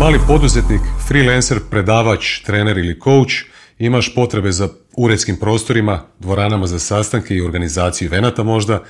mali 0.00 0.18
poduzetnik, 0.26 0.80
freelancer, 1.08 1.58
predavač, 1.70 2.38
trener 2.40 2.78
ili 2.78 3.00
coach, 3.04 3.32
imaš 3.78 4.14
potrebe 4.14 4.52
za 4.52 4.68
uredskim 4.96 5.36
prostorima, 5.36 6.02
dvoranama 6.18 6.66
za 6.66 6.78
sastanke 6.78 7.34
i 7.34 7.42
organizaciju 7.42 8.10
venata 8.10 8.42
možda, 8.42 8.82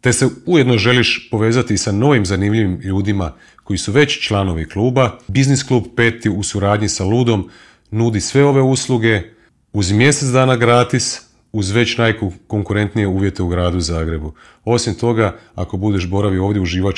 te 0.00 0.12
se 0.12 0.28
ujedno 0.46 0.78
želiš 0.78 1.28
povezati 1.30 1.76
sa 1.76 1.92
novim 1.92 2.26
zanimljivim 2.26 2.80
ljudima 2.80 3.32
koji 3.64 3.78
su 3.78 3.92
već 3.92 4.26
članovi 4.26 4.68
kluba, 4.68 5.18
Biznis 5.28 5.62
klub 5.62 5.84
Peti 5.96 6.30
u 6.30 6.42
suradnji 6.42 6.88
sa 6.88 7.04
Ludom 7.04 7.48
nudi 7.90 8.20
sve 8.20 8.44
ove 8.44 8.62
usluge 8.62 9.22
uz 9.72 9.92
mjesec 9.92 10.28
dana 10.28 10.56
gratis, 10.56 11.20
uz 11.52 11.70
već 11.70 11.96
najkonkurentnije 11.96 13.06
uvjete 13.06 13.42
u 13.42 13.48
gradu 13.48 13.80
Zagrebu. 13.80 14.34
Osim 14.64 14.94
toga, 14.94 15.36
ako 15.54 15.76
budeš 15.76 16.06
boravi 16.06 16.38
ovdje, 16.38 16.62
uživat 16.62 16.94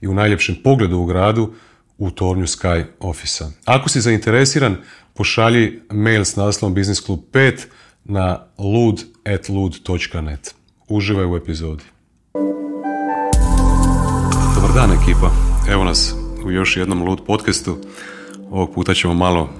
i 0.00 0.06
u 0.06 0.14
najljepšem 0.14 0.56
pogledu 0.64 0.98
u 0.98 1.06
gradu, 1.06 1.54
u 2.00 2.10
tornju 2.10 2.46
Sky 2.46 2.84
Office-a. 3.00 3.50
Ako 3.64 3.88
si 3.88 4.00
zainteresiran, 4.00 4.76
pošalji 5.14 5.80
mail 5.90 6.24
s 6.24 6.36
naslovom 6.36 6.74
Business 6.74 7.04
Club 7.04 7.20
5 7.32 7.66
na 8.04 8.46
lud.lud.net. 8.58 10.54
Uživaj 10.88 11.24
u 11.24 11.36
epizodi. 11.36 11.84
Dobar 14.54 14.72
dan 14.74 14.90
ekipa, 15.02 15.30
evo 15.70 15.84
nas 15.84 16.14
u 16.44 16.50
još 16.50 16.76
jednom 16.76 17.02
Lud 17.02 17.20
podcastu. 17.26 17.78
Ovog 18.50 18.74
puta 18.74 18.94
ćemo 18.94 19.14
malo 19.14 19.50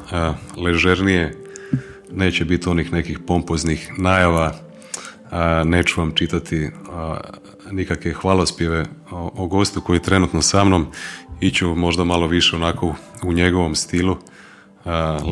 ležernije, 0.57 1.37
neće 2.13 2.45
biti 2.45 2.69
onih 2.69 2.93
nekih 2.93 3.19
pompoznih 3.19 3.91
najava, 3.99 4.55
neću 5.65 6.01
vam 6.01 6.13
čitati 6.15 6.71
nikakve 7.71 8.13
hvalospjeve 8.13 8.87
o, 9.11 9.31
o 9.35 9.47
gostu 9.47 9.81
koji 9.81 9.97
je 9.97 10.03
trenutno 10.03 10.43
sa 10.43 10.65
mnom, 10.65 10.87
iću 11.41 11.75
možda 11.75 12.05
malo 12.05 12.27
više 12.27 12.57
onako 12.57 12.95
u 13.23 13.33
njegovom 13.33 13.75
stilu, 13.75 14.17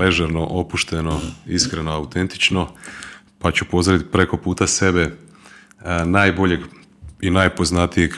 ležerno, 0.00 0.44
opušteno, 0.44 1.20
iskreno, 1.46 1.92
autentično, 1.92 2.68
pa 3.38 3.50
ću 3.50 3.64
pozdraviti 3.64 4.10
preko 4.10 4.36
puta 4.36 4.66
sebe 4.66 5.16
najboljeg 6.04 6.60
i 7.20 7.30
najpoznatijeg 7.30 8.14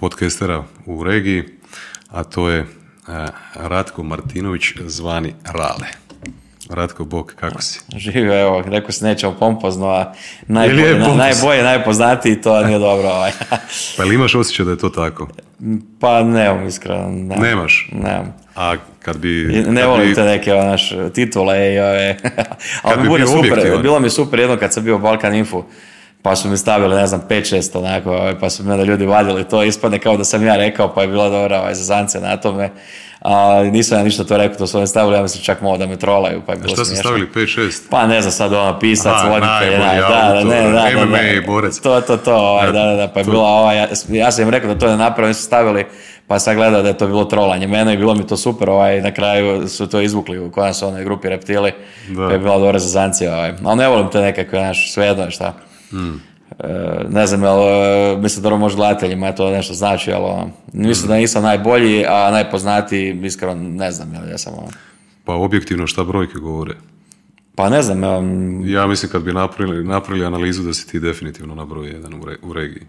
podcastera 0.00 0.64
u 0.86 1.04
regiji, 1.04 1.44
a 2.08 2.24
to 2.24 2.48
je 2.48 2.66
Ratko 3.54 4.02
Martinović 4.02 4.64
zvani 4.86 5.34
Rale. 5.44 6.07
Ratko 6.70 7.04
Bog, 7.04 7.34
kako 7.40 7.62
si? 7.62 7.80
Živio, 8.04 8.40
evo, 8.40 8.62
rekao 8.66 8.92
si 8.92 9.04
nećemo 9.04 9.34
pompozno, 9.38 9.88
a 9.88 10.12
najbolje, 10.46 10.98
najbolje, 11.16 11.62
najpoznatiji, 11.62 12.40
to 12.40 12.64
nije 12.64 12.78
dobro. 12.78 13.08
Ovaj. 13.08 13.32
pa 13.96 14.04
ili 14.04 14.14
imaš 14.14 14.34
osjećaj 14.34 14.64
da 14.64 14.70
je 14.70 14.78
to 14.78 14.88
tako? 14.88 15.28
Pa 16.00 16.22
nemam, 16.22 16.66
iskreno. 16.66 17.08
Nemam. 17.08 17.40
Nemaš? 17.40 17.88
Nemam. 17.92 18.34
A 18.56 18.76
kad 18.98 19.16
bi... 19.16 19.64
Ne 19.68 19.80
kad 19.80 19.90
volim 19.90 20.08
bi... 20.08 20.14
te 20.14 20.22
neke 20.22 20.52
naš, 20.52 20.92
titule 21.14 21.74
i 21.74 21.78
ove... 21.78 22.16
Ali 22.82 23.02
bi 23.02 23.08
bude 23.08 23.24
bio 23.24 23.32
super, 23.32 23.78
bilo 23.82 24.00
mi 24.00 24.10
super 24.10 24.40
jedno 24.40 24.56
kad 24.56 24.72
sam 24.72 24.84
bio 24.84 24.96
u 24.96 24.98
Balkan 24.98 25.34
Info, 25.34 25.64
pa 26.22 26.36
su 26.36 26.48
mi 26.48 26.56
stavili, 26.56 26.96
ne 26.96 27.06
znam, 27.06 27.22
5-6 27.28 27.78
onako, 27.78 28.10
ovaj, 28.10 28.38
pa 28.38 28.50
su 28.50 28.64
me 28.64 28.72
onda 28.72 28.84
ljudi 28.84 29.06
vadili 29.06 29.44
to, 29.44 29.62
ispadne 29.62 29.98
kao 29.98 30.16
da 30.16 30.24
sam 30.24 30.46
ja 30.46 30.56
rekao, 30.56 30.94
pa 30.94 31.02
je 31.02 31.08
bila 31.08 31.28
dobra 31.28 31.60
ovaj, 31.60 31.74
zazancija 31.74 32.20
na 32.20 32.36
tome. 32.36 32.70
A 33.20 33.62
nisam 33.62 33.98
ja 33.98 34.04
ništa 34.04 34.24
to 34.24 34.36
rekao, 34.36 34.56
to 34.56 34.66
su 34.66 34.78
oni 34.78 34.86
stavili, 34.86 35.16
ja 35.16 35.22
mislim 35.22 35.44
čak 35.44 35.60
malo 35.60 35.78
da 35.78 35.86
me 35.86 35.96
trolaju, 35.96 36.42
pa 36.46 36.52
je 36.52 36.56
A 36.56 36.60
bilo 36.60 36.74
šta 36.74 36.84
su 36.84 36.96
stavili 36.96 37.26
5-6? 37.26 37.80
Pa 37.90 38.06
ne 38.06 38.20
znam 38.20 38.32
sad 38.32 38.52
ono 38.52 38.78
pisac, 38.78 39.12
Aha, 39.14 39.28
voditelj, 39.28 39.78
da, 39.78 40.08
da, 40.34 40.44
ne, 40.44 40.62
da, 40.62 40.72
da, 40.72 41.06
MMA. 41.06 41.18
To, 41.82 42.00
to, 42.00 42.16
to, 42.16 42.34
ovaj, 42.36 42.66
da, 42.66 42.84
da, 42.84 42.94
da, 42.96 43.08
pa 43.08 43.20
je 43.20 43.24
To- 43.24 43.30
bila 43.30 43.44
ova, 43.44 43.72
ja, 43.72 43.86
ja 44.08 44.30
sam 44.30 44.44
im 44.44 44.50
rekao 44.50 44.74
da 44.74 44.80
to 44.80 44.86
ne 44.86 44.96
napravim, 44.96 45.34
su 45.34 45.42
stavili, 45.42 45.86
pa 46.26 46.38
sam 46.38 46.54
gledao 46.56 46.82
da 46.82 46.88
je 46.88 46.98
to 46.98 47.06
bilo 47.06 47.24
trolanje 47.24 47.66
mene 47.66 47.94
i 47.94 47.98
bilo 47.98 48.14
mi 48.14 48.26
to 48.26 48.36
super, 48.36 48.70
ovaj, 48.70 49.00
na 49.00 49.10
kraju 49.10 49.68
su 49.68 49.86
to 49.86 50.00
izvukli 50.00 50.38
u 50.38 50.50
kojoj 50.50 50.74
su 50.74 50.86
onoj 50.86 51.04
grupi 51.04 51.28
reptili, 51.28 51.72
Da. 52.08 52.26
pa 52.26 52.32
je 52.32 52.38
bila 52.38 52.58
dobra 52.58 52.78
zazancija, 52.78 53.34
ovaj. 53.34 53.52
ali 53.64 53.76
ne 53.76 53.88
volim 53.88 54.10
te 54.10 54.20
nekakve, 54.20 54.58
znaš, 54.58 54.92
svejedno 54.92 55.24
je 55.24 55.30
šta. 55.30 55.54
E, 55.92 56.68
ne 57.08 57.26
znam, 57.26 57.42
jel, 57.42 57.58
e, 57.60 58.16
mislim 58.16 58.42
da 58.42 58.56
može 58.56 58.76
gledateljima 58.76 59.32
to 59.32 59.50
nešto 59.50 59.74
znači, 59.74 60.12
ali 60.12 60.24
ono, 60.24 60.50
mislim 60.72 61.08
da 61.08 61.16
nisam 61.16 61.42
najbolji, 61.42 62.04
a 62.06 62.30
najpoznatiji, 62.30 63.20
iskreno 63.24 63.54
ne 63.54 63.92
znam, 63.92 64.14
jel, 64.14 64.28
ja 64.30 64.38
sam 64.38 64.52
ono, 64.58 64.68
Pa 65.24 65.34
objektivno 65.34 65.86
šta 65.86 66.04
brojke 66.04 66.38
govore? 66.38 66.74
pa 67.54 67.68
ne 67.68 67.82
znam, 67.82 68.02
Ja 68.68 68.86
mislim 68.86 69.12
kad 69.12 69.22
bi 69.22 69.32
napravili, 69.32 69.84
napravili 69.84 70.26
analizu 70.26 70.62
da 70.62 70.74
si 70.74 70.88
ti 70.88 71.00
definitivno 71.00 71.54
na 71.54 71.64
broj 71.64 71.88
jedan 71.88 72.14
u, 72.14 72.24
re- 72.24 72.36
u 72.42 72.52
regiji. 72.52 72.82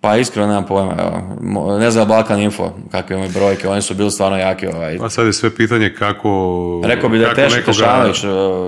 Pa 0.00 0.16
iskreno 0.16 0.48
nemam 0.48 0.66
pojma, 0.66 0.94
evo. 0.98 1.78
Ne 1.78 1.90
znam 1.90 2.08
Balkan 2.08 2.40
Info, 2.40 2.72
kakve 2.90 3.16
imaju 3.16 3.30
brojke, 3.30 3.68
oni 3.68 3.82
su 3.82 3.94
bili 3.94 4.10
stvarno 4.10 4.38
jaki. 4.38 4.66
Ovaj. 4.66 4.98
Pa 4.98 5.10
sad 5.10 5.26
je 5.26 5.32
sve 5.32 5.56
pitanje 5.56 5.94
kako... 5.98 6.82
Rekao 6.84 7.08
bi 7.08 7.18
da 7.18 7.24
je 7.24 7.34
nekoga 7.34 7.64
Tešanović 7.66 8.20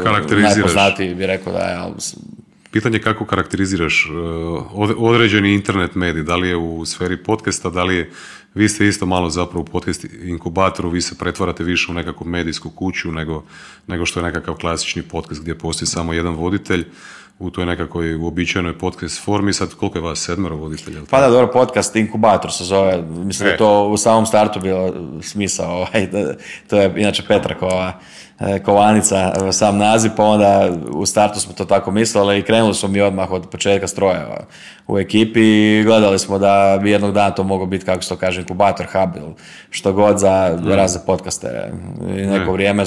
karakteriziraš. 0.03 0.55
najpoznatiji 0.57 1.15
bi 1.15 1.27
rekao 1.27 1.53
da 1.53 1.59
je, 1.59 1.77
ali 1.77 1.93
Pitanje 2.77 2.99
kako 2.99 3.25
karakteriziraš 3.25 4.09
od- 4.73 4.95
određeni 4.99 5.55
internet 5.55 5.95
medij, 5.95 6.23
da 6.23 6.37
li 6.37 6.49
je 6.49 6.57
u 6.57 6.85
sferi 6.85 7.17
podcasta, 7.17 7.71
da 7.71 7.85
li 7.85 7.97
je, 7.97 8.11
vi 8.55 8.69
ste 8.69 8.87
isto 8.87 9.07
malo 9.07 9.31
zapravo 9.31 9.61
u 9.61 9.65
podcast 9.65 10.07
inkubatoru, 10.23 10.91
vi 10.91 11.01
se 11.01 11.19
pretvarate 11.19 11.65
više 11.65 11.91
u 11.91 11.95
nekakvu 11.95 12.27
medijsku 12.27 12.71
kuću 12.71 13.13
nego, 13.13 13.45
nego 13.87 14.07
što 14.07 14.21
je 14.21 14.25
nekakav 14.25 14.55
klasični 14.55 15.03
podcast 15.03 15.41
gdje 15.43 15.59
postoji 15.59 15.87
samo 15.89 16.13
jedan 16.13 16.35
voditelj 16.35 16.85
u 17.39 17.51
toj 17.51 17.67
nekakvoj 17.67 18.15
uobičajenoj 18.15 18.79
podcast 18.79 19.25
formi, 19.25 19.53
sad 19.53 19.75
koliko 19.75 19.99
je 19.99 20.03
vas 20.03 20.19
sedmero 20.19 20.57
voditelja? 20.57 21.01
pa 21.11 21.21
da, 21.21 21.29
dobro, 21.29 21.47
podcast 21.49 21.97
Inkubator 21.97 22.53
se 22.53 22.65
zove, 22.65 23.03
mislim 23.03 23.45
da 23.45 23.51
E. 23.51 23.53
je 23.53 23.59
to 23.59 23.85
u 23.85 23.97
samom 23.97 24.27
startu 24.27 24.61
bilo 24.61 24.93
smisao, 25.23 25.71
ovaj, 25.73 26.07
da- 26.07 26.35
to 26.67 26.77
je 26.77 26.93
inače 26.97 27.23
Petrakova 27.25 27.93
eh, 28.41 28.59
kovanica, 28.59 29.17
eh, 29.39 29.53
sam 29.53 29.79
naziv, 29.79 30.11
pa 30.17 30.25
onda 30.25 30.69
u 30.91 31.07
startu 31.07 31.41
smo 31.41 31.53
to 31.53 31.65
tako 31.65 31.91
mislili 31.91 32.39
i 32.39 32.43
krenuli 32.43 32.75
smo 32.75 32.89
mi 32.89 33.01
odmah 33.01 33.31
od 33.31 33.49
početka 33.49 33.87
stroja 33.89 34.47
u 34.87 34.99
ekipi 34.99 35.41
i 35.41 35.85
gledali 35.85 36.19
smo 36.19 36.39
da 36.39 36.79
bi 36.83 36.91
jednog 36.91 37.13
dana 37.13 37.31
to 37.31 37.43
moglo 37.43 37.67
biti, 37.67 37.85
kako 37.85 38.03
se 38.03 38.09
to 38.09 38.17
kaže, 38.17 38.41
inkubator, 38.41 38.87
hub 38.87 39.17
ili 39.17 39.35
što 39.71 39.93
god 39.93 40.19
za 40.19 40.59
razne 40.67 41.01
podcaste. 41.07 41.73
I 42.09 42.13
neko 42.13 42.45
Ne. 42.45 42.53
vrijeme 42.53 42.85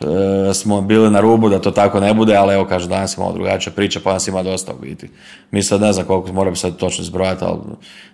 e, 0.00 0.54
smo 0.54 0.80
bili 0.80 1.10
na 1.10 1.20
rubu 1.20 1.48
da 1.48 1.60
to 1.60 1.70
tako 1.70 2.00
ne 2.00 2.14
bude, 2.14 2.36
ali 2.36 2.54
evo 2.54 2.64
kaže 2.64 2.88
danas 2.88 3.16
je 3.16 3.20
malo 3.20 3.32
drugačija 3.32 3.72
priča, 3.72 4.00
pa 4.04 4.12
nas 4.12 4.28
ima 4.28 4.42
dosta 4.42 4.72
u 4.72 4.80
biti. 4.82 5.10
Mi 5.50 5.62
sad 5.62 5.80
ne 5.80 5.92
znam 5.92 6.06
koliko, 6.06 6.32
moram 6.32 6.56
sad 6.56 6.76
točno 6.76 7.02
izbrojati, 7.02 7.44
ali 7.44 7.58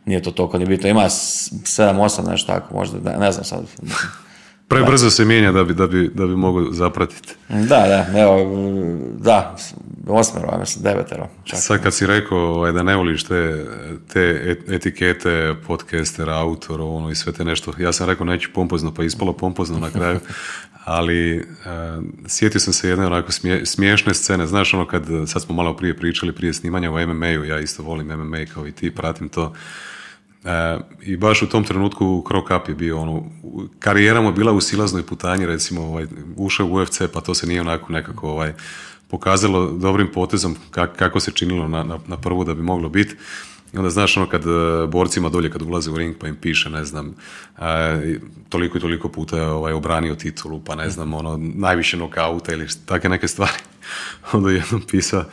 nije 0.05 0.23
to 0.23 0.31
toliko 0.31 0.59
ni 0.59 0.67
bitno. 0.67 0.89
Ima 0.89 1.05
7-8 1.05 2.31
nešto 2.31 2.53
tako, 2.53 2.75
možda, 2.75 2.99
da, 2.99 3.19
ne 3.19 3.33
znam 3.33 3.45
sad. 3.45 3.65
Prebrzo 4.69 5.11
se 5.11 5.25
mijenja 5.25 5.53
da 5.53 5.65
bi, 5.65 5.75
da 5.75 5.87
bi, 5.87 6.11
da 6.15 6.27
bi 6.27 6.37
mogao 6.37 6.73
zapratiti. 6.73 7.35
Da, 7.49 7.57
da, 7.79 8.07
evo, 8.17 8.39
da, 9.19 9.57
osmero, 10.09 10.49
ja 10.49 10.59
mislim, 10.59 10.83
devetero. 10.85 11.29
Čak. 11.45 11.59
Sad 11.59 11.83
kad 11.83 11.95
si 11.95 12.07
rekao 12.07 12.39
ovaj, 12.39 12.73
da 12.73 12.83
ne 12.83 12.97
voliš 12.97 13.25
te, 13.25 13.67
te 14.09 14.21
et- 14.45 14.71
etikete, 14.71 15.55
podcaster, 15.67 16.31
autor, 16.31 16.81
ono 16.81 17.11
i 17.11 17.15
sve 17.15 17.33
te 17.33 17.45
nešto, 17.45 17.73
ja 17.79 17.93
sam 17.93 18.09
rekao 18.09 18.27
neću 18.27 18.51
pompozno, 18.55 18.95
pa 18.95 19.05
ispalo 19.05 19.33
pompozno 19.33 19.79
na 19.79 19.91
kraju, 19.91 20.19
ali 20.85 21.37
eh, 21.37 21.43
sjetio 22.29 22.61
sam 22.61 22.73
se 22.73 22.89
jedne 22.89 23.07
onako 23.07 23.33
smije- 23.33 23.67
smiješne 23.67 24.15
scene, 24.15 24.47
znaš 24.47 24.75
ono 24.75 24.87
kad, 24.87 25.05
sad 25.27 25.43
smo 25.43 25.55
malo 25.55 25.77
prije 25.77 25.97
pričali, 25.97 26.33
prije 26.33 26.55
snimanja 26.55 26.91
o 26.91 27.07
MMA-u, 27.07 27.45
ja 27.45 27.59
isto 27.59 27.83
volim 27.83 28.07
MMA 28.09 28.39
kao 28.55 28.67
i 28.67 28.73
ti, 28.73 28.91
pratim 28.91 29.29
to, 29.29 29.53
E, 30.45 30.79
I 31.03 31.17
baš 31.17 31.43
u 31.43 31.49
tom 31.49 31.65
trenutku 31.65 32.25
Up 32.57 32.69
je 32.69 32.75
bio 32.75 33.01
ono, 33.01 33.25
karijera 33.79 34.21
mu 34.21 34.33
bila 34.33 34.53
u 34.53 34.61
silaznoj 34.61 35.03
putanji, 35.03 35.47
recimo 35.47 35.83
ovaj, 35.83 36.07
ušao 36.37 36.67
u 36.67 36.75
UFC 36.75 37.01
pa 37.13 37.21
to 37.21 37.35
se 37.35 37.47
nije 37.47 37.61
onako 37.61 37.93
nekako 37.93 38.31
ovaj, 38.31 38.53
pokazalo 39.09 39.71
dobrim 39.71 40.09
potezom 40.15 40.57
kak- 40.71 40.97
kako 40.97 41.21
se 41.21 41.31
činilo 41.31 41.69
na, 41.69 41.83
na, 41.83 41.99
na 42.07 42.17
prvu 42.17 42.45
da 42.45 42.55
bi 42.55 42.63
moglo 42.63 42.89
biti. 42.89 43.17
I 43.75 43.79
onda 43.79 43.91
znaš 43.91 44.17
ono 44.17 44.27
kad 44.27 44.47
e, 44.47 44.87
borcima 44.87 45.29
dolje 45.29 45.51
kad 45.51 45.63
ulaze 45.63 45.91
u 45.91 45.97
ring 45.97 46.17
pa 46.21 46.29
im 46.29 46.37
piše 46.37 46.71
ne 46.71 46.85
znam 46.85 47.15
e, 47.59 48.19
toliko 48.49 48.79
i 48.79 48.81
toliko 48.81 49.09
puta 49.09 49.37
je 49.37 49.47
ovaj, 49.47 49.73
obranio 49.73 50.15
titulu 50.15 50.61
pa 50.65 50.75
ne 50.75 50.91
znam 50.91 51.15
ono 51.15 51.37
najviše 51.55 51.97
nokauta 51.97 52.53
ili 52.53 52.67
takve 52.87 53.09
neke 53.09 53.29
stvari. 53.29 53.59
onda 54.33 54.51
je 54.51 54.57
jednom 54.57 54.83
pisao 54.91 55.25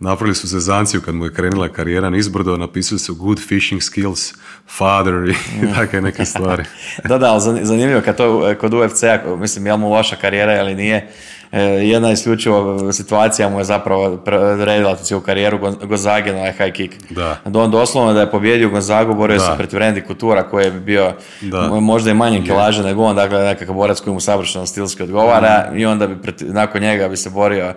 Napravili 0.00 0.34
su 0.34 0.46
zezanciju 0.46 1.00
kad 1.00 1.14
mu 1.14 1.24
je 1.24 1.32
krenula 1.32 1.68
karijera 1.68 2.10
nizbrdo, 2.10 2.56
napisali 2.56 2.98
su 2.98 3.14
good 3.14 3.40
fishing 3.40 3.82
skills, 3.82 4.32
father 4.68 5.14
i 5.28 5.34
takve 5.74 6.00
neke 6.00 6.24
stvari. 6.24 6.64
da, 7.08 7.18
da, 7.18 7.26
ali 7.26 7.40
zan- 7.40 7.64
zanimljivo 7.64 8.00
kad 8.00 8.16
to 8.16 8.54
kod 8.60 8.74
UFC-a, 8.74 9.36
mislim, 9.36 9.66
je 9.66 9.72
li 9.72 9.78
mu 9.78 9.90
loša 9.90 10.16
karijera 10.16 10.60
ili 10.60 10.74
nije, 10.74 11.08
e, 11.52 11.60
jedna 11.62 12.12
isključivo 12.12 12.92
situacija 12.92 13.48
mu 13.48 13.58
je 13.58 13.64
zapravo 13.64 14.16
predila 14.56 14.96
cijelu 14.96 15.20
karijeru 15.20 15.58
Gon- 15.58 15.86
Gonzage 15.86 16.32
na 16.32 16.52
high 16.52 16.72
kick. 16.72 16.94
Da. 17.10 17.36
On 17.54 17.70
doslovno 17.70 18.12
da 18.12 18.20
je 18.20 18.30
pobjedio 18.30 18.68
Gonzagu, 18.70 19.14
borio 19.14 19.40
se 19.40 19.50
protiv 19.56 19.78
Randy 19.78 20.06
Coutura 20.06 20.42
koji 20.42 20.64
je 20.64 20.70
bio 20.70 21.12
Da. 21.40 21.58
mo- 21.60 21.80
možda 21.80 22.10
i 22.10 22.14
manje 22.14 22.42
kilaže 22.42 22.82
nego 22.82 23.02
on, 23.02 23.16
dakle 23.16 23.38
nekakav 23.38 23.74
borac 23.74 24.00
koji 24.00 24.14
mu 24.14 24.20
savršeno 24.20 24.66
stilski 24.66 25.02
odgovara 25.02 25.72
i 25.76 25.86
onda 25.86 26.06
bi 26.06 26.16
nakon 26.40 26.80
njega 26.82 27.08
bi 27.08 27.16
se 27.16 27.30
borio 27.30 27.74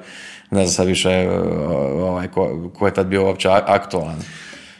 ne 0.54 0.66
znam 0.66 0.68
sad 0.68 0.88
više 0.88 1.10
e, 1.10 1.30
ovaj, 1.94 2.28
ko, 2.28 2.70
ko 2.70 2.86
je 2.86 2.94
tad 2.94 3.08
bio 3.08 3.26
uopće 3.26 3.50
aktualan. 3.50 4.16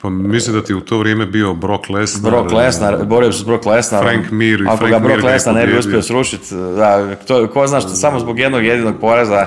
Pa 0.02 0.10
mislim 0.10 0.56
da 0.56 0.64
ti 0.64 0.74
u 0.74 0.82
to 0.82 0.98
vrijeme 0.98 1.26
bio 1.26 1.54
Brock 1.54 1.90
Lesnar. 1.90 2.32
Brock 2.32 2.52
Lesnar, 2.52 3.06
borio 3.06 3.32
se 3.32 3.40
s 3.40 3.44
Brock 3.44 3.66
Lesnarom. 3.66 4.08
Frank 4.08 4.32
Mir 4.32 4.62
i 4.62 4.66
Ako 4.68 4.78
Frank 4.78 4.92
ga 4.92 5.00
Brock 5.00 5.18
je 5.20 5.26
Lesnar 5.26 5.56
ne 5.56 5.68
bi 5.68 5.78
uspio 5.78 6.02
srušiti, 6.02 6.46
da, 6.56 7.16
to, 7.18 7.48
ko 7.48 7.68
zna 7.68 7.80
što 7.80 7.90
samo 7.90 8.20
zbog 8.20 8.40
jednog 8.40 8.66
jedinog 8.66 8.96
poreza 9.02 9.46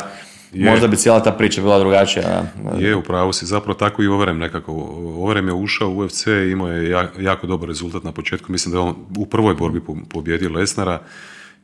možda 0.55 0.87
bi 0.87 0.97
cijela 0.97 1.21
ta 1.21 1.33
priča 1.33 1.63
bila 1.63 1.79
drugačija. 1.79 2.43
Je, 2.79 2.97
upravo 2.97 3.33
si. 3.33 3.47
Zapravo 3.47 3.75
tako 3.75 4.03
i 4.03 4.07
Overem 4.07 4.39
nekako. 4.39 4.73
Overem 5.17 5.49
je 5.49 5.55
ušao 5.55 5.89
u 5.89 5.99
UFC, 5.99 6.27
imao 6.27 6.69
je 6.69 6.91
ja- 6.91 7.09
jako 7.19 7.47
dobar 7.47 7.69
rezultat 7.69 8.05
na 8.05 8.13
početku. 8.13 8.53
Mislim 8.53 8.73
da 8.73 8.79
je 8.79 8.83
on 8.83 8.95
u 9.19 9.27
prvoj 9.27 9.55
borbi 9.55 9.81
po- 9.81 9.97
pobjedio 10.11 10.51
Lesnara 10.51 10.99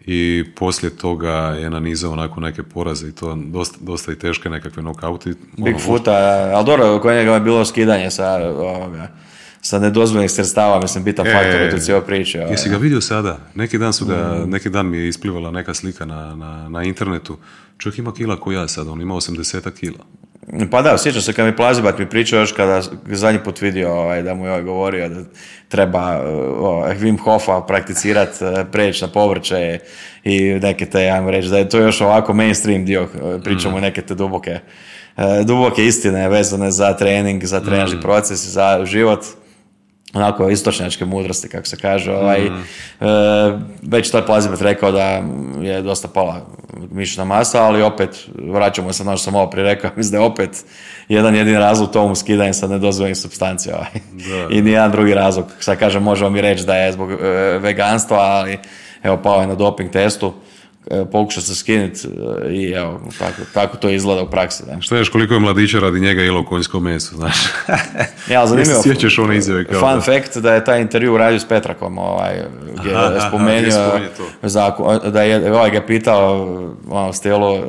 i 0.07 0.45
poslije 0.57 0.97
toga 0.97 1.31
je 1.33 1.71
nanizao 1.71 2.13
onako 2.13 2.41
neke 2.41 2.63
poraze 2.63 3.09
i 3.09 3.13
to 3.13 3.35
dosta, 3.47 3.79
dosta 3.81 4.13
i 4.13 4.19
teške 4.19 4.51
nekakve 4.51 4.83
nokauti. 4.83 5.29
Ono, 5.59 5.65
Bigfoota, 5.65 6.13
ali 6.55 6.67
dobro, 6.67 6.99
kod 6.99 7.15
njega 7.15 7.35
je 7.35 7.41
bilo 7.41 7.65
skidanje 7.65 8.11
sa, 8.11 8.35
ovoga, 8.47 9.09
sa 9.61 9.79
nedozvoljenih 9.79 10.31
sredstava, 10.31 10.81
mislim, 10.81 11.05
bitan 11.05 11.27
E, 11.27 11.33
faktor 11.33 11.67
u 11.67 11.71
toj 11.71 11.81
cijeloj 11.81 12.05
priči. 12.07 12.39
Jesi 12.39 12.69
ga 12.71 12.77
vidio 12.77 13.01
sada? 13.01 13.39
Neki 13.55 13.79
dan 13.79 13.93
su 13.93 14.07
ga, 14.07 14.43
Mm. 14.47 14.51
neki 14.51 14.71
dan 14.71 14.87
mi 14.87 14.99
je 14.99 15.09
isplivala 15.09 15.51
neka 15.51 15.75
slika 15.75 16.05
na, 16.05 16.35
na, 16.35 16.69
na 16.69 16.83
internetu. 16.83 17.37
Čovjek 17.79 17.99
ima 17.99 18.15
kila 18.15 18.37
ko 18.41 18.53
ja 18.53 18.69
sad, 18.69 18.89
on 18.89 19.01
ima 19.01 19.15
80 19.15 19.71
kila. 19.71 20.05
Pa 20.71 20.83
da, 20.83 20.99
sjećam 20.99 21.23
se 21.23 21.33
kad 21.33 21.47
mi 21.47 21.57
Plazibat 21.57 21.99
mi 21.99 22.09
pričao 22.09 22.41
još 22.41 22.53
kada 22.53 22.83
zadnji 23.07 23.41
put 23.45 23.61
vidio 23.61 23.93
ovaj, 23.93 24.23
da 24.23 24.35
mu 24.35 24.45
je 24.45 24.51
ovaj 24.51 24.63
govorio 24.63 25.09
da 25.09 25.21
treba 25.69 26.23
ovaj, 26.59 26.97
Wim 26.99 27.19
Hofa 27.21 27.61
prakticirati, 27.61 28.45
uh, 28.45 28.51
preći 28.73 29.05
na 29.05 29.11
povrće 29.11 29.79
i 30.25 30.41
neke 30.43 30.87
te, 30.87 31.11
ajmo 31.11 31.31
reći, 31.31 31.49
da 31.49 31.59
je 31.59 31.69
to 31.69 31.79
još 31.79 32.01
ovako 32.01 32.33
mainstream 32.35 32.85
dio, 32.85 33.03
uh, 33.03 33.43
pričamo 33.45 33.81
neke 33.81 34.03
te 34.03 34.15
duboke, 34.15 34.59
duboke 35.45 35.85
istine 35.85 36.29
vezane 36.29 36.71
za 36.71 36.97
trening, 36.97 37.45
za 37.45 37.61
trenažni 37.61 38.01
proces, 38.01 38.47
za 38.47 38.85
život 38.85 39.25
onako 40.15 40.49
istočnjačke 40.49 41.05
mudrosti, 41.05 41.49
kako 41.49 41.67
se 41.67 41.77
kaže. 41.77 42.13
Ovaj, 42.13 42.41
Mhm. 42.41 42.61
e, 43.01 43.07
već 43.83 44.11
to 44.11 44.19
je 44.19 44.27
Plazimet 44.27 44.61
rekao 44.63 44.93
da 44.93 45.23
je 45.61 45.83
dosta 45.83 46.09
pala 46.09 46.47
mišićna 46.91 47.25
masa, 47.25 47.63
ali 47.63 47.83
opet, 47.83 48.29
vraćamo 48.53 48.93
se 48.93 49.05
na 49.05 49.11
ono 49.11 49.17
što 49.17 49.25
sam 49.25 49.35
ovo 49.35 49.51
prije 49.51 49.65
rekao, 49.65 49.91
mislim 49.97 50.13
da 50.13 50.19
je 50.19 50.31
opet 50.31 50.51
jedan 51.09 51.35
jedini 51.35 51.59
razlog 51.59 51.91
tomu 51.91 52.15
skidanje 52.15 52.53
sa 52.55 52.67
nedozvoljenih 52.67 53.19
supstancija. 53.19 53.75
Ovaj. 53.77 53.91
Da. 54.29 54.55
I 54.55 54.63
nijedan 54.63 54.91
drugi 54.91 55.15
razlog. 55.15 55.47
Sad 55.61 55.79
kažem, 55.79 56.03
možemo 56.03 56.31
mi 56.31 56.41
reći 56.41 56.67
da 56.67 56.77
je 56.77 56.93
zbog 56.93 57.13
e, 57.13 57.17
veganstva, 57.59 58.19
ali 58.19 58.59
evo, 59.03 59.17
pao 59.17 59.41
je 59.41 59.47
na 59.47 59.55
doping 59.55 59.91
testu, 59.91 60.33
pokušao 61.13 61.43
se 61.43 61.55
skinuti 61.55 62.09
e, 62.47 62.53
i 62.53 62.71
evo, 62.71 63.01
tako, 63.19 63.43
tako 63.55 63.77
to 63.77 63.89
izgleda 63.89 64.23
u 64.23 64.31
praksi. 64.31 64.63
Da. 64.67 64.81
Šta 64.81 64.97
ješ 64.97 65.09
koliko 65.09 65.35
je 65.35 65.41
mladića 65.41 65.79
radi 65.79 66.01
njega 66.01 66.23
jelo 66.23 66.45
konjsko 66.45 66.81
meso, 66.81 67.17
znaš? 67.17 67.37
Ja, 68.31 68.47
zanimljivo. 68.47 68.83
Sjećaš 68.83 69.19
one 69.19 69.37
izjave 69.37 69.65
kao 69.65 69.81
Fun 69.81 69.95
da- 69.95 70.01
fact 70.01 70.37
da 70.37 70.55
je 70.55 70.65
taj 70.65 70.81
intervju 70.81 71.15
uradio 71.15 71.41
s 71.41 71.45
Petrakom, 71.45 71.99
ovaj, 71.99 72.43
gdje 72.75 72.95
Aha, 72.95 73.03
je 73.03 73.17
aha, 73.17 73.29
spomenuo 73.29 73.71
za, 74.43 74.73
da 75.05 75.23
je, 75.23 75.53
ovaj 75.53 75.71
ga 75.71 75.83
pitao 75.83 76.43
ono, 76.91 77.09
u 77.09 77.13
stilu 77.13 77.55
e, 77.55 77.61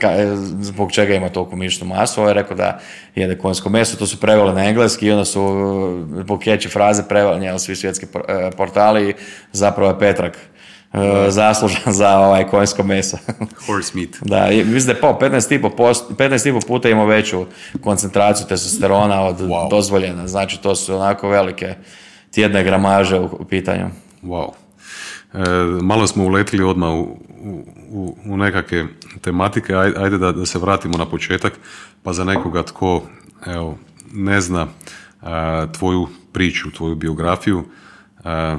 ka- 0.00 0.34
zbog 0.60 0.92
čega 0.92 1.14
ima 1.14 1.28
toliko 1.28 1.56
mišićnu 1.56 1.86
masu, 1.86 2.20
ovaj 2.20 2.30
je 2.30 2.34
rekao 2.34 2.56
da 2.56 2.80
jede 3.14 3.38
konjsko 3.38 3.68
meso, 3.68 3.96
to 3.96 4.06
su 4.06 4.20
preveli 4.20 4.52
na 4.52 4.64
engleski 4.64 5.06
i 5.06 5.12
onda 5.12 5.24
su 5.24 5.40
e, 5.40 6.22
zbog 6.22 6.40
fraze 6.70 7.02
preveli 7.08 7.40
njel 7.40 7.58
svi 7.58 7.76
svjetski 7.76 8.06
por- 8.06 8.24
e, 8.28 8.50
portali 8.50 9.14
zapravo 9.52 9.90
je 9.90 9.98
Petrak 9.98 10.36
e, 10.36 10.38
zaslužan 11.28 11.92
za 11.92 12.18
ovaj 12.18 12.46
konjsko 12.46 12.82
meso. 12.82 13.16
Horse 13.66 13.92
meat. 13.94 14.10
Da, 14.20 14.46
mislim 14.46 14.86
da 14.86 14.92
je 14.92 15.00
pao 15.00 15.18
15,5 15.20 15.70
post- 15.76 16.10
15,5 16.10 16.66
puta 16.66 16.88
ima 16.88 17.04
veću 17.04 17.44
koncentraciju 17.80 18.46
testosterona 18.46 19.20
od 19.22 19.38
Wow. 19.38 19.70
dozvoljena. 19.70 20.28
Znači, 20.28 20.62
to 20.62 20.74
su 20.74 20.94
onako 20.94 21.28
velike 21.28 21.74
tjedne 22.30 22.64
gramaže 22.64 23.18
u, 23.18 23.24
u 23.32 23.44
pitanju. 23.44 23.86
Wow. 24.22 24.48
E, 25.34 25.38
malo 25.82 26.06
smo 26.06 26.24
uletili 26.24 26.64
odmah 26.64 26.90
u, 26.90 27.18
u, 27.90 28.16
u, 28.26 28.36
nekakve 28.36 28.86
tematike, 29.20 29.72
Aj- 29.72 29.94
ajde 29.98 30.18
da, 30.18 30.32
da 30.32 30.46
se 30.46 30.58
vratimo 30.58 30.98
na 30.98 31.06
početak, 31.06 31.52
pa 32.02 32.12
za 32.12 32.24
nekoga 32.24 32.62
tko 32.62 33.02
evo, 33.46 33.78
ne 34.12 34.40
zna 34.40 34.66
a, 35.22 35.66
tvoju 35.68 36.06
priču, 36.32 36.70
tvoju 36.70 36.94
biografiju, 36.94 37.64
a, 38.24 38.58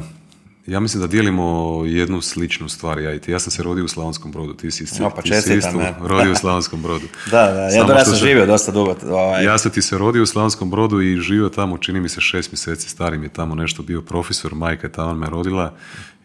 ja 0.67 0.79
mislim 0.79 1.01
da 1.01 1.07
dijelimo 1.07 1.43
jednu 1.85 2.21
sličnu 2.21 2.69
stvar, 2.69 2.99
ja 2.99 3.13
i 3.13 3.19
ti. 3.19 3.31
Ja 3.31 3.39
sam 3.39 3.51
se 3.51 3.63
rodio 3.63 3.85
u 3.85 3.87
Slavonskom 3.87 4.31
brodu, 4.31 4.53
ti 4.53 4.71
si, 4.71 4.83
isti- 4.83 5.03
O, 5.03 5.09
pa 5.09 5.21
ti 5.21 5.41
si 5.41 5.57
isto 5.57 5.69
rodio 6.01 6.31
u 6.31 6.35
Slavonskom 6.35 6.81
brodu. 6.81 7.05
Da, 7.31 7.41
da, 7.43 7.61
ja, 7.61 7.79
dobro, 7.79 7.95
ja 7.95 8.05
sam 8.05 8.13
se- 8.13 8.19
živio 8.19 8.45
dosta 8.45 8.71
dugo. 8.71 8.95
Ovaj, 9.05 9.45
ja 9.45 9.57
sam 9.57 9.71
ti 9.71 9.81
se 9.81 9.97
rodio 9.97 10.23
u 10.23 10.27
Slavonskom 10.27 10.69
brodu 10.69 11.01
i 11.01 11.17
živio 11.17 11.49
tamo, 11.49 11.77
čini 11.77 12.01
mi 12.01 12.09
se 12.09 12.21
šest 12.21 12.51
mjeseci 12.51 12.89
starim 12.89 13.23
je 13.23 13.29
tamo 13.29 13.55
nešto 13.55 13.83
bio 13.83 14.01
profesor, 14.01 14.55
majka 14.55 14.87
je 14.87 14.91
tamo 14.91 15.13
me 15.13 15.29
rodila 15.29 15.73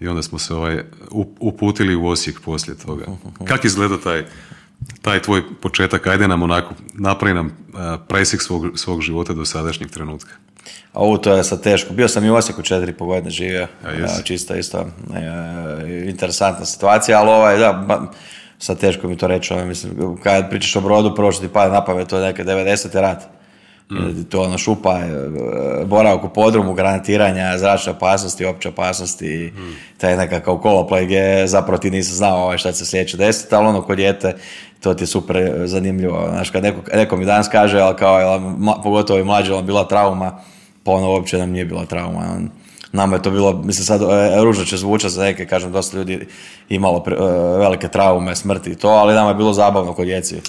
i 0.00 0.08
onda 0.08 0.22
smo 0.22 0.38
se 0.38 0.54
ovaj, 0.54 0.82
up- 1.10 1.36
uputili 1.40 1.94
u 1.94 2.06
Osijek 2.06 2.40
poslije 2.40 2.76
toga. 2.76 3.04
Kak 3.44 3.64
izgleda 3.64 3.98
taj, 3.98 4.24
taj 5.02 5.22
tvoj 5.22 5.42
početak? 5.52 6.06
Ajde 6.06 6.28
nam 6.28 6.42
onako, 6.42 6.74
napravi 6.94 7.34
nam 7.34 7.52
a, 7.74 7.98
presjek 7.98 8.42
svog, 8.42 8.66
svog 8.74 9.00
života 9.00 9.32
do 9.32 9.44
sadašnjeg 9.44 9.90
trenutka. 9.90 10.32
A 10.92 11.00
ovo 11.00 11.18
to 11.18 11.32
je 11.32 11.44
sad 11.44 11.62
teško. 11.62 11.94
Bio 11.94 12.08
sam 12.08 12.24
i 12.24 12.30
u 12.30 12.34
Osijeku 12.34 12.62
četiri 12.62 12.90
i 12.90 12.94
pol 12.94 13.06
godine 13.06 13.30
živio. 13.30 13.66
A 13.84 13.90
jesi? 13.90 14.20
E, 14.20 14.24
čisto 14.24 14.54
isto 14.54 14.78
e, 14.78 16.08
interesantna 16.08 16.64
situacija, 16.64 17.20
ali 17.20 17.30
ovaj, 17.30 17.58
da, 17.58 17.72
ba, 17.72 18.00
sad 18.58 18.78
teško 18.78 19.08
mi 19.08 19.16
to 19.16 19.26
reći. 19.26 19.52
Ovaj, 19.52 19.66
mislim, 19.66 20.18
kad 20.22 20.50
pričaš 20.50 20.76
o 20.76 20.80
brodu, 20.80 21.14
prvo 21.14 21.32
što 21.32 21.42
ti 21.46 21.52
pada 21.52 21.72
na 21.72 21.84
pamet, 21.84 22.08
to 22.08 22.16
je 22.18 22.24
neke 22.24 22.44
90. 22.44 23.00
rat. 23.00 23.22
Mm. 23.90 24.22
To 24.30 24.42
ono 24.42 24.58
šupa, 24.58 24.98
e, 24.98 25.10
boravak 25.84 26.24
u 26.24 26.28
podrumu, 26.28 26.74
granatiranja, 26.74 27.58
zračne 27.58 27.92
opasnosti, 27.92 28.44
opće 28.44 28.68
opasnosti, 28.68 29.52
Mm. 29.56 29.76
taj 29.98 30.16
nekakav 30.16 30.54
koloplay 30.54 31.04
gdje 31.04 31.46
zapravo 31.46 31.78
ti 31.78 31.90
nisi 31.90 32.14
znao 32.14 32.42
ovaj, 32.42 32.58
šta 32.58 32.72
će 32.72 32.78
se 32.78 32.86
sljedeće 32.86 33.16
desiti, 33.16 33.54
ali 33.54 33.66
ono 33.66 33.82
kod 33.82 33.96
dijete 33.96 34.36
to 34.80 34.94
ti 34.94 35.02
je 35.02 35.06
super 35.08 35.36
zanimljivo. 35.64 36.26
Znaš, 36.30 36.50
kad 36.50 36.62
neko, 36.62 36.80
neko 36.94 37.16
mi 37.16 37.24
danas 37.24 37.48
kaže, 37.48 37.80
ali 37.80 37.96
kao, 37.96 38.18
jel, 38.18 38.30
ma- 38.40 38.82
pogotovo 38.82 39.18
i 39.18 39.24
mlađe, 39.24 39.52
jel 39.52 39.62
bila 39.62 39.84
trauma, 39.84 40.38
pa 40.84 40.92
ono 40.92 41.10
uopće 41.10 41.38
nam 41.38 41.50
nije 41.50 41.64
bila 41.64 41.84
trauma. 41.84 42.20
On- 42.30 42.50
Nama 42.92 43.16
je 43.16 43.22
to 43.22 43.30
bilo, 43.30 43.52
mislim 43.54 43.84
sad, 43.84 44.02
e, 44.02 44.06
ružno 44.42 44.64
će 44.64 44.76
zvučati 44.76 45.14
za 45.14 45.22
neke, 45.22 45.46
kažem, 45.46 45.72
dosta 45.72 45.96
ljudi 45.96 46.26
imalo 46.68 46.98
pre- 47.00 47.16
e, 47.16 47.58
velike 47.58 47.88
traume, 47.88 48.36
smrti 48.36 48.70
i 48.70 48.74
to, 48.74 48.88
ali 48.88 49.14
nama 49.14 49.28
je 49.28 49.34
bilo 49.34 49.52
zabavno 49.52 49.92
kod 49.92 50.06
djeci. 50.06 50.36
E, 50.36 50.40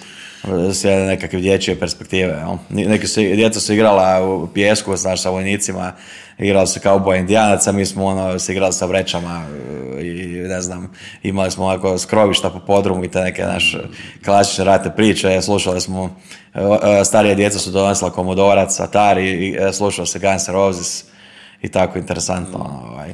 S 0.74 0.84
nekakve 0.84 1.40
dječje 1.40 1.80
perspektive. 1.80 2.34
Jel? 2.34 2.58
Neki 2.88 3.08
su, 3.08 3.20
djeca 3.22 3.60
su 3.60 3.74
igrala 3.74 4.26
u 4.26 4.48
pijesku, 4.48 4.96
znaš, 4.96 5.22
sa 5.22 5.30
vojnicima, 5.30 5.92
igrali 6.40 6.68
su 6.68 6.80
kao 6.80 7.00
boja 7.00 7.20
indijanaca, 7.20 7.72
mi 7.72 7.86
smo 7.86 8.06
ono, 8.06 8.40
se 8.40 8.52
igrali 8.52 8.74
sa 8.74 8.86
vrećama 8.86 9.44
e, 9.98 10.02
i 10.02 10.26
ne 10.48 10.62
znam, 10.62 10.92
imali 11.24 11.52
smo 11.52 11.66
onako 11.66 11.98
skrovišta 11.98 12.50
po 12.50 12.60
podrumu 12.60 13.04
i 13.04 13.12
te 13.12 13.22
neke 13.22 13.44
naše 13.44 13.80
klasične 14.26 14.66
ratne 14.66 14.96
priče, 14.96 15.42
slušali 15.42 15.82
smo, 15.82 16.16
e, 16.54 16.62
e, 16.62 17.06
starija 17.06 17.36
djeca 17.36 17.60
su 17.60 17.72
donosila 17.72 18.12
Komodorac, 18.12 18.80
Atari, 18.80 19.56
e, 19.60 19.74
slušao 19.74 20.06
se 20.06 20.20
Guns 20.20 20.48
N' 20.48 20.54
Roses 20.54 21.06
i 21.62 21.70
tako 21.70 22.00
interesantno. 22.00 22.60
ono. 22.60 23.06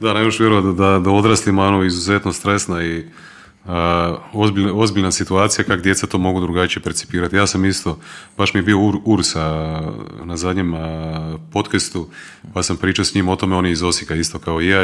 Da, 0.00 0.12
ne 0.12 0.20
još 0.20 0.40
vjerovati 0.40 0.78
da, 0.78 0.98
da 0.98 1.10
odraslima 1.10 1.62
je 1.62 1.68
ono 1.68 1.84
izuzetno 1.84 2.32
stresna 2.32 2.84
i 2.84 3.04
ozbiljna, 4.32 4.74
ozbiljna 4.74 5.10
situacija 5.10 5.64
kako 5.64 5.82
djeca 5.82 6.06
to 6.06 6.18
mogu 6.18 6.40
drugačije 6.40 6.82
percipirati. 6.82 7.36
Ja 7.36 7.46
sam 7.46 7.64
isto, 7.64 7.98
baš 8.36 8.54
mi 8.54 8.58
je 8.58 8.64
bio 8.64 8.78
Ur, 8.78 8.98
Urs 9.04 9.36
a, 9.36 9.80
na 10.24 10.36
zadnjem 10.36 10.74
podcastu, 11.52 12.08
pa 12.54 12.62
sam 12.62 12.76
pričao 12.76 13.04
s 13.04 13.14
njim 13.14 13.28
o 13.28 13.36
tome, 13.36 13.56
on 13.56 13.66
je 13.66 13.72
iz 13.72 13.82
Osijeka 13.82 14.14
isto 14.14 14.38
kao 14.38 14.60
i 14.60 14.68
ja 14.68 14.82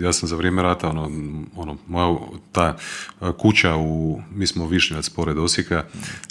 ja 0.00 0.12
sam 0.12 0.28
za 0.28 0.36
vrijeme 0.36 0.62
rata, 0.62 0.88
ono, 0.88 1.10
ono 1.56 1.76
moja 1.88 2.16
ta 2.52 2.76
kuća 3.38 3.76
u, 3.76 4.20
mi 4.34 4.46
smo 4.46 4.66
Višnjevac 4.66 5.08
pored 5.08 5.38
Osijeka, 5.38 5.84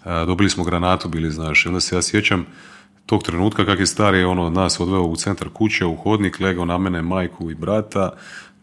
dobili 0.06 0.50
smo 0.50 0.64
granatu, 0.64 1.10
bili 1.10 1.32
znaš, 1.32 1.66
i 1.66 1.68
onda 1.68 1.80
se 1.80 1.96
ja 1.96 2.02
sjećam 2.02 2.46
tog 3.06 3.24
trenutka 3.24 3.66
kak 3.66 3.80
je 3.80 3.86
stari 3.86 4.24
ono 4.24 4.50
nas 4.50 4.80
odveo 4.80 5.02
u 5.02 5.16
centar 5.16 5.50
kuće, 5.50 5.86
u 5.86 5.96
hodnik, 5.96 6.40
legao 6.40 6.66
na 6.66 6.78
mene 6.78 7.02
majku 7.02 7.52
i 7.52 7.56
brata, 7.56 8.12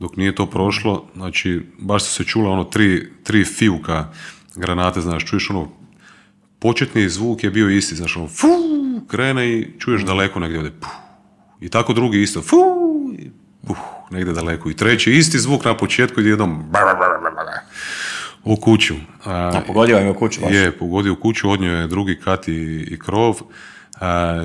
dok 0.01 0.17
nije 0.17 0.35
to 0.35 0.47
prošlo, 0.47 1.07
znači 1.15 1.63
baš 1.79 2.05
su 2.05 2.11
se 2.15 2.25
čula 2.25 2.51
ono 2.51 2.65
tri, 2.65 3.13
tri 3.23 3.45
fijuka 3.45 4.09
granate, 4.55 5.01
znaš, 5.01 5.25
čuješ 5.25 5.51
ono, 5.51 5.69
početni 6.59 7.09
zvuk 7.09 7.45
je 7.45 7.51
bio 7.51 7.71
isti, 7.71 7.95
znaš, 7.95 8.17
ono, 8.17 8.29
fu, 8.29 8.47
krene 9.09 9.53
i 9.53 9.69
čuješ 9.79 10.03
daleko 10.03 10.41
negdje 10.41 10.59
ovdje, 10.59 10.73
puh, 10.81 10.91
i 11.61 11.69
tako 11.69 11.93
drugi 11.93 12.23
isto, 12.23 12.43
fu, 12.43 12.57
i 13.19 13.31
puh, 13.67 13.79
negdje 14.11 14.33
daleko, 14.33 14.71
i 14.71 14.77
treći 14.77 15.13
isti 15.13 15.39
zvuk 15.39 15.65
na 15.65 15.77
početku 15.77 16.21
i 16.21 16.29
jednom, 16.29 16.65
u 18.45 18.57
kuću. 18.57 18.95
A, 19.25 19.51
A 19.55 19.61
pogodio 19.67 19.97
je 19.97 20.11
u 20.11 20.15
kuću 20.15 20.41
baš. 20.41 20.53
je, 20.53 20.79
pogodio 20.79 21.13
u 21.13 21.17
kuću, 21.17 21.51
odnio 21.51 21.73
je 21.73 21.87
drugi 21.87 22.21
kat 22.25 22.49
i, 22.49 22.87
i 22.91 22.99
krov. 22.99 23.41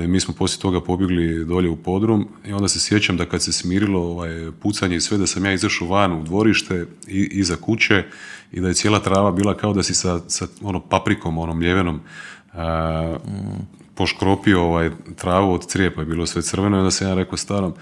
Mi 0.08 0.20
smo 0.20 0.34
poslije 0.34 0.60
toga 0.60 0.80
pobjegli 0.80 1.44
dolje 1.44 1.68
u 1.68 1.76
podrum 1.76 2.28
i 2.46 2.52
onda 2.52 2.68
se 2.68 2.80
sjećam 2.80 3.16
da 3.16 3.26
kad 3.26 3.42
se 3.42 3.52
smirilo 3.52 4.00
ovaj, 4.00 4.50
pucanje 4.62 4.96
i 4.96 5.00
sve, 5.00 5.18
da 5.18 5.26
sam 5.26 5.44
ja 5.44 5.52
izašao 5.52 5.88
van 5.88 6.12
u 6.12 6.22
dvorište 6.22 6.86
i, 7.06 7.28
iza 7.32 7.56
kuće 7.56 8.04
i 8.52 8.60
da 8.60 8.68
je 8.68 8.74
cijela 8.74 8.98
trava 8.98 9.32
bila 9.32 9.56
kao 9.56 9.72
da 9.72 9.82
si 9.82 9.94
sa, 9.94 10.20
sa 10.28 10.46
ono, 10.62 10.80
paprikom, 10.80 11.38
onom 11.38 11.60
ljevenom, 11.60 12.00
a, 12.52 13.16
poškropio 13.94 14.62
ovaj, 14.62 14.90
travu 15.16 15.52
od 15.52 15.66
crijepa, 15.66 16.00
je 16.00 16.06
bilo 16.06 16.26
sve 16.26 16.42
crveno 16.42 16.76
i 16.76 16.80
onda 16.80 16.90
sam 16.90 17.08
ja 17.08 17.14
rekao 17.14 17.36
starom, 17.36 17.74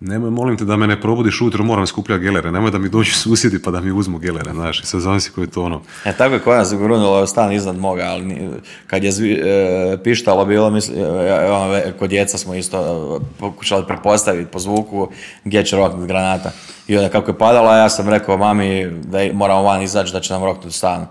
nemoj, 0.00 0.30
molim 0.30 0.56
te 0.56 0.64
da 0.64 0.76
me 0.76 0.86
ne 0.86 1.00
probudiš 1.00 1.40
ujutro, 1.40 1.64
moram 1.64 1.86
skupljati 1.86 2.22
gelere, 2.22 2.52
nemoj 2.52 2.70
da 2.70 2.78
mi 2.78 2.88
dođu 2.88 3.12
susjedi 3.12 3.62
pa 3.62 3.70
da 3.70 3.80
mi 3.80 3.92
uzmu 3.92 4.18
gelere, 4.18 4.50
znaš, 4.52 4.82
sad 4.84 5.00
zamisli 5.00 5.32
koji 5.32 5.44
je 5.44 5.50
to 5.50 5.62
ono. 5.62 5.82
E, 6.04 6.12
tako 6.12 6.34
je 6.34 6.40
kod 6.40 6.56
nas 6.56 6.74
grunulo 6.74 7.26
stan 7.26 7.52
iznad 7.52 7.78
moga, 7.78 8.04
ali 8.04 8.50
kad 8.86 9.04
je 9.04 9.12
zvi, 9.12 9.32
e, 9.32 9.98
pištalo 10.04 10.44
bilo, 10.44 10.70
misli, 10.70 11.00
e, 11.00 11.50
ono, 11.50 11.80
kod 11.98 12.10
djeca 12.10 12.38
smo 12.38 12.54
isto 12.54 12.78
e, 12.78 13.24
pokušali 13.38 13.86
prepostaviti 13.86 14.50
po 14.50 14.58
zvuku 14.58 15.08
gdje 15.44 15.64
će 15.64 15.76
roknuti 15.76 16.08
granata. 16.08 16.50
I 16.88 16.96
onda 16.96 17.08
kako 17.08 17.30
je 17.30 17.38
padala, 17.38 17.76
ja 17.76 17.88
sam 17.88 18.08
rekao 18.08 18.36
mami 18.36 18.90
da 19.04 19.18
moramo 19.32 19.62
van 19.62 19.82
izaći 19.82 20.12
da 20.12 20.20
će 20.20 20.32
nam 20.32 20.44
roknuti 20.44 20.76
stan. 20.76 21.06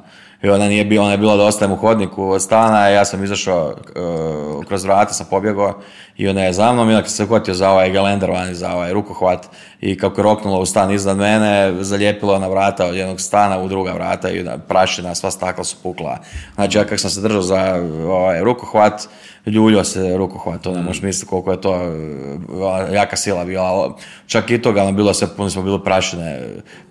I 0.45 0.49
ona 0.49 0.67
nije 0.67 0.85
bila, 0.85 1.03
ona 1.03 1.11
je 1.11 1.17
bila 1.17 1.37
da 1.37 1.73
u 1.73 1.75
hodniku 1.75 2.29
od 2.29 2.41
stana, 2.41 2.87
ja 2.87 3.05
sam 3.05 3.23
izašao 3.23 3.67
uh, 3.67 4.65
kroz 4.65 4.83
vrata, 4.83 5.13
sam 5.13 5.27
pobjegao 5.29 5.73
i 6.17 6.27
ona 6.27 6.43
je 6.43 6.53
za 6.53 6.73
mnom 6.73 6.89
i 6.89 6.95
onda 6.95 7.07
se 7.07 7.23
uhvatio 7.23 7.53
za 7.53 7.69
ovaj 7.69 7.91
galender 7.91 8.31
vani, 8.31 8.55
za 8.55 8.73
ovaj 8.73 8.93
rukohvat 8.93 9.47
i 9.81 9.97
kako 9.97 10.21
je 10.21 10.23
roknulo 10.23 10.59
u 10.59 10.65
stan 10.65 10.91
iznad 10.91 11.17
mene, 11.17 11.73
zalijepilo 11.83 12.39
na 12.39 12.47
vrata 12.47 12.85
od 12.85 12.95
jednog 12.95 13.21
stana 13.21 13.59
u 13.59 13.67
druga 13.67 13.91
vrata 13.91 14.29
i 14.29 14.45
prašina, 14.67 15.15
sva 15.15 15.31
stakla 15.31 15.63
su 15.63 15.77
pukla. 15.83 16.17
Znači 16.55 16.77
ja 16.77 16.83
kako 16.83 16.97
sam 16.97 17.09
se 17.09 17.21
držao 17.21 17.41
za 17.41 17.83
ovaj, 18.07 18.41
rukohvat, 18.43 19.07
ljuljo 19.45 19.83
se 19.83 20.17
rukohvat, 20.17 20.61
to 20.61 20.71
ne 20.71 20.81
možeš 20.81 21.01
misliti 21.01 21.29
koliko 21.29 21.51
je 21.51 21.61
to 21.61 21.71
uh, 21.71 22.93
jaka 22.93 23.15
sila 23.15 23.45
bila. 23.45 23.95
Čak 24.27 24.51
i 24.51 24.61
toga, 24.61 24.91
bilo 24.91 25.13
sve, 25.13 25.27
puno 25.37 25.49
smo 25.49 25.61
bili 25.61 25.83
prašine, 25.83 26.41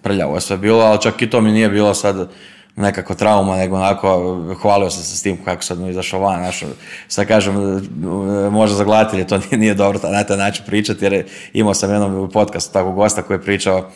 prljavo 0.03 0.41
sve 0.41 0.57
bilo, 0.57 0.81
ali 0.81 1.01
čak 1.01 1.23
i 1.23 1.31
to 1.31 1.41
mi 1.41 1.53
nije 1.53 1.69
bilo 1.69 1.95
sad 1.95 2.29
nekako 2.77 3.15
trauma, 3.15 3.57
nego 3.57 3.77
onako 3.77 4.39
hvalio 4.63 4.91
sam 4.91 5.03
se 5.03 5.17
s 5.17 5.23
tim 5.23 5.45
kako 5.45 5.63
sam 5.63 5.91
izašao 5.91 6.21
van. 6.21 6.39
Znaš, 6.39 6.63
sad 7.09 7.27
kažem, 7.27 7.55
možda 8.51 8.77
za 8.77 8.85
to 9.29 9.39
nije, 9.39 9.59
nije 9.59 9.75
dobro 9.75 10.01
na 10.11 10.25
taj 10.25 10.37
način 10.37 10.65
pričati, 10.67 11.05
jer 11.05 11.27
imao 11.53 11.75
sam 11.75 11.91
jednom 11.91 12.31
podcast 12.33 12.73
tako 12.73 12.93
gosta 12.93 13.23
koji 13.23 13.35
je 13.35 13.43
pričao 13.43 13.91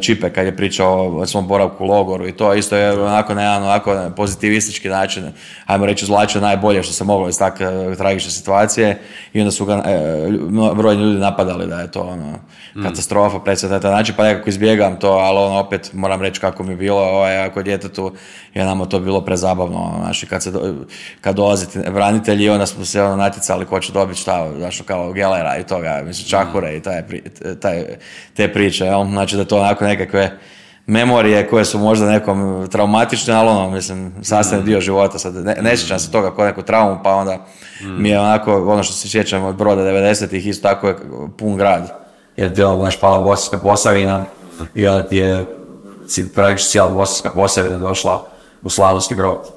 Čipe 0.00 0.30
kad 0.30 0.46
je 0.46 0.56
pričao 0.56 1.16
o 1.16 1.26
svom 1.26 1.46
boravku 1.48 1.84
u 1.84 1.86
logoru 1.86 2.28
i 2.28 2.32
to 2.32 2.54
isto 2.54 2.76
je 2.76 3.02
onako 3.02 3.34
na 3.34 3.42
jedan 3.42 3.62
onako 3.62 4.10
pozitivistički 4.16 4.88
način, 4.88 5.32
ajmo 5.66 5.86
reći, 5.86 6.06
zlačio 6.06 6.40
najbolje 6.40 6.82
što 6.82 6.92
se 6.92 7.04
moglo 7.04 7.28
iz 7.28 7.38
takve 7.38 7.66
e, 7.66 7.96
tragične 7.96 8.30
situacije 8.30 9.00
i 9.32 9.40
onda 9.40 9.50
su 9.50 9.64
ga 9.64 9.82
e, 9.86 10.74
brojni 10.74 11.02
ljudi 11.02 11.18
napadali 11.18 11.66
da 11.66 11.80
je 11.80 11.90
to 11.90 12.00
ono, 12.00 12.38
mm. 12.76 12.82
katastrofa, 12.82 13.38
predsjedati 13.38 13.74
na 13.74 13.80
taj 13.80 13.90
način, 13.90 14.14
pa 14.16 14.24
nekako 14.24 14.48
izbjegam 14.48 14.98
to, 14.98 15.10
ali 15.10 15.38
ono 15.38 15.58
opet 15.58 15.90
moram 15.92 16.22
reći 16.22 16.40
kako 16.40 16.62
mi 16.62 16.72
je 16.72 16.76
bilo, 16.76 17.00
ovaj, 17.00 17.38
ako 17.38 17.62
djetetu 17.62 18.12
je 18.54 18.64
nama 18.64 18.86
to 18.86 19.00
bilo 19.00 19.20
prezabavno, 19.24 19.78
ono, 19.78 19.98
znači 20.04 20.26
kad, 20.26 20.42
se 20.42 20.52
kad 21.20 21.36
dolaze 21.36 21.66
branitelji, 21.90 22.48
onda 22.48 22.66
smo 22.66 22.84
se 22.84 23.02
ono 23.02 23.16
natjecali 23.16 23.66
ko 23.66 23.80
će 23.80 23.92
dobiti 23.92 24.20
šta, 24.20 24.50
znači 24.58 24.82
kao 24.82 25.12
Gelera 25.12 25.58
i 25.58 25.64
toga, 25.64 26.02
mislim 26.06 26.28
Čakure 26.28 26.76
i 26.76 26.82
taj, 26.82 27.02
taj, 27.60 27.84
te 28.34 28.52
priče, 28.52 28.84
jel? 28.84 29.04
znači 29.04 29.33
da 29.36 29.44
to 29.44 29.58
onako 29.58 29.84
nekakve 29.84 30.38
memorije 30.86 31.48
koje 31.48 31.64
su 31.64 31.78
možda 31.78 32.10
nekom 32.10 32.68
traumatične, 32.70 33.34
ali 33.34 33.48
ono, 33.48 33.70
mislim, 33.70 34.12
sastavni 34.22 34.62
mm. 34.62 34.66
dio 34.66 34.80
života, 34.80 35.18
sad 35.18 35.34
ne, 35.34 35.56
ne 35.60 35.76
sjećam 35.76 35.98
se 35.98 36.10
toga 36.10 36.34
kao 36.34 36.44
neku 36.44 36.62
traumu, 36.62 37.00
pa 37.04 37.14
onda 37.14 37.46
mm. 37.82 38.02
mi 38.02 38.08
je 38.08 38.20
onako, 38.20 38.72
ono 38.72 38.82
što 38.82 38.92
se 38.92 39.08
sjećam 39.08 39.44
od 39.44 39.56
broda 39.56 39.82
90-ih, 39.82 40.46
isto 40.46 40.68
tako 40.68 40.88
je 40.88 40.96
pun 41.38 41.56
grad. 41.56 42.04
Jer 42.36 42.46
je 42.46 42.54
bilo, 42.54 42.76
znaš, 42.76 43.00
pala 43.00 43.22
Bosanska 43.22 43.58
Posavina 43.58 44.24
i 44.74 44.86
onda 44.86 45.02
ti 45.02 45.16
je 45.16 45.44
praktično 46.34 46.70
cijela 46.70 46.90
Bosanska 46.90 47.30
Posavina 47.30 47.78
došla 47.78 48.26
u 48.62 48.70
Slavonski 48.70 49.14
brod. 49.14 49.50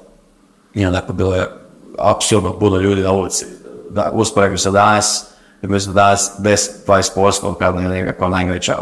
I 0.74 0.86
onda 0.86 1.02
bilo 1.12 1.34
je 1.34 1.46
apsolutno 1.98 2.58
puno 2.58 2.76
ljudi 2.76 3.02
na 3.02 3.12
ulici. 3.12 3.46
Da, 3.90 4.10
usporedno 4.12 4.58
sa 4.58 4.70
danas, 4.70 5.26
mislim 5.62 5.94
danas 5.94 6.32
10-20% 6.38 7.54
kada 7.58 7.80
je 7.80 7.88
nekako 7.88 8.28
najveća 8.28 8.76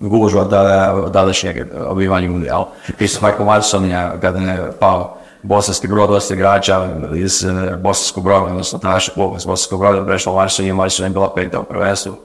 gužva 0.00 0.44
da, 0.44 0.94
današnjeg 1.12 1.66
obivanja 1.86 2.28
jel? 2.44 2.64
Isto 2.98 3.26
Michael 3.26 3.44
Madison 3.44 3.84
je, 3.84 4.10
kada 4.20 4.38
je 4.38 4.72
pao 4.80 5.16
bosanski 5.42 5.88
brod 5.88 6.10
dosta 6.10 6.34
igrača 6.34 6.88
iz 7.14 7.44
eh, 7.44 7.76
bosanskog 7.76 8.24
broda, 8.24 8.44
odnosno 8.44 8.80
naše 8.82 9.12
kluba 9.12 9.36
iz 9.36 9.44
bosanskog 9.44 9.80
broda, 9.80 10.06
prešlo 10.06 10.34
Madison 10.34 10.66
i 10.66 10.72
Madison 10.72 11.06
je 11.06 11.10
bila 11.10 11.34
peta 11.34 11.60
u 11.60 11.64
prvenstvu. 11.64 12.16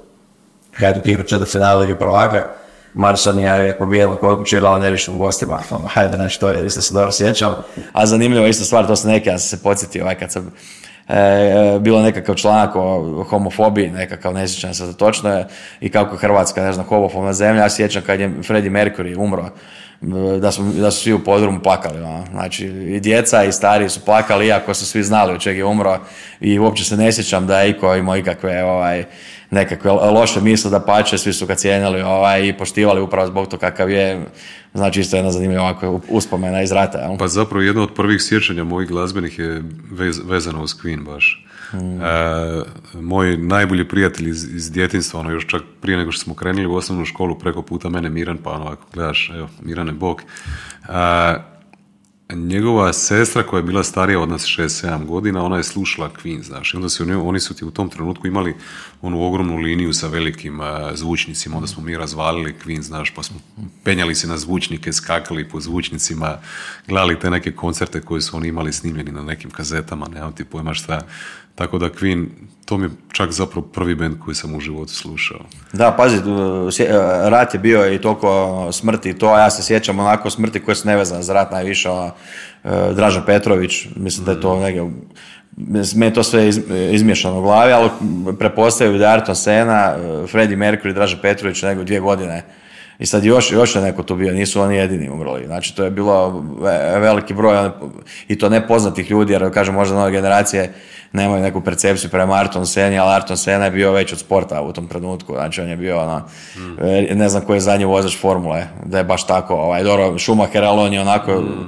Kada 0.79 1.00
je 1.05 1.24
četvrt 1.27 1.51
finale 1.51 1.86
ili 1.86 2.00
prvaka, 2.00 2.48
Madison 2.94 3.39
je 3.39 3.77
pobijela 3.77 4.15
kod 4.15 4.38
kuće 4.38 4.58
igrala 4.58 4.79
nevišnim 4.79 5.17
gostima. 5.17 5.60
Hajde, 5.94 6.15
znači 6.15 6.39
to 6.39 6.50
je, 6.50 6.65
isto 6.65 6.82
se 6.82 6.94
dobro 6.94 7.12
sjećam. 7.12 7.55
A 7.94 8.05
zanimljivo 8.05 8.48
isto 8.48 8.65
stvar, 8.65 8.88
to 8.88 8.96
sam 8.96 9.12
neke, 9.12 9.29
ja 9.29 9.38
sam 9.38 9.58
se 9.58 9.63
podsjetio, 9.63 10.03
ovaj, 10.03 10.15
kad 10.15 10.32
sam 10.32 10.51
e, 11.07 11.79
bilo 11.79 12.01
nekakav 12.01 12.35
članak 12.35 12.75
o 12.75 13.24
homofobiji, 13.24 13.89
nekakav, 13.89 14.33
ne 14.33 14.47
sjećam 14.47 14.74
se 14.74 14.97
točno 14.97 15.29
je, 15.29 15.47
i 15.81 15.89
kako 15.89 16.15
Hrvatska, 16.15 16.63
ne 16.63 16.74
znam, 16.74 16.85
homofobna 16.85 17.33
zemlja, 17.33 17.62
ja 17.62 17.69
sjećam 17.69 18.01
kad 18.05 18.19
je 18.19 18.33
Freddie 18.43 18.71
Mercury 18.71 19.17
umro, 19.17 19.50
da 20.39 20.51
su, 20.51 20.63
da 20.63 20.91
su 20.91 21.01
svi 21.01 21.13
u 21.13 21.24
podrumu 21.24 21.59
plakali. 21.59 22.01
Ono. 22.01 22.25
Znači, 22.31 22.65
i 22.65 23.00
djeca 23.00 23.43
i 23.43 23.51
stari 23.51 23.89
su 23.89 24.00
plakali, 24.05 24.47
iako 24.47 24.74
su 24.74 24.85
svi 24.85 25.03
znali 25.03 25.33
od 25.33 25.41
čega 25.41 25.57
je 25.57 25.65
umro 25.65 26.00
i 26.39 26.59
uopće 26.59 26.83
se 26.83 26.97
ne 26.97 27.12
sjećam 27.12 27.47
da 27.47 27.62
je 27.62 27.69
iko 27.69 27.95
imao 27.95 28.17
ikakve 28.17 28.63
ovaj, 28.63 29.03
nekakve 29.51 29.91
loše 29.91 30.41
misle 30.41 30.71
da 30.71 30.79
pače, 30.79 31.17
svi 31.17 31.33
su 31.33 31.45
ga 31.45 31.55
cijenili 31.55 32.01
ovaj, 32.01 32.47
i 32.47 32.57
poštivali 32.57 33.01
upravo 33.01 33.27
zbog 33.27 33.47
to 33.47 33.57
kakav 33.57 33.89
je. 33.89 34.25
Znači, 34.73 34.99
isto 34.99 35.15
jedna 35.15 35.31
zanimljiva 35.31 35.63
ovako 35.63 36.01
uspomena 36.09 36.61
iz 36.61 36.71
rata. 36.71 36.97
Jel? 36.97 37.17
Pa 37.17 37.27
zapravo 37.27 37.61
jedno 37.61 37.83
od 37.83 37.93
prvih 37.93 38.21
sjećanja 38.21 38.63
mojih 38.63 38.89
glazbenih 38.89 39.39
je 39.39 39.63
vezano 40.25 40.63
uz 40.63 40.75
Queen 40.83 41.03
baš. 41.03 41.45
Hmm. 41.71 42.01
E, 42.01 42.63
moj 43.01 43.37
najbolji 43.37 43.87
prijatelj 43.87 44.29
iz, 44.29 44.55
iz 44.55 44.71
djetinstva, 44.71 45.19
ono 45.19 45.31
još 45.31 45.47
čak 45.47 45.61
prije 45.81 45.97
nego 45.97 46.11
što 46.11 46.23
smo 46.23 46.33
krenuli 46.33 46.65
u 46.65 46.75
osnovnu 46.75 47.05
školu, 47.05 47.39
preko 47.39 47.61
puta 47.61 47.89
mene 47.89 48.09
Miran, 48.09 48.37
pa 48.37 48.51
ono 48.51 48.65
ako 48.65 48.83
gledaš, 48.93 49.31
evo, 49.35 49.49
Mirane 49.61 49.91
Bog. 49.91 50.21
E, 50.89 51.54
njegova 52.34 52.94
sestra 52.94 53.44
koja 53.44 53.60
je 53.60 53.63
bila 53.63 53.84
starija 53.84 54.20
od 54.20 54.29
nas 54.29 54.44
6-7 54.44 55.05
godina, 55.05 55.44
ona 55.44 55.58
je 55.58 55.63
slušala 55.63 56.12
Queen, 56.24 56.44
znaš, 56.44 56.74
i 56.74 56.77
onda 56.77 56.89
su 56.89 57.05
oni 57.24 57.39
su 57.39 57.53
ti 57.53 57.65
u 57.65 57.72
tom 57.72 57.89
trenutku 57.89 58.27
imali 58.27 58.55
onu 59.01 59.22
ogromnu 59.22 59.58
liniju 59.58 59.94
sa 59.94 60.08
velikim 60.08 60.60
zvučnicima, 60.94 61.55
onda 61.55 61.67
smo 61.67 61.84
mi 61.84 61.98
razvalili 61.98 62.55
Queen, 62.65 62.82
znaš, 62.82 63.13
pa 63.15 63.24
smo 63.24 63.38
penjali 63.84 64.15
se 64.15 64.27
na 64.27 64.38
zvučnike, 64.38 64.94
skakali 64.94 65.50
po 65.50 65.60
zvučnicima, 65.60 66.38
gledali 66.88 67.20
te 67.20 67.29
neke 67.29 67.51
koncerte 67.51 68.01
koje 68.01 68.22
su 68.22 68.38
oni 68.38 68.48
imali 68.48 68.74
snimljeni 68.74 69.12
na 69.12 69.22
nekim 69.22 69.51
kazetama, 69.51 70.08
nemam 70.13 70.34
ti 70.34 70.46
pojma 70.46 70.74
šta, 70.74 71.01
tako 71.55 71.77
da 71.77 71.89
Queen, 71.89 72.25
to 72.65 72.77
mi 72.77 72.85
je 72.85 72.89
čak 73.12 73.31
zapravo 73.31 73.67
prvi 73.67 73.95
band 73.95 74.15
koji 74.25 74.35
sam 74.35 74.55
u 74.55 74.59
životu 74.59 74.93
slušao. 74.93 75.39
Da, 75.74 75.91
pazi, 75.91 76.17
rat 77.24 77.53
je 77.53 77.59
bio 77.59 77.93
i 77.93 78.01
toliko 78.01 78.69
smrti 78.71 79.09
i 79.09 79.17
to, 79.17 79.27
a 79.27 79.39
ja 79.39 79.50
se 79.50 79.63
sjećam 79.63 80.00
onako 80.00 80.29
smrti 80.29 80.59
koje 80.59 80.75
su 80.75 80.88
nevezane 80.88 81.24
za 81.24 81.33
rat 81.33 81.51
najviše, 81.51 81.89
ona, 81.89 82.12
e, 82.63 82.69
Draža 82.93 83.21
Petrović, 83.21 83.88
mislim 83.95 84.25
da 84.25 84.31
je 84.31 84.41
to 84.41 84.55
mm. 84.55 84.62
negdje, 84.62 84.91
meni 85.95 86.13
to 86.13 86.24
sve 86.24 86.50
izmješano 86.91 87.39
u 87.39 87.41
glavi, 87.41 87.71
ali 87.71 87.89
prepostavio 88.39 88.97
da 88.97 89.09
Arton 89.09 89.35
Sena, 89.35 89.95
e, 89.95 90.27
Freddie 90.27 90.57
Mercury, 90.57 90.93
Draža 90.93 91.17
Petrović 91.21 91.62
nego 91.62 91.83
dvije 91.83 92.00
godine 92.00 92.43
i 93.00 93.05
sad 93.05 93.25
još, 93.25 93.51
još 93.51 93.75
je 93.75 93.81
neko 93.81 94.03
tu 94.03 94.15
bio, 94.15 94.33
nisu 94.33 94.62
oni 94.62 94.75
jedini 94.75 95.09
umrli. 95.09 95.45
Znači 95.45 95.75
to 95.75 95.83
je 95.83 95.91
bilo 95.91 96.45
veliki 97.00 97.33
broj 97.33 97.69
i 98.27 98.38
to 98.38 98.50
nepoznatih 98.50 99.12
ljudi, 99.12 99.33
jer 99.33 99.53
kažem 99.53 99.74
možda 99.74 99.95
nove 99.95 100.12
generacije 100.12 100.74
nemaju 101.12 101.43
neku 101.43 101.62
percepciju 101.62 102.09
prema 102.09 102.35
Arton 102.35 102.67
Seni, 102.67 103.00
ali 103.00 103.15
Arton 103.15 103.38
Sena 103.38 103.65
je 103.65 103.71
bio 103.71 103.91
već 103.91 104.13
od 104.13 104.19
sporta 104.19 104.62
u 104.62 104.74
tom 104.74 104.88
trenutku. 104.88 105.33
Znači 105.33 105.62
on 105.62 105.69
je 105.69 105.75
bio 105.75 106.01
ono, 106.01 106.19
mm. 106.55 107.17
ne 107.17 107.29
znam 107.29 107.43
koji 107.45 107.57
je 107.57 107.62
zadnji 107.62 107.85
vozač 107.85 108.17
formule, 108.21 108.67
da 108.85 108.97
je 108.97 109.03
baš 109.03 109.27
tako, 109.27 109.55
ovaj, 109.55 109.83
dobro, 109.83 110.19
Schumacher, 110.19 110.63
ali 110.63 110.81
on 110.81 110.93
je 110.93 111.01
onako 111.01 111.31
mm. 111.31 111.67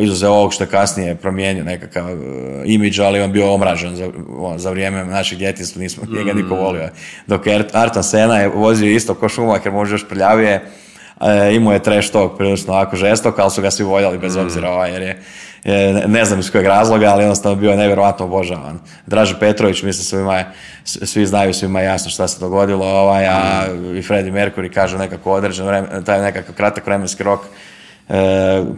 izuzev 0.00 0.32
ovog 0.32 0.52
što 0.52 0.64
je 0.64 0.68
kasnije 0.68 1.14
promijenio 1.14 1.64
nekakav 1.64 2.04
uh, 2.04 2.18
imidž, 2.64 3.00
ali 3.00 3.20
on 3.20 3.32
bio 3.32 3.54
omražen 3.54 3.96
za, 3.96 4.10
on, 4.38 4.58
za 4.58 4.70
vrijeme 4.70 5.04
našeg 5.04 5.38
djetinstva, 5.38 5.82
nismo 5.82 6.02
mm. 6.08 6.16
njega 6.16 6.32
niko 6.32 6.54
volio. 6.54 6.88
Dok 7.26 7.46
je 7.46 7.64
Arton 7.72 8.02
Sena 8.02 8.38
je 8.38 8.48
vozio 8.48 8.90
isto 8.90 9.14
ko 9.14 9.28
Schumacher, 9.28 9.72
možda 9.72 9.94
još 9.94 10.08
prljavije, 10.08 10.70
e, 11.20 11.54
imao 11.54 11.72
je 11.72 11.82
trash 11.82 12.12
talk 12.12 12.36
prilično 12.36 12.72
ovako 12.72 12.96
žestok, 12.96 13.38
ali 13.38 13.50
su 13.50 13.62
ga 13.62 13.70
svi 13.70 13.84
voljeli 13.84 14.18
bez 14.18 14.36
mm. 14.36 14.40
obzira 14.40 14.70
ovaj, 14.70 14.92
jer 14.92 15.02
je 15.02 15.22
ne 16.06 16.24
znam 16.24 16.40
iz 16.40 16.50
kojeg 16.50 16.66
razloga, 16.66 17.06
ali 17.06 17.22
jednostavno 17.22 17.56
bio 17.56 17.70
je 17.70 17.76
nevjerojatno 17.76 18.26
obožavan. 18.26 18.78
Draže 19.06 19.38
Petrović, 19.40 19.82
mislim, 19.82 20.04
svima 20.04 20.44
svi 20.84 21.26
znaju, 21.26 21.54
svima 21.54 21.80
je 21.80 21.86
jasno 21.86 22.10
šta 22.10 22.28
se 22.28 22.40
dogodilo, 22.40 22.86
ovaj, 22.86 23.26
a 23.26 23.66
i 23.98 24.02
Freddie 24.02 24.32
Mercury 24.32 24.74
kaže 24.74 24.98
nekako 24.98 25.32
određen 25.32 25.66
taj 26.04 26.22
nekakav 26.22 26.54
kratak 26.54 26.86
vremenski 26.86 27.22
rok 27.22 27.40
e, 28.08 28.14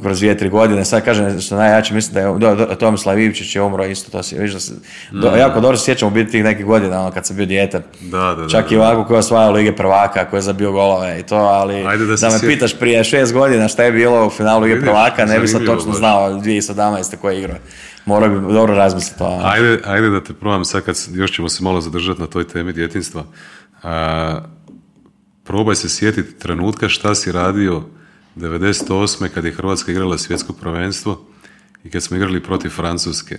kroz 0.03 0.19
dvije, 0.19 0.39
tri 0.39 0.49
godine. 0.49 0.85
Sad 0.85 1.05
kažem 1.05 1.41
što 1.41 1.57
najjače, 1.57 1.95
mislim 1.95 2.15
da 2.15 2.21
je 2.21 2.27
do, 2.29 2.55
do, 2.57 2.67
Tomislav 2.67 3.19
Ivčić 3.19 3.57
je 3.57 3.63
umro 3.63 3.85
isto, 3.85 4.11
to 4.11 4.23
si, 4.23 4.35
vidiš 4.35 4.53
da 4.53 4.61
se, 4.61 4.73
do, 5.13 5.31
Mm. 5.31 5.39
jako 5.39 5.61
dobro 5.61 5.77
se 5.77 5.85
sjećamo 5.85 6.11
biti 6.11 6.31
tih 6.31 6.45
nekih 6.45 6.67
godina, 6.67 7.01
ono, 7.01 7.11
kad 7.11 7.27
sam 7.27 7.37
bio 7.37 7.47
dijete. 7.47 7.83
Da, 8.03 8.19
da, 8.19 8.35
da. 8.35 8.49
Čak 8.49 8.73
i 8.73 8.77
da. 8.77 8.81
ovako 8.83 9.05
koji 9.05 9.15
je 9.15 9.19
osvajao 9.19 9.53
Lige 9.53 9.73
prvaka, 9.73 10.25
koji 10.25 10.39
je 10.39 10.43
zabio 10.43 10.73
golove 10.73 11.21
i 11.21 11.23
to, 11.23 11.37
ali 11.37 11.75
Ajde 11.77 12.05
da 12.05 12.17
da, 12.17 12.27
me 12.27 12.33
sjeti- 12.33 12.47
pitaš 12.47 12.75
prije 12.75 13.05
šest 13.05 13.33
godina 13.33 13.69
šta 13.69 13.83
je 13.83 13.93
bilo 13.93 14.27
u 14.27 14.31
finalu 14.31 14.61
Lige 14.61 14.81
prvaka, 14.81 15.25
ne 15.25 15.41
bi 15.41 15.49
sad 15.49 15.65
točno 15.67 15.93
znao 15.93 16.31
2017. 16.33 17.17
koje 17.17 17.39
igre. 17.39 17.55
Morao 18.05 18.29
bi 18.31 18.53
dobro 18.53 18.75
razmisliti. 18.75 19.23
ono. 19.23 19.41
Ajde, 19.45 19.79
ajde 19.85 20.11
da 20.11 20.23
te 20.23 20.33
probam 20.33 20.65
sad 20.65 20.83
kad 20.83 20.97
još 21.11 21.33
ćemo 21.33 21.49
se 21.49 21.65
malo 21.65 21.81
zadržati 21.81 22.21
na 22.21 22.27
toj 22.27 22.49
temi 22.49 22.73
djetinstva. 22.73 23.25
A, 23.83 24.39
probaj 25.45 25.75
se 25.75 25.89
sjetiti 25.89 26.35
trenutka 26.35 26.89
šta 26.89 27.15
si 27.15 27.33
radio 27.33 27.83
98. 28.37 29.29
kad 29.29 29.45
je 29.45 29.53
Hrvatska 29.53 29.93
igrala 29.93 30.19
svjetsko 30.19 30.53
prvenstvo 30.53 31.21
i 31.85 31.91
kad 31.91 32.03
smo 32.03 32.17
igrali 32.17 32.43
protiv 32.43 32.69
Francuske. 32.71 33.37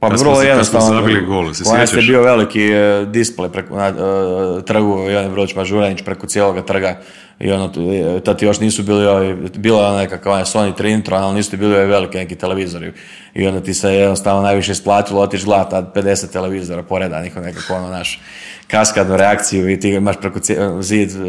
Pa 0.00 0.10
Kad 0.10 0.20
vrlo 0.20 0.34
se- 0.34 0.38
kad 0.38 0.66
smo 0.66 0.78
jednostavno. 0.78 1.00
zabili 1.00 1.26
gol, 1.26 1.54
se 1.54 1.64
nas 1.64 1.72
je 1.72 1.86
sjećaš? 1.86 2.06
bio 2.06 2.22
veliki 2.22 2.62
e, 2.62 2.74
display 3.06 3.48
preko, 3.48 3.76
na 3.76 3.86
e, 3.86 3.92
trgu 4.64 5.10
Jovan 5.10 5.32
Broć 5.32 5.54
Mažuranić 5.54 6.02
preko 6.02 6.26
cijeloga 6.26 6.62
trga 6.62 7.00
i 7.40 7.52
ono, 7.52 7.72
e, 8.16 8.20
tad 8.20 8.42
još 8.42 8.60
nisu 8.60 8.82
bili 8.82 9.06
ovi, 9.06 9.36
bila 9.56 9.82
je 9.82 9.88
onaj 10.24 10.44
Sony 10.44 10.74
Trintron, 10.74 11.22
ali 11.22 11.34
nisu 11.34 11.56
bili 11.56 11.76
ovi 11.76 11.86
veliki 11.86 12.18
neki 12.18 12.34
televizori 12.34 12.92
i 13.34 13.46
onda 13.46 13.60
ti 13.60 13.74
se 13.74 13.90
jednostavno 13.90 14.42
najviše 14.42 14.72
isplatilo 14.72 15.20
otići 15.20 15.44
gledati 15.44 15.70
tad 15.70 15.94
50 15.94 16.32
televizora 16.32 16.82
poredanih, 16.82 17.36
nekako 17.36 17.74
ono 17.74 17.88
naš 17.88 18.20
kaskadnu 18.66 19.16
reakciju 19.16 19.70
i 19.70 19.80
ti 19.80 19.88
imaš 19.88 20.16
preko 20.20 20.38
zid, 20.80 21.10
e, 21.10 21.20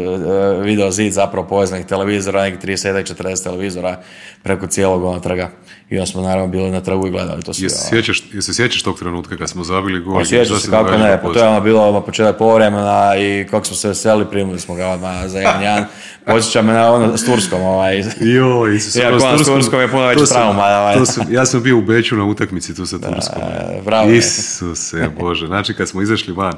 video 0.62 0.90
zid 0.90 1.12
zapravo 1.12 1.46
povezanih 1.46 1.86
televizora, 1.86 2.42
nekih 2.42 2.60
30 2.60 3.14
40 3.14 3.42
televizora 3.42 4.00
preko 4.42 4.66
cijelog 4.66 5.04
ono 5.04 5.20
trga. 5.20 5.50
I 5.90 5.94
onda 5.94 6.06
smo 6.06 6.22
naravno 6.22 6.46
bili 6.48 6.70
na 6.70 6.80
trgu 6.80 7.06
i 7.06 7.10
gledali 7.10 7.42
to 7.42 7.54
sve. 7.54 7.62
Jel 7.62 7.70
se 7.70 7.76
ono. 7.76 7.88
sjećaš, 7.90 8.22
se 8.40 8.54
sjećaš 8.54 8.82
tog 8.82 8.98
trenutka 8.98 9.36
kad 9.36 9.50
smo 9.50 9.64
zabili 9.64 10.00
gol? 10.00 10.14
Pa 10.14 10.22
i 10.22 10.26
sjećam 10.26 10.56
šta 10.56 10.58
se 10.58 10.70
kako 10.70 10.90
ne, 10.90 11.22
pa 11.22 11.32
to 11.32 11.38
je 11.38 11.48
ono 11.48 11.60
bilo 11.60 11.82
odmah 11.82 12.02
početak 12.06 12.38
povremena 12.38 13.16
i 13.16 13.46
kako 13.50 13.66
smo 13.66 13.76
se 13.76 13.88
veseli, 13.88 14.26
primili 14.30 14.60
smo 14.60 14.74
ga 14.74 14.86
odmah 14.86 15.26
za 15.26 15.38
jedan 15.38 15.62
jedan. 15.62 15.84
Podsjeća 16.26 16.62
me 16.62 16.72
na 16.72 16.92
ono 16.92 17.16
s 17.16 17.24
Turskom, 17.24 17.62
ovaj. 17.62 17.98
Jo, 18.20 18.66
Isuse, 18.76 19.00
Iako 19.00 19.12
ono 19.14 19.20
s 19.20 19.24
ono 19.24 19.44
Turskom 19.44 19.80
je 19.80 19.88
puno 19.88 20.26
sam- 20.26 20.36
trauma, 20.36 20.62
ovaj. 20.62 20.94
to 20.94 21.06
sam- 21.06 21.26
ja 21.30 21.46
sam 21.46 21.62
bio 21.62 21.78
u 21.78 21.82
Beču 21.82 22.16
na 22.16 22.24
utakmici 22.24 22.74
tu 22.76 22.86
sa 22.86 22.98
Turskom. 22.98 23.42
E, 23.42 23.80
bravo. 23.84 24.10
Isuse 24.10 25.08
Bože, 25.20 25.46
znači 25.46 25.74
kad 25.74 25.88
smo 25.88 26.02
izašli 26.02 26.32
van, 26.32 26.54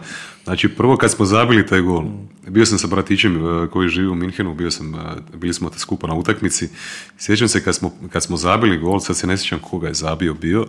znači 0.48 0.68
prvo 0.68 0.96
kad 0.96 1.10
smo 1.10 1.24
zabili 1.24 1.66
taj 1.66 1.80
gol, 1.80 2.04
bio 2.46 2.66
sam 2.66 2.78
sa 2.78 2.86
bratićem 2.86 3.36
e, 3.36 3.68
koji 3.68 3.88
živi 3.88 4.08
u 4.08 4.14
Minhenu, 4.14 4.54
bio 4.54 4.70
sam, 4.70 4.94
e, 4.94 4.98
bili 5.36 5.54
smo 5.54 5.70
te 5.70 5.78
skupa 5.78 6.06
na 6.06 6.14
utakmici, 6.14 6.68
sjećam 7.18 7.48
se 7.48 7.64
kad 7.64 7.74
smo, 7.74 7.92
kad 8.12 8.22
smo 8.22 8.36
zabili 8.36 8.78
gol, 8.78 9.00
sad 9.00 9.16
se 9.16 9.26
ne 9.26 9.38
sjećam 9.38 9.58
koga 9.58 9.88
je 9.88 9.94
zabio 9.94 10.34
bio, 10.34 10.66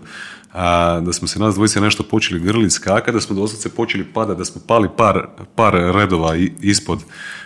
a, 0.53 0.99
da 0.99 1.13
smo 1.13 1.27
se 1.27 1.39
nas 1.39 1.55
dvojice 1.55 1.81
nešto 1.81 2.03
počeli 2.03 2.39
grli 2.39 2.69
skaka, 2.69 3.11
da 3.11 3.21
smo 3.21 3.35
doslovce 3.35 3.69
počeli 3.69 4.03
padati, 4.03 4.37
da 4.37 4.45
smo 4.45 4.61
pali 4.67 4.89
par, 4.97 5.27
par 5.55 5.73
redova 5.73 6.35
ispod 6.61 6.99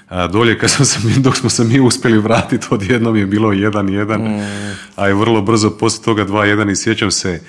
a, 0.10 0.28
dolje, 0.28 0.60
kad 0.60 0.70
smo 0.70 0.86
se, 0.86 1.00
mi- 1.08 1.24
dok 1.24 1.36
smo 1.38 1.50
se 1.50 1.63
mi 1.63 1.80
uspjeli 1.80 2.18
vratiti, 2.18 2.68
odjednom 2.70 3.16
je 3.16 3.25
bilo 3.25 3.50
1-1, 3.50 4.46
a 4.96 5.08
je 5.08 5.13
vrlo 5.13 5.42
brzo 5.42 5.70
poslije 5.70 6.06
toga 6.06 6.25
2-1 6.25 6.72
i 6.72 6.75
sjećam 6.75 7.12
se, 7.12 7.42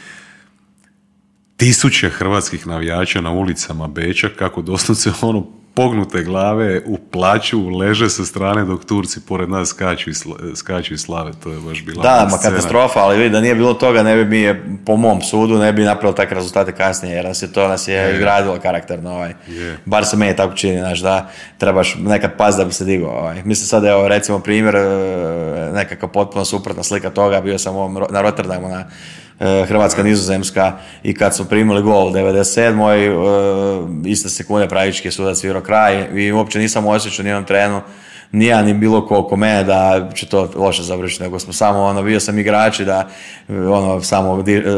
tisuće 1.65 2.09
hrvatskih 2.11 2.67
navijača 2.67 3.21
na 3.21 3.31
ulicama 3.31 3.89
Beča 3.89 4.29
kako 4.39 4.63
doslovce 4.63 5.11
ono 5.23 5.47
pognute 5.75 6.23
glave 6.23 6.83
u 6.87 6.99
plaću 6.99 7.69
leže 7.69 8.11
sa 8.11 8.25
strane 8.25 8.65
dok 8.65 8.85
Turci 8.85 9.21
pored 9.21 9.49
nas 9.49 9.69
skaču 9.69 10.11
i, 10.11 10.13
sla- 10.13 10.57
skaču 10.57 10.95
i 10.95 10.99
slave. 10.99 11.33
To 11.43 11.51
je 11.51 11.61
baš 11.61 11.85
bila 11.85 12.03
Da, 12.03 12.29
ma 12.31 12.39
katastrofa, 12.39 13.01
ali 13.01 13.19
vidi 13.19 13.31
da 13.31 13.41
nije 13.41 13.55
bilo 13.55 13.75
toga, 13.75 14.03
ne 14.03 14.17
bi 14.17 14.25
mi 14.25 14.39
je, 14.39 14.65
po 14.87 14.97
mom 14.97 15.23
sudu, 15.23 15.59
ne 15.59 15.73
bi 15.73 15.83
napravili 15.83 16.17
takve 16.17 16.35
rezultate 16.35 16.73
kasnije, 16.73 17.15
jer 17.15 17.25
nas 17.25 17.43
je 17.43 17.53
to 17.53 17.69
nas 17.69 17.89
je 17.89 18.13
izgradilo 18.13 18.59
karakterno, 18.63 19.11
ovaj. 19.11 19.35
Je. 19.49 19.79
Bar 19.85 20.05
se 20.05 20.17
meni 20.17 20.37
tako 20.37 20.55
čini, 20.55 20.79
znaš, 20.79 21.01
da 21.01 21.31
trebaš 21.59 21.97
nekad 21.99 22.37
pas 22.37 22.57
da 22.57 22.65
bi 22.65 22.73
se 22.73 22.85
digao, 22.85 23.11
ovaj. 23.11 23.43
Mislim 23.45 23.67
sad, 23.67 23.85
evo, 23.85 24.09
recimo 24.09 24.39
primjer, 24.39 24.77
e, 24.77 24.81
nekako 25.75 26.09
potpuno 26.09 26.45
suprotna 26.45 26.83
slika 26.83 27.11
toga, 27.11 27.41
bio 27.41 27.59
sam 27.59 27.75
na 28.11 28.23
Rotterdamu 28.23 28.69
na 28.69 28.85
Hrvatska 29.39 30.03
nizozemska 30.03 30.73
i 31.03 31.15
kad 31.15 31.37
su 31.37 31.45
primili 31.45 31.83
gol 31.83 32.07
u 32.07 32.11
97. 32.11 34.05
e, 34.05 34.11
iste 34.11 34.29
sekunde 34.29 34.69
pravički 34.69 35.11
sudac 35.11 35.39
svirao 35.39 35.63
kraj 35.63 36.07
i 36.15 36.33
uopće 36.33 36.59
nisam 36.59 36.87
osjećao 36.87 37.23
ni 37.23 37.29
jednom 37.29 37.45
trenu 37.45 37.81
ni 38.33 38.47
ja 38.47 38.63
ni 38.63 38.75
bilo 38.75 39.07
ko 39.07 39.19
oko 39.19 39.37
mene 39.37 39.65
da 39.65 40.09
će 40.15 40.27
to 40.27 40.51
loše 40.55 40.83
završiti, 40.83 41.23
nego 41.23 41.39
smo 41.39 41.53
samo, 41.53 41.83
ono, 41.83 42.03
bio 42.03 42.21
sam 42.21 42.39
igrači 42.39 42.85
da, 42.85 43.09
ono, 43.49 44.01
samo 44.01 44.31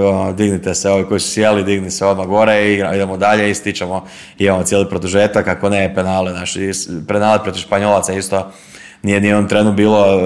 ono, 0.02 0.32
dignite 0.32 0.74
se, 0.74 0.90
ovi 0.90 1.04
koji 1.04 1.20
su 1.20 1.30
sjeli, 1.30 1.64
digni 1.64 1.90
se 1.90 2.06
odmah 2.06 2.26
gore 2.26 2.64
i 2.64 2.74
idemo 2.74 3.16
dalje 3.16 3.50
i 3.50 3.54
stičemo, 3.54 4.04
imamo 4.38 4.62
cijeli 4.62 4.88
produžetak, 4.88 5.48
ako 5.48 5.68
ne 5.68 5.94
penale, 5.94 6.32
znaš, 6.32 6.56
i 6.56 6.68
s- 6.68 6.88
penale 7.08 7.42
protiv 7.42 7.60
Španjolaca 7.60 8.12
isto, 8.12 8.52
nije 9.02 9.20
ni 9.20 9.26
u 9.26 9.30
jednom 9.30 9.48
trenu 9.48 9.72
bilo 9.72 10.06
e, 10.06 10.22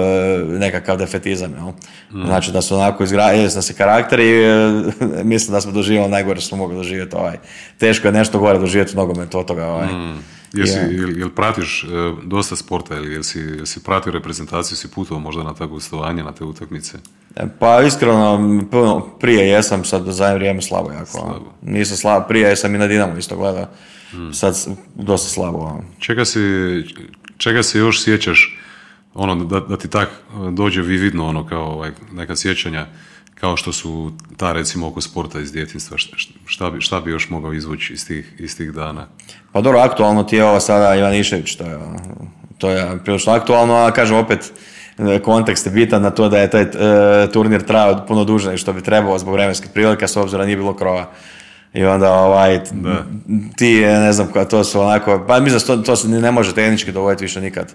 nekakav 0.49 0.97
defetizam, 0.97 1.51
jel? 1.53 1.71
Znači 2.25 2.51
da 2.51 2.61
su 2.61 2.75
onako 2.75 3.03
izgradili 3.03 3.43
da 3.45 3.61
se 3.61 3.73
karakter 3.73 4.19
i 4.19 4.31
e, 4.33 4.81
mislim 5.25 5.51
da 5.51 5.61
smo 5.61 5.71
doživjeli 5.71 6.09
najgore 6.09 6.39
što 6.39 6.47
smo 6.47 6.57
mogli 6.57 6.75
doživjeti 6.77 7.15
ovaj. 7.15 7.37
Teško 7.77 8.07
je 8.07 8.11
nešto 8.11 8.39
gore 8.39 8.59
doživjeti 8.59 8.93
u 8.93 8.97
nogometu 8.97 9.39
od 9.39 9.45
toga 9.45 9.65
ovaj. 9.67 9.87
Jesi, 10.53 10.73
Je. 10.73 10.89
jel, 10.91 11.17
jel 11.17 11.29
pratiš 11.29 11.83
e, 11.83 11.87
dosta 12.23 12.55
sporta 12.55 12.95
ili 12.95 13.13
jel 13.13 13.23
si, 13.23 13.39
jel 13.39 13.65
si 13.65 13.83
pratio 13.83 14.11
reprezentaciju, 14.11 14.77
si 14.77 14.87
putovao 14.87 15.21
možda 15.21 15.43
na 15.43 15.53
ta 15.53 15.65
gostovanje, 15.65 16.23
na 16.23 16.31
te 16.31 16.43
utakmice? 16.43 16.97
E, 17.35 17.43
Pa 17.59 17.81
iskreno, 17.81 18.69
prije 19.19 19.47
jesam, 19.47 19.83
sad 19.83 20.03
za 20.03 20.11
zadnje 20.11 20.35
vrijeme 20.35 20.61
slabo 20.61 20.91
jako. 20.91 21.17
ono. 21.17 21.29
Slabo. 21.29 21.51
Nisam 21.63 21.97
slabo, 21.97 22.25
prije 22.27 22.55
sam 22.55 22.75
i 22.75 22.79
na 22.79 22.87
Dinamo 22.87 23.17
isto 23.17 23.37
gledao. 23.37 23.67
Sad 24.33 24.55
s- 24.55 24.67
dosta 24.95 25.29
slabo. 25.29 25.57
ono. 25.57 25.81
Čega 25.99 26.25
se, 26.25 26.39
čega 27.37 27.63
se 27.63 27.79
još 27.79 28.03
sjećaš, 28.03 28.57
ono, 29.13 29.35
da, 29.35 29.59
da 29.59 29.77
ti 29.77 29.87
tak 29.87 30.09
e, 30.09 30.51
dođe 30.51 30.81
vividno, 30.81 31.27
ono, 31.27 31.47
kao 31.47 31.65
ovaj, 31.65 31.91
neka 32.11 32.35
sjećanja, 32.35 32.85
kao 33.35 33.57
što 33.57 33.73
su 33.73 34.11
ta, 34.37 34.53
recimo, 34.53 34.87
oko 34.87 35.01
sporta 35.01 35.39
iz 35.39 35.51
djetinstva, 35.51 35.97
šta, 36.45 36.69
bi, 36.69 36.81
šta 36.81 37.01
bi 37.01 37.11
još 37.11 37.29
mogao 37.29 37.53
izvući 37.53 37.93
iz 37.93 38.07
tih, 38.07 38.35
iz 38.39 38.57
tih 38.57 38.71
dana? 38.71 39.07
Pa 39.51 39.61
dobro, 39.61 39.79
aktualno 39.79 40.23
ti 40.23 40.35
je 40.35 40.45
ovo 40.45 40.59
sada 40.59 40.95
Ivanišević, 40.95 41.55
to 41.55 41.63
je, 41.63 41.75
ono, 41.75 41.99
to 42.57 42.69
je 42.69 42.99
prilično 43.03 43.33
aktualno, 43.33 43.73
a 43.73 43.91
kažem 43.91 44.17
opet, 44.17 44.53
e, 44.97 45.19
kontekst 45.19 45.65
je 45.65 45.71
bitan 45.71 46.01
na 46.01 46.09
to 46.09 46.29
da 46.29 46.37
je 46.37 46.49
taj 46.49 46.61
e, 46.61 46.67
turnir 47.33 47.61
trajao 47.61 48.05
puno 48.07 48.23
duže 48.23 48.57
što 48.57 48.73
bi 48.73 48.81
trebao 48.81 49.19
zbog 49.19 49.33
vremenskih 49.33 49.71
prilika, 49.73 50.07
s 50.07 50.17
obzirom 50.17 50.41
da 50.41 50.45
nije 50.45 50.57
bilo 50.57 50.73
krova. 50.73 51.11
I 51.73 51.85
onda 51.85 52.13
ovaj, 52.13 52.63
t- 52.63 52.71
ti, 53.55 53.73
ne 53.75 54.13
znam, 54.13 54.27
koja- 54.27 54.45
to 54.45 54.63
su 54.63 54.81
onako, 54.81 55.25
pa 55.27 55.39
mislim 55.39 55.59
da 55.59 55.65
to, 55.67 55.77
to 55.77 55.95
se 55.95 56.07
ne 56.07 56.31
može 56.31 56.53
tehnički 56.53 56.91
dogoditi 56.91 57.23
više 57.23 57.41
nikad. 57.41 57.73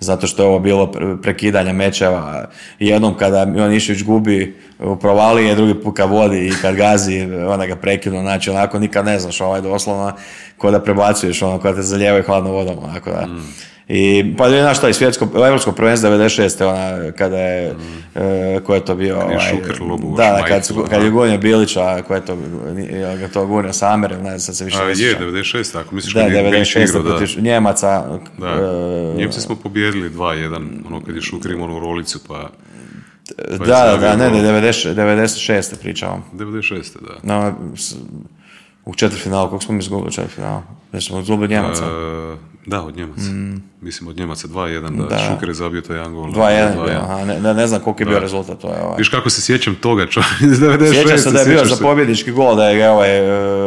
Zato 0.00 0.26
što 0.26 0.42
je 0.42 0.48
ovo 0.48 0.58
bilo 0.58 0.86
pre- 0.86 1.22
prekidanje 1.22 1.72
mečeva. 1.72 2.48
Jednom 2.78 3.14
kada 3.14 3.46
Ivanišević 3.48 4.02
gubi 4.02 4.56
u 4.80 4.96
provalije, 4.96 5.54
drugi 5.54 5.74
put 5.74 5.96
kad 5.96 6.10
vodi 6.10 6.46
i 6.46 6.52
kad 6.62 6.74
gazi, 6.76 7.20
onda 7.48 7.66
ga 7.66 7.76
prekinu. 7.76 8.20
Znači, 8.20 8.50
onako 8.50 8.78
nikad 8.78 9.04
ne 9.04 9.18
znaš, 9.18 9.40
ovaj 9.40 9.60
doslovno, 9.60 10.12
ko 10.56 10.70
da 10.70 10.82
prebacuješ, 10.82 11.42
ono, 11.42 11.58
kada 11.58 11.76
te 11.76 11.82
zalijevaju 11.82 12.24
hladnom 12.24 12.52
vodom, 12.52 12.74
onako 12.82 13.10
da. 13.10 13.26
I, 13.88 14.34
pa 14.38 14.46
je 14.46 14.62
znaš 14.62 14.78
šta, 14.78 14.88
i 14.88 14.94
svjetsko, 14.94 15.28
evropsko 15.36 15.72
prvenstvo 15.72 16.10
96. 16.10 16.64
ona, 16.64 17.12
kada 17.12 17.38
je, 17.38 17.74
e, 18.14 18.60
ko 18.60 18.74
je 18.74 18.84
to 18.84 18.94
bio? 18.94 19.14
je 19.14 19.24
ovaj, 19.24 19.38
Šuker 19.40 19.82
lobu 19.82 20.16
da, 20.16 20.38
baš 20.40 20.48
kad, 20.48 20.66
su- 20.66 20.86
kad 20.90 21.02
je 21.02 21.10
gunio 21.10 21.38
Bilića, 21.38 22.02
ko 22.02 22.14
je 22.14 22.24
to, 22.26 22.36
ga 23.18 23.28
to 23.28 23.46
gunio 23.46 23.72
Samer, 23.72 24.10
ne 24.12 24.18
znam, 24.18 24.40
sad 24.40 24.56
se 24.56 24.64
više 24.64 24.78
A, 24.78 24.84
ne 24.84 24.90
je, 24.90 24.96
sjećam. 24.96 25.22
96, 25.24 25.80
ako 25.80 25.94
misliš 25.94 26.14
Da, 26.14 26.20
kad 26.20 26.32
je 26.32 26.42
Bilić 26.42 26.68
96. 26.68 26.88
igrao, 26.98 27.18
da. 27.18 27.42
Njemaca. 27.42 28.18
Da, 28.38 28.46
e, 28.46 29.18
Njemci 29.18 29.40
smo 29.40 29.56
pobijedili 29.56 30.10
2-1, 30.10 30.68
ono 30.86 31.00
kad 31.00 31.14
je 31.14 31.22
Šuker 31.22 31.50
imao 31.50 31.66
onu 31.66 31.78
rolicu, 31.80 32.20
pa... 32.28 32.50
pa 33.58 33.64
Da, 33.64 33.66
da, 33.66 33.96
da, 34.00 34.16
ne, 34.16 34.30
gol. 34.30 34.42
ne, 34.42 34.62
90 34.62 34.94
96. 34.94 35.76
pričamo. 35.80 36.22
96. 36.34 36.82
da. 37.00 37.34
No, 37.34 37.54
u 38.88 38.94
četvrtfinalu, 38.94 39.50
kako 39.50 39.62
smo 39.62 39.74
mi 39.74 39.80
izgubili 39.80 40.08
u 40.08 40.12
četvrtfinalu? 40.12 40.62
Da 40.92 41.00
smo 41.00 41.20
izgubili 41.20 41.48
Njemaca. 41.48 41.84
E, 41.84 42.36
da, 42.66 42.82
od 42.82 42.96
Njemaca. 42.96 43.30
Mislim, 43.80 44.08
od 44.08 44.16
Njemaca 44.16 44.48
2-1, 44.48 44.96
da. 44.96 45.04
Da. 45.04 45.18
Šuker 45.18 45.48
je 45.48 45.54
zabio 45.54 45.80
taj 45.80 45.96
jedan 45.96 46.14
gol. 46.14 46.24
2-1 46.24 46.50
je 46.50 46.74
2:1. 46.76 46.84
bio, 46.84 46.98
aha, 46.98 47.24
ne, 47.24 47.54
ne, 47.54 47.66
znam 47.66 47.80
koliko 47.80 48.02
je 48.02 48.06
bio 48.06 48.18
rezultat, 48.18 48.58
to 48.58 48.68
je 48.68 48.82
ovaj. 48.82 48.98
Viš 48.98 49.08
kako 49.08 49.30
se 49.30 49.42
sjećam 49.42 49.74
toga, 49.74 50.06
čovjek, 50.06 50.30
iz 50.40 50.60
96. 50.60 50.92
Sjećam 50.92 51.18
se 51.18 51.30
da 51.30 51.40
je 51.40 51.46
bio 51.46 51.64
za 51.64 51.76
pobjednički 51.82 52.30
gol, 52.30 52.56
da 52.56 52.68
je 52.68 52.90
ovaj, 52.90 53.20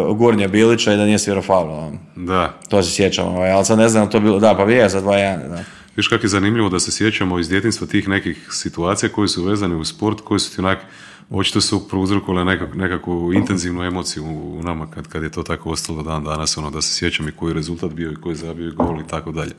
uh, 0.09 0.17
gurnje 0.17 0.47
Bilića 0.47 0.93
i 0.93 0.97
da 0.97 1.05
nije 1.05 1.19
svirao 1.19 1.43
faul. 1.43 1.71
ono. 1.71 1.91
Da. 2.15 2.53
To 2.69 2.83
se 2.83 2.91
sjećam, 2.91 3.27
ovaj, 3.27 3.51
ali 3.51 3.65
sad 3.65 3.77
ne 3.77 3.89
znam, 3.89 4.09
to 4.09 4.19
bilo, 4.19 4.39
da, 4.39 4.55
pa 4.55 4.63
je 4.63 4.89
za 4.89 5.01
2-1, 5.01 5.49
da. 5.49 5.63
Viš 5.95 6.07
kako 6.07 6.25
je 6.25 6.29
zanimljivo 6.29 6.69
da 6.69 6.79
se 6.79 6.91
sjećamo 6.91 7.39
iz 7.39 7.49
djetinstva 7.49 7.87
tih 7.87 8.07
nekih 8.07 8.47
situacija 8.51 9.09
koje 9.09 9.27
su 9.27 9.43
vezane 9.43 9.75
u 9.75 9.85
sport, 9.85 10.21
koje 10.21 10.39
su 10.39 10.55
ti 10.55 10.61
onak, 10.61 10.79
očito 11.31 11.61
su 11.61 11.87
prouzrokovale 11.87 12.45
nekak, 12.45 12.75
nekakvu 12.75 13.33
intenzivnu 13.33 13.83
emociju 13.83 14.23
u, 14.25 14.59
nama 14.63 14.87
kad, 14.91 15.07
kad 15.07 15.23
je 15.23 15.31
to 15.31 15.43
tako 15.43 15.69
ostalo 15.69 16.03
dan 16.03 16.23
danas, 16.23 16.57
ono 16.57 16.71
da 16.71 16.81
se 16.81 16.93
sjećam 16.93 17.27
i 17.27 17.31
koji 17.31 17.49
je 17.49 17.53
rezultat 17.53 17.91
bio 17.91 18.11
i 18.11 18.15
koji 18.15 18.31
je 18.31 18.37
zabio 18.37 18.67
i 18.67 18.71
gol 18.71 18.99
i 18.99 19.07
tako 19.07 19.31
dalje. 19.31 19.51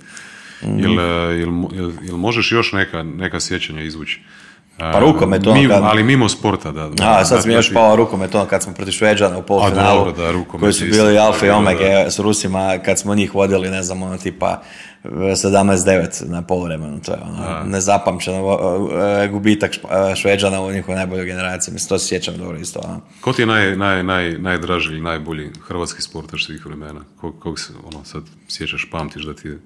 Jel, 0.63 1.01
e, 1.01 1.05
jel, 1.39 1.51
jel, 1.73 1.93
jel 2.03 2.17
možeš 2.17 2.53
još 2.53 2.73
neka, 2.73 3.03
neka 3.03 3.41
sjećanja 3.41 3.83
izvući? 3.83 4.21
Pa 4.79 4.99
rukomet, 4.99 5.47
ono 5.47 5.69
kad- 5.69 5.83
ali 5.83 6.03
mimo 6.03 6.29
sporta, 6.29 6.73
da. 6.73 6.89
da. 6.89 7.19
A, 7.19 7.25
sad 7.25 7.47
je 7.47 7.53
još 7.55 7.73
pao 7.73 7.97
rukomet, 7.97 8.35
ono 8.35 8.47
kad 8.47 8.63
smo 8.63 8.75
protiv 8.75 8.93
Šveđana 8.93 9.39
u 9.39 9.43
polufinalu, 9.43 10.13
koji 10.61 10.73
su 10.73 10.85
bili 10.85 11.19
alfa 11.19 11.47
i 11.47 11.51
omega 11.51 11.85
s 12.11 12.19
Rusima, 12.19 12.79
kad 12.85 12.99
smo 12.99 13.15
njih 13.15 13.35
vodili, 13.35 13.71
ne 13.71 13.83
znam, 13.83 14.03
ono 14.03 14.19
tipa 14.19 14.63
17-9 15.05 16.29
na 16.29 16.43
poluvremenu, 16.43 17.01
to 17.01 17.13
je 17.13 17.19
ono, 17.23 17.65
nezapamćeno 17.65 18.59
e, 19.23 19.29
gubitak 19.29 19.71
e, 19.75 19.79
Šveđana 20.17 20.61
u 20.63 20.73
njihovoj 20.73 20.97
najboljoj 20.97 21.27
generaciji, 21.27 21.73
mislim, 21.75 21.89
to 21.89 21.99
se 21.99 22.07
sjećam 22.09 22.37
dobro 22.39 22.59
isto, 22.59 22.81
ono. 22.85 23.01
Ko 23.21 23.33
ti 23.33 23.43
je 23.43 23.47
naj, 23.47 23.77
naj, 23.77 24.03
naj, 24.03 24.39
najdraži 24.39 24.89
ili 24.89 25.01
najbolji 25.01 25.51
hrvatski 25.61 26.03
sportaš 26.03 26.47
svih 26.47 26.67
vremena? 26.67 27.01
Kog, 27.21 27.35
kog 27.41 27.59
se, 27.61 27.73
ono, 27.85 28.05
sad 28.05 28.23
sjećaš, 28.49 28.89
pamtiš 28.91 29.23
da 29.23 29.35
ti 29.35 29.49
je 29.49 29.59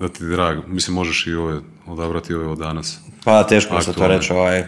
da 0.00 0.08
ti 0.08 0.24
je 0.24 0.30
drag. 0.30 0.58
Mislim, 0.66 0.94
možeš 0.94 1.26
i 1.26 1.34
ove, 1.34 1.60
odabrati 1.86 2.34
ove 2.34 2.46
od 2.46 2.58
danas. 2.58 2.98
Pa 3.24 3.44
teško 3.44 3.82
se 3.82 3.92
to 3.92 4.06
reći, 4.08 4.32
ovaj, 4.32 4.64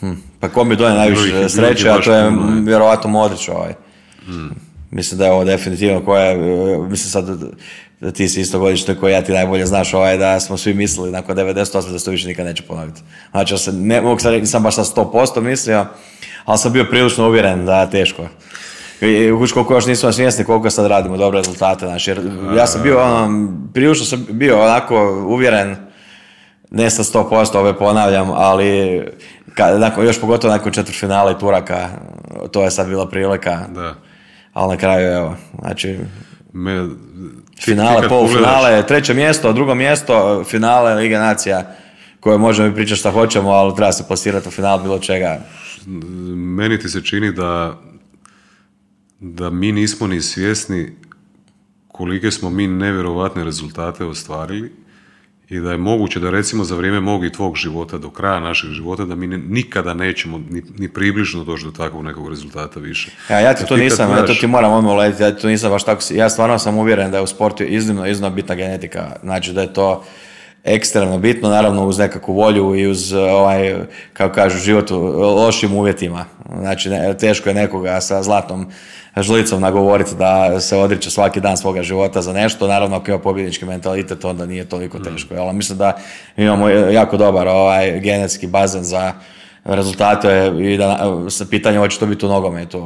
hm, 0.00 0.12
pa 0.40 0.48
ko 0.48 0.64
mi 0.64 0.76
doje 0.76 0.94
najviše 0.94 1.28
je- 1.28 1.48
sreće, 1.48 1.86
je 1.86 1.92
a 1.92 2.00
to 2.00 2.14
je 2.14 2.28
puno, 2.30 2.62
vjerovatno 2.64 3.10
Modrić, 3.10 3.48
ovaj. 3.48 3.74
Mislim 4.90 5.18
da 5.18 5.24
je 5.24 5.32
ovo 5.32 5.44
definitivno 5.44 6.04
koja 6.04 6.22
je, 6.24 6.34
e, 6.74 6.78
mislim 6.78 7.10
sad 7.10 7.26
da 8.00 8.10
ti 8.10 8.28
si 8.28 8.40
isto 8.40 8.58
godište 8.58 8.94
koji 8.94 9.12
ja 9.12 9.22
ti 9.22 9.32
najbolje 9.32 9.66
znaš 9.66 9.94
ovaj 9.94 10.16
da 10.16 10.40
smo 10.40 10.56
svi 10.56 10.74
mislili 10.74 11.10
nakon 11.10 11.36
98 11.36 11.92
da 11.92 11.98
se 11.98 12.04
to 12.04 12.10
više 12.10 12.28
nikad 12.28 12.46
neće 12.46 12.62
ponoviti. 12.62 13.00
Znači, 13.30 13.54
ja 13.54 13.58
se 13.58 13.72
ne 13.72 14.00
mogu 14.00 14.20
sad 14.20 14.32
reći, 14.32 14.40
nisam 14.40 14.62
baš 14.62 14.74
sa 14.74 14.84
100% 14.84 15.40
mislio, 15.40 15.86
ali 16.44 16.58
sam 16.58 16.72
bio 16.72 16.84
prilično 16.84 17.26
uvjeren 17.26 17.66
da 17.66 17.80
je 17.80 17.90
teško. 17.90 18.22
I 19.00 19.30
koliko 19.54 19.74
još 19.74 19.86
nismo 19.86 20.12
svjesni 20.12 20.44
koliko 20.44 20.70
sad 20.70 20.86
radimo 20.86 21.16
dobre 21.16 21.38
rezultate, 21.38 21.86
znači, 21.86 22.10
jer 22.10 22.20
ja 22.56 22.66
sam 22.66 22.82
bio 22.82 23.02
ono, 23.02 23.48
prilično 23.74 24.06
sam 24.06 24.26
bio 24.30 24.62
onako 24.62 25.24
uvjeren, 25.28 25.76
ne 26.70 26.90
sa 26.90 27.02
100% 27.02 27.58
ove 27.58 27.78
ponavljam, 27.78 28.30
ali 28.30 29.02
ka, 29.54 29.78
nakon, 29.78 30.06
još 30.06 30.20
pogotovo 30.20 30.52
nakon 30.52 30.72
četvrtfinala 30.72 31.30
i 31.32 31.38
Turaka, 31.38 31.88
to 32.50 32.62
je 32.62 32.70
sad 32.70 32.88
bila 32.88 33.08
prilika, 33.08 33.58
Da. 33.74 33.94
ali 34.52 34.68
na 34.74 34.76
kraju 34.76 35.12
evo, 35.12 35.36
znači 35.60 35.98
Me, 36.52 36.88
finale, 37.64 38.08
polufinale, 38.08 38.86
treće 38.86 39.14
mjesto, 39.14 39.52
drugo 39.52 39.74
mjesto, 39.74 40.44
finale 40.44 40.94
Lige 40.94 41.18
Nacija, 41.18 41.76
koje 42.20 42.38
možemo 42.38 42.68
i 42.68 42.74
pričati 42.74 43.00
šta 43.00 43.10
hoćemo, 43.10 43.50
ali 43.50 43.76
treba 43.76 43.92
se 43.92 44.06
plasirati 44.06 44.48
u 44.48 44.50
final 44.50 44.82
bilo 44.82 44.98
čega. 44.98 45.40
meni 46.34 46.78
ti 46.78 46.88
se 46.88 47.02
čini 47.02 47.32
da 47.32 47.80
da 49.20 49.50
mi 49.50 49.72
nismo 49.72 50.06
ni 50.06 50.20
svjesni 50.20 50.96
kolike 51.88 52.30
smo 52.30 52.50
mi 52.50 52.66
nevjerovatne 52.66 53.44
rezultate 53.44 54.04
ostvarili 54.04 54.72
i 55.50 55.60
da 55.60 55.70
je 55.70 55.76
moguće 55.76 56.20
da 56.20 56.30
recimo 56.30 56.64
za 56.64 56.76
vrijeme 56.76 57.00
mog 57.00 57.24
i 57.24 57.32
tvog 57.32 57.56
života, 57.56 57.98
do 57.98 58.10
kraja 58.10 58.40
našeg 58.40 58.70
života, 58.70 59.04
da 59.04 59.14
mi 59.14 59.26
ne- 59.26 59.38
nikada 59.38 59.94
nećemo 59.94 60.38
ni, 60.50 60.62
ni 60.78 60.88
približno 60.88 61.44
doći 61.44 61.64
do 61.64 61.70
takvog 61.70 62.04
nekog 62.04 62.28
rezultata 62.28 62.80
više. 62.80 63.10
Ja, 63.30 63.40
ja 63.40 63.54
ti 63.54 63.66
to 63.66 63.76
nisam, 63.76 64.10
ja 64.10 64.26
to 64.26 64.34
ti 64.34 64.46
moram 64.46 64.72
odmah 64.72 64.92
uletiti, 64.92 65.22
ja 65.22 65.34
ti 65.34 65.42
to 65.42 65.48
nisam 65.48 65.70
baš 65.70 65.84
tako, 65.84 66.02
ja 66.10 66.30
stvarno 66.30 66.58
sam 66.58 66.78
uvjeren 66.78 67.10
da 67.10 67.16
je 67.16 67.22
u 67.22 67.26
sportu 67.26 67.64
iznimno, 67.64 68.06
iznimno 68.06 68.30
bitna 68.30 68.54
genetika, 68.54 69.16
znači 69.22 69.52
da 69.52 69.60
je 69.60 69.72
to 69.72 70.04
ekstremno 70.64 71.18
bitno, 71.18 71.48
naravno 71.48 71.86
uz 71.86 71.98
nekakvu 71.98 72.34
volju 72.34 72.74
i 72.74 72.86
uz 72.86 73.12
ovaj, 73.12 73.74
kako 74.12 74.34
kažu, 74.34 74.58
život 74.58 74.90
u 74.90 74.98
lošim 75.18 75.74
uvjetima. 75.74 76.24
Znači, 76.58 76.88
ne, 76.88 77.14
teško 77.14 77.48
je 77.48 77.54
nekoga 77.54 78.00
sa 78.00 78.22
zlatnom 78.22 78.66
žlicom 79.16 79.60
nagovoriti 79.60 80.14
da 80.14 80.60
se 80.60 80.76
odriče 80.76 81.10
svaki 81.10 81.40
dan 81.40 81.56
svoga 81.56 81.82
života 81.82 82.22
za 82.22 82.32
nešto. 82.32 82.66
Naravno, 82.66 82.96
ako 82.96 83.10
ima 83.10 83.18
pobjednički 83.18 83.64
mentalitet, 83.64 84.24
onda 84.24 84.46
nije 84.46 84.64
toliko 84.64 84.98
teško. 84.98 85.34
Ali 85.34 85.54
mislim 85.54 85.78
da 85.78 85.98
imamo 86.36 86.68
jako 86.68 87.16
dobar 87.16 87.48
ovaj, 87.48 88.00
genetski 88.00 88.46
bazen 88.46 88.84
za 88.84 89.12
rezultate 89.64 90.52
i 90.60 90.76
da 90.76 91.10
se 91.30 91.50
pitanje 91.50 91.78
hoće 91.78 91.98
to 91.98 92.06
biti 92.06 92.26
u 92.26 92.28
nogometu, 92.28 92.78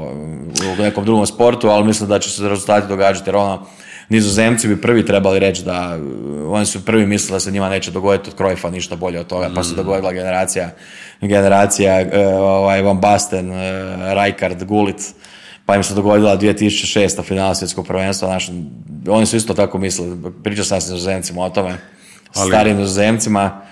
u 0.79 0.83
nekom 0.83 1.05
drugom 1.05 1.27
sportu, 1.27 1.69
ali 1.69 1.85
mislim 1.85 2.09
da 2.09 2.19
će 2.19 2.31
se 2.31 2.49
rezultati 2.49 2.89
događati 2.89 3.29
jer 3.29 3.37
ono, 3.37 3.67
Nizozemci 4.09 4.69
bi 4.69 4.81
prvi 4.81 5.07
trebali 5.07 5.39
reći 5.39 5.63
da 5.63 5.99
uh, 5.99 6.53
oni 6.55 6.67
su 6.67 6.85
prvi 6.85 7.07
mislili 7.07 7.37
da 7.37 7.41
se 7.41 7.51
njima 7.51 7.69
neće 7.69 7.91
dogoditi 7.91 8.31
od 8.31 8.39
Cruyffa 8.39 8.71
ništa 8.71 8.97
bolje 8.97 9.21
od 9.21 9.27
toga, 9.27 9.51
pa 9.55 9.65
se 9.65 9.75
dogodila 9.75 10.13
generacija, 10.13 10.71
generacija 11.21 12.03
uh, 12.03 12.41
ovaj, 12.41 12.83
Van 12.83 13.01
Basten, 13.01 13.51
uh, 13.51 13.57
Rijkaard, 14.25 14.65
Gullit, 14.65 15.03
pa 15.67 15.77
im 15.77 15.83
se 15.83 15.95
dogodila 15.95 16.39
2006. 16.39 17.25
finala 17.25 17.55
svjetskog 17.55 17.87
prvenstva. 17.87 18.29
Znaš, 18.29 18.51
oni 19.09 19.27
su 19.27 19.37
isto 19.37 19.55
tako 19.55 19.79
mislili, 19.79 20.33
pričao 20.45 20.65
sam 20.65 20.81
s 20.81 20.91
Nizozemcima 20.91 21.43
o 21.45 21.51
tome, 21.51 21.77
Ali- 22.35 22.51
starim 22.51 22.77
Nizozemcima, 22.77 23.64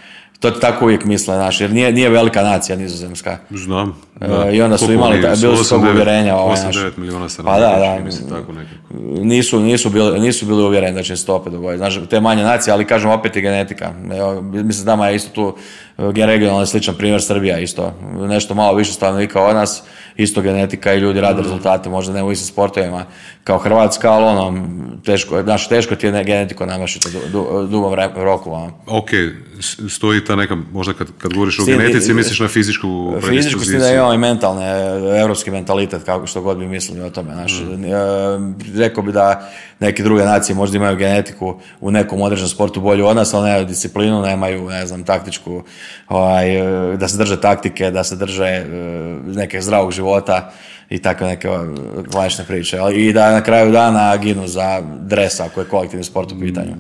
to 0.42 0.50
tako 0.52 0.85
uvijek 0.85 1.05
misle, 1.05 1.35
znaš, 1.35 1.61
jer 1.61 1.70
nije, 1.72 1.92
nije 1.92 2.09
velika 2.09 2.42
nacija 2.42 2.76
nizozemska. 2.76 3.38
Znam. 3.50 3.96
E, 4.20 4.26
I 4.52 4.62
onda 4.62 4.78
su 4.78 4.92
imali, 4.92 5.22
ta- 5.22 5.35
bili 5.38 5.57
su 5.57 5.68
tog 5.68 5.81
8-9 5.81 5.90
uvjerenja. 5.90 6.37
Ovaj, 6.37 6.57
znaš. 6.57 6.76
8-9 6.76 6.90
milijuna 6.96 7.20
Pa 7.20 7.28
stanovnika. 7.28 7.68
da, 7.68 7.78
da. 7.78 7.92
čini 7.92 8.05
mi 8.05 8.12
se 8.12 8.28
tako 8.28 8.52
nekako. 8.52 8.76
Nisu, 9.20 9.61
nisu, 9.61 9.90
bili, 9.90 10.20
nisu 10.20 10.46
bili 10.46 10.62
uvjereni 10.62 10.94
da 10.94 11.02
će 11.02 11.16
se 11.16 11.26
to 11.26 11.35
opet 11.35 11.52
dogoditi. 11.52 11.78
Znaš, 11.78 11.98
te 12.11 12.20
manje 12.20 12.42
nacije, 12.44 12.74
ali 12.74 12.85
kažem 12.85 13.11
opet 13.11 13.37
je 13.37 13.42
genetika. 13.42 13.90
Evo, 14.12 14.42
mislim 14.42 14.85
da 14.85 14.92
nama 14.92 15.09
je 15.09 15.16
isto 15.16 15.31
tu 15.31 15.57
e, 15.98 16.26
regionalno 16.26 16.66
sličan 16.66 16.94
primjer 16.94 17.22
Srbija 17.22 17.59
isto. 17.59 17.92
Nešto 18.18 18.55
malo 18.55 18.74
više 18.74 18.92
stanovnika 18.92 19.40
od 19.40 19.55
nas, 19.55 19.83
isto 20.16 20.40
genetika 20.40 20.94
i 20.94 20.98
ljudi 20.98 21.20
rade 21.20 21.35
Mm. 21.35 21.44
rezultate, 21.44 21.88
možda 21.88 22.12
ne 22.12 22.22
u 22.22 22.33
istim 22.33 22.46
sportovima 22.46 23.05
kao 23.44 23.59
Hrvatska, 23.59 24.11
ali 24.11 24.24
ono, 24.26 24.68
teško, 25.05 25.42
znaš, 25.42 25.68
teško 25.68 25.94
ti 25.94 26.07
je 26.07 26.12
ne- 26.12 26.24
genetiku 26.24 26.66
namašiti 26.66 27.09
u 27.09 27.11
du, 27.12 27.18
du, 27.33 27.66
dugom 27.66 27.94
roku. 28.14 28.52
Ono. 28.52 28.72
Ok, 28.88 29.09
stoji 29.88 30.24
ta 30.33 30.37
neka, 30.37 30.57
možda 30.73 30.92
kad, 30.92 31.09
kad 31.18 31.35
govoriš 31.35 31.59
o 31.59 31.64
genetici, 31.64 32.14
misliš 32.14 32.40
na 32.40 32.49
fizičku 32.49 33.14
Fizičku 33.29 33.61
da 33.79 33.90
imamo 33.92 34.12
i 34.14 34.18
mentalne, 34.18 34.64
e, 34.64 35.21
europski 35.21 35.51
mentalitet, 35.51 36.03
kako 36.05 36.27
što 36.27 36.40
god 36.40 36.59
bi 36.59 36.66
mislili 36.66 37.03
o 37.03 37.11
tome. 37.11 37.35
Znaš, 37.35 37.61
Mm. 37.62 37.85
e, 37.85 37.88
rekao 38.77 39.03
bi 39.05 39.12
da 39.12 39.51
neke 39.81 40.03
druge 40.03 40.25
nacije 40.25 40.57
možda 40.57 40.77
imaju 40.77 40.97
genetiku 40.97 41.55
u 41.81 41.90
nekom 41.90 42.21
određenom 42.21 42.49
sportu 42.49 42.81
bolju 42.81 43.07
od 43.07 43.16
nas, 43.16 43.35
ali 43.35 43.45
nemaju 43.45 43.66
disciplinu, 43.66 44.23
nemaju, 44.23 44.68
ne 44.68 44.87
znam, 44.87 45.05
taktičku, 45.05 45.62
ovaj, 46.09 46.57
e, 46.92 46.97
da 46.97 47.09
se 47.09 47.18
drže 47.18 47.40
taktike, 47.40 47.90
da 47.90 48.05
se 48.05 48.16
drže 48.16 48.45
e, 48.45 48.64
neke 49.27 49.61
zdravog 49.62 49.92
života 49.92 50.53
i 50.90 50.99
takve 50.99 51.27
neke 51.27 51.49
e, 51.49 51.61
klasične 52.12 52.45
priče. 52.45 52.79
I 52.95 53.12
da 53.12 53.33
na 53.33 53.40
kraju 53.42 53.73
dana 53.73 54.16
ginu 54.16 54.47
za 54.47 54.83
dres 55.01 55.40
ako 55.40 55.61
je 55.61 55.66
kolektivni 55.66 56.05
sport 56.05 56.33
u 56.33 56.40
pitanju. 56.40 56.75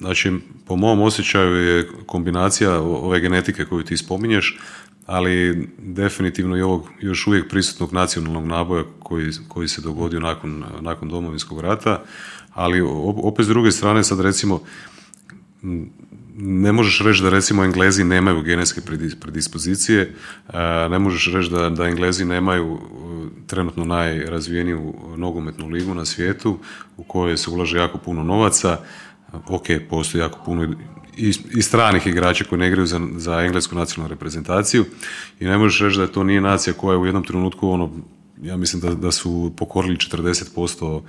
Znači, 0.00 0.32
po 0.66 0.76
mom 0.76 1.00
osjećaju 1.00 1.56
je 1.56 1.88
kombinacija 2.06 2.80
ove 2.80 3.20
genetike 3.20 3.64
koju 3.64 3.82
ti 3.82 3.96
spominješ, 3.96 4.58
ali 5.06 5.68
definitivno 5.78 6.56
i 6.56 6.62
ovog 6.62 6.88
još 7.00 7.26
uvijek 7.26 7.48
prisutnog 7.48 7.92
nacionalnog 7.92 8.46
naboja 8.46 8.84
koji, 8.98 9.30
koji 9.48 9.68
se 9.68 9.80
dogodio 9.80 10.20
nakon, 10.20 10.64
nakon 10.80 11.08
domovinskog 11.08 11.60
rata, 11.60 12.02
ali 12.54 12.80
op- 12.80 13.20
opet 13.22 13.46
s 13.46 13.48
druge 13.48 13.70
strane 13.70 14.04
sad 14.04 14.20
recimo 14.20 14.62
ne 16.36 16.72
možeš 16.72 17.00
reći 17.04 17.22
da 17.22 17.30
recimo 17.30 17.64
Englezi 17.64 18.04
nemaju 18.04 18.42
genetske 18.42 18.80
predis- 18.80 19.20
predispozicije, 19.20 20.14
ne 20.90 20.98
možeš 20.98 21.32
reći 21.32 21.50
da, 21.50 21.70
da 21.70 21.84
Englezi 21.88 22.24
nemaju 22.24 22.72
uh, 22.72 22.80
trenutno 23.46 23.84
najrazvijeniju 23.84 24.94
nogometnu 25.16 25.68
ligu 25.68 25.94
na 25.94 26.04
svijetu 26.04 26.58
u 26.96 27.02
kojoj 27.02 27.36
se 27.36 27.50
ulaže 27.50 27.78
jako 27.78 27.98
puno 27.98 28.22
novaca. 28.22 28.78
Ok, 29.48 29.66
postoji 29.90 30.20
jako 30.20 30.38
puno 30.44 30.74
i, 31.16 31.32
i 31.54 31.62
stranih 31.62 32.06
igrača 32.06 32.44
koji 32.44 32.58
ne 32.58 32.68
igraju 32.68 32.86
za, 32.86 33.00
za 33.16 33.40
englesku 33.40 33.74
nacionalnu 33.74 34.14
reprezentaciju 34.14 34.84
i 35.40 35.44
ne 35.44 35.58
možeš 35.58 35.80
reći 35.80 35.98
da 35.98 36.06
to 36.06 36.24
nije 36.24 36.40
nacija 36.40 36.74
koja 36.74 36.92
je 36.92 36.98
u 36.98 37.06
jednom 37.06 37.24
trenutku 37.24 37.70
ono, 37.70 37.90
ja 38.42 38.56
mislim 38.56 38.82
da, 38.82 38.94
da 38.94 39.12
su 39.12 39.52
pokorili 39.56 39.96
40% 39.96 41.00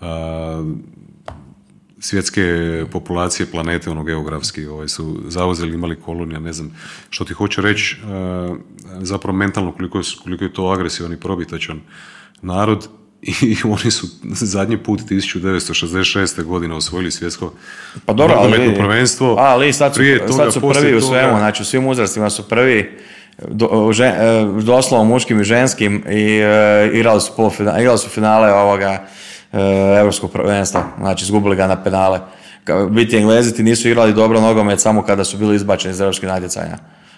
a, 0.00 0.74
svjetske 2.04 2.84
populacije 2.92 3.46
planete, 3.46 3.90
ono 3.90 4.04
geografski, 4.04 4.66
ovaj, 4.66 4.88
su 4.88 5.22
zauzeli, 5.28 5.74
imali 5.74 5.96
kolonija, 5.96 6.40
ne 6.40 6.52
znam, 6.52 6.70
što 7.10 7.24
ti 7.24 7.34
hoću 7.34 7.60
reći, 7.60 7.96
zapravo 9.00 9.38
mentalno 9.38 9.72
koliko 9.72 10.00
koliko 10.22 10.44
je 10.44 10.52
to 10.52 10.66
agresivan 10.66 11.12
i 11.12 11.20
probitačan 11.20 11.80
narod 12.42 12.88
i 13.42 13.56
oni 13.64 13.90
su 13.90 14.06
zadnji 14.32 14.76
put 14.76 15.00
1966. 15.02 16.42
godine 16.42 16.74
osvojili 16.74 17.10
svjetsko 17.10 17.52
Pa 18.06 18.12
dobro, 18.12 18.36
ali 18.38 18.74
prvenstvstvo. 18.74 19.36
ali 19.38 19.72
sad 19.72 19.94
su, 19.94 19.98
Prije 19.98 20.18
toga, 20.18 20.32
sad 20.34 20.52
su 20.52 20.60
prvi 20.62 20.94
u 20.94 21.00
toga- 21.00 21.06
svemu, 21.08 21.38
znači 21.38 21.62
u 21.62 21.66
svim 21.66 21.86
uzrastima 21.86 22.30
su 22.30 22.42
prvi, 22.42 22.98
do, 23.40 23.66
žen- 23.90 24.14
e, 24.58 24.62
doslovno 24.62 25.04
muškim 25.06 25.40
i 25.40 25.44
ženskim 25.44 26.04
i 26.08 26.32
e, 26.32 26.90
igrali 26.94 27.20
su 27.20 27.32
polufina- 27.36 27.80
igrali 27.80 27.98
su 27.98 28.08
finale 28.08 28.52
ovoga 28.52 29.06
e, 29.52 29.58
europskog 29.98 30.32
prvenstva, 30.32 30.84
znači 30.98 31.24
izgubili 31.24 31.56
ga 31.56 31.66
na 31.66 31.82
penale. 31.82 32.20
Biti 32.90 33.16
Englezi 33.16 33.54
ti 33.54 33.62
nisu 33.62 33.88
igrali 33.88 34.12
dobro 34.12 34.40
nogomet 34.40 34.80
samo 34.80 35.02
kada 35.02 35.24
su 35.24 35.36
bili 35.38 35.56
izbačeni 35.56 35.92
iz 35.92 36.00
europskih 36.00 36.28
natjecanja 36.28 36.76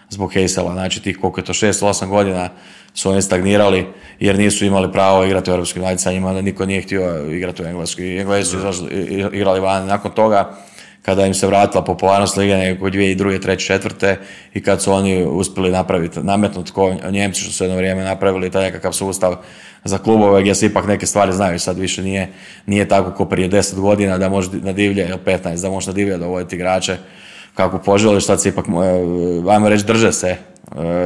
zbog 0.08 0.32
Heysela, 0.32 0.72
znači 0.72 1.02
tih 1.02 1.18
koliko 1.20 1.40
je 1.40 1.44
to 1.44 1.52
6-8 1.52 2.08
godina 2.08 2.48
su 2.94 3.10
oni 3.10 3.22
stagnirali 3.22 3.86
jer 4.20 4.38
nisu 4.38 4.64
imali 4.64 4.92
pravo 4.92 5.24
igrati 5.24 5.50
u 5.50 5.52
europskim 5.52 5.82
natjecanjima, 5.82 6.28
onda 6.28 6.42
niko 6.42 6.66
nije 6.66 6.82
htio 6.82 7.32
igrati 7.32 7.62
u 7.62 7.66
Engleskoj. 7.66 8.04
I 8.04 8.18
Englezi 8.18 8.50
su 8.50 8.88
igrali 9.32 9.60
van. 9.60 9.86
Nakon 9.86 10.10
toga 10.10 10.56
kada 11.02 11.26
im 11.26 11.34
se 11.34 11.46
vratila 11.46 11.84
popularnost 11.84 12.36
lige 12.36 12.56
nego 12.56 12.90
dvije 12.90 13.12
i 13.12 13.14
druge, 13.14 13.40
treće, 13.40 13.66
četvrte 13.66 14.18
i 14.54 14.62
kad 14.62 14.82
su 14.82 14.92
oni 14.92 15.24
uspjeli 15.24 15.70
napraviti, 15.70 16.20
nametnuti 16.20 16.72
ko 16.72 16.94
Njemci 17.10 17.40
što 17.40 17.52
su 17.52 17.64
jedno 17.64 17.76
vrijeme 17.76 18.04
napravili 18.04 18.50
taj 18.50 18.62
nekakav 18.62 18.92
sustav 18.92 19.36
za 19.84 19.98
klubove 19.98 20.40
gdje 20.40 20.54
se 20.54 20.66
ipak 20.66 20.86
neke 20.86 21.06
stvari 21.06 21.32
znaju. 21.32 21.58
Sad 21.58 21.78
više 21.78 22.02
nije, 22.02 22.28
nije 22.66 22.88
tako 22.88 23.10
ko 23.10 23.24
prije 23.24 23.50
10 23.50 23.80
godina 23.80 24.18
da 24.18 24.28
može 24.28 24.50
na 24.52 24.72
divlje 24.72 25.08
ili 25.08 25.18
15 25.24 25.62
da 25.62 25.70
može 25.70 25.90
na 25.90 25.94
divlje 25.94 26.18
dovoditi 26.18 26.56
igrače 26.56 26.96
kako 27.56 27.78
poželiš, 27.78 28.26
sad 28.26 28.42
se 28.42 28.48
ipak, 28.48 28.66
e, 28.68 29.50
ajmo 29.50 29.68
reći, 29.68 29.84
drže 29.84 30.12
se 30.12 30.28
e, 30.28 30.38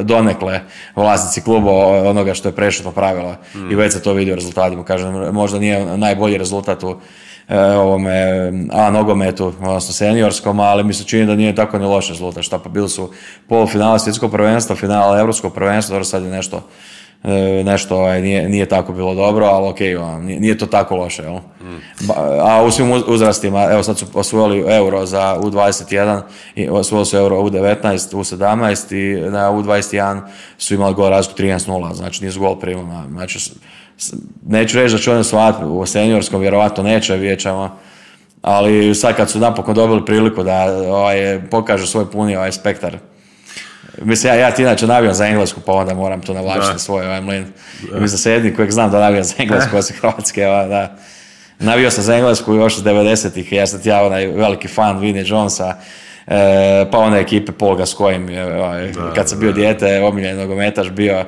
donekle 0.03 0.61
vlasnici 0.97 1.43
kluba 1.43 1.71
onoga 2.11 2.35
što 2.35 2.49
je 2.49 2.57
prešutno 2.57 2.93
pravilo 2.93 3.37
i 3.71 3.75
već 3.75 3.93
se 3.93 4.03
to 4.03 4.13
vidi 4.13 4.33
u 4.33 4.35
rezultatima. 4.35 4.85
Kažem, 4.85 5.35
možda 5.35 5.59
nije 5.59 5.97
najbolji 5.97 6.39
rezultat 6.39 6.83
u 6.83 6.97
e, 7.49 7.61
ovome 7.61 8.53
A 8.73 8.91
nogometu, 8.91 9.47
odnosno 9.47 9.93
seniorskom, 9.93 10.61
ali 10.61 10.85
mi 10.85 10.95
se 10.95 11.05
čini 11.05 11.27
da 11.27 11.35
nije 11.35 11.55
tako 11.55 11.79
ni 11.79 11.85
loš 11.85 12.09
rezultat. 12.09 12.45
Šta 12.45 12.59
pa 12.59 12.69
bili 12.69 12.89
su 12.89 13.11
polufinala 13.49 13.99
svjetskog 13.99 14.31
prvenstva, 14.31 14.77
finala 14.77 15.19
europskog 15.19 15.55
prvenstva, 15.55 15.95
dobro 15.95 16.05
sad 16.05 16.23
je 16.23 16.31
nešto 16.31 16.63
nešto 17.65 17.97
ovaj, 17.97 18.23
nije, 18.23 18.49
nije 18.49 18.67
tako 18.67 18.93
bilo 18.93 19.15
dobro, 19.15 19.47
ali 19.47 19.69
ok, 19.69 20.03
ono, 20.03 20.19
nije, 20.19 20.59
to 20.59 20.67
tako 20.67 20.97
loše. 20.97 21.23
Jel? 21.23 21.39
A 22.41 22.63
u 22.63 22.71
svim 22.71 23.03
uzrastima, 23.07 23.69
evo 23.73 23.83
sad 23.83 23.99
su 23.99 24.07
osvojili 24.15 24.75
euro 24.75 25.07
za 25.07 25.37
U21, 25.43 26.21
i 26.55 26.69
osvojili 26.69 27.07
su 27.07 27.17
euro 27.17 27.37
U19, 27.37 28.17
U17 28.17 28.95
i 28.95 29.31
na 29.31 29.53
U21 29.53 30.21
su 30.59 30.75
imali 30.75 30.95
gol 30.95 31.09
razliku 31.09 31.43
13-0, 31.43 31.95
znači 31.95 32.25
nisu 32.25 32.41
gol 32.41 32.59
primili. 32.59 32.87
Znači, 33.11 33.53
neću 34.47 34.79
reći 34.79 34.95
da 34.95 35.01
će 35.01 35.13
oni 35.13 35.25
shvatiti, 35.25 35.65
u 35.65 35.87
seniorskom 35.87 36.41
vjerovatno 36.41 36.83
neće, 36.83 37.17
vidjet 37.17 37.41
ćemo. 37.41 37.79
Ali 38.43 38.95
sad 38.95 39.17
kad 39.17 39.31
su 39.31 39.39
napokon 39.39 39.75
dobili 39.75 40.05
priliku 40.07 40.43
da 40.43 40.65
ovaj, 40.89 41.41
pokažu 41.51 41.87
svoj 41.87 42.11
puni 42.11 42.37
ovaj 42.37 42.53
spektar 42.53 42.99
Mislim, 44.03 44.33
ja, 44.33 44.41
ja 44.41 44.51
ti 44.51 44.63
inače 44.63 44.87
navijam 44.87 45.15
za 45.15 45.27
englesku, 45.27 45.61
pa 45.61 45.73
onda 45.73 45.95
moram 45.95 46.21
to 46.21 46.35
navlačiti 46.35 46.73
na 46.73 46.79
svoj 46.79 47.07
ovaj 47.07 47.21
mlin. 47.21 47.47
Mislim, 47.83 48.19
se 48.19 48.33
jedni 48.33 48.55
kojeg 48.55 48.71
znam 48.71 48.91
da 48.91 49.01
navijam 49.01 49.25
za 49.25 49.35
englesku, 49.39 49.77
osim 49.77 49.97
Hrvatske, 50.01 50.47
ovaj, 50.47 50.69
da. 50.69 50.97
Navio 51.59 51.91
sam 51.91 52.05
za 52.05 52.15
englesku 52.15 52.55
još 52.55 52.79
od 52.79 52.85
90-ih, 52.85 53.53
ja 53.53 53.67
sam 53.67 53.81
ja 53.85 54.03
onaj 54.03 54.27
veliki 54.27 54.69
fan 54.69 54.99
Vinnie 54.99 55.25
Jonesa, 55.27 55.77
e, 56.27 56.87
pa 56.93 56.99
one 56.99 57.21
ekipe 57.21 57.53
Paul 57.53 57.87
s 57.87 57.95
kojim, 57.95 58.29
ovaj, 58.59 58.93
kad 59.15 59.29
sam 59.29 59.41
bio 59.41 59.53
dijete, 59.53 60.03
omiljeni 60.03 60.41
nogometaš 60.41 60.91
bio, 60.91 61.25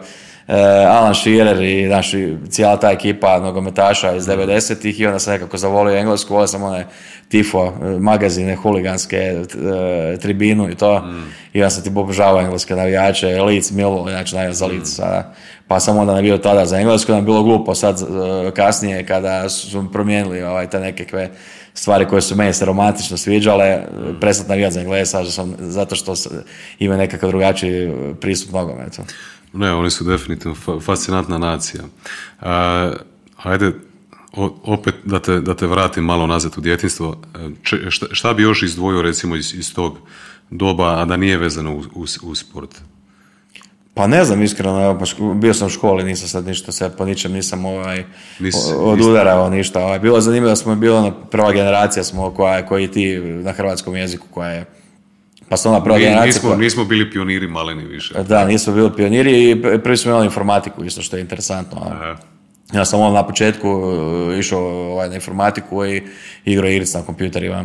Alan 0.89 1.15
Shearer 1.15 1.63
i 1.63 1.89
naši, 1.89 2.37
cijela 2.49 2.77
ta 2.77 2.91
ekipa 2.91 3.39
nogometaša 3.39 4.15
iz 4.17 4.25
90-ih 4.25 5.01
i 5.01 5.07
onda 5.07 5.19
sam 5.19 5.33
nekako 5.33 5.57
zavolio 5.57 5.97
englesku, 5.97 6.35
volio 6.35 6.47
sam 6.47 6.63
one 6.63 6.87
tifo, 7.29 7.73
e, 7.83 7.99
magazine, 7.99 8.57
huliganske, 8.57 9.17
e, 9.17 10.17
tribinu 10.19 10.71
i 10.71 10.75
to. 10.75 10.99
Mm. 10.99 11.33
I 11.53 11.59
ja 11.59 11.71
sam 11.71 11.83
ti 11.83 11.91
obožavao 11.97 12.41
engleske 12.41 12.77
navijače, 12.77 13.43
Leeds, 13.43 13.71
Millwall, 13.71 14.11
znači 14.11 14.35
najvijem 14.35 14.55
za 14.55 14.67
Leeds 14.67 14.99
mm. 14.99 15.03
Pa 15.69 15.81
sam 15.81 15.99
onda 15.99 16.15
navio 16.15 16.39
tada 16.39 16.67
za 16.67 16.79
englesku, 16.79 17.13
nam 17.13 17.25
bilo 17.25 17.43
glupo 17.43 17.75
sad 17.75 18.01
e, 18.01 18.51
kasnije 18.51 19.07
kada 19.07 19.49
su 19.49 19.93
promijenili 19.93 20.43
ovaj, 20.43 20.71
te 20.71 20.81
nekakve 20.81 21.31
stvari 21.75 22.07
koje 22.07 22.23
su 22.23 22.37
meni 22.37 22.53
se 22.53 22.65
romantično 22.65 23.17
sviđale, 23.17 23.77
mm. 23.77 24.21
prestat 24.21 24.49
navijati 24.49 24.75
za 24.75 24.81
englesa, 24.81 25.25
zato 25.59 25.95
što 25.97 26.15
ima 26.79 26.97
nekakav 26.97 27.31
drugačiji 27.31 27.93
pristup 28.21 28.53
nogometu. 28.53 29.03
Ne, 29.53 29.73
oni 29.73 29.91
su 29.91 30.05
definitivno 30.05 30.57
fascinantna 30.81 31.39
nacija. 31.39 31.85
Uh, 32.41 32.47
ajde, 33.37 33.73
opet 34.63 34.95
da 35.05 35.19
te, 35.19 35.41
da 35.41 35.55
te 35.57 35.67
vratim 35.67 36.05
malo 36.05 36.27
nazad 36.27 36.53
u 36.59 36.61
djetinstvo, 36.61 37.17
e, 37.35 37.91
šta, 37.91 38.07
šta, 38.11 38.35
bi 38.35 38.43
još 38.43 38.63
izdvojio 38.63 39.03
recimo 39.03 39.37
iz, 39.37 39.55
iz 39.55 39.75
tog 39.75 39.99
doba, 40.51 41.01
a 41.01 41.05
da 41.05 41.17
nije 41.17 41.39
vezano 41.39 41.77
uz, 41.95 42.19
uz, 42.23 42.39
sport? 42.39 42.71
Pa 43.95 44.07
ne 44.07 44.25
znam, 44.25 44.43
iskreno, 44.43 44.85
evo, 44.85 44.99
pa 44.99 45.35
bio 45.35 45.55
sam 45.55 45.67
u 45.67 45.71
školi, 45.71 46.05
nisam 46.05 46.29
sad 46.29 46.47
ništa 46.47 46.73
se 46.73 46.91
po 46.99 47.05
ničem 47.05 47.33
nisam 47.33 47.65
ovaj, 47.65 48.05
odudarao 48.79 49.51
ništa. 49.51 49.85
Ovaj. 49.85 49.99
Bilo 49.99 50.17
je 50.17 50.23
zanimljivo 50.23 50.51
da 50.51 50.57
smo 50.57 50.75
bili 50.75 50.97
ono, 50.97 51.11
prva 51.11 51.53
generacija 51.53 52.05
smo 52.05 52.31
koja, 52.31 52.67
koji 52.67 52.91
ti 52.91 53.19
na 53.19 53.53
hrvatskom 53.53 53.97
jeziku 53.97 54.27
koja 54.31 54.51
je 54.51 54.65
pa 55.53 55.57
smo 55.57 55.71
ona 55.71 55.85
prva 55.85 55.99
generacija. 55.99 56.27
Nismo, 56.27 56.55
nismo 56.57 56.85
bili 56.85 57.11
pioniri 57.11 57.49
maleni 57.49 57.85
više. 57.85 58.23
Da, 58.23 58.45
nismo 58.45 58.73
bili 58.73 58.91
pioniri 58.97 59.51
i 59.51 59.63
prvi 59.83 59.97
smo 59.97 60.11
imali 60.11 60.27
informatiku, 60.27 60.85
isto 60.85 61.03
što 61.03 61.17
je 61.17 61.21
interesantno. 61.21 61.81
Aha. 61.91 62.17
Ja 62.73 62.85
sam 62.85 63.01
on 63.01 63.13
na 63.13 63.27
početku 63.27 63.69
e, 64.35 64.39
išao 64.39 64.61
ovaj, 64.61 65.09
na 65.09 65.15
informatiku 65.15 65.87
i 65.87 66.03
igrao 66.45 66.71
igrice 66.71 66.99
na 66.99 67.05
kompjuterima. 67.05 67.65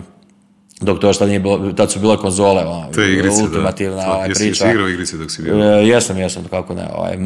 Dok 0.81 0.99
to 0.99 1.13
što 1.13 1.25
nije 1.25 1.39
bilo, 1.39 1.73
tad 1.73 1.91
su 1.91 1.99
bile 1.99 2.17
konzole, 2.17 2.65
ona, 2.65 2.91
te 2.91 3.11
igrice, 3.13 3.43
ultimativna 3.43 3.95
da. 3.95 4.11
Ovaj, 4.11 4.27
jesi, 4.27 4.43
priča. 4.43 4.65
Jesi 4.65 4.75
igrao 4.75 4.89
igrice 4.89 5.17
dok 5.17 5.31
si 5.31 5.41
bio? 5.41 5.53
E, 5.53 5.87
jesam, 5.87 6.17
jesam, 6.17 6.43
kako 6.49 6.73
ne. 6.73 6.87
Ovaj. 6.93 7.17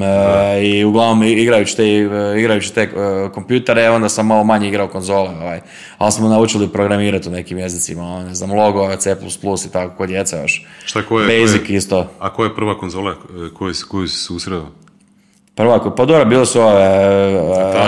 I 0.64 0.84
uglavnom 0.86 1.24
igrajući 1.24 1.78
te, 1.78 1.98
igrajući 2.38 2.74
te 2.74 2.84
uh, 2.84 3.32
kompjutere, 3.32 3.90
onda 3.90 4.10
sam 4.10 4.28
malo 4.28 4.44
manje 4.44 4.68
igrao 4.68 4.88
konzole. 4.88 5.30
Ovaj. 5.30 5.62
Ali 5.98 6.12
smo 6.12 6.30
naučili 6.30 6.68
programirati 6.68 7.30
u 7.30 7.32
nekim 7.32 7.58
jezicima, 7.58 8.04
ono, 8.04 8.24
ne 8.24 8.36
znam, 8.36 8.52
logo, 8.52 8.96
C++ 8.96 9.16
i 9.68 9.72
tako, 9.72 9.96
kod 9.98 10.10
djeca 10.10 10.42
još. 10.42 10.66
Šta, 10.86 11.02
ko 11.02 11.20
je, 11.20 11.42
Basic 11.42 11.70
isto. 11.70 12.08
A 12.20 12.34
koja 12.34 12.48
je 12.48 12.56
prva 12.56 12.78
konzola 12.78 13.16
koju, 13.58 13.74
koju 13.90 14.08
si 14.08 14.18
susreo? 14.18 14.68
Prva, 15.56 15.96
pa 15.96 16.06
dobro, 16.06 16.26
bilo 16.26 16.46
su 16.46 16.62
ove 16.62 16.84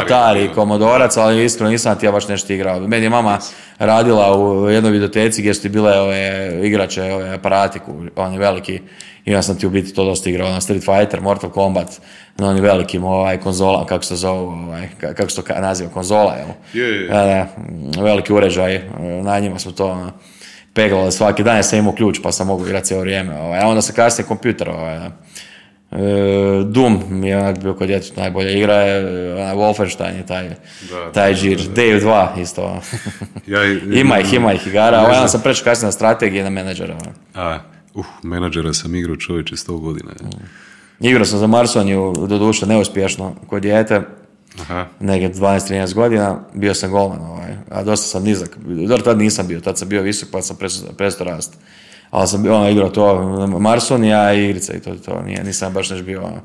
Atari, 0.02 0.50
Komodorac, 0.56 1.18
ali 1.18 1.46
iskreno 1.46 1.70
nisam 1.72 2.00
ti 2.00 2.06
ja 2.06 2.12
baš 2.12 2.28
nešto 2.28 2.54
igrao. 2.54 2.80
Meni 2.80 3.06
je 3.06 3.10
mama 3.10 3.40
radila 3.80 4.38
u 4.38 4.70
jednoj 4.70 4.92
videoteci 4.92 5.42
gdje 5.42 5.54
su 5.54 5.62
ti 5.62 5.70
bile 5.70 6.00
ove 6.00 6.52
igrače, 6.64 7.02
ove 7.04 7.34
aparati, 7.34 7.80
oni 8.16 8.38
veliki. 8.38 8.82
I 9.26 9.32
ja 9.32 9.42
sam 9.42 9.58
ti 9.58 9.68
u 9.68 9.70
biti 9.70 9.94
to 9.94 10.06
dosta 10.06 10.30
igrao 10.30 10.50
na 10.50 10.62
Street 10.62 10.84
Fighter, 10.86 11.22
Mortal 11.22 11.50
Kombat, 11.50 11.88
na 12.38 12.50
onim 12.50 12.64
velikim 12.64 13.04
ovaj, 13.04 13.38
konzola, 13.38 13.86
kako 13.86 14.04
se 14.04 14.16
zove, 14.16 14.40
ovaj, 14.40 14.90
kako 15.00 15.30
se 15.30 15.44
to 15.44 15.62
naziva, 15.62 15.90
konzola, 15.90 16.36
jel? 16.36 16.48
Je, 16.74 17.06
je. 17.06 17.48
veliki 17.98 18.34
uređaj, 18.34 18.82
na 19.24 19.40
njima 19.40 19.60
smo 19.60 19.72
to 19.72 19.86
ono, 19.88 20.12
peglali 20.74 21.12
svaki 21.12 21.44
dan, 21.44 21.56
ja 21.56 21.64
sam 21.64 21.80
imao 21.80 21.94
ključ 21.94 22.20
pa 22.24 22.32
sam 22.32 22.48
mogu 22.48 22.66
igrati 22.66 22.86
cijelo 22.86 23.02
vrijeme. 23.02 23.40
Ovaj. 23.40 23.60
A 23.60 23.68
onda 23.68 23.82
se 23.82 23.94
kasnije 23.94 24.28
kompjuter, 24.28 24.70
ovaj, 24.70 24.98
E, 24.98 25.10
Doom 26.66 27.04
mi 27.10 27.28
je 27.28 27.38
onak 27.38 27.60
bio 27.60 27.74
kod 27.74 27.88
djetetu 27.88 28.22
najbolja 28.22 28.52
igra, 28.52 28.76
je 28.76 29.04
Wolfenstein 29.56 30.18
je 30.18 30.26
taj, 30.26 30.50
da, 30.90 31.12
taj 31.12 31.34
džir, 31.36 31.62
Dave 31.76 32.02
2 32.02 32.42
isto. 32.42 32.82
ja, 33.48 33.60
ima 34.02 34.20
ih, 34.20 34.34
ima 34.34 34.54
ih 34.54 34.68
igara, 34.68 35.00
ovaj 35.00 35.16
ja 35.16 35.28
sam 35.28 35.42
prečo 35.42 35.64
kasnije 35.64 35.88
na 35.88 35.92
strategije 35.92 36.44
na 36.44 36.50
menadžera. 36.50 36.94
Ono. 36.94 37.12
A, 37.34 37.60
uh, 37.94 38.06
menadžera 38.24 38.74
sam 38.74 38.96
igrao 38.96 39.16
čovječe 39.16 39.56
100 39.56 39.80
godina. 39.80 40.12
Mm. 40.22 41.06
Igrao 41.06 41.26
sam 41.26 41.40
za 41.40 41.48
Marsoniju, 41.48 42.14
doduše 42.28 42.66
neuspješno 42.66 43.36
kod 43.48 43.62
djete, 43.62 44.02
Aha. 44.62 44.86
negdje 45.00 45.34
12-13 45.34 45.94
godina, 45.94 46.40
bio 46.54 46.74
sam 46.74 46.92
golman, 46.92 47.22
ovaj, 47.22 47.52
a 47.72 47.84
dosta 47.84 48.08
sam 48.08 48.24
nizak. 48.24 48.58
Dobro, 48.88 49.04
tad 49.04 49.18
nisam 49.18 49.48
bio, 49.48 49.60
tad 49.60 49.78
sam 49.78 49.90
bio 49.90 50.02
visok, 50.02 50.30
pa 50.32 50.42
sam 50.42 50.58
presto 50.98 51.24
rast 51.24 51.58
ali 52.14 52.28
sam 52.28 52.46
ono, 52.46 52.70
igrao 52.70 52.90
to 52.90 53.38
Marsonija 53.60 54.34
i 54.34 54.46
igrica 54.46 54.74
i 54.74 54.80
to, 54.80 54.96
to 54.96 55.22
nije, 55.22 55.44
nisam 55.44 55.74
baš 55.74 55.90
neš 55.90 56.02
bio 56.02 56.22
ono, 56.22 56.42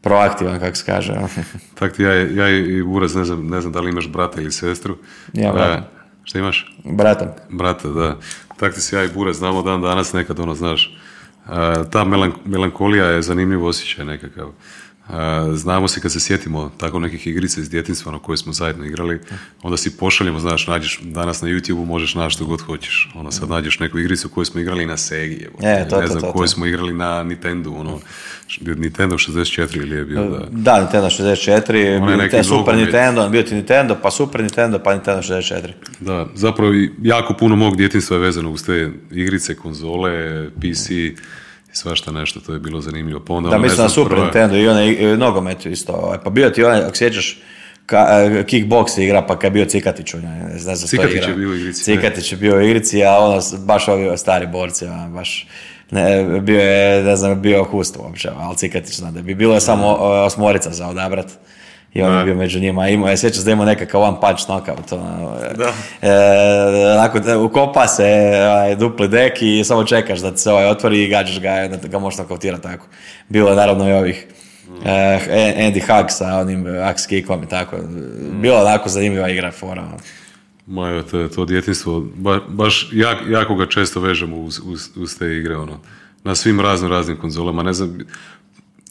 proaktivan, 0.00 0.60
kako 0.60 0.76
se 0.76 0.84
kaže. 0.86 1.12
Ono. 1.12 1.28
Tako 1.78 1.96
ti 1.96 2.02
ja, 2.02 2.14
ja 2.14 2.48
i 2.48 2.82
Uraz, 2.82 3.14
ne 3.14 3.24
znam, 3.24 3.46
ne 3.46 3.60
znam 3.60 3.72
da 3.72 3.80
li 3.80 3.90
imaš 3.90 4.08
brata 4.08 4.40
ili 4.40 4.52
sestru. 4.52 4.96
Ja, 5.32 5.52
brata. 5.52 5.88
šta 6.24 6.38
imaš? 6.38 6.76
Brata. 6.84 7.36
Brata, 7.50 7.88
da. 7.88 8.16
Tako 8.56 8.74
ti 8.74 8.80
se 8.80 8.96
ja 8.96 9.04
i 9.04 9.08
Buraz 9.14 9.36
znamo 9.36 9.62
dan 9.62 9.82
danas 9.82 10.12
nekad, 10.12 10.40
ono, 10.40 10.54
znaš, 10.54 10.98
ta 11.90 12.04
melankolija 12.44 13.06
je 13.06 13.22
zanimljiv 13.22 13.64
osjećaj 13.64 14.04
nekakav. 14.04 14.50
Znamo 15.54 15.88
se 15.88 16.00
kad 16.00 16.12
se 16.12 16.20
sjetimo 16.20 16.70
tako 16.78 16.98
nekih 16.98 17.26
igrica 17.26 17.60
iz 17.60 17.70
djetinstva 17.70 18.12
na 18.12 18.18
koje 18.18 18.36
smo 18.36 18.52
zajedno 18.52 18.84
igrali, 18.84 19.20
onda 19.62 19.76
si 19.76 19.96
pošaljemo, 19.96 20.38
znaš, 20.38 20.66
nađeš 20.66 21.00
danas 21.02 21.42
na 21.42 21.48
YouTube 21.48 21.84
možeš 21.84 22.14
naći 22.14 22.34
što 22.34 22.44
god 22.44 22.60
hoćeš. 22.60 23.12
Ono 23.14 23.30
sad 23.30 23.48
nađeš 23.48 23.78
neku 23.78 23.98
igricu 23.98 24.28
koju 24.28 24.44
smo 24.44 24.60
igrali 24.60 24.86
na 24.86 24.96
Segi, 24.96 25.46
e, 25.62 25.88
to, 25.88 26.00
ne 26.00 26.06
znam, 26.06 26.20
to, 26.20 26.32
koju 26.32 26.48
smo 26.48 26.66
igrali 26.66 26.92
na 26.94 27.22
Nintendo, 27.22 27.70
ono, 27.70 28.00
Nintendo 28.60 29.16
64 29.16 29.76
ili 29.76 29.96
je 29.96 30.04
bio, 30.04 30.24
da. 30.24 30.46
Da, 30.50 30.80
Nintendo 30.80 31.06
64, 31.06 32.30
bio 32.30 32.44
Super 32.44 32.76
Nintendo, 32.76 33.28
bio 33.28 33.42
ti 33.42 33.54
Nintendo, 33.54 33.96
pa 34.02 34.10
Super 34.10 34.40
Nintendo, 34.40 34.78
pa 34.78 34.94
Nintendo 34.94 35.22
64. 35.22 35.70
Da, 36.00 36.26
zapravo 36.34 36.72
jako 37.02 37.34
puno 37.34 37.56
mog 37.56 37.76
djetinstva 37.76 38.16
je 38.16 38.22
vezano 38.22 38.50
uz 38.50 38.64
te 38.64 38.90
igrice, 39.10 39.54
konzole, 39.54 40.46
PC, 40.60 40.88
i 41.72 41.76
svašta 41.76 42.12
nešto, 42.12 42.40
to 42.40 42.52
je 42.52 42.58
bilo 42.58 42.80
zanimljivo. 42.80 43.20
Pa 43.20 43.34
onda, 43.34 43.50
da, 43.50 43.56
ono, 43.56 43.62
mislim 43.62 43.82
na 43.82 43.88
Super 43.88 44.18
Nintendo 44.18 44.56
i 44.56 44.68
onaj 44.68 45.16
nogomet 45.16 45.66
isto. 45.66 45.92
Ovaj, 45.92 46.18
pa 46.24 46.30
bio 46.30 46.50
ti 46.50 46.64
onaj, 46.64 46.80
ako 46.80 46.96
sjećaš, 46.96 47.38
ka, 47.86 47.96
e, 47.98 48.44
kickbox 48.46 49.00
igra, 49.00 49.22
pa 49.22 49.38
kad 49.38 49.44
je 49.44 49.50
bio 49.50 49.64
Cikatić 49.64 50.14
u 50.14 50.20
njoj, 50.20 50.36
ne 50.52 50.58
znam 50.58 50.76
Cikatić 50.76 51.28
je 51.28 51.34
bio 51.34 51.48
u 51.48 51.54
igrici. 51.54 51.84
Cikatić 51.84 52.32
je 52.32 52.38
bio 52.38 52.56
u 52.56 52.60
igrici, 52.60 53.04
a 53.04 53.18
ono, 53.18 53.40
baš 53.58 53.88
ovi 53.88 54.18
stari 54.18 54.46
borci, 54.46 54.86
ono, 54.86 55.08
baš, 55.10 55.46
ne, 55.90 56.40
bio 56.40 56.60
je, 56.60 57.02
ne 57.02 57.16
znam, 57.16 57.42
bio 57.42 57.64
hust 57.64 57.96
uopće, 57.96 58.30
ali 58.36 58.56
Cikatić 58.56 58.96
zna 58.96 59.10
da 59.10 59.22
bi 59.22 59.34
bilo 59.34 59.54
je 59.54 59.60
samo 59.60 59.88
osmorica 60.26 60.70
za 60.70 60.88
odabrat 60.88 61.26
I 61.94 62.02
on 62.02 62.18
je 62.18 62.24
bio 62.24 62.34
među 62.34 62.60
njima. 62.60 62.88
Imao 62.88 63.08
je, 63.08 63.16
sjećam 63.16 63.38
se 63.38 63.44
da 63.44 63.50
imao 63.52 63.66
nekakav 63.66 64.00
one 64.00 64.16
punch 64.20 64.44
knockout. 64.44 64.92
Ono, 64.92 65.36
Da. 65.56 65.72
E, 66.08 66.92
onako, 66.92 67.18
ukopa 67.44 67.86
se 67.86 68.04
ovaj, 68.50 68.76
dupli 68.76 69.08
dek 69.08 69.42
i 69.42 69.64
samo 69.64 69.84
čekaš 69.84 70.20
da 70.20 70.36
se 70.36 70.50
ovaj 70.50 70.66
otvori 70.66 71.02
i 71.04 71.08
gađaš 71.08 71.40
ga 71.40 71.62
i 71.62 71.64
onda 71.64 71.88
ga 71.88 71.98
možeš 71.98 72.18
nokautirati 72.18 72.62
tako. 72.62 72.86
Bilo 73.28 73.50
je 73.50 73.56
naravno 73.56 73.88
i 73.88 73.92
ovih 73.92 74.26
e, 74.84 75.18
Andy 75.58 75.80
Hug 75.80 76.06
sa 76.10 76.38
onim 76.38 76.64
axe 76.64 77.08
kickom 77.08 77.42
i 77.42 77.48
tako. 77.48 77.76
Bilo 78.40 78.56
je 78.56 78.62
onako 78.62 78.88
zanimljiva 78.88 79.28
igra 79.28 79.50
fora. 79.52 79.82
ono. 79.82 79.96
Ma 80.66 80.88
evo, 80.90 81.02
to, 81.02 81.28
to 81.28 81.44
djetinstvo, 81.44 82.00
ba- 82.14 82.40
baš 82.48 82.88
jak, 82.92 83.18
jako 83.28 83.54
ga 83.54 83.66
često 83.66 84.00
vežemo 84.00 84.36
uz, 84.36 84.60
uz, 84.64 84.88
uz 84.96 85.18
te 85.18 85.26
igre, 85.36 85.56
ono, 85.56 85.80
na 86.24 86.34
svim 86.34 86.60
razno 86.60 86.88
raznim 86.88 87.16
konzolama, 87.16 87.62
ne 87.62 87.72
znam, 87.72 87.98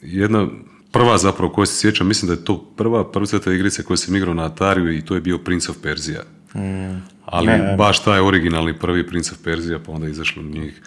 jedna 0.02 0.46
prva 0.92 1.18
zapravo 1.18 1.52
koju 1.52 1.66
se 1.66 1.74
sjećam, 1.80 2.08
mislim 2.08 2.26
da 2.26 2.32
je 2.32 2.44
to 2.44 2.64
prva 2.76 3.10
prva 3.10 3.26
igrica 3.54 3.82
koju 3.82 3.96
sam 3.96 4.16
igrao 4.16 4.34
na 4.34 4.44
Atariju 4.44 4.96
i 4.96 5.04
to 5.04 5.14
je 5.14 5.20
bio 5.20 5.38
Prince 5.38 5.70
of 5.70 5.76
Persia. 5.82 6.22
Ali 7.24 7.76
baš 7.78 8.04
taj 8.04 8.20
originalni 8.20 8.78
prvi 8.78 9.06
Prince 9.06 9.32
of 9.32 9.38
Persia, 9.44 9.78
pa 9.86 9.92
onda 9.92 10.06
je 10.06 10.10
izašlo 10.10 10.42
njih 10.42 10.82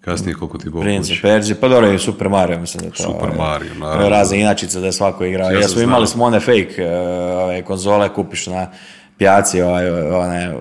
kasnije 0.00 0.34
koliko 0.34 0.58
ti 0.58 0.70
Bog 0.70 0.82
Prince 0.82 1.12
of. 1.12 1.22
Persia, 1.22 1.56
pa 1.60 1.68
dobro 1.68 1.92
i 1.92 1.98
Super 1.98 2.28
Mario, 2.28 2.60
mislim 2.60 2.80
da 2.80 2.86
je 2.86 2.92
to. 2.92 3.02
Super 3.02 3.28
ovaj, 3.28 3.38
Mario, 3.38 3.74
naravno. 3.74 4.08
Razne 4.08 4.40
inačice 4.40 4.80
da 4.80 4.86
je 4.86 4.92
svako 4.92 5.24
igrao. 5.24 5.50
Ja 5.50 5.60
Ja 5.60 5.68
smo 5.68 5.82
imali 5.82 6.06
smo 6.06 6.24
one 6.24 6.40
fake 6.40 6.86
ove, 7.44 7.62
konzole, 7.62 8.14
kupiš 8.14 8.46
na 8.46 8.70
pijaci, 9.18 9.62
ovaj, 9.62 9.90
one, 9.90 10.54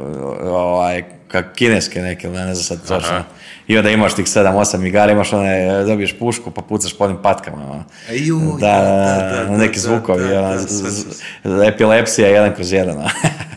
ovaj, 0.44 1.04
ka 1.28 1.44
kineske 1.44 2.02
neke, 2.02 2.30
ne, 2.30 2.46
ne 2.46 2.56
znam 2.56 2.78
sad 2.78 2.88
točno. 2.90 3.24
I 3.68 3.78
onda 3.78 3.90
imaš 3.90 4.14
tih 4.14 4.26
7-8 4.26 4.88
igara, 4.88 5.12
imaš 5.12 5.34
one, 5.34 5.84
dobiješ 5.84 6.20
pušku 6.20 6.52
pa 6.52 6.62
pucaš 6.62 6.94
po 6.94 7.04
onim 7.04 7.18
patkama. 7.18 7.58
ono. 7.64 7.84
Ejuj, 8.10 8.40
Da, 8.60 8.68
da, 8.72 9.44
da, 9.44 9.58
neki 9.58 9.80
zvukovi, 9.80 10.34
ono, 10.34 10.58
z- 10.58 10.68
z- 10.70 11.06
z- 11.44 11.64
epilepsija 11.66 12.28
jedan 12.28 12.56
kroz 12.56 12.72
jedan. 12.72 12.98
ono. 12.98 13.10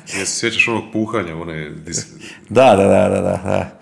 Jel 0.08 0.26
se 0.26 0.38
sjećaš 0.40 0.68
onog 0.68 0.82
puhanja, 0.92 1.36
one... 1.36 1.70
dis- 1.70 2.06
Da, 2.48 2.76
da, 2.76 2.84
da, 2.84 3.08
da, 3.10 3.20
da. 3.20 3.75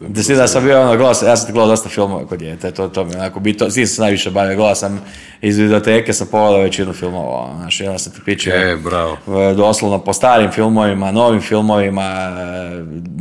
Da. 0.00 0.22
si 0.22 0.34
da 0.34 0.46
sam 0.48 0.64
bio 0.64 0.80
ono, 0.80 1.14
sam, 1.14 1.28
ja 1.28 1.36
sam 1.36 1.52
gledao 1.52 1.68
dosta 1.70 1.88
filmova 1.88 2.26
kod 2.26 2.38
djete, 2.38 2.70
to, 2.70 2.88
to 2.88 3.04
mi 3.04 3.14
onako, 3.14 3.40
bi 3.40 3.56
to, 3.56 3.70
s 3.70 3.74
tim 3.74 3.86
sam 3.86 4.02
najviše 4.02 4.30
bavio, 4.30 4.56
gledao 4.56 4.74
sam 4.74 5.00
iz 5.40 5.58
videoteke, 5.58 6.12
sam 6.12 6.26
pogledao 6.30 6.60
većinu 6.62 6.92
filmova, 6.92 7.38
ono, 7.38 7.58
znaš, 7.58 7.80
onda 7.80 7.98
sam 7.98 8.12
ti 8.12 8.18
pičio, 8.24 8.54
E, 8.54 8.76
bravo. 8.76 9.16
e, 9.40 9.54
doslovno 9.54 9.98
po 9.98 10.12
starim 10.12 10.50
filmovima, 10.50 11.10
novim 11.12 11.40
filmovima, 11.40 12.28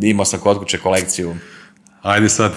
e, 0.01 0.07
imao 0.09 0.25
sam 0.25 0.39
kod 0.39 0.59
kuće 0.59 0.77
kolekciju. 0.77 1.35
Ajde 2.01 2.29
sad, 2.29 2.51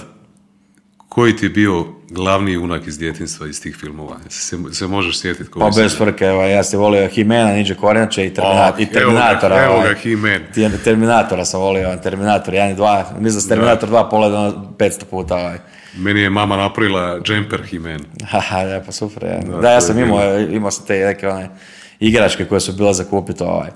koji 1.10 1.36
ti 1.36 1.46
je 1.46 1.50
bio 1.50 1.84
glavni 2.10 2.52
junak 2.52 2.86
iz 2.86 2.98
djetinstva 2.98 3.46
iz 3.46 3.62
tih 3.62 3.76
filmova? 3.76 4.16
Se, 4.28 4.56
se 4.72 4.86
možeš 4.86 5.20
sjetiti 5.20 5.50
koji 5.50 5.60
Pa 5.62 5.70
bez 5.72 5.96
frke, 5.96 6.24
evo, 6.24 6.42
ja 6.42 6.62
sam 6.62 6.80
volio 6.80 7.08
Himena, 7.08 7.52
Ninja 7.52 7.74
Kornjače 7.74 8.26
i, 8.26 8.30
Termina- 8.30 8.68
Oh, 8.68 8.80
i 8.80 8.82
evo 8.82 8.90
ga- 8.90 8.92
Terminatora. 8.94 9.64
evo 9.64 9.74
ovaj. 9.74 9.88
ga 9.88 10.00
He-Man. 10.00 10.40
Ti- 10.54 10.82
Terminatora 10.84 11.44
sam 11.44 11.60
volio, 11.60 11.96
Terminator 11.96 12.54
1 12.54 12.70
i 12.70 12.74
2, 12.74 13.04
mislim 13.18 13.42
da 13.42 13.48
Terminator 13.48 13.88
2 13.88 14.10
pogledao 14.10 14.50
500 14.78 15.04
puta. 15.04 15.36
Ovaj. 15.36 15.58
Meni 15.94 16.20
je 16.20 16.30
mama 16.30 16.56
napravila 16.56 17.20
Jumper 17.26 17.62
He-Man. 17.62 18.00
Haha, 18.30 18.64
da, 18.64 18.80
pa 18.80 18.92
super. 18.92 19.24
Ja. 19.24 19.38
Da, 19.40 19.60
to 19.60 19.66
ja 19.66 19.80
sam 19.80 19.98
imao, 19.98 20.38
imao 20.40 20.70
sam 20.70 20.86
te 20.86 20.94
neke 20.96 21.28
one 21.28 21.48
igračke 22.00 22.44
koje 22.44 22.60
su 22.60 22.72
bile 22.72 22.94
za 22.94 23.04
kupiti. 23.04 23.42
Ovaj. 23.42 23.68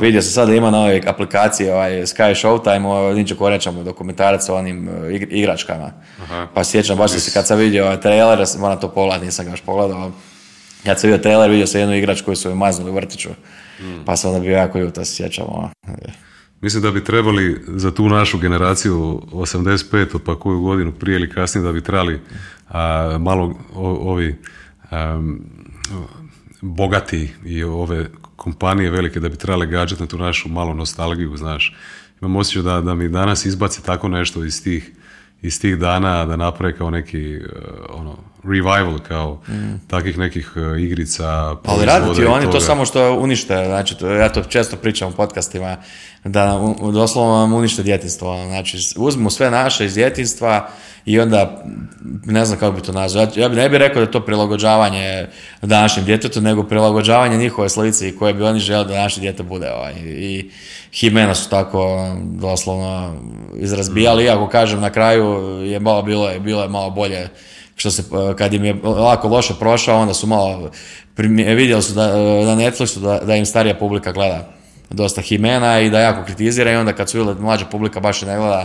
Vidio 0.00 0.22
sam 0.22 0.32
sad 0.32 0.48
da 0.48 0.54
ima 0.54 0.70
na 0.70 0.78
ovoj 0.78 1.02
aplikaciji 1.06 1.70
ovaj, 1.70 1.90
Sky 1.92 2.34
Showtime, 2.36 2.86
o 2.86 3.14
Ninja 3.14 3.34
Korečama, 3.34 3.82
dokumentarac 3.82 4.48
o 4.48 4.54
onim 4.54 4.88
e, 4.88 4.92
igr- 4.92 5.26
igračkama. 5.30 5.92
Aha. 6.22 6.46
Pa 6.54 6.64
sjećam, 6.64 6.96
baš 6.96 7.10
se 7.10 7.30
kad 7.32 7.46
sam 7.46 7.58
vidio 7.58 7.96
trailer, 7.96 8.44
moram 8.58 8.80
to 8.80 8.88
pogledati, 8.88 9.24
nisam 9.24 9.44
ga 9.44 9.50
još 9.50 9.60
pogledao. 9.60 10.12
Kad 10.84 11.00
sam 11.00 11.10
vidio 11.10 11.22
trailer, 11.22 11.50
vidio 11.50 11.66
sam 11.66 11.80
jednu 11.80 11.94
igrač 11.96 12.20
koju 12.20 12.36
su 12.36 12.48
mi 12.48 12.54
maznuli 12.54 12.90
u 12.90 12.94
vrtiću. 12.94 13.28
Pa 14.06 14.16
sam 14.16 14.30
onda 14.30 14.42
bio 14.42 14.52
jako 14.52 14.78
ljuta, 14.78 15.04
se 15.04 15.14
sjećam. 15.14 15.44
ono. 15.48 15.70
Mislim 16.60 16.82
da 16.82 16.90
bi 16.90 17.04
trebali 17.04 17.62
za 17.68 17.90
tu 17.90 18.08
našu 18.08 18.38
generaciju 18.38 18.94
85. 19.32 20.18
pa 20.18 20.38
koju 20.38 20.60
godinu 20.60 20.92
prije 20.92 21.16
ili 21.16 21.30
kasnije 21.30 21.64
da 21.64 21.72
bi 21.72 21.80
trebali 21.80 22.20
a, 22.68 23.16
malo 23.20 23.54
o- 23.74 24.10
ovi 24.10 24.38
am, 24.90 25.40
bogati 26.60 27.30
i 27.44 27.64
ove 27.64 28.06
kompanije 28.40 28.90
velike 28.90 29.20
da 29.20 29.28
bi 29.28 29.36
trebale 29.36 29.66
gađati 29.66 30.02
na 30.02 30.08
tu 30.08 30.18
našu 30.18 30.48
malu 30.48 30.74
nostalgiju, 30.74 31.36
znaš. 31.36 31.76
Imam 32.20 32.36
osjećaj 32.36 32.62
da, 32.62 32.80
da 32.80 32.94
mi 32.94 33.08
danas 33.08 33.44
izbaci 33.44 33.84
tako 33.84 34.08
nešto 34.08 34.44
iz 34.44 34.64
tih, 34.64 34.90
iz 35.42 35.60
tih 35.60 35.78
dana 35.78 36.24
da 36.24 36.36
naprave 36.36 36.76
kao 36.76 36.90
neki 36.90 37.36
uh, 37.36 37.42
ono, 37.88 38.16
revival 38.44 38.98
kao 39.08 39.40
takvih 39.86 40.18
nekih 40.18 40.52
uh, 40.56 40.80
igrica, 40.80 41.26
Ali 41.28 41.58
proizvoda 41.62 41.84
rade 41.86 42.14
ti 42.14 42.20
i 42.20 42.26
oni 42.26 42.50
to 42.50 42.60
samo 42.60 42.84
što 42.84 43.14
unište, 43.14 43.64
znači 43.66 43.98
to, 43.98 44.10
ja 44.10 44.28
to 44.28 44.42
često 44.42 44.76
pričam 44.76 45.08
u 45.08 45.12
podcastima, 45.12 45.76
da 46.24 46.56
u- 46.80 46.92
doslovno 46.92 47.38
nam 47.38 47.52
unište 47.52 47.82
djetinstvo. 47.82 48.30
ono, 48.32 48.46
Znači 48.46 48.78
uzmu 48.96 49.30
sve 49.30 49.50
naše 49.50 49.84
iz 49.86 49.94
djetinstva 49.94 50.68
i 51.06 51.20
onda, 51.20 51.64
ne 52.24 52.44
znam 52.44 52.58
kako 52.58 52.72
bi 52.72 52.82
to 52.82 52.92
nazvao, 52.92 53.22
ja, 53.24 53.30
ja 53.36 53.48
bi 53.48 53.56
ne 53.56 53.68
bih 53.68 53.78
rekao 53.78 53.94
da 53.94 54.00
je 54.00 54.10
to 54.10 54.20
prilagođavanje 54.20 55.26
današnjem 55.62 56.04
djetetu, 56.04 56.40
nego 56.40 56.62
prilagođavanje 56.62 57.36
njihove 57.36 57.68
slici 57.68 58.16
koje 58.16 58.34
bi 58.34 58.42
oni 58.42 58.60
želi 58.60 58.86
da 58.86 58.94
naše 58.94 59.20
dijete 59.20 59.42
bude. 59.42 59.70
Ovaj. 59.72 59.92
I 60.06 60.50
Himena 60.92 61.34
su 61.34 61.50
tako 61.50 62.06
doslovno 62.22 63.16
izrazbijali, 63.56 64.24
iako 64.24 64.48
kažem 64.48 64.80
na 64.80 64.90
kraju 64.90 65.26
je 65.62 65.80
malo 65.80 66.02
bilo, 66.02 66.28
je, 66.28 66.40
bilo 66.40 66.62
je 66.62 66.68
malo 66.68 66.90
bolje 66.90 67.28
što 67.80 67.90
se, 67.90 68.02
eh, 68.02 68.36
kad 68.36 68.54
im 68.54 68.64
je 68.64 68.74
lako 68.84 69.28
loše 69.28 69.54
prošao, 69.58 70.00
onda 70.00 70.14
su 70.14 70.26
malo, 70.26 70.70
primi- 71.16 71.54
vidjeli 71.54 71.82
su 71.82 71.92
da, 71.92 72.02
eh, 72.04 72.44
na 72.44 72.56
Netflixu 72.56 72.98
da, 72.98 73.18
da 73.18 73.36
im 73.36 73.46
starija 73.46 73.74
publika 73.74 74.12
gleda 74.12 74.48
dosta 74.90 75.20
Himena 75.20 75.80
i 75.80 75.90
da 75.90 76.00
jako 76.00 76.24
kritizira 76.24 76.72
i 76.72 76.76
onda 76.76 76.92
kad 76.92 77.10
su 77.10 77.18
vidjeli 77.18 77.40
mlađa 77.40 77.64
publika 77.64 78.00
baš 78.00 78.22
ne 78.22 78.36
gleda, 78.36 78.64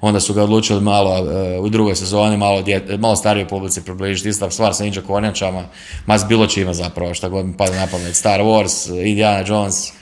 onda 0.00 0.20
su 0.20 0.34
ga 0.34 0.42
odlučili 0.42 0.80
malo 0.80 1.16
eh, 1.18 1.58
u 1.60 1.68
drugoj 1.68 1.96
sezoni, 1.96 2.36
malo, 2.36 2.62
dje, 2.62 2.84
malo 2.98 3.16
starijoj 3.16 3.48
publici 3.48 3.84
približiti, 3.84 4.28
ista 4.28 4.50
stvar 4.50 4.74
sa 4.74 4.84
Ninja 4.84 5.02
Kornjačama, 5.06 5.64
ma 6.06 6.18
bilo 6.28 6.46
čime 6.46 6.74
zapravo, 6.74 7.14
šta 7.14 7.28
god 7.28 7.46
mi 7.46 7.56
pada 7.56 7.76
na 7.76 7.86
pamet, 7.86 8.14
Star 8.16 8.40
Wars, 8.40 9.06
Indiana 9.06 9.44
Jones, 9.46 9.92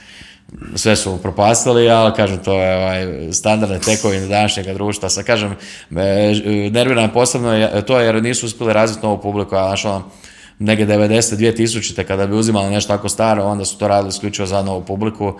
sve 0.75 0.95
su 0.95 1.17
propastili, 1.21 1.89
ali 1.89 2.13
kažem, 2.15 2.43
to 2.43 2.61
je 2.61 2.77
ovaj, 2.77 3.33
standardne 3.33 3.79
tekovine 3.79 4.27
današnjeg 4.27 4.73
društva. 4.73 5.09
Sad 5.09 5.25
kažem, 5.25 5.55
e, 5.91 6.69
nervira 6.71 7.01
me 7.01 7.13
posebno 7.13 7.53
je 7.53 7.85
to 7.85 7.99
jer 7.99 8.23
nisu 8.23 8.45
uspjeli 8.45 8.73
razviti 8.73 9.05
novu 9.05 9.21
publiku, 9.21 9.55
a 9.55 9.75
ono, 9.85 10.03
neke 10.59 10.85
90. 10.85 11.35
2000. 11.35 12.03
kada 12.03 12.27
bi 12.27 12.35
uzimali 12.35 12.69
nešto 12.69 12.93
tako 12.93 13.09
staro, 13.09 13.43
onda 13.43 13.65
su 13.65 13.77
to 13.77 13.87
radili 13.87 14.09
isključivo 14.09 14.45
za 14.45 14.61
novu 14.61 14.81
publiku 14.81 15.33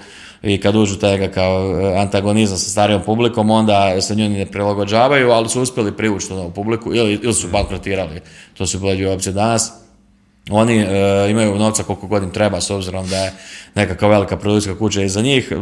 i 0.44 0.62
kad 0.62 0.76
uđu 0.76 0.96
tega 0.96 1.28
kao 1.28 1.82
e, 1.82 1.98
antagonizam 1.98 2.58
sa 2.58 2.70
starijom 2.70 3.02
publikom, 3.02 3.50
onda 3.50 4.02
se 4.02 4.16
nju 4.16 4.30
ne 4.30 4.46
prilagođavaju, 4.46 5.32
ali 5.32 5.50
su 5.50 5.62
uspjeli 5.62 5.98
privući 5.98 6.28
tu 6.28 6.36
novu 6.36 6.52
publiku 6.52 6.96
ili, 6.96 7.20
ili 7.24 7.34
su 7.34 7.48
bankrotirali. 7.48 8.22
To 8.54 8.68
su 8.68 8.80
bile 8.80 8.96
dvije 8.96 9.12
opcije 9.12 9.34
danas. 9.34 9.85
Oni 10.50 10.78
e, 10.80 11.28
imaju 11.30 11.56
novca 11.56 11.84
koliko 11.84 12.08
god 12.08 12.24
im 12.24 12.32
treba 12.32 12.62
s 12.62 12.70
obzirom 12.70 13.08
da 13.10 13.18
je 13.18 13.34
nekakva 13.76 14.08
velika 14.08 14.38
produkcijska 14.38 14.80
kuća 14.80 15.02
iza 15.02 15.22
njih. 15.22 15.52
E, 15.52 15.56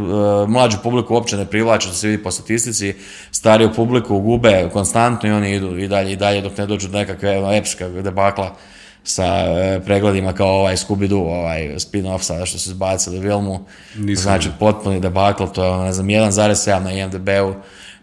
mlađu 0.47 0.77
publiku 0.83 1.13
uopće 1.13 1.37
ne 1.37 1.45
privlače, 1.45 1.87
to 1.87 1.93
se 1.93 2.07
vidi 2.07 2.23
po 2.23 2.31
statistici. 2.31 2.95
Stariju 3.31 3.73
publiku 3.75 4.19
gube 4.19 4.69
konstantno 4.73 5.29
i 5.29 5.31
oni 5.31 5.55
idu 5.55 5.77
i 5.77 5.87
dalje 5.87 6.11
i 6.11 6.15
dalje 6.15 6.41
dok 6.41 6.57
ne 6.57 6.65
dođu 6.65 6.87
do 6.87 6.97
nekakve 6.97 7.37
ono, 7.39 7.53
epska 7.53 7.89
debakla 7.89 8.55
sa 9.03 9.25
e, 9.25 9.79
pregledima 9.85 10.33
kao 10.33 10.47
ovaj 10.47 10.75
Scooby-Doo, 10.75 11.39
ovaj 11.39 11.75
spin-off 11.75 12.21
sada 12.21 12.45
što 12.45 12.57
su 12.57 12.69
izbacili 12.69 13.19
Vilmu. 13.19 13.65
Nisam 13.95 14.23
Znači 14.23 14.49
potpuni 14.59 14.99
debakl, 14.99 15.43
to 15.45 15.63
je 15.63 15.69
ono, 15.69 15.83
ne 15.83 15.93
znam, 15.93 16.07
1,7 16.07 16.79
na 16.79 16.91
IMDb-u 16.91 17.53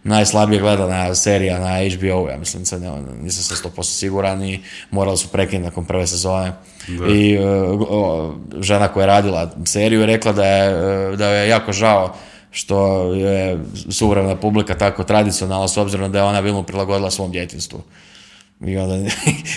najslabije 0.04 0.60
gledana 0.60 1.14
serija 1.14 1.58
na 1.58 1.96
HBO, 1.96 2.28
ja 2.30 2.36
mislim, 2.38 2.64
sad 2.64 2.82
ne, 2.82 2.90
nisam 3.22 3.56
se 3.56 3.68
100% 3.68 3.82
siguran 3.82 4.44
i 4.44 4.60
morali 4.90 5.16
su 5.16 5.28
prekinuti 5.28 5.64
nakon 5.64 5.84
prve 5.84 6.06
sezone. 6.06 6.52
I 7.12 7.34
e, 7.34 7.46
o, 7.88 8.34
žena 8.60 8.88
koja 8.88 9.02
je 9.02 9.06
radila 9.06 9.50
seriju 9.66 10.00
je 10.00 10.06
rekla 10.06 10.32
da 10.32 10.44
je, 10.46 10.70
e, 11.12 11.16
da 11.16 11.28
je 11.28 11.48
jako 11.48 11.72
žao 11.72 12.14
što 12.50 13.04
je 13.14 13.58
suvremena 13.90 14.36
publika 14.36 14.74
tako 14.74 15.04
tradicionalna 15.04 15.68
s 15.68 15.76
obzirom 15.76 16.12
da 16.12 16.18
je 16.18 16.24
ona 16.24 16.40
Vilmu 16.40 16.62
prilagodila 16.62 17.10
svom 17.10 17.30
djetinstvu. 17.30 17.82
I 18.66 18.76
onda, 18.76 18.94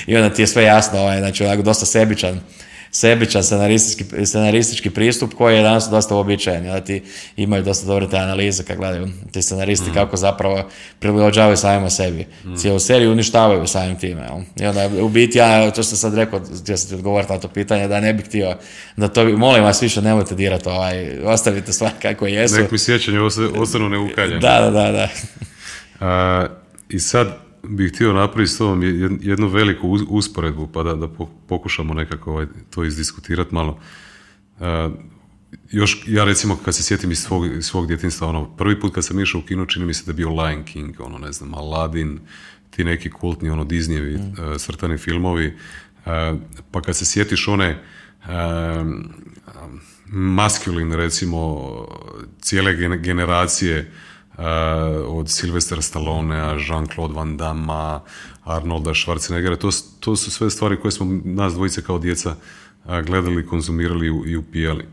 I 0.07 0.15
onda 0.15 0.35
ti 0.35 0.41
je 0.41 0.47
sve 0.47 0.63
jasno, 0.63 0.99
ovaj, 0.99 1.19
znači 1.19 1.45
onako 1.45 1.61
dosta 1.61 1.85
sebičan, 1.85 2.39
sebičan 2.95 3.43
scenaristički, 3.43 4.25
scenaristički 4.25 4.89
pristup 4.89 5.33
koji 5.33 5.55
je 5.55 5.63
danas 5.63 5.89
dosta 5.89 6.15
uobičajen. 6.15 6.63
Da 6.63 6.81
ti 6.81 7.03
imaju 7.37 7.63
dosta 7.63 7.87
dobre 7.87 8.09
te 8.09 8.17
analize 8.17 8.63
kad 8.63 8.77
gledaju 8.77 9.07
ti 9.31 9.41
scenaristi 9.41 9.91
kako 9.93 10.17
zapravo 10.17 10.69
prilagođavaju 10.99 11.57
samima 11.57 11.89
sebi. 11.89 12.27
Cijelu 12.57 12.79
seriju 12.79 13.11
uništavaju 13.11 13.67
samim 13.67 13.99
time. 13.99 14.21
Jel? 14.21 14.39
I 14.59 14.65
onda 14.65 15.03
u 15.03 15.09
biti, 15.09 15.37
ja, 15.37 15.65
to 15.65 15.83
što 15.83 15.95
sam 15.95 15.97
sad 15.97 16.13
rekao, 16.13 16.41
htio 16.61 16.77
sam 16.77 16.89
ti 16.89 16.95
odgovoriti 16.95 17.33
na 17.33 17.39
to 17.39 17.47
pitanje, 17.47 17.87
da 17.87 17.99
ne 17.99 18.13
bih 18.13 18.25
htio 18.25 18.55
da 18.97 19.07
to, 19.07 19.25
molim 19.27 19.63
vas 19.63 19.83
više 19.83 20.01
nemojte 20.01 20.35
dirati, 20.35 20.69
ovaj, 20.69 21.19
ostavite 21.19 21.73
stvari 21.73 21.93
kako 22.01 22.27
jesu. 22.27 22.55
Nek 22.55 22.71
mi 22.71 22.79
sjećanje 22.79 23.19
osta- 23.19 23.59
ostanu 23.59 23.89
neukaljene. 23.89 24.39
Da, 24.39 24.59
da, 24.61 24.71
da, 24.71 24.91
da. 24.91 25.07
A, 25.99 26.47
I 26.89 26.99
sad 26.99 27.42
bih 27.63 27.91
htio 27.91 28.13
napraviti 28.13 28.51
s 28.51 28.57
tobom 28.57 28.81
jed- 28.81 29.17
jednu 29.21 29.47
veliku 29.47 29.87
usporedbu 30.07 30.67
pa 30.67 30.83
da, 30.83 30.95
da 30.95 31.07
po- 31.07 31.29
pokušamo 31.47 31.93
nekako 31.93 32.31
ovaj, 32.31 32.45
to 32.69 32.83
izdiskutirati 32.83 33.55
malo. 33.55 33.79
A, 34.59 34.89
još, 35.71 36.03
ja 36.07 36.23
recimo 36.23 36.57
kad 36.65 36.75
se 36.75 36.83
sjetim 36.83 37.11
iz 37.11 37.19
svog, 37.19 37.45
svog 37.61 37.87
djetinstva, 37.87 38.27
ono, 38.27 38.55
prvi 38.55 38.79
put 38.79 38.93
kad 38.93 39.05
sam 39.05 39.19
išao 39.19 39.39
u 39.39 39.43
kino, 39.43 39.65
čini 39.65 39.85
mi 39.85 39.93
se 39.93 40.05
da 40.05 40.11
je 40.11 40.15
bio 40.15 40.29
Lion 40.29 40.63
King, 40.63 40.95
ono, 40.99 41.17
ne 41.17 41.31
znam, 41.31 41.53
Aladdin, 41.53 42.19
ti 42.69 42.83
neki 42.83 43.09
kultni, 43.09 43.49
ono, 43.49 43.63
Disneyevi 43.63 44.17
mm. 44.17 44.59
crtani 44.59 44.97
filmovi, 44.97 45.57
pa 46.71 46.81
kad 46.81 46.95
se 46.95 47.05
sjetiš 47.05 47.47
one 47.47 47.83
maskulin, 50.07 50.93
recimo, 50.93 51.61
cijele 52.41 52.97
generacije 52.97 53.91
od 55.07 55.25
Sylvester 55.27 55.81
Stallonea, 55.81 56.55
Jean-Claude 56.55 57.15
Van 57.15 57.37
Damme, 57.37 57.99
Arnolda 58.43 58.91
Schwarzeneggera, 58.91 59.57
to, 59.57 59.69
to 59.99 60.15
su 60.15 60.31
sve 60.31 60.49
stvari 60.49 60.79
koje 60.81 60.91
smo 60.91 61.21
nas 61.23 61.53
dvojice 61.53 61.81
kao 61.81 61.99
djeca 61.99 62.35
gledali, 63.05 63.47
konzumirali 63.47 64.07
i 64.07 64.35
upijali. 64.35 64.85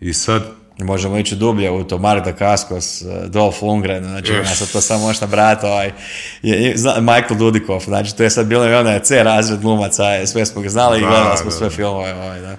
I 0.00 0.12
sad... 0.12 0.42
Možemo 0.78 1.18
ići 1.18 1.36
dublje 1.36 1.70
u 1.70 1.84
to, 1.84 1.98
Marta 1.98 2.32
Kaskos, 2.32 3.02
e, 3.02 3.04
Dolph 3.28 3.62
Lundgren, 3.62 4.04
znači 4.04 4.32
ja 4.32 4.46
sad 4.54 4.72
to 4.72 4.80
samo 4.80 5.00
možda 5.06 5.26
brati, 5.26 5.66
ovaj, 5.66 5.92
Michael 7.00 7.38
Dudikov, 7.38 7.80
znači 7.80 8.16
to 8.16 8.22
je 8.22 8.30
sad 8.30 8.46
bilo 8.46 8.66
i 8.66 8.74
onaj 8.74 9.00
C 9.02 9.22
razred 9.22 9.60
glumaca, 9.60 10.26
sve 10.26 10.46
smo 10.46 10.62
ga 10.62 10.68
znali 10.68 10.98
i 10.98 11.00
gledali 11.00 11.36
smo 11.36 11.50
sve 11.50 11.70
filmove, 11.70 12.14
ovaj, 12.14 12.40
da. 12.40 12.56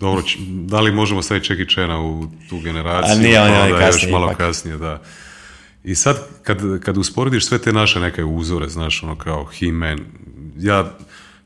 Dobro, 0.00 0.22
da 0.48 0.80
li 0.80 0.92
možemo 0.92 1.22
staviti 1.22 1.46
Čeki 1.46 1.68
Čena 1.68 2.00
u 2.00 2.26
tu 2.48 2.58
generaciju? 2.60 3.12
A 3.12 3.14
nije, 3.14 3.40
on 3.40 3.50
je 3.50 3.78
kasnije. 3.80 3.86
Još 3.86 4.12
malo 4.12 4.34
kasnije, 4.38 4.76
da. 4.76 5.02
I 5.84 5.94
sad, 5.94 6.28
kad, 6.42 6.80
kad 6.80 6.96
usporediš 6.96 7.46
sve 7.46 7.58
te 7.58 7.72
naše 7.72 8.00
neke 8.00 8.24
uzore, 8.24 8.68
znaš, 8.68 9.02
ono 9.02 9.16
kao 9.16 9.44
He-Man, 9.44 9.98
ja 10.56 10.98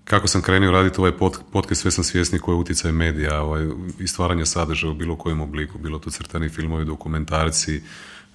kako 0.05 0.28
sam 0.28 0.43
krenio 0.43 0.70
raditi 0.70 1.01
ovaj 1.01 1.12
podcast, 1.53 1.82
sve 1.82 1.91
sam 1.91 2.05
svjesni 2.05 2.39
koji 2.39 2.55
je 2.55 2.59
utjecaj 2.59 2.93
medija 2.93 3.43
ovaj, 3.43 3.68
i 3.99 4.07
stvaranje 4.07 4.47
sadržaja 4.47 4.91
u 4.91 4.95
bilo 4.95 5.16
kojem 5.16 5.41
obliku, 5.41 5.78
bilo 5.78 5.99
to 5.99 6.11
crtani 6.11 6.49
filmovi, 6.49 6.84
dokumentarci, 6.84 7.82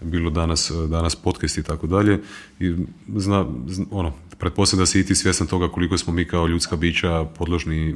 bilo 0.02 0.30
danas, 0.30 0.72
danas 0.90 1.16
podcast 1.16 1.58
i 1.58 1.64
tako 1.64 1.88
dalje. 1.88 2.20
I 2.60 2.76
zna, 3.16 3.46
ono, 3.92 4.14
pretpostavljam 4.40 4.82
da 4.82 4.86
si 4.86 5.00
i 5.00 5.06
ti 5.06 5.16
svjestan 5.16 5.48
toga 5.48 5.68
koliko 5.68 5.98
smo 5.98 6.14
mi 6.14 6.26
kao 6.26 6.48
ljudska 6.48 6.76
bića 6.76 7.26
podložni 7.38 7.94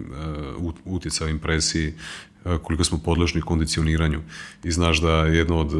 uh, 0.60 0.74
utjecaju 0.86 1.30
impresiji, 1.30 1.94
koliko 2.64 2.84
smo 2.84 2.98
podložni 2.98 3.42
kondicioniranju. 3.42 4.22
I 4.64 4.72
znaš 4.72 5.02
da 5.02 5.12
jedno 5.12 5.60
od 5.60 5.72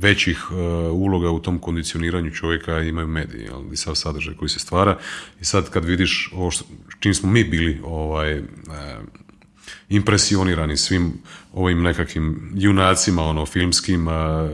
većih 0.00 0.38
e, 0.50 0.54
uloga 0.88 1.30
u 1.30 1.40
tom 1.40 1.58
kondicioniranju 1.58 2.30
čovjeka 2.30 2.80
imaju 2.80 3.06
mediji 3.06 3.48
i 3.72 3.76
sav 3.76 3.94
sadržaj 3.94 4.34
koji 4.34 4.48
se 4.48 4.58
stvara 4.58 4.98
i 5.40 5.44
sad 5.44 5.70
kad 5.70 5.84
vidiš 5.84 6.30
ovo 6.34 6.50
što, 6.50 6.64
čim 7.00 7.14
smo 7.14 7.30
mi 7.30 7.44
bili 7.44 7.80
ovaj, 7.84 8.32
e, 8.32 8.42
impresionirani 9.88 10.76
svim 10.76 11.12
ovim 11.52 11.82
nekakvim 11.82 12.52
junacima, 12.54 13.22
ono, 13.22 13.46
filmskim, 13.46 14.08
e, 14.08 14.12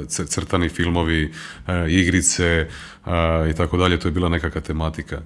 crtani 0.09 0.68
filmovi, 0.68 1.33
igrice 1.89 2.68
i 3.51 3.55
tako 3.57 3.76
dalje, 3.76 3.99
to 3.99 4.09
je 4.09 4.12
bila 4.12 4.28
nekakva 4.28 4.61
tematika. 4.61 5.20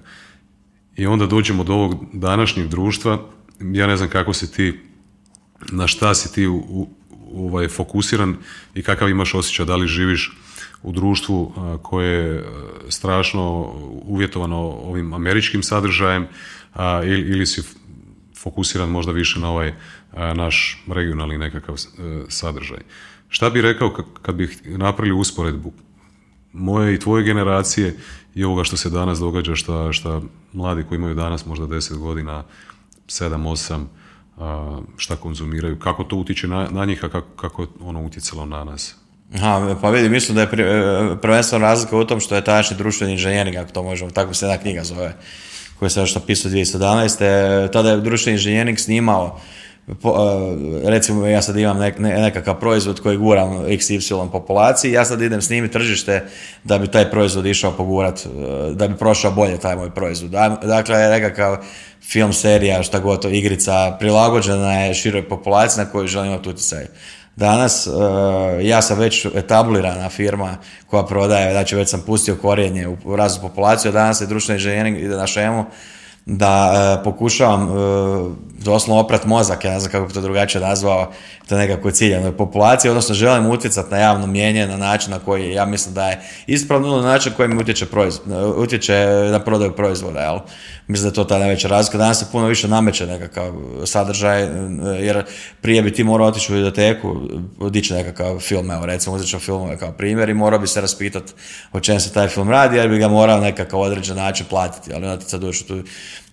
I 0.95 1.05
onda 1.05 1.25
dođemo 1.25 1.63
do 1.63 1.73
ovog 1.73 2.05
današnjeg 2.13 2.67
društva, 2.67 3.25
ja 3.59 3.87
ne 3.87 3.97
znam 3.97 4.09
kako 4.09 4.33
se 4.33 4.51
ti, 4.51 4.79
na 5.71 5.87
šta 5.87 6.15
si 6.15 6.33
ti 6.33 6.47
ovaj, 7.33 7.67
fokusiran 7.67 8.35
i 8.75 8.83
kakav 8.83 9.09
imaš 9.09 9.33
osjećaj, 9.33 9.65
da 9.65 9.75
li 9.75 9.87
živiš 9.87 10.37
u 10.83 10.91
društvu 10.91 11.53
koje 11.81 12.13
je 12.13 12.45
strašno 12.89 13.73
uvjetovano 14.05 14.57
ovim 14.59 15.13
američkim 15.13 15.63
sadržajem 15.63 16.27
ili, 17.03 17.21
ili 17.21 17.45
si 17.45 17.61
fokusiran 18.37 18.89
možda 18.89 19.11
više 19.11 19.39
na 19.39 19.49
ovaj 19.49 19.73
naš 20.35 20.83
regionalni 20.87 21.37
nekakav 21.37 21.75
e, 21.75 21.79
sadržaj. 22.29 22.79
Šta 23.29 23.49
bi 23.49 23.61
rekao 23.61 23.95
kad 24.21 24.35
bih 24.35 24.61
napravili 24.65 25.19
usporedbu 25.19 25.73
moje 26.53 26.93
i 26.93 26.99
tvoje 26.99 27.23
generacije 27.23 27.97
i 28.35 28.43
ovoga 28.43 28.63
što 28.63 28.77
se 28.77 28.89
danas 28.89 29.19
događa, 29.19 29.55
šta, 29.55 29.93
šta 29.93 30.21
mladi 30.53 30.83
koji 30.83 30.97
imaju 30.97 31.15
danas 31.15 31.45
možda 31.45 31.65
10 31.65 31.97
godina, 31.97 32.43
7, 33.07 33.35
8, 33.43 33.85
šta 34.97 35.15
konzumiraju, 35.15 35.79
kako 35.79 36.03
to 36.03 36.15
utječe 36.15 36.47
na, 36.47 36.67
na 36.71 36.85
njih, 36.85 37.03
a 37.03 37.09
kako, 37.09 37.27
kako 37.35 37.61
je 37.61 37.67
ono 37.81 38.05
utjecalo 38.05 38.45
na 38.45 38.63
nas. 38.63 38.95
Aha, 39.35 39.75
pa 39.81 39.89
vidi, 39.89 40.09
mislim 40.09 40.35
da 40.35 40.41
je 40.41 40.47
e, 40.51 41.15
prvenstveno 41.21 41.65
razlika 41.65 41.97
u 41.97 42.05
tom 42.05 42.19
što 42.19 42.35
je 42.35 42.43
tadašnji 42.43 42.77
društveni 42.77 43.13
inženjering, 43.13 43.55
ako 43.55 43.71
to 43.71 43.83
možemo, 43.83 44.11
tako 44.11 44.33
se 44.33 44.45
jedna 44.45 44.57
knjiga 44.57 44.83
zove, 44.83 45.15
koja 45.79 45.89
se 45.89 45.99
još 45.99 46.15
napisao 46.15 46.51
2017. 46.51 47.71
Tada 47.71 47.91
je 47.91 47.97
društveni 47.97 48.35
inženjering 48.35 48.79
snimao 48.79 49.39
po, 49.95 50.15
recimo 50.83 51.27
ja 51.27 51.41
sad 51.41 51.57
imam 51.57 51.77
nek, 51.77 51.99
nekakav 51.99 52.59
proizvod 52.59 52.99
koji 53.01 53.17
guram 53.17 53.49
XY 53.49 54.31
populaciji, 54.31 54.91
ja 54.91 55.05
sad 55.05 55.21
idem 55.21 55.41
snimiti 55.41 55.73
tržište 55.73 56.23
da 56.63 56.77
bi 56.77 56.87
taj 56.87 57.11
proizvod 57.11 57.45
išao 57.45 57.71
pogurat, 57.71 58.19
e, 58.25 58.29
da 58.73 58.87
bi 58.87 58.97
prošao 58.97 59.31
bolje 59.31 59.57
taj 59.57 59.75
moj 59.75 59.91
proizvod. 59.91 60.31
Dakle, 60.63 60.97
nekakav 60.97 61.57
film, 62.01 62.33
serija, 62.33 62.83
šta 62.83 62.99
god 62.99 63.21
to, 63.21 63.29
igrica, 63.29 63.97
prilagođena 63.99 64.73
je 64.73 64.93
široj 64.93 65.29
populaciji 65.29 65.83
na 65.83 65.91
koju 65.91 66.07
želim 66.07 66.31
imati 66.31 66.49
utjecaj. 66.49 66.85
Danas, 67.35 67.87
e, 67.87 67.91
ja 68.61 68.81
sam 68.81 68.99
već 68.99 69.25
etablirana 69.25 70.09
firma 70.09 70.57
koja 70.87 71.03
prodaje, 71.03 71.51
znači 71.51 71.75
već 71.75 71.89
sam 71.89 72.01
pustio 72.05 72.35
korijenje 72.35 72.87
u 72.87 73.15
raznu 73.15 73.41
populaciju, 73.41 73.91
danas 73.91 74.21
je 74.21 74.27
društveni 74.27 74.57
inženjering 74.57 74.97
ide 74.97 75.15
na 75.15 75.27
šemu 75.27 75.65
da 76.27 76.73
e, 76.99 77.03
pokušavam 77.03 77.63
e, 77.63 78.47
doslovno 78.63 79.01
oprat 79.01 79.25
mozak, 79.25 79.65
ja 79.65 79.71
ne 79.71 79.79
znam 79.79 79.91
kako 79.91 80.07
bi 80.07 80.13
to 80.13 80.21
drugačije 80.21 80.61
nazvao, 80.61 81.11
to 81.49 81.57
nekako 81.57 81.91
ciljano 81.91 82.31
populacije, 82.31 82.91
odnosno 82.91 83.15
želim 83.15 83.45
utjecati 83.45 83.91
na 83.91 83.97
javno 83.97 84.27
mijenje 84.27 84.67
na 84.67 84.77
način 84.77 85.11
na 85.11 85.19
koji 85.19 85.53
ja 85.53 85.65
mislim 85.65 85.95
da 85.95 86.07
je 86.07 86.21
ispravno 86.47 86.97
na 86.97 87.01
način 87.01 87.33
koji 87.37 87.55
utječe, 87.57 87.85
utječe 88.55 88.93
na 89.31 89.39
prodaju 89.39 89.75
proizvoda, 89.75 90.19
jel? 90.19 90.39
Mislim 90.87 91.03
da 91.03 91.09
je 91.09 91.13
to 91.13 91.23
ta 91.23 91.37
najveća 91.37 91.67
razlika. 91.67 91.97
Danas 91.97 92.19
se 92.19 92.25
puno 92.31 92.47
više 92.47 92.67
nameće 92.67 93.05
nekakav 93.05 93.53
sadržaj, 93.85 94.43
e, 94.43 94.49
jer 94.99 95.23
prije 95.61 95.81
bi 95.81 95.93
ti 95.93 96.03
morao 96.03 96.27
otići 96.27 96.51
u 96.51 96.55
biblioteku, 96.55 97.15
dići 97.69 97.93
nekakav 97.93 98.39
film, 98.39 98.71
evo 98.71 98.85
recimo 98.85 99.15
uzet 99.15 99.29
ću 99.29 99.39
filmove 99.39 99.77
kao 99.77 99.91
primjer 99.91 100.29
i 100.29 100.33
morao 100.33 100.59
bi 100.59 100.67
se 100.67 100.81
raspitati 100.81 101.33
o 101.73 101.79
čem 101.79 101.99
se 101.99 102.13
taj 102.13 102.27
film 102.27 102.49
radi, 102.49 102.77
jer 102.77 102.89
bi 102.89 102.97
ga 102.97 103.07
morao 103.07 103.39
nekakav 103.39 103.79
određen 103.79 104.15
način 104.15 104.45
platiti, 104.49 104.93
ali 104.93 105.05
onda 105.05 105.17
ti 105.17 105.29
sad 105.29 105.41
dođeš 105.41 105.61
u 105.61 105.67
tu 105.67 105.83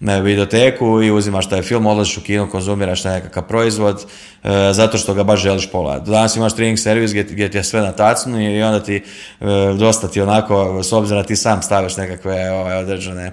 videoteku 0.00 1.02
i 1.02 1.11
uzimaš 1.11 1.48
taj 1.48 1.62
film, 1.62 1.86
odlaziš 1.86 2.16
u 2.16 2.20
kino, 2.20 2.50
konzumiraš 2.50 3.05
nekakav 3.05 3.42
proizvod, 3.48 4.07
e, 4.44 4.72
zato 4.72 4.98
što 4.98 5.14
ga 5.14 5.24
baš 5.24 5.40
želiš 5.40 5.70
pogledati. 5.70 6.11
Danas 6.11 6.36
imaš 6.36 6.52
streaming 6.52 6.78
servis 6.78 7.11
gdje, 7.11 7.22
gdje 7.22 7.50
ti 7.50 7.57
je 7.57 7.64
sve 7.64 7.80
na 7.80 7.92
tacnu 7.92 8.40
i 8.40 8.62
onda 8.62 8.82
ti 8.82 8.96
e, 9.40 9.44
dosta 9.78 10.09
ti 10.09 10.20
onako, 10.20 10.82
s 10.82 10.92
obzirom 10.92 11.22
da 11.22 11.26
ti 11.26 11.36
sam 11.36 11.62
staviš 11.62 11.96
nekakve 11.96 12.50
ovaj, 12.50 12.76
određene 12.76 13.32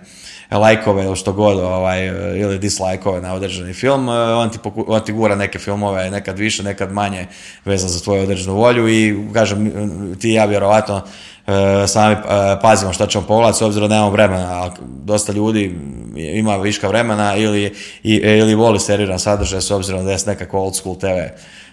lajkove 0.57 1.03
ili 1.03 1.15
što 1.15 1.33
god, 1.33 1.59
ovaj, 1.59 2.07
ili 2.39 2.59
dislajkove 2.59 3.21
na 3.21 3.33
određeni 3.33 3.73
film, 3.73 4.09
e, 4.09 4.11
on 4.13 4.49
ti, 4.49 4.59
on 4.87 5.01
ti 5.01 5.11
gura 5.11 5.35
neke 5.35 5.59
filmove, 5.59 6.11
nekad 6.11 6.39
više, 6.39 6.63
nekad 6.63 6.91
manje 6.91 7.27
vezan 7.65 7.89
za 7.89 8.03
tvoju 8.03 8.23
određenu 8.23 8.55
volju 8.55 8.89
i 8.89 9.15
kažem, 9.33 9.71
ti 10.19 10.29
ja 10.29 10.45
vjerovatno 10.45 11.01
e, 11.47 11.87
sami 11.87 12.15
e, 12.15 12.17
pazimo 12.61 12.93
šta 12.93 13.07
ćemo 13.07 13.27
pogledati 13.27 13.57
s 13.57 13.61
obzirom 13.61 13.89
da 13.89 13.95
nemamo 13.95 14.11
vremena, 14.11 14.61
ali 14.61 14.71
dosta 15.03 15.33
ljudi 15.33 15.75
ima 16.15 16.57
viška 16.57 16.87
vremena 16.87 17.35
ili, 17.35 17.73
ili 18.03 18.55
voli 18.55 18.79
seriran 18.79 19.19
sadržaj 19.19 19.61
s 19.61 19.71
obzirom 19.71 20.05
da 20.05 20.11
je 20.11 20.17
nekako 20.27 20.59
old 20.59 20.75
school 20.75 20.95
TV 20.95 21.05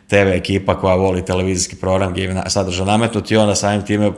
TV 0.08 0.28
ekipa 0.32 0.80
koja 0.80 0.94
voli 0.94 1.24
televizijski 1.24 1.76
program 1.76 2.12
gdje 2.12 2.22
je 2.22 2.42
sadržaj 2.46 2.86
nametnuti 2.86 3.34
i 3.34 3.36
onda 3.36 3.54
samim 3.54 3.82
time 3.82 4.12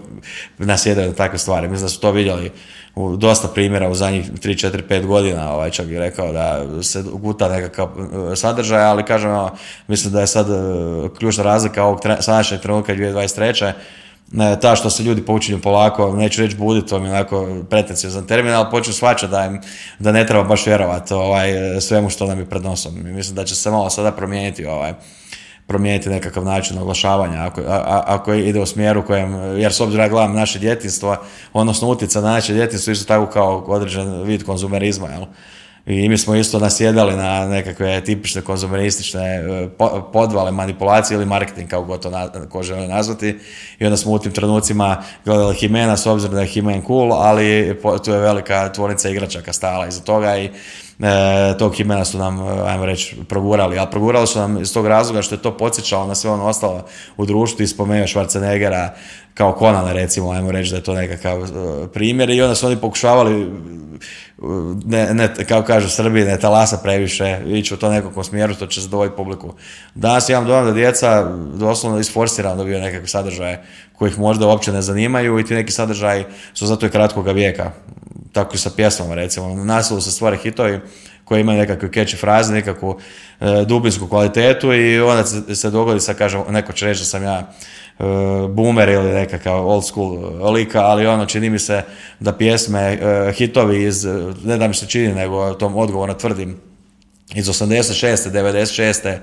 nasjedaju 0.58 1.08
na 1.08 1.14
takve 1.14 1.38
stvari. 1.38 1.68
Mislim 1.68 1.84
da 1.84 1.88
su 1.88 2.00
to 2.00 2.10
vidjeli 2.10 2.50
u 2.94 3.16
dosta 3.16 3.48
primjera 3.48 3.88
u 3.88 3.94
zadnjih 3.94 4.32
3, 4.32 4.70
4, 4.70 4.82
5 4.88 5.06
godina, 5.06 5.52
ovaj, 5.52 5.70
čak 5.70 5.86
bih 5.86 5.98
rekao 5.98 6.32
da 6.32 6.66
se 6.82 7.02
guta 7.12 7.48
nekakav 7.48 7.88
e, 8.32 8.36
sadržaj, 8.36 8.84
ali 8.84 9.04
kažem, 9.04 9.30
mislim 9.88 10.12
da 10.12 10.20
je 10.20 10.26
sad 10.26 10.50
e, 10.50 10.54
ključna 11.18 11.44
razlika 11.44 11.84
ovog 11.84 12.00
sadašnjeg 12.20 12.60
trenutka 12.60 12.94
2023 12.94 13.72
ne, 14.32 14.60
ta 14.60 14.76
što 14.76 14.90
se 14.90 15.02
ljudi 15.02 15.22
počinju 15.22 15.60
polako, 15.60 16.16
neću 16.16 16.42
reći 16.42 16.56
buditi, 16.56 16.88
to 16.88 16.98
mi 16.98 17.08
je 17.08 17.12
onako 17.12 17.56
pretenciozan 17.70 18.26
termin, 18.26 18.54
ali 18.54 18.70
počnu 18.70 18.92
shvaćati 18.92 19.30
da, 19.30 19.52
da 19.98 20.12
ne 20.12 20.26
treba 20.26 20.44
baš 20.44 20.66
vjerovati 20.66 21.14
ovaj, 21.14 21.52
svemu 21.80 22.10
što 22.10 22.26
nam 22.26 22.38
je 22.38 22.50
pred 22.50 22.62
nosom. 22.62 22.94
Mislim 23.04 23.36
da 23.36 23.44
će 23.44 23.54
se 23.54 23.70
malo 23.70 23.90
sada 23.90 24.12
promijeniti 24.12 24.66
ovaj, 24.66 24.92
promijeniti 25.70 26.08
nekakav 26.08 26.44
način 26.44 26.78
oglašavanja 26.78 27.46
ako, 27.46 27.62
ako 28.06 28.34
ide 28.34 28.60
u 28.60 28.66
smjeru 28.66 29.06
kojem, 29.06 29.34
jer 29.58 29.72
s 29.72 29.80
obzirom 29.80 30.04
da 30.04 30.08
gledam 30.08 30.34
naše 30.34 30.58
djetinstvo, 30.58 31.16
odnosno 31.52 31.88
utjeca 31.88 32.20
na 32.20 32.30
naše 32.30 32.52
djetinstvo 32.52 32.92
isto 32.92 33.06
tako 33.06 33.32
kao 33.32 33.64
određen 33.66 34.22
vid 34.22 34.44
konzumerizma, 34.44 35.08
jel? 35.08 35.24
I 35.86 36.08
mi 36.08 36.18
smo 36.18 36.34
isto 36.34 36.58
nasjedali 36.58 37.16
na 37.16 37.46
nekakve 37.48 38.00
tipične 38.04 38.42
konzumeristične 38.42 39.22
e, 39.22 39.68
podvale, 40.12 40.50
manipulacije 40.50 41.14
ili 41.14 41.26
marketing, 41.26 41.70
kao 41.70 41.98
to 41.98 42.10
ko 42.48 42.62
želi 42.62 42.88
nazvati. 42.88 43.38
I 43.78 43.84
onda 43.84 43.96
smo 43.96 44.12
u 44.12 44.18
tim 44.18 44.32
trenucima 44.32 45.02
gledali 45.24 45.54
Himena, 45.54 45.96
s 45.96 46.06
obzirom 46.06 46.34
da 46.34 46.40
je 46.40 46.46
Himen 46.46 46.82
cool, 46.86 47.12
ali 47.12 47.78
tu 48.04 48.10
je 48.10 48.18
velika 48.18 48.72
tvornica 48.72 49.08
igračaka 49.08 49.52
stala 49.52 49.86
iza 49.86 50.00
toga 50.00 50.38
i 50.38 50.50
e, 51.02 51.58
tog 51.58 51.80
imena 51.80 52.04
su 52.04 52.18
nam, 52.18 52.40
ajmo 52.66 52.86
reći, 52.86 53.16
progurali, 53.28 53.78
ali 53.78 53.90
progurali 53.90 54.26
su 54.26 54.38
nam 54.38 54.62
iz 54.62 54.74
tog 54.74 54.86
razloga 54.86 55.22
što 55.22 55.34
je 55.34 55.42
to 55.42 55.56
podsjećalo 55.56 56.06
na 56.06 56.14
sve 56.14 56.30
ono 56.30 56.44
ostalo 56.44 56.84
u 57.16 57.26
društvu 57.26 57.62
i 57.62 57.66
spomenuo 57.66 58.06
Schwarzeneggera 58.06 58.88
kao 59.34 59.52
Konana 59.52 59.92
recimo, 59.92 60.30
ajmo 60.30 60.52
reći 60.52 60.70
da 60.70 60.76
je 60.76 60.82
to 60.82 60.94
nekakav 60.94 61.48
primjer 61.92 62.30
i 62.30 62.42
onda 62.42 62.54
su 62.54 62.66
oni 62.66 62.76
pokušavali 62.76 63.50
ne, 64.84 65.14
ne, 65.14 65.34
kao 65.48 65.62
kažu 65.62 65.88
Srbiji, 65.88 66.24
ne 66.24 66.38
talasa 66.38 66.76
previše, 66.82 67.38
ići 67.46 67.74
u 67.74 67.76
to 67.76 67.90
nekakvom 67.90 68.24
smjeru, 68.24 68.54
to 68.54 68.66
će 68.66 68.80
zadovoljiti 68.80 69.16
publiku. 69.16 69.54
Danas 69.94 70.28
imam 70.28 70.46
dojam 70.46 70.66
da 70.66 70.72
djeca 70.72 71.22
doslovno 71.54 71.98
isforsirano 71.98 72.56
dobiju 72.56 72.80
nekakve 72.80 73.08
sadržaje 73.08 73.62
kojih 73.92 74.18
možda 74.18 74.46
uopće 74.46 74.72
ne 74.72 74.82
zanimaju 74.82 75.38
i 75.38 75.44
ti 75.44 75.54
neki 75.54 75.72
sadržaji 75.72 76.24
su 76.54 76.66
zato 76.66 76.86
i 76.86 76.90
kratkog 76.90 77.28
vijeka. 77.28 77.70
Tako 78.32 78.58
sa 78.58 78.70
pjesmama 78.76 79.14
recimo. 79.14 79.48
Na 79.48 79.64
nasilu 79.64 80.00
se 80.00 80.10
stvore 80.10 80.36
hitovi 80.36 80.80
koji 81.24 81.40
imaju 81.40 81.58
nekakve 81.58 81.88
catchy 81.88 82.20
fraze, 82.20 82.52
nekakvu 82.52 82.98
e, 83.40 83.64
dubinsku 83.66 84.08
kvalitetu 84.08 84.74
i 84.74 85.00
onda 85.00 85.24
se 85.54 85.70
dogodi 85.70 86.00
sa, 86.00 86.14
kažem, 86.14 86.42
neko 86.48 86.72
će 86.72 86.86
reći 86.86 87.00
da 87.00 87.04
sam 87.04 87.22
ja 87.22 87.52
E, 88.00 88.48
boomer 88.48 88.88
ili 88.88 89.12
nekakav 89.12 89.68
old 89.68 89.84
school 89.86 90.18
lika, 90.52 90.80
ali 90.80 91.06
ono 91.06 91.26
čini 91.26 91.50
mi 91.50 91.58
se 91.58 91.82
da 92.20 92.32
pjesme, 92.32 92.80
e, 92.80 93.32
hitovi 93.32 93.84
iz, 93.84 94.04
ne 94.44 94.56
da 94.56 94.68
mi 94.68 94.74
se 94.74 94.86
čini, 94.86 95.14
nego 95.14 95.54
tom 95.54 95.76
odgovorno 95.76 96.14
tvrdim, 96.14 96.60
iz 97.34 97.48
86. 97.48 98.30
96. 98.30 99.16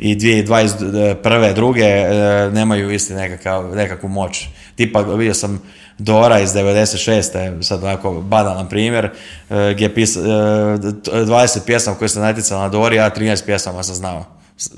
i 0.00 0.16
2021. 0.16 1.54
druge 1.54 1.84
e, 1.84 2.50
nemaju 2.52 2.90
isti 2.90 3.14
nekakav, 3.14 3.76
nekakvu 3.76 4.08
moć. 4.08 4.46
Tipa 4.76 5.00
vidio 5.00 5.34
sam 5.34 5.62
Dora 5.98 6.40
iz 6.40 6.50
96. 6.50 7.62
sad 7.62 7.84
onako 7.84 8.12
banalan 8.12 8.68
primjer, 8.68 9.10
gdje 9.48 9.84
je 9.84 9.94
pis, 9.94 10.16
20 10.16 11.58
pjesama 11.66 11.96
koje 11.96 12.08
sam 12.08 12.22
natjecala 12.22 12.62
na 12.62 12.68
Dori, 12.68 12.98
a 13.00 13.10
13 13.10 13.44
pjesama 13.44 13.82
sam 13.82 13.94
znao 13.94 14.24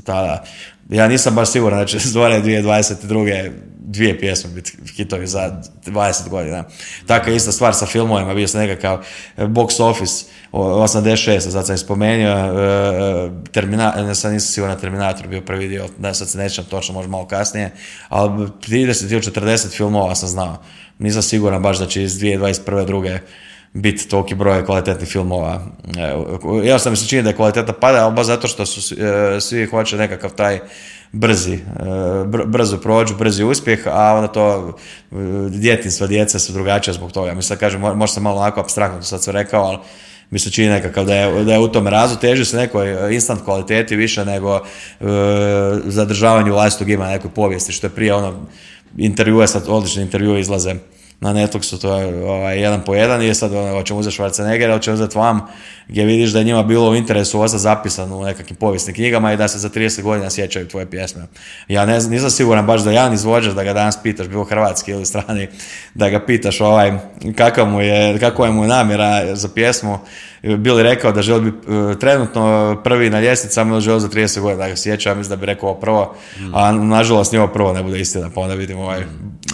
tada. 0.04 0.44
Ja 0.92 1.08
nisam 1.08 1.34
baš 1.34 1.50
siguran 1.50 1.78
da 1.78 1.86
će 1.86 1.98
Dvore 2.12 2.42
2022. 2.42 3.50
dvije 3.78 4.18
pjesme 4.18 4.50
biti 4.50 4.72
hitovi 4.96 5.26
za 5.26 5.62
20 5.86 6.28
godina. 6.28 6.64
Taka 7.06 7.30
ista 7.30 7.52
stvar 7.52 7.74
sa 7.74 7.86
filmovima, 7.86 8.34
bio 8.34 8.48
sam 8.48 8.60
nekakav 8.60 8.98
eh, 9.36 9.46
box 9.46 9.82
office 9.82 10.24
86, 10.52 11.40
sad 11.40 11.66
sam 11.66 11.78
spomenuo, 11.78 12.32
eh, 12.32 12.46
eh, 12.46 13.30
Terminator, 13.52 14.04
ne 14.04 14.14
sam 14.14 14.32
nisam 14.32 14.52
siguran 14.52 14.80
Terminator 14.80 15.28
bio 15.28 15.40
prvi 15.40 15.68
dio, 15.68 15.86
da 15.98 16.14
sad 16.14 16.28
se 16.28 16.38
nećem 16.38 16.64
točno, 16.64 16.94
možda 16.94 17.10
malo 17.10 17.26
kasnije, 17.26 17.70
ali 18.08 18.48
30 18.68 19.12
ili 19.12 19.22
40 19.22 19.76
filmova 19.76 20.14
sam 20.14 20.28
znao. 20.28 20.62
Nisam 20.98 21.22
siguran 21.22 21.62
baš 21.62 21.78
da 21.78 21.86
će 21.86 22.02
iz 22.02 22.12
2021. 22.12 22.86
druge 22.86 23.18
biti 23.72 24.08
toliki 24.08 24.34
broj 24.34 24.64
kvalitetnih 24.64 25.08
filmova. 25.08 25.66
Ja 26.64 26.78
sam 26.78 26.92
mi 26.92 26.96
se 26.96 27.08
čini 27.08 27.22
da 27.22 27.28
je 27.28 27.36
kvaliteta 27.36 27.72
pada, 27.72 28.04
ali 28.04 28.14
baš 28.14 28.26
zato 28.26 28.48
što 28.48 28.66
su 28.66 28.94
e, 28.94 29.40
svi 29.40 29.66
hoće 29.66 29.96
nekakav 29.96 30.30
taj 30.30 30.58
brzi, 31.12 31.54
e, 31.54 31.60
brzo 32.46 32.78
prođu, 32.78 33.14
brzi 33.16 33.44
uspjeh, 33.44 33.80
a 33.86 34.14
onda 34.14 34.28
to 34.28 34.76
e, 35.12 35.14
djetinstva, 35.48 36.06
djeca 36.06 36.38
su 36.38 36.52
drugačija 36.52 36.94
zbog 36.94 37.12
toga. 37.12 37.34
Mislim, 37.34 37.58
kažem, 37.58 37.80
možda 37.80 38.06
sam 38.06 38.22
malo 38.22 38.40
onako 38.40 38.60
abstraktno 38.60 39.02
sad 39.02 39.22
sve 39.22 39.32
rekao, 39.32 39.64
ali 39.64 39.78
mi 40.30 40.38
se 40.38 40.50
čini 40.50 40.68
nekakav 40.68 41.04
da 41.04 41.14
je, 41.14 41.44
da 41.44 41.52
je 41.52 41.58
u 41.58 41.68
tome 41.68 41.90
razu, 41.90 42.16
teži 42.16 42.44
se 42.44 42.56
nekoj 42.56 43.14
instant 43.14 43.44
kvaliteti 43.44 43.96
više 43.96 44.24
nego 44.24 44.56
e, 44.56 44.60
zadržavanju 45.84 46.52
vlastitog 46.52 46.90
ima 46.90 47.08
nekoj 47.08 47.30
povijesti, 47.30 47.72
što 47.72 47.86
je 47.86 47.90
prije 47.90 48.14
ono 48.14 48.46
intervjue, 48.96 49.46
sad 49.46 49.64
odlični 49.68 50.02
intervjue 50.02 50.40
izlaze 50.40 50.74
na 51.22 51.32
Netflixu, 51.32 51.80
to 51.80 51.98
je 51.98 52.24
ovaj, 52.24 52.60
jedan 52.60 52.84
po 52.84 52.94
jedan 52.94 53.22
i 53.22 53.34
sad 53.34 53.54
ono, 53.54 53.72
hoćemo 53.72 54.00
uzeti 54.00 54.16
Schwarzenegger, 54.16 54.72
hoćemo 54.72 54.94
uzeti 54.94 55.18
vam, 55.18 55.40
gdje 55.88 56.04
vidiš 56.04 56.30
da 56.30 56.38
je 56.38 56.44
njima 56.44 56.62
bilo 56.62 56.90
u 56.90 56.94
interesu 56.94 57.40
ostati 57.40 57.62
zapisano 57.62 58.16
u 58.18 58.24
nekakvim 58.24 58.56
povijesnim 58.56 58.94
knjigama 58.94 59.32
i 59.32 59.36
da 59.36 59.48
se 59.48 59.58
za 59.58 59.68
30 59.68 60.02
godina 60.02 60.30
sjećaju 60.30 60.68
tvoje 60.68 60.90
pjesme. 60.90 61.22
Ja 61.68 61.86
ne, 61.86 62.00
nisam 62.00 62.30
siguran 62.30 62.66
baš 62.66 62.80
da 62.80 62.90
jedan 62.90 63.14
izvođač 63.14 63.52
da 63.52 63.64
ga 63.64 63.72
danas 63.72 64.02
pitaš, 64.02 64.28
bilo 64.28 64.44
hrvatski 64.44 64.90
ili 64.90 65.06
strani, 65.06 65.48
da 65.94 66.08
ga 66.10 66.20
pitaš 66.20 66.60
ovaj, 66.60 66.92
kakva 67.36 67.64
mu 67.64 67.80
je, 67.80 68.18
kakva 68.18 68.46
je 68.46 68.52
mu 68.52 68.66
namjera 68.66 69.36
za 69.36 69.48
pjesmu, 69.48 69.98
bili 70.42 70.82
rekao 70.82 71.12
da 71.12 71.22
želi 71.22 71.50
biti 71.50 71.66
e, 71.72 71.98
trenutno 71.98 72.76
prvi 72.84 73.10
na 73.10 73.20
ljesticama 73.20 73.72
ili 73.72 73.80
želi 73.80 74.00
za 74.00 74.08
30 74.08 74.40
godina 74.40 74.62
da 74.62 74.68
ga 74.68 74.76
sjeća, 74.76 75.14
mislim 75.14 75.30
da 75.30 75.36
bi 75.36 75.46
rekao 75.46 75.74
prvo, 75.74 76.14
a 76.54 76.72
nažalost 76.72 77.32
ni 77.32 77.38
ovo 77.38 77.48
prvo 77.48 77.72
ne 77.72 77.82
bude 77.82 78.00
istina, 78.00 78.30
pa 78.34 78.40
onda 78.40 78.54
vidimo 78.54 78.82
ovaj 78.82 79.02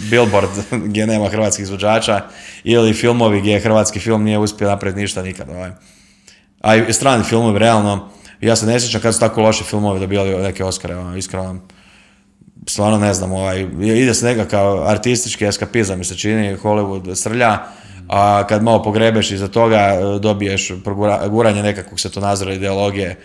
billboard 0.09 0.49
gdje 0.87 1.07
nema 1.07 1.29
hrvatskih 1.29 1.63
izvođača 1.63 2.21
ili 2.63 2.93
filmovi 2.93 3.39
gdje 3.39 3.59
hrvatski 3.59 3.99
film 3.99 4.23
nije 4.23 4.37
uspio 4.37 4.69
napraviti 4.69 5.01
ništa 5.01 5.21
nikad. 5.21 5.49
Ovaj. 5.49 5.71
A 6.61 6.75
i 6.75 6.93
strani 6.93 7.23
filmovi, 7.23 7.59
realno, 7.59 8.09
ja 8.41 8.55
se 8.55 8.65
ne 8.65 8.79
sjećam 8.79 9.01
kad 9.01 9.13
su 9.13 9.19
tako 9.19 9.41
loši 9.41 9.63
filmovi 9.63 9.99
dobili 9.99 10.43
neke 10.43 10.63
Oscare, 10.63 10.95
ono, 10.95 11.17
iskreno 11.17 11.59
stvarno 12.67 12.97
ne 12.97 13.13
znam, 13.13 13.31
ovaj, 13.31 13.67
ide 13.81 14.13
se 14.13 14.25
nekakav 14.25 14.87
artistički 14.87 15.45
eskapizam 15.45 15.97
mi 15.97 16.05
se 16.05 16.17
čini, 16.17 16.57
Hollywood 16.57 17.15
srlja, 17.15 17.57
a 18.07 18.47
kad 18.47 18.63
malo 18.63 18.83
pogrebeš 18.83 19.31
iza 19.31 19.47
toga 19.47 19.77
e, 19.77 20.19
dobiješ 20.19 20.71
guranje 21.29 21.63
nekakvog 21.63 21.99
svetonazora 21.99 22.53
ideologije 22.53 23.15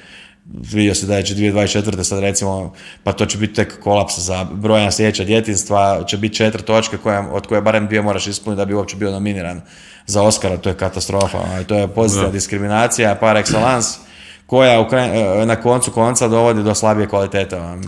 vidio 0.47 0.95
se 0.95 1.07
da 1.07 1.16
je 1.16 1.24
2024. 1.24 2.03
sad 2.05 2.20
recimo, 2.20 2.72
pa 3.05 3.12
to 3.12 3.26
će 3.26 3.38
biti 3.38 3.55
tek 3.55 3.80
kolaps 3.80 4.18
za 4.18 4.45
brojna 4.53 4.90
sljedeća 4.90 5.24
djetinstva, 5.24 6.05
će 6.05 6.16
biti 6.16 6.34
četiri 6.34 6.62
točke 6.62 6.97
koje, 6.97 7.18
od 7.18 7.47
koje 7.47 7.62
barem 7.62 7.86
dvije 7.86 8.03
moraš 8.03 8.26
ispuniti 8.26 8.59
da 8.59 8.64
bi 8.64 8.74
uopće 8.74 8.97
bio 8.97 9.11
nominiran 9.11 9.61
za 10.07 10.22
Oscara, 10.22 10.57
to 10.57 10.68
je 10.68 10.76
katastrofa, 10.76 11.38
ono, 11.38 11.64
to 11.64 11.74
je 11.74 11.88
pozitivna 11.88 12.30
diskriminacija 12.30 13.14
par 13.14 13.36
excellence, 13.36 13.99
koja 14.47 14.86
e, 14.92 15.47
na 15.47 15.57
koncu 15.57 15.90
konca 15.90 16.28
dovodi 16.28 16.62
do 16.62 16.74
slabije 16.74 17.09
kvalitete. 17.09 17.57
Ono. 17.57 17.82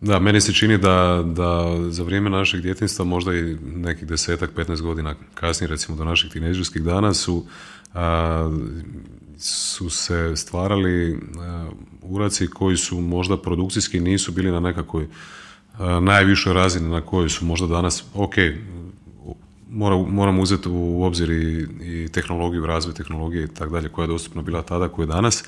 Da, 0.00 0.18
meni 0.18 0.40
se 0.40 0.52
čini 0.52 0.78
da, 0.78 1.22
da 1.26 1.76
za 1.90 2.02
vrijeme 2.02 2.30
našeg 2.30 2.60
djetinstva, 2.60 3.04
možda 3.04 3.34
i 3.34 3.56
nekih 3.62 4.08
desetak, 4.08 4.50
15 4.56 4.80
godina 4.80 5.14
kasnije, 5.34 5.68
recimo 5.68 5.96
do 5.96 6.04
naših 6.04 6.32
tineđerskih 6.32 6.82
dana, 6.82 7.14
su, 7.14 7.46
su 9.38 9.90
se 9.90 10.36
stvarali 10.36 11.20
uraci 12.02 12.46
koji 12.46 12.76
su 12.76 13.00
možda 13.00 13.36
produkcijski 13.36 14.00
nisu 14.00 14.32
bili 14.32 14.50
na 14.50 14.60
nekakvoj 14.60 15.08
najvišoj 16.00 16.52
razini 16.52 16.88
na 16.88 17.00
kojoj 17.00 17.28
su 17.28 17.44
možda 17.44 17.66
danas, 17.66 18.04
ok, 18.14 18.34
moram, 20.08 20.38
uzeti 20.38 20.68
u 20.68 21.02
obzir 21.02 21.30
i, 21.30 21.66
i 21.82 22.08
tehnologiju, 22.08 22.66
razvoj 22.66 22.94
tehnologije 22.94 23.44
i 23.44 23.48
tako 23.48 23.70
dalje, 23.70 23.88
koja 23.88 24.04
je 24.04 24.08
dostupna 24.08 24.42
bila 24.42 24.62
tada, 24.62 24.88
koja 24.88 25.04
je 25.04 25.06
danas, 25.06 25.44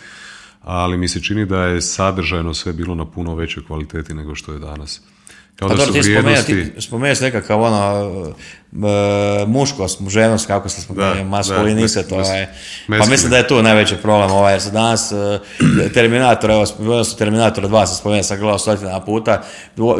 ali 0.62 0.96
mi 0.96 1.08
se 1.08 1.22
čini 1.22 1.46
da 1.46 1.64
je 1.64 1.80
sadržajno 1.80 2.54
sve 2.54 2.72
bilo 2.72 2.94
na 2.94 3.04
puno 3.04 3.34
većoj 3.34 3.66
kvaliteti 3.66 4.14
nego 4.14 4.34
što 4.34 4.52
je 4.52 4.58
danas. 4.58 5.00
Kao 5.56 5.68
pa 5.68 5.74
da 5.74 5.86
su 5.86 5.92
vrijednosti... 5.92 6.72
Spomenuti 6.78 7.22
nekakav 7.22 7.62
ono, 7.62 7.76
E, 7.76 8.32
muškost, 9.46 10.00
ženost, 10.08 10.46
kako 10.46 10.68
se 10.68 10.82
spomenuo, 10.82 11.24
maskulinitet, 11.24 12.12
ovaj. 12.12 12.46
pa 12.86 13.06
mislim 13.06 13.30
da 13.30 13.36
je 13.36 13.48
tu 13.48 13.62
najveći 13.62 13.96
problem, 13.96 14.30
ovaj, 14.30 14.52
jer 14.52 14.60
se 14.60 14.70
danas 14.70 15.12
e, 15.12 15.38
Terminator, 15.94 16.50
evo, 16.50 16.66
su 17.04 17.16
Terminator 17.16 17.64
2, 17.64 17.86
se 17.86 17.94
spomenuo, 17.94 18.22
sam 18.22 18.38
gledao 18.38 18.58
stotina 18.58 19.00
puta, 19.00 19.42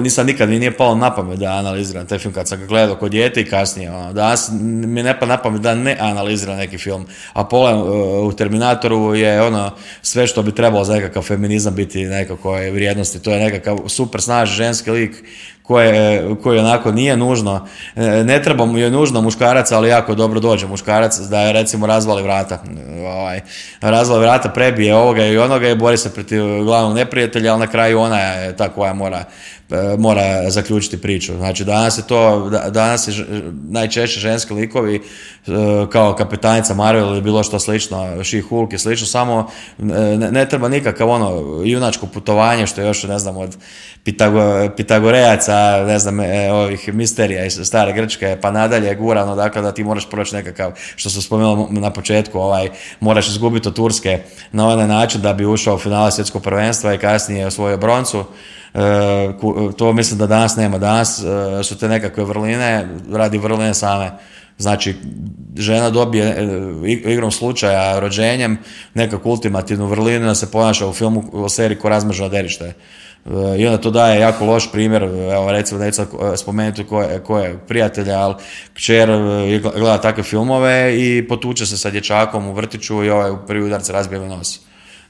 nisam 0.00 0.26
nikad 0.26 0.48
mi 0.48 0.58
nije 0.58 0.76
palo 0.76 0.94
na 0.94 1.14
pamet 1.14 1.38
da 1.38 1.52
analiziram 1.52 2.06
taj 2.06 2.18
film 2.18 2.34
kad 2.34 2.48
sam 2.48 2.60
ga 2.60 2.66
gledao 2.66 2.96
kod 2.96 3.10
dijete 3.10 3.40
i 3.40 3.46
kasnije, 3.46 3.90
ono, 3.90 4.12
danas 4.12 4.50
mi 4.62 5.02
ne 5.02 5.20
pa 5.20 5.26
na 5.26 5.36
pamet 5.36 5.60
da 5.60 5.74
ne 5.74 5.96
analiziram 6.00 6.56
neki 6.56 6.78
film, 6.78 7.06
a 7.32 7.44
pola 7.44 7.70
e, 7.70 7.74
u 8.22 8.32
Terminatoru 8.32 9.14
je 9.14 9.42
ono, 9.42 9.70
sve 10.02 10.26
što 10.26 10.42
bi 10.42 10.54
trebalo 10.54 10.84
za 10.84 10.94
nekakav 10.94 11.22
feminizam 11.22 11.74
biti 11.74 12.04
nekako 12.04 12.52
vrijednosti, 12.52 13.22
to 13.22 13.30
je 13.30 13.44
nekakav 13.44 13.78
super 13.86 14.22
snažni 14.22 14.56
ženski 14.56 14.90
lik 14.90 15.24
koje, 15.70 16.24
koji 16.42 16.58
onako 16.58 16.92
nije 16.92 17.16
nužno, 17.16 17.66
ne 18.24 18.42
treba 18.42 18.66
mu 18.66 18.78
je 18.78 18.90
nužno 18.90 19.20
muškarac, 19.20 19.72
ali 19.72 19.88
jako 19.88 20.14
dobro 20.14 20.40
dođe 20.40 20.66
muškarac 20.66 21.18
da 21.18 21.40
je 21.40 21.52
recimo 21.52 21.86
razvali 21.86 22.22
vrata. 22.22 22.62
Ovaj, 23.06 23.40
razvali 23.80 24.20
vrata, 24.20 24.48
prebije 24.48 24.94
ovoga 24.94 25.26
i 25.26 25.38
onoga 25.38 25.68
i 25.68 25.74
bori 25.74 25.96
se 25.96 26.14
protiv 26.14 26.64
glavnog 26.64 26.94
neprijatelja, 26.94 27.52
ali 27.52 27.60
na 27.60 27.66
kraju 27.66 28.00
ona 28.00 28.20
je 28.20 28.56
ta 28.56 28.68
koja 28.68 28.94
mora 28.94 29.24
E, 29.59 29.59
mora 29.98 30.50
zaključiti 30.50 31.00
priču. 31.00 31.36
Znači 31.36 31.64
danas 31.64 31.98
je 31.98 32.02
to, 32.06 32.50
danas 32.70 33.08
je 33.08 33.14
najčešće 33.68 34.20
ženski 34.20 34.54
likovi 34.54 34.96
e, 34.96 35.00
kao 35.92 36.14
kapetanica 36.14 36.74
Marvel 36.74 37.06
ili 37.06 37.22
bilo 37.22 37.42
što 37.42 37.58
slično, 37.58 37.96
She-Hulk 37.98 38.74
i 38.74 38.78
slično, 38.78 39.06
samo 39.06 39.50
e, 39.78 39.82
ne, 40.16 40.48
treba 40.48 40.68
nikakav 40.68 41.10
ono 41.10 41.60
junačko 41.64 42.06
putovanje 42.06 42.66
što 42.66 42.80
je 42.80 42.86
još 42.86 43.02
ne 43.02 43.18
znam 43.18 43.36
od 43.36 43.56
Pitago, 44.04 44.68
Pitagorejaca, 44.76 45.84
ne 45.86 45.98
znam, 45.98 46.18
ovih 46.52 46.94
misterija 46.94 47.44
iz 47.44 47.60
stare 47.64 47.92
Grčke, 47.92 48.38
pa 48.40 48.50
nadalje 48.50 48.94
gurano, 48.94 49.36
dakle 49.36 49.62
da 49.62 49.72
ti 49.72 49.84
moraš 49.84 50.10
proći 50.10 50.34
nekakav, 50.34 50.72
što 50.96 51.10
sam 51.10 51.22
spomenuo 51.22 51.68
na 51.70 51.90
početku, 51.90 52.38
ovaj, 52.38 52.68
moraš 53.00 53.28
izgubiti 53.28 53.68
od 53.68 53.74
Turske 53.74 54.22
na 54.52 54.68
onaj 54.68 54.88
način 54.88 55.20
da 55.20 55.32
bi 55.32 55.46
ušao 55.46 55.74
u 55.74 55.78
finale 55.78 56.10
svjetskog 56.10 56.42
prvenstva 56.42 56.94
i 56.94 56.98
kasnije 56.98 57.46
osvojio 57.46 57.76
broncu. 57.76 58.24
E, 58.74 59.72
to 59.76 59.92
mislim 59.92 60.18
da 60.18 60.26
danas 60.26 60.56
nema. 60.56 60.78
Danas 60.78 61.22
e, 61.22 61.62
su 61.64 61.78
te 61.78 61.88
nekakve 61.88 62.24
vrline, 62.24 62.88
radi 63.12 63.38
vrline 63.38 63.74
same. 63.74 64.10
Znači, 64.58 64.94
žena 65.56 65.90
dobije 65.90 66.26
e, 66.26 67.12
igrom 67.12 67.30
slučaja, 67.30 68.00
rođenjem, 68.00 68.58
nekakvu 68.94 69.30
ultimativnu 69.30 69.86
vrlinu 69.86 70.26
da 70.26 70.34
se 70.34 70.50
ponaša 70.50 70.86
u 70.86 70.92
filmu, 70.92 71.24
u 71.32 71.48
seriji 71.48 71.78
ko 71.78 71.88
razmaženo 71.88 72.28
derište. 72.28 72.72
I 73.58 73.66
onda 73.66 73.78
to 73.80 73.90
daje 73.90 74.20
jako 74.20 74.44
loš 74.44 74.72
primjer, 74.72 75.02
evo 75.02 75.52
recimo 75.52 75.80
neću 75.80 76.02
spomenuti 76.36 76.84
ko 76.84 77.02
je, 77.02 77.18
ko 77.18 77.38
je 77.38 77.58
prijatelja, 77.68 78.18
ali 78.18 78.34
kćer 78.74 79.08
gleda 79.60 80.00
takve 80.00 80.22
filmove 80.22 80.96
i 80.98 81.28
potuče 81.28 81.66
se 81.66 81.76
sa 81.76 81.90
dječakom 81.90 82.48
u 82.48 82.52
vrtiću 82.52 83.04
i 83.04 83.10
ovaj 83.10 83.32
prvi 83.46 83.62
udarc 83.62 83.90
razbije 83.90 84.20
nos. 84.20 84.60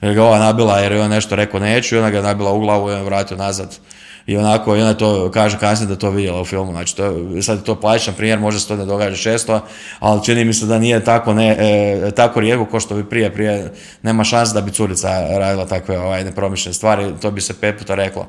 Jer 0.03 0.15
ga 0.15 0.25
ova 0.25 0.39
nabila 0.39 0.79
jer 0.79 0.93
je 0.93 1.03
on 1.03 1.11
nešto 1.11 1.37
rekao 1.37 1.61
neću. 1.61 1.97
I 1.97 1.99
ona 1.99 2.11
ga 2.11 2.23
nabila 2.23 2.53
u 2.53 2.61
glavu 2.61 2.91
i 2.91 2.95
on 2.95 3.05
vratio 3.05 3.37
nazad. 3.37 3.79
I 4.27 4.37
onako, 4.37 4.77
i 4.77 4.81
ona 4.81 4.95
to 4.95 5.31
kaže 5.31 5.59
kasnije 5.59 5.89
da 5.89 5.97
to 5.97 6.11
vidjela 6.11 6.41
u 6.41 6.45
filmu, 6.45 6.73
znači 6.73 6.97
to, 6.97 7.15
sad 7.43 7.59
je 7.59 7.65
to 7.65 7.81
plaćan 7.81 8.15
primjer, 8.15 8.39
možda 8.39 8.61
se 8.61 8.69
to 8.69 8.77
ne 8.77 8.85
događa 8.85 9.17
često, 9.17 9.61
ali 9.99 10.25
čini 10.25 10.45
mi 10.45 10.53
se 10.53 10.67
da 10.67 10.79
nije 10.79 11.05
tako, 11.05 11.35
ne, 11.35 11.57
e, 11.59 12.11
tako 12.11 12.41
rijetko 12.41 12.67
kao 12.67 12.81
što 12.81 12.95
bi 12.95 13.09
prije, 13.09 13.35
prije 13.35 13.73
nema 14.03 14.25
šanse 14.25 14.55
da 14.55 14.61
bi 14.61 14.71
curica 14.71 15.09
radila 15.39 15.67
takve 15.67 15.99
ovaj, 15.99 16.25
nepromišljene 16.25 16.75
stvari, 16.75 17.13
to 17.21 17.31
bi 17.31 17.41
se 17.41 17.61
pet 17.61 17.79
puta 17.79 17.95
reklo. 17.95 18.27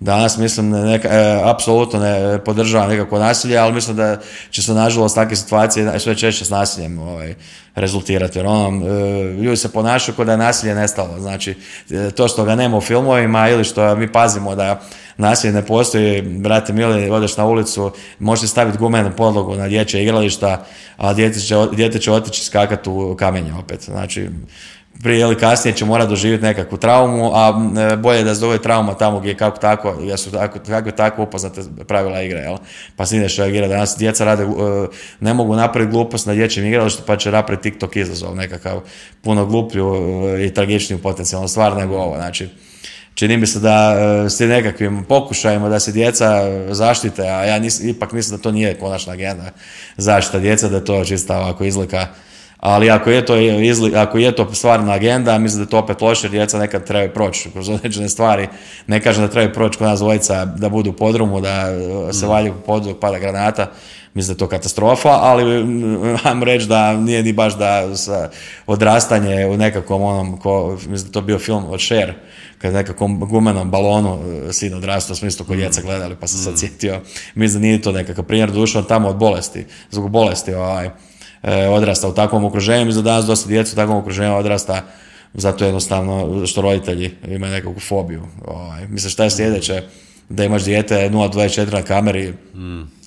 Danas 0.00 0.38
mislim 0.38 0.70
neka, 0.70 1.08
e, 1.08 1.40
apsolutno 1.44 2.00
ne 2.00 2.38
podržavam 2.44 2.88
nekako 2.88 3.18
nasilje, 3.18 3.58
ali 3.58 3.72
mislim 3.72 3.96
da 3.96 4.18
će 4.50 4.62
se 4.62 4.74
nažalost 4.74 5.14
takve 5.14 5.36
situacije 5.36 6.00
sve 6.00 6.14
češće 6.14 6.44
s 6.44 6.50
nasiljem 6.50 6.98
ovaj, 6.98 7.34
rezultirati. 7.74 8.38
Jer 8.38 8.46
ono, 8.46 8.86
e, 8.86 9.22
ljudi 9.32 9.56
se 9.56 9.72
ponašaju 9.72 10.16
kao 10.16 10.24
da 10.24 10.32
je 10.32 10.38
nasilje 10.38 10.74
nestalo. 10.74 11.20
Znači, 11.20 11.54
e, 11.90 12.10
to 12.10 12.28
što 12.28 12.44
ga 12.44 12.54
nema 12.54 12.76
u 12.76 12.80
filmovima 12.80 13.48
ili 13.48 13.64
što 13.64 13.96
mi 13.96 14.12
pazimo 14.12 14.54
da 14.54 14.80
nasilje 15.16 15.52
ne 15.52 15.66
postoji, 15.66 16.22
brate 16.22 16.72
mili, 16.72 17.10
odeš 17.10 17.36
na 17.36 17.46
ulicu, 17.46 17.92
možete 18.18 18.46
staviti 18.46 18.78
gumenu 18.78 19.10
podlogu 19.16 19.56
na 19.56 19.68
dječje 19.68 20.02
igrališta, 20.02 20.64
a 20.96 21.12
dijete 21.12 21.40
će, 21.40 22.00
će 22.00 22.12
otići 22.12 22.44
skakati 22.44 22.90
u 22.90 23.16
kamenje 23.16 23.54
opet. 23.54 23.82
Znači, 23.82 24.28
prije 25.04 25.20
ili 25.20 25.38
kasnije 25.38 25.76
će 25.76 25.84
morati 25.84 26.10
doživjeti 26.10 26.44
nekakvu 26.44 26.78
traumu, 26.78 27.30
a 27.34 27.70
e, 27.92 27.96
bolje 27.96 28.24
da 28.24 28.34
se 28.34 28.40
zove 28.40 28.58
trauma 28.62 28.94
tamo 28.94 29.20
gdje 29.20 29.34
kako 29.34 29.58
tako, 29.58 29.98
jer 30.00 30.18
su 30.18 30.30
tako, 30.30 30.58
kako 30.66 30.90
tako 30.90 31.22
upoznate 31.22 31.60
pravila 31.88 32.22
igre, 32.22 32.38
jel? 32.38 32.56
Pa 32.96 33.06
se 33.06 33.16
ideš 33.16 33.36
reagira. 33.36 33.68
Danas 33.68 33.96
djeca 33.98 34.24
rade, 34.24 34.42
e, 34.42 34.46
ne 35.20 35.34
mogu 35.34 35.56
napraviti 35.56 35.92
glupost 35.92 36.26
na 36.26 36.34
dječjem 36.34 36.66
igralištu, 36.66 37.02
pa 37.06 37.16
će 37.16 37.30
napraviti 37.30 37.70
TikTok 37.70 37.96
izazov, 37.96 38.36
nekakav 38.36 38.80
puno 39.22 39.46
gluplju 39.46 39.94
e, 40.38 40.46
i 40.46 40.54
tragičniju 40.54 41.02
potencijalnu 41.02 41.48
stvar 41.48 41.76
nego 41.76 41.96
ovo. 41.96 42.16
Znači, 42.16 42.48
čini 43.14 43.36
mi 43.36 43.46
se 43.46 43.60
da 43.60 43.94
s 44.28 44.38
tim 44.38 44.48
nekakvim 44.48 45.04
pokušajima 45.04 45.68
da 45.68 45.80
se 45.80 45.92
djeca 45.92 46.42
zaštite, 46.70 47.22
a 47.22 47.44
ja 47.44 47.60
ipak 47.82 48.12
mislim 48.12 48.36
da 48.36 48.42
to 48.42 48.50
nije 48.52 48.78
konačna 48.78 49.12
agenda 49.12 49.50
zaštita 49.96 50.38
djeca, 50.38 50.68
da 50.68 50.76
je 50.76 50.84
to 50.84 51.04
čista 51.04 51.38
ovako 51.38 51.64
izlika 51.64 52.06
ali 52.64 52.90
ako 52.90 53.10
je 53.10 53.26
to, 53.26 53.34
ako 53.96 54.18
je 54.18 54.36
to 54.36 54.54
stvarna 54.54 54.92
agenda, 54.92 55.38
mislim 55.38 55.58
da 55.58 55.66
je 55.66 55.70
to 55.70 55.78
opet 55.78 56.00
loše, 56.00 56.28
djeca 56.28 56.58
nekad 56.58 56.86
trebaju 56.86 57.12
proći 57.14 57.50
kroz 57.50 57.68
određene 57.68 58.08
stvari. 58.08 58.48
Ne 58.86 59.00
kažem 59.00 59.22
da 59.22 59.30
trebaju 59.30 59.54
proći 59.54 59.78
kod 59.78 59.86
nas 59.86 60.00
dvojica 60.00 60.44
da 60.44 60.68
budu 60.68 60.90
u 60.90 60.92
podrumu, 60.92 61.40
da 61.40 61.66
se 62.12 62.26
mm. 62.26 62.28
valju 62.28 62.52
po 62.52 62.60
podu, 62.60 62.94
pada 63.00 63.18
granata. 63.18 63.70
Mislim 64.14 64.28
da 64.28 64.34
je 64.34 64.38
to 64.38 64.48
katastrofa, 64.48 65.08
ali 65.08 65.64
mm, 65.64 66.16
ajmo 66.24 66.44
reći 66.44 66.66
da 66.66 66.96
nije 66.96 67.22
ni 67.22 67.32
baš 67.32 67.58
da 67.58 67.96
sa 67.96 68.30
odrastanje 68.66 69.46
u 69.46 69.56
nekakvom 69.56 70.02
onom, 70.02 70.38
ko, 70.38 70.70
mislim 70.70 70.96
da 70.96 71.06
je 71.08 71.12
to 71.12 71.20
bio 71.20 71.38
film 71.38 71.64
od 71.68 71.80
Cher, 71.80 72.14
kad 72.58 72.72
je 72.72 72.76
nekakvom 72.76 73.20
gumenom 73.20 73.70
balonu 73.70 74.18
e, 74.48 74.52
sin 74.52 74.74
odrastao, 74.74 75.16
smislu 75.16 75.46
kod 75.46 75.56
djeca 75.56 75.80
mm. 75.80 75.84
gledali, 75.84 76.16
pa 76.20 76.26
sam 76.26 76.38
sad 76.38 76.58
sjetio. 76.58 77.00
Mislim 77.34 77.62
da 77.62 77.66
nije 77.66 77.82
to 77.82 77.92
nekakav 77.92 78.24
primjer 78.24 78.50
duša, 78.50 78.82
tamo 78.82 79.08
od 79.08 79.16
bolesti, 79.16 79.66
zbog 79.90 80.10
bolesti 80.10 80.54
ovaj, 80.54 80.90
E, 81.44 81.68
odrasta 81.68 82.08
u 82.08 82.14
takvom 82.14 82.44
okruženju 82.44 82.88
i 82.88 82.92
za 82.92 83.02
danas 83.02 83.24
dosta 83.24 83.48
djeca 83.48 83.72
u 83.72 83.76
takvom 83.76 83.98
okruženju 83.98 84.36
odrasta 84.36 84.82
zato 85.34 85.64
jednostavno 85.64 86.46
što 86.46 86.60
roditelji 86.60 87.10
imaju 87.28 87.52
nekakvu 87.52 87.80
fobiju. 87.80 88.22
Ovaj. 88.46 88.88
Mislim 88.88 89.10
šta 89.10 89.24
je 89.24 89.30
sljedeće? 89.30 89.82
Da 90.28 90.44
imaš 90.44 90.64
dijete 90.64 90.94
0.24 90.94 91.72
na 91.72 91.82
kameri 91.82 92.34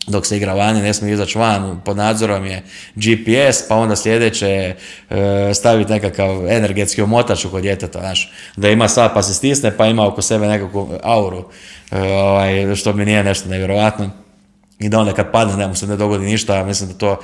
dok 0.08 0.26
se 0.26 0.38
igra 0.38 0.54
vani, 0.54 0.82
ne 0.82 0.94
smije 0.94 1.14
izaći 1.14 1.38
van, 1.38 1.82
pod 1.86 1.98
nadzorom 1.98 2.46
je 2.46 2.64
GPS, 2.96 3.68
pa 3.70 3.76
onda 3.76 3.96
sljedeće 3.96 4.76
e, 5.10 5.54
staviti 5.54 5.92
nekakav 5.92 6.48
energetski 6.48 7.02
omotač 7.02 7.46
kod 7.52 7.62
djeteta, 7.62 8.00
znaš, 8.00 8.32
da 8.56 8.70
ima 8.70 8.88
sad 8.88 9.14
pa 9.14 9.24
se 9.24 9.34
stisne, 9.34 9.78
pa 9.78 9.86
ima 9.86 10.08
oko 10.08 10.22
sebe 10.22 10.48
nekakvu 10.48 10.90
auru, 11.04 11.46
e, 11.92 12.02
ovaj, 12.02 12.76
što 12.76 12.94
mi 12.94 13.06
nije 13.06 13.24
nešto 13.24 13.50
nevjerojatno. 13.50 14.10
I 14.80 14.90
da 14.90 15.00
onda 15.00 15.14
kad 15.14 15.32
padne, 15.32 15.58
ne 15.58 15.68
mu 15.68 15.76
se 15.76 15.88
ne 15.88 15.96
dogodi 15.96 16.26
ništa, 16.26 16.64
mislim 16.64 16.90
da 16.90 16.98
to 16.98 17.18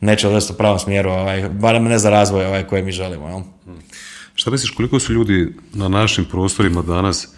neće 0.00 0.28
odvesti 0.28 0.52
u 0.52 0.56
pravom 0.56 0.78
smjeru, 0.78 1.10
ovaj, 1.10 1.48
barem 1.48 1.84
ne 1.84 1.98
za 1.98 2.10
razvoj 2.10 2.46
ovaj, 2.46 2.64
koje 2.64 2.82
mi 2.82 2.92
želimo. 2.92 3.28
Jel? 3.28 3.40
Šta 4.34 4.50
misliš, 4.50 4.70
koliko 4.70 4.98
su 4.98 5.12
ljudi 5.12 5.54
na 5.74 5.88
našim 5.88 6.24
prostorima 6.24 6.82
danas 6.82 7.28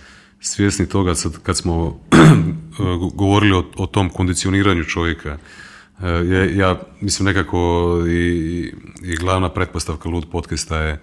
svjesni 0.41 0.89
toga 0.89 1.15
sad 1.15 1.39
kad 1.43 1.57
smo 1.57 2.01
govorili 3.15 3.57
o, 3.57 3.65
o, 3.77 3.87
tom 3.87 4.11
kondicioniranju 4.11 4.85
čovjeka? 4.85 5.39
E, 6.03 6.07
ja, 6.07 6.45
ja 6.45 6.81
mislim 7.01 7.27
nekako 7.27 7.59
i, 8.09 8.73
i 9.03 9.17
glavna 9.17 9.49
pretpostavka 9.49 10.09
Lud 10.09 10.27
podcasta 10.33 10.79
je 10.79 10.93
e, 10.93 11.01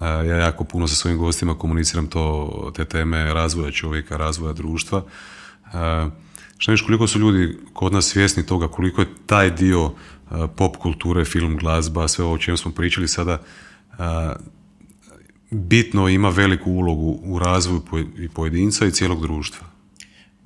ja 0.00 0.36
jako 0.36 0.64
puno 0.64 0.88
sa 0.88 0.94
svojim 0.94 1.18
gostima 1.18 1.58
komuniciram 1.58 2.06
to, 2.06 2.72
te 2.76 2.84
teme 2.84 3.34
razvoja 3.34 3.70
čovjeka, 3.70 4.16
razvoja 4.16 4.52
društva. 4.52 5.02
Šta 6.58 6.70
misliš, 6.70 6.86
koliko 6.86 7.06
su 7.06 7.18
ljudi 7.18 7.58
kod 7.72 7.92
nas 7.92 8.04
svjesni 8.04 8.46
toga, 8.46 8.68
koliko 8.68 9.00
je 9.00 9.06
taj 9.26 9.50
dio 9.50 9.90
pop 10.56 10.76
kulture, 10.76 11.24
film, 11.24 11.56
glazba, 11.56 12.08
sve 12.08 12.24
ovo 12.24 12.34
o 12.34 12.38
čem 12.38 12.56
smo 12.56 12.72
pričali 12.72 13.08
sada, 13.08 13.38
bitno 15.50 16.08
ima 16.08 16.28
veliku 16.28 16.70
ulogu 16.70 17.18
u 17.22 17.38
razvoju 17.38 17.82
i 18.18 18.28
pojedinca 18.28 18.86
i 18.86 18.90
cijelog 18.90 19.22
društva. 19.22 19.66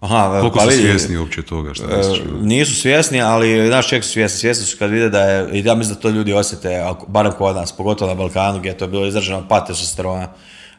Aha, 0.01 0.39
Koliko 0.41 0.59
pa 0.59 0.65
su 0.65 0.71
svjesni 0.71 1.17
uopće 1.17 1.43
toga? 1.43 1.75
Šta 1.75 1.85
e, 1.85 2.03
nisu 2.41 2.75
svjesni, 2.75 3.23
ali 3.23 3.67
znaš 3.67 3.89
čeg 3.89 4.05
su 4.05 4.11
svjesni? 4.11 4.39
Svjesni 4.39 4.67
su 4.67 4.79
kad 4.79 4.91
vide 4.91 5.09
da 5.09 5.21
je, 5.21 5.49
i 5.53 5.65
ja 5.65 5.75
mislim 5.75 5.95
da 5.95 6.01
to 6.01 6.09
ljudi 6.09 6.33
osjete, 6.33 6.85
barem 7.09 7.33
kod 7.33 7.57
nas, 7.57 7.73
pogotovo 7.73 8.11
na 8.11 8.15
Balkanu 8.15 8.59
gdje 8.59 8.69
je 8.69 8.79
to 8.79 8.87
bilo 8.87 9.07
izraženo 9.07 9.49
pat 9.49 9.67
testosterona 9.67 10.29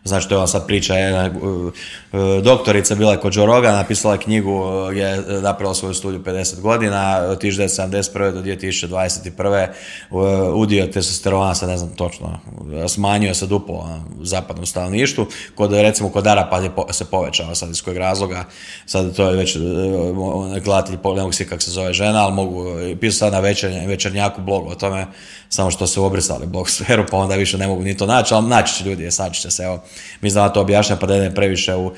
Znači, 0.09 0.29
to 0.29 0.35
je 0.35 0.41
on 0.41 0.47
sad 0.47 0.67
priča, 0.67 0.93
jedna 0.93 1.25
e, 1.25 1.27
e, 1.27 2.41
doktorica 2.41 2.95
bila 2.95 3.17
kod 3.17 3.35
Joe 3.35 3.61
napisala 3.61 4.17
knjigu, 4.17 4.63
e, 4.93 4.97
je 4.97 5.23
napravila 5.41 5.73
svoju 5.73 5.93
studiju 5.93 6.23
50 6.23 6.61
godina, 6.61 7.17
od 7.17 7.41
1971. 7.41 8.31
do 8.31 8.41
2021. 8.41 9.67
udio 10.53 10.87
testosterona, 10.87 11.55
sad 11.55 11.69
ne 11.69 11.77
znam 11.77 11.89
točno, 11.89 12.39
smanjio 12.87 13.33
se 13.33 13.47
duplo 13.47 13.99
u 14.19 14.25
zapadnom 14.25 14.65
stanovništvu, 14.65 15.25
kod, 15.55 15.73
recimo 15.73 16.09
kod 16.09 16.27
Arapa 16.27 16.61
se 16.91 17.05
povećao 17.05 17.55
sad 17.55 17.69
iz 17.69 17.81
kojeg 17.81 17.97
razloga, 17.97 18.45
sad 18.85 19.15
to 19.15 19.29
je 19.29 19.35
već 19.35 19.57
gledatelji, 20.63 20.97
ne 21.03 21.21
mogu 21.21 21.31
kako 21.49 21.61
se 21.61 21.71
zove 21.71 21.93
žena, 21.93 22.23
ali 22.23 22.33
mogu, 22.33 22.65
pisati 23.01 23.19
sad 23.19 23.33
na 23.33 23.39
večernjaku 23.87 24.41
blog 24.41 24.67
o 24.67 24.75
tome, 24.75 25.05
samo 25.49 25.71
što 25.71 25.87
se 25.87 25.99
obrisali 25.99 26.47
blog 26.47 26.69
sferu, 26.69 27.05
pa 27.11 27.17
onda 27.17 27.35
više 27.35 27.57
ne 27.57 27.67
mogu 27.67 27.83
ni 27.83 27.97
to 27.97 28.05
naći, 28.05 28.33
ali 28.33 28.47
naći 28.47 28.75
će 28.75 28.89
ljudi, 28.89 29.09
naći 29.19 29.41
će 29.41 29.51
se, 29.51 29.63
evo, 29.63 29.83
mi 30.21 30.29
znamo 30.29 30.49
to 30.49 30.61
objašnja 30.61 30.95
pa 30.95 31.07
da 31.07 31.17
ne 31.17 31.35
previše 31.35 31.75
u 31.75 31.93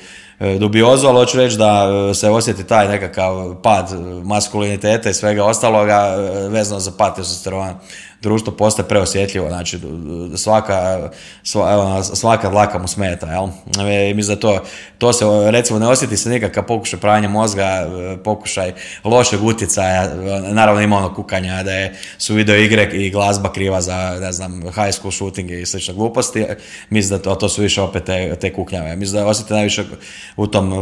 dubiozu, 0.58 1.06
ali 1.06 1.16
hoću 1.16 1.38
reći 1.38 1.56
da 1.56 1.88
e, 2.10 2.14
se 2.14 2.30
osjeti 2.30 2.64
taj 2.64 2.88
nekakav 2.88 3.54
pad 3.62 3.90
maskuliniteta 4.24 5.10
i 5.10 5.14
svega 5.14 5.44
ostaloga 5.44 6.16
e, 6.16 6.48
vezano 6.48 6.80
za 6.80 6.92
pad 6.98 7.16
testosterona 7.16 7.74
društvo 8.22 8.52
postaje 8.52 8.88
preosjetljivo, 8.88 9.48
znači 9.48 9.78
svaka, 10.36 11.10
svaka 12.14 12.50
dlaka 12.50 12.78
mu 12.78 12.88
smeta, 12.88 13.26
jel? 13.26 13.48
I 14.10 14.14
mislim 14.14 14.36
da 14.36 14.40
to, 14.40 14.60
to 14.98 15.12
se, 15.12 15.24
recimo, 15.50 15.78
ne 15.78 15.88
osjeti 15.88 16.16
se 16.16 16.30
nikakav 16.30 16.66
pokušaj 16.66 17.00
pranja 17.00 17.28
mozga, 17.28 17.62
e, 17.62 18.16
pokušaj 18.24 18.72
lošeg 19.04 19.44
utjecaja, 19.44 20.14
naravno 20.52 20.80
ima 20.80 20.96
ono 20.96 21.14
kukanja 21.14 21.62
da 21.62 21.72
je, 21.72 21.94
su 22.18 22.34
video 22.34 22.56
igre 22.56 22.90
i 22.92 23.10
glazba 23.10 23.52
kriva 23.52 23.80
za, 23.80 24.18
ne 24.20 24.32
znam, 24.32 24.62
high 24.62 24.92
school 24.92 25.12
shooting 25.12 25.50
i 25.50 25.66
slične 25.66 25.94
gluposti, 25.94 26.46
mislim 26.90 27.18
da 27.18 27.22
to, 27.22 27.34
to 27.34 27.48
su 27.48 27.62
više 27.62 27.82
opet 27.82 28.04
te, 28.04 28.36
te 28.40 28.52
kuknjave. 28.52 28.96
Mislim 28.96 29.22
da 29.22 29.28
osjeti 29.28 29.52
najviše 29.52 29.84
u 30.36 30.46
tom 30.46 30.72
e, 30.72 30.76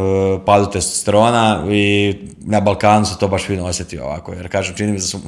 padu 0.45 0.71
testosterona 0.71 1.63
i 1.71 2.15
na 2.39 2.59
Balkanu 2.59 3.05
se 3.05 3.19
to 3.19 3.27
baš 3.27 3.45
fino 3.45 3.65
osjeti 3.65 3.99
ovako, 3.99 4.33
jer 4.33 4.49
kažem, 4.49 4.75
čini 4.75 4.91
mi 4.91 4.97
da 4.97 5.03
su 5.03 5.19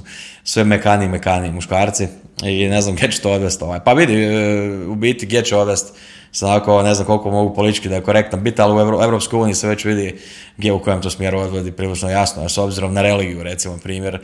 sve 0.44 0.64
mekani 0.64 1.08
mekani 1.08 1.52
muškarci 1.52 2.08
i 2.44 2.68
ne 2.68 2.82
znam 2.82 2.96
gdje 2.96 3.12
će 3.12 3.22
to 3.22 3.32
odvesti. 3.32 3.64
Ovaj. 3.64 3.80
Pa 3.86 3.94
vidi, 3.94 4.24
e, 4.24 4.88
u 4.88 4.96
biti 4.96 5.26
gdje 5.26 5.44
će 5.44 5.58
odvesti 5.58 5.92
Sad 6.36 6.50
ako 6.50 6.82
ne 6.82 6.94
znam 6.94 7.06
koliko 7.08 7.32
mogu 7.32 7.56
politički 7.56 7.90
da 7.90 7.96
je 7.96 8.02
korektan 8.02 8.44
biti, 8.44 8.62
ali 8.62 8.74
u 8.74 9.02
Europskoj 9.02 9.40
uniji 9.40 9.56
se 9.56 9.68
već 9.68 9.86
vidi 9.86 10.20
gdje 10.58 10.74
u 10.74 10.80
kojem 10.80 11.02
to 11.02 11.10
smjeru 11.10 11.40
odvodi 11.40 11.72
prilično 11.72 12.10
jasno, 12.10 12.50
s 12.50 12.58
obzirom 12.58 12.94
na 12.94 13.02
religiju, 13.02 13.44
recimo, 13.44 13.78
primjer, 13.78 14.20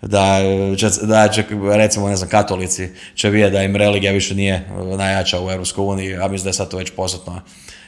da 0.00 0.38
će, 0.78 0.88
da 1.02 1.28
će 1.28 1.44
recimo, 1.74 2.08
ne 2.08 2.16
znam, 2.16 2.28
katolici 2.28 2.88
će 3.14 3.30
vidjeti 3.30 3.52
da 3.52 3.62
im 3.62 3.76
religija 3.76 4.12
više 4.12 4.34
nije 4.34 4.68
najjača 4.96 5.40
u 5.40 5.50
Europskoj 5.50 5.84
uniji, 5.84 6.16
a 6.16 6.28
mislim 6.28 6.44
da 6.44 6.48
je 6.48 6.54
sad 6.54 6.70
to 6.70 6.76
već 6.76 6.90
posjetno 6.90 7.40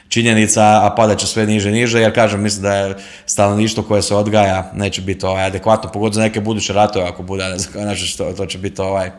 činjenica, 0.09 0.61
a 0.61 0.93
padat 0.97 1.17
će 1.17 1.27
sve 1.27 1.45
niže 1.45 1.71
niže, 1.71 2.01
jer 2.01 2.15
kažem, 2.15 2.41
mislim 2.41 2.63
da 2.63 2.75
je 2.75 2.95
stanovništvo 3.25 3.83
koje 3.83 4.01
se 4.01 4.15
odgaja 4.15 4.71
neće 4.75 5.01
biti 5.01 5.25
ovaj, 5.25 5.45
adekvatno, 5.45 5.91
pogotovo 5.91 6.13
za 6.13 6.21
neke 6.21 6.41
buduće 6.41 6.73
ratove, 6.73 7.05
ako 7.05 7.23
bude, 7.23 7.43
ne 7.43 7.57
znam, 7.57 7.83
znači 7.83 8.05
što, 8.05 8.33
to 8.33 8.45
će 8.45 8.57
biti 8.57 8.81
ovaj, 8.81 9.11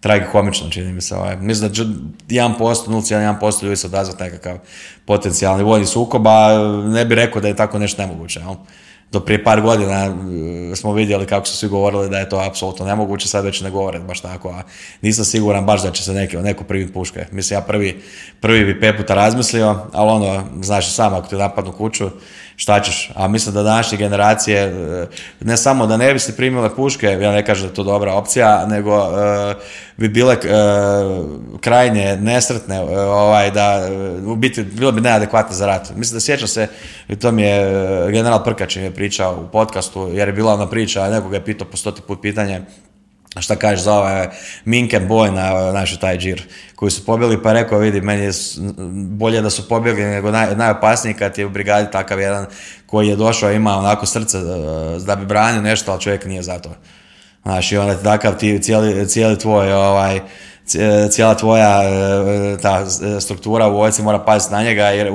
tragikomično, 0.00 0.70
čini 0.70 0.92
mi 0.92 1.00
se. 1.00 1.14
Ovaj. 1.14 1.36
Mislim 1.36 1.68
da 1.68 1.74
će 1.74 1.82
1%, 1.82 2.56
0,1% 2.58 3.62
ljudi 3.62 3.76
se 3.76 3.86
odazvati 3.86 4.22
nekakav 4.22 4.58
potencijalni 5.04 5.62
vojni 5.62 5.86
sukob, 5.86 6.26
a 6.26 6.58
ne 6.88 7.04
bi 7.04 7.14
rekao 7.14 7.42
da 7.42 7.48
je 7.48 7.56
tako 7.56 7.78
nešto 7.78 8.02
nemoguće. 8.02 8.40
Jel? 8.40 8.54
Do 9.12 9.20
prije 9.20 9.44
par 9.44 9.60
godina 9.60 10.04
e, 10.04 10.76
smo 10.76 10.92
vidjeli 10.92 11.26
kako 11.26 11.46
su 11.46 11.56
svi 11.56 11.68
govorili 11.68 12.10
da 12.10 12.18
je 12.18 12.28
to 12.28 12.38
apsolutno 12.50 12.86
nemoguće, 12.86 13.28
sad 13.28 13.44
već 13.44 13.60
ne 13.60 13.70
govore 13.70 13.98
baš 13.98 14.20
tako, 14.20 14.48
a 14.48 14.62
nisam 15.02 15.24
siguran 15.24 15.66
baš 15.66 15.82
da 15.82 15.90
će 15.90 16.02
se 16.02 16.12
neki, 16.12 16.36
neko 16.36 16.64
primiti 16.64 16.92
puške. 16.92 17.26
Mislim, 17.32 17.56
ja 17.56 17.60
prvi, 17.60 18.02
prvi 18.40 18.64
bi 18.64 18.80
pet 18.80 18.96
puta 18.96 19.14
razmislio, 19.14 19.78
ali 19.92 20.10
ono, 20.10 20.44
znaš 20.62 20.94
sam, 20.94 21.14
ako 21.14 21.28
ti 21.28 21.36
napadnu 21.36 21.72
kuću, 21.72 22.10
šta 22.56 22.80
ćeš? 22.80 23.10
A 23.14 23.28
mislim 23.28 23.54
da 23.54 23.62
današnje 23.62 23.98
generacije, 23.98 24.62
e, 24.62 25.06
ne 25.40 25.56
samo 25.56 25.86
da 25.86 25.96
ne 25.96 26.12
bi 26.12 26.18
se 26.18 26.36
primile 26.36 26.74
puške, 26.74 27.06
ja 27.06 27.32
ne 27.32 27.44
kažem 27.44 27.62
da 27.62 27.70
je 27.70 27.74
to 27.74 27.82
dobra 27.82 28.14
opcija, 28.14 28.66
nego 28.66 28.96
e, 28.96 29.54
bi 29.96 30.08
bile 30.08 30.36
krajnje 31.60 32.16
nesretne, 32.16 32.80
ovaj, 32.80 33.50
da 33.50 33.88
u 34.26 34.36
biti 34.36 34.62
bilo 34.62 34.92
bi 34.92 35.00
neadekvatne 35.00 35.56
za 35.56 35.66
rat. 35.66 35.90
Mislim 35.96 36.16
da 36.16 36.20
sjećam 36.20 36.48
se, 36.48 36.68
to 37.20 37.32
mi 37.32 37.42
je 37.42 38.12
general 38.12 38.44
Prkač 38.44 38.76
je 38.76 38.90
pričao 38.90 39.40
u 39.40 39.48
podcastu, 39.52 40.08
jer 40.12 40.28
je 40.28 40.32
bila 40.32 40.54
ona 40.54 40.68
priča, 40.68 41.10
nekoga 41.10 41.36
je 41.36 41.44
pitao 41.44 41.68
po 41.68 41.76
stoti 41.76 42.02
put 42.02 42.22
pitanje, 42.22 42.62
šta 43.40 43.56
kažeš 43.56 43.84
za 43.84 43.94
ove 43.94 44.30
Minken 44.64 45.08
Boy 45.08 45.30
na 45.30 45.72
naš 45.72 45.98
taj 45.98 46.18
džir 46.18 46.42
koji 46.74 46.90
su 46.90 47.06
pobjeli 47.06 47.42
pa 47.42 47.52
rekao 47.52 47.78
vidi 47.78 48.00
meni 48.00 48.24
je 48.24 48.32
bolje 49.18 49.40
da 49.40 49.50
su 49.50 49.68
pobjegli 49.68 50.04
nego 50.04 50.30
naj, 50.30 50.56
najopasniji 50.56 51.14
kad 51.14 51.38
je 51.38 51.46
u 51.46 51.50
brigadi 51.50 51.90
takav 51.90 52.20
jedan 52.20 52.46
koji 52.86 53.08
je 53.08 53.16
došao 53.16 53.52
ima 53.52 53.78
onako 53.78 54.06
srce 54.06 54.38
da 55.06 55.16
bi 55.16 55.26
branio 55.26 55.62
nešto 55.62 55.92
ali 55.92 56.00
čovjek 56.00 56.24
nije 56.24 56.42
za 56.42 56.58
to. 56.58 56.70
Znaš 57.42 57.72
i 57.72 57.76
onda 57.76 58.02
takav 58.02 58.36
ti 58.38 58.62
cijeli, 58.62 59.08
cijeli 59.08 59.38
tvoj 59.38 59.72
ovaj 59.72 60.20
cijela 61.10 61.34
tvoja 61.34 61.82
e, 61.82 62.56
ta 62.62 62.86
struktura 63.20 63.68
u 63.68 63.76
vojci 63.76 64.02
mora 64.02 64.18
paziti 64.18 64.52
na 64.54 64.62
njega 64.62 64.82
jer 64.82 65.12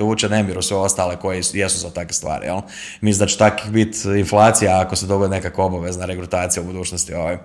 uče 0.00 0.28
nemiru 0.28 0.62
sve 0.62 0.76
ostale 0.76 1.16
koje 1.16 1.42
jesu 1.52 1.78
za 1.78 1.90
takve 1.90 2.12
stvari. 2.12 2.46
Jel? 2.46 2.60
Mislim 3.00 3.18
da 3.18 3.26
će 3.26 3.38
takvih 3.38 3.72
biti 3.72 3.98
inflacija 4.18 4.80
ako 4.80 4.96
se 4.96 5.06
dogodi 5.06 5.30
nekakva 5.30 5.64
obavezna 5.64 6.04
regrutacija 6.04 6.62
u 6.62 6.66
budućnosti. 6.66 7.14
Ovaj. 7.14 7.38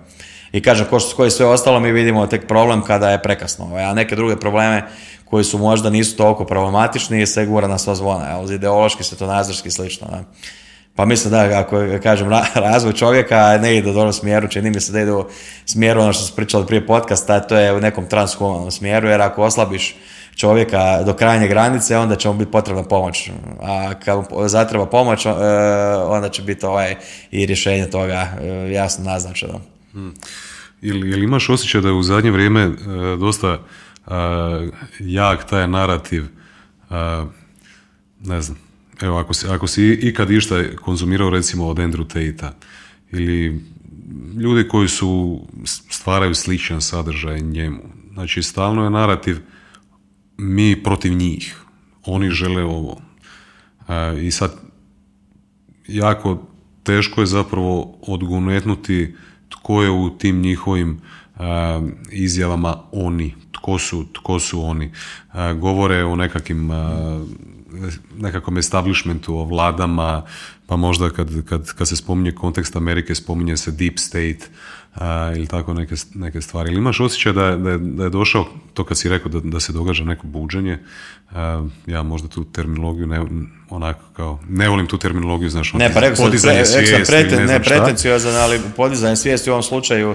I 0.52 0.62
kažem, 0.62 0.86
ko 0.90 1.00
što 1.00 1.16
koji 1.16 1.30
sve 1.30 1.46
ostalo, 1.46 1.80
mi 1.80 1.92
vidimo 1.92 2.26
tek 2.26 2.46
problem 2.48 2.82
kada 2.82 3.10
je 3.10 3.22
prekasno. 3.22 3.64
Ovaj. 3.64 3.84
A 3.84 3.94
neke 3.94 4.16
druge 4.16 4.36
probleme 4.36 4.82
koji 5.24 5.44
su 5.44 5.58
možda 5.58 5.90
nisu 5.90 6.16
toliko 6.16 6.44
problematični, 6.44 7.26
se 7.26 7.46
gura 7.46 7.68
na 7.68 7.78
sva 7.78 7.94
zvona. 7.94 8.26
Jel? 8.26 8.52
Ideološki, 8.52 9.04
svetonazorski 9.04 9.70
slično. 9.70 10.06
Da. 10.10 10.24
Pa 10.98 11.04
mislim 11.04 11.30
da, 11.30 11.60
ako 11.60 11.84
kažem, 12.02 12.28
razvoj 12.54 12.92
čovjeka 12.92 13.58
ne 13.62 13.76
ide 13.76 13.90
u 13.90 13.92
dobrom 13.92 14.12
smjeru, 14.12 14.48
čini 14.48 14.70
mi 14.70 14.80
se 14.80 14.92
da 14.92 15.00
ide 15.00 15.12
u 15.12 15.26
smjeru 15.64 16.00
ono 16.00 16.12
što 16.12 16.24
smo 16.24 16.36
pričali 16.36 16.66
prije 16.66 16.86
podcasta, 16.86 17.40
to 17.40 17.56
je 17.56 17.72
u 17.72 17.80
nekom 17.80 18.06
transhumanom 18.06 18.70
smjeru, 18.70 19.08
jer 19.08 19.22
ako 19.22 19.42
oslabiš 19.42 19.96
čovjeka 20.36 21.02
do 21.02 21.14
krajnje 21.14 21.48
granice, 21.48 21.98
onda 21.98 22.16
će 22.16 22.28
mu 22.28 22.34
biti 22.34 22.50
potrebna 22.50 22.82
pomoć. 22.82 23.30
A 23.62 23.94
kad 24.04 24.18
mu 24.18 24.48
zatreba 24.48 24.86
pomoć, 24.86 25.26
e, 25.26 25.30
onda 26.06 26.28
će 26.28 26.42
biti 26.42 26.66
ovaj 26.66 26.96
i 27.30 27.46
rješenje 27.46 27.90
toga 27.90 28.28
e, 28.40 28.46
jasno 28.72 29.04
naznačeno. 29.04 29.60
Hmm. 29.92 30.14
Ili, 30.82 31.24
imaš 31.24 31.48
osjećaj 31.48 31.80
da 31.80 31.88
je 31.88 31.94
u 31.94 32.02
zadnje 32.02 32.30
vrijeme 32.30 32.60
e, 32.60 32.70
dosta 33.16 33.58
jak 35.00 35.44
taj 35.44 35.68
narativ, 35.68 36.24
ne 38.20 38.42
znam, 38.42 38.67
Evo, 39.00 39.18
ako 39.18 39.34
si, 39.34 39.46
ako 39.48 39.66
si 39.66 39.98
ikad 40.02 40.30
išta 40.30 40.76
konzumirao 40.76 41.30
recimo 41.30 41.66
od 41.66 41.76
Andrew 41.76 42.06
Tate-a 42.06 42.52
ili 43.12 43.60
ljudi 44.38 44.68
koji 44.68 44.88
su 44.88 45.40
stvaraju 45.90 46.34
sličan 46.34 46.80
sadržaj 46.80 47.40
njemu. 47.40 47.82
Znači, 48.12 48.42
stalno 48.42 48.84
je 48.84 48.90
narativ 48.90 49.38
mi 50.38 50.82
protiv 50.82 51.12
njih. 51.12 51.56
Oni 52.04 52.30
žele 52.30 52.64
ovo. 52.64 53.00
E, 53.88 54.26
I 54.26 54.30
sad, 54.30 54.54
jako 55.88 56.46
teško 56.82 57.20
je 57.20 57.26
zapravo 57.26 57.98
odgunetnuti 58.02 59.14
tko 59.48 59.82
je 59.82 59.90
u 59.90 60.10
tim 60.18 60.40
njihovim 60.40 61.00
e, 61.36 61.40
izjavama 62.10 62.82
oni. 62.92 63.34
Tko 63.52 63.78
su, 63.78 64.06
tko 64.12 64.40
su 64.40 64.62
oni. 64.62 64.84
E, 65.34 65.54
govore 65.54 66.04
o 66.04 66.16
nekakvim 66.16 66.70
nekakvom 68.18 68.58
establishmentu, 68.58 69.38
o 69.38 69.44
vladama, 69.44 70.22
pa 70.66 70.76
možda 70.76 71.10
kad, 71.10 71.44
kad, 71.48 71.72
kad 71.72 71.88
se 71.88 71.96
spominje 71.96 72.32
kontekst 72.32 72.76
Amerike, 72.76 73.14
spominje 73.14 73.56
se 73.56 73.70
deep 73.70 73.98
state 73.98 74.46
ili 75.36 75.46
tako 75.46 75.74
neke, 75.74 75.94
neke 76.14 76.40
stvari. 76.40 76.70
Ili 76.70 76.78
imaš 76.78 77.00
osjećaj 77.00 77.32
da, 77.32 77.56
da, 77.56 77.70
je, 77.70 77.78
da 77.78 78.04
je 78.04 78.10
došao, 78.10 78.46
to 78.74 78.84
kad 78.84 78.98
si 78.98 79.08
rekao 79.08 79.32
da, 79.32 79.40
da 79.40 79.60
se 79.60 79.72
događa 79.72 80.04
neko 80.04 80.26
buđenje, 80.26 80.78
ja 81.86 82.02
možda 82.02 82.28
tu 82.28 82.44
terminologiju 82.44 83.06
ne, 83.06 83.24
onako 83.70 84.00
kao, 84.12 84.38
ne 84.48 84.68
volim 84.68 84.86
tu 84.86 84.98
terminologiju, 84.98 85.50
znaš, 85.50 85.72
ne, 85.72 85.92
pa 85.94 86.00
rekao 86.00 86.24
podizanje 86.24 86.64
svijesti, 86.64 87.36
ne, 87.36 87.46
ne 87.46 87.62
pretenciozan, 87.62 88.36
ali 88.36 88.60
podizanje 88.76 89.16
svijesti 89.16 89.50
u 89.50 89.52
ovom 89.52 89.62
slučaju 89.62 90.14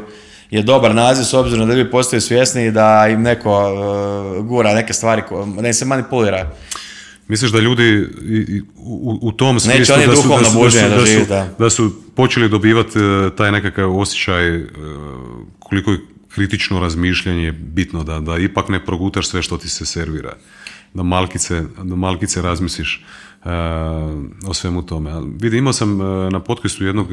je 0.52 0.62
dobar 0.62 0.96
naziv 0.96 1.24
s 1.24 1.34
obzirom 1.34 1.70
da 1.70 1.76
bi 1.76 1.92
postaju 1.92 2.22
svjesni 2.22 2.72
da 2.72 3.08
im 3.12 3.22
neko 3.22 3.74
uh, 3.74 4.46
gura 4.46 4.74
neke 4.74 4.94
stvari, 4.94 5.22
ne 5.62 5.74
se 5.74 5.86
manipulira 5.86 6.52
Misliš 7.34 7.52
da 7.52 7.60
ljudi 7.60 8.08
u, 8.76 9.20
u 9.22 9.32
tom 9.32 9.60
smislu 9.60 9.96
da 10.08 10.16
su, 10.16 10.30
da, 10.30 10.44
su, 10.46 10.80
da, 10.90 11.06
su, 11.06 11.54
da, 11.60 11.70
su, 11.70 11.94
počeli 12.16 12.50
dobivati 12.50 13.00
e, 13.00 13.36
taj 13.38 13.52
nekakav 13.52 14.00
osjećaj 14.00 14.56
e, 14.56 14.66
koliko 15.60 15.92
je 15.92 16.00
kritično 16.30 16.80
razmišljanje 16.80 17.52
bitno, 17.52 18.04
da, 18.04 18.20
da 18.20 18.38
ipak 18.38 18.70
ne 18.70 18.86
progutaš 18.86 19.28
sve 19.28 19.42
što 19.42 19.58
ti 19.58 19.70
se 19.70 19.86
servira, 19.86 20.34
da 20.94 21.04
malkice, 21.04 21.62
da 21.84 21.96
malkice 21.96 22.42
razmisliš 22.42 23.06
o 24.48 24.54
svemu 24.54 24.86
tome. 24.86 25.12
Vidi, 25.40 25.58
imao 25.58 25.74
sam 25.74 25.98
na 26.32 26.40
podcastu 26.40 26.86
jednog 26.86 27.08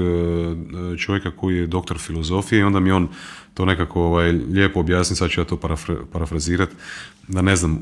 čovjeka 0.98 1.30
koji 1.30 1.56
je 1.56 1.66
doktor 1.66 1.98
filozofije 1.98 2.60
i 2.60 2.62
onda 2.62 2.80
mi 2.80 2.90
on 2.90 3.08
to 3.54 3.64
nekako 3.64 4.02
ovaj, 4.02 4.32
lijepo 4.32 4.80
objasni, 4.80 5.16
sad 5.16 5.30
ću 5.30 5.40
ja 5.40 5.44
to 5.44 5.58
parafrazirati, 6.12 6.74
da 7.28 7.42
ne 7.42 7.56
znam, 7.56 7.78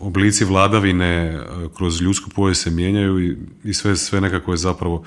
oblici 0.00 0.44
vladavine 0.44 1.40
kroz 1.76 2.00
ljudsku 2.00 2.30
povijest 2.30 2.62
se 2.62 2.70
mijenjaju 2.70 3.20
i, 3.20 3.36
i 3.64 3.74
sve, 3.74 3.96
sve 3.96 4.20
nekako 4.20 4.50
je 4.50 4.56
zapravo 4.56 5.04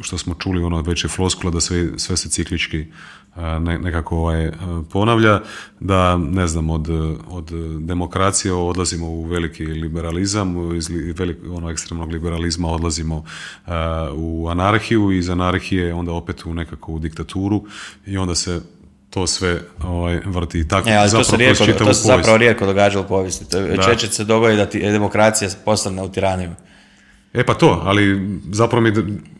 što 0.00 0.18
smo 0.18 0.34
čuli 0.34 0.62
ono 0.62 0.82
već 0.82 1.04
je 1.04 1.08
floskula 1.08 1.50
da 1.50 1.60
sve, 1.60 1.98
sve 1.98 2.16
se 2.16 2.28
ciklički 2.28 2.86
nekako 3.80 4.16
ovaj, 4.16 4.50
ponavlja, 4.92 5.40
da 5.80 6.16
ne 6.16 6.46
znam, 6.46 6.70
od, 6.70 6.88
od 7.30 7.50
demokracije 7.78 8.52
odlazimo 8.52 9.06
u 9.06 9.24
veliki 9.24 9.64
liberalizam, 9.64 10.76
iz 10.76 10.88
velik, 11.18 11.36
ono 11.50 11.70
ekstremnog 11.70 12.12
liberalizma 12.12 12.68
odlazimo 12.68 13.24
u 14.14 14.48
anarhiju, 14.48 15.12
iz 15.12 15.30
anarhije 15.30 15.94
onda 15.94 16.12
opet 16.12 16.46
u 16.46 16.54
nekakvu 16.54 16.98
diktaturu 16.98 17.64
i 18.06 18.18
onda 18.18 18.34
se 18.34 18.60
to 19.10 19.26
sve 19.26 19.60
ovaj, 19.84 20.20
vrti. 20.24 20.68
Tako, 20.68 20.88
e, 20.88 20.94
ali 20.94 21.10
to 21.10 21.24
se, 21.24 21.36
rijetko, 21.36 21.66
to 21.66 21.94
se 21.94 22.06
zapravo 22.06 22.36
rijetko 22.36 22.66
događa 22.66 23.00
u 23.00 23.04
povijesti. 23.04 23.44
Čeče 23.84 24.06
se 24.06 24.24
dogodi 24.24 24.56
da 24.56 24.66
ti 24.66 24.80
demokracija 24.80 25.50
postane 25.64 26.02
u 26.02 26.08
tiraniju. 26.08 26.50
E 27.34 27.44
pa 27.44 27.54
to, 27.54 27.82
ali 27.84 28.30
zapravo 28.52 28.82
mi 28.82 28.92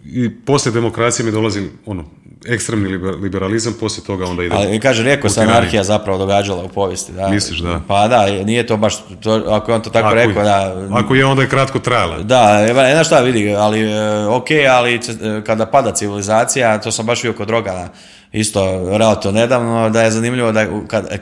i 0.05 0.31
poslije 0.45 0.73
demokracije 0.73 1.27
mi 1.27 1.33
dolazi 1.33 1.69
ono, 1.87 2.05
ekstremni 2.47 2.89
liberalizam, 2.99 3.75
poslije 3.81 4.05
toga 4.07 4.27
onda 4.27 4.45
ide... 4.45 4.55
Ali 4.55 4.81
kaže, 4.81 5.03
rekao 5.03 5.31
se 5.31 5.41
anarhija 5.41 5.85
zapravo 5.85 6.19
događala 6.19 6.65
u 6.65 6.69
povijesti. 6.69 7.13
Da. 7.13 7.29
Misliš, 7.29 7.59
da? 7.59 7.81
Pa 7.89 8.09
da, 8.09 8.27
nije 8.27 8.67
to 8.67 8.77
baš, 8.77 8.97
to, 9.23 9.45
ako 9.49 9.71
je 9.71 9.75
on 9.75 9.83
to 9.83 9.91
tako 9.91 10.15
rekao, 10.15 10.43
da... 10.43 10.87
Ako 10.91 11.15
je, 11.15 11.25
onda 11.25 11.43
je 11.43 11.49
kratko 11.49 11.79
trajala. 11.79 12.19
Da, 12.19 12.61
ne 12.67 12.93
znaš 12.93 13.07
šta 13.07 13.21
vidi, 13.21 13.55
ali 13.55 13.81
e, 13.81 14.27
ok, 14.27 14.47
ali 14.71 14.95
e, 14.95 15.01
kada 15.47 15.67
pada 15.67 15.93
civilizacija, 15.93 16.81
to 16.81 16.93
sam 16.93 17.07
baš 17.07 17.23
vidio 17.23 17.37
kod 17.37 17.47
Drogana, 17.47 17.89
isto 18.33 18.89
relativno 18.99 19.41
nedavno, 19.41 19.91
da 19.91 20.03
je 20.03 20.11
zanimljivo 20.11 20.53
da 20.53 20.67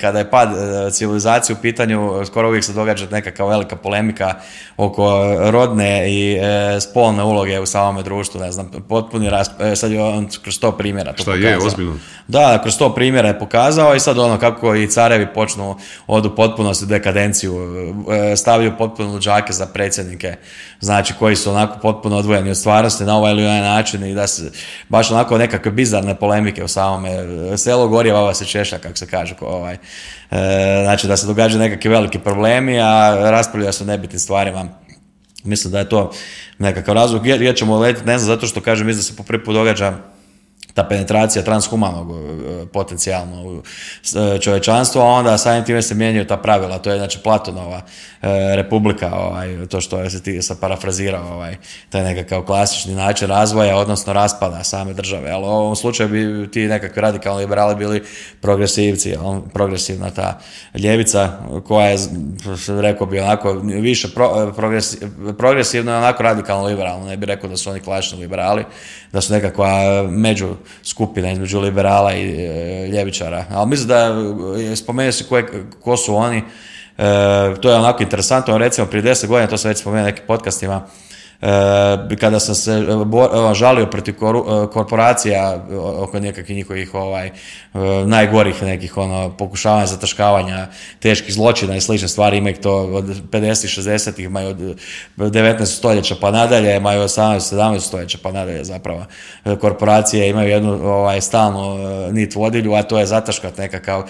kada 0.00 0.18
je 0.18 0.30
pad 0.30 0.48
e, 0.48 0.90
civilizacije 0.90 1.56
u 1.56 1.62
pitanju, 1.62 2.24
skoro 2.26 2.48
uvijek 2.48 2.64
se 2.64 2.72
događa 2.72 3.06
nekakva 3.10 3.48
velika 3.48 3.76
polemika 3.76 4.34
oko 4.76 5.34
rodne 5.50 6.12
i 6.12 6.38
e, 6.40 6.80
spolne 6.80 7.22
uloge 7.22 7.60
u 7.60 7.66
samome 7.66 8.02
društvu, 8.02 8.40
ne 8.40 8.52
znam, 8.52 8.70
potpuni 8.88 9.30
rast, 9.30 9.52
e, 9.60 9.76
sad 9.76 9.90
je 9.90 10.02
on 10.02 10.28
kroz 10.42 10.58
to 10.58 10.72
primjera 10.72 11.12
to 11.12 11.22
Šta 11.22 11.34
je, 11.34 11.58
ozbiljno? 11.58 11.98
Da, 12.28 12.58
kroz 12.62 12.78
to 12.78 12.94
primjera 12.94 13.28
je 13.28 13.38
pokazao 13.38 13.94
i 13.94 14.00
sad 14.00 14.18
ono 14.18 14.38
kako 14.38 14.74
i 14.74 14.88
carevi 14.88 15.26
počnu 15.34 15.76
odu 16.06 16.36
potpunosti 16.36 16.86
dekadenciju, 16.86 17.54
stavljaju 18.36 18.72
potpuno 18.78 19.12
luđake 19.12 19.52
za 19.52 19.66
predsjednike, 19.66 20.34
znači 20.80 21.14
koji 21.18 21.36
su 21.36 21.50
onako 21.50 21.78
potpuno 21.78 22.16
odvojeni 22.16 22.50
od 22.50 22.56
stvarnosti 22.56 23.04
na 23.04 23.16
ovaj 23.16 23.32
ili 23.32 23.46
onaj 23.46 23.60
način 23.60 24.04
i 24.04 24.14
da 24.14 24.26
se 24.26 24.50
baš 24.88 25.10
onako 25.10 25.38
nekakve 25.38 25.70
bizarne 25.70 26.14
polemike 26.14 26.64
u 26.64 26.68
samom 26.68 26.97
tome. 26.98 27.58
Selo 27.58 27.88
gori, 27.88 28.10
ova 28.10 28.34
se 28.34 28.44
češa, 28.44 28.78
kako 28.78 28.96
se 28.96 29.06
kaže. 29.06 29.34
Ovaj. 29.40 29.74
E, 29.74 29.78
znači 30.82 31.06
da 31.06 31.16
se 31.16 31.26
događaju 31.26 31.60
nekakvi 31.60 31.90
veliki 31.90 32.18
problemi, 32.18 32.80
a 32.80 33.16
raspravlja 33.30 33.72
se 33.72 33.84
o 33.84 33.86
nebitnim 33.86 34.20
stvarima. 34.20 34.68
Mislim 35.44 35.72
da 35.72 35.78
je 35.78 35.88
to 35.88 36.10
nekakav 36.58 36.94
razlog. 36.94 37.22
Gdje 37.22 37.56
ćemo 37.56 37.78
letiti, 37.78 38.06
ne 38.06 38.18
znam, 38.18 38.26
zato 38.26 38.46
što 38.46 38.60
kažem, 38.60 38.86
mislim 38.86 39.00
da 39.00 39.04
se 39.04 39.16
po 39.16 39.22
prvi 39.22 39.44
put 39.44 39.54
događa 39.54 39.92
ta 40.78 40.84
penetracija 40.84 41.42
transhumanog 41.42 42.10
e, 42.10 42.66
potencijalno 42.66 43.62
e, 44.16 44.38
čovječanstvo, 44.40 45.02
a 45.02 45.04
onda 45.04 45.38
samim 45.38 45.64
time 45.64 45.82
se 45.82 45.94
mijenjaju 45.94 46.26
ta 46.26 46.36
pravila, 46.36 46.78
to 46.78 46.90
je 46.90 46.98
znači 46.98 47.18
Platonova 47.18 47.76
e, 48.22 48.28
republika, 48.56 49.14
ovaj, 49.14 49.66
to 49.66 49.80
što 49.80 50.10
se 50.10 50.22
ti 50.22 50.42
sad 50.42 50.60
parafrazirao, 50.60 51.34
ovaj, 51.34 51.56
taj 51.90 52.02
nekakav 52.02 52.42
klasični 52.42 52.94
način 52.94 53.28
razvoja, 53.28 53.76
odnosno 53.76 54.12
raspada 54.12 54.64
same 54.64 54.92
države, 54.92 55.30
ali 55.30 55.44
u 55.44 55.48
ovom 55.48 55.76
slučaju 55.76 56.08
bi 56.08 56.50
ti 56.50 56.66
nekakvi 56.66 57.02
radikalni 57.02 57.40
liberali 57.40 57.74
bili 57.74 58.02
progresivci, 58.40 59.16
progresivna 59.52 60.10
ta 60.10 60.38
ljevica 60.74 61.32
koja 61.66 61.88
je, 61.88 61.98
rekao 62.80 63.06
bi 63.06 63.20
onako, 63.20 63.52
više 63.62 64.08
pro, 64.08 64.52
progresivno 65.38 65.96
onako 65.96 66.22
radikalno 66.22 66.64
liberalno, 66.64 67.06
ne 67.06 67.16
bi 67.16 67.26
rekao 67.26 67.50
da 67.50 67.56
su 67.56 67.70
oni 67.70 67.80
klasični 67.80 68.18
liberali, 68.18 68.64
da 69.12 69.20
su 69.20 69.32
nekakva 69.32 70.02
među 70.08 70.48
skupina 70.82 71.32
između 71.32 71.60
liberala 71.60 72.14
i 72.14 72.22
e, 72.22 72.88
ljevičara. 72.88 73.44
Ali 73.50 73.68
mislim 73.68 73.88
da 73.88 74.14
spomenuo 74.76 75.12
se 75.12 75.24
ko 75.80 75.96
su 75.96 76.16
oni, 76.16 76.38
e, 76.38 76.42
to 77.60 77.70
je 77.70 77.76
onako 77.76 78.02
interesantno, 78.02 78.58
recimo 78.58 78.86
prije 78.86 79.02
deset 79.02 79.28
godina, 79.28 79.50
to 79.50 79.58
sam 79.58 79.68
već 79.68 79.78
spomenuo 79.78 80.06
nekim 80.06 80.24
podcastima, 80.26 80.86
kada 82.20 82.40
sam 82.40 82.54
se 82.54 82.72
e, 82.72 83.54
žalio 83.54 83.86
protiv 83.86 84.14
e, 84.14 84.18
korporacija 84.72 85.64
oko 85.98 86.20
nekakvih 86.20 86.56
njihovih 86.56 86.94
ovaj, 86.94 87.30
najgorih 88.06 88.62
nekih 88.62 88.96
ono, 88.96 89.36
pokušavanja 89.38 89.86
zataškavanja 89.86 90.66
teških 91.00 91.34
zločina 91.34 91.76
i 91.76 91.80
slične 91.80 92.08
stvari, 92.08 92.36
ima 92.36 92.50
ih 92.50 92.58
to 92.58 92.76
od 92.76 93.04
50 93.04 93.80
60 93.80 94.24
imaju 94.24 94.48
od 94.48 94.56
19. 95.16 95.64
stoljeća 95.64 96.14
pa 96.20 96.30
nadalje, 96.30 96.76
imaju 96.76 97.00
od 97.00 97.08
18. 97.08 97.54
17. 97.54 97.80
stoljeća 97.80 98.18
pa 98.22 98.32
nadalje 98.32 98.64
zapravo. 98.64 99.04
Korporacije 99.60 100.28
imaju 100.28 100.48
jednu 100.50 100.72
ovaj, 100.84 101.20
stalnu 101.20 101.78
nit 102.12 102.34
vodilju, 102.34 102.74
a 102.74 102.82
to 102.82 102.98
je 102.98 103.06
zataškat 103.06 103.58
nekakav 103.58 104.02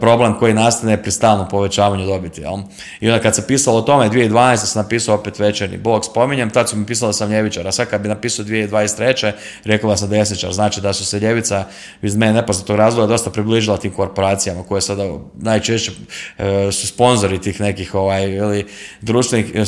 problem 0.00 0.38
koji 0.38 0.54
nastane 0.54 1.02
pri 1.02 1.10
stalnom 1.10 1.48
povećavanju 1.48 2.06
dobiti. 2.06 2.40
Jel? 2.40 2.54
I 3.00 3.10
onda 3.10 3.22
kad 3.22 3.34
se 3.34 3.46
pisalo 3.46 3.78
o 3.78 3.82
tome, 3.82 4.10
2012. 4.10 4.56
sam 4.56 4.82
napisao 4.82 5.14
opet 5.14 5.38
večerni 5.38 5.78
blog, 5.78 6.04
spominjem, 6.04 6.51
tad 6.52 6.70
su 6.70 6.76
mi 6.76 6.86
pisali 6.86 7.08
da 7.08 7.12
sam 7.12 7.30
ljevičar, 7.30 7.68
a 7.68 7.72
sad 7.72 7.88
kad 7.88 8.00
bi 8.00 8.08
napisao 8.08 8.44
2023. 8.44 9.32
rekla 9.64 9.96
sam 9.96 10.10
desničar, 10.10 10.52
znači 10.52 10.80
da 10.80 10.92
su 10.92 11.06
se 11.06 11.20
ljevica 11.20 11.64
iz 12.02 12.16
mene 12.16 12.32
nepoznatog 12.32 12.76
razloga 12.76 13.06
dosta 13.06 13.30
približila 13.30 13.76
tim 13.76 13.92
korporacijama 13.92 14.62
koje 14.62 14.80
sada 14.80 15.04
najčešće 15.34 15.92
e, 16.38 16.72
su 16.72 16.86
sponzori 16.86 17.40
tih 17.40 17.60
nekih 17.60 17.94
ovaj, 17.94 18.30
ili 18.30 18.66
društvenih 19.00 19.54
e, 19.54 19.64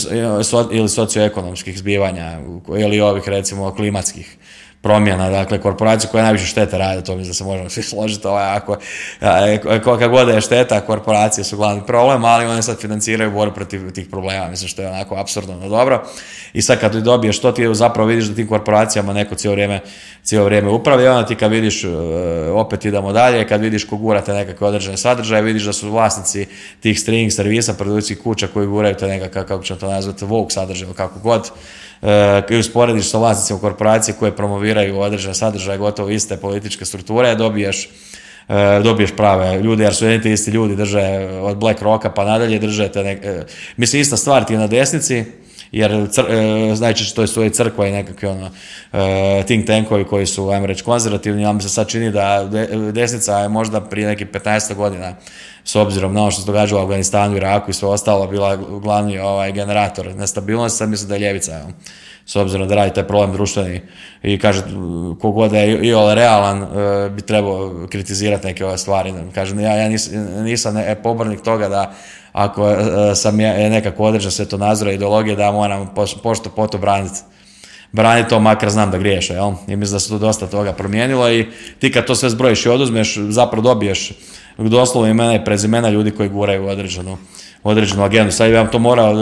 ili 0.72 0.89
socioekonomskih 0.89 1.78
zbivanja 1.78 2.39
ili 2.78 3.01
ovih 3.01 3.28
recimo 3.28 3.74
klimatskih 3.74 4.37
promjena, 4.85 5.30
dakle 5.30 5.59
korporacije 5.61 6.11
koje 6.11 6.22
najviše 6.22 6.47
štete 6.47 6.78
rade, 6.78 7.05
to 7.05 7.16
mislim 7.16 7.30
da 7.30 7.35
se 7.35 7.45
možemo 7.45 7.68
svi 7.68 7.82
složiti, 7.82 8.26
ovaj, 8.26 8.57
ako, 8.57 8.76
kolika 9.85 10.09
god 10.09 10.28
je 10.28 10.41
šteta, 10.41 10.80
korporacije 10.80 11.45
su 11.45 11.57
glavni 11.57 11.82
problem, 11.87 12.24
ali 12.24 12.47
one 12.47 12.62
sad 12.62 12.80
financiraju 12.80 13.30
borbu 13.30 13.55
protiv 13.55 13.91
tih 13.91 14.07
problema, 14.11 14.49
mislim 14.49 14.68
što 14.68 14.82
je 14.82 14.89
onako 14.89 15.16
apsurdno 15.16 15.57
no 15.57 15.68
dobro. 15.68 16.05
I 16.53 16.62
sad 16.62 16.80
kad 16.80 16.95
dobiješ 16.95 17.41
to, 17.41 17.53
ti 17.53 17.74
zapravo 17.74 18.09
vidiš 18.09 18.24
da 18.24 18.35
tim 18.35 18.49
korporacijama 18.49 19.12
neko 19.12 19.35
cijelo 19.35 19.55
vrijeme, 19.55 19.80
cijelo 20.22 20.45
vrijeme 20.45 20.68
upravlja, 20.68 21.12
onda 21.12 21.26
ti 21.26 21.35
kad 21.35 21.51
vidiš, 21.51 21.85
e, 21.85 21.89
opet 22.51 22.85
idemo 22.85 23.12
dalje, 23.12 23.49
kad 23.49 23.61
vidiš 23.61 23.85
ko 23.85 23.97
gurate 23.97 24.32
nekakve 24.32 24.66
određene 24.66 24.97
sadržaje, 24.97 25.43
vidiš 25.43 25.62
da 25.62 25.72
su 25.72 25.91
vlasnici 25.91 26.47
tih 26.80 27.01
streaming 27.01 27.32
servisa, 27.32 27.74
produkcijih 27.74 28.20
kuća 28.22 28.47
koji 28.47 28.66
guraju 28.66 28.95
te 28.95 29.07
nekakav, 29.07 29.45
kako 29.45 29.64
ćemo 29.64 29.80
to 29.80 29.89
nazvati, 29.89 30.24
Vogue 30.24 30.51
sadržaj, 30.51 30.89
kako 30.97 31.18
god, 31.18 31.51
i 32.50 32.57
usporediš 32.57 33.11
sa 33.11 33.18
vlasnicima 33.18 33.59
korporacije 33.59 34.14
koje 34.18 34.36
promoviraju 34.36 34.98
određene 34.98 35.34
sadržaje 35.34 35.78
gotovo 35.78 36.11
iste 36.11 36.36
političke 36.36 36.84
strukture, 36.84 37.34
dobiješ 37.34 37.88
e, 38.48 38.80
dobiješ 38.82 39.11
prave 39.16 39.61
ljude, 39.61 39.84
jer 39.84 39.94
su 39.94 40.07
jedni 40.07 40.32
isti 40.32 40.50
ljudi 40.50 40.76
drže 40.76 41.00
od 41.42 41.57
Black 41.57 41.82
Rocka 41.82 42.11
pa 42.11 42.24
nadalje 42.24 42.59
drže 42.59 42.88
te 42.88 43.00
e, 43.00 43.44
mislim 43.76 44.02
ista 44.02 44.16
stvar 44.16 44.44
ti 44.44 44.52
je 44.52 44.59
na 44.59 44.66
desnici 44.66 45.24
jer 45.75 46.09
cr, 46.11 46.20
e, 46.20 46.75
znači 46.75 47.14
to 47.14 47.22
je 47.22 47.29
svoje 47.29 47.51
crkva 47.51 47.87
i 47.87 47.93
nekakvi 47.93 48.29
ono 48.29 48.51
think 49.47 49.66
tankovi 49.66 50.05
koji 50.05 50.27
su 50.27 50.51
ajmo 50.51 50.66
reći 50.66 50.85
konzervativni, 50.85 51.47
ali 51.47 51.55
mi 51.55 51.62
se 51.62 51.68
sad 51.68 51.89
čini 51.89 52.11
da 52.11 52.49
desnica 52.93 53.39
je 53.39 53.49
možda 53.49 53.81
prije 53.81 54.09
nekih 54.09 54.27
15 54.27 54.75
godina 54.75 55.14
s 55.64 55.77
obzirom 55.77 56.14
na 56.14 56.20
ono 56.20 56.31
što 56.31 56.41
se 56.41 56.47
događalo 56.47 56.81
u 56.81 56.85
Afganistanu, 56.85 57.37
Iraku 57.37 57.70
i 57.70 57.75
sve 57.75 57.89
ostalo, 57.89 58.27
bila 58.27 58.57
glavni 58.57 59.18
ovaj, 59.18 59.53
generator 59.53 60.14
nestabilnosti, 60.14 60.79
sad 60.79 60.89
mislim 60.89 61.09
da 61.09 61.14
je 61.14 61.20
ljevica, 61.20 61.61
s 62.27 62.37
obzirom 62.37 62.68
da 62.68 62.75
radi 62.75 62.95
taj 62.95 63.07
problem 63.07 63.33
društveni 63.33 63.81
i 64.22 64.39
kaže 64.39 64.62
kogod 65.20 65.53
je 65.53 65.79
i 65.79 65.95
ole 65.95 66.14
realan 66.14 66.62
e, 66.62 67.11
bi 67.11 67.22
trebao 67.22 67.87
kritizirati 67.91 68.47
neke 68.47 68.64
ove 68.64 68.79
stvari. 68.79 69.12
Kažem, 69.35 69.61
ja, 69.61 69.77
ja 69.77 69.89
nisam, 70.43 70.75
ne, 70.75 71.03
pobornik 71.03 71.43
toga 71.43 71.68
da 71.68 71.95
ako 72.35 72.70
e, 72.70 73.14
sam 73.14 73.41
je 73.41 73.70
nekako 73.70 74.05
određen 74.05 74.30
svjetonazora 74.30 74.93
ideologije 74.93 75.37
da 75.37 75.53
moram 75.53 75.95
pošto 76.22 76.51
poto 76.51 76.78
braniti 76.78 77.20
braniti 77.95 78.28
to, 78.28 78.41
makar 78.41 78.70
znam 78.70 78.91
da 78.91 78.99
griješe, 78.99 79.35
jel? 79.35 79.53
I 79.68 79.76
mislim 79.76 79.97
da 79.97 80.01
se 80.01 80.09
tu 80.09 80.18
dosta 80.18 80.47
toga 80.47 80.72
promijenilo 80.72 81.32
i 81.32 81.47
ti 81.78 81.93
kad 81.93 82.07
to 82.07 82.14
sve 82.14 82.30
zbrojiš 82.30 82.66
i 82.66 82.68
oduzmeš, 82.68 83.16
zapravo 83.18 83.62
dobiješ 83.62 84.12
doslovno 84.59 85.11
imena 85.11 85.35
i 85.35 85.45
prezimena 85.45 85.89
ljudi 85.89 86.11
koji 86.11 86.28
guraju 86.28 86.66
određenu, 86.66 87.16
određenu 87.62 88.03
agendu. 88.03 88.32
Sad 88.32 88.49
bi 88.49 88.57
vam 88.57 88.70
to 88.70 88.78
morao 88.78 89.12
e, 89.12 89.16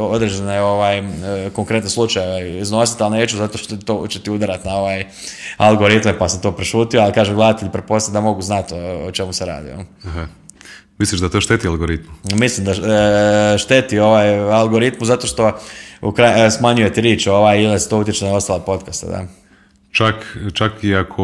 određene 0.00 0.60
ovaj, 0.62 0.98
e, 0.98 1.04
konkretne 1.54 1.90
slučaje 1.90 2.60
iznositi, 2.60 3.02
ali 3.02 3.18
neću 3.18 3.36
zato 3.36 3.58
što 3.58 3.76
to 3.76 4.06
će 4.08 4.20
ti 4.20 4.30
udarati 4.30 4.68
na 4.68 4.74
ovaj 4.74 5.04
algoritme, 5.56 6.18
pa 6.18 6.28
sam 6.28 6.40
to 6.40 6.52
prešutio, 6.52 7.00
ali 7.00 7.12
kaže 7.12 7.34
gledatelj 7.34 7.70
pretpostavljam 7.70 8.22
da 8.22 8.28
mogu 8.28 8.42
znati 8.42 8.74
o, 8.74 9.10
čemu 9.12 9.32
se 9.32 9.46
radi. 9.46 9.70
Aha. 10.06 10.26
Misliš 10.98 11.20
da 11.20 11.28
to 11.28 11.40
šteti 11.40 11.68
algoritmu? 11.68 12.12
Mislim 12.34 12.66
da 12.66 12.72
e, 12.72 13.58
šteti 13.58 13.98
ovaj 13.98 14.38
algoritmu 14.38 15.06
zato 15.06 15.26
što 15.26 15.58
smanjuje 16.58 16.92
ti 16.92 17.00
rič 17.00 17.26
ovaj, 17.26 17.62
ili 17.62 17.80
se 17.80 17.88
to 17.88 17.98
utječe 17.98 18.24
na 18.24 18.32
ostale 18.32 18.60
podcaste. 18.66 19.06
Da. 19.06 19.26
Čak, 19.96 20.36
čak 20.52 20.72
i 20.82 20.94
ako 20.94 21.22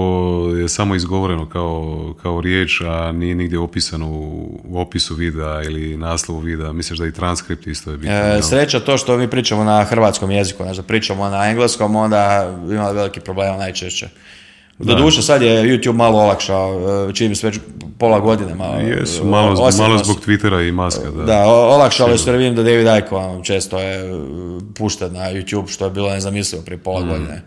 je 0.57 0.69
samo 0.69 0.95
izgovoreno 0.95 1.49
kao, 1.49 2.15
kao 2.23 2.41
riječ, 2.41 2.81
a 2.81 3.13
nije 3.13 3.35
nigdje 3.35 3.59
opisano 3.59 4.09
u, 4.09 4.61
opisu 4.75 5.15
videa 5.15 5.63
ili 5.63 5.97
naslovu 5.97 6.41
videa, 6.41 6.73
misliš 6.73 6.99
da 6.99 7.07
i 7.07 7.13
transkript 7.13 7.67
isto 7.67 7.91
je 7.91 7.97
bitno? 7.97 8.15
E, 8.15 8.43
sreća 8.43 8.81
to 8.81 8.99
što 8.99 9.17
mi 9.17 9.31
pričamo 9.31 9.65
na 9.65 9.85
hrvatskom 9.85 10.31
jeziku, 10.31 10.63
znači 10.63 10.83
pričamo 10.83 11.29
na 11.29 11.51
engleskom, 11.51 11.97
onda 11.97 12.55
imamo 12.71 12.93
veliki 12.93 13.21
problema 13.21 13.57
najčešće. 13.57 14.09
Doduše 14.83 15.23
sad 15.23 15.43
je 15.43 15.63
YouTube 15.63 15.97
malo 15.97 16.19
olakšao, 16.19 16.81
e, 17.11 17.15
čini 17.15 17.35
se 17.35 17.47
već 17.47 17.59
pola 17.99 18.21
godine. 18.21 18.55
Malo, 18.55 18.81
Jesu, 18.81 19.25
malo, 19.25 19.71
malo 19.79 19.99
zbog 19.99 20.17
Twittera 20.27 20.69
i 20.69 20.73
maska. 20.73 21.11
Da, 21.11 21.25
da 21.25 21.45
olakšalo 21.47 22.19
se 22.19 22.33
vidim 22.33 22.55
da 22.55 22.63
David 22.63 22.87
Icke 22.99 23.15
ono, 23.15 23.43
često 23.45 23.79
je 23.79 24.11
pušten 24.79 25.13
na 25.13 25.21
YouTube, 25.21 25.73
što 25.73 25.85
je 25.85 25.91
bilo 25.91 26.11
nezamislivo 26.11 26.65
prije 26.65 26.79
pola 26.79 27.01
mm. 27.01 27.09
godine 27.09 27.43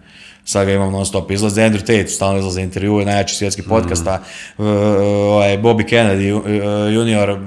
sad 0.46 0.66
ga 0.66 0.74
imam 0.74 0.91
non 0.91 1.06
stop, 1.06 1.32
izlaze 1.32 1.62
Andrew 1.62 1.80
Tate, 1.80 2.08
stalno 2.08 2.39
izlaze 2.39 2.62
intervjue, 2.62 3.06
najjači 3.06 3.36
svjetski 3.36 3.62
mm. 3.62 3.70
podcasta, 3.70 4.22
mm. 4.58 4.64
ovaj, 4.64 5.58
Bobby 5.58 5.89
Kennedy 5.89 6.30
e, 6.30 6.93
junior, 6.93 7.39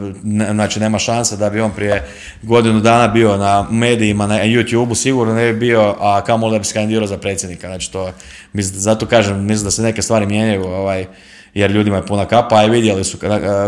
znači 0.51 0.81
nema 0.81 0.99
šanse 0.99 1.37
da 1.37 1.51
bi 1.51 1.61
on 1.61 1.71
prije 1.71 2.09
godinu 2.43 2.81
dana 2.81 3.09
bio 3.09 3.37
na 3.37 3.67
medijima, 3.71 4.27
na 4.27 4.39
YouTube-u, 4.45 4.95
sigurno 4.95 5.35
ne 5.35 5.53
bi 5.53 5.59
bio, 5.59 5.95
a 6.01 6.25
kamoli 6.25 6.53
da 6.53 6.59
bi 6.59 6.65
se 6.65 7.07
za 7.07 7.19
predsjednika, 7.19 7.67
znači 7.67 7.93
to, 7.93 8.13
mislim, 8.53 8.81
zato 8.81 9.07
kažem, 9.07 9.45
mislim 9.45 9.65
da 9.65 9.71
se 9.71 9.83
neke 9.83 10.03
stvari 10.03 10.27
mijenjaju, 10.27 10.65
ovaj, 10.65 11.07
jer 11.55 11.71
ljudima 11.71 11.97
je 11.97 12.07
puna 12.07 12.25
kapa, 12.25 12.57
a 12.57 12.65
i 12.65 12.71
vidjeli 12.71 13.05
su 13.05 13.19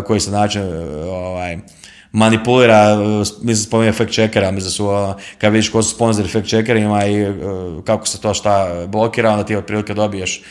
koji 0.07 0.21
se 0.21 0.31
način 0.31 0.63
ovaj, 1.09 1.59
manipulira, 2.13 2.97
mislim 3.43 3.57
spominje 3.57 3.93
fact 3.93 4.13
checkera, 4.13 4.51
mislim 4.51 4.71
su, 4.71 4.89
kad 5.39 5.53
vidiš 5.53 5.69
ko 5.69 5.83
su 5.83 5.95
sponzori 5.95 6.29
fact 6.29 6.49
checkerima 6.49 7.07
i 7.07 7.27
kako 7.85 8.07
se 8.07 8.21
to 8.21 8.35
šta 8.35 8.87
blokira, 8.87 9.31
onda 9.31 9.45
ti 9.45 9.57
otprilike 9.57 9.95
dobiješ 9.95 10.43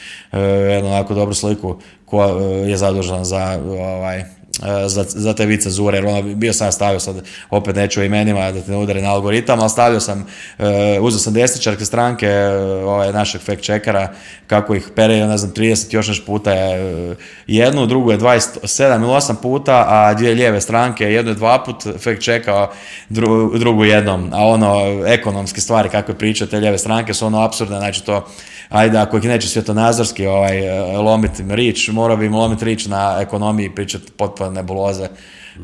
jednu 0.72 0.90
onako 0.90 1.14
dobru 1.14 1.34
sliku 1.34 1.80
ko 2.06 2.24
je 2.68 2.78
zadužen 2.78 3.26
za 3.26 3.60
ovaj, 3.68 4.20
E, 4.20 4.39
za, 4.88 5.06
za 5.08 5.34
te 5.34 5.46
vice 5.46 5.70
zure, 5.70 5.98
jer 5.98 6.06
ono, 6.06 6.22
bio 6.22 6.54
sam 6.54 6.72
stavio 6.72 7.00
sad, 7.00 7.16
opet 7.50 7.76
neću 7.76 8.00
o 8.00 8.04
imenima 8.04 8.52
da 8.52 8.62
te 8.62 8.72
ne 8.72 9.02
na 9.02 9.14
algoritam, 9.14 9.60
ali 9.60 9.70
stavio 9.70 10.00
sam, 10.00 10.26
uh, 10.60 10.66
uzeo 11.02 11.20
sam 11.20 11.34
desničarke 11.34 11.86
stranke 11.86 12.28
uh, 12.28 12.88
ovaj, 12.88 13.14
našeg 13.14 13.42
fact 13.42 13.62
checkera, 13.62 14.14
kako 14.48 14.76
ih 14.76 14.90
pere, 14.96 15.28
ne 15.28 15.38
znam, 15.38 15.52
30 15.52 15.94
još 15.94 16.08
nešto 16.08 16.26
puta 16.26 16.52
je 16.52 17.16
jednu, 17.48 17.86
drugu 17.86 18.12
je 18.12 18.18
27 18.18 18.96
ili 18.96 19.12
8 19.12 19.36
puta, 19.42 19.86
a 19.88 20.14
dvije 20.14 20.36
lijeve 20.36 20.62
stranke, 20.62 21.04
jednu 21.04 21.32
je 21.32 21.36
dva 21.36 21.64
put 21.64 21.84
fact 21.84 22.22
checkao, 22.22 22.72
dru, 23.10 23.58
drugu 23.58 23.86
jednom, 23.86 24.30
a 24.34 24.46
ono, 24.46 25.04
ekonomske 25.08 25.62
stvari, 25.62 25.90
kakve 25.90 26.14
pričaju 26.18 26.48
te 26.48 26.60
lijeve 26.60 26.78
stranke 26.78 27.14
su 27.14 27.26
ono 27.26 27.42
absurdne, 27.42 27.78
znači 27.78 28.06
to 28.06 28.26
ajde, 28.70 28.98
ako 28.98 29.18
ih 29.18 29.24
neće 29.24 29.48
svjetonazorski 29.48 30.26
ovaj, 30.26 30.68
e, 30.68 30.98
lomiti 30.98 31.44
rič, 31.50 31.88
morao 31.88 32.18
bi 32.18 32.26
im 32.26 32.36
lomiti 32.36 32.66
rič 32.66 32.86
na 32.86 33.18
ekonomiji, 33.22 33.76
pričati 33.76 34.12
potpuno 34.12 34.49
nebuloze 34.52 35.08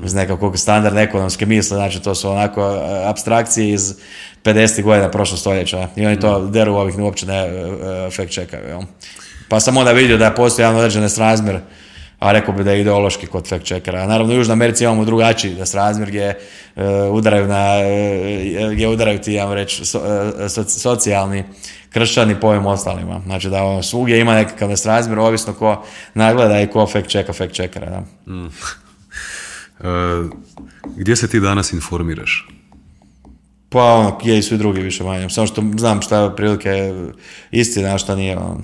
iz 0.05 0.13
nekakvog 0.13 0.59
standardne 0.59 1.03
ekonomske 1.03 1.45
misle, 1.45 1.77
znači 1.77 2.01
to 2.01 2.15
su 2.15 2.29
onako 2.29 2.61
e, 2.61 3.05
abstrakcije 3.05 3.69
iz 3.69 3.93
50. 4.43 4.81
godina 4.81 5.11
prošlog 5.11 5.39
stoljeća 5.39 5.87
i 5.95 6.05
oni 6.05 6.19
to 6.19 6.39
mm. 6.39 6.51
deru 6.51 6.73
ovih 6.73 6.97
uopće 6.99 7.25
ne 7.25 7.37
e, 7.37 8.09
fact 8.11 8.31
checkaju. 8.33 8.83
Pa 9.49 9.59
sam 9.59 9.77
onda 9.77 9.91
vidio 9.91 10.17
da 10.17 10.31
postoji 10.31 10.63
jedan 10.63 10.75
određen 10.75 11.01
nesrazmjer 11.01 11.59
a 12.19 12.31
rekao 12.31 12.53
bi 12.53 12.63
da 12.63 12.71
je 12.71 12.81
ideološki 12.81 13.27
kod 13.27 13.47
fact 13.47 13.65
checkera. 13.65 14.07
Naravno, 14.07 14.33
u 14.33 14.37
Južnoj 14.37 14.53
Americi 14.53 14.83
imamo 14.83 15.05
drugačiji 15.05 15.55
nesrazmjer 15.55 16.09
gdje 16.09 16.39
udaraju 17.11 17.47
na, 17.47 17.75
gdje 18.73 18.87
udaraju 18.87 19.19
ti, 19.19 19.33
ja 19.33 19.53
reći, 19.53 19.83
socijalni 20.67 21.43
kršćani 21.95 22.39
po 22.39 22.47
ovim 22.47 22.65
ostalima. 22.65 23.21
Znači 23.25 23.49
da 23.49 23.83
svugdje 23.83 24.19
ima 24.19 24.33
nekakav 24.33 24.69
nesrazmjer, 24.69 25.19
ovisno 25.19 25.53
ko 25.53 25.83
nagleda 26.13 26.61
i 26.61 26.67
ko 26.67 26.87
fact 26.87 27.09
checka 27.09 27.33
fact 27.33 27.53
checkera. 27.53 27.89
Da. 27.89 28.31
Mm. 28.33 28.45
E, 28.45 28.49
gdje 30.97 31.15
se 31.15 31.27
ti 31.27 31.39
danas 31.39 31.73
informiraš? 31.73 32.47
Pa 33.69 33.83
ono, 33.83 34.19
je 34.23 34.37
i 34.37 34.41
svi 34.41 34.57
drugi 34.57 34.81
više 34.81 35.03
manje. 35.03 35.29
Samo 35.29 35.47
što 35.47 35.63
znam 35.77 36.01
šta 36.01 36.19
je 36.19 36.35
prilike 36.35 36.93
istina, 37.51 37.95
a 37.95 37.97
šta 37.97 38.15
nije. 38.15 38.37
Ono. 38.37 38.61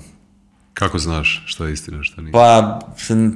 Kako 0.74 0.98
znaš 0.98 1.42
što 1.46 1.64
je 1.64 1.72
istina, 1.72 2.02
što 2.02 2.20
nije? 2.20 2.32
Pa, 2.32 2.78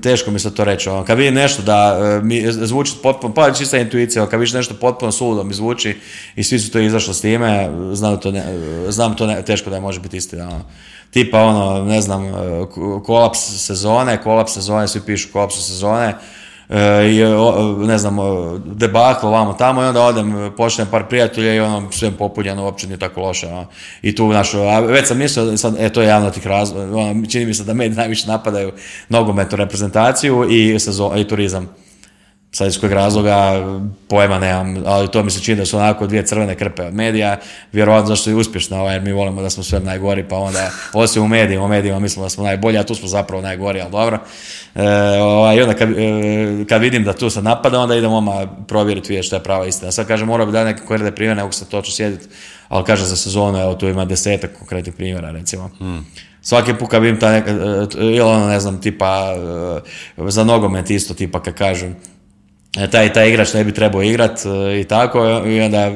teško 0.03 0.31
mi 0.31 0.39
se 0.39 0.55
to 0.55 0.65
reći. 0.65 0.89
Ono. 0.89 1.05
Kad 1.05 1.19
vidim 1.19 1.35
nešto 1.35 1.63
da 1.63 1.99
e, 2.01 2.25
mi 2.25 2.53
zvuči 2.53 2.93
potpuno, 3.03 3.35
pa 3.35 3.53
čista 3.53 3.79
intuicija, 3.79 4.23
ono, 4.23 4.31
kad 4.31 4.41
vidiš 4.41 4.55
nešto 4.55 4.75
potpuno 4.75 5.13
suludo 5.13 5.45
mi 5.45 5.55
zvuči 5.55 5.97
i 6.37 6.45
svi 6.45 6.59
su 6.59 6.71
to 6.71 6.79
izašli 6.79 7.15
s 7.15 7.21
time, 7.21 7.71
znam 7.93 8.21
to, 8.21 8.31
ne, 8.31 8.45
znam 8.89 9.17
to 9.17 9.27
ne, 9.27 9.43
teško 9.43 9.71
da 9.71 9.81
može 9.81 10.01
biti 10.01 10.17
istina. 10.17 10.49
Ono. 10.49 10.65
Tipa 11.11 11.41
ono, 11.43 11.85
ne 11.85 12.01
znam, 12.01 12.27
e, 12.27 12.33
kolaps 13.05 13.39
sezone, 13.39 14.23
kolaps 14.23 14.53
sezone, 14.53 14.89
svi 14.89 15.01
pišu 15.07 15.29
kolaps 15.33 15.67
sezone, 15.67 16.15
i 17.11 17.23
ne 17.87 17.99
znam, 17.99 18.17
debaklo 18.65 19.31
vamo 19.31 19.53
tamo 19.53 19.83
i 19.83 19.87
onda 19.87 20.03
odem, 20.03 20.53
pošljem 20.57 20.89
par 20.91 21.09
prijatelja 21.09 21.55
i 21.55 21.61
ono 21.61 21.93
sve 21.93 22.11
popunjeno, 22.11 22.65
uopće 22.65 22.87
nije 22.87 22.99
tako 22.99 23.21
loše. 23.21 23.47
Ono. 23.47 23.67
I 24.03 24.15
tu 24.15 24.33
a 24.57 24.81
već 24.81 25.09
sam 25.09 25.19
mislio, 25.19 25.57
sad, 25.57 25.75
e, 25.79 25.89
to 25.89 26.03
je 26.03 26.09
javno 26.09 26.31
tih 26.31 26.47
razloga, 26.47 26.97
ono, 26.97 27.27
čini 27.27 27.47
mi 27.47 27.55
se 27.55 27.65
da 27.65 27.75
mediji 27.75 27.97
najviše 27.97 28.29
napadaju 28.29 28.73
nogometnu 29.09 29.57
reprezentaciju 29.57 30.47
i, 30.51 30.79
sezon, 30.79 31.19
i 31.19 31.29
turizam. 31.29 31.69
Sad 32.57 32.69
iz 32.69 32.81
kojeg 32.81 32.93
razloga 32.93 33.65
pojma 34.09 34.39
nemam, 34.39 34.83
ali 34.87 35.09
to 35.09 35.23
mi 35.23 35.31
se 35.31 35.41
čini 35.41 35.57
da 35.57 35.67
su 35.67 35.77
onako 35.77 36.07
dvije 36.07 36.27
crvene 36.27 36.55
krpe 36.55 36.83
od 36.83 36.95
medija, 36.95 37.37
vjerovatno 37.73 38.07
zašto 38.07 38.31
je 38.31 38.37
uspješna, 38.37 38.81
ovaj, 38.81 38.95
jer 38.95 39.03
mi 39.03 39.13
volimo 39.13 39.43
da 39.43 39.51
smo 39.51 39.63
sve 39.63 39.81
najgori, 39.81 40.29
pa 40.29 40.37
onda 40.37 40.71
osim 40.93 41.23
u 41.23 41.29
medijima, 41.29 41.65
u 41.65 41.69
medijima 41.69 41.99
mislimo 41.99 42.27
da 42.27 42.31
smo 42.31 42.45
najbolji, 42.45 42.79
a 42.79 42.83
tu 42.83 42.95
smo 42.95 43.09
zapravo 43.09 43.43
najgori, 43.43 43.81
ali 43.81 43.91
dobro. 43.91 44.19
E, 44.75 44.89
ovaj, 45.21 45.57
I 45.57 45.63
onda 45.63 45.75
kad, 45.75 45.91
e, 45.91 46.65
kad, 46.69 46.81
vidim 46.81 47.05
da 47.05 47.13
tu 47.13 47.31
se 47.31 47.43
napada, 47.43 47.81
onda 47.81 47.97
idem 47.97 48.13
oma 48.13 48.47
provjeriti 48.69 49.09
vidjeti 49.09 49.27
što 49.27 49.37
je 49.37 49.43
prava 49.43 49.67
istina. 49.67 49.93
Sad 49.93 50.07
kažem, 50.07 50.27
mora 50.27 50.47
bi 50.47 50.53
da 50.53 50.65
neke 50.65 50.83
korede 50.87 51.11
primjere, 51.11 51.41
nego 51.41 51.53
se 51.53 51.69
to 51.69 51.83
ću 51.83 51.93
sjediti, 51.93 52.27
ali 52.69 52.85
kaže 52.85 53.05
za 53.05 53.17
sezonu, 53.17 53.59
evo 53.59 53.75
tu 53.75 53.89
ima 53.89 54.05
desetak 54.05 54.59
konkretnih 54.59 54.95
primjera, 54.95 55.31
recimo. 55.31 55.71
Hmm. 55.79 56.07
Svaki 56.43 56.75
put 56.75 56.91
kad 56.91 57.03
vidim 57.03 57.21
ta 57.21 57.33
neka, 57.33 57.51
e, 57.51 57.87
ili 57.95 58.21
ono, 58.21 58.47
ne 58.47 58.61
znam, 58.61 58.81
tipa, 58.81 59.35
za 60.17 60.45
nogomet 60.45 60.91
isto, 60.91 61.15
tipa 61.15 61.43
kad 61.43 61.55
kažem, 61.55 61.97
taj, 62.91 63.13
taj 63.13 63.29
igrač 63.29 63.55
ne 63.55 63.65
bi 63.65 63.75
trebao 63.75 64.03
igrat 64.03 64.41
i 64.81 64.85
tako 64.85 65.43
i 65.47 65.61
onda 65.61 65.87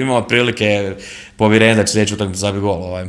imamo 0.00 0.22
prilike 0.22 0.94
povjerenja 1.36 1.74
da 1.74 1.84
će 1.84 1.92
sljedeći 1.92 2.14
utakmicu 2.14 2.40
zabiti 2.40 2.60
gol. 2.60 2.82
Ovaj. 2.82 3.06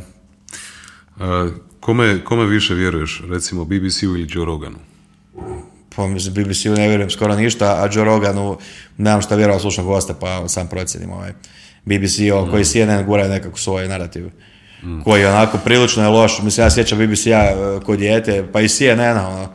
Kome, 1.80 2.24
kome 2.24 2.46
više 2.46 2.74
vjeruješ, 2.74 3.22
recimo 3.30 3.64
BBC-u 3.64 4.16
ili 4.16 4.28
Joe 4.30 4.44
Roganu? 4.44 4.78
Pa 5.96 6.06
mislim, 6.06 6.34
BBC-u 6.34 6.74
ne 6.74 6.88
vjerujem 6.88 7.10
skoro 7.10 7.36
ništa, 7.36 7.66
a 7.66 7.88
Joe 7.92 8.04
Roganu 8.04 8.58
nemam 8.98 9.22
šta 9.22 9.34
vjerovao 9.34 9.60
slušam 9.60 9.84
goste, 9.84 10.14
pa 10.20 10.48
sam 10.48 10.68
procjenim 10.68 11.12
ovaj. 11.12 11.32
BBC 11.84 12.18
mm. 12.18 12.50
koji 12.50 12.64
CNN 12.64 13.06
gura 13.06 13.28
nekako 13.28 13.58
svoj 13.58 13.88
narativ. 13.88 14.26
Mm. 14.82 15.00
Koji 15.00 15.24
onako 15.24 15.58
prilično 15.58 16.02
je 16.02 16.08
loš. 16.08 16.42
Mislim, 16.42 16.64
ja 16.66 16.70
sjećam 16.70 16.98
BBC-a 16.98 17.40
e, 17.40 17.80
kod 17.86 17.98
dijete, 17.98 18.46
pa 18.52 18.60
i 18.60 18.68
CNN-a, 18.68 19.28
ono, 19.28 19.48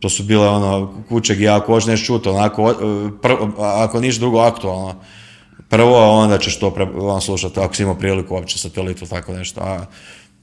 to 0.00 0.08
su 0.08 0.22
bile 0.22 0.48
ono 0.48 1.04
kućeg 1.08 1.40
i 1.40 1.48
ako 1.48 1.72
hoćeš 1.72 1.86
nešto 1.86 2.06
čuti, 2.06 2.28
onako, 2.28 2.70
e, 2.70 2.74
ako 3.58 4.00
niš 4.00 4.16
drugo 4.16 4.38
aktualno, 4.38 4.94
prvo 5.68 6.20
onda 6.22 6.38
ćeš 6.38 6.58
to 6.58 6.70
pre, 6.70 6.86
on 6.94 7.20
slušati, 7.20 7.60
ako 7.60 7.74
si 7.74 7.82
imao 7.82 7.94
priliku 7.94 8.34
uopće 8.34 8.58
satelitu, 8.58 9.06
tako 9.06 9.32
nešto, 9.32 9.60
a 9.60 9.86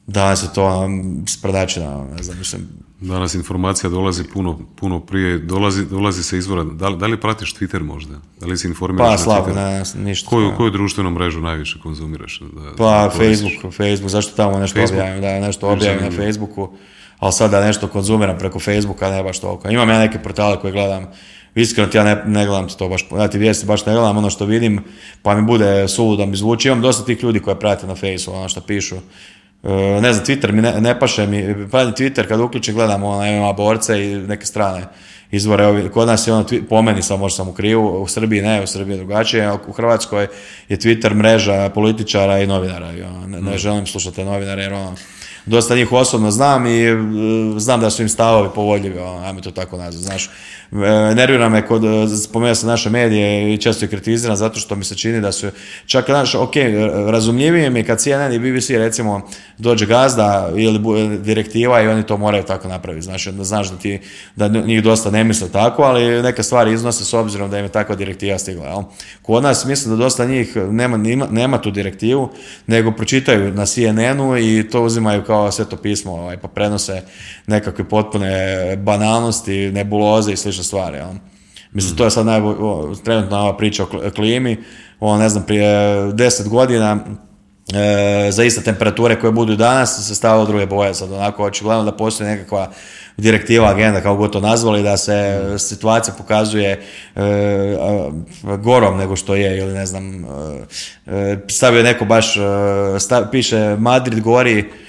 danas 0.07 0.43
je 0.43 0.47
to 0.55 0.85
um, 0.85 1.23
sprdačina, 1.27 2.05
ne 2.17 2.23
znam, 2.23 2.37
mislim. 2.37 2.67
Danas 3.01 3.33
informacija 3.33 3.89
dolazi 3.89 4.23
puno, 4.23 4.59
puno 4.75 4.99
prije, 4.99 5.37
dolazi, 5.37 5.85
dolazi 5.85 6.23
se 6.23 6.37
izvora. 6.37 6.63
Da, 6.63 6.89
da 6.89 7.05
li 7.07 7.21
pratiš 7.21 7.55
Twitter 7.55 7.83
možda? 7.83 8.15
Da 8.39 8.47
li 8.47 8.57
si 8.57 8.67
informiraš 8.67 9.11
pa, 9.11 9.17
slabo, 9.17 9.53
ne, 9.53 9.83
ništa. 9.95 10.29
Koju, 10.29 10.53
koju 10.57 10.71
društvenu 10.71 11.09
mrežu 11.11 11.41
najviše 11.41 11.79
konzumiraš? 11.83 12.41
Da, 12.53 12.71
pa, 12.77 13.09
Facebook, 13.17 13.73
Facebook, 13.73 14.09
zašto 14.09 14.35
tamo 14.35 14.59
nešto 14.59 14.79
Facebook? 14.79 14.99
objavim, 14.99 15.21
da, 15.21 15.39
nešto 15.39 15.69
objavim 15.69 16.03
na 16.03 16.11
Facebooku, 16.11 16.69
ali 17.19 17.33
sad 17.33 17.51
da 17.51 17.65
nešto 17.65 17.87
konzumiram 17.87 18.37
preko 18.37 18.59
Facebooka, 18.59 19.11
ne 19.11 19.23
baš 19.23 19.39
toliko. 19.39 19.69
Imam 19.69 19.89
ja 19.89 19.99
neke 19.99 20.19
portale 20.19 20.59
koje 20.59 20.73
gledam, 20.73 21.07
iskreno 21.55 21.89
ja 21.93 22.03
ne, 22.03 22.23
ne 22.25 22.45
gledam 22.45 22.67
to 22.67 22.89
baš, 22.89 23.05
ja 23.17 23.27
ti 23.27 23.37
vijesti 23.37 23.65
baš 23.65 23.85
ne 23.85 23.93
gledam, 23.93 24.17
ono 24.17 24.29
što 24.29 24.45
vidim, 24.45 24.83
pa 25.21 25.35
mi 25.35 25.41
bude 25.41 25.87
suludo 25.87 26.25
mi 26.25 26.37
zvuči. 26.37 26.67
Imam 26.67 26.81
dosta 26.81 27.05
tih 27.05 27.23
ljudi 27.23 27.39
koje 27.39 27.59
prate 27.59 27.87
na 27.87 27.95
Facebooku, 27.95 28.39
ono 28.39 28.49
što 28.49 28.61
pišu, 28.61 28.95
E, 29.63 30.01
ne 30.01 30.13
znam, 30.13 30.25
Twitter 30.25 30.51
mi 30.51 30.61
ne, 30.61 30.81
ne 30.81 30.99
paše 30.99 31.27
mi, 31.27 31.69
pa 31.71 31.85
Twitter 31.85 32.27
kad 32.27 32.39
uključim 32.39 32.75
gledam 32.75 33.03
ona 33.03 33.31
MMA 33.31 33.53
borce 33.53 34.05
i 34.05 34.15
neke 34.15 34.45
strane 34.45 34.83
izvore. 35.31 35.89
Kod 35.89 36.07
nas 36.07 36.27
je 36.27 36.33
ono, 36.33 36.45
po 36.69 36.81
meni 36.81 37.01
sam 37.01 37.19
možda 37.19 37.35
sam 37.35 37.49
u 37.49 37.53
krivu, 37.53 38.01
u 38.01 38.07
Srbiji 38.07 38.41
ne, 38.41 38.63
u 38.63 38.67
Srbiji 38.67 38.93
je 38.93 38.97
drugačije, 38.97 39.53
u 39.67 39.71
Hrvatskoj 39.71 40.27
je 40.69 40.77
Twitter 40.77 41.13
mreža 41.13 41.69
političara 41.69 42.39
i 42.39 42.47
novinara. 42.47 42.93
I 42.93 43.01
ono, 43.01 43.27
ne, 43.27 43.41
ne, 43.41 43.55
mm. 43.55 43.57
želim 43.57 43.87
slušati 43.87 44.23
novinare 44.23 44.61
jer 44.61 44.73
ono, 44.73 44.95
dosta 45.47 45.75
njih 45.75 45.91
osobno 45.91 46.31
znam 46.31 46.65
i 46.65 46.83
e, 46.83 46.95
znam 47.57 47.81
da 47.81 47.89
su 47.89 48.01
im 48.01 48.09
stavovi 48.09 48.49
povodljivi, 48.55 48.99
ono, 48.99 49.25
ajme 49.25 49.41
to 49.41 49.51
tako 49.51 49.77
nazvati, 49.77 50.05
znaš. 50.05 50.29
E, 50.71 51.15
nervira 51.15 51.49
me 51.49 51.67
kod, 51.67 51.83
e, 51.83 52.07
spomenuo 52.07 52.55
sam 52.55 52.69
naše 52.69 52.89
medije 52.89 53.53
i 53.53 53.57
često 53.57 53.85
je 53.85 53.89
kritiziran 53.89 54.35
zato 54.35 54.59
što 54.59 54.75
mi 54.75 54.83
se 54.83 54.95
čini 54.95 55.21
da 55.21 55.31
su, 55.31 55.47
čak, 55.85 56.05
znaš, 56.05 56.35
ok, 56.35 56.53
razumljivije 57.07 57.69
mi 57.69 57.83
kad 57.83 57.99
CNN 57.99 58.33
i 58.33 58.39
BBC 58.39 58.69
recimo 58.69 59.21
dođe 59.57 59.85
gazda 59.85 60.51
ili 60.55 60.79
direktiva 61.19 61.81
i 61.81 61.87
oni 61.87 62.03
to 62.03 62.17
moraju 62.17 62.43
tako 62.43 62.67
napraviti, 62.67 63.05
znaš, 63.05 63.27
znaš 63.41 63.69
da 63.69 63.77
ti, 63.77 63.99
da 64.35 64.47
njih 64.47 64.83
dosta 64.83 65.11
ne 65.11 65.23
misle 65.23 65.49
tako, 65.49 65.83
ali 65.83 66.21
neke 66.21 66.43
stvari 66.43 66.73
iznose 66.73 67.05
s 67.05 67.13
obzirom 67.13 67.49
da 67.49 67.59
im 67.59 67.65
je 67.65 67.71
takva 67.71 67.95
direktiva 67.95 68.39
stigla, 68.39 68.65
jel? 68.65 68.83
Kod 69.21 69.43
nas 69.43 69.65
mislim 69.65 69.95
da 69.95 70.03
dosta 70.03 70.25
njih 70.25 70.55
nema, 70.55 70.97
nema, 71.31 71.57
tu 71.57 71.71
direktivu, 71.71 72.29
nego 72.67 72.91
pročitaju 72.91 73.53
na 73.53 73.65
CNN-u 73.65 74.37
i 74.37 74.69
to 74.71 74.83
uzimaju 74.83 75.23
kao 75.23 75.51
sveto 75.51 75.77
pismo, 75.77 76.11
ovaj, 76.11 76.37
pa 76.37 76.47
prenose 76.47 77.01
nekakve 77.47 77.89
potpune 77.89 78.75
banalnosti, 78.75 79.71
nebuloze 79.71 80.31
i 80.31 80.37
slične 80.57 80.63
stvari. 80.63 80.97
Jel? 80.97 81.07
Mislim, 81.71 81.95
to 81.95 82.03
je 82.03 82.11
sad 82.11 82.25
najbolj, 82.25 82.55
trenutna 83.03 83.41
ova 83.41 83.57
priča 83.57 83.83
o 83.83 83.87
klimi, 84.15 84.57
on, 84.99 85.19
ne 85.19 85.29
znam, 85.29 85.43
prije 85.43 86.01
deset 86.13 86.47
godina 86.49 86.97
e, 87.73 88.31
za 88.31 88.43
iste 88.43 88.61
temperature 88.61 89.19
koje 89.19 89.31
budu 89.31 89.55
danas 89.55 90.07
se 90.07 90.15
stavilo 90.15 90.45
druge 90.45 90.65
boje. 90.65 90.93
Sad 90.93 91.11
onako 91.11 91.43
očigledno 91.43 91.83
da 91.83 91.91
postoji 91.91 92.29
nekakva 92.29 92.71
direktiva, 93.17 93.69
agenda, 93.69 94.01
kako 94.01 94.15
god 94.15 94.31
to 94.31 94.39
nazvali, 94.39 94.83
da 94.83 94.97
se 94.97 95.41
situacija 95.57 96.13
pokazuje 96.17 96.81
e, 97.15 97.21
gorom 98.63 98.97
nego 98.97 99.15
što 99.15 99.35
je, 99.35 99.57
ili 99.57 99.73
ne 99.73 99.85
znam, 99.85 100.25
e, 101.05 101.37
stavio 101.47 101.83
neko 101.83 102.05
baš, 102.05 102.35
piše 103.31 103.75
Madrid 103.79 104.19
gori, 104.19 104.59
E, 104.59 104.86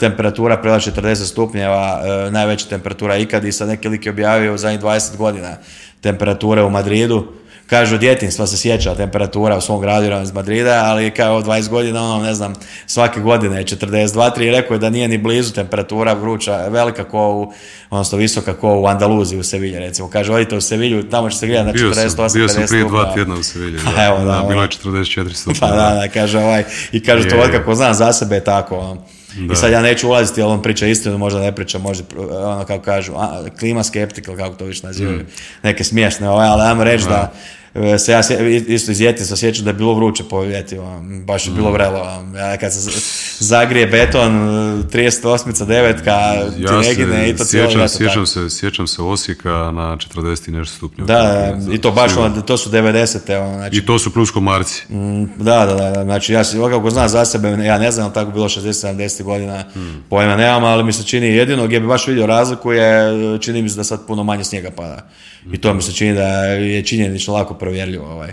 temperatura 0.00 0.56
prela 0.56 0.78
40 0.78 1.14
stupnjeva, 1.14 2.02
e, 2.04 2.30
najveća 2.30 2.68
temperatura 2.68 3.16
ikad 3.16 3.44
i 3.44 3.52
sad 3.52 3.68
neki 3.68 3.88
lik 3.88 4.06
je 4.06 4.12
objavio 4.12 4.54
u 4.54 4.58
zadnjih 4.58 4.80
20 4.80 5.16
godina 5.16 5.56
temperature 6.00 6.62
u 6.62 6.70
Madridu 6.70 7.32
Kažu, 7.72 7.98
djetinstva 7.98 8.46
se 8.46 8.56
sjeća 8.56 8.94
temperatura 8.94 9.56
u 9.56 9.60
svom 9.60 9.80
gradu 9.80 10.22
iz 10.22 10.32
Madrida, 10.32 10.82
ali 10.84 11.10
kao 11.10 11.42
20 11.42 11.68
godina, 11.68 12.02
ono, 12.02 12.24
ne 12.24 12.34
znam, 12.34 12.54
svake 12.86 13.20
godine 13.20 13.58
je 13.58 13.64
42, 13.64 14.30
3 14.36 14.42
i 14.42 14.50
rekao 14.50 14.74
je 14.74 14.78
da 14.78 14.90
nije 14.90 15.08
ni 15.08 15.18
blizu 15.18 15.52
temperatura 15.52 16.12
vruća, 16.12 16.56
velika 16.68 17.04
ko 17.04 17.32
u, 17.32 17.52
odnosno 17.90 18.18
visoka 18.18 18.54
ko 18.54 18.80
u 18.80 18.86
Andaluziji 18.86 19.38
u 19.38 19.42
Sevilji, 19.42 19.78
recimo. 19.78 20.10
Kaže, 20.10 20.32
odite 20.32 20.56
u 20.56 20.60
Sevilju, 20.60 21.08
tamo 21.10 21.30
će 21.30 21.36
se 21.36 21.46
grijati 21.46 21.66
na 21.66 21.72
48, 21.72 22.16
50 22.16 22.34
Bio 22.34 22.48
sam 22.48 22.64
prije 22.68 22.84
dva 22.84 23.14
tjedna 23.14 23.34
u 23.34 23.42
Sevilji. 23.42 23.78
A, 23.96 24.04
evo, 24.06 24.18
da, 24.18 24.24
da, 24.24 24.44
bilo 24.48 24.62
je 24.62 24.68
ono. 24.84 24.94
44 24.94 25.32
stupnja. 25.32 25.60
Pa 25.60 25.66
da, 25.66 25.94
da, 25.94 26.08
kaže 26.08 26.38
ovaj, 26.38 26.64
i 26.92 27.02
kaže 27.02 27.28
to 27.28 27.36
otkako 27.36 27.74
znam 27.74 27.94
za 27.94 28.12
sebe 28.12 28.34
je 28.34 28.44
tako. 28.44 28.78
ono. 28.78 29.06
Da. 29.36 29.52
I 29.52 29.56
sad 29.56 29.72
ja 29.72 29.82
neću 29.82 30.08
ulaziti, 30.08 30.40
jel 30.40 30.48
on 30.48 30.62
priča 30.62 30.86
istinu, 30.86 31.18
možda 31.18 31.40
ne 31.40 31.54
priča, 31.54 31.78
možda, 31.78 32.04
ono 32.30 32.64
kako 32.64 32.84
kažu, 32.84 33.12
a, 33.16 33.44
klima 33.58 33.84
skeptik, 33.84 34.26
ili 34.28 34.36
kako 34.36 34.54
to 34.54 34.64
više 34.64 34.86
nazivaju, 34.86 35.18
Mm. 35.18 35.26
neke 35.62 35.84
smiješne, 35.84 36.28
ovaj, 36.28 36.48
ali 36.48 36.62
ajmo 36.62 36.84
reći 36.84 37.04
da, 37.04 37.32
se 37.98 38.12
ja 38.12 38.20
isto 38.68 38.90
iz 38.92 39.00
Jetinstva 39.00 39.36
sjećam 39.36 39.64
da 39.64 39.70
je 39.70 39.74
bilo 39.74 39.94
vruće 39.94 40.24
po 40.30 40.44
ljeti, 40.44 40.78
ono, 40.78 41.24
baš 41.24 41.46
je 41.46 41.52
bilo 41.52 41.70
Mm. 41.70 41.72
vrelo. 41.72 42.00
ono. 42.00 42.38
Ja, 42.38 42.56
kad 42.56 42.72
se 42.72 42.90
zagrije 43.38 43.86
beton, 43.86 44.32
38 44.92 45.64
devetka, 45.66 46.32
ti 46.56 46.62
Ja 46.62 46.80
negine 46.80 47.30
i 47.30 47.36
to 47.36 47.44
cijelo 47.44 47.68
sjećam, 47.68 47.80
ljeto 47.80 47.94
sjećam 47.94 48.26
se, 48.26 48.50
sjećam 48.50 48.86
se 48.86 49.02
Osijeka 49.02 49.48
na 49.50 49.96
40 49.96 50.48
i 50.48 50.52
nešto 50.52 50.76
stupnjeva. 50.76 51.06
Da, 51.06 51.22
da, 51.56 51.74
i 51.74 51.78
to 51.78 51.90
baš, 51.90 52.12
to 52.46 52.56
su 52.56 52.70
90. 52.70 53.38
Ono, 53.38 53.54
znači, 53.54 53.76
I 53.76 53.86
to 53.86 53.98
su 53.98 54.12
plus 54.12 54.30
komarci. 54.30 54.82
Da, 55.36 55.66
da, 55.66 55.74
da, 55.74 55.90
da, 55.90 56.02
znači 56.04 56.32
ja 56.32 56.44
se 56.44 56.58
kako 56.70 56.90
znam 56.90 57.08
za 57.08 57.24
sebe, 57.24 57.48
ja 57.48 57.78
ne 57.78 57.90
znam, 57.90 58.12
tako 58.12 58.30
bilo 58.30 58.48
60-70 58.48 59.22
godina, 59.22 59.64
pojma 60.10 60.36
nemam, 60.36 60.64
ali 60.64 60.84
mi 60.84 60.92
se 60.92 61.04
čini 61.04 61.26
jedino 61.26 61.66
gdje 61.66 61.80
bi 61.80 61.86
baš 61.86 62.06
vidio 62.06 62.26
razliku 62.26 62.72
je, 62.72 63.10
čini 63.40 63.62
mi 63.62 63.68
se 63.68 63.76
da 63.76 63.84
sad 63.84 64.06
puno 64.06 64.22
manje 64.24 64.44
snijega 64.44 64.70
pada. 64.70 65.08
I 65.52 65.58
to 65.58 65.74
mi 65.74 65.82
se 65.82 65.92
čini 65.92 66.14
da 66.14 66.26
je 66.44 66.84
činjenično 66.84 67.34
lako 67.34 67.54
provjerljivo. 67.62 68.06
Ovaj. 68.06 68.30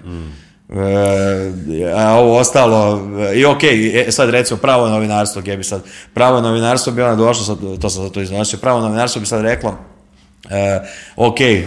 E, 0.70 1.94
a 1.96 2.14
ovo 2.14 2.38
ostalo, 2.38 3.02
i 3.36 3.46
ok, 3.46 3.64
e, 3.64 4.12
sad 4.12 4.30
recimo 4.30 4.60
pravo 4.60 4.90
novinarstvo, 4.90 5.42
gdje 5.42 5.58
bi 5.58 5.64
sad, 5.64 5.84
pravo 6.14 6.42
novinarstvo 6.42 6.94
bi 6.94 7.02
ona 7.02 7.16
došlo, 7.16 7.46
sad, 7.46 7.58
to 7.82 7.90
sam 7.90 8.04
za 8.04 8.10
to 8.10 8.22
iznosio, 8.22 8.60
pravo 8.60 8.80
novinarstvo 8.80 9.20
bi 9.20 9.26
sad 9.26 9.42
reklo, 9.42 9.78
E, 10.50 10.80
ok, 11.16 11.42
e, 11.42 11.64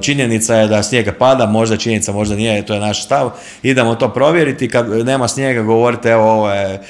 činjenica 0.00 0.54
je 0.54 0.68
da 0.68 0.82
snijega 0.82 1.12
pada, 1.18 1.46
možda 1.46 1.74
je 1.74 1.78
činjenica, 1.80 2.12
možda 2.12 2.34
nije, 2.34 2.66
to 2.66 2.74
je 2.74 2.80
naš 2.80 3.04
stav. 3.04 3.30
Idemo 3.62 3.94
to 3.94 4.08
provjeriti, 4.08 4.68
kad 4.68 4.88
nema 5.06 5.28
snijega 5.28 5.62
govorite 5.62 6.08
evo 6.10 6.30
ovo 6.30 6.50
je 6.50 6.74
e, 6.74 6.80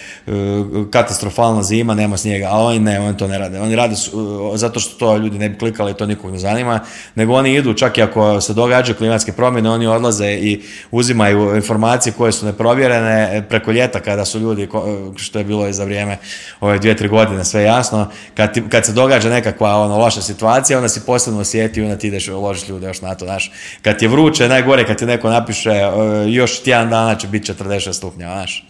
katastrofalna 0.90 1.62
zima, 1.62 1.94
nema 1.94 2.16
snijega, 2.16 2.48
a 2.50 2.58
oni 2.58 2.78
ne, 2.78 3.00
oni 3.00 3.16
to 3.16 3.28
ne 3.28 3.38
rade. 3.38 3.60
Oni 3.60 3.76
rade 3.76 3.96
su- 3.96 4.52
zato 4.54 4.80
što 4.80 4.98
to 4.98 5.16
ljudi 5.16 5.38
ne 5.38 5.48
bi 5.48 5.58
klikali, 5.58 5.94
to 5.94 6.06
nikog 6.06 6.32
ne 6.32 6.38
zanima, 6.38 6.80
nego 7.14 7.34
oni 7.34 7.54
idu, 7.54 7.74
čak 7.74 7.98
i 7.98 8.02
ako 8.02 8.40
se 8.40 8.54
događaju 8.54 8.96
klimatske 8.96 9.32
promjene, 9.32 9.70
oni 9.70 9.86
odlaze 9.86 10.32
i 10.32 10.62
uzimaju 10.90 11.56
informacije 11.56 12.12
koje 12.12 12.32
su 12.32 12.46
neprovjerene 12.46 13.44
preko 13.48 13.72
ljeta 13.72 14.00
kada 14.00 14.24
su 14.24 14.38
ljudi, 14.38 14.68
što 15.16 15.38
je 15.38 15.44
bilo 15.44 15.68
i 15.68 15.72
za 15.72 15.84
vrijeme 15.84 16.18
ove 16.60 16.78
dvije, 16.78 16.96
tri 16.96 17.08
godine, 17.08 17.44
sve 17.44 17.62
jasno, 17.62 18.06
kad, 18.34 18.68
kad 18.68 18.86
se 18.86 18.92
događa 18.92 19.30
nekakva 19.30 19.76
ono, 19.76 19.98
loša 19.98 20.22
situacija, 20.22 20.78
onda 20.78 20.88
si 20.88 21.06
posebno 21.30 21.40
osjeti 21.40 21.80
i 21.80 21.82
onda 21.82 21.96
ti 21.96 22.08
ideš 22.08 22.28
uložiš 22.28 22.68
ljude 22.68 22.86
još 22.86 23.00
na 23.00 23.14
to, 23.14 23.24
znaš. 23.24 23.52
Kad 23.82 23.98
ti 23.98 24.04
je 24.04 24.08
vruće, 24.08 24.48
najgore 24.48 24.86
kad 24.86 24.98
ti 24.98 25.06
neko 25.06 25.30
napiše 25.30 25.70
e, 25.70 25.90
još 26.28 26.62
tjedan 26.62 26.90
dana 26.90 27.14
će 27.14 27.28
biti 27.28 27.52
40 27.52 27.92
stupnja, 27.92 28.26
znaš. 28.26 28.66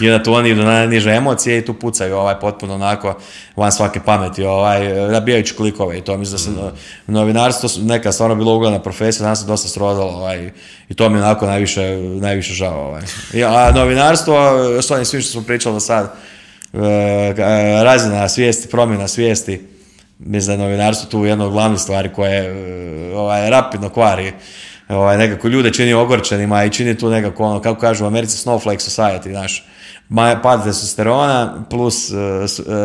I 0.00 0.10
onda 0.10 0.22
tu 0.22 0.32
oni 0.32 0.50
idu 0.50 0.62
na 0.62 0.86
niže 0.86 1.10
emocije 1.10 1.58
i 1.58 1.64
tu 1.64 1.74
pucaju 1.74 2.16
ovaj 2.16 2.40
potpuno 2.40 2.74
onako 2.74 3.18
van 3.56 3.72
svake 3.72 4.00
pameti, 4.00 4.44
ovaj, 4.44 5.10
nabijajući 5.10 5.54
klikove 5.54 5.98
i 5.98 6.00
to 6.00 6.16
mislim 6.16 6.54
da 6.54 6.70
se 6.70 6.76
novinarstvo 7.06 7.68
su 7.68 7.82
neka 7.82 8.12
stvarno 8.12 8.34
bilo 8.34 8.54
ugledna 8.54 8.82
profesija, 8.82 9.22
danas 9.22 9.40
se 9.40 9.46
dosta 9.46 9.68
srozalo 9.68 10.12
ovaj, 10.12 10.50
i 10.88 10.94
to 10.94 11.08
mi 11.08 11.18
je 11.18 11.22
onako 11.22 11.46
najviše, 11.46 11.96
najviše 12.20 12.54
žao. 12.54 12.86
Ovaj. 12.86 13.02
I, 13.34 13.44
a 13.44 13.72
novinarstvo, 13.74 14.36
s 14.82 14.90
onim 14.90 15.04
svim 15.04 15.22
što 15.22 15.32
smo 15.32 15.42
pričali 15.42 15.74
do 15.74 15.80
sad, 15.80 16.14
e, 16.72 16.78
e, 16.78 17.84
razina 17.84 18.28
svijesti, 18.28 18.68
promjena 18.68 19.08
svijesti, 19.08 19.60
mislim 20.26 20.46
da 20.46 20.62
je 20.62 20.68
novinarstvo 20.68 21.10
tu 21.10 21.24
jedna 21.24 21.44
od 21.44 21.52
glavnih 21.52 21.80
stvari 21.80 22.08
koje 22.12 22.44
e, 22.44 23.14
ovaj, 23.14 23.50
rapidno 23.50 23.88
kvari 23.88 24.32
ovaj, 24.88 25.18
nekako 25.18 25.48
ljude 25.48 25.72
čini 25.72 25.92
ogorčenima 25.92 26.64
i 26.64 26.70
čini 26.70 26.98
tu 26.98 27.10
nekako 27.10 27.44
ono, 27.44 27.60
kako 27.60 27.80
kažu 27.80 28.04
u 28.04 28.06
Americi 28.06 28.48
snowflake 28.48 28.90
society, 28.90 29.30
znaš, 29.30 29.66
pad 30.42 30.64
testosterona 30.64 31.64
plus 31.70 32.10
e, 32.10 32.14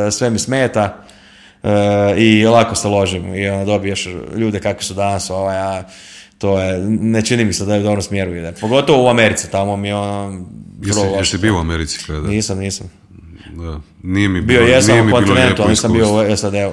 e, 0.08 0.12
sve 0.12 0.30
mi 0.30 0.40
smeta 0.40 0.98
i 2.18 2.46
lako 2.46 2.76
se 2.76 2.88
ložim 2.88 3.36
i 3.36 3.50
ono, 3.50 3.66
dobiješ 3.66 4.08
ljude 4.36 4.60
kakvi 4.60 4.84
su 4.84 4.94
danas, 4.94 5.30
ovaj, 5.30 5.58
a 5.58 5.84
to 6.38 6.60
je, 6.60 6.80
ne 6.90 7.22
čini 7.22 7.46
mi 7.46 7.54
se 7.54 7.66
da 7.66 7.76
je 7.76 7.80
u 7.80 7.84
dobrom 7.84 8.02
smjeru 8.02 8.36
ide. 8.36 8.52
Pogotovo 8.62 9.04
u 9.04 9.08
Americi, 9.08 9.52
tamo 9.52 9.78
mi 9.78 9.88
je 9.88 9.96
ono, 9.96 10.46
Jesi, 11.18 11.38
bio 11.38 11.56
u 11.56 11.60
Americi 11.60 12.00
kada? 12.08 12.28
Nisam, 12.28 12.60
nisam. 12.60 12.92
Da. 13.56 13.80
Nije 14.04 14.30
mi 14.30 14.42
Bio 14.42 14.60
bilo, 14.60 14.72
jesam 14.72 15.08
u 15.08 15.12
kontinentu, 15.12 15.62
ali 15.62 15.70
nisam 15.70 15.94
bio 15.94 16.34
u 16.34 16.38
SAD-u. 16.38 16.72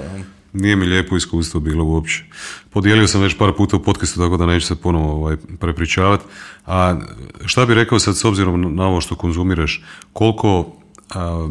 Nije 0.53 0.77
mi 0.77 0.87
lijepo 0.87 1.17
iskustvo 1.17 1.61
bilo 1.61 1.85
uopće. 1.85 2.25
Podijelio 2.71 3.09
sam 3.09 3.21
već 3.21 3.39
par 3.39 3.53
puta 3.57 3.77
u 3.77 3.83
podcastu, 3.83 4.21
tako 4.21 4.37
da 4.37 4.47
neću 4.47 4.67
se 4.67 4.77
ponovo 4.77 5.13
ovaj, 5.13 5.37
prepričavati. 5.61 6.25
A 6.67 7.01
šta 7.45 7.67
bi 7.67 7.75
rekao 7.75 7.99
sad 7.99 8.17
s 8.17 8.25
obzirom 8.25 8.75
na 8.75 8.87
ovo 8.87 9.01
što 9.01 9.15
konzumiraš, 9.15 9.85
koliko 10.13 10.77
a, 11.15 11.49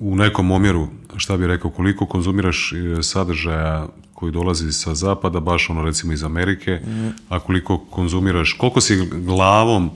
u 0.00 0.16
nekom 0.16 0.50
omjeru, 0.50 0.88
šta 1.16 1.36
bi 1.36 1.46
rekao, 1.46 1.70
koliko 1.70 2.06
konzumiraš 2.06 2.72
e, 2.72 3.02
sadržaja 3.02 3.88
koji 4.14 4.32
dolazi 4.32 4.72
sa 4.72 4.94
zapada, 4.94 5.40
baš 5.40 5.70
ono 5.70 5.82
recimo 5.82 6.12
iz 6.12 6.24
Amerike, 6.24 6.80
a 7.28 7.38
koliko 7.40 7.78
konzumiraš, 7.78 8.52
koliko 8.52 8.80
si 8.80 9.08
glavom 9.12 9.90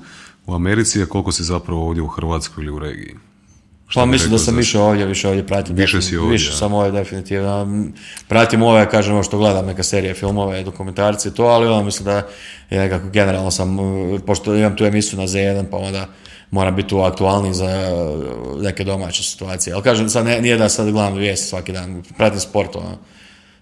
u 0.46 0.54
Americi, 0.54 1.02
a 1.02 1.06
koliko 1.06 1.32
si 1.32 1.44
zapravo 1.44 1.86
ovdje 1.86 2.02
u 2.02 2.06
Hrvatskoj 2.06 2.64
ili 2.64 2.72
u 2.72 2.78
regiji? 2.78 3.14
Šta 3.88 4.00
Pa 4.00 4.06
mislim 4.06 4.30
da 4.30 4.38
sam 4.38 4.54
za- 4.54 4.58
više 4.58 4.78
ovdje, 4.78 5.06
više 5.06 5.28
ovdje 5.28 5.46
pratim. 5.46 5.76
Više 5.76 6.02
si 6.02 6.16
ovdje, 6.16 6.32
Više 6.32 6.50
a? 6.50 6.56
sam 6.56 6.72
ovdje 6.72 6.92
definitivno. 6.92 7.84
Pratim 8.28 8.62
ove, 8.62 8.90
kažem, 8.90 9.22
što 9.22 9.38
gledam, 9.38 9.66
neka 9.66 9.82
serije, 9.82 10.14
filmove, 10.14 10.62
dokumentarci 10.62 11.34
to, 11.34 11.44
ali 11.44 11.66
ono 11.66 11.82
mislim 11.82 12.04
da 12.04 12.16
je 12.70 12.78
nekako 12.78 13.08
generalno 13.08 13.50
sam, 13.50 13.78
uh, 13.78 14.20
pošto 14.20 14.54
imam 14.54 14.76
tu 14.76 14.84
emisiju 14.84 15.18
na 15.18 15.26
Z1, 15.26 15.64
pa 15.70 15.76
onda 15.76 16.06
moram 16.50 16.76
biti 16.76 16.88
tu 16.88 17.00
aktualniji 17.00 17.54
za 17.54 17.66
uh, 17.66 18.62
neke 18.62 18.84
domaće 18.84 19.22
situacije. 19.22 19.74
Ali 19.74 19.82
kažem, 19.82 20.08
sad 20.08 20.24
ne, 20.26 20.40
nije 20.40 20.56
da 20.56 20.68
sad 20.68 20.90
gledam 20.90 21.14
vijesti 21.14 21.46
svaki 21.46 21.72
dan, 21.72 22.02
pratim 22.16 22.40
sport, 22.40 22.76
ono, 22.76 22.98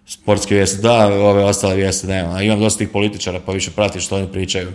sportske 0.06 0.54
vijesti, 0.54 0.82
da, 0.82 1.06
ove 1.06 1.44
ostale 1.44 1.74
vijesti 1.74 2.06
nema. 2.06 2.42
Imam 2.42 2.60
dosta 2.60 2.78
tih 2.78 2.88
političara, 2.88 3.40
pa 3.46 3.52
više 3.52 3.70
pratim 3.70 4.00
što 4.00 4.16
oni 4.16 4.32
pričaju 4.32 4.72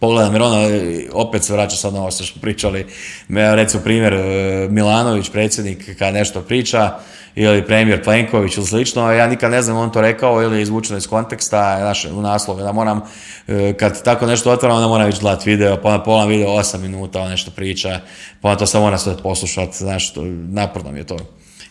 pogledam, 0.00 0.32
jer 0.32 0.42
ono, 0.42 0.68
opet 1.12 1.44
se 1.44 1.52
vraća 1.52 1.76
sad 1.76 1.94
na 1.94 2.00
ovo 2.00 2.10
što 2.10 2.24
smo 2.24 2.40
pričali, 2.40 2.86
recimo 3.28 3.82
primjer, 3.82 4.14
e, 4.14 4.68
Milanović, 4.70 5.30
predsjednik, 5.30 5.98
kad 5.98 6.14
nešto 6.14 6.40
priča, 6.40 6.98
ili 7.34 7.66
premijer 7.66 8.04
Plenković 8.04 8.56
ili 8.56 8.66
slično, 8.66 9.12
ja 9.12 9.26
nikad 9.26 9.50
ne 9.50 9.62
znam 9.62 9.76
on 9.76 9.92
to 9.92 10.00
rekao 10.00 10.42
ili 10.42 10.56
je 10.56 10.62
izvučeno 10.62 10.98
iz 10.98 11.06
konteksta, 11.06 11.76
znaš, 11.80 12.04
u 12.04 12.22
naslovu, 12.22 12.60
da 12.60 12.72
moram, 12.72 13.00
e, 13.48 13.72
kad 13.78 14.02
tako 14.02 14.26
nešto 14.26 14.50
otvaram, 14.50 14.76
onda 14.76 14.88
moram 14.88 15.08
ići 15.08 15.20
gledati 15.20 15.50
video, 15.50 15.76
pa 15.82 15.88
onda 15.88 16.04
pola 16.04 16.24
video 16.24 16.48
8 16.48 16.78
minuta, 16.78 17.20
on 17.20 17.30
nešto 17.30 17.50
priča, 17.50 18.00
pa 18.40 18.48
onda 18.48 18.58
to 18.58 18.66
samo 18.66 18.84
moram 18.84 18.98
sve 18.98 19.16
poslušati, 19.22 19.76
znaš, 19.76 20.12
naporno 20.48 20.92
mi 20.92 20.98
je 20.98 21.06
to. 21.06 21.16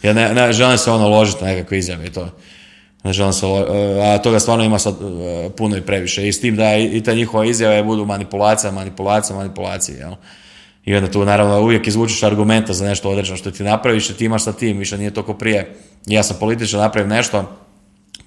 Ja 0.03 0.13
ne, 0.13 0.33
ne 0.33 0.53
želim 0.53 0.77
se 0.77 0.91
ono 0.91 1.07
ložiti 1.07 1.43
na 1.43 1.49
nekakve 1.49 1.77
izjave 1.77 2.05
i 2.05 2.11
to. 2.11 2.29
Želim 3.05 3.33
se, 3.33 3.45
a 4.03 4.17
toga 4.17 4.39
stvarno 4.39 4.63
ima 4.63 4.79
sad 4.79 4.95
e, 5.01 5.49
puno 5.49 5.77
i 5.77 5.81
previše. 5.81 6.27
I 6.27 6.33
s 6.33 6.41
tim 6.41 6.55
da 6.55 6.75
i 6.75 6.97
i 6.97 7.03
te 7.03 7.15
njihove 7.15 7.49
izjave 7.49 7.83
budu 7.83 8.05
manipulacija, 8.05 8.71
manipulacija, 8.71 9.35
manipulacije, 9.35 9.97
jel? 9.97 10.13
I 10.85 10.95
onda 10.95 11.11
tu 11.11 11.25
naravno 11.25 11.61
uvijek 11.61 11.87
izvučeš 11.87 12.23
argumenta 12.23 12.73
za 12.73 12.85
nešto 12.85 13.09
određeno 13.09 13.37
što 13.37 13.51
ti 13.51 13.63
napraviš 13.63 14.09
i 14.09 14.17
ti 14.17 14.25
imaš 14.25 14.43
sa 14.43 14.53
tim, 14.53 14.77
više 14.77 14.97
nije 14.97 15.13
toliko 15.13 15.33
prije. 15.33 15.75
Ja 16.05 16.23
sam 16.23 16.37
političar, 16.39 16.79
napravim 16.79 17.09
nešto, 17.09 17.43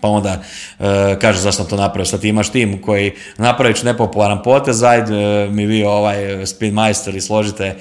pa 0.03 0.09
onda 0.09 0.43
e, 0.81 1.17
kaže 1.21 1.39
zašto 1.39 1.65
to 1.65 1.77
napravio. 1.77 2.05
Sad 2.05 2.21
ti 2.21 2.29
imaš 2.29 2.49
tim 2.49 2.83
koji 2.83 3.13
napravit 3.39 3.83
nepopularan 3.83 4.43
potez, 4.43 4.83
ajde 4.83 5.15
e, 5.15 5.49
mi 5.51 5.67
vi 5.67 5.85
ovaj 5.85 6.47
spin 6.47 6.75
majster 6.75 7.15
i 7.17 7.21
složite 7.21 7.65
e, 7.65 7.77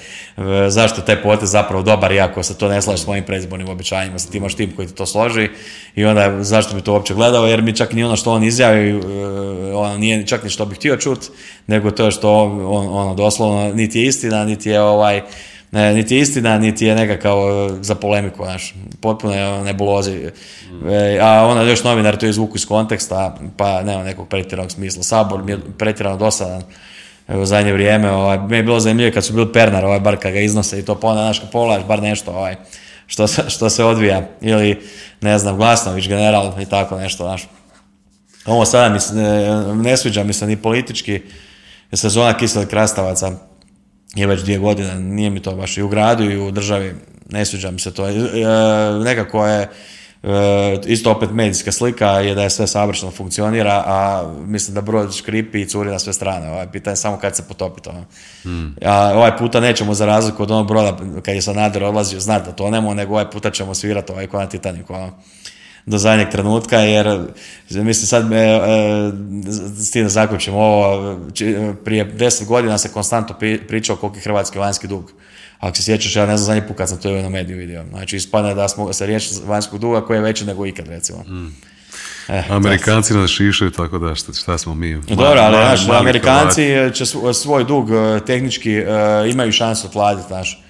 zašto 0.68 1.02
taj 1.02 1.22
potez 1.22 1.50
zapravo 1.50 1.82
dobar 1.82 2.12
iako 2.12 2.42
se 2.42 2.58
to 2.58 2.68
ne 2.68 2.82
slaže 2.82 3.02
s 3.02 3.06
mojim 3.06 3.24
predizbornim 3.24 3.68
obećanjima. 3.68 4.18
Sad 4.18 4.30
ti 4.30 4.38
imaš 4.38 4.54
tim 4.54 4.72
koji 4.76 4.88
ti 4.88 4.94
to 4.94 5.06
složi 5.06 5.48
i 5.94 6.04
onda 6.04 6.42
zašto 6.44 6.74
bi 6.74 6.82
to 6.82 6.92
uopće 6.92 7.14
gledao 7.14 7.46
jer 7.46 7.62
mi 7.62 7.76
čak 7.76 7.92
ni 7.92 8.04
ono 8.04 8.16
što 8.16 8.32
on 8.32 8.44
izjavi 8.44 8.90
e, 8.90 8.94
ono 9.74 9.98
nije 9.98 10.26
čak 10.26 10.44
ni 10.44 10.50
što 10.50 10.66
bi 10.66 10.74
htio 10.74 10.96
čut 10.96 11.18
nego 11.66 11.90
to 11.90 12.04
je 12.04 12.10
što 12.10 12.42
on, 12.44 12.88
ono 12.88 13.14
doslovno 13.14 13.74
niti 13.74 13.98
je 13.98 14.06
istina 14.06 14.44
niti 14.44 14.70
je 14.70 14.80
ovaj 14.80 15.22
ne, 15.72 15.94
niti 15.94 16.14
je 16.14 16.20
istina, 16.20 16.58
niti 16.58 16.86
je 16.86 16.94
nekakav 16.94 17.38
e, 17.38 17.70
za 17.80 17.94
polemiku, 17.94 18.44
znaš, 18.44 18.74
potpuno 19.00 19.34
je 19.34 19.48
ono, 19.48 19.64
nebulozi. 19.64 20.30
E, 20.90 21.18
a 21.22 21.46
onda 21.46 21.62
još 21.62 21.84
novinar 21.84 22.16
to 22.16 22.26
izvuku 22.26 22.56
iz 22.56 22.66
konteksta, 22.66 23.38
pa 23.56 23.82
nema 23.82 24.04
nekog 24.04 24.28
pretjeranog 24.28 24.72
smisla. 24.72 25.02
Sabor 25.02 25.42
mi 25.42 25.52
je 25.52 25.58
pretjerano 25.78 26.16
dosadan 26.16 26.62
u 27.28 27.46
zadnje 27.46 27.72
vrijeme, 27.72 28.10
ovaj, 28.10 28.38
mi 28.38 28.56
je 28.56 28.62
bilo 28.62 28.80
zanimljivo 28.80 29.14
kad 29.14 29.24
su 29.24 29.32
bili 29.32 29.52
Pernar, 29.52 29.84
ovaj, 29.84 30.00
bar 30.00 30.16
kad 30.16 30.32
ga 30.32 30.40
iznose 30.40 30.78
i 30.78 30.84
to 30.84 31.00
pa 31.00 31.08
onda, 31.08 31.22
znaš, 31.22 31.50
pogledaš 31.52 31.86
bar 31.86 32.02
nešto, 32.02 32.30
ovaj, 32.30 32.56
što, 33.06 33.26
što 33.48 33.70
se 33.70 33.84
odvija, 33.84 34.28
ili, 34.40 34.80
ne 35.20 35.38
znam, 35.38 35.56
Glasnović, 35.56 36.08
general 36.08 36.60
i 36.60 36.66
tako 36.66 36.98
nešto, 36.98 37.24
znaš. 37.24 37.48
Ovo 38.46 38.64
sada 38.64 38.94
mi 38.94 39.00
se 39.00 39.14
ne, 39.14 39.74
ne 39.74 39.96
sviđa 39.96 40.24
mi 40.24 40.32
se 40.32 40.46
ni 40.46 40.56
politički, 40.56 41.20
sezona 41.92 42.36
kiselih 42.36 42.68
krastavaca 42.68 43.32
je 44.14 44.26
već 44.26 44.42
dvije 44.42 44.58
godine, 44.58 45.00
nije 45.00 45.30
mi 45.30 45.42
to 45.42 45.56
baš 45.56 45.76
i 45.76 45.82
u 45.82 45.88
gradu 45.88 46.24
i 46.24 46.38
u 46.38 46.50
državi, 46.50 46.94
ne 47.30 47.44
sviđa 47.44 47.70
mi 47.70 47.78
se 47.78 47.94
to. 47.94 48.08
E, 48.08 48.14
nekako 49.04 49.46
je, 49.46 49.68
e, 50.22 50.78
isto 50.86 51.10
opet 51.10 51.30
medijska 51.30 51.72
slika 51.72 52.08
je 52.10 52.34
da 52.34 52.42
je 52.42 52.50
sve 52.50 52.66
savršeno 52.66 53.12
funkcionira, 53.12 53.84
a 53.86 54.32
mislim 54.46 54.74
da 54.74 54.80
brod 54.80 55.14
škripi 55.14 55.60
i 55.60 55.68
curi 55.68 55.90
na 55.90 55.98
sve 55.98 56.12
strane. 56.12 56.50
Ovaj, 56.50 56.72
pitanje 56.72 56.92
je 56.92 56.96
samo 56.96 57.18
kad 57.18 57.36
se 57.36 57.48
potopi 57.48 57.80
to. 57.80 58.04
Hmm. 58.42 58.76
A 58.84 59.12
ovaj 59.14 59.36
puta 59.36 59.60
nećemo 59.60 59.94
za 59.94 60.06
razliku 60.06 60.42
od 60.42 60.50
onog 60.50 60.68
broda 60.68 60.96
kad 61.22 61.34
je 61.34 61.42
Sanader 61.42 61.84
odlazio 61.84 62.20
znati 62.20 62.46
da 62.46 62.52
tonemo, 62.52 62.94
nego 62.94 63.12
ovaj 63.12 63.30
puta 63.30 63.50
ćemo 63.50 63.74
svirati 63.74 64.12
ovaj 64.12 64.26
ko 64.26 64.38
na 64.38 64.46
Titaniku. 64.46 64.94
Ono 64.94 65.12
do 65.86 65.98
zadnjeg 65.98 66.28
trenutka, 66.30 66.76
jer 66.76 67.26
mislim 67.70 68.06
sad 68.06 68.32
e, 68.32 68.36
e, 68.36 68.60
s 69.76 69.90
tim 69.90 70.02
da 70.02 70.08
zaključim 70.08 70.54
ovo, 70.54 71.18
prije 71.84 72.04
deset 72.04 72.48
godina 72.48 72.78
se 72.78 72.88
konstantno 72.88 73.36
pričao 73.68 73.96
koliki 73.96 74.18
je 74.18 74.22
hrvatski 74.22 74.58
vanjski 74.58 74.86
dug. 74.86 75.12
Ako 75.58 75.76
se 75.76 75.82
sjećaš, 75.82 76.16
ja 76.16 76.26
ne 76.26 76.36
znam 76.36 76.46
zadnji 76.46 76.68
put 76.68 76.76
kad 76.76 76.88
sam 76.88 76.98
to 76.98 77.10
na 77.10 77.28
mediju 77.28 77.58
vidio. 77.58 77.84
Znači, 77.90 78.16
ispadne 78.16 78.54
da 78.54 78.68
smo 78.68 78.92
se 78.92 79.06
riješili 79.06 79.40
vanjskog 79.44 79.80
duga 79.80 80.06
koji 80.06 80.16
je 80.16 80.22
veći 80.22 80.44
nego 80.44 80.66
ikad, 80.66 80.88
recimo. 80.88 81.18
Mm. 81.18 81.56
Eh, 82.28 82.44
Amerikanci 82.48 83.14
nas 83.14 83.30
šišaju, 83.30 83.70
tako 83.70 83.98
da 83.98 84.14
šta, 84.14 84.32
šta 84.32 84.58
smo 84.58 84.74
mi? 84.74 85.00
Dobro, 85.08 85.40
ali 85.40 85.56
naš, 85.56 85.88
Amerikanci 85.88 86.62
će 86.94 87.04
svoj 87.34 87.64
dug 87.64 87.90
eh, 87.90 88.20
tehnički 88.26 88.80
uh, 88.80 88.86
imaju 89.30 89.52
šansu 89.52 89.86
otplatiti, 89.86 90.28
znaš. 90.28 90.62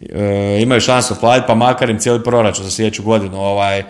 E, 0.00 0.58
imaju 0.62 0.80
šansu 0.80 1.14
platiti, 1.20 1.46
pa 1.46 1.54
makar 1.54 1.90
im 1.90 1.98
cijeli 1.98 2.22
proračun 2.22 2.64
za 2.64 2.70
sljedeću 2.70 3.02
godinu 3.02 3.40
ovaj, 3.40 3.78
e, 3.78 3.84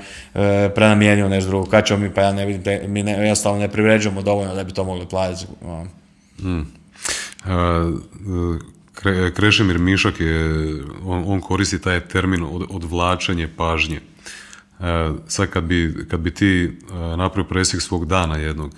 prenamijenio 0.74 1.28
nešto 1.28 1.50
drugo. 1.50 1.70
Kad 1.70 1.86
ćemo 1.86 1.98
mi, 1.98 2.14
pa 2.14 2.20
ja 2.20 2.32
ne 2.32 2.46
vidim, 2.46 2.80
mi 2.92 3.02
ne, 3.02 3.12
jednostavno 3.12 3.58
ne 3.58 3.68
privređujemo 3.68 4.22
dovoljno 4.22 4.54
da 4.54 4.64
bi 4.64 4.72
to 4.72 4.84
mogli 4.84 5.06
platiti. 5.06 5.46
Hmm. 6.40 6.72
Krešimir 9.34 9.78
Mišak 9.78 10.20
je, 10.20 10.44
on, 11.04 11.24
on 11.26 11.40
koristi 11.40 11.80
taj 11.80 12.00
termin 12.00 12.42
od, 12.42 12.66
odvlačenje 12.70 13.48
pažnje. 13.56 14.00
sad 15.26 15.50
kad 15.50 15.64
bi, 15.64 16.06
kad 16.10 16.20
bi 16.20 16.34
ti 16.34 16.78
napravio 17.16 17.48
presjek 17.48 17.82
svog 17.82 18.06
dana 18.06 18.36
jednog, 18.36 18.74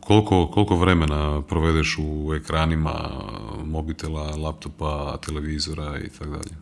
koliko, 0.00 0.46
koliko 0.46 0.76
vremena 0.76 1.42
provedeš 1.48 1.96
u 1.98 2.34
ekranima 2.34 3.10
mobitela, 3.64 4.36
laptopa, 4.36 5.16
televizora 5.26 5.98
i 6.06 6.08
tako 6.08 6.30
dalje? 6.30 6.56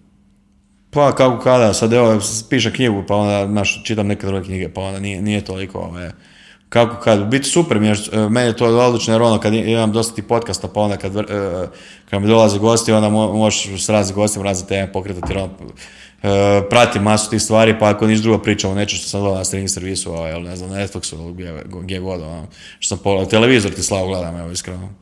Pa 0.91 1.13
kako 1.13 1.43
kada, 1.43 1.75
sad 1.75 1.93
evo 1.93 2.19
piše 2.51 2.73
knjigu 2.73 3.05
pa 3.09 3.17
onda 3.17 3.47
naš, 3.47 3.85
čitam 3.85 4.07
neke 4.07 4.27
druge 4.27 4.45
knjige 4.45 4.69
pa 4.69 4.81
onda 4.81 5.01
nije, 5.01 5.23
nije 5.23 5.45
toliko 5.45 5.79
ove, 5.79 6.13
kako 6.69 7.03
kad, 7.03 7.27
biti 7.27 7.49
super 7.49 7.81
mi 7.81 7.87
je, 7.87 7.95
meni 8.31 8.47
je 8.47 8.57
to 8.57 8.67
odlično 8.67 9.15
jer 9.15 9.23
ono 9.23 9.39
kad 9.39 9.55
imam 9.55 9.93
dosta 9.93 10.15
ti 10.15 10.23
podcasta 10.23 10.69
pa 10.69 10.81
onda 10.81 10.97
kad, 10.97 11.17
e, 11.17 11.23
kad 12.11 12.23
mi 12.23 12.29
dolaze 12.29 12.59
gosti 12.59 12.93
onda 12.93 13.09
možeš 13.09 13.85
s 13.85 13.89
raznim 13.89 14.15
gostima 14.15 14.45
razne 14.45 14.69
teme 14.69 14.93
pokretati 14.93 15.33
ono, 15.33 15.49
E, 15.49 16.12
pratim 16.71 17.03
masu 17.03 17.31
tih 17.31 17.43
stvari, 17.43 17.79
pa 17.79 17.89
ako 17.89 18.07
niš 18.07 18.21
drugo 18.21 18.39
pričamo 18.39 18.75
neću 18.75 18.97
što 18.97 19.09
sam 19.09 19.21
gledao 19.21 19.39
na 19.39 19.45
streaming 19.45 19.71
servisu, 19.71 20.13
ovaj, 20.13 20.41
ne 20.41 20.57
znam, 20.57 20.71
na 20.71 20.77
Netflixu 20.77 21.33
gdje, 21.33 21.63
gdje 21.83 21.99
god, 21.99 22.23
ono, 22.23 22.47
što 22.79 22.97
sam 22.97 23.05
pogledao, 23.05 23.31
televizor 23.31 23.71
ti 23.71 23.83
slavo 23.83 24.07
gledam, 24.07 24.37
evo 24.37 24.51
iskreno. 24.51 24.95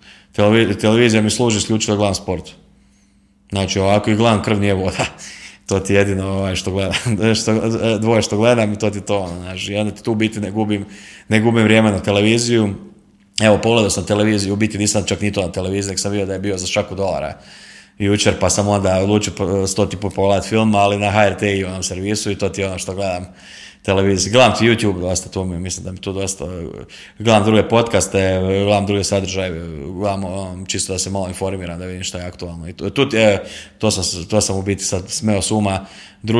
televizija 0.80 1.22
mi 1.22 1.30
služi 1.30 1.58
isključivo 1.58 1.94
da 1.94 1.98
gledam 1.98 2.14
sport. 2.14 2.50
Znači, 3.50 3.78
ovako 3.78 4.10
i 4.10 4.14
gledam 4.14 4.42
krv 4.42 4.60
nije 4.60 4.74
voda. 4.74 5.06
to 5.68 5.80
ti 5.80 5.94
jedino 5.94 6.28
ovaj, 6.28 6.56
što 6.56 6.70
gledam, 6.70 6.94
što, 7.40 7.52
dvoje 7.98 8.22
što 8.22 8.36
gledam 8.36 8.72
i 8.72 8.78
to 8.78 8.90
ti 8.90 9.00
to, 9.00 9.28
znači, 9.40 9.72
i 9.72 9.76
onda 9.76 9.94
ti 9.94 10.02
tu 10.02 10.14
biti 10.14 10.40
ne 10.40 10.50
gubim, 10.50 10.86
ne 11.28 11.40
gubim 11.40 11.62
vrijeme 11.62 11.90
na 11.90 12.02
televiziju. 12.02 12.74
Evo, 13.42 13.58
pogledao 13.62 13.90
sam 13.90 14.06
televiziju, 14.06 14.52
u 14.52 14.56
biti 14.56 14.78
nisam 14.78 15.04
čak 15.06 15.20
ni 15.20 15.32
to 15.32 15.42
na 15.42 15.52
televiziji, 15.52 15.90
nek 15.90 16.00
sam 16.00 16.12
vidio 16.12 16.26
da 16.26 16.32
je 16.32 16.38
bio 16.38 16.58
za 16.58 16.66
šaku 16.66 16.94
dolara 16.94 17.40
jučer, 18.04 18.34
pa 18.40 18.50
sam 18.50 18.68
onda 18.68 18.98
odlučio 19.02 19.32
stoti 19.66 19.96
put 19.96 20.14
pogledati 20.14 20.48
film, 20.48 20.74
ali 20.74 20.98
na 20.98 21.10
HRT 21.10 21.42
i 21.42 21.64
onom 21.64 21.82
servisu 21.82 22.30
i 22.30 22.38
to 22.38 22.48
ti 22.48 22.60
je 22.60 22.68
ono 22.68 22.78
što 22.78 22.94
gledam 22.94 23.26
televiziji. 23.82 24.32
Gledam 24.32 24.52
ti 24.58 24.64
YouTube 24.64 25.00
dosta, 25.00 25.28
tu 25.28 25.44
mi 25.44 25.58
mislim 25.58 25.84
da 25.84 25.92
mi 25.92 25.98
tu 25.98 26.12
dosta, 26.12 26.44
gledam 27.18 27.44
druge 27.44 27.68
podcaste, 27.68 28.40
gledam 28.40 28.86
druge 28.86 29.04
sadržaje, 29.04 29.50
gledam 29.86 30.24
um, 30.24 30.66
čisto 30.66 30.92
da 30.92 30.98
se 30.98 31.10
malo 31.10 31.28
informiram, 31.28 31.78
da 31.78 31.86
vidim 31.86 32.02
šta 32.04 32.18
je 32.18 32.24
aktualno. 32.24 32.68
I 32.68 32.72
tu, 32.72 33.08
je, 33.12 33.44
to, 33.78 33.90
sam, 33.90 34.24
to 34.24 34.40
sam 34.40 34.56
u 34.56 34.62
biti 34.62 34.84
sad 34.84 35.10
smeo 35.10 35.42
suma, 35.42 35.86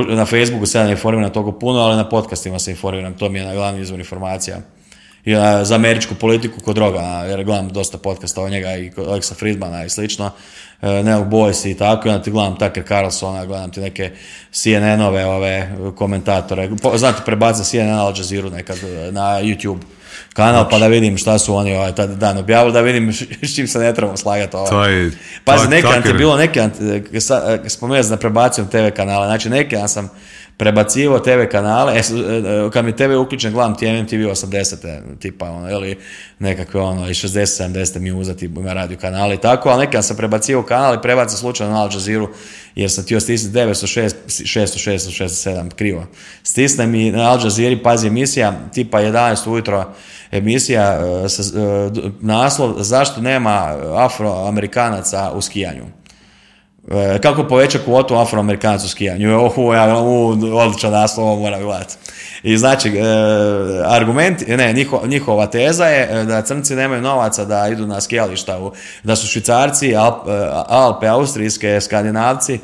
na 0.09 0.27
Facebooku 0.27 0.66
se 0.66 0.85
ne 0.85 0.91
informiram 0.91 1.32
toliko 1.32 1.59
puno, 1.59 1.78
ali 1.78 1.97
na 1.97 2.09
podcastima 2.09 2.59
se 2.59 2.70
informiram, 2.70 3.15
to 3.15 3.28
mi 3.28 3.39
je 3.39 3.45
na 3.45 3.55
glavni 3.55 3.81
izvor 3.81 3.99
informacija. 4.01 4.61
Za 5.62 5.74
američku 5.74 6.14
politiku 6.14 6.60
kod 6.60 6.74
droga, 6.74 7.01
jer 7.01 7.44
gledam 7.44 7.68
dosta 7.68 7.98
podcasta 7.98 8.42
o 8.42 8.48
njega 8.48 8.76
i 8.76 8.90
kod 8.90 9.06
Alexa 9.06 9.34
Friedmana 9.34 9.84
i 9.84 9.90
slično, 9.90 10.30
E, 10.82 11.02
Neog 11.02 11.26
Boys 11.28 11.66
i 11.70 11.74
tako, 11.74 12.09
onda 12.09 12.22
ti 12.22 12.30
gledam 12.30 12.56
Tucker 12.59 12.84
Carlsona, 12.88 13.47
gledam 13.47 13.70
ti 13.70 13.80
neke 13.80 14.10
CNN-ove 14.52 15.24
ove 15.26 15.68
komentatore. 15.97 16.70
Znate, 16.97 17.22
prebacam 17.24 17.64
CNN 17.64 17.98
Al 17.98 18.14
Jazeera 18.16 18.51
nekad 18.51 18.78
e, 18.84 19.12
na 19.12 19.42
YouTube 19.42 19.78
kanal 20.32 20.68
pa 20.70 20.78
da 20.78 20.86
vidim 20.86 21.18
šta 21.18 21.38
su 21.38 21.55
oni 21.55 21.74
ovaj 21.76 21.94
tad 21.94 22.10
dan 22.10 22.38
objavili, 22.38 22.72
da 22.72 22.80
vidim 22.80 23.12
s 23.42 23.55
čim 23.55 23.68
se 23.68 23.78
ne 23.78 23.94
trebamo 23.94 24.16
slagati. 24.16 24.56
Ovaj. 24.56 25.10
Pazi, 25.44 25.68
neke, 25.68 26.09
je 26.09 26.14
bilo 26.14 26.36
neke, 26.36 26.68
e, 27.12 27.20
spomenuo 27.68 28.02
da 28.02 28.16
prebacim 28.16 28.68
TV 28.68 28.97
kanale, 28.97 29.26
znači 29.26 29.51
neke 29.51 29.76
ja 29.76 29.88
sam 29.88 30.10
prebacivo 30.61 31.19
TV 31.19 31.49
kanale, 31.51 31.95
e, 31.95 31.99
e, 31.99 32.70
kad 32.70 32.85
mi 32.85 32.97
TV 32.97 33.16
uključen, 33.20 33.53
gledam 33.53 33.77
ti 33.77 34.03
MTV 34.03 34.16
80. 34.16 35.01
tipa, 35.19 35.51
ono, 35.51 35.70
ili 35.70 35.99
nekakve 36.39 36.81
ono, 36.81 37.09
i 37.09 37.15
60, 37.15 37.62
70 37.65 37.99
mi 37.99 38.12
uzeti 38.12 38.45
ima 38.45 38.73
radio 38.73 38.97
kanale 38.99 39.35
i 39.35 39.39
tako, 39.39 39.69
ali 39.69 39.87
nekad 39.87 40.05
sam 40.05 40.16
prebacivo 40.16 40.62
kanal 40.62 40.95
i 40.95 41.03
prebacim 41.03 41.39
slučajno 41.39 41.73
na 41.73 41.82
Al 41.82 41.89
Jazeera, 41.93 42.27
jer 42.74 42.91
sam 42.91 43.05
htio 43.05 43.20
stisnuti 43.20 43.59
906, 43.59 44.11
600, 44.27 44.91
667, 44.91 45.70
krivo. 45.70 46.07
Stisnem 46.43 46.95
i 46.95 47.11
na 47.11 47.31
Al 47.31 47.41
Jazeera, 47.45 47.77
pazi 47.82 48.07
emisija, 48.07 48.61
tipa 48.74 49.01
11 49.01 49.51
ujutro, 49.51 49.93
emisija, 50.31 51.01
sa, 51.28 51.43
naslov, 52.20 52.74
zašto 52.78 53.20
nema 53.20 53.77
afroamerikanaca 53.97 55.31
u 55.35 55.41
skijanju. 55.41 55.99
E, 56.91 57.19
kako 57.19 57.45
poveća 57.45 57.79
kvotu 57.85 58.15
afroamerikanaca 58.15 58.85
u 58.85 58.89
skijanju. 58.89 59.39
Oh, 59.45 59.75
ja, 59.75 59.97
odličan 60.55 60.93
naslov, 60.93 61.39
moram 61.39 61.62
gledati. 61.62 61.95
I 62.43 62.59
znači, 62.59 62.89
e, 62.89 63.03
argument, 63.87 64.43
ne, 64.49 64.87
njihova 65.07 65.47
teza 65.47 65.85
je 65.85 66.09
e, 66.11 66.25
da 66.25 66.43
crnci 66.43 66.75
nemaju 66.75 67.03
novaca 67.03 67.45
da 67.45 67.69
idu 67.69 67.87
na 67.87 68.01
skijališta, 68.01 68.59
da 69.03 69.17
su 69.17 69.27
švicarci, 69.27 69.95
Alpe, 70.67 71.07
austrijske, 71.07 71.81
skandinavci, 71.81 72.59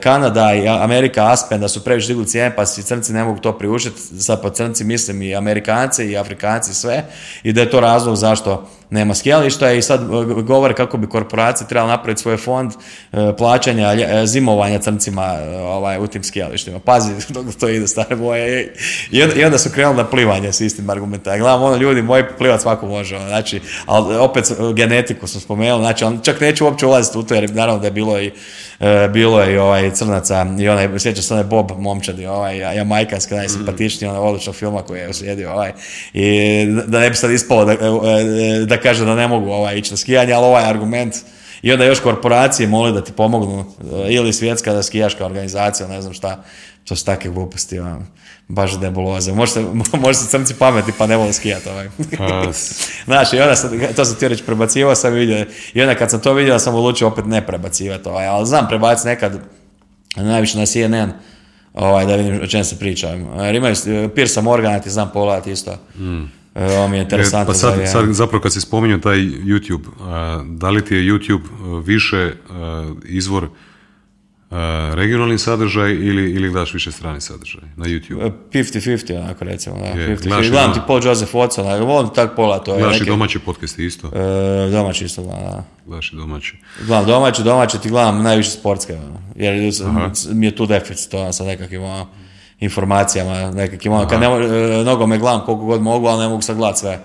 Kanada 0.00 0.54
i 0.54 0.68
Amerika 0.68 1.32
Aspen 1.32 1.60
da 1.60 1.68
su 1.68 1.84
previše 1.84 2.08
digli 2.08 2.26
cijene 2.26 2.56
pa 2.56 2.66
si 2.66 2.82
crnci 2.82 3.12
ne 3.12 3.24
mogu 3.24 3.40
to 3.40 3.58
priuštiti, 3.58 4.00
sad 4.00 4.42
po 4.42 4.50
crnci 4.50 4.84
mislim 4.84 5.22
i 5.22 5.36
Amerikanci 5.36 6.04
i 6.04 6.16
Afrikanci 6.16 6.74
sve 6.74 7.04
i 7.42 7.52
da 7.52 7.60
je 7.60 7.70
to 7.70 7.80
razlog 7.80 8.16
zašto 8.16 8.68
nema 8.90 9.14
skijališta 9.14 9.72
i 9.72 9.82
sad 9.82 10.00
e, 10.00 10.42
govore 10.42 10.74
kako 10.74 10.96
bi 10.96 11.08
korporacija 11.08 11.66
trebala 11.66 11.90
napraviti 11.90 12.22
svoj 12.22 12.36
fond 12.36 12.72
e, 12.72 13.32
plaćanja 13.38 13.92
e, 13.92 14.26
zimovanja 14.26 14.78
crncima 14.78 15.38
ovaj, 15.62 15.98
u 15.98 16.06
tim 16.06 16.24
skijalištima. 16.24 16.78
Pazi 16.78 17.12
dok 17.34 17.54
to 17.60 17.68
ide 17.68 17.86
stare 17.86 18.16
boje. 18.16 18.74
I 19.10 19.44
onda 19.44 19.58
su 19.58 19.70
krenuli 19.70 19.96
na 19.96 20.04
plivanje 20.04 20.52
s 20.52 20.60
istim 20.60 20.90
argumentima. 20.90 21.36
Gledam 21.36 21.62
ono 21.62 21.76
ljudi, 21.76 22.02
moj 22.02 22.36
plivat 22.36 22.60
svako 22.60 22.86
može. 22.86 23.16
Ono, 23.16 23.28
znači, 23.28 23.60
ali 23.86 24.16
opet 24.16 24.44
genetiku 24.74 25.26
sam 25.26 25.40
spomenuo, 25.40 25.78
znači 25.78 26.04
čak 26.22 26.40
neću 26.40 26.64
uopće 26.64 26.86
ulaziti 26.86 27.18
u 27.18 27.22
to 27.22 27.34
jer 27.34 27.54
naravno 27.54 27.80
da 27.80 27.86
je 27.86 27.92
bilo 27.92 28.20
i 28.20 28.30
bilo 29.10 29.42
je 29.42 29.54
i 29.54 29.58
ovaj 29.58 29.90
crnaca 29.90 30.46
i 30.58 30.68
onaj, 30.68 30.88
sjeća 30.98 31.22
se 31.22 31.34
onaj 31.34 31.44
Bob 31.44 31.70
momčadi, 31.78 32.26
ovaj 32.26 32.76
jamajkanski 32.76 33.34
najsimpatičniji, 33.34 34.08
onaj 34.08 34.20
odličnog 34.20 34.56
filma 34.56 34.82
koji 34.82 35.00
je 35.00 35.08
uslijedio 35.08 35.52
ovaj 35.52 35.72
i 36.12 36.66
da 36.86 37.00
ne 37.00 37.10
bi 37.10 37.16
sad 37.16 37.30
ispalo 37.30 37.64
da, 37.64 37.74
da 38.66 38.77
kaže 38.80 39.04
da 39.04 39.14
ne 39.14 39.28
mogu 39.28 39.50
ovaj, 39.50 39.76
ići 39.78 39.90
na 39.90 39.96
skijanje, 39.96 40.32
ali 40.32 40.46
ovaj 40.46 40.64
argument 40.64 41.14
i 41.62 41.72
onda 41.72 41.84
još 41.84 42.00
korporacije 42.00 42.68
mole 42.68 42.92
da 42.92 43.04
ti 43.04 43.12
pomognu, 43.12 43.64
eh, 43.80 44.12
ili 44.12 44.32
svjetska 44.32 44.72
da 44.72 44.82
skijaška 44.82 45.26
organizacija, 45.26 45.88
ne 45.88 46.02
znam 46.02 46.14
šta, 46.14 46.44
to 46.84 46.96
su 46.96 47.04
takve 47.04 47.30
gluposti, 47.30 47.78
ono, 47.78 48.02
baš 48.48 48.80
debuloze. 48.80 49.32
Može 49.32 49.52
se, 49.52 49.64
može 50.04 50.18
se 50.18 50.28
crnci 50.28 50.54
pameti 50.54 50.92
pa 50.98 51.06
ne 51.06 51.16
vole 51.16 51.32
skijati. 51.32 51.68
Ovaj. 51.68 51.88
Znaš, 53.04 53.32
i 53.32 53.40
onda 53.40 53.56
sam, 53.56 53.70
to 53.96 54.04
sam 54.04 54.16
ti 54.16 54.28
reći, 54.28 54.44
prebacivao 54.44 54.94
sam 54.94 55.12
vidio, 55.12 55.46
i 55.74 55.82
onda 55.82 55.94
kad 55.94 56.10
sam 56.10 56.20
to 56.20 56.32
vidio 56.32 56.58
sam 56.58 56.74
odlučio 56.74 57.08
opet 57.08 57.24
ne 57.26 57.46
prebacivati, 57.46 58.08
ovaj, 58.08 58.26
ali 58.26 58.46
znam 58.46 58.68
prebaciti 58.68 59.08
nekad, 59.08 59.40
najviše 60.16 60.58
na 60.58 60.66
CNN, 60.66 61.12
ovaj, 61.74 62.06
da 62.06 62.16
vidim 62.16 62.40
o 62.42 62.46
čem 62.46 62.64
se 62.64 62.78
priča. 62.78 63.08
Jer 63.44 63.54
imaju 63.54 63.74
Pirsa 64.14 64.40
Morgana, 64.40 64.80
ti 64.80 64.90
znam 64.90 65.10
pogledati 65.12 65.52
isto. 65.52 65.76
Mm. 65.98 66.37
E, 66.54 66.64
ovo 66.68 66.88
mi 66.88 66.96
je 66.96 67.02
interesantno. 67.02 67.42
E, 67.42 67.46
pa 67.46 67.54
sad, 67.54 67.74
sad, 67.86 68.04
zapravo 68.08 68.42
kad 68.42 68.52
si 68.52 68.60
spominjao 68.60 68.98
taj 68.98 69.16
YouTube, 69.18 69.84
da 70.50 70.70
li 70.70 70.84
ti 70.84 70.94
je 70.94 71.02
YouTube 71.04 71.42
više 71.82 72.32
izvor 73.04 73.48
regionalni 74.92 75.38
sadržaj 75.38 75.90
ili, 75.90 76.30
ili 76.30 76.50
gledaš 76.50 76.74
više 76.74 76.92
strani 76.92 77.20
sadržaj 77.20 77.62
na 77.76 77.84
YouTube? 77.86 78.32
50-50 78.52 79.16
onako 79.16 79.44
recimo, 79.44 79.76
da. 79.76 79.84
Je, 79.84 80.08
50-50. 80.08 80.22
gledaš 80.22 80.46
i 80.46 80.50
Gledam 80.50 80.64
doma- 80.64 80.74
ti 80.74 80.80
Paul 80.86 81.00
Joseph 81.04 81.32
Watson, 81.32 81.60
onako, 81.62 81.84
volim 81.84 82.10
tak 82.10 82.36
pola 82.36 82.58
to 82.58 82.72
je 82.72 82.78
Gledaš 82.78 82.96
i 82.96 83.00
neke, 83.00 83.10
domaće 83.10 83.38
podcaste 83.38 83.84
isto? 83.84 84.06
e, 84.08 84.70
domaći 84.70 85.04
isto, 85.04 85.22
da. 85.22 85.64
Gledaš 85.86 86.12
i 86.12 86.16
domaće. 86.16 86.54
Gledam 86.78 87.06
domaće, 87.06 87.42
domaće 87.42 87.78
ti 87.78 87.88
gledam 87.88 88.22
najviše 88.22 88.50
sportske, 88.50 88.94
ono, 88.94 89.20
jer 89.36 89.72
s- 90.14 90.26
mi 90.26 90.46
je 90.46 90.56
tu 90.56 90.66
deficit 90.66 91.14
ono, 91.14 91.32
sa 91.32 91.44
nekakvim 91.44 91.82
ono, 91.82 92.08
informacijama, 92.60 93.50
nekakvim 93.50 93.92
ono, 93.92 94.08
kad 94.08 94.20
ne, 94.20 94.26
e, 94.26 94.84
nogome 94.84 95.18
gledam 95.18 95.44
koliko 95.44 95.64
god 95.64 95.82
mogu, 95.82 96.06
ali 96.06 96.22
ne 96.22 96.28
mogu 96.28 96.42
sad 96.42 96.56
gledat 96.56 96.78
sve. 96.78 96.98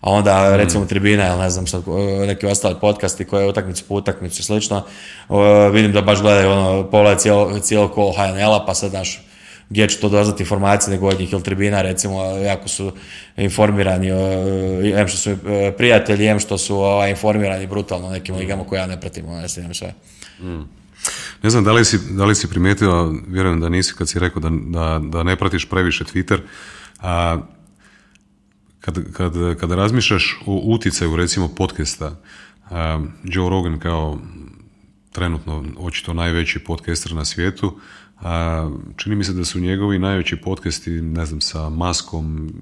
A 0.00 0.10
onda 0.10 0.56
recimo 0.56 0.84
tribina 0.84 1.28
ili 1.28 1.38
ne 1.38 1.50
znam 1.50 1.66
sad 1.66 1.82
e, 1.88 2.26
neki 2.26 2.46
ostali 2.46 2.76
podcasti 2.80 3.24
koje 3.24 3.48
utakmicu 3.48 3.84
po 3.88 3.94
utakmicu 3.94 4.40
i 4.40 4.44
slično, 4.44 4.82
e, 5.30 5.70
vidim 5.72 5.92
da 5.92 6.00
baš 6.00 6.20
gledaju 6.20 6.50
ono, 6.50 6.90
pola 6.90 7.14
cijelo, 7.14 7.58
cijelo 7.60 7.88
kolo 7.88 8.12
HNL-a 8.12 8.64
pa 8.66 8.74
sad 8.74 8.92
naš 8.92 9.22
gdje 9.68 9.88
ću 9.88 10.00
to 10.00 10.08
doznati 10.08 10.42
informacije 10.42 10.90
nego 10.90 11.08
od 11.08 11.20
njih 11.20 11.32
ili 11.32 11.42
tribina 11.42 11.82
recimo 11.82 12.22
jako 12.24 12.68
su 12.68 12.92
informirani 13.36 14.08
em 15.00 15.08
što 15.08 15.18
su 15.18 15.36
prijatelji, 15.76 16.26
em 16.26 16.38
što 16.38 16.58
su 16.58 16.76
ovaj, 16.76 17.10
informirani 17.10 17.66
brutalno 17.66 18.10
nekim 18.10 18.36
ligama 18.36 18.64
koje 18.64 18.78
ja 18.78 18.86
ne 18.86 19.00
pratim, 19.00 19.28
ono, 19.28 19.40
ne 19.40 19.48
sve. 19.74 19.92
Ne 21.42 21.50
znam, 21.50 21.64
da 21.64 21.72
li 21.72 21.84
si, 21.84 21.98
da 22.10 22.24
li 22.24 22.34
si 22.34 22.48
primijetio, 22.48 23.14
vjerujem 23.28 23.60
da 23.60 23.68
nisi 23.68 23.94
kad 23.94 24.08
si 24.08 24.18
rekao 24.18 24.42
da, 24.42 24.50
da, 24.50 25.00
da 25.02 25.22
ne 25.22 25.36
pratiš 25.36 25.68
previše 25.68 26.04
Twitter, 26.04 26.38
a 27.00 27.38
kad, 28.80 29.12
kad, 29.12 29.32
kad 29.60 29.70
razmišljaš 29.70 30.40
o 30.46 30.60
utjecaju 30.64 31.16
recimo 31.16 31.48
podcasta, 31.48 32.20
Joe 33.24 33.50
Rogan 33.50 33.78
kao 33.78 34.18
trenutno 35.12 35.64
očito 35.78 36.14
najveći 36.14 36.58
podcaster 36.58 37.14
na 37.14 37.24
svijetu, 37.24 37.78
a, 38.20 38.70
čini 38.96 39.16
mi 39.16 39.24
se 39.24 39.32
da 39.32 39.44
su 39.44 39.60
njegovi 39.60 39.98
najveći 39.98 40.36
podcasti, 40.36 40.90
ne 40.90 41.26
znam, 41.26 41.40
sa 41.40 41.68
Maskom, 41.68 42.52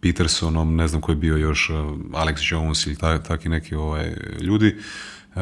Petersonom, 0.00 0.76
ne 0.76 0.88
znam 0.88 1.00
ko 1.00 1.12
je 1.12 1.16
bio 1.16 1.36
još, 1.36 1.70
Alex 2.12 2.52
Jones 2.52 2.86
ili 2.86 2.96
ta, 2.96 3.22
taki 3.22 3.48
neki 3.48 3.74
ovaj, 3.74 4.14
ljudi, 4.40 4.76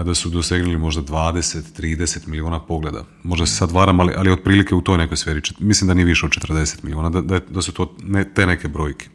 da 0.03 0.15
su 0.15 0.29
dosegnuli 0.29 0.79
možda 0.79 1.03
20, 1.03 1.81
30 1.81 2.27
milijuna 2.27 2.61
pogleda. 2.61 3.05
Možda 3.23 3.47
se 3.47 3.55
sad 3.55 3.71
varam, 3.71 4.01
ali, 4.01 4.13
ali 4.17 4.31
otprilike 4.31 4.75
u 4.75 4.81
toj 4.81 4.99
nekoj 4.99 5.17
sferi. 5.17 5.43
Mislim 5.59 5.89
da 5.89 5.95
nije 5.95 6.05
više 6.05 6.27
od 6.27 6.33
40 6.33 6.85
milijuna, 6.85 7.11
da, 7.11 7.21
da, 7.21 7.41
da 7.51 7.63
su 7.63 7.73
to 7.73 7.97
ne, 8.03 8.35
te 8.35 8.47
neke 8.47 8.69
brojke. 8.69 9.09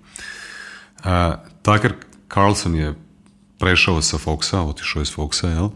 A, 1.03 1.35
Tucker 1.61 1.93
Carlson 2.33 2.75
je 2.75 2.93
prešao 3.59 4.01
sa 4.01 4.17
Foxa, 4.17 4.57
otišao 4.57 4.99
je 4.99 5.05
s 5.05 5.17
Foxa, 5.17 5.47
jel? 5.47 5.69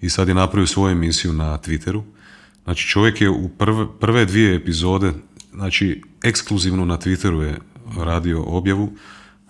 I 0.00 0.10
sad 0.10 0.28
je 0.28 0.34
napravio 0.34 0.66
svoju 0.66 0.92
emisiju 0.92 1.32
na 1.32 1.58
Twitteru. 1.58 2.02
Znači 2.64 2.88
čovjek 2.88 3.20
je 3.20 3.30
u 3.30 3.48
prve, 3.48 3.86
prve 4.00 4.24
dvije 4.24 4.54
epizode, 4.54 5.12
znači 5.54 6.02
ekskluzivno 6.22 6.84
na 6.84 6.98
Twitteru 6.98 7.40
je 7.40 7.58
radio 7.96 8.42
objavu, 8.42 8.92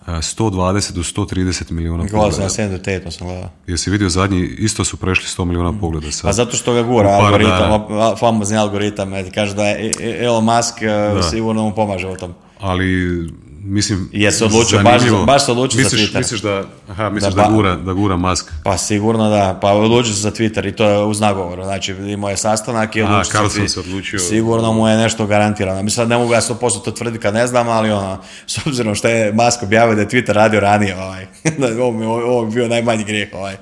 120 0.07 0.91
do 0.91 1.01
130 1.01 1.71
milijuna 1.71 2.03
sam 2.03 2.19
pogleda. 2.19 2.43
na 2.43 2.49
Sandu 2.49 2.77
Tate, 2.77 3.11
sam 3.11 3.27
gledao. 3.27 3.49
Jesi 3.67 3.89
vidio 3.89 4.09
zadnji, 4.09 4.45
isto 4.57 4.83
su 4.83 4.97
prešli 4.97 5.25
100 5.27 5.45
milijuna 5.45 5.73
pogleda 5.79 6.11
sad. 6.11 6.21
Pa 6.23 6.33
zato 6.33 6.57
što 6.57 6.73
ga 6.73 6.81
gura 6.83 7.09
algoritam, 7.09 7.85
famozni 8.19 8.57
algoritam, 8.57 9.11
kaže 9.35 9.53
da 9.55 9.63
je 9.63 9.85
E- 9.87 9.91
E- 10.01 10.25
Elon 10.25 10.43
Musk 10.43 10.81
e, 10.81 10.89
sigurno 11.29 11.63
mu 11.63 11.75
pomaže 11.75 12.07
u 12.07 12.15
tom. 12.15 12.33
ali 12.59 13.19
mislim 13.59 14.09
Je 14.13 14.31
se 14.31 14.45
odlučio, 14.45 14.79
baš- 14.79 15.01
baš 15.25 15.45
se 15.45 15.51
odlučio 15.51 15.77
za 15.79 15.83
misliš, 15.85 16.01
Twitter. 16.03 16.17
Misliš 16.17 16.41
da, 16.41 16.63
aha, 16.89 17.09
misliš 17.09 17.33
Da 17.33 17.41
da, 17.41 17.49
gura, 17.49 17.75
da 17.75 17.93
gura 17.93 18.15
Musk. 18.17 18.51
Pa 18.63 18.77
sigurno 18.77 19.29
da, 19.29 19.59
pa 19.61 19.71
odlučio 19.71 20.13
se 20.13 20.21
za 20.21 20.31
Twitter 20.31 20.67
i 20.67 20.71
to 20.71 20.85
je 20.85 20.97
uz 20.99 21.19
nagovor, 21.19 21.63
znači 21.63 21.91
imao 21.93 22.29
je 22.29 22.37
sastanak 22.37 22.95
i 22.95 23.01
odlučio 23.01 23.31
Carlson 23.31 23.61
Twi- 23.61 23.67
se 23.67 23.79
odlučio. 23.79 24.19
Sigurno 24.19 24.73
mu 24.73 24.87
je 24.87 24.97
nešto 24.97 25.25
garantirano. 25.25 25.75
Mislim, 25.75 25.95
sad 25.95 26.09
ne 26.09 26.17
mogu 26.17 26.33
ja 26.33 26.41
100% 26.41 26.55
to 26.79 26.91
tvrditi 26.91 27.19
kad 27.19 27.33
ne 27.33 27.47
znam, 27.47 27.67
ali 27.69 27.91
ono, 27.91 28.17
s 28.47 28.57
obzirom 28.59 28.95
što 28.95 29.07
je 29.07 29.33
Musk 29.33 29.63
objavio 29.63 29.95
da 29.95 30.01
je 30.01 30.07
Twitter 30.07 30.33
radio 30.33 30.59
ranije, 30.59 30.95
ovaj, 30.97 31.25
ovo 31.81 31.91
mi 31.91 32.03
je- 32.03 32.07
ovo 32.07 32.45
bi 32.45 32.53
bio 32.53 32.67
najmanji 32.67 33.03
grijeh, 33.03 33.29
ovaj. 33.33 33.55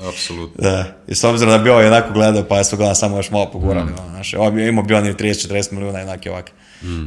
Apsolutno. 0.00 0.62
Da, 0.62 0.84
i 1.08 1.14
s 1.14 1.24
obzirom 1.24 1.52
da 1.52 1.58
bi 1.58 1.70
ovaj 1.70 1.86
onako 1.86 2.12
gledao, 2.12 2.44
pa 2.44 2.64
su 2.64 2.76
ga 2.76 2.94
samo 2.94 3.16
još 3.16 3.30
malo 3.30 3.44
Mm. 3.44 3.52
pogurali. 3.52 3.92
ono, 3.92 4.08
znaš, 4.10 4.34
ovaj 4.34 4.50
bi 4.50 4.68
imao 4.68 4.84
bi 4.84 4.94
on 4.94 5.06
i 5.06 5.14
30-40 5.14 5.72
milijuna, 5.72 5.98
jednaki 5.98 6.28
ovak. 6.28 6.50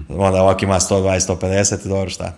Onda 0.09 0.41
ovak 0.41 0.63
ima 0.63 0.79
120-150 0.79 1.85
i 1.85 1.89
dobro 1.89 2.09
šta. 2.09 2.33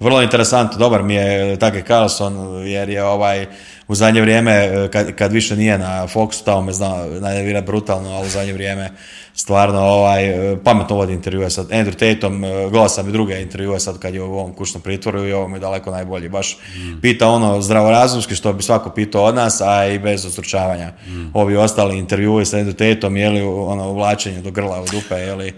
Vrlo 0.00 0.22
interesantno, 0.22 0.78
dobar 0.78 1.02
mi 1.02 1.14
je 1.14 1.56
Tucker 1.56 1.82
Carlson, 1.86 2.66
jer 2.66 2.88
je 2.88 3.04
ovaj, 3.04 3.46
u 3.88 3.94
zadnje 3.94 4.20
vrijeme, 4.20 4.52
e, 4.52 4.88
kad, 4.92 5.14
kad 5.14 5.32
više 5.32 5.56
nije 5.56 5.78
na 5.78 6.06
Foxu, 6.06 6.44
tamo 6.44 6.62
me 6.62 6.72
zna 6.72 7.04
najvirat 7.20 7.66
brutalno, 7.66 8.10
ali 8.10 8.26
u 8.26 8.30
zadnje 8.30 8.52
vrijeme 8.52 8.90
stvarno 9.34 9.80
ovaj, 9.80 10.52
e, 10.52 10.56
pametno 10.64 10.96
vodi 10.96 11.12
intervjue 11.12 11.50
sa 11.50 11.64
Andrew 11.64 11.92
Tateom, 11.92 12.44
e, 12.44 12.48
gledao 12.48 12.88
sam 12.88 13.08
i 13.08 13.12
druge 13.12 13.42
intervjue 13.42 13.80
sad 13.80 13.98
kad 13.98 14.14
je 14.14 14.22
u 14.22 14.32
ovom 14.32 14.52
kućnom 14.54 14.82
pritvoru 14.82 15.26
i 15.26 15.32
ovo 15.32 15.48
mi 15.48 15.56
je 15.56 15.60
daleko 15.60 15.90
najbolji. 15.90 16.28
Baš 16.28 16.58
pita 17.02 17.28
ono 17.28 17.62
zdravorazumski 17.62 18.34
što 18.34 18.52
bi 18.52 18.62
svako 18.62 18.90
pitao 18.90 19.24
od 19.24 19.34
nas, 19.34 19.60
a 19.60 19.86
i 19.86 19.98
bez 19.98 20.26
ostručavanja. 20.26 20.92
Ovi 21.34 21.56
ostali 21.56 21.98
intervjui 21.98 22.46
sa 22.46 22.58
Andrew 22.58 22.94
Tateom, 22.94 23.16
je 23.16 23.30
li 23.30 23.42
ono 23.42 23.90
uvlačenje 23.90 24.40
do 24.40 24.50
grla 24.50 24.82
u 24.82 24.86
dupe, 24.92 25.14
je 25.14 25.34
li... 25.34 25.52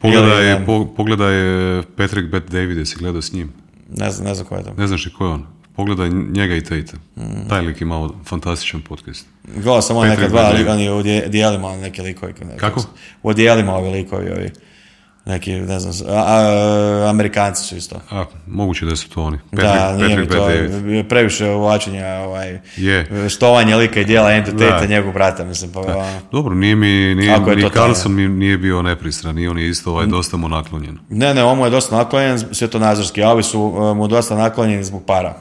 Pogledaj, 0.00 0.48
je 0.48 0.54
li, 0.54 0.66
po, 0.66 0.86
pogledaj 0.96 1.34
e, 1.78 1.82
Patrick 1.96 2.28
Bet 2.28 2.44
David, 2.50 2.76
jesi 2.76 2.96
gledao 2.98 3.22
s 3.22 3.32
njim. 3.32 3.52
Ne 3.96 4.10
znam, 4.10 4.28
ne 4.28 4.34
znam 4.34 4.46
ko 4.46 4.56
je 4.56 4.64
to. 4.64 4.74
Ne 4.78 4.86
znaš 4.86 5.06
ni 5.06 5.12
ko 5.12 5.24
je 5.24 5.30
on. 5.30 5.46
Pogledaj 5.76 6.10
njega 6.10 6.56
i 6.56 6.60
Tate. 6.60 6.96
Mm. 7.16 7.48
Taj 7.48 7.62
lik 7.62 7.80
ima 7.80 8.08
fantastičan 8.24 8.80
podcast. 8.80 9.26
Gledao 9.54 9.82
sam 9.82 9.96
on 9.96 10.08
neka 10.08 10.28
dva, 10.28 10.40
ali 10.40 10.68
oni 10.68 10.90
u 10.90 11.02
dijelima 11.28 11.76
neki 11.76 12.02
likovi. 12.02 12.34
Kako? 12.56 12.82
U 13.22 13.32
dijelima 13.32 13.74
ovi 13.74 13.90
likovi, 13.90 14.30
ovi. 14.30 14.50
Neki, 15.26 15.52
ne 15.52 15.80
znam, 15.80 16.16
a, 16.16 16.22
a, 16.26 17.08
Amerikanci 17.10 17.62
su 17.64 17.76
isto. 17.76 17.96
A, 18.10 18.24
moguće 18.46 18.86
da 18.86 18.96
su 18.96 19.10
to 19.10 19.22
oni. 19.22 19.38
da, 19.52 19.96
nije 19.96 20.16
mi 20.16 20.28
to 20.28 20.34
David. 20.36 21.08
previše 21.08 21.46
uvlačenja, 21.46 22.06
ovaj, 22.06 22.60
Je. 22.76 23.28
štovanje 23.28 23.76
lika 23.76 24.00
i 24.00 24.04
dijela 24.04 24.32
entiteta 24.32 24.86
njegovog 24.86 25.14
brata, 25.14 25.44
mislim, 25.44 25.72
pa 25.72 25.80
ono, 25.80 26.04
Dobro, 26.32 26.54
nije 26.54 26.76
mi, 26.76 26.86
nije, 27.14 27.34
Ako 27.34 27.54
ni 27.54 27.70
Carlson 27.70 28.14
mi 28.14 28.28
nije 28.28 28.58
bio 28.58 28.82
nepristran, 28.82 29.38
i 29.38 29.48
on 29.48 29.58
je 29.58 29.68
isto 29.68 29.90
ovaj, 29.90 30.06
dosta 30.06 30.36
mu 30.36 30.48
naklonjen. 30.48 30.98
Ne, 31.08 31.34
ne, 31.34 31.44
on 31.44 31.58
mu 31.58 31.64
je 31.64 31.70
dosta 31.70 31.96
naklonjen, 31.96 32.38
svjetonazorski, 32.52 33.22
a 33.22 33.30
ovi 33.30 33.42
su 33.42 33.60
uh, 33.60 33.96
mu 33.96 34.08
dosta 34.08 34.34
naklonjeni 34.36 34.84
zbog 34.84 35.02
para. 35.06 35.34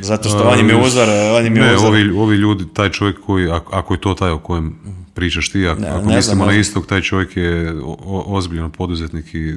Zato 0.00 0.28
što 0.28 0.48
on 0.48 0.60
im 0.60 0.68
je 0.68 0.76
uzor, 0.76 1.08
on 1.38 1.46
im 1.46 1.56
je 1.56 1.62
Ne, 1.62 1.74
uzor. 1.74 1.88
ovi, 1.88 2.10
ovi 2.16 2.36
ljudi, 2.36 2.64
taj 2.74 2.90
čovjek 2.90 3.16
koji, 3.26 3.50
ako, 3.50 3.76
ako 3.76 3.94
je 3.94 4.00
to 4.00 4.14
taj 4.14 4.30
o 4.30 4.38
kojem 4.38 4.78
pričaš 5.14 5.50
ti, 5.50 5.68
ako, 5.68 5.80
Ne, 5.80 5.88
ako 5.88 5.96
ne 5.96 6.02
znam, 6.02 6.16
mislimo 6.16 6.46
na 6.46 6.52
istog, 6.52 6.86
taj 6.86 7.00
čovjek 7.00 7.36
je 7.36 7.72
o- 7.74 7.96
o- 8.04 8.24
ozbiljan 8.26 8.70
poduzetnik 8.70 9.34
i 9.34 9.54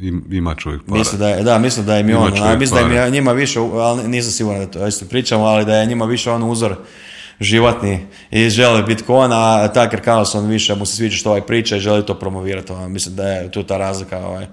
im- 0.00 0.24
ima 0.30 0.54
čovjek 0.54 0.82
para. 0.82 0.98
Mislim 0.98 1.18
da 1.18 1.28
je, 1.28 1.42
da, 1.42 1.58
mislim 1.58 1.86
da 1.86 1.98
im 1.98 2.08
je 2.08 2.12
Ima 2.12 2.22
on, 2.22 2.32
čovjek 2.32 2.58
mislim 2.58 2.88
da 2.88 2.94
je 2.94 3.10
njima 3.10 3.32
više, 3.32 3.58
ali 3.60 4.08
nisam 4.08 4.32
siguran 4.32 4.60
da 4.60 4.66
to 4.66 4.86
isto 4.86 5.06
pričamo, 5.06 5.44
ali 5.44 5.64
da 5.64 5.76
je 5.76 5.86
njima 5.86 6.04
više 6.04 6.30
on 6.30 6.42
uzor 6.42 6.76
životni 7.40 8.00
i 8.30 8.50
žele 8.50 8.84
on, 9.08 9.30
a 9.32 9.68
Tucker 9.68 10.00
Carlson 10.04 10.46
više 10.46 10.74
mu 10.74 10.86
se 10.86 10.96
sviđa 10.96 11.16
što 11.16 11.28
ovaj 11.28 11.42
priča 11.42 11.76
i 11.76 11.80
želi 11.80 12.06
to 12.06 12.14
promovirati. 12.14 12.72
Ono, 12.72 12.88
mislim 12.88 13.16
da 13.16 13.28
je 13.28 13.50
tu 13.50 13.62
ta 13.62 13.76
razlika. 13.76 14.18
Ovaj. 14.18 14.46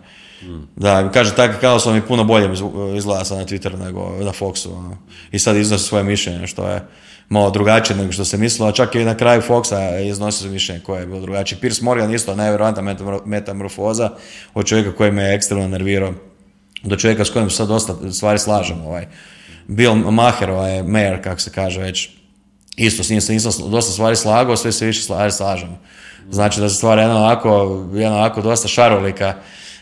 Da, 0.75 1.11
kaže 1.11 1.29
Tucker 1.29 1.55
Carlson 1.61 1.93
mi 1.95 2.01
puno 2.01 2.23
bolje 2.23 2.47
izg- 2.49 2.97
izgleda 2.97 3.25
sad 3.25 3.37
na 3.37 3.45
Twitteru 3.45 3.77
nego 3.77 4.17
na 4.19 4.31
Foxu. 4.31 4.67
Ono. 4.69 4.97
I 5.31 5.39
sad 5.39 5.55
iznosi 5.57 5.83
svoje 5.83 6.03
mišljenje, 6.03 6.47
što 6.47 6.67
je 6.67 6.81
malo 7.29 7.49
drugačije 7.49 7.97
nego 7.97 8.11
što 8.11 8.25
se 8.25 8.37
mislilo, 8.37 8.69
a 8.69 8.71
čak 8.71 8.95
i 8.95 9.05
na 9.05 9.17
kraju 9.17 9.41
Foxa 9.41 10.09
iznosi 10.09 10.37
svoje 10.37 10.53
mišljenje 10.53 10.81
koje 10.81 10.99
je 10.99 11.07
bilo 11.07 11.19
drugačije. 11.19 11.59
Piers 11.59 11.81
Morgan 11.81 12.13
isto 12.13 12.35
nevjerojatna 12.35 12.81
metamor- 12.81 13.25
metamorfoza 13.25 14.09
od 14.53 14.65
čovjeka 14.65 14.91
koji 14.91 15.11
me 15.11 15.33
ekstremno 15.33 15.67
nervirao 15.67 16.13
do 16.83 16.95
čovjeka 16.95 17.25
s 17.25 17.29
kojim 17.29 17.49
sad 17.49 17.67
dosta 17.67 18.11
stvari 18.11 18.39
slažemo. 18.39 18.85
Ovaj. 18.85 19.07
Bill 19.67 19.95
Maher, 19.95 20.49
ovaj, 20.49 20.83
mayor, 20.83 21.21
kako 21.21 21.39
se 21.39 21.51
kaže 21.51 21.81
već, 21.81 22.09
isto 22.77 23.03
s 23.03 23.09
njim 23.09 23.21
se 23.21 23.33
nisam 23.33 23.51
dosta 23.71 23.91
stvari 23.91 24.15
slagao, 24.15 24.55
sve 24.55 24.71
se 24.71 24.85
više 24.85 25.01
stvari 25.01 25.31
slažemo. 25.31 25.77
Znači 26.31 26.59
da 26.59 26.69
se 26.69 26.75
stvara 26.75 27.01
jedna 27.01 27.17
onako, 27.25 27.83
jedna 27.93 28.17
onako 28.17 28.41
dosta 28.41 28.67
šarolika 28.67 29.33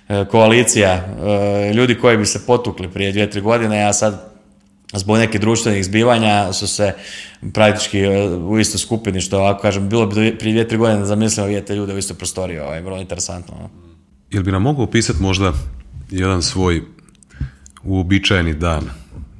e, 0.10 0.26
koalicija 0.32 0.92
e, 0.94 1.74
ljudi 1.74 2.00
koji 2.00 2.18
bi 2.18 2.26
se 2.26 2.46
potukli 2.46 2.92
prije 2.92 3.12
dvije, 3.12 3.30
tri 3.30 3.42
godine, 3.42 3.84
a 3.84 3.94
sad 3.94 4.33
zbog 4.94 5.18
nekih 5.18 5.42
društvenih 5.42 5.86
zbivanja 5.86 6.54
su 6.54 6.68
se 6.68 6.94
praktički 7.54 8.00
e, 8.00 8.28
u 8.30 8.60
istoj 8.60 8.80
skupini, 8.80 9.22
što 9.22 9.40
ovako 9.40 9.62
kažem, 9.62 9.90
bilo 9.90 10.06
bi 10.06 10.14
prije 10.14 10.38
dvije, 10.38 10.68
tri 10.68 10.78
godine 10.78 11.06
zamislimo 11.06 11.48
vidjeti 11.48 11.68
te 11.68 11.76
ljude 11.76 11.94
u 11.94 11.98
istoj 11.98 12.18
prostoriji, 12.18 12.60
ovaj, 12.60 12.82
vrlo 12.82 12.98
interesantno. 12.98 13.70
Jel 14.32 14.44
bi 14.44 14.52
nam 14.52 14.62
mogao 14.62 14.84
opisati 14.84 15.22
možda 15.22 15.54
jedan 16.10 16.42
svoj 16.42 16.82
uobičajeni 17.84 18.54
dan? 18.54 18.90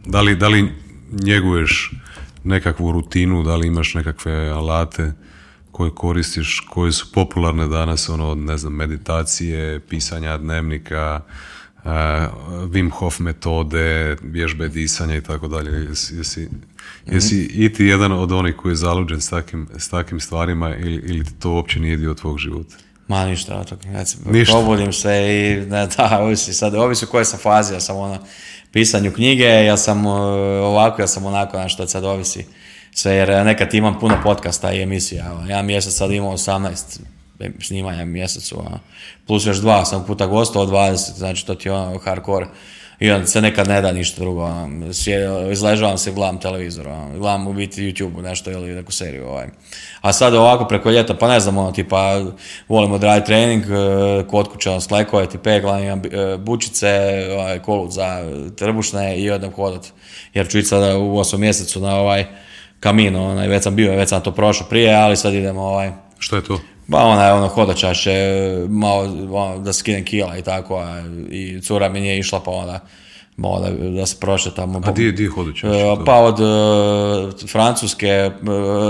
Da 0.06 0.22
li, 0.22 0.36
da 0.36 0.48
li 0.48 0.72
njeguješ 1.12 1.92
nekakvu 2.44 2.92
rutinu, 2.92 3.44
da 3.44 3.56
li 3.56 3.68
imaš 3.68 3.94
nekakve 3.94 4.50
alate 4.50 5.12
koje 5.72 5.92
koristiš, 5.92 6.60
koje 6.70 6.92
su 6.92 7.12
popularne 7.14 7.68
danas, 7.68 8.10
ono, 8.10 8.36
ne 8.36 8.58
znam, 8.58 8.74
meditacije, 8.74 9.80
pisanja 9.80 10.38
dnevnika, 10.38 11.22
Wim 11.86 12.92
Hof 12.92 13.20
metode, 13.20 14.16
vježbe 14.22 14.68
disanja 14.68 15.16
i 15.16 15.22
tako 15.22 15.48
dalje. 15.48 15.72
Jesi, 15.72 16.16
jesi, 16.16 16.50
jesi 17.06 17.50
i 17.54 17.74
ti 17.74 17.86
jedan 17.86 18.12
od 18.12 18.32
onih 18.32 18.56
koji 18.56 18.72
je 18.72 18.76
zaluđen 18.76 19.22
s 19.22 19.30
takim, 19.30 19.68
s 19.78 19.90
takim 19.90 20.20
stvarima 20.20 20.76
ili, 20.76 20.96
ili 20.96 21.26
to 21.40 21.52
uopće 21.52 21.80
nije 21.80 21.98
dio 21.98 22.14
tvog 22.14 22.38
života? 22.38 22.76
Ma 23.08 23.26
ništa. 23.26 23.66
Znači, 23.92 24.18
Ništa. 24.26 24.54
probudim 24.54 24.94
se 24.94 25.12
i 25.12 25.70
ne, 25.70 25.88
da, 25.98 26.20
ovisi 26.22 26.54
sad, 26.54 26.76
ovisi 26.76 27.06
u 27.06 27.08
kojoj 27.08 27.26
sam 27.26 27.40
fazi, 27.40 27.74
ja 27.74 27.80
sam 27.80 27.98
ono, 27.98 28.18
pisanju 28.72 29.12
knjige, 29.12 29.44
ja 29.44 29.78
sam 29.78 30.06
uh, 30.06 30.14
ovako, 30.64 31.02
ja 31.02 31.08
sam 31.08 31.26
onako, 31.26 31.58
znaš, 31.58 31.78
to 31.78 31.88
sad 31.88 32.04
ovisi 32.04 32.46
sve, 32.92 33.14
jer 33.14 33.46
nekad 33.46 33.74
imam 33.74 34.00
puno 34.00 34.18
podcasta 34.24 34.74
i 34.74 34.82
emisija, 34.82 35.34
ono, 35.34 35.50
ja 35.50 35.62
mjesec 35.62 35.94
sad 35.94 36.12
imam 36.12 36.32
18 36.32 37.00
snimanja 37.62 38.06
mjesecu, 38.06 38.60
ono, 38.60 38.80
plus 39.28 39.46
još 39.46 39.58
dva 39.58 39.86
sam 39.86 40.06
puta 40.06 40.26
gostao, 40.28 40.66
20, 40.66 41.18
znači 41.18 41.46
to 41.46 41.56
ti 41.56 41.68
je 41.68 41.74
ono 41.74 42.00
hardcore. 42.00 42.46
I 43.00 43.12
onda 43.12 43.28
se 43.28 43.42
nekad 43.42 43.68
ne 43.68 43.82
da 43.82 43.92
ništa 43.92 44.22
drugo, 44.22 44.50
izležavam 45.52 45.98
se, 45.98 46.12
gledam 46.12 46.40
televizor, 46.40 46.88
gledam 47.18 47.48
u 47.48 47.54
biti 47.54 47.82
YouTube 47.82 48.22
nešto 48.22 48.52
ili 48.52 48.76
neku 48.76 48.92
seriju. 48.92 49.28
Ovaj. 49.28 49.48
A 50.02 50.14
sad 50.14 50.34
ovako 50.34 50.66
preko 50.66 50.92
ljeta, 50.92 51.14
pa 51.14 51.28
ne 51.28 51.40
znam, 51.40 51.58
ono, 51.58 51.72
tipa, 51.72 52.22
volim 52.68 52.92
odraditi 52.92 53.26
trening, 53.26 53.64
eh, 53.64 54.28
kod 54.28 54.50
kuće, 54.50 54.70
ono, 54.70 54.82
sklekove, 54.82 55.30
ti 55.30 55.38
peglam, 55.38 55.84
imam 55.84 56.02
eh, 56.06 56.38
bučice, 56.38 56.88
ovaj, 57.32 57.60
kolut 57.60 57.92
za 57.92 58.20
trbušne 58.56 59.20
i 59.20 59.32
odem 59.32 59.52
hodat. 59.52 59.88
Jer 60.34 60.50
ću 60.50 60.62
sada 60.62 60.98
u 60.98 61.18
osmom 61.18 61.42
mjesecu 61.42 61.80
na 61.80 61.96
ovaj 61.96 62.26
kamin, 62.80 63.16
onaj, 63.16 63.48
već 63.48 63.64
sam 63.64 63.76
bio, 63.76 63.96
već 63.96 64.10
sam 64.10 64.22
to 64.22 64.32
prošao 64.32 64.68
prije, 64.68 64.96
ali 64.96 65.18
sad 65.18 65.34
idemo 65.34 65.62
ovaj, 65.62 65.92
Što 66.20 66.36
je 66.36 66.44
to? 66.44 66.60
Ba 66.88 67.04
ona 67.04 67.26
je 67.26 67.34
ono 67.34 67.48
hodočaše, 67.48 68.12
malo 68.70 69.04
ono, 69.32 69.60
da 69.60 69.74
skinem 69.74 70.06
kila 70.06 70.38
i 70.38 70.42
tako, 70.42 70.78
a 70.78 71.04
i 71.30 71.62
cura 71.62 71.90
mi 71.90 72.00
nije 72.02 72.20
išla 72.20 72.40
pa 72.40 72.52
onda 72.52 72.80
malo 73.38 73.60
da, 73.60 73.90
da 73.90 74.06
se 74.06 74.16
prošetamo. 74.20 74.82
A 74.86 74.92
di, 74.92 75.12
di 75.12 75.26
hodućeš? 75.26 75.64
E, 75.64 75.96
Pa 76.06 76.16
od 76.16 76.40
e, 76.40 77.48
Francuske 77.48 78.08
e, 78.08 78.32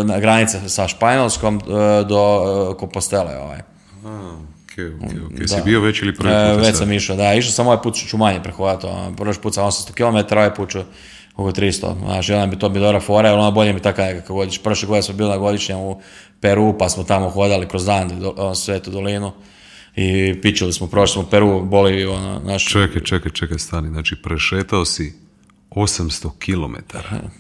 na 0.05 0.19
granice 0.19 0.69
sa 0.69 0.87
Španjolskom 0.87 1.55
e, 1.57 1.59
do 2.03 2.41
e, 2.73 2.77
Kompostele. 2.77 3.37
Ovaj. 3.37 3.59
A, 4.05 4.35
okej, 4.65 4.87
okej, 4.87 5.19
okej. 5.33 5.47
Si 5.47 5.61
bio 5.65 5.81
već 5.81 6.01
ili 6.01 6.15
prvi 6.15 6.33
E, 6.33 6.53
put? 6.55 6.65
već 6.65 6.77
sam 6.77 6.91
išao, 6.91 7.15
da. 7.15 7.33
Išao 7.33 7.51
sam 7.51 7.67
ovaj 7.67 7.81
put 7.83 7.95
ću 7.95 8.17
manje 8.17 8.43
prehodati. 8.43 8.87
Ono, 8.87 9.15
prošli 9.15 9.41
put 9.41 9.53
sam 9.53 9.65
800 9.65 9.91
km, 9.93 10.35
ovaj 10.35 10.53
put 10.53 10.69
ću 10.69 10.79
oko 11.35 11.51
300. 11.51 11.93
Znaš, 12.05 12.29
jedan 12.29 12.49
bi 12.49 12.59
to 12.59 12.69
bi 12.69 12.79
dobra 12.79 12.99
fora, 12.99 13.29
jer 13.29 13.39
ono 13.39 13.51
bolje 13.51 13.73
mi 13.73 13.79
taka 13.79 14.03
nekakav 14.03 14.35
godić. 14.35 14.57
Prošle 14.57 14.87
godine 14.87 15.03
smo 15.03 15.13
bili 15.13 15.29
na 15.29 15.37
godišnjem 15.37 15.79
u 15.79 16.01
Peru, 16.39 16.77
pa 16.77 16.89
smo 16.89 17.03
tamo 17.03 17.29
hodali 17.29 17.67
kroz 17.67 17.85
dan, 17.85 18.19
do, 18.19 18.33
ono, 18.37 18.55
Svetu 18.55 18.91
dolinu. 18.91 19.31
I 19.95 20.35
pičili 20.41 20.73
smo, 20.73 20.87
prošli 20.87 21.13
smo 21.13 21.29
Peru, 21.29 21.61
Boliviju, 21.61 22.11
ono, 22.11 22.39
znaš. 22.43 22.65
Čekaj, 22.65 23.01
čekaj, 23.01 23.31
čekaj, 23.31 23.59
stani. 23.59 23.89
Znači, 23.89 24.15
prešetao 24.23 24.85
si 24.85 25.13
800 25.75 26.29
km. 26.39 26.97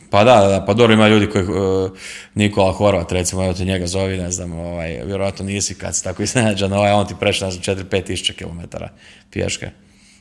Pa 0.09 0.23
da, 0.23 0.47
da, 0.47 0.63
pa 0.67 0.73
dobro 0.73 0.93
ima 0.93 1.07
ljudi 1.07 1.29
koji, 1.29 1.45
uh, 1.45 1.91
Nikola 2.35 2.71
Horvat 2.71 3.11
recimo, 3.11 3.43
evo 3.43 3.53
te 3.53 3.65
njega 3.65 3.87
zovi, 3.87 4.17
ne 4.17 4.31
znam, 4.31 4.53
ovaj, 4.53 5.01
vjerojatno 5.05 5.45
nisi 5.45 5.75
kad 5.75 5.95
si 5.95 6.03
tako 6.03 6.23
iznenađen, 6.27 6.73
ovaj, 6.73 6.91
on 6.91 7.07
ti 7.07 7.15
prešao, 7.19 7.45
ne 7.45 7.51
znam, 7.51 7.77
4-5 7.77 8.05
tisuća 8.05 8.33
kilometara 8.33 8.89
pješke. 9.31 9.69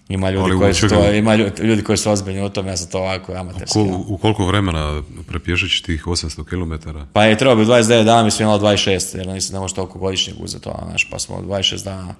Ima 0.08 0.30
ljudi, 0.30 0.54
u 0.54 0.58
koji 0.58 0.74
su 0.74 0.88
to, 0.88 1.12
ima 1.12 1.34
ljudi, 1.34 1.62
ljudi 1.62 1.82
koji 1.82 1.98
su 1.98 2.10
ozbiljni 2.10 2.44
u 2.44 2.48
tom, 2.48 2.66
ja 2.66 2.76
sam 2.76 2.90
to 2.90 2.98
ovako 2.98 3.32
amaterski. 3.32 3.72
Kol, 3.72 3.82
ono. 3.82 4.04
u 4.08 4.18
koliko 4.18 4.46
vremena 4.46 5.02
prepješeći 5.26 5.82
tih 5.84 6.06
800 6.06 6.44
km? 6.44 6.88
Pa 7.12 7.24
je 7.24 7.38
trebao 7.38 7.56
bi 7.56 7.64
29 7.64 8.04
dana, 8.04 8.22
mi 8.22 8.30
smo 8.30 8.42
imali 8.42 8.60
26, 8.60 9.16
jer 9.16 9.26
nisi 9.26 9.52
ne 9.52 9.60
možeš 9.60 9.74
toliko 9.74 9.98
godišnjeg 9.98 10.36
uzeti, 10.40 10.68
ono, 10.68 10.88
znaš, 10.88 11.10
pa 11.10 11.18
smo 11.18 11.36
26 11.36 11.84
dana, 11.84 12.14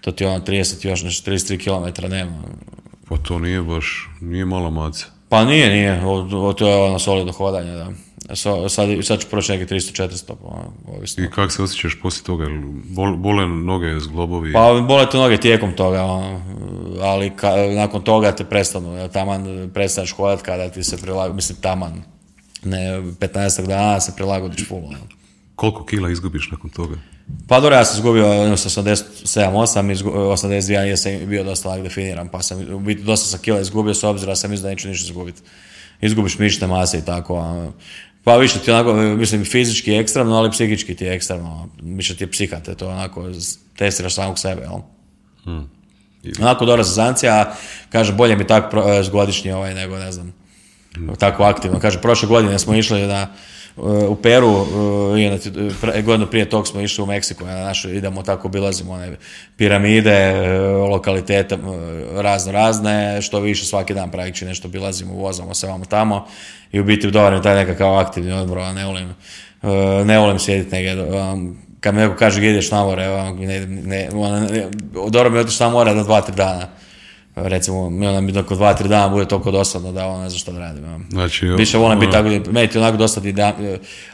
to 0.00 0.12
ti 0.12 0.24
ono 0.24 0.38
30 0.38 0.88
još 0.88 1.02
nešto, 1.02 1.30
33 1.30 1.64
km 1.64 2.06
dnevno. 2.06 2.42
Pa 3.08 3.16
to 3.16 3.38
nije 3.38 3.62
baš, 3.62 4.08
nije 4.20 4.44
malo 4.44 4.70
maca. 4.70 5.06
Pa 5.28 5.44
nije, 5.44 5.70
nije, 5.70 6.04
o, 6.04 6.48
o, 6.48 6.52
to 6.52 6.68
je 6.68 6.76
ono 6.76 6.98
solidno 6.98 7.32
hodanje, 7.32 7.72
da. 7.72 7.92
So, 8.32 8.68
sad, 8.68 8.88
sad 9.02 9.20
ću 9.20 9.26
proći 9.30 9.52
neki 9.52 9.74
300-400, 9.74 10.34
pa, 10.42 10.64
ovisno. 10.96 11.24
I 11.24 11.30
kako 11.30 11.50
se 11.52 11.62
osjećaš 11.62 12.00
poslije 12.02 12.24
toga? 12.24 12.46
Bol, 12.84 13.16
bole 13.16 13.46
noge, 13.46 14.00
zglobovi? 14.00 14.52
Pa 14.52 14.72
bole 14.88 15.06
te 15.10 15.16
noge 15.16 15.36
tijekom 15.36 15.72
toga, 15.72 16.02
ono, 16.02 16.42
ali 17.02 17.30
ka, 17.36 17.50
nakon 17.74 18.02
toga 18.02 18.32
te 18.32 18.44
prestanu, 18.44 19.08
taman 19.08 19.70
prestaneš 19.74 20.12
hodat 20.12 20.42
kada 20.42 20.68
ti 20.68 20.84
se 20.84 20.96
prilagodi, 20.96 21.34
mislim 21.34 21.58
taman, 21.60 22.02
ne, 22.64 22.78
15 23.02 23.66
dana 23.66 24.00
se 24.00 24.12
prilagodiš 24.16 24.68
full. 24.68 24.84
ono. 24.84 24.98
Koliko 25.54 25.84
kila 25.84 26.10
izgubiš 26.10 26.50
nakon 26.50 26.70
toga? 26.70 26.94
Pa 27.48 27.60
dobro, 27.60 27.76
ja 27.76 27.84
sam 27.84 27.96
izgubio 27.98 28.42
ono, 28.42 28.56
sa 28.56 28.68
87-8, 28.82 29.92
izgu- 29.92 30.12
82 30.12 30.84
ja 30.84 30.96
sam 30.96 31.12
bio 31.26 31.44
dosta 31.44 31.68
lak 31.68 31.82
definiran, 31.82 32.28
pa 32.28 32.42
sam 32.42 32.58
dosta 33.02 33.26
sam 33.26 33.40
kila 33.40 33.60
izgubio 33.60 33.94
s 33.94 34.04
obzira 34.04 34.32
da 34.32 34.36
sam 34.36 34.50
mislio 34.50 34.62
da 34.62 34.70
neću 34.70 34.88
ništa 34.88 35.04
izgubiti. 35.06 35.42
Izgubiš 36.00 36.38
mišićne 36.38 36.66
mase 36.66 36.98
i 36.98 37.02
tako. 37.02 37.66
Pa 38.24 38.36
više 38.36 38.58
ti 38.58 38.70
onako, 38.70 38.92
mislim, 38.92 39.44
fizički 39.44 39.90
je 39.90 40.00
ekstremno, 40.00 40.36
ali 40.36 40.50
psihički 40.50 40.94
ti 40.94 41.04
je 41.04 41.14
ekstremno. 41.14 41.68
Više 41.82 42.16
ti 42.16 42.24
je 42.24 42.30
psiha, 42.30 42.60
te 42.60 42.74
to 42.74 42.88
onako, 42.88 43.30
testiraš 43.76 44.14
samog 44.14 44.38
sebe, 44.38 44.62
jel? 44.62 44.78
Onako 46.40 46.64
dobra 46.64 46.84
sezancija, 46.84 47.34
a 47.34 47.54
kaže 47.90 48.12
bolje 48.12 48.36
mi 48.36 48.46
tako 48.46 48.76
pro- 48.76 49.00
e, 49.00 49.10
godišnji 49.10 49.52
ovaj 49.52 49.74
nego 49.74 49.98
ne 49.98 50.12
znam, 50.12 50.34
tako 51.18 51.42
aktivno. 51.42 51.80
Kaže, 51.80 52.00
prošle 52.00 52.28
godine 52.28 52.58
smo 52.58 52.74
išli 52.74 53.06
na, 53.06 53.28
u 54.08 54.16
Peru, 54.16 54.66
e, 55.16 55.20
i 55.20 55.30
na, 55.30 55.38
pre- 55.80 56.02
godinu 56.02 56.30
prije 56.30 56.50
tog 56.50 56.68
smo 56.68 56.80
išli 56.80 57.02
u 57.02 57.06
Meksiku, 57.06 57.44
na 57.44 57.54
našu, 57.54 57.90
idemo 57.90 58.22
tako, 58.22 58.48
obilazimo 58.48 58.92
one 58.92 59.16
piramide, 59.56 60.10
e, 60.10 60.58
lokalitete 60.68 61.58
razno 62.14 62.52
razne, 62.52 63.22
što 63.22 63.40
više 63.40 63.64
svaki 63.64 63.94
dan 63.94 64.10
praktički 64.10 64.44
nešto 64.44 64.68
obilazimo, 64.68 65.14
vozamo 65.14 65.54
se 65.54 65.66
vamo 65.66 65.84
tamo 65.84 66.26
i 66.72 66.80
u 66.80 66.84
biti 66.84 67.10
dobar 67.10 67.32
je 67.32 67.42
taj 67.42 67.54
nekakav 67.54 67.98
aktivni 67.98 68.32
odmor, 68.32 68.58
a 68.58 68.72
ne 68.72 68.86
volim, 68.86 69.14
ne 70.04 70.18
volim 70.18 70.38
sjediti 70.38 70.74
negdje, 70.74 71.02
um, 71.02 71.58
kad 71.80 71.94
mi 71.94 72.00
neko 72.00 72.16
kaže 72.16 72.46
ideš 72.46 72.70
na 72.70 72.84
more, 72.84 73.08
ono, 73.08 73.34
ne, 73.34 73.66
ne, 73.66 74.08
ono, 74.14 74.40
ne, 74.40 74.68
dobro 75.10 75.30
mi 75.30 75.38
otići 75.38 75.62
na 75.62 75.68
more 75.68 75.94
na 75.94 76.02
dva, 76.02 76.20
tri 76.20 76.34
dana. 76.36 76.68
Recimo, 77.36 77.90
mi 77.90 78.06
onda 78.06 78.20
mi 78.20 78.32
dok 78.32 78.52
dva, 78.52 78.74
tri 78.74 78.88
dana 78.88 79.08
bude 79.08 79.24
toliko 79.28 79.50
dosadno 79.50 79.92
da 79.92 80.06
ono 80.06 80.22
ne 80.22 80.28
znam 80.28 80.38
šta 80.38 80.52
da 80.52 80.58
radim. 80.58 80.84
ono. 80.84 81.00
Znači, 81.10 81.46
Više 81.46 81.78
volim 81.78 82.00
biti 82.00 82.12
tako, 82.12 82.28
meni 82.50 82.68
ti 82.68 82.78
onako 82.78 82.96
dosta 82.96 83.20
da, 83.20 83.52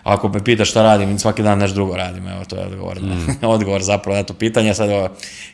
ako 0.02 0.28
me 0.28 0.44
pitaš 0.44 0.70
šta 0.70 0.82
radim, 0.82 1.18
svaki 1.18 1.42
dan 1.42 1.58
nešto 1.58 1.74
drugo 1.74 1.96
radim, 1.96 2.28
evo 2.28 2.44
to 2.44 2.56
je 2.56 2.66
odgovor, 2.66 2.98
odgovor 3.42 3.82
zapravo 3.82 4.16
na 4.16 4.22
to 4.22 4.34
pitanje. 4.34 4.74
Sad 4.74 4.90
evo, 4.90 5.08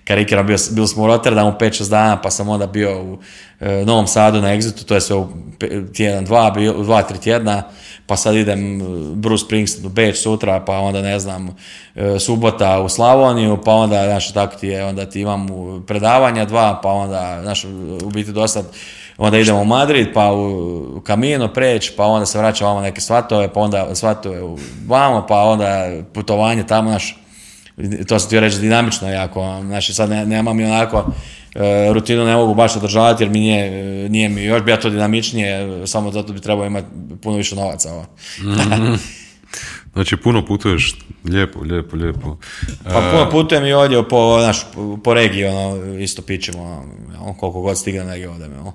karikiram, 0.05 0.47
bio, 0.47 0.57
bili 0.71 0.89
smo 0.89 1.05
u 1.05 1.07
Rotterdamu 1.07 1.55
5-6 1.61 1.91
dana, 1.91 2.21
pa 2.21 2.31
sam 2.31 2.49
onda 2.49 2.67
bio 2.67 3.03
u 3.03 3.19
e, 3.56 3.56
Novom 3.61 4.07
Sadu 4.07 4.41
na 4.41 4.49
Exitu, 4.49 4.85
to 4.85 4.95
je 4.95 5.01
sve 5.01 5.17
u 5.17 5.27
tjedan, 5.95 6.25
dva, 6.25 6.55
dva, 6.85 7.03
tri 7.03 7.19
tjedna, 7.19 7.63
pa 8.07 8.17
sad 8.17 8.35
idem 8.35 8.81
e, 8.81 8.85
Bruce 9.15 9.45
Springsteen 9.45 9.87
u 9.87 9.89
Beč 9.89 10.17
sutra, 10.17 10.61
pa 10.61 10.79
onda 10.79 11.03
ne 11.03 11.19
znam, 11.19 11.57
e, 11.95 12.19
subota 12.19 12.81
u 12.81 12.89
Slavoniju, 12.89 13.59
pa 13.65 13.73
onda, 13.73 14.05
znaš, 14.05 14.33
tako 14.33 14.57
ti 14.57 14.69
je, 14.69 14.85
onda 14.85 15.07
ti 15.07 15.21
imam 15.21 15.47
predavanja 15.87 16.45
dva, 16.45 16.81
pa 16.83 16.89
onda, 16.89 17.39
znaš, 17.43 17.65
u 18.05 18.11
biti 18.11 18.33
dosta, 18.33 18.63
onda 19.19 19.39
idemo 19.39 19.61
u 19.61 19.65
Madrid, 19.65 20.09
pa 20.15 20.33
u, 20.33 21.03
Camino 21.07 21.49
preć, 21.49 21.93
pa 21.97 22.05
onda 22.05 22.27
se 22.27 22.39
vraćamo 22.39 22.71
vamo 22.71 22.81
neke 22.81 23.01
svatove, 23.01 23.53
pa 23.53 23.61
onda 23.61 23.95
svatove 23.95 24.43
u 24.43 24.59
vamo, 24.87 25.27
pa 25.29 25.43
onda 25.43 25.89
putovanje 26.13 26.67
tamo, 26.67 26.91
znaš, 26.91 27.17
to 28.09 28.19
sam 28.19 28.31
ti 28.31 28.41
reći 28.41 28.59
dinamično 28.59 29.11
jako, 29.11 29.61
znači 29.67 29.95
sad 29.95 30.11
ne, 30.11 30.27
nemam 30.27 30.61
i 30.61 30.65
onako 30.65 30.99
e, 30.99 31.03
rutinu 31.93 32.25
ne 32.25 32.37
mogu 32.37 32.55
baš 32.55 32.77
održavati 32.77 33.23
jer 33.23 33.31
mi 33.31 33.41
nije, 33.41 33.67
e, 34.05 34.09
nije 34.09 34.29
mi, 34.29 34.45
još 34.45 34.63
bi 34.63 34.77
to 34.83 34.91
dinamičnije, 34.91 35.83
e, 35.83 35.87
samo 35.87 36.11
zato 36.11 36.33
bi 36.33 36.41
trebao 36.41 36.67
imati 36.67 36.87
puno 37.23 37.37
više 37.37 37.57
novaca. 37.57 37.93
Ovo. 37.93 38.07
Znači, 39.93 40.17
puno 40.17 40.47
putuješ, 40.47 40.95
lijepo, 41.25 41.61
lijepo, 41.61 41.97
lijepo. 41.97 42.37
Pa 42.85 43.11
puno 43.13 43.31
putujem 43.31 43.67
i 43.67 43.73
ovdje 43.73 44.09
po, 44.09 44.39
naš, 44.41 44.67
po 45.05 45.15
regiji, 45.15 45.45
ono, 45.45 45.95
isto 45.99 46.23
pićemo, 46.23 46.85
ono, 47.21 47.35
koliko 47.35 47.61
god 47.61 47.79
stigne 47.79 48.05
negdje 48.05 48.29
odem, 48.29 48.53
ono. 48.61 48.73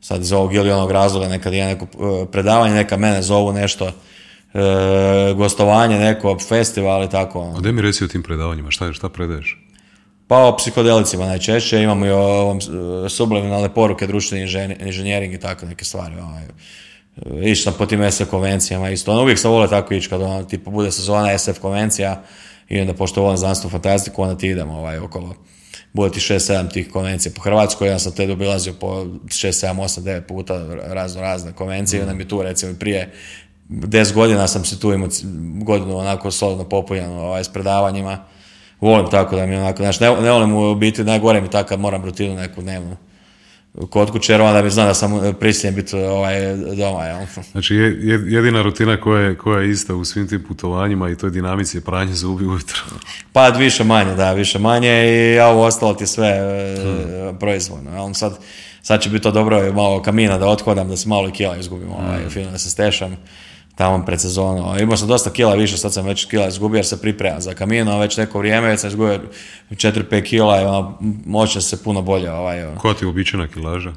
Sad 0.00 0.20
iz 0.20 0.32
ovog 0.32 0.54
ili 0.54 0.70
onog 0.70 0.90
razloga, 0.90 1.28
nekad 1.28 1.52
je 1.52 1.66
neko 1.66 1.84
e, 1.84 2.26
predavanje, 2.32 2.74
neka 2.74 2.96
mene 2.96 3.22
zovu 3.22 3.52
nešto, 3.52 3.86
e, 3.86 3.92
gostovanje, 5.36 5.98
neko 5.98 6.38
festival 6.48 7.04
i 7.04 7.10
tako. 7.10 7.40
ono. 7.40 7.68
A 7.68 7.72
mi 7.72 7.82
reci 7.82 8.04
o 8.04 8.08
tim 8.08 8.22
predavanjima, 8.22 8.70
šta, 8.70 8.92
šta 8.92 9.08
predaješ? 9.08 9.58
Pa 10.30 10.38
o 10.46 10.56
psihodelicima 10.56 11.26
najčešće, 11.26 11.82
imamo 11.82 12.06
i 12.06 12.10
o 12.10 12.18
ovom 12.18 12.58
e, 12.58 13.08
subliminalne 13.08 13.74
poruke, 13.74 14.06
društveni 14.06 14.46
inženj- 14.46 14.86
inženjering 14.86 15.34
i 15.34 15.40
tako 15.40 15.66
neke 15.66 15.84
stvari. 15.84 16.14
Ovaj. 16.20 16.42
E, 16.42 17.50
Išao 17.50 17.72
sam 17.72 17.78
po 17.78 17.86
tim 17.86 18.10
SF 18.10 18.30
konvencijama 18.30 18.90
isto. 18.90 19.12
Ono, 19.12 19.22
uvijek 19.22 19.38
sam 19.38 19.50
volio 19.50 19.68
tako 19.68 19.94
ići 19.94 20.08
kad 20.08 20.22
ono, 20.22 20.44
tipo, 20.44 20.70
bude 20.70 20.92
sezona 20.92 21.38
SF 21.38 21.58
konvencija 21.58 22.22
i 22.68 22.80
onda 22.80 22.94
pošto 22.94 23.22
volim 23.22 23.36
znanstvenu 23.36 23.70
fantastiku, 23.70 24.22
onda 24.22 24.36
ti 24.36 24.48
idemo 24.48 24.72
ovaj, 24.72 24.98
okolo. 24.98 25.34
Bude 25.92 26.12
ti 26.12 26.20
6-7 26.20 26.72
tih 26.72 26.90
konvencija 26.90 27.32
po 27.36 27.42
Hrvatskoj, 27.42 27.88
ja 27.88 27.98
sam 27.98 28.12
te 28.12 28.32
obilazio 28.32 28.72
po 28.72 28.86
6, 28.86 29.16
7, 29.28 29.74
8, 29.74 30.00
9 30.00 30.20
puta 30.20 30.66
razno 30.86 31.20
razne 31.20 31.52
konvencije 31.52 31.98
i 31.98 32.02
onda 32.02 32.14
mi 32.14 32.28
tu 32.28 32.42
recimo 32.42 32.74
prije 32.80 33.12
10 33.68 34.12
godina 34.12 34.48
sam 34.48 34.64
se 34.64 34.80
tu 34.80 34.92
imao 34.92 35.08
godinu 35.62 35.96
onako 35.98 36.30
solidno 36.30 36.68
popunjeno 36.68 37.22
ovaj, 37.22 37.44
s 37.44 37.48
predavanjima. 37.48 38.29
Volim 38.80 39.06
tako 39.06 39.36
da 39.36 39.46
mi 39.46 39.56
onako, 39.56 39.76
znaš, 39.76 40.00
ne, 40.00 40.10
ne 40.12 40.30
volim 40.30 40.52
u 40.52 40.74
biti, 40.74 41.04
najgore 41.04 41.40
mi 41.40 41.50
tako 41.50 41.68
kad 41.68 41.80
moram 41.80 42.04
rutinu 42.04 42.34
neku 42.34 42.62
dnevnu 42.62 42.96
kod 43.90 44.10
kuće, 44.10 44.32
jer 44.32 44.40
onda 44.40 44.62
bi 44.62 44.70
znao 44.70 44.86
da 44.86 44.94
sam 44.94 45.10
prisiljen 45.34 45.74
biti 45.74 45.96
ovaj, 45.96 46.34
doma. 46.56 47.04
Jel? 47.04 47.18
Znači 47.52 47.74
je- 47.74 47.98
je- 48.02 48.24
jedina 48.26 48.62
rutina 48.62 48.96
koja 48.96 49.22
je, 49.22 49.36
koja 49.36 49.60
je 49.60 49.70
ista 49.70 49.94
u 49.94 50.04
svim 50.04 50.28
tim 50.28 50.44
putovanjima 50.44 51.10
i 51.10 51.16
toj 51.16 51.30
dinamici 51.30 51.76
je 51.76 51.80
pranje 51.80 52.14
zubi 52.14 52.46
ujutro. 52.46 52.80
Pa 53.32 53.48
više 53.48 53.84
manje, 53.84 54.14
da, 54.14 54.32
više 54.32 54.58
manje 54.58 54.90
i 55.34 55.40
ovo 55.40 55.64
ostalo 55.64 55.94
ti 55.94 56.06
sve 56.06 56.28
e, 56.28 56.76
proizvoljno. 57.40 57.90
jel? 57.92 58.12
Sad, 58.12 58.38
sad 58.82 59.00
će 59.02 59.10
biti 59.10 59.22
to 59.22 59.30
dobro 59.30 59.72
malo 59.72 60.02
kamina 60.02 60.38
da 60.38 60.46
othodam, 60.46 60.88
da 60.88 60.96
se 60.96 61.08
malo 61.08 61.30
kila 61.30 61.56
izgubim, 61.56 61.88
ovaj, 61.90 62.28
fino 62.28 62.50
da 62.50 62.58
se 62.58 62.70
stešam 62.70 63.16
tamo 63.80 64.04
pred 64.04 64.20
sezonu. 64.20 64.78
Imao 64.80 64.96
sam 64.96 65.08
dosta 65.08 65.30
kila 65.30 65.54
više, 65.54 65.76
sad 65.76 65.92
sam 65.92 66.06
već 66.06 66.24
kila 66.24 66.48
izgubio 66.48 66.78
jer 66.78 66.86
se 66.86 67.00
pripremam 67.00 67.40
za 67.40 67.54
kamino, 67.54 67.98
već 67.98 68.16
neko 68.16 68.38
vrijeme, 68.38 68.68
već 68.68 68.80
sam 68.80 68.88
izgubio 68.88 69.20
4-5 69.70 70.22
kila 70.22 70.60
i 70.60 70.64
ono, 70.64 70.98
moće 71.26 71.60
se 71.60 71.82
puno 71.84 72.02
bolje. 72.02 72.30
Ovaj, 72.32 72.64
ono. 72.64 72.78
Koja 72.78 72.94
ti 72.94 73.04
je 73.04 73.06
uobičajena 73.06 73.48
kilaža? 73.48 73.92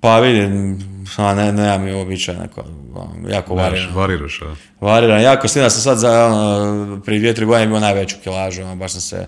Pa 0.00 0.20
vidim, 0.20 0.78
a 1.16 1.34
ne, 1.34 1.52
nemam 1.52 1.82
mi 1.82 1.92
uobičaj, 1.92 2.36
neko, 2.36 2.64
ono, 2.94 3.28
jako 3.28 3.54
varira. 3.54 3.90
Variraš, 3.94 4.42
a? 4.42 4.54
Variram 4.80 5.22
jako, 5.22 5.48
s 5.48 5.52
tim 5.52 5.62
da 5.62 5.70
sam 5.70 5.82
sad 5.82 5.98
za, 5.98 6.26
ono, 6.26 7.00
prije 7.04 7.18
dvije, 7.18 7.34
tri 7.34 7.44
godine 7.44 7.64
imao 7.64 7.80
najveću 7.80 8.16
kilažu, 8.22 8.62
ono, 8.62 8.76
baš 8.76 8.92
sam 8.92 9.00
se 9.00 9.26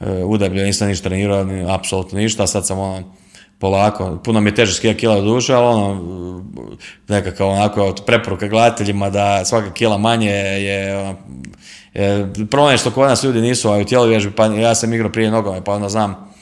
uh, 0.00 0.08
udabljio, 0.24 0.64
nisam 0.64 0.88
ništa 0.88 1.08
trenirao, 1.08 1.44
ni, 1.44 1.64
apsolutno 1.74 2.18
ništa, 2.18 2.46
sad 2.46 2.66
sam 2.66 2.78
ono, 2.78 3.14
polako, 3.58 4.18
puno 4.24 4.40
mi 4.40 4.50
je 4.50 4.54
teže 4.54 4.74
skija 4.74 4.94
kila 4.94 5.20
duže, 5.20 5.54
ali 5.54 5.66
ono, 5.66 6.44
nekakav 7.08 7.48
onako 7.48 7.82
od 7.82 8.02
preporuka 8.06 8.48
gledateljima 8.48 9.10
da 9.10 9.44
svaka 9.44 9.72
kila 9.72 9.98
manje 9.98 10.30
je, 10.30 10.98
ono, 10.98 11.16
je 11.94 12.32
problem 12.50 12.74
je 12.74 12.78
što 12.78 12.90
kod 12.90 13.08
nas 13.08 13.24
ljudi 13.24 13.40
nisu 13.40 13.68
a 13.68 13.78
u 13.78 13.84
tjelovježbi, 13.84 14.32
pa 14.32 14.46
ja 14.46 14.74
sam 14.74 14.94
igrao 14.94 15.12
prije 15.12 15.30
nogome, 15.30 15.64
pa 15.64 15.72
onda 15.72 15.88
znam 15.88 16.35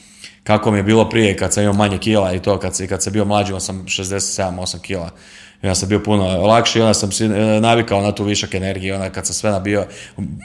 kako 0.44 0.70
mi 0.70 0.78
je 0.78 0.82
bilo 0.82 1.08
prije 1.08 1.36
kad 1.36 1.52
sam 1.54 1.62
imao 1.62 1.74
manje 1.76 1.98
kila 1.98 2.32
i 2.34 2.42
to, 2.42 2.58
kad, 2.58 2.76
si- 2.76 2.86
kad 2.88 3.02
sam 3.02 3.12
bio 3.12 3.24
mlađi, 3.24 3.48
imao 3.50 3.60
sam 3.60 3.84
67-8 3.86 4.78
kila. 4.80 5.10
Onda 5.62 5.74
sam 5.74 5.88
bio 5.88 6.00
puno 6.00 6.24
lakši, 6.46 6.80
onda 6.80 6.94
sam 6.94 7.12
si 7.12 7.24
e, 7.24 7.28
navikao 7.60 8.00
na 8.02 8.12
tu 8.12 8.24
višak 8.24 8.54
energije, 8.54 8.94
onda 8.94 9.10
kad 9.10 9.26
sam 9.26 9.34
sve 9.34 9.50
nabio, 9.50 9.86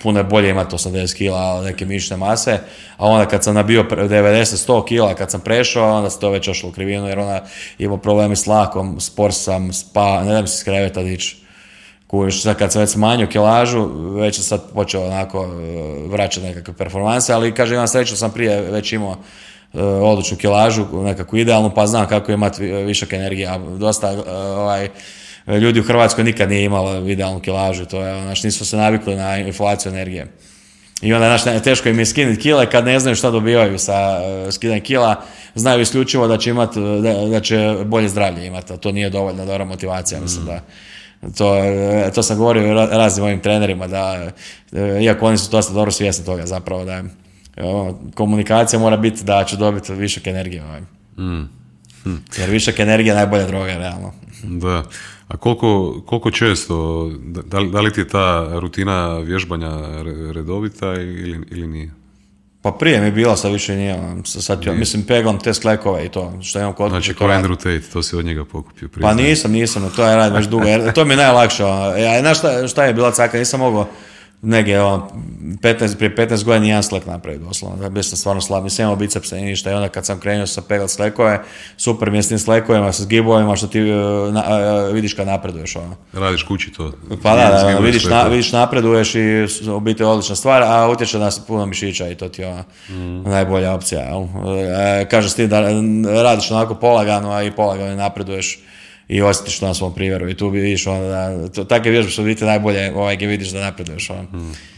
puno 0.04 0.20
je 0.20 0.24
bolje 0.24 0.50
imati 0.50 0.76
80 0.76 1.16
kila 1.18 1.62
neke 1.62 1.86
mišićne 1.86 2.18
mase, 2.18 2.60
a 2.98 3.06
onda 3.06 3.26
kad 3.26 3.44
sam 3.44 3.56
nabio 3.56 3.84
pre- 3.84 4.08
90-100 4.08 4.86
kila, 4.88 5.14
kad 5.14 5.32
sam 5.32 5.42
prešao, 5.42 5.98
onda 5.98 6.10
se 6.10 6.20
to 6.20 6.30
već 6.30 6.48
ošlo 6.48 6.70
u 6.70 6.72
krivinu, 6.72 7.08
jer 7.08 7.20
onda 7.20 7.46
imao 7.80 7.98
problemi 7.98 8.36
s 8.36 8.48
lakom, 8.48 9.00
spor 9.00 9.34
sam, 9.34 9.74
spa, 9.74 10.24
ne 10.24 10.34
da 10.34 10.42
mi 10.42 10.48
se 10.48 10.58
s 10.58 10.64
kreveta 10.64 11.04
dići. 11.04 11.38
Sad 12.44 12.58
kad 12.58 12.72
sam 12.72 12.82
već 12.82 12.90
smanjio 12.90 13.28
kilažu, 13.28 13.86
već 14.16 14.36
sam 14.36 14.44
sad 14.44 14.62
počeo 14.74 15.06
onako 15.06 15.44
e, 15.44 15.48
vraćati 16.08 16.46
nekakve 16.48 16.74
performanse, 16.74 17.34
ali 17.34 17.54
kaže 17.56 17.76
imam 17.76 17.88
sreću 17.88 18.18
sam 18.18 18.32
prije 18.32 18.62
već 18.62 18.94
imao 18.94 19.16
odličnu 20.02 20.38
kilažu, 20.38 20.86
nekakvu 21.04 21.38
idealnu, 21.38 21.72
pa 21.76 21.88
znam 21.88 22.08
kako 22.08 22.32
imati 22.32 22.64
vi- 22.64 22.84
višak 22.84 23.14
energije, 23.14 23.48
a 23.48 23.58
dosta 23.58 24.12
e, 24.12 24.32
ovaj, 24.32 24.90
ljudi 25.62 25.80
u 25.80 25.84
Hrvatskoj 25.84 26.24
nikad 26.24 26.50
nije 26.50 26.64
imalo 26.64 27.10
idealnu 27.10 27.40
kilažu, 27.40 27.86
to 27.86 28.02
je, 28.02 28.22
znači 28.24 28.48
nisu 28.48 28.66
se 28.66 28.78
navikli 28.78 29.16
na 29.16 29.38
inflaciju 29.38 29.90
energije. 29.92 30.28
I 31.02 31.14
onda, 31.14 31.38
znaš, 31.38 31.64
teško 31.64 31.90
im 31.90 32.00
je 32.00 32.06
skinuti 32.06 32.42
kile 32.42 32.70
kad 32.70 32.86
ne 32.86 33.00
znaju 33.00 33.16
šta 33.16 33.32
dobivaju 33.32 33.80
sa 33.80 34.22
uh, 34.22 34.54
skidanjem 34.54 34.84
kila, 34.84 35.22
znaju 35.56 35.82
isključivo 35.82 36.28
da 36.28 36.38
će 36.38 36.50
imat, 36.50 36.76
da, 36.76 37.14
da 37.14 37.40
će 37.40 37.76
bolje 37.86 38.10
zdravlje 38.10 38.46
imati, 38.46 38.74
a 38.74 38.78
to 38.78 38.92
nije 38.92 39.10
dovoljna 39.10 39.46
dobra 39.46 39.66
motivacija, 39.66 40.22
mislim 40.22 40.46
da 40.46 40.62
to, 41.38 41.56
e, 41.56 42.12
to 42.16 42.24
sam 42.24 42.38
govorio 42.38 42.74
raznim 42.74 43.24
mojim 43.24 43.40
trenerima 43.40 43.88
da, 43.88 44.30
e, 44.72 45.04
iako 45.04 45.28
oni 45.28 45.38
su 45.38 45.52
dosta 45.52 45.74
dobro 45.74 45.92
svjesni 45.92 46.26
toga 46.26 46.46
zapravo 46.46 46.86
da 46.86 47.04
komunikacija 48.14 48.80
mora 48.80 48.98
biti 48.98 49.24
da 49.24 49.44
će 49.44 49.58
dobiti 49.58 49.94
višak 49.94 50.28
energije. 50.28 50.64
Ovaj. 50.64 50.82
Jer 52.38 52.50
višak 52.50 52.80
energije 52.80 53.12
je 53.12 53.16
najbolja 53.16 53.46
droga, 53.46 53.74
realno. 53.74 54.12
Da. 54.44 54.84
A 55.28 55.38
koliko, 55.38 56.02
koliko 56.02 56.32
često, 56.32 56.76
da- 57.20 57.42
da, 57.42 57.82
li- 57.82 57.92
ti 57.92 58.02
je 58.02 58.08
ta 58.08 58.50
rutina 58.52 59.18
vježbanja 59.18 59.70
re- 59.98 60.34
redovita 60.34 60.86
ili, 60.88 61.46
ili 61.52 61.68
nije? 61.68 61.92
Pa 62.62 62.72
prije 62.72 63.00
mi 63.00 63.06
je 63.06 63.12
bila, 63.12 63.38
sad 63.38 63.52
više 63.52 63.76
nije. 63.76 63.96
ono, 63.96 64.22
Sad, 64.26 64.64
ću- 64.64 64.74
mislim, 64.74 65.04
peglam 65.04 65.40
te 65.40 65.54
sklekove 65.54 66.06
i 66.06 66.10
to, 66.10 66.34
što 66.42 66.60
imam 66.60 66.74
kod 66.74 66.90
Znači. 66.90 67.14
Andrew 67.14 67.56
Tate, 67.56 67.82
to 67.84 68.04
si 68.04 68.16
od 68.16 68.26
njega 68.26 68.46
pokupio 68.46 68.88
prije. 68.88 69.02
Pa 69.02 69.14
nisam, 69.14 69.52
nisam, 69.52 69.90
to 69.96 70.06
je 70.06 70.16
radim 70.16 70.38
već 70.38 70.48
dugo, 70.48 70.66
jer 70.66 70.94
to 70.94 71.06
mi 71.06 71.14
je 71.14 71.18
najlakše. 71.18 71.64
ono. 71.66 71.86
Ja, 71.88 72.20
znaš 72.20 72.38
šta, 72.38 72.68
šta 72.68 72.86
je 72.86 72.94
bila 72.94 73.12
caka, 73.12 73.38
nisam 73.38 73.60
mogao 73.60 73.88
negdje, 74.42 74.82
ono, 74.82 75.08
15, 75.62 75.96
prije 75.98 76.16
15 76.16 76.44
godina 76.44 76.64
nijedan 76.64 76.84
slek 76.84 77.06
napraviti 77.06 77.44
doslovno, 77.44 77.90
bio 77.90 78.04
sam 78.04 78.18
stvarno 78.18 78.42
slab, 78.42 78.64
nisam 78.64 78.84
imao 78.84 78.96
bicepsa 78.96 79.38
i 79.38 79.42
ništa 79.42 79.72
i 79.72 79.74
onda 79.74 79.90
kad 79.90 80.06
sam 80.06 80.20
krenuo 80.20 80.48
sa 80.48 80.62
peglat 80.62 80.90
slekove, 80.90 81.42
super 81.78 82.12
mi 82.12 82.18
je 82.18 82.24
s 82.24 82.28
tim 82.28 82.40
slekovima, 82.40 82.92
sa 82.92 83.04
zgibovima, 83.04 83.56
što 83.56 83.68
ti 83.68 83.80
e, 83.80 83.84
na- 84.32 84.44
e, 84.90 84.94
vidiš 84.94 85.14
kad 85.14 85.28
napreduješ, 85.28 85.76
ono. 85.76 85.96
Radiš 86.14 86.44
kući 86.44 86.72
to. 86.74 86.92
Pa 87.24 87.36
da, 87.36 87.50
da, 87.50 87.68
ono, 87.68 87.80
vidiš, 87.80 88.06
na, 88.06 88.24
vidiš 88.24 88.52
napreduješ 88.52 89.16
i 89.16 89.48
u 89.76 89.80
biti 89.80 90.04
odlična 90.04 90.36
stvar, 90.36 90.64
a 90.64 90.90
utječe 90.90 91.20
na 91.20 91.30
puno 91.48 91.66
mišića 91.66 92.08
i 92.08 92.16
to 92.16 92.30
ti 92.30 92.42
je 92.42 92.48
ona 92.48 92.64
najbolja 93.26 93.74
opcija. 93.74 94.02
Jel? 94.02 94.24
E, 95.02 95.08
kaže 95.10 95.30
s 95.30 95.36
tim 95.36 95.50
da 95.50 95.62
radiš 96.24 96.52
onako 96.52 96.76
polagano, 96.76 97.32
a 97.32 97.44
i 97.44 97.52
polagano 97.52 97.96
napreduješ 97.96 98.60
i 99.10 99.22
osjetiš 99.22 99.60
to 99.60 99.68
na 99.68 99.74
svom 99.74 99.94
primjeru 99.94 100.30
i 100.30 100.34
tu 100.34 100.50
vidiš 100.50 100.88
onda 100.88 101.08
da, 101.08 101.48
to, 101.48 101.64
takve 101.64 101.92
vježbe 101.92 102.12
su 102.12 102.22
u 102.22 102.26
biti 102.26 102.46
najbolje 102.46 102.94
ovaj, 102.96 103.16
gdje 103.16 103.28
vidiš 103.28 103.50
da 103.50 103.60
napreduješ. 103.62 104.10
Ono. 104.10 104.26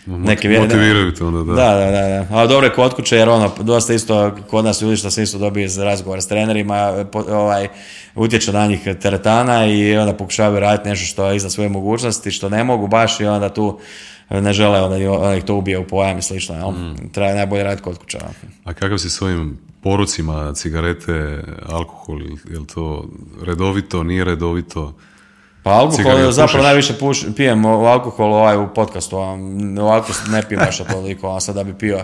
Neke 0.07 0.47
vje- 0.47 0.59
Motiviraju 0.59 1.13
te 1.13 1.23
onda, 1.23 1.39
da. 1.45 1.61
Da, 1.63 1.75
da, 1.75 1.91
da. 1.91 2.07
da. 2.09 2.27
A 2.31 2.47
dobro 2.47 2.67
je 2.67 2.73
kod 2.73 2.93
kuće 2.93 3.17
jer 3.17 3.29
ono, 3.29 3.51
dosta 3.59 3.93
isto 3.93 4.35
kod 4.49 4.65
nas 4.65 4.81
ljudi 4.81 4.97
što 4.97 5.11
se 5.11 5.23
isto 5.23 5.37
dobije 5.37 5.65
iz 5.65 5.77
razgovora 5.77 6.21
s 6.21 6.27
trenerima, 6.27 7.05
po- 7.05 7.25
ovaj, 7.29 7.67
utječe 8.15 8.53
na 8.53 8.67
njih 8.67 8.79
teretana 9.01 9.65
i 9.67 9.97
onda 9.97 10.13
pokušavaju 10.13 10.59
raditi 10.59 10.89
nešto 10.89 11.05
što 11.05 11.29
je 11.29 11.35
iznad 11.35 11.51
svoje 11.51 11.69
mogućnosti, 11.69 12.31
što 12.31 12.49
ne 12.49 12.63
mogu 12.63 12.87
baš 12.87 13.19
i 13.19 13.25
onda 13.25 13.49
tu 13.49 13.79
ne 14.31 14.53
žele, 14.53 14.81
onda 14.81 15.35
ih 15.35 15.43
to 15.43 15.55
ubije 15.55 15.79
u 15.79 15.87
pojam 15.87 16.17
i 16.17 16.21
slično. 16.21 16.55
Jel? 16.55 16.71
Treba 17.11 17.33
najbolje 17.33 17.63
raditi 17.63 17.83
kod 17.83 17.97
ono. 18.21 18.33
A 18.63 18.73
kakav 18.73 18.97
si 18.97 19.09
s 19.09 19.21
ovim 19.21 19.59
porucima, 19.83 20.53
cigarete, 20.53 21.43
alkohol, 21.69 22.21
je 22.49 22.59
li 22.59 22.67
to 22.67 23.05
redovito, 23.43 24.03
nije 24.03 24.23
redovito? 24.23 24.93
Pa 25.63 25.71
alkohol 25.71 25.97
Cigaret 25.97 26.33
zapravo 26.33 26.47
pušiš? 26.47 26.63
najviše 26.63 26.93
puš, 26.99 27.25
pijem 27.35 27.65
u 27.65 27.85
alkohol 27.85 28.33
ovaj 28.33 28.57
u 28.57 28.67
podcastu, 28.75 29.17
a 29.17 29.37
ovako 29.81 30.13
ne 30.29 30.43
pijem 30.49 30.61
baš 30.65 30.77
toliko, 30.77 31.35
a 31.35 31.39
sad 31.39 31.55
da 31.55 31.63
bi 31.63 31.73
pio 31.73 31.99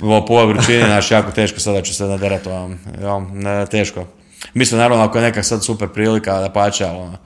po 0.00 0.24
ovoj 0.28 0.46
vrućini, 0.46 0.84
znaš, 0.84 1.10
jako 1.10 1.30
teško 1.30 1.60
sada 1.60 1.82
ću 1.82 1.94
se 1.94 2.04
naderati, 2.04 2.48
ja, 3.02 3.66
teško. 3.66 4.04
Mislim, 4.54 4.78
naravno, 4.78 5.04
ako 5.04 5.18
je 5.18 5.22
neka 5.22 5.42
sad 5.42 5.64
super 5.64 5.88
prilika 5.88 6.40
da 6.40 6.50
pače, 6.52 6.84
ali 6.84 6.98
ono, 6.98 7.18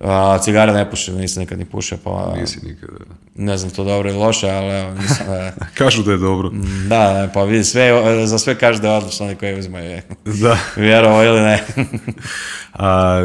a, 0.00 0.38
cigare 0.38 0.72
ne 0.72 0.90
pušim, 0.90 1.14
nisam 1.14 1.40
nikad 1.40 1.58
ni 1.58 1.64
pušio, 1.64 1.98
pa 1.98 2.34
Nisi 2.36 2.66
nikada. 2.66 2.92
ne 3.34 3.58
znam 3.58 3.70
to 3.70 3.84
dobro 3.84 4.10
ili 4.10 4.18
loše, 4.18 4.48
ali 4.48 4.74
evo, 4.74 4.94
nisam, 4.94 5.26
Kažu 5.78 6.02
da 6.02 6.12
je 6.12 6.18
dobro. 6.18 6.50
da, 6.88 7.30
pa 7.34 7.42
vidi, 7.42 7.64
sve, 7.64 7.90
za 8.26 8.38
sve 8.38 8.54
kaže 8.54 8.80
da 8.80 8.88
je 8.88 8.96
odlično, 8.96 9.26
oni 9.26 9.34
koji 9.34 9.58
uzimaju, 9.58 9.90
je. 9.90 10.02
Da. 10.42 10.58
vjerovo 10.76 11.24
ili 11.24 11.40
ne. 11.40 11.64
A 12.74 13.18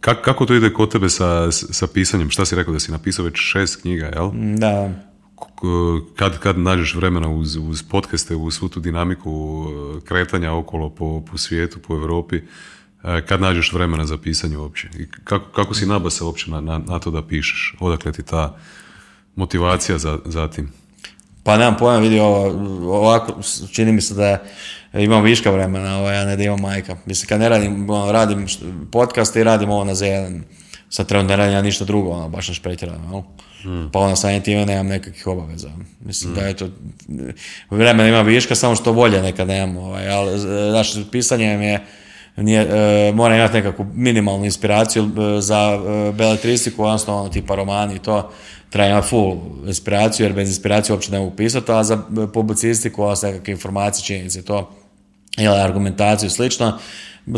kak- 0.00 0.22
kako 0.22 0.46
to 0.46 0.54
ide 0.54 0.72
kod 0.72 0.92
tebe 0.92 1.08
sa, 1.08 1.52
sa 1.52 1.86
pisanjem? 1.86 2.30
Šta 2.30 2.44
si 2.44 2.56
rekao 2.56 2.72
da 2.72 2.80
si 2.80 2.92
napisao 2.92 3.24
već 3.24 3.34
šest 3.36 3.80
knjiga, 3.80 4.06
jel? 4.06 4.30
da, 4.56 4.90
Kad, 6.16 6.38
kad 6.38 6.58
nađeš 6.58 6.94
vremena 6.94 7.28
uz, 7.28 7.56
uz 7.56 7.82
podcaste, 7.82 8.34
uz 8.34 8.54
svu 8.54 8.68
tu 8.68 8.80
dinamiku 8.80 9.64
e, 9.66 10.00
kretanja 10.00 10.52
okolo 10.52 10.90
po, 10.90 11.22
po 11.22 11.38
svijetu, 11.38 11.78
po 11.78 11.94
Europi, 11.94 12.40
kad 13.26 13.40
nađeš 13.40 13.72
vremena 13.72 14.06
za 14.06 14.18
pisanje 14.18 14.56
uopće? 14.56 14.88
I 14.98 15.06
kako, 15.24 15.46
kako 15.52 15.74
si 15.74 15.86
nabasao 15.86 16.26
uopće 16.26 16.50
na, 16.50 16.60
na, 16.60 16.78
na 16.78 16.98
to 16.98 17.10
da 17.10 17.26
pišeš? 17.26 17.74
Odakle 17.80 18.12
ti 18.12 18.22
ta 18.22 18.56
motivacija 19.36 19.98
za, 19.98 20.18
za 20.24 20.48
tim? 20.48 20.72
Pa 21.42 21.56
nemam 21.56 21.76
pojma, 21.78 21.98
vidi 21.98 22.20
ovo, 22.20 22.46
ovako, 22.98 23.40
čini 23.72 23.92
mi 23.92 24.00
se 24.00 24.14
da 24.14 24.38
imam 24.92 25.22
viška 25.22 25.50
vremena, 25.50 25.98
ovaj, 25.98 26.18
a 26.18 26.24
ne 26.24 26.36
da 26.36 26.42
imam 26.42 26.60
majka. 26.60 26.96
Mislim, 27.06 27.28
kad 27.28 27.40
ne 27.40 27.48
radim, 27.48 27.90
ono, 27.90 28.12
radim 28.12 28.46
podcast 28.92 29.36
i 29.36 29.44
radim 29.44 29.70
ovo 29.70 29.84
na 29.84 29.94
Z1, 29.94 30.40
sad 30.88 31.06
trenutno 31.06 31.28
ne 31.28 31.36
radim 31.36 31.54
ja 31.54 31.62
ništa 31.62 31.84
drugo, 31.84 32.10
ono, 32.10 32.28
baš 32.28 32.48
naš 32.48 32.62
pretjerano, 32.62 33.10
jel? 33.12 33.22
Pa 33.92 33.98
onda 33.98 34.16
samim 34.16 34.42
time 34.42 34.66
nemam 34.66 34.86
nekakvih 34.86 35.26
obaveza. 35.26 35.70
Mislim 36.00 36.34
da 36.34 36.40
je 36.40 36.56
to, 36.56 36.68
vremena 37.70 38.08
ima 38.08 38.22
viška, 38.22 38.54
samo 38.54 38.76
što 38.76 38.92
volje 38.92 39.22
nekad 39.22 39.48
nemam, 39.48 39.76
ovaj, 39.76 40.08
ali, 40.08 40.38
znaš, 40.70 41.10
pisanje 41.12 41.56
mi 41.56 41.66
je, 41.66 41.86
nije, 42.36 42.60
e, 42.60 43.12
mora 43.12 43.36
imati 43.36 43.54
nekakvu 43.54 43.86
minimalnu 43.94 44.44
inspiraciju 44.44 45.04
e, 45.04 45.40
za 45.40 45.58
e, 45.58 46.12
beletristiku, 46.12 46.84
odnosno 46.84 47.16
ono 47.16 47.28
tipa 47.28 47.54
romani 47.54 47.94
i 47.94 47.98
to, 47.98 48.30
treba 48.70 49.02
full 49.02 49.36
inspiraciju, 49.66 50.26
jer 50.26 50.32
bez 50.32 50.48
inspiracije 50.48 50.94
uopće 50.94 51.12
ne 51.12 51.18
mogu 51.18 51.36
pisati, 51.36 51.72
a 51.72 51.84
za 51.84 51.94
e, 51.94 52.32
publicistiku, 52.32 53.02
odnosno 53.02 53.28
nekakve 53.28 53.52
informacije, 53.52 54.04
činjenice 54.04 54.42
to, 54.42 54.70
ili 55.38 55.60
argumentaciju 55.60 56.26
i 56.26 56.30
slično, 56.30 56.78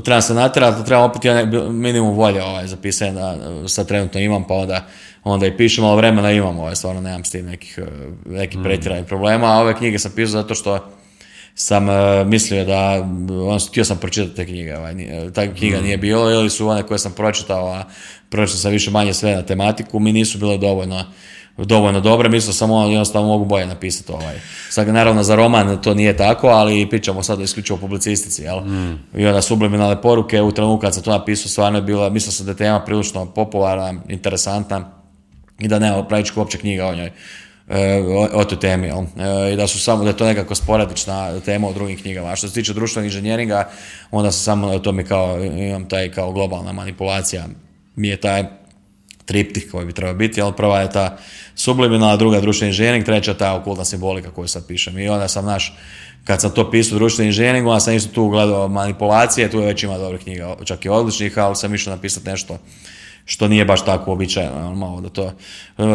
treba 0.05 0.21
se 0.21 0.35
natjerati, 0.35 0.85
treba 0.85 1.05
opet 1.05 1.25
jedan 1.25 1.75
minimum 1.77 2.15
volje 2.15 2.43
ovaj, 2.43 2.67
za 2.67 2.77
pisanje 2.77 3.13
da 3.13 3.39
sad 3.69 3.89
trenutno 3.89 4.21
imam, 4.21 4.47
pa 4.47 4.55
onda, 4.55 4.87
onda 5.25 5.47
i 5.47 5.57
pišem, 5.57 5.85
ali 5.85 5.97
vremena 5.97 6.31
imam, 6.33 6.59
ovaj, 6.59 6.77
stvarno 6.77 7.01
nemam 7.01 7.25
s 7.25 7.31
tim 7.31 7.47
nekih, 7.47 7.79
e, 7.79 7.87
nekih 8.31 8.61
pretjeranih 8.63 9.07
problema, 9.07 9.47
a 9.47 9.61
ove 9.61 9.77
knjige 9.77 9.99
sam 9.99 10.13
pisao 10.17 10.43
zato 10.43 10.55
što 10.55 10.79
sam 11.55 11.91
e, 11.91 12.25
mislio 12.25 12.65
da, 12.65 13.09
on, 13.49 13.59
htio 13.69 13.85
sam 13.85 13.99
pročitati 13.99 14.37
te 14.37 14.47
knjige, 14.47 14.77
ovaj, 14.77 14.95
ta 15.35 15.55
knjiga 15.55 15.81
nije 15.81 15.97
bilo, 15.97 16.31
ili 16.31 16.51
su 16.51 16.69
one 16.69 16.83
koje 16.83 16.99
sam 16.99 17.13
pročitao, 17.13 17.67
a 17.67 17.85
pročitao 18.29 18.59
sam 18.59 18.73
više 18.73 18.91
manje 18.91 19.15
sve 19.15 19.35
na 19.35 19.43
tematiku, 19.43 19.99
mi 19.99 20.13
nisu 20.13 20.39
bile 20.39 20.59
dovoljno 20.59 21.05
dovoljno 21.57 22.01
dobre, 22.01 22.29
mislio 22.29 22.53
sam 22.53 22.71
ono 22.71 22.89
jednostavno 22.89 23.29
mogu 23.29 23.45
bolje 23.45 23.67
napisati 23.67 24.13
ovaj. 24.13 24.41
Sad 24.71 24.89
naravno 24.89 25.23
za 25.23 25.35
roman 25.35 25.83
to 25.83 25.95
nije 25.95 26.17
tako, 26.17 26.49
ali 26.49 26.89
pričamo 26.91 27.23
sad 27.23 27.41
isključivo 27.41 27.77
o 27.77 27.81
publicistici, 27.81 28.43
jel? 28.43 28.61
Mm. 28.61 28.99
I 29.17 29.27
onda 29.27 29.43
subliminalne 29.43 30.03
poruke, 30.03 30.43
u 30.43 30.53
trenutku 30.53 30.81
kad 30.81 30.95
sam 30.95 31.03
to 31.03 31.11
napisao 31.11 31.49
stvarno 31.49 31.79
je 31.79 31.83
bila, 31.83 32.11
mislio 32.11 32.33
sam 32.33 32.47
da 32.47 32.53
je 32.53 32.57
tema 32.57 32.81
prilično 32.81 33.27
popularna, 33.27 34.01
interesantna 34.09 34.91
i 35.59 35.69
da 35.69 35.79
nema 35.79 36.05
pravičku 36.05 36.41
uopće 36.41 36.59
knjiga 36.59 36.87
o 36.87 36.95
njoj. 36.95 37.11
E, 37.73 38.03
o, 38.33 38.45
toj 38.45 38.61
temi, 38.61 38.87
jel? 38.87 38.99
E, 38.99 39.53
I 39.53 39.57
da 39.57 39.67
su 39.67 39.81
samo, 39.81 40.05
da 40.05 40.11
je 40.11 40.17
to 40.17 40.27
nekako 40.27 40.55
sporadična 40.55 41.41
tema 41.41 41.69
u 41.69 41.75
drugim 41.75 41.99
knjigama. 41.99 42.29
A 42.29 42.37
što 42.37 42.49
se 42.49 42.55
tiče 42.55 42.73
društvenog 42.73 43.05
inženjeringa, 43.05 43.69
onda 44.11 44.33
sam 44.33 44.45
samo, 44.45 44.79
to 44.79 44.93
mi 44.93 45.05
kao, 45.05 45.45
imam 45.45 45.89
taj 45.89 46.11
kao 46.11 46.33
globalna 46.33 46.73
manipulacija, 46.73 47.47
mi 47.97 48.09
je 48.09 48.17
taj 48.17 48.45
triptih 49.25 49.69
koji 49.73 49.87
bi 49.87 49.93
trebao 49.93 50.15
biti, 50.15 50.43
ali 50.43 50.53
prva 50.57 50.81
je 50.81 50.91
ta 50.91 51.17
subliminalna, 51.55 52.17
druga 52.17 52.41
društveni 52.41 52.69
inženjering, 52.69 53.05
treća 53.05 53.35
ta 53.35 53.55
okultna 53.55 53.85
simbolika 53.85 54.31
koju 54.31 54.49
sad 54.49 54.67
pišem. 54.67 54.99
I 54.99 55.09
onda 55.09 55.29
sam 55.29 55.45
naš, 55.45 55.79
kad 56.25 56.41
sam 56.41 56.51
to 56.51 56.71
pisao 56.71 56.99
društveni 56.99 57.29
inženjering, 57.29 57.67
onda 57.67 57.81
sam 57.81 57.95
isto 57.95 58.15
tu 58.15 58.29
gledao 58.29 58.69
manipulacije, 58.69 59.51
tu 59.51 59.61
je 59.61 59.67
već 59.67 59.83
ima 59.83 59.99
dobrih 59.99 60.21
knjiga, 60.21 60.57
čak 60.65 60.85
i 60.85 60.89
odličnih, 60.89 61.39
ali 61.39 61.57
sam 61.57 61.75
išao 61.75 61.95
napisati 61.95 62.29
nešto 62.29 62.59
što 63.25 63.49
nije 63.49 63.65
baš 63.65 63.85
tako 63.85 64.11
uobičajeno, 64.11 64.75
malo 64.75 65.01
da 65.01 65.09
to, 65.09 65.33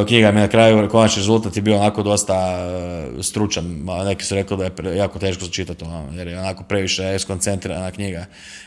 knjiga 0.07 0.31
mi 0.31 0.39
na 0.39 0.47
kraju, 0.47 0.89
konačni 0.89 1.19
rezultat 1.19 1.55
je 1.55 1.61
bio 1.61 1.75
onako 1.75 2.03
dosta 2.03 2.33
e, 2.35 3.23
stručan, 3.23 3.65
neki 4.05 4.25
su 4.25 4.35
rekli 4.35 4.57
da 4.57 4.63
je 4.63 4.97
jako 4.97 5.19
teško 5.19 5.45
začitati, 5.45 5.83
ono, 5.83 6.05
jer 6.13 6.27
je 6.27 6.39
onako 6.39 6.63
previše 6.63 7.19
skoncentrirana 7.19 7.91
knjiga, 7.91 8.25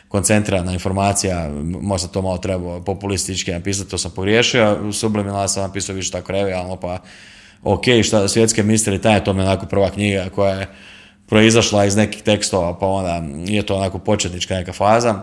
koncentrirana 0.09 0.73
informacija, 0.73 1.51
možda 1.81 2.09
to 2.09 2.23
malo 2.23 2.39
treba 2.39 2.81
populistički 2.81 3.53
napisati, 3.53 3.91
to 3.91 3.99
sam 3.99 4.11
pogriješio, 4.11 4.93
subliminalno 4.93 5.49
sam 5.49 5.63
napisao 5.63 5.95
više 5.95 6.11
tako 6.11 6.33
revijalno, 6.33 6.77
pa 6.77 6.99
ok, 7.63 7.85
šta 8.05 8.29
svjetske 8.29 8.63
misteri, 8.63 9.01
taj 9.01 9.25
to 9.25 9.33
mi 9.33 9.41
je 9.41 9.47
onako 9.47 9.67
prva 9.67 9.91
knjiga 9.91 10.29
koja 10.35 10.55
je 10.55 10.67
proizašla 11.27 11.85
iz 11.85 11.97
nekih 11.97 12.23
tekstova, 12.23 12.79
pa 12.79 12.87
onda 12.87 13.23
je 13.47 13.63
to 13.63 13.77
onako 13.77 13.99
početnička 13.99 14.55
neka 14.55 14.73
faza. 14.73 15.23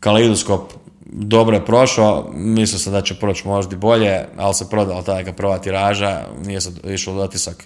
Kaleidoskop 0.00 0.72
dobro 1.12 1.56
je 1.56 1.64
prošao, 1.64 2.30
mislio 2.34 2.78
sam 2.78 2.92
da 2.92 3.02
će 3.02 3.14
proći 3.14 3.48
možda 3.48 3.74
i 3.74 3.78
bolje, 3.78 4.24
ali 4.36 4.54
se 4.54 4.70
prodala 4.70 5.02
ta 5.02 5.14
neka 5.14 5.32
prva 5.32 5.58
tiraža, 5.58 6.20
nije 6.44 6.60
se 6.60 6.70
išao 6.84 7.14
dotisak. 7.14 7.64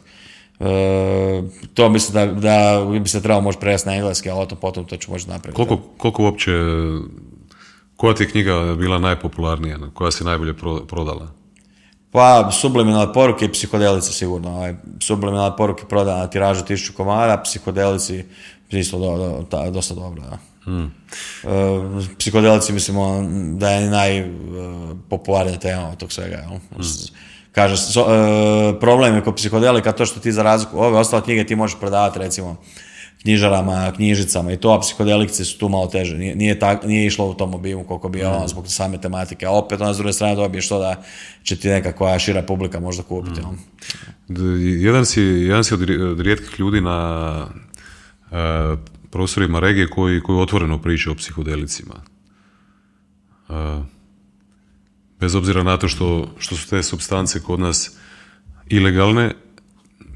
E, 0.60 1.43
to 1.74 1.89
mislim 1.89 2.14
da, 2.14 2.40
da 2.40 2.85
bi 3.01 3.09
se 3.09 3.23
trebalo 3.23 3.40
možda 3.40 3.60
prevesti 3.60 3.89
na 3.89 3.94
engleski, 3.94 4.31
ali 4.31 4.40
o 4.40 4.47
tom 4.47 4.59
potom 4.59 4.85
to 4.85 4.97
ću 4.97 5.10
možda 5.10 5.32
napraviti. 5.32 5.56
Koliko, 5.56 5.89
koliko 5.98 6.23
uopće, 6.23 6.52
koja 7.97 8.14
ti 8.14 8.23
je 8.23 8.31
knjiga 8.31 8.74
bila 8.78 8.98
najpopularnija, 8.98 9.78
koja 9.94 10.10
si 10.10 10.24
najbolje 10.24 10.55
prodala? 10.89 11.28
Pa, 12.10 12.51
subliminalne 12.52 13.12
poruke 13.12 13.44
i 13.44 13.52
psihodelice 13.52 14.12
sigurno. 14.12 14.51
Ovaj, 14.51 14.74
subliminalne 15.01 15.56
poruke 15.56 15.85
prodana 15.89 16.18
na 16.18 16.27
tiražu 16.27 16.64
tisuću 16.64 16.93
komada, 16.97 17.43
psihodelici 17.43 18.24
isto 18.70 18.98
do, 18.98 19.44
do, 19.51 19.70
dosta 19.70 19.94
dobro. 19.94 20.23
Da. 20.23 20.39
Hmm. 20.67 20.91
Uh, 21.43 22.05
psihodelici 22.19 22.73
mislimo 22.73 23.23
da 23.55 23.71
je 23.71 23.91
najpopularnija 23.91 25.59
tema 25.59 25.89
od 25.89 25.97
tog 25.97 26.13
svega. 26.13 26.37
Jel? 26.37 26.49
Hmm. 26.49 26.83
Kaže, 27.53 27.75
uh, 28.01 28.07
problem 28.81 29.15
je 29.15 29.23
kod 29.23 29.35
psihodelika 29.37 29.93
to 29.93 30.07
što 30.07 30.21
ti 30.21 30.33
za 30.33 30.43
razliku 30.43 30.79
ove 30.79 30.99
ostale 30.99 31.23
knjige 31.23 31.47
ti 31.47 31.57
možeš 31.57 31.79
prodavati 31.81 32.19
recimo 32.19 32.57
knjižarama, 33.23 33.93
knjižicama 33.97 34.53
i 34.53 34.57
to, 34.57 34.71
a 34.71 34.81
psihodelikci 34.81 35.45
su 35.45 35.59
tu 35.59 35.69
malo 35.69 35.87
teže. 35.87 36.19
Nije, 36.19 36.37
nije, 36.37 36.59
nije 36.85 37.07
išlo 37.07 37.27
u 37.27 37.35
tom 37.35 37.55
obimu 37.55 37.85
koliko 37.85 38.09
bi 38.09 38.25
ono, 38.25 38.49
zbog 38.49 38.69
same 38.69 39.01
tematike. 39.01 39.47
A 39.47 39.51
opet, 39.51 39.81
ona 39.81 39.95
s 39.95 39.97
druge 39.97 40.13
strane 40.13 40.35
dobiješ 40.35 40.69
to 40.69 40.79
da 40.79 41.03
će 41.43 41.57
ti 41.57 41.69
nekakva 41.69 42.19
šira 42.19 42.43
publika 42.43 42.81
možda 42.81 43.03
kupiti. 43.03 43.41
Mm. 43.41 43.57
Jedan, 44.85 45.07
si, 45.07 45.21
jedan 45.23 45.65
si 45.65 45.75
od 45.75 45.83
rijetkih 46.21 46.61
ljudi 46.61 46.81
na 46.81 47.47
profesorima 49.17 49.61
regije 49.61 49.89
koji, 49.89 50.21
koji 50.21 50.39
otvoreno 50.39 50.79
pričaju 50.83 51.13
o 51.13 51.17
psihodelicima. 51.17 51.95
bez 55.21 55.35
obzira 55.35 55.63
na 55.63 55.77
to 55.77 55.89
što, 55.89 56.29
što 56.39 56.57
su 56.57 56.69
te 56.71 56.83
substance 56.83 57.41
kod 57.41 57.61
nas 57.61 57.97
ilegalne, 58.69 59.35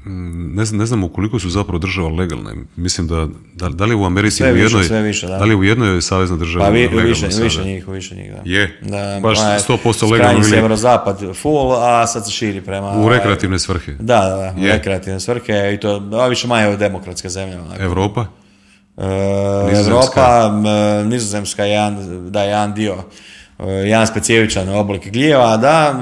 ne, 0.05 0.63
ne 0.71 0.85
znam 0.85 1.09
koliko 1.09 1.39
su 1.39 1.49
zapravo 1.49 1.79
država 1.79 2.09
legalne. 2.09 2.53
Mislim 2.75 3.07
da, 3.07 3.27
da, 3.55 3.69
da 3.69 3.85
li 3.85 3.95
u 3.95 4.05
Americi 4.05 4.37
sve 4.37 4.53
u 4.53 4.57
jednoj, 4.57 4.83
sve 4.83 5.01
više, 5.01 5.27
da. 5.27 5.37
da. 5.37 5.45
li 5.45 5.55
u 5.55 5.63
jednoj 5.63 6.01
saveznoj 6.01 6.39
državi 6.39 6.65
pa 6.65 6.69
vi, 6.69 7.07
više, 7.07 7.27
više 7.43 7.63
njih, 7.63 7.87
više 7.87 8.15
njih, 8.15 8.31
da. 8.31 8.41
Je, 8.45 8.79
da, 8.81 9.19
baš 9.21 9.37
100% 9.39 10.11
legalno. 10.11 10.39
Ili... 10.39 10.49
sjeverozapad 10.49 11.19
full, 11.41 11.73
a 11.73 12.07
sad 12.07 12.25
se 12.25 12.31
širi 12.31 12.61
prema... 12.61 12.91
U 12.91 13.09
rekreativne 13.09 13.59
svrhe. 13.59 13.91
Da, 13.99 14.19
da, 14.19 14.35
da, 14.35 14.55
u 14.61 14.67
rekreativne 14.67 15.19
svrhe 15.19 15.73
i 15.73 15.79
to, 15.79 16.09
a 16.13 16.27
više 16.27 16.47
manje 16.47 16.77
demokratske 16.77 17.29
zemlje. 17.29 17.59
Onako. 17.59 17.83
Evropa? 17.83 18.40
E, 18.97 19.77
Europa, 19.85 20.51
Nizozemska 21.05 21.65
je 21.65 21.71
jedan, 21.71 22.29
da, 22.31 22.43
jedan 22.43 22.73
dio, 22.73 22.97
e, 23.59 23.65
jedan 23.65 24.07
specifičan 24.07 24.69
oblik 24.69 25.11
glijeva, 25.11 25.57
da, 25.57 25.99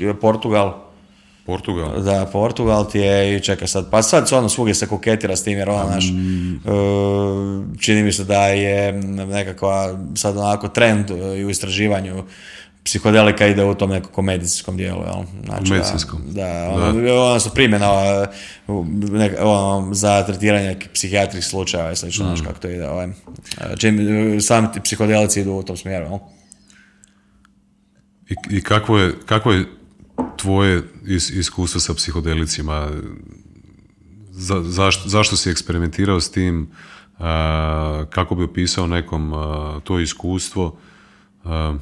e, 0.00 0.14
Portugal. 0.20 0.74
Portugal. 1.46 2.00
Da, 2.02 2.26
Portugal 2.32 2.90
ti 2.90 2.98
je 2.98 3.36
i 3.36 3.40
čekaj 3.40 3.68
sad, 3.68 3.90
pa 3.90 4.02
sad 4.02 4.32
ono 4.32 4.48
svugdje 4.48 4.74
se 4.74 4.86
koketira 4.86 5.36
s 5.36 5.44
tim 5.44 5.58
jer 5.58 5.70
ona 5.70 5.84
naš, 5.84 6.04
čini 7.80 8.02
mi 8.02 8.12
se 8.12 8.24
da 8.24 8.46
je 8.46 8.92
nekakva 9.26 9.98
sad 10.14 10.36
onako 10.36 10.68
trend 10.68 11.10
u 11.46 11.50
istraživanju 11.50 12.24
psihodelika 12.84 13.46
ide 13.46 13.64
u 13.64 13.74
tom 13.74 13.90
nekakvom 13.90 14.26
medicinskom 14.26 14.76
dijelu, 14.76 15.02
jel? 15.02 15.24
Znači, 15.44 15.72
medicinskom. 15.72 16.20
Da, 16.26 16.42
da, 16.42 16.68
ono, 16.70 17.14
ono 17.14 17.40
su 17.40 17.50
primjena 17.54 17.90
ono, 19.40 19.94
za 19.94 20.22
tretiranje 20.26 20.76
psihijatrijskih 20.92 21.50
slučajeva 21.50 21.92
i 21.92 21.96
slično, 21.96 22.34
mm. 22.34 22.44
kako 22.44 22.58
to 22.58 22.68
ide. 22.68 22.88
Ovaj. 22.88 23.08
Čim, 23.78 23.98
sami 24.40 24.72
ti 24.72 24.80
psihodelici 24.80 25.40
idu 25.40 25.52
u 25.52 25.62
tom 25.62 25.76
smjeru, 25.76 26.06
jel? 26.06 26.18
I, 28.28 28.56
i 28.56 28.62
kakvo, 28.62 28.98
je, 28.98 29.14
kakvo 29.26 29.52
je 29.52 29.64
tvoje 30.36 30.82
is, 31.06 31.30
iskustvo 31.30 31.80
sa 31.80 31.94
psihodelicima? 31.94 32.90
Za, 34.30 34.62
zašto, 34.62 35.08
zašto 35.08 35.36
si 35.36 35.50
eksperimentirao 35.50 36.20
s 36.20 36.30
tim? 36.30 36.70
kako 38.10 38.34
bi 38.34 38.44
opisao 38.44 38.86
nekom 38.86 39.32
to 39.84 40.00
iskustvo? 40.00 40.78
Pa 41.42 41.74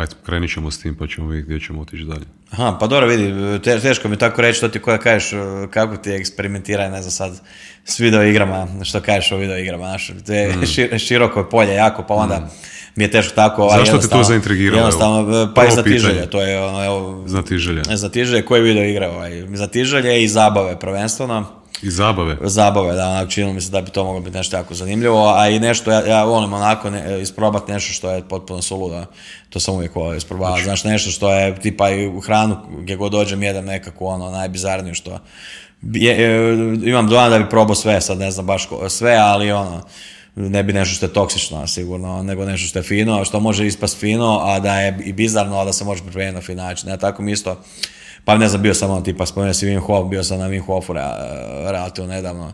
eto, 0.00 0.16
krenit 0.26 0.52
ćemo 0.52 0.70
s 0.70 0.78
tim 0.78 0.94
pa 0.94 1.06
ćemo 1.06 1.28
vidjeti 1.28 1.46
gdje 1.46 1.60
ćemo 1.66 1.80
otići 1.80 2.04
dalje. 2.04 2.24
Aha, 2.50 2.76
pa 2.80 2.86
dobro 2.86 3.06
vidi, 3.06 3.32
teško 3.62 4.08
mi 4.08 4.16
tako 4.16 4.42
reći 4.42 4.56
što 4.56 4.68
ti 4.68 4.78
koja 4.78 4.98
kažeš, 4.98 5.32
e, 5.32 5.36
kako 5.70 5.96
ti 5.96 6.10
eksperimentiraj, 6.10 6.90
ne 6.90 7.02
znam 7.02 7.10
sad, 7.10 7.40
s 7.84 8.00
video 8.00 8.22
igrama, 8.22 8.66
što 8.84 9.00
kažeš 9.00 9.32
o 9.32 9.36
video 9.36 9.58
igrama, 9.58 9.84
znaš, 9.84 10.10
to 10.26 10.32
je 10.38 10.56
mm. 10.56 10.98
široko 10.98 11.48
polje 11.50 11.74
jako, 11.74 12.04
pa 12.08 12.14
onda 12.14 12.36
mm. 12.38 12.50
mi 12.96 13.04
je 13.04 13.10
teško 13.10 13.34
tako. 13.34 13.68
Zašto 13.78 13.98
te 13.98 14.08
to 14.08 14.22
zaintrigiralo? 14.22 14.78
Jednostavno, 14.78 15.52
pa 15.54 15.64
i 15.64 15.70
znatiželje, 15.70 16.30
to 16.30 16.42
je 16.42 16.62
ono, 16.62 16.84
evo... 16.84 17.24
Znatiželje. 17.26 17.82
Znatiželje, 17.94 18.42
koji 18.42 18.62
video 18.62 18.84
igra, 18.84 19.10
ovaj, 19.10 19.46
znatiželje 19.54 20.22
i 20.22 20.28
zabave 20.28 20.78
prvenstveno 20.78 21.61
i 21.82 21.90
zabave. 21.90 22.36
Zabave, 22.40 22.94
da, 22.94 23.08
onako 23.08 23.30
činilo 23.30 23.52
mi 23.52 23.60
se 23.60 23.70
da 23.70 23.80
bi 23.80 23.90
to 23.90 24.04
moglo 24.04 24.20
biti 24.20 24.36
nešto 24.36 24.56
jako 24.56 24.74
zanimljivo, 24.74 25.34
a 25.36 25.48
i 25.48 25.60
nešto, 25.60 25.90
ja, 25.90 26.06
ja 26.06 26.24
volim 26.24 26.52
onako 26.52 26.90
ne, 26.90 27.22
isprobati 27.22 27.72
nešto 27.72 27.92
što 27.92 28.10
je 28.10 28.28
potpuno 28.28 28.62
suludo, 28.62 29.04
to 29.50 29.60
sam 29.60 29.74
uvijek 29.74 29.94
volio 29.94 30.16
isprobavati, 30.16 30.64
znači 30.64 30.88
nešto 30.88 31.10
što 31.10 31.32
je 31.32 31.60
tipa 31.60 31.90
i 31.90 32.06
u 32.06 32.20
hranu 32.20 32.56
gdje 32.78 32.96
god 32.96 33.12
dođem 33.12 33.42
jedem 33.42 33.64
nekako 33.64 34.06
ono 34.06 34.30
najbizarnije 34.30 34.94
što, 34.94 35.18
je, 35.82 36.54
imam 36.84 37.08
dojam 37.08 37.30
da 37.30 37.38
bi 37.38 37.50
probao 37.50 37.74
sve, 37.74 38.00
sad 38.00 38.18
ne 38.18 38.30
znam 38.30 38.46
baš 38.46 38.68
sve, 38.88 39.16
ali 39.16 39.52
ono, 39.52 39.82
ne 40.36 40.62
bi 40.62 40.72
nešto 40.72 40.94
što 40.94 41.06
je 41.06 41.12
toksično 41.12 41.66
sigurno, 41.66 42.22
nego 42.22 42.44
nešto 42.44 42.68
što 42.68 42.78
je 42.78 42.82
fino, 42.82 43.24
što 43.24 43.40
može 43.40 43.66
ispast 43.66 43.98
fino, 43.98 44.40
a 44.42 44.60
da 44.60 44.80
je 44.80 44.98
i 45.04 45.12
bizarno, 45.12 45.58
a 45.58 45.64
da 45.64 45.72
se 45.72 45.84
može 45.84 46.02
pripremiti 46.02 46.34
na 46.34 46.40
fin 46.40 46.56
način. 46.56 46.88
Ja, 46.88 46.96
tako 46.96 47.22
mi 47.22 47.32
isto, 47.32 47.60
pa 48.24 48.38
ne 48.38 48.48
znam, 48.48 48.62
bio 48.62 48.74
sam 48.74 48.90
ono 48.90 49.00
tipa, 49.00 49.26
spomenuo 49.26 49.54
si 49.54 49.66
Wim 49.66 49.80
Hof, 49.80 50.08
bio 50.08 50.24
sam 50.24 50.38
na 50.38 50.48
Wim 50.48 50.66
Hofu 50.66 50.92
relativno 51.72 52.14
nedavno, 52.14 52.52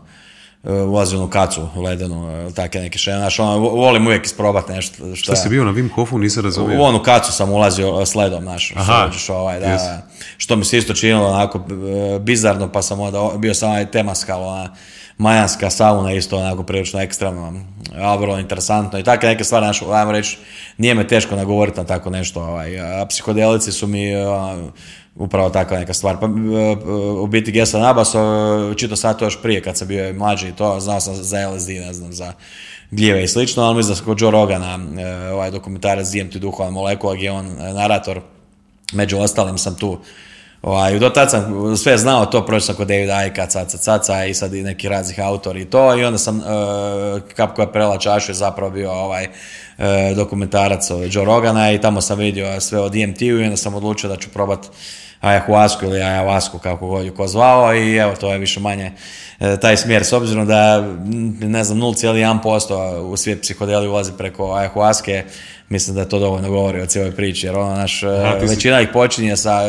e, 0.63 0.71
ulazio 0.71 1.23
u 1.23 1.27
kacu 1.27 1.67
ledenu, 1.75 2.47
e, 2.47 2.53
takve 2.53 2.81
neke 2.81 2.97
še, 2.97 3.11
znaš, 3.11 3.39
ono, 3.39 3.57
volim 3.57 4.07
uvijek 4.07 4.25
isprobati 4.25 4.71
nešto. 4.71 5.15
Što 5.15 5.35
si 5.35 5.49
bio 5.49 5.63
na 5.63 5.71
Wim 5.71 5.91
Hofu, 5.91 6.17
nisam 6.17 6.43
razumio. 6.43 6.79
U 6.79 6.83
onu 6.83 7.03
kacu 7.03 7.31
sam 7.31 7.51
ulazio 7.51 8.05
s 8.05 8.15
ledom, 8.15 8.43
znaš, 8.43 8.73
Aha, 8.75 9.09
što, 9.11 9.35
ovaj, 9.35 9.59
da, 9.59 10.01
što 10.37 10.55
mi 10.55 10.65
se 10.65 10.77
isto 10.77 10.93
činilo 10.93 11.27
onako 11.27 11.57
e, 11.57 12.19
bizarno, 12.19 12.71
pa 12.71 12.81
sam 12.81 12.99
onda, 12.99 13.31
bio 13.37 13.53
sam 13.53 13.69
ovaj 13.69 13.91
temaskal, 13.91 14.43
ona, 14.43 14.75
majanska 15.19 15.69
sauna 15.69 16.13
isto 16.13 16.37
onako 16.37 16.63
prilično 16.63 17.01
ekstremno, 17.01 17.53
a 17.95 18.15
vrlo 18.15 18.39
interesantno 18.39 18.99
i 18.99 19.03
takve 19.03 19.29
neke 19.29 19.43
stvari, 19.43 19.65
znaš, 19.65 19.81
ajmo 19.81 20.11
reći, 20.11 20.37
nije 20.77 20.95
me 20.95 21.07
teško 21.07 21.35
nagovoriti 21.35 21.77
na 21.77 21.85
tako 21.85 22.09
nešto, 22.09 22.41
ovaj, 22.41 22.79
a 22.79 23.05
psihodelici 23.05 23.71
su 23.71 23.87
mi, 23.87 24.15
upravo 25.19 25.49
takva 25.49 25.79
neka 25.79 25.93
stvar. 25.93 26.19
Pa, 26.19 26.27
u 27.21 27.27
biti 27.27 27.51
Gesa 27.51 27.79
Nabaso, 27.79 28.73
čito 28.77 28.95
sad 28.95 29.19
to 29.19 29.25
još 29.25 29.41
prije 29.41 29.61
kad 29.61 29.77
sam 29.77 29.87
bio 29.87 30.13
mlađi 30.13 30.47
i 30.47 30.55
to, 30.55 30.79
znao 30.79 30.99
sam 30.99 31.15
za 31.15 31.49
LSD, 31.49 31.69
ne 31.69 31.93
znam, 31.93 32.13
za 32.13 32.33
gljeve 32.91 33.23
i 33.23 33.27
slično, 33.27 33.63
ali 33.63 33.75
mislim 33.75 33.95
da 33.95 34.03
kod 34.03 34.21
Joe 34.21 34.31
Rogana, 34.31 34.79
ovaj 35.33 35.51
dokumentarac 35.51 36.07
DMT 36.07 36.37
duhovna 36.37 36.71
molekula 36.71 37.15
gdje 37.15 37.31
on 37.31 37.55
narator, 37.73 38.21
među 38.93 39.17
ostalim 39.17 39.57
sam 39.57 39.75
tu 39.75 39.97
Ovaj, 40.61 40.99
do 40.99 41.09
tad 41.09 41.31
sam 41.31 41.77
sve 41.77 41.97
znao 41.97 42.25
to, 42.25 42.45
prošao 42.45 42.65
sam 42.65 42.75
kod 42.75 42.87
David 42.87 43.09
Aika, 43.09 43.45
Caca 43.45 43.77
Caca 43.77 44.25
i 44.25 44.33
sad 44.33 44.53
i 44.53 44.63
neki 44.63 44.89
raznih 44.89 45.19
autori 45.19 45.61
i 45.61 45.65
to 45.65 45.95
i 45.95 46.03
onda 46.03 46.17
sam, 46.17 46.41
kap 47.35 47.55
koja 47.55 47.67
prela 47.67 47.97
čašu 47.97 48.31
je 48.31 48.35
zapravo 48.35 48.71
bio 48.71 48.91
ovaj 48.91 49.27
dokumentarac 50.15 50.91
od 50.91 51.15
Joe 51.15 51.25
Rogana 51.25 51.71
i 51.71 51.81
tamo 51.81 52.01
sam 52.01 52.19
vidio 52.19 52.61
sve 52.61 52.79
o 52.79 52.89
DMT-u 52.89 53.39
i 53.39 53.43
onda 53.43 53.57
sam 53.57 53.75
odlučio 53.75 54.09
da 54.09 54.15
ću 54.15 54.29
probat 54.29 54.59
ayahuasku 55.21 55.85
ili 55.85 56.01
ayahuasku 56.01 56.59
kako 56.59 56.87
god 56.87 57.15
ko 57.15 57.27
zvao 57.27 57.75
i 57.75 57.95
evo 57.95 58.15
to 58.15 58.31
je 58.31 58.37
više 58.37 58.59
manje 58.59 58.91
e, 59.39 59.57
taj 59.57 59.77
smjer. 59.77 60.05
S 60.05 60.13
obzirom 60.13 60.47
da 60.47 60.81
ne 61.39 61.63
znam 61.63 61.79
0,1% 61.79 62.97
u 62.97 63.17
svijet 63.17 63.41
psihodeli 63.41 63.87
ulazi 63.87 64.11
preko 64.17 64.43
ayahuaske 64.43 65.23
mislim 65.69 65.95
da 65.95 66.05
to 66.05 66.19
dovoljno 66.19 66.49
govori 66.49 66.81
o 66.81 66.85
cijeloj 66.85 67.11
priči, 67.11 67.47
jer 67.47 67.57
ono, 67.57 67.75
naš, 67.75 68.03
e, 68.03 68.07
većina 68.49 68.81
ih 68.81 68.89
počinje 68.93 69.37
sa 69.37 69.61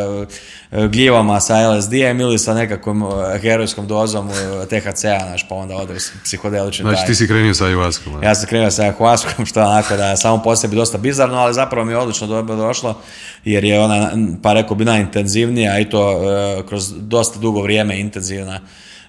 e, 0.73 0.89
gljivama, 0.89 1.41
sa 1.41 1.69
LSD-em 1.69 2.21
ili 2.21 2.39
sa 2.39 2.55
nekakvom 2.55 3.03
e, 3.03 3.39
herojskom 3.39 3.87
dozom 3.87 4.31
THC-a, 4.71 5.31
naš, 5.31 5.49
pa 5.49 5.55
onda 5.55 5.77
ode 5.77 5.95
psihodelični 6.25 6.83
Znači 6.83 7.07
ti 7.07 7.15
si 7.15 7.27
krenio 7.29 7.55
sa 7.55 7.65
ayahuaskom? 7.65 8.25
Ja 8.25 8.35
sam 8.35 8.49
krenio 8.49 8.71
sa 8.71 8.83
ayahuaskom, 8.83 9.45
što 9.45 9.61
onako 9.61 9.97
da 9.97 10.11
je 10.11 10.17
samo 10.17 10.43
po 10.43 10.57
sebi 10.57 10.77
dosta 10.77 10.99
bizarno, 10.99 11.37
ali 11.37 11.55
zapravo 11.55 11.85
mi 11.85 11.93
je 11.93 11.99
odlično 11.99 12.27
dobro 12.27 12.57
došlo, 12.57 13.01
jer 13.45 13.65
je 13.65 13.81
ona, 13.81 14.11
pa 14.43 14.53
rekao 14.53 14.77
bi, 14.77 14.85
najintenzivnija 14.85 15.79
i 15.79 15.91
to 15.91 16.21
kroz 16.69 16.93
dosta 16.97 17.39
dugo 17.39 17.63
vrijeme 17.63 18.01
intenzivna 18.01 18.61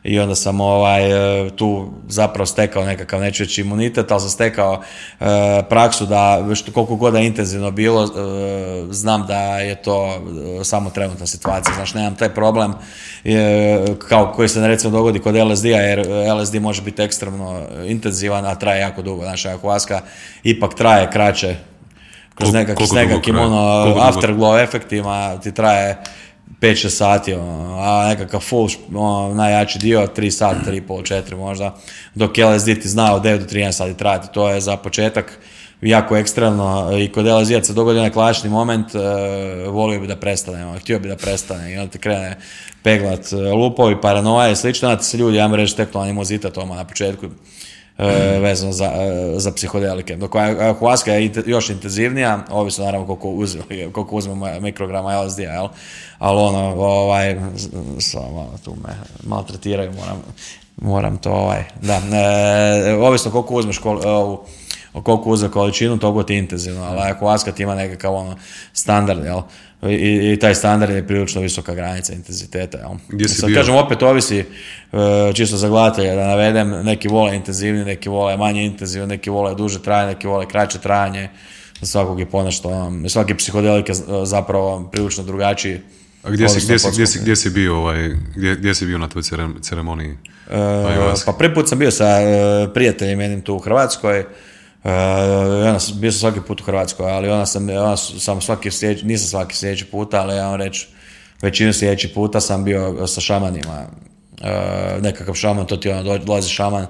i 0.04 0.20
onda 0.20 0.36
sam 0.36 0.62
ovaj, 0.62 1.12
e, 1.46 1.50
tu 1.50 1.90
zapravo 2.08 2.46
stekao 2.46 2.86
nekakav 2.86 3.22
neću 3.22 3.44
reći 3.44 3.62
imunitet, 3.62 4.12
ali 4.12 4.22
sam 4.22 4.30
stekao 4.30 4.82
e, 5.20 5.26
praksu 5.70 6.06
da 6.06 6.48
što, 6.56 6.72
koliko 6.72 6.96
god 6.96 7.16
je 7.16 7.26
intenzivno 7.26 7.72
bilo, 7.72 8.04
e, 8.04 8.08
znam 8.90 9.28
da 9.28 9.60
je 9.60 9.82
to 9.82 10.22
samo 10.64 10.90
trenutna 10.90 11.26
situacija, 11.26 11.76
znači 11.76 11.98
nemam 11.98 12.16
taj 12.16 12.30
problem 12.30 12.74
kao 14.08 14.34
koji 14.36 14.50
se 14.50 14.68
recimo 14.68 14.92
dogodi 14.92 15.20
kod 15.20 15.36
LSD-a, 15.36 15.82
jer 15.82 16.08
LSD 16.42 16.56
može 16.56 16.82
biti 16.82 17.02
ekstremno 17.02 17.62
intenzivan, 17.86 18.46
a 18.46 18.56
traje 18.56 18.82
jako 18.82 19.02
dugo, 19.02 19.24
znači 19.24 19.48
ayahuasca 19.48 20.00
ipak 20.44 20.76
traje 20.76 21.10
kraće 21.12 21.56
kroz 22.76 22.94
nekakvim 22.94 23.40
ono 23.40 23.96
afterglow 23.96 24.64
efektima 24.64 25.38
ti 25.38 25.54
traje 25.54 25.98
5-6 26.62 26.90
sati, 26.90 27.34
ono, 27.34 27.78
a 27.80 28.08
nekakav 28.08 28.40
full, 28.40 28.70
ono, 28.96 29.34
najjači 29.36 29.80
dio, 29.80 30.08
3 30.08 30.32
sata, 30.32 30.72
3,5, 30.72 31.14
4 31.14 31.38
možda, 31.38 31.76
dok 32.16 32.38
LSD 32.38 32.82
ti 32.82 32.90
zna 32.90 33.16
od 33.16 33.24
9 33.24 33.38
do 33.38 33.46
13 33.46 33.72
sati 33.72 33.98
trajati, 33.98 34.28
to 34.34 34.50
je 34.50 34.62
za 34.62 34.78
početak. 34.78 35.40
Jako 35.82 36.18
ekstremno 36.18 36.98
i 37.00 37.12
kod 37.12 37.26
LSD 37.26 37.66
se 37.66 37.74
dogodi 37.74 38.00
onaj 38.00 38.12
klasični 38.12 38.50
moment, 38.50 38.96
uh, 38.96 39.02
volio 39.74 40.00
bi 40.00 40.08
da 40.08 40.16
prestane, 40.16 40.66
ono, 40.66 40.80
htio 40.80 41.00
bi 41.00 41.08
da 41.08 41.16
prestane 41.16 41.74
i 41.74 41.78
onda 41.78 41.92
te 41.92 42.00
krene 42.00 42.38
peglat 42.84 43.32
uh, 43.32 43.40
lupovi, 43.40 44.02
paranoja 44.02 44.50
i 44.50 44.56
slično, 44.56 44.90
onda 44.90 45.04
se 45.04 45.18
ljudi, 45.18 45.38
ja 45.38 45.56
reći, 45.56 45.76
teknu 45.76 46.02
animozitet 46.02 46.54
toma 46.54 46.76
na 46.76 46.86
početku, 46.86 47.26
E, 47.26 47.71
vezano 48.42 48.72
za, 48.72 48.86
e, 48.86 49.40
za 49.40 49.52
psihodelike. 49.52 50.16
Dok 50.16 50.36
ayahuasca 50.36 51.12
je 51.12 51.32
još 51.46 51.70
intenzivnija, 51.70 52.40
ovisno 52.50 52.86
naravno 52.86 53.08
koliko, 53.08 53.30
uzme, 53.30 53.62
koliko 53.92 54.16
uzmemo 54.16 54.60
mikrograma 54.60 55.24
LSD-a, 55.24 55.54
jel? 55.54 55.68
ali 56.20 56.40
ono, 56.42 56.76
ovaj, 56.76 57.40
samo 58.00 58.54
tu 58.66 58.76
me 58.84 58.96
maltretiraju, 59.24 59.92
moram, 59.92 60.22
moram 60.78 61.18
to, 61.18 61.32
ovaj, 61.32 61.64
da, 61.82 62.02
e, 62.18 62.94
ovisno 62.94 63.32
koliko 63.32 63.56
uzmeš 63.56 63.78
kol, 63.78 64.02
ovu, 64.06 64.44
koliko 65.04 65.30
uzme 65.30 65.52
količinu, 65.52 65.98
toliko 65.98 66.24
ti 66.24 66.36
intenzivno, 66.36 66.84
ali 66.84 67.00
ayahuasca 67.00 67.52
ti 67.52 67.64
ima 67.64 67.76
nekakav 67.76 68.14
ono 68.14 68.36
standard, 68.74 69.26
jel? 69.26 69.42
I, 69.90 70.34
i 70.34 70.38
taj 70.40 70.56
standard 70.56 70.94
je 70.94 71.08
prilično 71.08 71.42
visoka 71.42 71.74
granica 71.74 72.14
intenziteta. 72.14 72.78
Jel? 72.78 72.90
Gdje 73.10 73.30
si 73.30 73.36
Sad 73.36 73.50
bio? 73.50 73.56
kažem, 73.56 73.76
opet 73.76 74.04
ovisi 74.04 74.38
e, 74.40 74.46
čisto 75.34 75.58
za 75.58 75.70
gledatelja 75.70 76.16
da 76.16 76.28
navedem, 76.28 76.70
neki 76.70 77.08
vole 77.08 77.36
intenzivni, 77.36 77.86
neki 77.86 78.10
vole 78.10 78.38
manje 78.38 78.66
intenzivni, 78.66 79.08
neki 79.08 79.30
vole 79.30 79.56
duže 79.56 79.82
trajanje, 79.82 80.14
neki 80.14 80.28
vole 80.28 80.48
kraće 80.48 80.80
trajanje, 80.80 81.30
svakog 81.82 82.20
je 82.20 82.26
ponešto, 82.26 82.92
svaki 83.10 83.36
psihodelik 83.36 83.90
je 83.90 83.96
zapravo 84.26 84.90
prilično 84.92 85.24
drugačiji. 85.24 85.80
A 86.24 86.30
gdje 86.30 86.50
si, 86.50 86.66
gdje, 86.66 86.80
si, 86.80 86.88
gdje, 86.92 87.08
si, 87.08 87.20
gdje 87.20 87.36
si 87.36 87.50
bio 87.50 87.78
ovaj, 87.78 88.10
gdje, 88.36 88.56
gdje 88.56 88.76
si 88.76 88.86
bio 88.86 88.98
na 88.98 89.10
toj 89.10 89.22
ceremoniji? 89.62 90.18
E, 90.52 91.14
pa 91.26 91.32
prvi 91.32 91.54
put 91.54 91.70
sam 91.70 91.80
bio 91.80 91.92
sa 91.92 92.06
e, 92.06 92.68
prijateljem 92.74 93.22
jednim 93.22 93.42
tu 93.42 93.56
u 93.56 93.60
Hrvatskoj, 93.60 94.26
Uh, 94.84 94.92
bio 96.00 96.12
sam 96.12 96.20
svaki 96.20 96.40
put 96.48 96.62
u 96.62 96.64
Hrvatskoj, 96.64 97.12
ali 97.12 97.30
ona 97.30 97.46
sam, 97.46 97.70
ona 97.70 97.98
sam 97.98 98.42
svaki 98.42 98.72
sljedeći, 98.72 99.06
nisam 99.06 99.28
svaki 99.28 99.56
sljedeći 99.56 99.86
puta, 99.86 100.22
ali 100.22 100.36
ja 100.36 100.48
vam 100.48 100.62
reći, 100.62 100.88
većinu 101.42 101.74
sljedeći 101.74 102.14
puta 102.14 102.42
sam 102.42 102.64
bio 102.64 103.08
sa 103.08 103.22
šamanima. 103.22 103.86
Uh, 104.42 105.04
nekakav 105.04 105.34
šaman, 105.34 105.66
to 105.66 105.78
ti 105.78 105.90
ono, 105.90 106.18
dolazi 106.18 106.50
šaman 106.50 106.88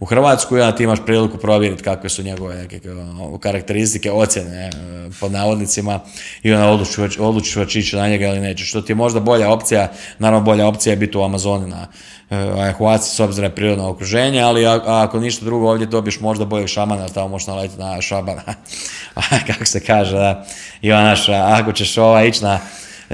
u 0.00 0.04
Hrvatsku 0.04 0.54
onda 0.54 0.72
ti 0.72 0.82
imaš 0.82 0.98
priliku 1.06 1.38
provjeriti 1.38 1.82
kakve 1.82 2.10
su 2.10 2.22
njegove 2.22 2.54
neke 2.56 2.90
ono, 2.90 3.38
karakteristike, 3.38 4.12
ocjene 4.12 4.70
pod 5.20 5.32
navodnicima 5.32 6.00
i 6.42 6.52
onda 6.52 6.84
odlučiš 7.18 7.56
već 7.56 7.76
ići 7.76 7.96
na 7.96 8.08
njega 8.08 8.26
ili 8.26 8.40
neće. 8.40 8.64
Što 8.64 8.80
ti 8.80 8.92
je 8.92 8.96
možda 8.96 9.20
bolja 9.20 9.50
opcija, 9.50 9.92
naravno 10.18 10.44
bolja 10.44 10.66
opcija 10.66 10.92
je 10.92 10.96
biti 10.96 11.18
u 11.18 11.22
Amazoni 11.22 11.66
na 11.66 11.86
ayahuasca 12.30 13.14
s 13.14 13.20
obzirom 13.20 13.50
na 13.50 13.54
prirodno 13.54 13.88
okruženje, 13.88 14.40
ali 14.40 14.66
ako 14.66 15.20
ništa 15.20 15.44
drugo 15.44 15.70
ovdje 15.70 15.86
dobiješ 15.86 16.20
možda 16.20 16.44
boljeg 16.44 16.68
šamana, 16.68 17.08
tamo 17.08 17.28
možeš 17.28 17.46
naletiti 17.46 17.80
na 17.80 18.02
šabana, 18.02 18.42
kako 19.46 19.64
se 19.64 19.80
kaže, 19.80 20.16
da. 20.16 20.46
I 20.82 20.92
ako 21.32 21.72
ćeš 21.72 21.98
ovaj 21.98 22.28
ići 22.28 22.44
na 22.44 22.60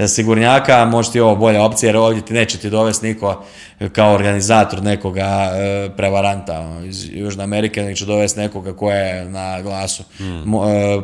sigurnjaka, 0.07 0.85
može 0.85 1.11
ti 1.11 1.19
ovo 1.19 1.35
bolja 1.35 1.63
opcija, 1.63 1.87
jer 1.87 1.97
ovdje 1.97 2.25
ti 2.25 2.33
neće 2.33 2.57
ti 2.57 2.69
dovesti 2.69 3.07
niko 3.07 3.43
kao 3.91 4.13
organizator 4.13 4.83
nekoga 4.83 5.51
e, 5.53 5.89
prevaranta 5.97 6.59
ono, 6.59 6.85
iz 6.85 7.09
Južne 7.11 7.43
Amerike, 7.43 7.81
nego 7.81 7.95
će 7.95 8.05
dovesti 8.05 8.39
nekoga 8.39 8.73
ko 8.73 8.91
je 8.91 9.25
na 9.25 9.61
glasu. 9.61 10.03
Hmm. 10.17 10.43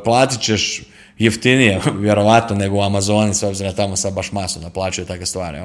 Platit 0.04 0.42
ćeš 0.42 0.84
jeftinije, 1.18 1.82
vjerovatno, 2.06 2.56
nego 2.56 2.78
u 2.78 2.82
Amazoni, 2.82 3.34
s 3.34 3.44
obzirom 3.44 3.72
da 3.72 3.76
tamo 3.76 3.96
sad 3.96 4.14
baš 4.14 4.32
masu 4.32 4.60
naplaćuje 4.60 5.06
takve 5.06 5.26
stvari. 5.26 5.58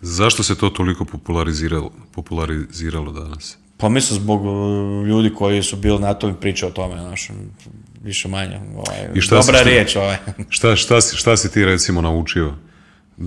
Zašto 0.00 0.42
se 0.42 0.58
to 0.58 0.70
toliko 0.70 1.04
populariziralo, 1.04 1.90
populariziralo 2.14 3.12
danas? 3.12 3.58
Pa 3.76 3.88
mislim 3.88 4.20
zbog 4.20 4.40
e, 4.46 5.06
ljudi 5.08 5.34
koji 5.34 5.62
su 5.62 5.76
bili 5.76 5.98
na 5.98 6.14
tom 6.14 6.36
i 6.44 6.64
o 6.64 6.70
tome, 6.70 7.00
znaš, 7.00 7.30
više 8.02 8.28
manje. 8.28 8.60
Ovaj, 8.76 9.08
I 9.14 9.20
šta 9.20 9.36
dobra 9.36 9.58
si, 9.58 9.64
riječ. 9.64 9.96
Ovaj. 9.96 10.16
Šta, 10.48 10.76
šta, 10.76 11.00
si, 11.00 11.16
šta 11.16 11.36
si 11.36 11.52
ti 11.52 11.64
recimo 11.64 12.00
naučio? 12.00 12.54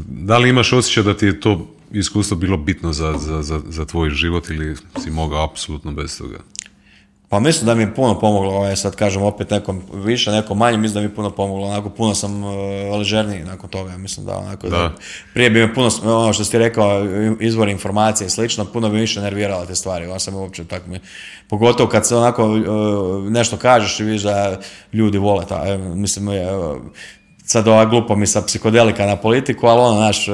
Da 0.09 0.37
li 0.37 0.49
imaš 0.49 0.73
osjećaj 0.73 1.03
da 1.03 1.17
ti 1.17 1.25
je 1.25 1.39
to 1.39 1.75
iskustvo 1.91 2.37
bilo 2.37 2.57
bitno 2.57 2.93
za, 2.93 3.13
za, 3.17 3.41
za, 3.41 3.61
za 3.67 3.85
tvoj 3.85 4.09
život 4.09 4.49
ili 4.49 4.75
si 5.03 5.11
mogao 5.11 5.43
apsolutno 5.43 5.91
bez 5.91 6.17
toga? 6.17 6.39
Pa 7.29 7.39
mislim 7.39 7.65
da 7.65 7.75
mi 7.75 7.83
je 7.83 7.95
puno 7.95 8.19
pomoglo, 8.19 8.51
ovaj, 8.53 8.75
sad 8.75 8.95
kažem 8.95 9.21
opet 9.21 9.49
nekom 9.49 9.81
više, 9.93 10.31
nekom 10.31 10.57
manje, 10.57 10.77
mislim 10.77 10.93
da 10.93 10.99
mi 10.99 11.05
je 11.05 11.15
puno 11.15 11.29
pomoglo, 11.29 11.67
onako 11.67 11.89
puno 11.89 12.15
sam 12.15 12.43
uh, 12.43 12.51
ležerniji 12.97 13.43
nakon 13.43 13.69
toga, 13.69 13.97
mislim 13.97 14.25
da 14.25 14.37
onako, 14.37 14.69
da. 14.69 14.91
prije 15.33 15.49
bi 15.49 15.59
me 15.59 15.73
puno, 15.73 15.89
ono 16.03 16.33
što 16.33 16.43
si 16.43 16.57
rekao, 16.57 17.05
izvor 17.39 17.69
informacije 17.69 18.27
i 18.27 18.29
slično, 18.29 18.65
puno 18.65 18.89
bi 18.89 18.99
više 18.99 19.21
nervirala 19.21 19.65
te 19.65 19.75
stvari, 19.75 20.05
ono 20.05 20.19
sam 20.19 20.35
uopće 20.35 20.65
tako 20.65 20.89
mi, 20.89 20.99
pogotovo 21.47 21.89
kad 21.89 22.07
se 22.07 22.15
onako 22.15 22.45
uh, 22.45 23.31
nešto 23.31 23.57
kažeš 23.57 23.99
i 23.99 24.03
vidiš 24.03 24.21
da 24.21 24.59
ljudi 24.93 25.17
vole 25.17 25.45
ta, 25.45 25.77
mislim, 25.77 26.27
uh, 26.27 26.35
sad 27.45 27.67
ova 27.67 27.85
glupo 27.85 28.15
mi 28.15 28.27
sa 28.27 28.41
psihodelika 28.41 29.05
na 29.05 29.15
politiku, 29.15 29.67
ali 29.67 29.81
ono, 29.81 29.97
znaš, 29.97 30.25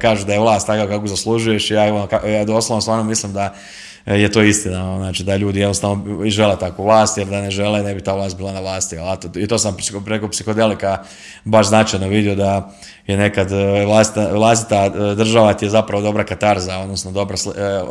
kažu 0.00 0.26
da 0.26 0.32
je 0.32 0.40
vlast 0.40 0.66
takav 0.66 0.88
kako 0.88 1.06
zaslužuješ 1.06 1.70
i 1.70 1.74
ja, 1.74 1.94
ono, 1.94 2.08
ja 2.28 2.44
doslovno 2.44 2.80
stvarno 2.80 3.04
mislim 3.04 3.32
da 3.32 3.54
E, 3.93 3.93
je 4.06 4.32
to 4.32 4.42
istina, 4.42 4.90
ono, 4.90 4.98
znači 4.98 5.24
da 5.24 5.36
ljudi 5.36 5.60
jednostavno 5.60 6.24
žele 6.26 6.58
takvu 6.58 6.84
vlast, 6.84 7.18
jer 7.18 7.26
da 7.26 7.40
ne 7.40 7.50
žele 7.50 7.82
ne 7.82 7.94
bi 7.94 8.00
ta 8.00 8.14
vlast 8.14 8.36
bila 8.36 8.52
na 8.52 8.60
vlasti. 8.60 8.96
I 9.36 9.46
to 9.46 9.58
sam 9.58 9.76
preko 10.04 10.28
psihodelika 10.28 10.98
baš 11.44 11.68
značajno 11.68 12.08
vidio 12.08 12.34
da 12.34 12.72
je 13.06 13.16
nekad 13.16 13.52
e, 13.52 13.84
vlastita, 14.32 14.84
e, 14.84 15.14
država 15.14 15.54
ti 15.54 15.64
je 15.64 15.70
zapravo 15.70 16.02
dobra 16.02 16.24
katarza, 16.24 16.78
odnosno 16.78 17.10
dobro, 17.10 17.36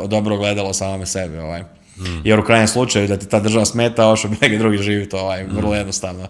dobro 0.06 0.36
gledalo 0.36 0.72
samome 0.72 1.06
sebi. 1.06 1.38
Ovaj. 1.38 1.62
Hmm. 1.96 2.20
Jer 2.24 2.40
u 2.40 2.44
krajnjem 2.44 2.68
slučaju 2.68 3.08
da 3.08 3.16
ti 3.16 3.28
ta 3.28 3.40
država 3.40 3.64
smeta, 3.64 4.06
ovo 4.06 4.16
što 4.16 4.28
bi 4.28 4.36
neki 4.42 4.58
drugi 4.58 4.78
živi 4.78 5.08
to 5.08 5.18
ovaj, 5.18 5.44
vrlo 5.44 5.68
hmm. 5.68 5.78
jednostavno 5.78 6.28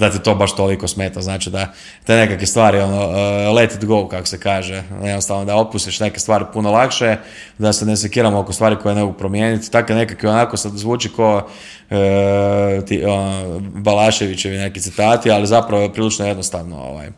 da 0.00 0.10
ti 0.10 0.18
to 0.18 0.34
baš 0.34 0.56
toliko 0.56 0.88
smeta. 0.88 1.22
Znači 1.22 1.50
da 1.50 1.72
te 2.04 2.16
nekakve 2.16 2.46
stvari, 2.46 2.78
ono, 2.78 3.08
uh, 3.08 3.56
let 3.56 3.74
it 3.74 3.84
go, 3.84 4.08
kako 4.08 4.26
se 4.26 4.40
kaže, 4.40 4.82
jednostavno 5.04 5.44
da 5.44 5.56
opustiš 5.56 6.00
neke 6.00 6.20
stvari 6.20 6.44
puno 6.52 6.70
lakše, 6.70 7.16
da 7.58 7.72
se 7.72 7.86
ne 7.86 7.96
sekiramo 7.96 8.38
oko 8.38 8.52
stvari 8.52 8.76
koje 8.82 8.94
ne 8.94 9.00
mogu 9.00 9.12
promijeniti. 9.12 9.70
Takve 9.70 9.94
nekakve 9.94 10.30
onako 10.30 10.56
sad 10.56 10.72
zvuči 10.72 11.08
ko 11.08 11.36
uh, 11.36 12.84
ti, 12.86 13.02
uh, 13.04 13.62
Balaševićevi 13.62 14.58
neki 14.58 14.80
citati, 14.80 15.30
ali 15.30 15.46
zapravo 15.46 15.82
je 15.82 15.92
prilično 15.92 16.26
jednostavno 16.26 16.76
ovaj, 16.76 17.10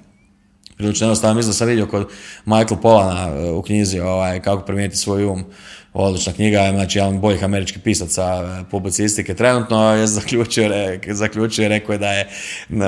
prilično 0.77 1.07
jednostavno. 1.07 1.35
Mislim 1.35 1.51
da 1.51 1.57
sam 1.57 1.69
vidio 1.69 1.87
kod 1.87 2.09
Michael 2.45 2.81
Polana 2.83 3.29
e, 3.29 3.51
u 3.51 3.63
knjizi 3.63 4.01
ovaj, 4.01 4.41
kako 4.41 4.63
promijeniti 4.63 4.97
svoj 4.97 5.25
um 5.25 5.45
odlična 5.95 6.33
knjiga, 6.33 6.71
znači 6.71 6.99
jedan 6.99 7.21
boljih 7.21 7.45
američkih 7.45 7.83
pisaca 7.83 8.23
e, 8.23 8.65
publicistike 8.71 9.35
trenutno 9.35 9.95
je 9.95 10.07
zaključio, 10.07 10.71
zaključio 11.07 11.69
rekao 11.69 11.93
je 11.93 11.99
da 11.99 12.13
je 12.13 12.29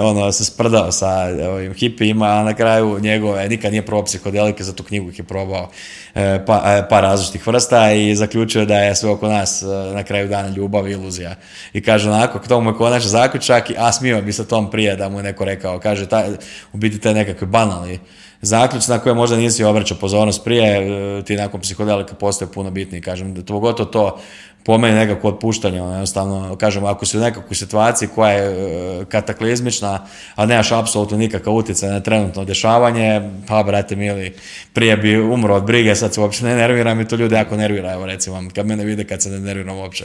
ono, 0.00 0.32
se 0.32 0.44
sprdao 0.44 0.92
sa 0.92 1.08
ovim 1.48 1.74
hipijima, 1.74 2.26
a 2.26 2.42
na 2.42 2.54
kraju 2.54 2.98
njegove 3.00 3.48
nikad 3.48 3.72
nije 3.72 3.86
probao 3.86 4.04
psihodelike, 4.04 4.64
za 4.64 4.72
tu 4.72 4.82
knjigu 4.82 5.10
ih 5.10 5.18
je 5.18 5.24
probao 5.24 5.70
e, 6.14 6.44
pa, 6.46 6.62
e, 6.66 6.88
par 6.88 7.02
različitih 7.02 7.46
vrsta 7.46 7.92
i 7.92 8.16
zaključio 8.16 8.64
da 8.64 8.78
je 8.78 8.96
sve 8.96 9.10
oko 9.10 9.28
nas 9.28 9.62
na 9.94 10.02
kraju 10.02 10.28
dana 10.28 10.48
ljubav 10.48 10.88
i 10.88 10.92
iluzija. 10.92 11.34
I 11.72 11.82
kaže 11.82 12.10
onako, 12.10 12.38
k 12.38 12.48
tomu 12.48 12.70
je 12.70 12.76
konačan 12.76 13.08
zaključak, 13.08 13.70
a 13.78 13.92
smio 13.92 14.22
bi 14.22 14.32
se 14.32 14.48
tom 14.48 14.70
prije 14.70 14.96
da 14.96 15.08
mu 15.08 15.18
je 15.18 15.22
neko 15.22 15.44
rekao, 15.44 15.80
kaže, 15.80 16.08
taj, 16.08 16.24
u 16.72 16.76
biti 16.76 16.98
te 16.98 17.14
nekakve 17.14 17.46
banalni 17.46 17.98
zaključ 18.44 18.88
na 18.88 18.98
koje 18.98 19.14
možda 19.14 19.36
nisi 19.36 19.64
obraćao 19.64 19.98
pozornost 19.98 20.44
prije, 20.44 20.76
e, 21.18 21.22
ti 21.22 21.36
nakon 21.36 21.60
psihodelika 21.60 22.14
postaje 22.14 22.52
puno 22.52 22.70
bitniji, 22.70 23.02
kažem, 23.02 23.44
pogotovo 23.46 23.90
to 23.90 24.18
po 24.64 24.78
meni 24.78 24.94
nekako 24.94 25.28
otpuštanje, 25.28 25.82
ono, 25.82 25.92
jednostavno, 25.92 26.56
kažem, 26.56 26.84
ako 26.84 27.06
si 27.06 27.18
u 27.18 27.20
nekakvoj 27.20 27.54
situaciji 27.54 28.08
koja 28.14 28.30
je 28.30 28.44
e, 28.50 29.04
kataklizmična, 29.04 30.06
a 30.34 30.46
nemaš 30.46 30.72
apsolutno 30.72 31.18
nikakav 31.18 31.54
utjecaj 31.54 31.90
na 31.90 32.00
trenutno 32.00 32.44
dešavanje, 32.44 33.30
pa, 33.48 33.62
brate 33.62 33.96
mili, 33.96 34.34
prije 34.72 34.96
bi 34.96 35.20
umro 35.20 35.54
od 35.54 35.64
brige, 35.64 35.94
sad 35.94 36.14
se 36.14 36.20
uopće 36.20 36.44
ne 36.44 36.54
nerviram 36.54 37.00
i 37.00 37.08
to 37.08 37.16
ljudi 37.16 37.34
jako 37.34 37.56
nervira, 37.56 37.92
evo 37.92 38.06
recimo, 38.06 38.42
kad 38.54 38.66
mene 38.66 38.84
vide 38.84 39.04
kad 39.04 39.22
se 39.22 39.30
ne 39.30 39.40
nerviram 39.40 39.76
uopće, 39.76 40.04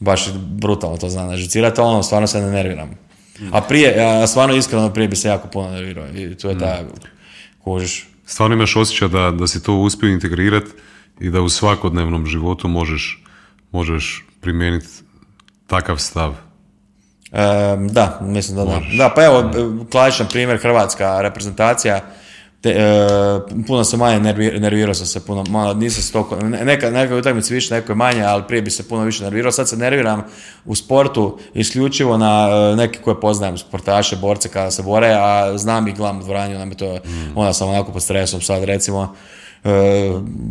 baš 0.00 0.32
brutalno 0.34 0.96
to 0.96 1.08
zna, 1.08 1.36
žicirati, 1.36 1.80
ono, 1.80 2.02
stvarno 2.02 2.26
se 2.26 2.40
ne 2.40 2.50
nerviram. 2.50 2.90
A 3.52 3.60
prije, 3.60 3.96
stvarno 4.26 4.54
iskreno 4.54 4.92
prije 4.92 5.08
bi 5.08 5.16
se 5.16 5.28
jako 5.28 5.48
puno 5.48 5.70
nervirao 5.70 6.06
i 6.14 6.34
tu 6.34 6.48
je 6.48 6.58
ta 6.58 6.80
Kužiš. 7.64 8.08
Stvarno 8.26 8.56
imaš 8.56 8.76
osjećaj 8.76 9.08
da, 9.08 9.30
da 9.30 9.46
si 9.46 9.62
to 9.62 9.74
uspio 9.74 10.08
integrirati 10.08 10.70
i 11.20 11.30
da 11.30 11.40
u 11.40 11.48
svakodnevnom 11.48 12.26
životu 12.26 12.68
možeš, 12.68 13.24
možeš 13.72 14.24
primijeniti 14.40 14.88
takav 15.66 15.96
stav. 15.96 16.34
da, 17.90 18.18
mislim 18.22 18.56
da 18.56 18.64
da. 18.64 18.80
Da, 18.98 19.12
pa 19.16 19.24
evo, 19.24 19.50
klasičan 19.90 20.26
primjer, 20.30 20.58
hrvatska 20.58 21.20
reprezentacija, 21.20 22.00
te, 22.62 22.70
e, 22.70 23.64
puno 23.66 23.84
se 23.84 23.96
manje 23.96 24.20
nervirao 24.60 24.94
sam 24.94 25.06
se 25.06 25.26
puno, 25.26 25.44
malo, 25.50 25.74
nisam 25.74 26.02
se 26.02 26.12
toliko, 26.12 26.36
neka, 26.42 26.90
neka 26.90 27.16
utakmice 27.16 27.54
više, 27.54 27.74
neko 27.74 27.92
je 27.92 27.96
manje, 27.96 28.22
ali 28.22 28.42
prije 28.48 28.62
bi 28.62 28.70
se 28.70 28.88
puno 28.88 29.04
više 29.04 29.24
nervirao, 29.24 29.52
sad 29.52 29.68
se 29.68 29.76
nerviram 29.76 30.24
u 30.64 30.74
sportu 30.74 31.38
isključivo 31.54 32.18
na 32.18 32.48
e, 32.72 32.76
neke 32.76 32.98
koje 32.98 33.20
poznajem, 33.20 33.58
sportaše, 33.58 34.16
borce 34.16 34.48
kada 34.48 34.70
se 34.70 34.82
bore, 34.82 35.08
a 35.18 35.58
znam 35.58 35.88
i 35.88 35.92
gledam 35.92 36.18
u 36.18 36.22
dvorani, 36.22 36.56
onda, 36.56 36.74
to, 36.74 36.94
mm. 36.94 37.38
onda 37.38 37.52
sam 37.52 37.68
onako 37.68 37.92
pod 37.92 38.02
stresom 38.02 38.40
sad 38.40 38.64
recimo, 38.64 39.14
e, 39.64 39.70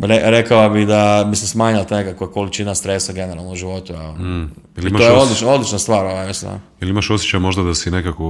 Re, 0.02 0.20
rekao 0.24 0.70
bi 0.70 0.86
da 0.86 1.26
bi 1.30 1.36
se 1.36 1.46
smanjila 1.46 1.84
ta 1.84 1.96
nekakva 1.96 2.30
količina 2.30 2.74
stresa 2.74 3.12
generalno 3.12 3.52
u 3.52 3.56
životu. 3.56 3.92
Mm. 3.92 4.44
I 4.76 4.92
to 4.92 5.02
je 5.02 5.12
odlična, 5.12 5.48
odlična 5.48 5.78
stvar. 5.78 6.04
Ovaj, 6.04 6.26
mislim. 6.26 6.52
Ili 6.80 6.90
imaš 6.90 7.10
osjećaj 7.10 7.40
možda 7.40 7.62
da 7.62 7.74
si 7.74 7.90
nekako 7.90 8.24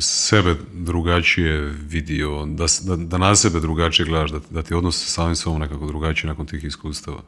sebe 0.00 0.54
drugačije 0.72 1.74
vidio, 1.88 2.46
da, 2.46 2.64
da, 2.82 2.96
da 2.96 3.18
na 3.18 3.36
sebe 3.36 3.60
drugačije 3.60 4.06
gledaš, 4.06 4.30
da, 4.30 4.40
da 4.50 4.62
ti 4.62 4.74
odnos 4.74 5.04
sa 5.04 5.10
samim 5.10 5.36
sobom 5.36 5.60
nekako 5.60 5.86
drugačije 5.86 6.28
nakon 6.28 6.46
tih 6.46 6.64
iskustava? 6.64 7.18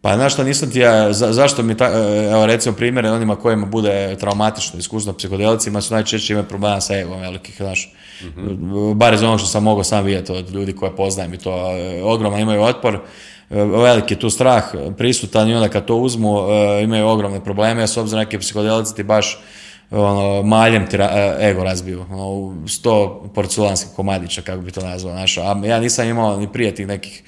Pa 0.00 0.16
znaš 0.16 0.32
što 0.32 0.44
nisam 0.44 0.70
ti 0.70 0.78
ja, 0.78 1.12
zašto 1.12 1.62
mi, 1.62 1.76
ta, 1.76 1.84
e, 1.84 2.28
evo 2.32 2.46
recimo 2.46 2.76
primjere 2.76 3.10
onima 3.10 3.36
kojima 3.36 3.66
bude 3.66 4.16
traumatično 4.20 4.78
iskustvo 4.78 5.12
psihodelicima 5.12 5.80
su 5.80 5.94
najčešće 5.94 6.32
imaju 6.32 6.48
problema 6.48 6.80
sa 6.80 6.98
egom 6.98 7.20
velikih, 7.20 7.56
znaš. 7.56 7.92
mm 8.22 8.92
Bar 8.94 9.14
iz 9.14 9.22
onog 9.22 9.38
što 9.38 9.48
sam 9.48 9.62
mogao 9.62 9.84
sam 9.84 10.04
vidjeti 10.04 10.32
od 10.32 10.50
ljudi 10.50 10.72
koje 10.72 10.96
poznajem 10.96 11.34
i 11.34 11.38
to 11.38 11.50
e, 11.50 12.02
ogromno 12.02 12.38
imaju 12.38 12.62
otpor, 12.62 12.94
e, 12.94 13.00
veliki 13.64 14.16
tu 14.16 14.30
strah 14.30 14.64
prisutan 14.98 15.48
i 15.48 15.54
onda 15.54 15.68
kad 15.68 15.84
to 15.84 15.96
uzmu 15.96 16.38
imaju 16.82 17.06
ogromne 17.06 17.44
probleme, 17.44 17.86
s 17.86 17.96
obzirom 17.96 18.24
neki 18.24 18.38
psihodelici 18.38 18.96
ti 18.96 19.02
baš 19.02 19.40
ono, 19.90 20.42
maljem 20.42 20.86
ti 20.86 20.96
e, 20.96 21.36
ego 21.40 21.64
razbiju, 21.64 22.04
ono, 22.10 22.68
sto 22.68 23.24
porculanskih 23.34 23.92
komadića, 23.96 24.42
kako 24.42 24.62
bi 24.62 24.70
to 24.70 24.80
nazvao, 24.80 25.14
naš, 25.14 25.38
a 25.38 25.56
ja 25.64 25.80
nisam 25.80 26.08
imao 26.08 26.36
ni 26.36 26.52
prije 26.52 26.74
tih 26.74 26.86
nekih 26.86 27.22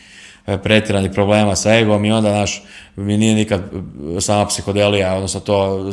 e, 0.47 0.59
pretjeranih 0.59 1.11
problema 1.15 1.57
sa 1.57 1.75
egom 1.75 2.05
i 2.05 2.13
onda, 2.13 2.33
naš, 2.33 2.63
mi 2.97 3.17
nije 3.17 3.35
nikad 3.35 3.61
e, 4.17 4.21
sama 4.21 4.47
psihodelija, 4.47 5.15
odnosno 5.15 5.41
to 5.41 5.87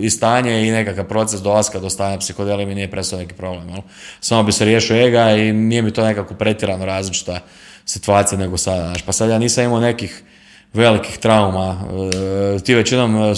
i 0.00 0.10
stanje 0.10 0.68
i 0.68 0.70
nekakav 0.70 1.04
proces 1.04 1.40
dolaska 1.40 1.78
do 1.78 1.90
stanja 1.90 2.18
psihodelije 2.18 2.66
mi 2.66 2.74
nije 2.74 2.90
prestao 2.90 3.18
neki 3.18 3.34
problem, 3.34 3.68
samo 4.20 4.42
bi 4.42 4.52
se 4.52 4.64
riješio 4.64 5.06
ega 5.06 5.30
i 5.30 5.52
nije 5.52 5.82
mi 5.82 5.90
to 5.90 6.04
nekako 6.04 6.34
pretjerano 6.34 6.84
različita 6.84 7.40
situacija 7.84 8.38
nego 8.38 8.56
sada, 8.56 8.82
znaš, 8.82 9.02
pa 9.02 9.12
sad 9.12 9.30
ja 9.30 9.38
nisam 9.38 9.64
imao 9.64 9.80
nekih 9.80 10.22
velikih 10.72 11.18
trauma, 11.18 11.80
ti 12.64 12.74
većinom 12.74 13.34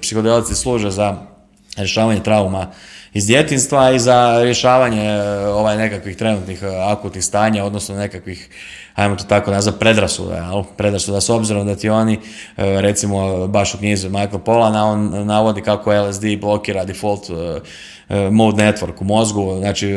psihodelici 0.00 0.54
služe 0.54 0.90
za 0.90 1.33
rješavanje 1.76 2.22
trauma 2.22 2.72
iz 3.12 3.26
djetinstva 3.26 3.90
i 3.90 3.98
za 3.98 4.42
rješavanje 4.42 5.06
e, 5.06 5.46
ovaj 5.46 5.76
nekakvih 5.76 6.16
trenutnih 6.16 6.62
e, 6.62 6.66
akutnih 6.66 7.24
stanja, 7.24 7.64
odnosno 7.64 7.96
nekakvih, 7.96 8.48
ajmo 8.94 9.16
to 9.16 9.24
tako 9.24 9.50
nazvati, 9.50 9.78
predrasuda. 9.78 10.34
Jel? 10.34 10.62
Predrasuda 10.76 11.20
s 11.20 11.30
obzirom 11.30 11.66
da 11.66 11.76
ti 11.76 11.88
oni, 11.88 12.14
e, 12.14 12.18
recimo 12.56 13.46
baš 13.46 13.74
u 13.74 13.78
knjizi 13.78 14.08
Michael 14.08 14.38
Polana, 14.38 14.86
on 14.86 15.26
navodi 15.26 15.62
kako 15.62 15.92
LSD 15.92 16.24
blokira 16.40 16.84
default 16.84 17.30
mode 18.30 18.62
network 18.62 19.00
u 19.00 19.04
mozgu, 19.04 19.56
znači 19.58 19.92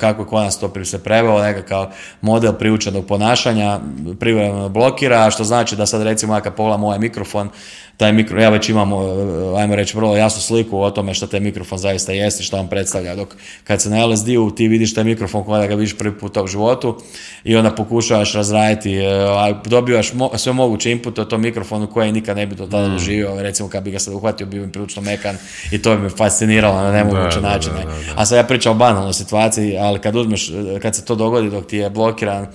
kako 0.00 0.22
je 0.22 0.26
kod 0.26 0.42
nas 0.42 0.58
to 0.58 0.84
se 0.84 1.02
preveo, 1.04 1.42
nekakav 1.42 1.86
model 2.20 2.52
priučenog 2.52 3.06
ponašanja 3.06 3.80
privremeno 4.20 4.68
blokira, 4.68 5.30
što 5.30 5.44
znači 5.44 5.76
da 5.76 5.86
sad 5.86 6.02
recimo 6.02 6.34
ja 6.34 6.40
pogledam 6.40 6.84
ovaj 6.84 6.98
mikrofon, 6.98 7.48
taj 7.96 8.12
mikro, 8.12 8.40
ja 8.42 8.48
već 8.48 8.68
imam, 8.68 8.92
ajmo 9.56 9.76
reći, 9.76 9.96
vrlo 9.96 10.16
jasnu 10.16 10.42
sliku 10.42 10.80
o 10.80 10.90
tome 10.90 11.14
što 11.14 11.26
taj 11.26 11.40
mikrofon 11.40 11.78
zaista 11.78 12.12
jest 12.12 12.40
i 12.40 12.44
što 12.44 12.58
on 12.58 12.68
predstavlja. 12.68 13.14
Dok 13.14 13.36
kad 13.64 13.82
se 13.82 13.90
na 13.90 14.06
LSD-u 14.06 14.50
ti 14.50 14.68
vidiš 14.68 14.94
taj 14.94 15.04
mikrofon 15.04 15.44
kada 15.44 15.66
ga 15.66 15.74
vidiš 15.74 15.98
prvi 15.98 16.18
puta 16.18 16.42
u 16.42 16.46
životu 16.46 16.96
i 17.44 17.56
onda 17.56 17.71
pokušavaš 17.76 18.34
razraditi, 18.34 18.94
e, 18.96 19.04
dobivaš 19.64 20.12
sve 20.36 20.52
moguće 20.52 20.90
inpute 20.90 21.20
o 21.20 21.24
tom 21.24 21.40
mikrofonu 21.40 21.86
koje 21.86 22.12
nikad 22.12 22.36
ne 22.36 22.46
bi 22.46 22.54
do 22.54 22.66
tada 22.66 22.88
mm. 22.88 22.92
doživio. 22.92 23.42
Recimo 23.42 23.68
kad 23.68 23.82
bi 23.82 23.90
ga 23.90 23.98
sad 23.98 24.14
uhvatio, 24.14 24.46
bi 24.46 24.60
mi 24.60 24.72
prilično 24.72 25.02
mekan 25.02 25.36
i 25.70 25.82
to 25.82 25.96
bi 25.96 26.02
me 26.02 26.08
fasciniralo 26.08 26.82
na 26.82 26.92
nemoguće 26.92 27.40
načine. 27.40 27.84
A 28.16 28.26
sad 28.26 28.36
ja 28.36 28.44
pričam 28.44 28.72
o 28.72 28.78
banalnoj 28.78 29.12
situaciji, 29.12 29.78
ali 29.78 29.98
kad 29.98 30.16
uzmeš, 30.16 30.50
kad 30.82 30.96
se 30.96 31.04
to 31.04 31.14
dogodi 31.14 31.50
dok 31.50 31.66
ti 31.66 31.76
je 31.76 31.90
blokiran 31.90 32.46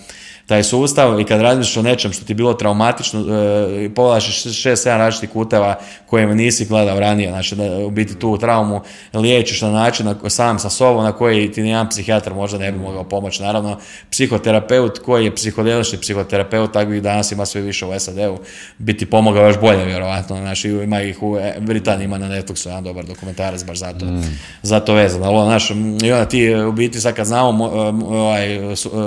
taj 0.47 0.63
sustav 0.63 1.19
i 1.19 1.23
kad 1.23 1.41
razmišljaš 1.41 1.77
o 1.77 1.81
nečem 1.81 2.13
što 2.13 2.25
ti 2.25 2.31
je 2.31 2.35
bilo 2.35 2.53
traumatično, 2.53 3.19
e, 3.19 4.51
šest, 4.53 4.83
sedam 4.83 4.99
različitih 4.99 5.29
kuteva 5.29 5.79
koje 6.05 6.35
nisi 6.35 6.65
gledao 6.65 6.99
ranije, 6.99 7.29
znači 7.29 7.55
da 7.55 7.77
u 7.77 7.89
biti 7.89 8.15
tu 8.15 8.37
traumu 8.37 8.81
liječiš 9.13 9.61
na 9.61 9.71
način 9.71 10.05
na, 10.05 10.29
sam 10.29 10.59
sa 10.59 10.69
sobom 10.69 11.03
na 11.03 11.11
koji 11.11 11.51
ti 11.51 11.61
nijedan 11.61 11.89
psihijatar 11.89 12.33
možda 12.33 12.57
ne 12.57 12.71
bi 12.71 12.79
mogao 12.79 13.03
pomoći. 13.03 13.43
Naravno, 13.43 13.77
psihoterapeut 14.11 14.99
koji 14.99 15.25
je 15.25 15.35
psihodelični 15.35 15.97
psihoterapeut, 15.97 16.73
tako 16.73 16.93
i 16.93 17.01
danas 17.01 17.31
ima 17.31 17.45
sve 17.45 17.61
više 17.61 17.85
u 17.85 17.99
SAD-u, 17.99 18.37
biti 18.77 19.05
pomogao 19.05 19.47
još 19.47 19.59
bolje, 19.59 19.85
vjerojatno. 19.85 20.37
Znači, 20.37 20.69
ima 20.69 21.01
ih 21.01 21.23
u 21.23 21.37
e, 21.37 21.55
Britaniji, 21.59 22.05
ima 22.05 22.17
na 22.17 22.29
Netflixu 22.29 22.67
jedan 22.67 22.83
dobar 22.83 23.05
dokumentarac 23.05 23.63
baš 23.63 23.79
zato, 23.79 24.05
mm. 24.05 24.39
zato 24.61 24.93
vezan. 24.93 25.23
Ali, 25.23 25.45
znaš, 25.45 25.69
i 26.03 26.11
onda 26.11 26.25
ti 26.25 26.55
u 26.55 26.71
biti 26.71 27.01
sad 27.01 27.15
kad 27.15 27.25
znamo 27.25 27.65
ovaj, 27.65 28.59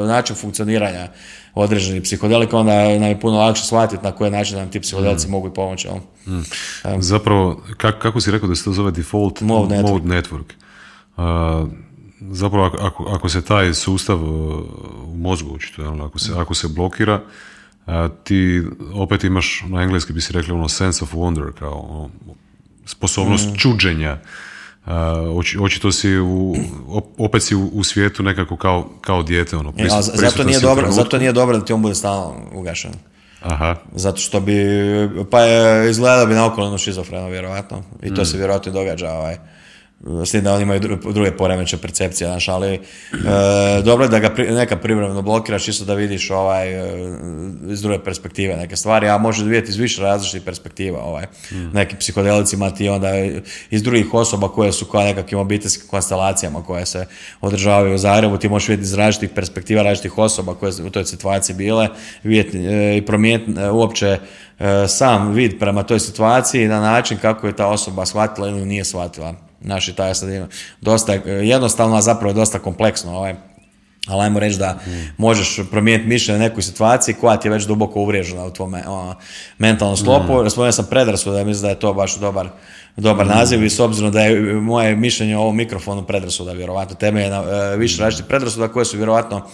način 0.06 0.36
funkcioniranja 0.36 1.08
određeni 1.54 2.02
psihodelika, 2.02 2.58
onda 2.58 2.74
nam 2.74 3.08
je 3.08 3.20
puno 3.20 3.38
lakše 3.38 3.64
shvatiti 3.64 4.04
na 4.04 4.12
koji 4.12 4.30
način 4.30 4.58
nam 4.58 4.70
ti 4.70 4.80
psihodelici 4.80 5.28
mm. 5.28 5.30
mogu 5.30 5.50
pomoći. 5.50 5.88
Mm. 6.26 6.40
Zapravo, 6.98 7.62
kako, 7.76 7.98
kako 7.98 8.20
si 8.20 8.30
rekao 8.30 8.48
da 8.48 8.54
se 8.54 8.64
to 8.64 8.72
zove 8.72 8.90
default 8.90 9.40
mode 9.40 9.74
network? 9.74 9.90
Mode 9.90 10.04
network. 10.04 10.52
zapravo, 12.30 12.70
ako, 12.80 13.04
ako 13.04 13.28
se 13.28 13.42
taj 13.42 13.74
sustav 13.74 14.24
uh, 14.24 14.60
u 15.04 15.16
mozgu 15.16 15.54
očito, 15.54 15.82
ako 16.06 16.18
se, 16.18 16.32
ako 16.36 16.54
se 16.54 16.68
blokira, 16.68 17.20
ti 18.24 18.62
opet 18.94 19.24
imaš, 19.24 19.64
na 19.68 19.82
engleski 19.82 20.12
bi 20.12 20.20
si 20.20 20.32
rekli, 20.32 20.52
ono 20.52 20.68
sense 20.68 21.04
of 21.04 21.14
wonder, 21.14 21.52
kao 21.58 21.78
ono, 21.78 22.10
sposobnost 22.84 23.48
mm. 23.48 23.56
čuđenja 23.56 24.18
očito 25.60 25.92
si 25.92 26.18
u, 26.18 26.56
opet 27.18 27.42
si 27.42 27.54
u, 27.54 27.84
svijetu 27.84 28.22
nekako 28.22 28.56
kao, 28.56 28.88
kao 29.00 29.22
dijete. 29.22 29.56
Ono, 29.56 29.72
e, 29.76 29.88
zato, 30.14 30.44
nije 30.44 30.60
dobro, 30.60 30.90
zato 30.90 31.18
nije 31.18 31.32
dobro 31.32 31.58
da 31.58 31.64
ti 31.64 31.72
on 31.72 31.82
bude 31.82 31.94
stalno 31.94 32.34
ugašen. 32.54 32.92
Aha. 33.42 33.76
Zato 33.94 34.20
što 34.20 34.40
bi, 34.40 34.54
pa 35.30 35.40
je, 35.40 35.90
izgleda 35.90 36.26
bi 36.26 36.34
naokoleno 36.34 36.78
šizofreno 36.78 37.28
vjerojatno. 37.28 37.82
I 38.02 38.14
to 38.14 38.22
mm. 38.22 38.24
se 38.24 38.36
vjerojatno 38.36 38.72
događa 38.72 39.10
ovaj, 39.10 39.36
S 40.24 40.34
da 40.34 40.54
oni 40.54 40.62
imaju 40.62 40.80
druge 41.12 41.30
poremeće 41.30 41.76
percepcije, 41.76 42.28
znaš, 42.28 42.48
ali 42.48 42.74
e, 42.74 42.78
dobro 43.84 44.04
je 44.04 44.08
da 44.08 44.18
ga 44.18 44.34
neka 44.38 44.76
privremeno 44.76 45.22
blokiraš 45.22 45.68
isto 45.68 45.84
da 45.84 45.94
vidiš 45.94 46.30
ovaj, 46.30 46.72
e, 46.72 47.16
iz 47.68 47.82
druge 47.82 48.04
perspektive 48.04 48.56
neke 48.56 48.76
stvari, 48.76 49.08
a 49.08 49.18
može 49.18 49.44
vidjeti 49.44 49.70
iz 49.70 49.76
više 49.76 50.02
različitih 50.02 50.42
perspektiva. 50.42 51.02
Ovaj. 51.02 51.26
Mm. 51.50 51.70
Neki 51.72 51.96
psihodelici 51.96 52.56
ti 52.76 52.88
onda 52.88 53.10
iz 53.70 53.82
drugih 53.82 54.14
osoba 54.14 54.48
koje 54.48 54.72
su 54.72 54.84
kao 54.84 55.02
nekakvim 55.02 55.40
obiteljskim 55.40 55.88
konstelacijama 55.88 56.64
koje 56.64 56.86
se 56.86 57.06
održavaju 57.40 57.94
u 57.94 57.98
Zagrebu, 57.98 58.38
ti 58.38 58.48
možeš 58.48 58.68
vidjeti 58.68 58.86
iz 58.86 58.94
različitih 58.94 59.30
perspektiva 59.34 59.82
različitih 59.82 60.18
osoba 60.18 60.54
koje 60.54 60.72
su 60.72 60.86
u 60.86 60.90
toj 60.90 61.04
situaciji 61.04 61.56
bile, 61.56 61.88
vidjeti 62.22 62.58
e, 62.58 62.96
i 62.96 63.06
promijeniti 63.06 63.60
uopće 63.72 64.18
sam 64.88 65.32
vid 65.32 65.58
prema 65.58 65.82
toj 65.82 66.00
situaciji 66.00 66.68
na 66.68 66.80
način 66.80 67.18
kako 67.18 67.46
je 67.46 67.56
ta 67.56 67.66
osoba 67.66 68.06
shvatila 68.06 68.48
ili 68.48 68.66
nije 68.66 68.84
shvatila 68.84 69.49
naši 69.60 69.92
taj 69.92 70.14
sad 70.14 70.28
dosta 70.80 71.12
jednostavno, 71.42 71.96
a 71.96 72.02
zapravo 72.02 72.30
je 72.30 72.34
dosta 72.34 72.58
kompleksno. 72.58 73.16
Ovaj. 73.16 73.34
Ali 74.06 74.22
ajmo 74.22 74.38
reći 74.38 74.58
da 74.58 74.78
možeš 75.16 75.60
promijeniti 75.70 76.08
mišljenje 76.08 76.38
na 76.38 76.48
nekoj 76.48 76.62
situaciji 76.62 77.14
koja 77.14 77.36
ti 77.36 77.48
je 77.48 77.52
već 77.52 77.64
duboko 77.64 78.00
uvriježena 78.00 78.44
u 78.44 78.50
tvome 78.50 78.82
ono, 78.86 79.14
mentalnom 79.58 79.96
sklopu. 79.96 80.44
Mm. 80.44 80.50
Spomenuo 80.50 80.72
sam 80.72 80.86
predrasuda, 80.90 81.44
mislim 81.44 81.62
da 81.62 81.68
je 81.68 81.78
to 81.78 81.94
baš 81.94 82.16
dobar, 82.16 82.48
dobar 82.96 83.26
mm. 83.26 83.28
naziv 83.28 83.64
i 83.64 83.70
s 83.70 83.80
obzirom 83.80 84.12
da 84.12 84.20
je 84.20 84.40
moje 84.54 84.96
mišljenje 84.96 85.36
o 85.36 85.40
ovom 85.40 85.56
mikrofonu 85.56 86.06
predrasuda, 86.06 86.52
vjerovatno 86.52 86.96
teme 86.96 87.22
je 87.22 87.30
na, 87.30 87.42
e, 87.42 87.76
više 87.76 88.02
različitih 88.02 88.28
predrasuda 88.28 88.68
koje 88.68 88.84
su 88.84 88.96
vjerovatno 88.96 89.46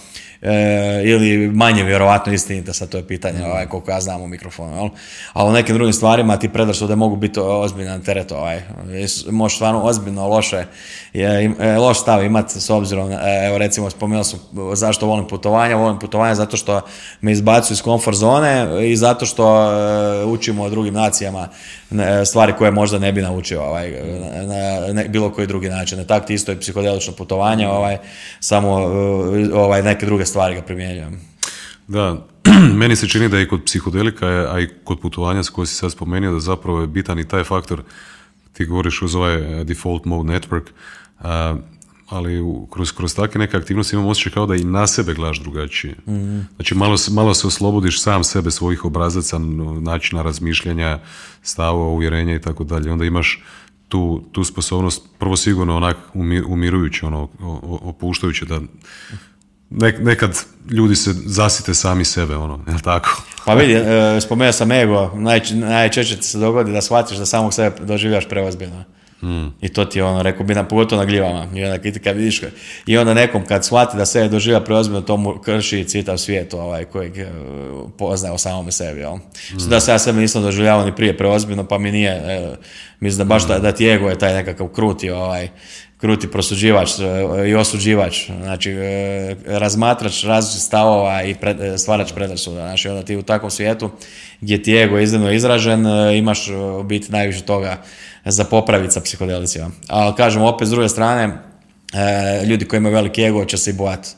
e, 0.43 1.03
ili 1.05 1.49
manje 1.49 1.85
vjerovatno 1.85 2.33
istinite, 2.33 2.73
sad 2.73 2.89
to 2.89 2.97
je 2.97 3.07
pitanje 3.07 3.45
ovaj, 3.47 3.67
koliko 3.67 3.91
ja 3.91 4.01
znam 4.01 4.23
u 4.23 4.29
mikrofonu, 4.29 4.77
jel? 4.77 4.89
ali 5.33 5.51
u 5.51 5.53
nekim 5.53 5.75
drugim 5.75 5.93
stvarima 5.93 6.37
ti 6.37 6.49
predrasude 6.49 6.97
mogu 6.97 7.17
biti 7.17 7.41
ozbiljan 7.41 8.03
teret, 8.03 8.33
ovaj. 8.33 8.63
možeš 9.31 9.57
stvarno 9.57 9.83
ozbiljno 9.83 10.29
loše, 10.29 10.65
je, 11.13 11.55
e, 11.61 11.77
loš 11.77 12.01
stav 12.01 12.25
imati 12.25 12.61
s 12.61 12.71
obzirom, 12.71 13.11
e, 13.11 13.47
evo 13.47 13.59
recimo 13.59 13.91
spomenuo 13.91 14.25
sam 14.25 14.41
zašto 14.75 15.07
volim 15.07 15.29
putovanja, 15.29 15.77
volim 15.77 15.99
putovanja 15.99 16.35
zato 16.35 16.57
što 16.57 16.81
me 17.21 17.33
izbacuju 17.33 17.75
iz 17.75 17.83
komfort 17.83 18.17
zone 18.17 18.67
i 18.91 18.97
zato 18.97 19.27
što 19.27 19.73
e, 19.73 20.25
učimo 20.25 20.63
o 20.63 20.71
drugim 20.71 20.95
nacijama 20.95 21.49
stvari 22.27 22.53
koje 22.59 22.71
možda 22.71 22.99
ne 22.99 23.13
bi 23.13 23.23
naučio 23.23 23.63
ovaj, 23.63 23.93
na, 24.93 25.03
bilo 25.09 25.31
koji 25.31 25.47
drugi 25.47 25.69
način. 25.69 26.05
Tak 26.05 26.27
ti 26.27 26.35
isto 26.35 26.53
je 26.53 26.61
psihodelično 26.61 27.13
putovanje, 27.13 27.69
ovaj, 27.69 27.99
samo 28.41 28.71
ovaj, 29.55 29.83
neke 29.83 30.07
druge 30.07 30.26
stvari 30.27 30.55
ga 30.55 30.63
primjenjujem. 30.63 31.21
Da, 31.89 32.27
meni 32.81 32.97
se 32.97 33.09
čini 33.09 33.29
da 33.29 33.41
i 33.41 33.49
kod 33.49 33.65
psihodelika, 33.65 34.27
a 34.27 34.61
i 34.61 34.69
kod 34.85 35.01
putovanja 35.01 35.43
s 35.43 35.51
koje 35.51 35.67
si 35.67 35.75
sad 35.75 35.93
spomenuo, 35.93 36.33
da 36.33 36.41
zapravo 36.41 36.81
je 36.81 36.87
bitan 36.87 37.19
i 37.19 37.29
taj 37.29 37.45
faktor, 37.45 37.83
ti 38.53 38.65
govoriš 38.65 39.03
uz 39.03 39.15
ovaj 39.15 39.65
default 39.65 40.05
mode 40.05 40.33
network, 40.33 40.71
ali 42.09 42.43
kroz, 42.71 42.93
kroz 42.93 43.15
takve 43.15 43.39
neke 43.39 43.57
aktivnosti 43.57 43.97
imam 43.97 44.09
osjećaj 44.09 44.33
kao 44.33 44.47
da 44.47 44.55
i 44.55 44.65
na 44.65 44.87
sebe 44.87 45.15
gledaš 45.15 45.41
drugačije. 45.41 45.95
mm 46.07 46.41
Znači 46.57 46.75
malo, 46.75 46.97
malo 47.11 47.35
se 47.35 47.47
oslobodiš 47.47 48.03
sam 48.03 48.25
sebe 48.25 48.51
svojih 48.51 48.85
obrazaca, 48.85 49.39
načina 49.81 50.23
razmišljanja, 50.23 50.99
stavova, 51.43 51.89
uvjerenja 51.89 52.35
i 52.35 52.41
tako 52.41 52.65
dalje. 52.65 52.93
Onda 52.93 53.05
imaš 53.05 53.43
tu, 53.89 54.25
tu 54.33 54.45
sposobnost, 54.45 55.03
prvo 55.19 55.37
sigurno 55.37 55.77
onak 55.77 55.97
umirujuće, 56.47 57.07
ono, 57.07 57.29
opuštajuće 57.83 58.45
da 58.45 58.61
nekad 60.01 60.39
ljudi 60.71 60.97
se 60.97 61.13
zasite 61.13 61.75
sami 61.75 62.05
sebe, 62.05 62.37
ono, 62.37 62.65
jel 62.67 62.79
tako? 62.85 63.23
Pa 63.45 63.55
vidi, 63.55 63.73
e, 63.73 64.21
spomenuo 64.21 64.53
sam 64.53 64.73
ego, 64.73 65.11
najčešće 65.55 66.17
ti 66.17 66.27
se 66.27 66.39
dogodi 66.39 66.73
da 66.73 66.83
shvatiš 66.83 67.19
da 67.19 67.27
samog 67.27 67.55
sebe 67.55 67.77
doživljaš 67.85 68.29
preozbiljno. 68.29 68.85
Mm. 69.23 69.47
I 69.61 69.69
to 69.69 69.85
ti 69.85 69.99
je 69.99 70.05
ono, 70.05 70.23
rekao 70.23 70.47
bi 70.47 70.55
nam 70.55 70.69
pogotovo 70.69 71.03
na 71.03 71.07
gljivama. 71.07 71.47
I 71.55 71.65
onda 71.65 71.79
kad 72.05 72.17
vidiš, 72.17 72.43
i 72.87 72.99
onda 72.99 73.15
nekom 73.15 73.45
kad 73.47 73.65
shvati 73.65 73.97
da 73.97 74.07
se 74.07 74.29
doživlja 74.29 74.61
preozbiljno, 74.61 75.01
to 75.01 75.17
mu 75.17 75.39
krši 75.39 75.85
citav 75.85 76.19
svijet 76.19 76.55
ovaj, 76.55 76.85
kojeg 76.85 77.19
e, 77.19 77.27
poznaje 77.99 78.35
o 78.35 78.39
samome 78.39 78.73
sebi. 78.73 79.01
Jel? 79.01 79.15
Mm. 79.15 79.69
Da 79.69 79.81
se 79.81 79.91
ja 79.91 79.99
sebe 79.99 80.21
nisam 80.21 80.43
doživljavao 80.43 80.85
ni 80.85 80.97
prije 80.97 81.17
preozbiljno, 81.17 81.67
pa 81.67 81.79
mi 81.79 81.93
nije, 81.93 82.11
e, 82.11 82.57
mislim 83.01 83.19
da 83.19 83.35
baš 83.35 83.45
mm. 83.45 83.63
da, 83.63 83.73
ti 83.73 83.89
ego 83.89 84.09
je 84.09 84.19
taj 84.19 84.35
nekakav 84.35 84.69
kruti, 84.69 85.11
ovaj, 85.11 85.49
kruti 86.07 86.31
prosuđivač 86.31 86.91
e, 86.99 87.49
i 87.49 87.55
osuđivač, 87.55 88.31
znači 88.43 88.75
razmatrač 89.47 90.25
različitih 90.25 90.63
stavova 90.63 91.23
i 91.23 91.35
pred, 91.35 91.57
stvarač 91.81 92.13
predrasuda. 92.13 92.61
Znači 92.61 92.89
onda 92.89 93.03
ti 93.03 93.17
u 93.17 93.23
takvom 93.23 93.51
svijetu 93.51 93.91
gdje 94.41 94.63
ti 94.63 94.77
ego 94.77 94.99
iznimno 94.99 95.33
izražen, 95.33 95.87
imaš 96.17 96.49
u 96.49 96.83
biti 96.83 97.13
najviše 97.13 97.43
toga 97.43 97.83
za 98.25 98.45
popraviti 98.45 98.93
sa 98.93 99.01
psihodelicima. 99.01 99.71
Ali 99.89 100.15
kažem, 100.15 100.43
opet 100.43 100.69
s 100.69 100.71
druge 100.71 100.89
strane, 100.89 101.39
e, 101.93 102.47
ljudi 102.47 102.65
koji 102.65 102.79
imaju 102.79 102.95
veliki 102.95 103.23
ego 103.23 103.45
će 103.45 103.57
se 103.57 103.71
i 103.71 103.75
bojati 103.75 104.09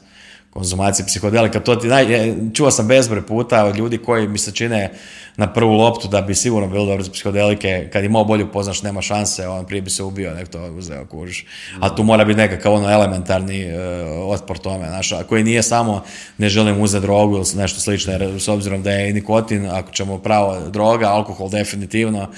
konzumacije 0.58 1.06
psihodelika. 1.06 1.60
To 1.60 1.76
ti 1.76 1.86
naj, 1.86 2.34
čuo 2.54 2.70
sam 2.70 2.88
bezbroj 2.88 3.26
puta 3.26 3.64
od 3.64 3.76
ljudi 3.76 3.98
koji 3.98 4.28
mi 4.28 4.38
se 4.38 4.52
čine 4.52 4.90
na 5.38 5.52
prvu 5.52 5.72
loptu 5.72 6.08
da 6.08 6.20
bi 6.20 6.34
sigurno 6.34 6.68
bilo 6.68 6.86
dobro 6.86 7.02
za 7.02 7.10
psihodelike, 7.10 7.88
kad 7.92 8.04
imao 8.04 8.24
bolju 8.24 8.52
poznaš 8.52 8.82
nema 8.82 9.02
šanse, 9.02 9.48
on 9.48 9.66
prije 9.66 9.82
bi 9.82 9.90
se 9.90 10.02
ubio, 10.02 10.34
nek 10.34 10.48
to 10.48 10.62
uzeo 10.62 11.06
kužiš. 11.06 11.46
A 11.80 11.94
tu 11.94 12.02
mora 12.02 12.24
biti 12.24 12.38
nekakav 12.38 12.74
ono 12.74 12.90
elementarni 12.90 13.64
uh, 13.64 13.80
otpor 14.28 14.58
tome, 14.58 14.88
znaš, 14.88 15.12
koji 15.28 15.44
nije 15.44 15.62
samo 15.62 16.02
ne 16.38 16.48
želim 16.48 16.80
uzeti 16.80 17.02
drogu 17.02 17.36
ili 17.36 17.44
nešto 17.54 17.80
slično, 17.80 18.12
jer 18.12 18.40
s 18.40 18.48
obzirom 18.48 18.82
da 18.82 18.90
je 18.90 19.12
nikotin, 19.12 19.66
ako 19.70 19.92
ćemo 19.92 20.18
pravo 20.18 20.60
droga, 20.68 21.06
alkohol 21.06 21.50
definitivno, 21.50 22.28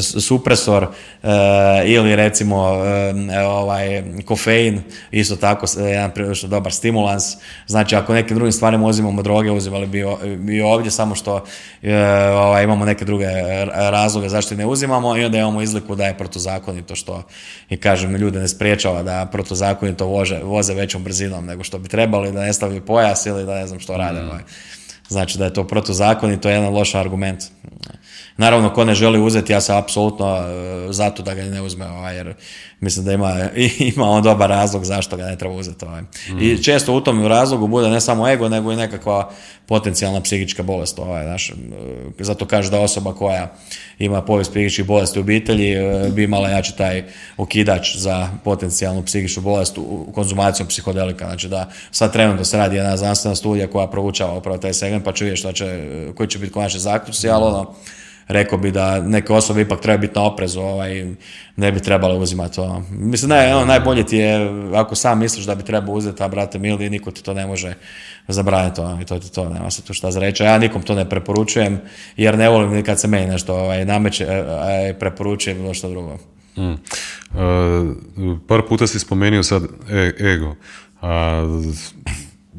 supresor 0.00 0.82
uh, 0.82 1.30
ili 1.86 2.16
recimo 2.16 2.72
uh, 2.72 2.84
ovaj, 3.46 4.02
kofein, 4.24 4.82
isto 5.10 5.36
tako 5.36 5.66
jedan 5.78 6.10
prilično 6.10 6.48
dobar 6.48 6.72
stimulans, 6.72 7.24
znači 7.66 7.96
ako 7.96 8.14
nekim 8.14 8.36
drugim 8.36 8.52
stvarima 8.52 8.86
uzimamo 8.86 9.22
droge, 9.22 9.50
uzimali 9.50 9.86
bi, 9.86 10.04
bi 10.38 10.60
ovdje, 10.60 10.90
samo 10.90 11.14
što 11.14 11.44
ovaj, 12.34 12.64
imamo 12.64 12.84
neke 12.84 13.04
druge 13.04 13.26
razloge 13.74 14.28
zašto 14.28 14.54
ne 14.54 14.66
uzimamo 14.66 15.16
i 15.16 15.24
onda 15.24 15.38
imamo 15.38 15.62
izliku 15.62 15.94
da 15.94 16.06
je 16.06 16.18
protuzakonito 16.18 16.94
što 16.94 17.22
i 17.68 17.76
kažem 17.76 18.16
ljude 18.16 18.38
ne 18.38 18.48
spriječava 18.48 19.02
da 19.02 19.28
protuzakonito 19.32 20.06
vože, 20.06 20.40
voze 20.42 20.74
većom 20.74 21.04
brzinom 21.04 21.46
nego 21.46 21.64
što 21.64 21.78
bi 21.78 21.88
trebali, 21.88 22.32
da 22.32 22.40
ne 22.40 22.52
stavljaju 22.52 22.86
pojas 22.86 23.26
ili 23.26 23.46
da 23.46 23.54
ne 23.54 23.66
znam 23.66 23.80
što 23.80 23.96
rade. 23.96 24.22
Mm. 24.22 24.28
Ovaj. 24.28 24.42
Znači 25.08 25.38
da 25.38 25.44
je 25.44 25.52
to 25.54 25.66
protuzakonito, 25.66 26.48
je 26.48 26.54
jedan 26.54 26.72
loš 26.72 26.94
argument. 26.94 27.44
Naravno, 28.40 28.72
ko 28.72 28.84
ne 28.84 28.94
želi 28.94 29.20
uzeti, 29.20 29.52
ja 29.52 29.60
sam 29.60 29.76
apsolutno 29.76 30.36
e, 30.36 30.92
zato 30.92 31.22
da 31.22 31.34
ga 31.34 31.42
ne 31.42 31.62
uzme, 31.62 31.86
ovaj, 31.86 32.16
jer 32.16 32.34
mislim 32.80 33.04
da 33.04 33.12
ima, 33.12 33.36
ima 33.94 34.10
on 34.10 34.22
dobar 34.22 34.50
razlog 34.50 34.84
zašto 34.84 35.16
ga 35.16 35.24
ne 35.24 35.38
treba 35.38 35.54
uzeti. 35.54 35.84
Ovaj. 35.84 36.02
I 36.40 36.54
mm. 36.54 36.62
često 36.62 36.94
u 36.94 37.00
tom 37.00 37.26
razlogu 37.26 37.66
bude 37.66 37.88
ne 37.88 38.00
samo 38.00 38.28
ego, 38.28 38.48
nego 38.48 38.72
i 38.72 38.76
nekakva 38.76 39.30
potencijalna 39.66 40.20
psihička 40.20 40.62
bolest. 40.62 40.98
Ovaj, 40.98 41.24
znaš, 41.24 41.50
e, 41.50 41.54
zato 42.18 42.46
kaže 42.46 42.70
da 42.70 42.80
osoba 42.80 43.14
koja 43.14 43.54
ima 43.98 44.22
povijest 44.22 44.50
psihičkih 44.50 44.86
bolesti 44.86 45.18
u 45.18 45.22
obitelji 45.22 45.72
e, 45.72 46.10
bi 46.10 46.24
imala 46.24 46.48
jači 46.48 46.76
taj 46.76 47.04
okidač 47.36 47.96
za 47.96 48.28
potencijalnu 48.44 49.02
psihičku 49.04 49.40
bolest 49.40 49.78
u 49.78 50.12
konzumacijom 50.14 50.68
psihodelika. 50.68 51.24
Znači 51.24 51.48
da 51.48 51.70
sad 51.90 52.12
trenutno 52.12 52.44
se 52.44 52.56
radi 52.56 52.76
jedna 52.76 52.96
znanstvena 52.96 53.34
studija 53.34 53.66
koja 53.66 53.86
proučava 53.86 54.34
upravo 54.34 54.58
taj 54.58 54.74
segment 54.74 55.04
pa 55.04 55.12
će 55.12 55.24
vidjeti 55.24 55.64
koji 56.16 56.28
će 56.28 56.38
biti 56.38 56.52
konačni 56.52 56.80
zaključci, 56.80 57.28
ali 57.28 57.44
ono, 57.44 57.74
rekao 58.28 58.58
bi 58.58 58.70
da 58.70 59.00
neke 59.00 59.32
osobe 59.32 59.60
ipak 59.60 59.80
treba 59.80 59.98
biti 59.98 60.14
na 60.14 60.22
oprezu, 60.24 60.60
ovaj, 60.60 61.06
ne 61.56 61.72
bi 61.72 61.80
trebalo 61.80 62.18
uzimati 62.18 62.56
to. 62.56 62.82
Mislim, 62.90 63.28
ne, 63.28 63.54
ono, 63.54 63.66
najbolje 63.66 64.06
ti 64.06 64.16
je, 64.16 64.50
ako 64.74 64.94
sam 64.94 65.18
misliš 65.18 65.46
da 65.46 65.54
bi 65.54 65.62
trebao 65.62 65.94
uzeti, 65.94 66.22
a 66.22 66.28
brate 66.28 66.58
mili, 66.58 66.90
niko 66.90 67.10
ti 67.10 67.22
to 67.22 67.34
ne 67.34 67.46
može 67.46 67.74
zabraniti 68.28 68.76
to, 68.76 68.98
i 69.02 69.04
to 69.04 69.18
ti 69.18 69.32
to, 69.32 69.48
nema 69.48 69.70
se 69.70 69.82
tu 69.82 69.94
šta 69.94 70.10
za 70.10 70.20
reći. 70.20 70.42
Ja 70.42 70.58
nikom 70.58 70.82
to 70.82 70.94
ne 70.94 71.08
preporučujem, 71.08 71.80
jer 72.16 72.38
ne 72.38 72.48
volim 72.48 72.70
ni 72.70 72.82
kad 72.82 73.00
se 73.00 73.08
meni 73.08 73.26
nešto 73.26 73.54
ovaj, 73.54 73.84
nameće, 73.84 74.24
e, 74.24 74.44
e, 74.88 74.94
preporučujem 74.98 75.58
bilo 75.58 75.74
što 75.74 75.88
drugo. 75.88 76.18
Mm. 76.56 76.72
Uh, 76.72 78.38
par 78.46 78.62
puta 78.68 78.86
si 78.86 78.98
spomenuo 78.98 79.42
sad 79.42 79.62
e, 79.90 80.12
ego. 80.20 80.56
A, 81.02 81.44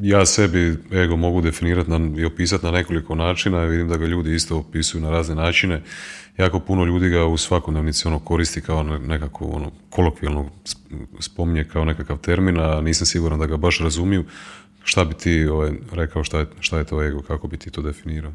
ja 0.02 0.26
sebi 0.26 0.78
ego 0.92 1.16
mogu 1.16 1.42
definirati 1.42 1.92
i 2.18 2.26
opisati 2.26 2.66
na 2.66 2.72
nekoliko 2.72 3.16
načina. 3.16 3.64
Vidim 3.64 3.88
da 3.88 3.98
ga 3.98 4.06
ljudi 4.06 4.36
isto 4.36 4.58
opisuju 4.58 5.02
na 5.02 5.10
razne 5.10 5.36
načine. 5.36 5.82
Jako 6.38 6.60
puno 6.60 6.86
ljudi 6.86 7.10
ga 7.10 7.26
u 7.26 7.38
svakodnevnici 7.38 8.08
ono 8.08 8.20
koristi 8.20 8.62
kao 8.62 8.84
nekako 8.84 9.46
ono 9.46 9.72
kolokvijalno 9.90 10.50
spominje 11.20 11.64
kao 11.64 11.86
nekakav 11.86 12.18
termin, 12.18 12.60
a 12.60 12.82
nisam 12.82 13.06
siguran 13.06 13.40
da 13.40 13.46
ga 13.46 13.58
baš 13.58 13.80
razumiju. 13.80 14.26
Šta 14.84 15.06
bi 15.06 15.14
ti 15.14 15.46
ovaj, 15.46 15.72
rekao 15.92 16.24
šta 16.24 16.40
je, 16.40 16.46
šta 16.60 16.78
je 16.78 16.84
to 16.84 17.04
ego, 17.04 17.22
kako 17.22 17.48
bi 17.48 17.58
ti 17.58 17.72
to 17.72 17.82
definirao? 17.82 18.32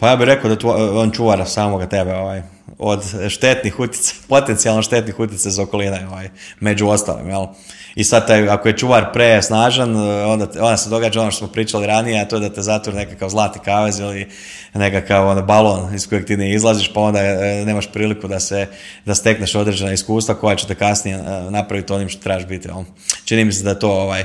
Pa 0.00 0.08
ja 0.08 0.16
bih 0.16 0.26
rekao 0.26 0.54
da 0.54 0.68
on 1.00 1.10
čuvara 1.10 1.46
samoga 1.46 1.86
tebe 1.86 2.14
ovaj, 2.14 2.42
od 2.78 3.04
štetnih 3.28 3.80
utjeca, 3.80 4.14
potencijalno 4.28 4.82
štetnih 4.82 5.20
utjeca 5.20 5.50
za 5.50 5.62
okoline, 5.62 6.06
ovaj, 6.08 6.28
među 6.60 6.88
ostalim, 6.88 7.28
jel? 7.28 7.46
I 7.94 8.04
sad 8.04 8.26
taj, 8.26 8.48
ako 8.48 8.68
je 8.68 8.76
čuvar 8.76 9.12
presnažan, 9.12 9.96
onda, 10.26 10.46
onda 10.60 10.76
se 10.76 10.90
događa 10.90 11.20
ono 11.20 11.30
što 11.30 11.38
smo 11.38 11.52
pričali 11.52 11.86
ranije, 11.86 12.20
a 12.20 12.28
to 12.28 12.36
je 12.36 12.40
da 12.40 12.54
te 12.54 12.62
zatvori 12.62 12.98
nekakav 12.98 13.28
zlati 13.28 13.58
kavez 13.58 13.98
ili 13.98 14.28
nekakav 14.74 15.28
ono, 15.28 15.42
balon 15.42 15.94
iz 15.94 16.08
kojeg 16.08 16.24
ti 16.24 16.36
ne 16.36 16.54
izlaziš, 16.54 16.92
pa 16.92 17.00
onda 17.00 17.20
e, 17.20 17.64
nemaš 17.66 17.92
priliku 17.92 18.28
da 18.28 18.40
se 18.40 18.66
da 19.04 19.14
stekneš 19.14 19.54
određena 19.54 19.92
iskustva 19.92 20.34
koja 20.34 20.56
će 20.56 20.66
te 20.66 20.74
kasnije 20.74 21.16
e, 21.16 21.50
napraviti 21.50 21.92
onim 21.92 22.08
što 22.08 22.22
trebaš 22.22 22.46
biti. 22.46 22.68
Jel? 22.68 22.84
Čini 23.24 23.44
mi 23.44 23.52
se 23.52 23.64
da 23.64 23.78
to 23.78 23.90
ovaj, 23.90 24.24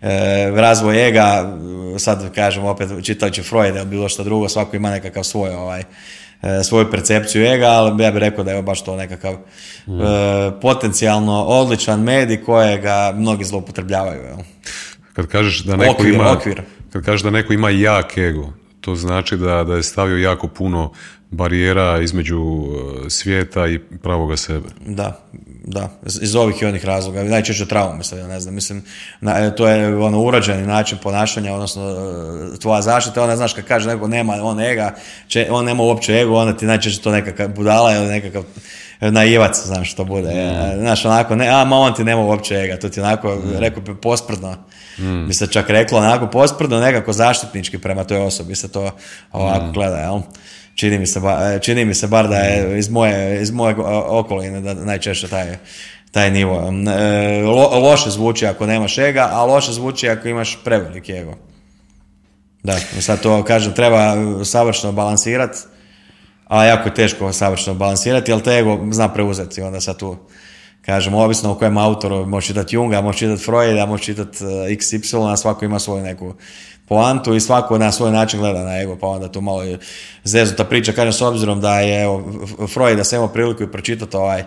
e, 0.00 0.50
razvoj 0.54 1.08
ega, 1.08 1.56
sad 1.98 2.34
kažem 2.34 2.64
opet 2.64 2.88
čitajući 3.02 3.42
Freud 3.42 3.76
ili 3.76 3.86
bilo 3.86 4.08
što 4.08 4.24
drugo, 4.24 4.48
svako 4.48 4.76
ima 4.76 4.90
nekakav 4.90 5.24
svoj 5.24 5.50
ovaj, 5.50 5.84
E, 6.44 6.64
svoju 6.64 6.90
percepciju 6.90 7.44
ega, 7.44 7.66
ali 7.66 8.02
ja 8.02 8.10
bih 8.10 8.20
rekao 8.20 8.44
da 8.44 8.50
je 8.50 8.62
baš 8.62 8.84
to 8.84 8.96
nekakav 8.96 9.34
mm. 9.86 9.92
potencijalno 10.62 11.42
odličan 11.42 12.02
medij 12.02 12.42
kojega 12.42 13.12
mnogi 13.16 13.44
zloupotrebljavaju. 13.44 14.22
Jel? 14.22 14.36
Kad 15.12 15.26
kažeš 15.26 15.64
da 15.64 15.76
neko 15.76 16.06
ima, 16.06 16.36
kad 16.92 17.04
kažeš 17.04 17.22
da 17.22 17.30
neko 17.30 17.52
ima 17.52 17.70
jak 17.70 18.18
ego, 18.18 18.52
to 18.80 18.94
znači 18.94 19.36
da, 19.36 19.64
da 19.64 19.76
je 19.76 19.82
stavio 19.82 20.16
jako 20.16 20.48
puno 20.48 20.92
barijera 21.30 22.00
između 22.00 22.40
svijeta 23.08 23.66
i 23.66 23.78
pravoga 23.78 24.36
sebe. 24.36 24.68
Da, 24.86 25.20
da, 25.66 25.88
iz 26.20 26.36
ovih 26.36 26.62
i 26.62 26.66
onih 26.66 26.84
razloga. 26.84 27.22
Najčešće 27.22 27.66
traume 27.66 28.04
sad, 28.04 28.28
ne 28.28 28.40
znam, 28.40 28.54
mislim, 28.54 28.84
to 29.56 29.68
je 29.68 29.96
ono 29.96 30.20
urađeni 30.20 30.66
način 30.66 30.98
ponašanja, 31.02 31.54
odnosno 31.54 31.90
e, 32.54 32.58
tvoja 32.58 32.82
zaštita, 32.82 33.22
ona 33.22 33.36
znaš 33.36 33.52
kad 33.52 33.64
kaže 33.64 33.88
neko 33.88 34.08
nema 34.08 34.38
on 34.42 34.60
ega, 34.60 34.94
on 35.50 35.64
nema 35.64 35.82
uopće 35.82 36.12
ego, 36.12 36.34
onda 36.34 36.56
ti 36.56 36.66
najčešće 36.66 37.02
to 37.02 37.10
nekakav 37.10 37.48
budala 37.48 37.92
ili 37.94 38.06
nekakav 38.06 38.44
naivac, 39.00 39.66
znaš 39.66 39.92
što 39.92 40.04
bude. 40.04 40.28
Mm. 40.28 40.78
Znaš, 40.80 41.04
onako, 41.04 41.36
ne, 41.36 41.48
a 41.48 41.64
ma 41.64 41.76
on 41.76 41.94
ti 41.94 42.04
nema 42.04 42.22
uopće 42.22 42.54
ega, 42.54 42.76
to 42.76 42.88
ti 42.88 43.00
onako, 43.00 43.34
mm. 43.34 43.58
rekao 43.58 43.82
bi 43.82 43.96
posprdno, 43.96 44.56
mm. 44.98 45.26
bi 45.26 45.34
se 45.34 45.46
čak 45.46 45.70
reklo, 45.70 45.98
onako 45.98 46.26
posprdno, 46.26 46.80
nekako 46.80 47.12
zaštitnički 47.12 47.78
prema 47.78 48.04
toj 48.04 48.18
osobi 48.18 48.54
se 48.54 48.72
to 48.72 48.90
ovako 49.32 49.66
mm. 49.66 49.72
gleda, 49.72 49.96
jel? 49.96 50.20
Čini 50.74 50.98
mi 50.98 51.06
se, 51.06 51.20
e, 51.54 51.58
čini 51.62 51.84
mi 51.84 51.94
se 51.94 52.06
bar 52.06 52.28
da 52.28 52.36
je 52.36 52.78
iz 52.78 52.90
moje, 52.90 53.42
iz 53.42 53.50
moje 53.50 53.74
okoline 54.06 54.60
da 54.60 54.74
najčešće 54.74 55.28
taj, 55.28 55.56
taj 56.10 56.30
nivo. 56.30 56.72
E, 56.98 57.42
loše 57.80 58.10
zvuči 58.10 58.46
ako 58.46 58.66
nemaš 58.66 58.98
ega, 58.98 59.28
a 59.32 59.44
loše 59.44 59.72
zvuči 59.72 60.08
ako 60.08 60.28
imaš 60.28 60.58
preveliki 60.64 61.12
ego. 61.12 61.34
Da, 62.62 62.78
sad 63.00 63.20
to 63.20 63.44
kažem, 63.44 63.72
treba 63.72 64.14
savršeno 64.44 64.92
balansirati, 64.92 65.58
a 66.44 66.64
jako 66.64 66.88
je 66.88 66.94
teško 66.94 67.32
savršeno 67.32 67.74
balansirati, 67.74 68.30
jer 68.30 68.40
te 68.40 68.50
ego 68.50 68.86
zna 68.90 69.08
preuzeti, 69.08 69.62
onda 69.62 69.80
sad 69.80 69.98
tu 69.98 70.16
kažem, 70.86 71.14
ovisno 71.14 71.52
o 71.52 71.54
kojem 71.54 71.78
autoru, 71.78 72.26
možeš 72.26 72.46
čitati 72.46 72.76
Junga, 72.76 73.00
možeš 73.00 73.18
čitati 73.18 73.44
Freuda, 73.44 73.86
možeš 73.86 74.06
čitati 74.06 74.44
e, 74.44 74.46
XY, 74.46 75.32
a 75.32 75.36
svako 75.36 75.64
ima 75.64 75.78
svoju 75.78 76.02
neku 76.02 76.34
poantu 76.88 77.34
i 77.34 77.40
svako 77.40 77.78
na 77.78 77.92
svoj 77.92 78.10
način 78.10 78.40
gleda 78.40 78.64
na 78.64 78.80
ego, 78.80 78.96
pa 78.96 79.06
onda 79.06 79.28
tu 79.28 79.40
malo 79.40 79.62
je 79.62 79.78
ta 80.56 80.64
priča, 80.64 80.92
kažem 80.92 81.12
s 81.12 81.22
obzirom 81.22 81.60
da 81.60 81.80
je 81.80 82.02
evo, 82.02 82.32
Freud 82.74 82.96
da 82.96 83.04
se 83.04 83.16
imao 83.16 83.28
priliku 83.28 83.62
i 83.62 83.72
pročitati 83.72 84.16
ovaj, 84.16 84.44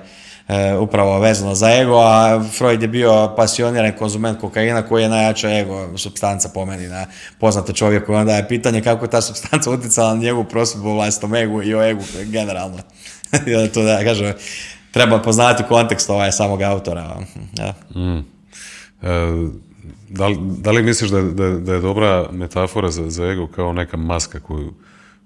e, 0.47 0.75
upravo 0.75 1.19
vezano 1.19 1.55
za 1.55 1.69
ego, 1.69 1.97
a 1.99 2.43
Freud 2.57 2.81
je 2.81 2.87
bio 2.87 3.33
pasioniran 3.35 3.91
konzument 3.99 4.41
kokaina 4.41 4.81
koji 4.81 5.03
je 5.03 5.09
najjača 5.09 5.49
ego 5.49 5.97
substanca 5.97 6.49
po 6.53 6.65
meni 6.65 6.87
na 6.87 7.05
poznate 7.39 7.73
čovjeku. 7.73 8.13
Onda 8.13 8.35
je 8.35 8.47
pitanje 8.47 8.81
kako 8.81 9.05
je 9.05 9.09
ta 9.09 9.21
substanca 9.21 9.71
utjecala 9.71 10.13
na 10.13 10.21
njegovu 10.21 10.43
prosudbu 10.43 10.89
o 10.89 10.93
vlastitom 10.93 11.35
egu 11.35 11.63
i 11.63 11.75
o 11.75 11.83
egu 11.83 12.03
generalno. 12.25 12.77
To 13.73 13.83
da 13.83 14.03
kažem, 14.03 14.33
treba 14.91 15.21
poznati 15.21 15.63
kontekst 15.63 16.09
ovaj 16.09 16.31
samog 16.31 16.61
autora. 16.61 17.17
Ja. 17.57 17.73
Mm. 17.95 18.17
E, 18.17 19.66
da, 20.09 20.29
da 20.39 20.71
li 20.71 20.83
misliš 20.83 21.11
da, 21.11 21.21
da, 21.21 21.49
da, 21.49 21.73
je 21.73 21.81
dobra 21.81 22.29
metafora 22.31 22.91
za, 22.91 23.09
za 23.09 23.27
ego 23.27 23.47
kao 23.47 23.73
neka 23.73 23.97
maska 23.97 24.39
koju, 24.39 24.73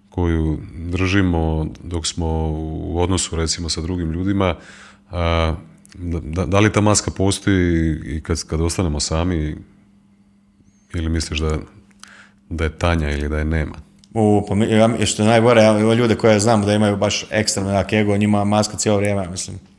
koju 0.10 0.58
držimo 0.76 1.68
dok 1.84 2.08
smo 2.08 2.28
u 2.64 2.99
odnosu 2.99 3.36
recimo 3.36 3.70
sa 3.70 3.82
drugim 3.82 4.12
ljudima, 4.12 4.56
a, 5.12 5.56
da, 5.94 6.45
da 6.45 6.60
li 6.60 6.72
ta 6.72 6.82
maska 6.82 7.12
postoji 7.12 7.99
i 8.06 8.22
kad, 8.24 8.44
kad 8.44 8.62
ostanemo 8.62 8.99
sami 8.99 9.56
ili 10.94 11.10
misliš 11.10 11.40
da, 11.40 11.58
da 12.49 12.64
je 12.64 12.78
tanja 12.78 13.12
ili 13.12 13.30
da 13.30 13.38
je 13.38 13.45
nema? 13.45 13.76
U, 14.14 14.48
ja, 14.70 15.06
što 15.06 15.24
je 15.24 15.30
najgore, 15.30 15.62
ja, 15.62 15.94
ljude 15.94 16.16
koje 16.16 16.40
znam 16.40 16.62
da 16.62 16.74
imaju 16.74 16.98
baš 16.98 17.26
ekstremno 17.30 17.72
jak 17.72 17.94
ego, 17.94 18.18
njima 18.18 18.44
maska 18.44 18.78
cijelo 18.78 18.98
vrijeme, 18.98 19.28
mislim 19.30 19.70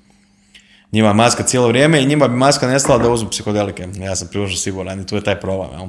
njima 0.93 1.13
maska 1.13 1.43
cijelo 1.43 1.69
vrijeme 1.69 2.03
i 2.03 2.07
njima 2.07 2.29
bi 2.29 2.37
maska 2.37 2.67
nestala 2.67 2.99
da 2.99 3.11
uzmu 3.11 3.31
psihodelike. 3.31 3.89
Ja 3.95 4.17
sam 4.17 4.29
prilično 4.29 4.57
siguran 4.57 5.01
i 5.01 5.07
tu 5.07 5.17
je 5.17 5.25
taj 5.25 5.41
problem. 5.41 5.71
Jel? 5.73 5.89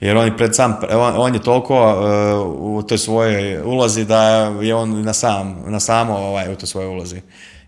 Jer 0.00 0.16
on, 0.16 0.36
pred 0.36 0.54
sam, 0.54 0.76
on, 1.16 1.34
je 1.34 1.42
toliko 1.42 1.74
uh, 1.74 2.78
u 2.78 2.82
toj 2.82 2.98
svojoj 2.98 3.62
ulozi 3.62 4.04
da 4.04 4.22
je 4.62 4.74
on 4.74 5.02
na, 5.02 5.12
sam, 5.12 5.62
na 5.66 5.80
samo 5.80 6.14
ovaj, 6.16 6.52
u 6.52 6.56
toj 6.56 6.66
svojoj 6.66 6.88
ulozi. 6.88 7.20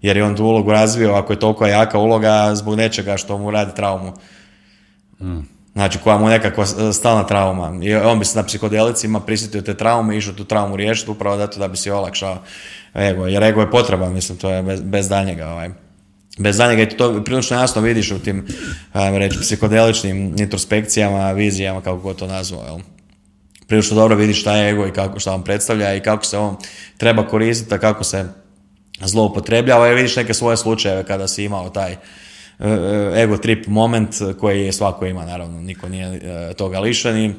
Jer 0.03 0.17
je 0.17 0.25
on 0.25 0.37
tu 0.37 0.45
ulogu 0.45 0.73
razvio, 0.73 1.15
ako 1.15 1.33
je 1.33 1.39
toliko 1.39 1.67
jaka 1.67 1.99
uloga 1.99 2.55
zbog 2.55 2.75
nečega 2.75 3.17
što 3.17 3.39
mu 3.39 3.51
radi 3.51 3.75
traumu. 3.75 4.13
Mm. 5.21 5.41
Znači, 5.73 5.99
koja 5.99 6.19
mu 6.19 6.29
je 6.29 6.39
nekakva 6.39 6.67
stalna 6.93 7.27
trauma. 7.27 7.73
I 7.83 7.95
on 7.95 8.19
bi 8.19 8.25
se 8.25 8.39
na 8.39 8.45
psihodelicima 8.45 9.21
prisjetio 9.21 9.63
te 9.63 9.75
traume 9.75 10.15
i 10.15 10.19
išao 10.19 10.35
tu 10.35 10.45
traumu 10.45 10.77
riješiti 10.77 11.11
upravo 11.11 11.37
zato 11.37 11.59
da 11.59 11.69
bi 11.69 11.77
si 11.77 11.91
olakšao 11.91 12.39
ego. 12.95 13.27
Jer 13.27 13.43
ego 13.43 13.61
je 13.61 13.71
potreban, 13.71 14.13
mislim, 14.13 14.39
to 14.39 14.51
je 14.51 14.63
bez, 14.63 14.81
bez 14.83 15.09
daljnjega. 15.09 15.49
Ovaj 15.49 15.86
bez 16.39 16.57
danjega 16.57 16.83
i 16.83 16.97
to 16.97 17.25
prilično 17.25 17.57
jasno 17.57 17.83
vidiš 17.83 18.11
u 18.11 18.19
tim 18.19 18.47
reći, 18.95 19.39
psihodeličnim 19.41 20.35
introspekcijama, 20.39 21.33
vizijama, 21.33 21.81
kako 21.81 21.97
god 21.97 22.17
to 22.17 22.27
nazvao. 22.27 22.65
Jel? 22.65 22.79
Prilično 23.67 23.97
dobro 23.97 24.17
vidiš 24.17 24.41
šta 24.41 24.57
je 24.57 24.71
ego 24.71 24.87
i 24.87 24.93
kako, 24.93 25.21
šta 25.21 25.35
on 25.35 25.45
predstavlja 25.45 25.95
i 25.95 26.01
kako 26.01 26.25
se 26.25 26.39
on 26.39 26.57
treba 26.97 27.27
koristiti, 27.27 27.75
a 27.75 27.79
kako 27.79 28.05
se 28.05 28.29
zloupotrebljava 29.01 29.89
i 29.89 29.95
vidiš 29.95 30.17
neke 30.17 30.35
svoje 30.35 30.57
slučajeve 30.57 31.05
kada 31.05 31.29
si 31.29 31.45
imao 31.45 31.71
taj 31.71 31.93
e, 31.93 31.97
e, 32.59 33.23
ego 33.23 33.37
trip 33.37 33.67
moment 33.67 34.15
koji 34.41 34.73
svako 34.73 35.07
ima, 35.07 35.25
naravno, 35.25 35.61
niko 35.61 35.89
nije 35.89 36.07
e, 36.07 36.55
toga 36.55 36.81
lišen 36.81 37.17
i 37.17 37.35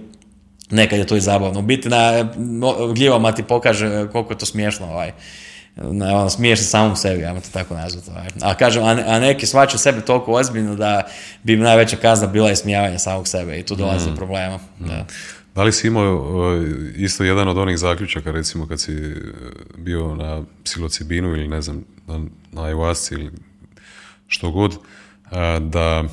nekad 0.69 0.99
je 0.99 1.07
to 1.07 1.15
i 1.15 1.21
zabavno. 1.21 1.61
Biti 1.61 1.89
na 1.89 2.29
gljivama 2.95 3.31
ti 3.31 3.43
pokaže 3.43 4.07
koliko 4.11 4.33
je 4.33 4.37
to 4.37 4.45
smiješno 4.45 4.87
ovaj, 4.87 5.11
ono, 5.81 6.29
smiješ 6.29 6.59
se 6.59 6.65
samom 6.65 6.95
sebi, 6.95 7.25
ajmo 7.25 7.39
to 7.39 7.47
tako 7.53 7.73
nazvati. 7.73 8.09
Ovaj. 8.09 8.27
A 8.41 8.53
kažem, 8.53 8.83
a, 8.83 9.19
neki 9.19 9.45
svačaju 9.45 9.79
sebe 9.79 10.01
toliko 10.01 10.31
ozbiljno 10.31 10.75
da 10.75 11.07
bi 11.43 11.53
im 11.53 11.59
najveća 11.59 11.97
kazna 11.97 12.27
bila 12.27 12.51
ismijavanje 12.51 12.99
samog 12.99 13.27
sebe 13.27 13.59
i 13.59 13.63
tu 13.63 13.75
dolazi 13.75 14.05
do 14.05 14.11
mm. 14.11 14.15
problema. 14.15 14.59
Da. 14.79 15.05
Da 15.55 15.63
li 15.63 15.71
si 15.71 15.87
imao 15.87 16.53
isto 16.95 17.23
jedan 17.23 17.47
od 17.47 17.57
onih 17.57 17.77
zaključaka, 17.77 18.31
recimo 18.31 18.67
kad 18.67 18.79
si 18.79 18.93
e, 18.93 19.15
bio 19.77 20.15
na 20.15 20.43
psilocibinu 20.63 21.29
ili 21.29 21.47
ne 21.47 21.61
znam, 21.61 21.83
na, 22.07 22.17
na 22.51 22.61
ayahuasci 22.61 23.13
ili 23.13 23.31
što 24.27 24.51
god, 24.51 24.77
da 25.61 26.03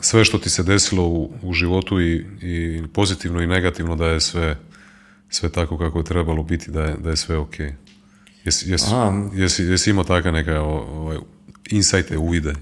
sve 0.00 0.24
što 0.24 0.38
ti 0.38 0.50
se 0.50 0.62
desilo 0.62 1.04
u, 1.04 1.32
u 1.42 1.52
životu 1.52 2.00
i, 2.00 2.26
i 2.42 2.82
pozitivno 2.94 3.42
i 3.42 3.46
negativno 3.46 3.96
da 3.96 4.06
je 4.06 4.20
sve, 4.20 4.56
sve 5.28 5.52
tako 5.52 5.78
kako 5.78 5.98
je 5.98 6.04
trebalo 6.04 6.42
biti, 6.42 6.70
da 6.70 6.82
je, 6.82 6.96
da 6.96 7.10
je 7.10 7.16
sve 7.16 7.36
ok. 7.36 7.54
Jesi, 8.44 8.70
jesi, 8.70 8.90
jesi, 9.34 9.62
jesi 9.62 9.90
imao 9.90 10.04
takve 10.04 10.32
neka 10.32 10.60
ovaj, 10.60 11.18
insajte, 11.70 12.18
uvide? 12.18 12.54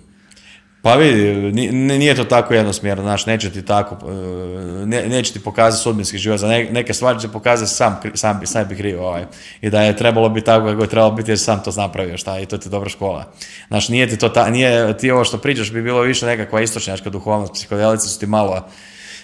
Pa 0.86 0.94
vidi, 0.94 1.34
nije 1.82 2.14
to 2.14 2.24
tako 2.24 2.54
jednosmjerno, 2.54 3.02
znaš, 3.02 3.26
neće 3.26 3.50
ti 3.50 3.62
tako, 3.62 3.96
e, 4.10 4.86
ne, 4.86 5.08
neće 5.08 5.32
ti 5.32 5.40
pokazati 5.40 5.82
sudbinski 5.82 6.18
život, 6.18 6.40
za 6.40 6.48
neke 6.48 6.94
stvari 6.94 7.20
će 7.20 7.28
pokazati 7.28 7.70
sam, 7.70 8.00
sam, 8.14 8.40
sam 8.46 8.68
bi 8.68 8.76
krivo, 8.76 9.06
ovaj. 9.06 9.24
i 9.60 9.70
da 9.70 9.82
je 9.82 9.96
trebalo 9.96 10.28
biti 10.28 10.46
tako 10.46 10.66
kako 10.66 10.82
je 10.82 10.88
trebalo 10.88 11.12
biti 11.12 11.30
jer 11.30 11.38
sam 11.38 11.62
to 11.62 11.72
napravio, 11.76 12.18
šta, 12.18 12.40
i 12.40 12.46
to 12.46 12.58
ti 12.58 12.68
je 12.68 12.70
dobra 12.70 12.88
škola. 12.88 13.32
Znaš, 13.68 13.88
nije 13.88 14.08
ti 14.08 14.16
to, 14.16 14.28
ta, 14.28 14.50
nije 14.50 14.98
ti 14.98 15.10
ovo 15.10 15.24
što 15.24 15.38
pričaš 15.38 15.72
bi 15.72 15.82
bilo 15.82 16.00
više 16.00 16.26
nekakva 16.26 16.60
istočnjačka 16.60 17.10
duhovnost, 17.10 17.52
psihodelici 17.52 18.08
su 18.08 18.20
ti 18.20 18.26
malo, 18.26 18.68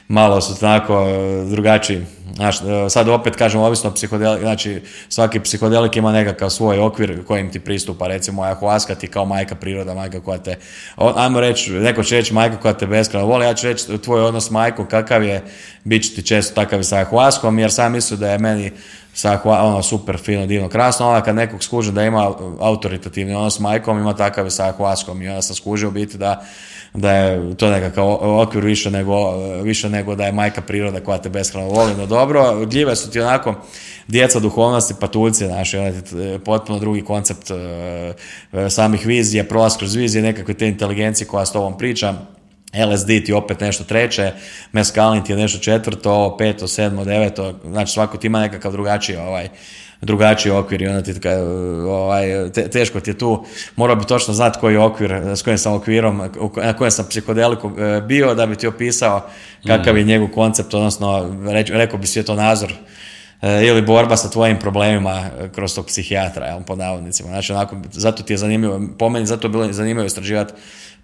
malo 0.08 0.40
su 0.40 0.60
tako 0.60 1.08
e, 1.08 1.44
drugačiji. 1.50 2.06
Znaš, 2.34 2.60
e, 2.60 2.90
sad 2.90 3.08
opet 3.08 3.36
kažem, 3.36 3.60
ovisno 3.60 3.94
psihodelik, 3.94 4.40
znači 4.40 4.82
svaki 5.08 5.40
psihodelik 5.40 5.96
ima 5.96 6.12
nekakav 6.12 6.50
svoj 6.50 6.78
okvir 6.78 7.24
kojim 7.24 7.52
ti 7.52 7.60
pristupa, 7.60 8.06
recimo 8.06 8.42
ayahuasca 8.42 8.94
ti 8.94 9.06
kao 9.06 9.24
majka 9.24 9.54
priroda, 9.54 9.94
majka 9.94 10.20
koja 10.20 10.38
te, 10.38 10.56
ajmo 10.96 11.40
reći, 11.40 11.70
neko 11.70 12.02
će 12.02 12.16
reći 12.16 12.34
majka 12.34 12.56
koja 12.56 12.74
te 12.74 12.86
beskreno 12.86 13.26
voli, 13.26 13.44
ja 13.44 13.54
ću 13.54 13.66
reći 13.66 13.98
tvoj 13.98 14.20
odnos 14.20 14.46
s 14.46 14.50
majkom 14.50 14.86
kakav 14.86 15.22
je, 15.24 15.44
bit 15.84 16.02
će 16.02 16.14
ti 16.14 16.22
često 16.22 16.54
takav 16.54 16.80
i 16.80 16.84
sa 16.84 16.96
ayahuascom, 17.04 17.58
jer 17.58 17.72
sam 17.72 17.92
mislim 17.92 18.20
da 18.20 18.30
je 18.30 18.38
meni 18.38 18.72
sa 19.14 19.40
ono 19.44 19.82
super 19.82 20.18
fino, 20.18 20.46
divno, 20.46 20.68
krasno, 20.68 21.08
onda 21.08 21.20
kad 21.20 21.34
nekog 21.34 21.64
skuže 21.64 21.92
da 21.92 22.02
ima 22.02 22.34
autoritativni 22.60 23.34
odnos 23.34 23.56
s 23.56 23.60
majkom, 23.60 23.98
ima 23.98 24.16
takav 24.16 24.50
sa 24.50 24.72
ayahuascom 24.72 25.22
i 25.22 25.28
onda 25.28 25.42
sam 25.42 25.56
skužio 25.56 25.90
biti 25.90 26.18
da 26.18 26.44
da 26.94 27.12
je 27.12 27.56
to 27.56 27.70
nekakav 27.70 28.08
okvir 28.40 28.64
više 28.64 28.90
nego, 28.90 29.36
više 29.62 29.88
nego 29.88 30.14
da 30.14 30.24
je 30.24 30.32
majka 30.32 30.60
priroda 30.60 31.00
koja 31.00 31.18
te 31.18 31.28
beskreno 31.28 31.68
voli, 31.68 31.94
no 31.94 32.06
dobro, 32.06 32.66
gljive 32.66 32.96
su 32.96 33.10
ti 33.10 33.20
onako, 33.20 33.54
djeca 34.08 34.40
duhovnosti, 34.40 34.94
patuljci, 35.00 35.46
znaš, 35.46 35.72
potpuno 36.44 36.78
drugi 36.78 37.04
koncept 37.04 37.50
samih 38.70 39.06
vizija, 39.06 39.44
prolaz 39.44 39.76
kroz 39.76 39.94
vizije, 39.94 40.22
nekakve 40.22 40.54
te 40.54 40.68
inteligencije 40.68 41.26
koja 41.26 41.46
s 41.46 41.52
tobom 41.52 41.78
priča, 41.78 42.14
LSD 42.72 43.08
ti 43.26 43.32
opet 43.32 43.60
nešto 43.60 43.84
treće, 43.84 44.32
meskalin 44.72 45.24
ti 45.24 45.32
je 45.32 45.36
nešto 45.36 45.58
četvrto, 45.58 46.36
peto, 46.38 46.68
sedmo, 46.68 47.04
deveto, 47.04 47.54
znači 47.64 47.92
svako 47.92 48.16
ti 48.16 48.26
ima 48.26 48.40
nekakav 48.40 48.72
drugačiji 48.72 49.16
ovaj, 49.16 49.48
drugačiji 50.00 50.52
okvir 50.52 50.82
i 50.82 50.88
onda 50.88 51.02
ti 51.02 51.28
ovaj, 51.88 52.50
teško 52.72 53.00
ti 53.00 53.10
je 53.10 53.18
tu, 53.18 53.44
morao 53.76 53.96
bi 53.96 54.04
točno 54.04 54.34
znati 54.34 54.58
koji 54.60 54.74
je 54.74 54.80
okvir, 54.80 55.12
s 55.12 55.42
kojim 55.42 55.58
sam 55.58 55.72
okvirom, 55.72 56.22
na 56.56 56.72
kojem 56.72 56.90
sam 56.90 57.06
psihodeliku 57.08 57.70
e, 57.78 58.00
bio 58.00 58.34
da 58.34 58.46
bi 58.46 58.56
ti 58.56 58.66
opisao 58.66 59.26
kakav 59.66 59.98
je 59.98 60.04
mm. 60.04 60.08
njegov 60.08 60.28
koncept, 60.28 60.74
odnosno 60.74 61.36
rekao 61.70 61.98
bi 61.98 62.06
svjetonazor 62.06 62.72
ili 63.42 63.82
borba 63.82 64.16
sa 64.16 64.30
tvojim 64.30 64.58
problemima 64.58 65.30
kroz 65.54 65.74
tog 65.74 65.86
psihijatra, 65.86 66.46
jel, 66.46 66.62
pod 66.62 66.78
navodnicima. 66.78 67.28
Znači, 67.28 67.52
onako, 67.52 67.76
zato 67.90 68.22
ti 68.22 68.32
je 68.32 68.36
zanimljivo, 68.36 68.80
po 68.98 69.08
meni 69.08 69.26
zato 69.26 69.46
je 69.46 69.50
bilo 69.50 69.72
zanimljivo 69.72 70.06
istraživati 70.06 70.52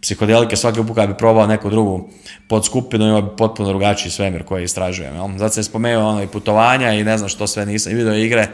psihodelike, 0.01 0.57
svaki 0.57 0.83
put 0.87 1.07
bi 1.07 1.15
probao 1.19 1.47
neku 1.47 1.71
drugu 1.71 2.09
podskupinu, 2.49 3.09
ima 3.09 3.21
bi 3.21 3.37
potpuno 3.37 3.69
drugačiji 3.69 4.13
svemir 4.13 4.45
koji 4.45 4.65
istražujem. 4.65 5.15
Jel? 5.15 5.29
Zato 5.37 5.55
sam 5.55 5.65
spomenuo 5.65 6.09
ono 6.09 6.23
i 6.23 6.27
putovanja 6.27 6.93
i 6.93 7.05
ne 7.05 7.19
znam 7.19 7.29
što 7.29 7.47
sve 7.47 7.67
nisam, 7.67 7.93
i 7.93 7.95
video 7.95 8.15
igre, 8.15 8.49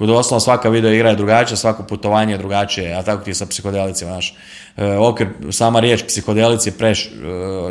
kod 0.00 0.08
doslovno 0.08 0.40
svaka 0.40 0.68
video 0.68 0.92
igra 0.92 1.10
je 1.10 1.16
drugačija, 1.16 1.56
svako 1.56 1.82
putovanje 1.82 2.34
je 2.34 2.38
drugačije, 2.38 2.94
a 2.94 3.02
tako 3.02 3.24
ti 3.24 3.30
je 3.30 3.34
sa 3.34 3.46
psihodelicima, 3.46 4.10
znaš. 4.10 4.34
E, 4.76 4.96
okvir, 4.96 5.28
sama 5.50 5.80
riječ 5.80 6.02
psihodelici 6.06 6.68
je 6.68 6.72
preš 6.72 7.06
e, 7.06 7.10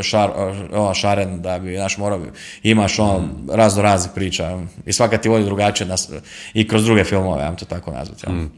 šar, 0.04 0.32
o, 0.74 0.94
šaren 0.94 1.42
da 1.42 1.60
bi, 1.60 1.76
znaš, 1.76 1.98
morao 1.98 2.22
imaš 2.64 3.00
ono 3.00 3.30
razno 3.52 3.82
raznih 3.82 4.12
priča 4.16 4.60
i 4.86 4.94
svaka 4.94 5.18
ti 5.18 5.30
vodi 5.30 5.46
drugačije 5.46 5.88
nas, 5.88 6.10
i 6.54 6.68
kroz 6.68 6.86
druge 6.86 7.04
filmove, 7.04 7.44
ja 7.44 7.56
to 7.56 7.66
tako 7.66 7.92
nazvati. 7.92 8.30
Mm. 8.32 8.52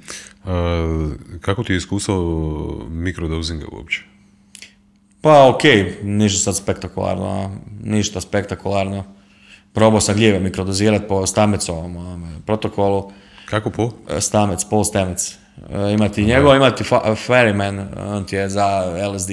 kako 1.41 1.63
ti 1.63 1.73
je 1.73 1.77
iskustvo 1.77 2.15
mikrodozinga 2.89 3.65
uopće? 3.71 4.01
Pa 5.21 5.47
ok, 5.47 5.63
ništa 6.03 6.39
sad 6.39 6.63
spektakularno, 6.63 7.51
ništa 7.83 8.21
spektakularno. 8.21 9.03
Probao 9.73 10.01
sam 10.01 10.15
gljive 10.15 10.39
mikrodozirat 10.39 11.07
po 11.07 11.27
Stamecovom 11.27 12.41
protokolu. 12.45 13.11
Kako 13.51 13.69
po? 13.69 13.91
E, 14.09 14.21
Stamec, 14.21 14.63
Paul 14.69 14.83
Stamec. 14.83 15.37
E, 15.69 15.93
imati 15.93 16.25
njegov, 16.25 16.55
imati 16.55 16.83
Ferryman, 17.27 17.87
on 17.97 18.25
ti 18.25 18.35
je 18.35 18.49
za 18.49 18.85
LSD 19.13 19.31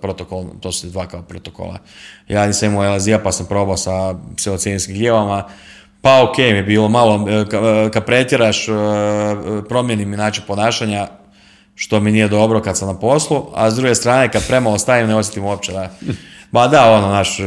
protokol, 0.00 0.44
to 0.60 0.72
su 0.72 0.86
dva 0.86 1.06
kao 1.06 1.22
protokola. 1.22 1.78
Ja 2.28 2.46
nisam 2.46 2.70
imao 2.72 2.96
LSD-a 2.96 3.18
pa 3.18 3.32
sam 3.32 3.46
probao 3.46 3.76
sa 3.76 4.14
psilocinskim 4.36 4.94
gljivama. 4.94 5.44
Pa 6.00 6.22
ok 6.22 6.38
mi 6.38 6.44
je 6.44 6.62
bilo 6.62 6.88
malo, 6.88 7.28
e, 7.28 7.44
kad 7.90 8.04
pretjeraš, 8.04 8.66
promijenim 9.68 10.10
način 10.10 10.44
ponašanja, 10.46 11.08
što 11.74 12.00
mi 12.00 12.12
nije 12.12 12.28
dobro 12.28 12.62
kad 12.62 12.78
sam 12.78 12.88
na 12.88 12.98
poslu, 12.98 13.46
a 13.54 13.70
s 13.70 13.74
druge 13.74 13.94
strane 13.94 14.32
kad 14.32 14.46
premalo 14.46 14.78
stavim 14.78 15.08
ne 15.08 15.16
osjetim 15.16 15.44
uopće 15.44 15.72
da... 15.72 15.90
Ba 16.50 16.68
da, 16.68 16.92
ono, 16.92 17.08
naš, 17.08 17.40
e, 17.40 17.44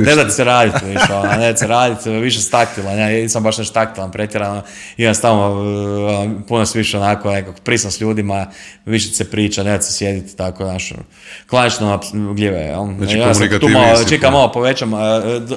ne 0.00 0.14
da 0.14 0.24
ti 0.24 0.30
se 0.30 0.44
raditi 0.44 0.84
više, 0.86 1.12
ono, 1.12 1.32
ne 1.32 1.52
da 1.52 1.56
se 1.56 1.66
raditi, 1.66 2.10
više 2.10 2.40
staktila, 2.40 2.90
ja 2.90 3.08
nisam 3.08 3.42
baš 3.42 3.58
nešto 3.58 3.74
taktilan, 3.74 4.12
pretjerano, 4.12 4.62
imam 4.96 5.14
stavno, 5.14 5.44
ono, 6.08 6.40
puno 6.48 6.66
se 6.66 6.78
više 6.78 6.98
onako, 6.98 7.30
nekako, 7.30 7.60
prisam 7.64 7.90
s 7.90 8.00
ljudima, 8.00 8.46
više 8.84 9.08
se 9.08 9.30
priča, 9.30 9.62
ne 9.62 9.70
da 9.70 9.82
se 9.82 9.92
sjediti, 9.92 10.36
tako, 10.36 10.64
naš, 10.64 10.92
klanično 11.50 12.00
gljive, 12.34 12.58
jel? 12.58 12.84
Znači, 12.98 13.18
ja 13.18 13.34
sam 13.34 13.48
tu 13.60 13.68
malo, 13.68 14.04
čekam 14.08 14.32
malo 14.32 14.52
povećam, 14.52 14.92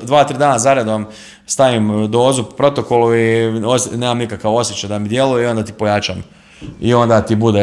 dva, 0.04 0.24
tri 0.24 0.38
dana 0.38 0.60
zaredom 0.60 1.06
stavim 1.46 2.12
dozu 2.12 2.44
protokolu 2.44 3.16
i 3.16 3.52
nemam 3.96 4.18
nikakav 4.18 4.56
osjećaj 4.56 4.88
da 4.88 5.00
mi 5.00 5.10
djeluje 5.10 5.44
i 5.44 5.48
onda 5.48 5.66
ti 5.66 5.74
pojačam 5.74 6.24
i 6.82 6.94
onda 6.94 7.22
ti 7.22 7.36
bude 7.36 7.60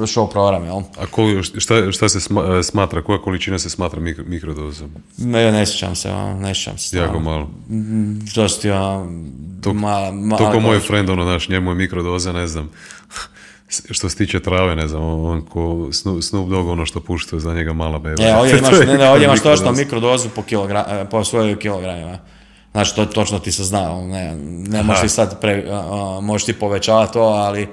show 0.00 0.30
program, 0.32 0.64
jel? 0.64 0.76
A 0.76 1.06
ko, 1.10 1.22
šta, 1.42 1.92
šta 1.92 2.08
se 2.08 2.18
e, 2.58 2.62
smatra, 2.62 3.02
koja 3.02 3.18
količina 3.18 3.58
se 3.58 3.70
smatra 3.70 4.00
mikro, 4.00 4.24
mikrodozom? 4.26 4.90
Ne, 5.18 5.52
ne 5.52 5.66
sjećam 5.66 5.94
se, 5.94 6.12
ne 6.14 6.54
sjećam 6.54 6.78
se. 6.78 6.98
Jako 6.98 7.20
malo. 7.20 7.50
Mm, 7.68 8.26
to 8.34 8.48
su 8.48 8.60
ti, 8.60 8.68
to, 9.60 9.74
ma, 9.74 10.10
ma, 10.12 10.36
to 10.36 10.52
ko 10.52 10.60
moj 10.60 10.80
friend, 10.80 11.10
ono, 11.10 11.24
naš, 11.24 11.48
njemu 11.48 11.70
je 11.70 11.74
mikrodoza, 11.74 12.32
ne 12.32 12.46
znam, 12.46 12.70
što 13.90 14.08
se 14.08 14.16
tiče 14.16 14.40
trave, 14.40 14.76
ne 14.76 14.88
znam, 14.88 15.02
on 15.02 15.42
ko 15.42 15.88
Snoop 16.22 16.50
Dogg, 16.50 16.68
ono 16.68 16.86
što 16.86 17.00
pušta 17.00 17.38
za 17.38 17.54
njega 17.54 17.72
mala 17.72 17.98
beba. 17.98 18.22
E, 18.22 18.34
ovdje 18.34 18.58
imaš, 18.58 18.78
ne, 18.86 18.98
ne, 18.98 19.10
ovdje 19.10 19.24
imaš 19.24 19.42
točno 19.42 19.72
mikrodozu 19.72 20.28
po, 20.34 20.42
kilogra, 20.42 20.86
e, 20.88 21.10
po 21.10 21.24
svojoj 21.24 21.58
kilogramima. 21.58 22.18
Znači, 22.72 22.94
to 22.96 23.06
točno 23.06 23.38
ti 23.38 23.52
se 23.52 23.64
zna, 23.64 24.02
ne, 24.02 24.36
ne 24.68 24.82
možeš 24.82 25.02
ti 25.02 25.08
sad, 25.08 25.40
pre, 25.40 25.64
možeš 26.22 26.46
ti 26.46 26.52
povećavati 26.52 27.12
to, 27.12 27.20
ali 27.20 27.68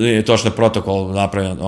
je 0.00 0.24
točno 0.24 0.50
protokol 0.50 1.12
napravljen, 1.12 1.58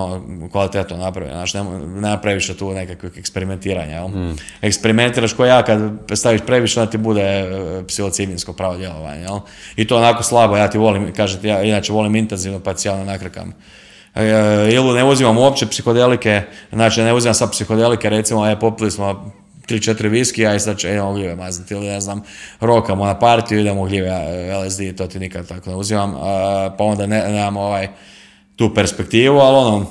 kvalitetno 0.53 0.97
napravljen, 0.97 1.35
znači 1.35 1.59
nema 2.01 2.17
previše 2.17 2.57
tu 2.57 2.73
nekakvih 2.73 3.13
eksperimentiranja. 3.17 3.95
Jel? 3.95 4.09
Mm. 4.09 4.37
Eksperimentiraš 4.63 5.33
ko 5.33 5.45
ja 5.45 5.63
kad 5.63 5.81
staviš 6.15 6.41
previše, 6.47 6.81
onda 6.81 6.91
ti 6.91 6.99
bude 6.99 7.23
e, 7.23 7.47
psilociminsko 7.87 8.53
pravo 8.53 8.77
djelovanje. 8.77 9.23
Jel? 9.23 9.39
I 9.77 9.87
to 9.87 9.97
onako 9.97 10.23
slabo, 10.23 10.57
ja 10.57 10.71
ti 10.71 10.79
volim, 10.79 11.13
kažete, 11.13 11.49
ja 11.49 11.63
inače 11.63 11.93
volim 11.93 12.17
intenzivno 12.17 12.61
pa 12.61 12.75
cijalno 12.75 13.05
nakrakam. 13.05 13.53
E, 14.15 14.25
ili 14.73 14.95
ne 14.95 15.05
uzimam 15.05 15.39
uopće 15.39 15.67
psihodelike, 15.67 16.43
znači 16.73 17.03
ne 17.03 17.15
uzimam 17.15 17.35
sad 17.35 17.51
psihodelike, 17.53 18.11
recimo, 18.11 18.47
je 18.47 18.61
popili 18.61 18.91
smo 18.91 19.33
tri, 19.69 19.81
četiri 19.81 20.09
viski, 20.09 20.47
a 20.47 20.55
i 20.55 20.61
sad 20.61 20.79
će, 20.79 20.89
idemo 20.89 21.13
gljive 21.13 21.37
mazniti 21.37 21.75
ili 21.75 21.87
ne 21.87 22.01
znam, 22.01 22.23
rokamo 22.61 23.07
na 23.07 23.19
partiju, 23.19 23.61
idemo 23.61 23.85
gljive 23.85 24.11
LSD, 24.65 24.97
to 24.97 25.07
ti 25.07 25.19
nikad 25.19 25.49
tako 25.49 25.71
ne 25.71 25.77
uzimam, 25.77 26.15
pa 26.79 26.85
onda 26.85 27.07
ne, 27.07 27.25
nemamo 27.29 27.61
ovaj, 27.61 27.89
tu 28.57 28.75
perspektivu, 28.75 29.39
ali 29.39 29.57
ono, 29.57 29.87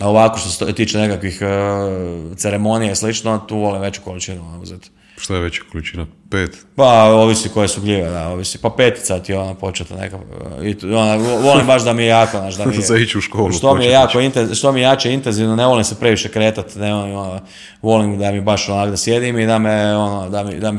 ovako 0.00 0.38
što 0.38 0.48
se 0.48 0.72
tiče 0.72 0.98
nekakvih 0.98 1.38
uh, 1.42 2.36
ceremonija 2.36 2.92
i 2.92 2.96
slično, 2.96 3.38
tu 3.38 3.58
volim 3.58 3.82
veću 3.82 4.00
količinu 4.04 4.60
uzeti. 4.62 4.90
Što 5.22 5.34
je 5.34 5.40
veća 5.40 5.62
količina? 5.72 6.06
Pet? 6.30 6.56
Pa, 6.76 7.04
ovisi 7.04 7.48
koje 7.48 7.68
su 7.68 7.80
gljive, 7.80 8.10
da, 8.10 8.28
ovisi. 8.28 8.58
Pa 8.58 8.70
petica 8.70 9.18
ti 9.18 9.32
je 9.32 9.38
ona 9.38 9.54
početa 9.54 9.96
neka. 9.96 10.18
I, 10.62 10.94
ona, 10.94 11.16
volim 11.16 11.66
baš 11.66 11.82
da 11.82 11.92
mi 11.92 12.02
je 12.02 12.08
jako, 12.08 12.38
znaš, 12.38 12.54
da 12.54 12.66
mi 12.66 12.74
je... 12.74 12.80
Za 12.90 12.96
ići 12.96 13.18
u 13.18 13.20
školu. 13.20 13.52
Što 13.52 13.74
mi 13.74 13.84
je 13.84 13.90
jako, 13.90 14.18
što 14.54 14.72
mi 14.72 14.80
je 14.80 14.84
jače 14.84 15.12
intenzivno, 15.12 15.56
ne 15.56 15.66
volim 15.66 15.84
se 15.84 15.94
previše 15.94 16.28
kretati, 16.28 16.78
ne 16.78 16.94
volim, 16.94 17.14
ono, 17.14 17.40
volim 17.82 18.18
da 18.18 18.32
mi 18.32 18.40
baš 18.40 18.68
onak 18.68 18.90
da 18.90 18.96
sjedim 18.96 19.38
i 19.38 19.46
da 19.46 19.58
me, 19.58 19.96
ono, 19.96 20.28
da 20.28 20.44
mi, 20.44 20.54
da 20.54 20.72
mi 20.72 20.78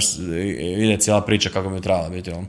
ide 0.78 0.98
cijela 0.98 1.22
priča 1.22 1.50
kako 1.50 1.70
mi 1.70 1.78
je 1.78 1.82
trebala 1.82 2.10
biti, 2.10 2.32
ono. 2.32 2.46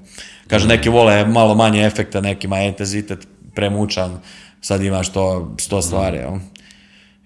Kaže, 0.49 0.69
neki 0.69 0.89
vole 0.89 1.27
malo 1.27 1.55
manje 1.55 1.87
efekta, 1.87 2.21
nekima 2.21 2.59
je 2.59 2.69
intenzitet 2.69 3.29
premučan, 3.55 4.21
sad 4.61 4.83
imaš 4.83 5.12
to 5.12 5.55
sto 5.59 5.83
stvari, 5.83 6.19
ono. 6.19 6.41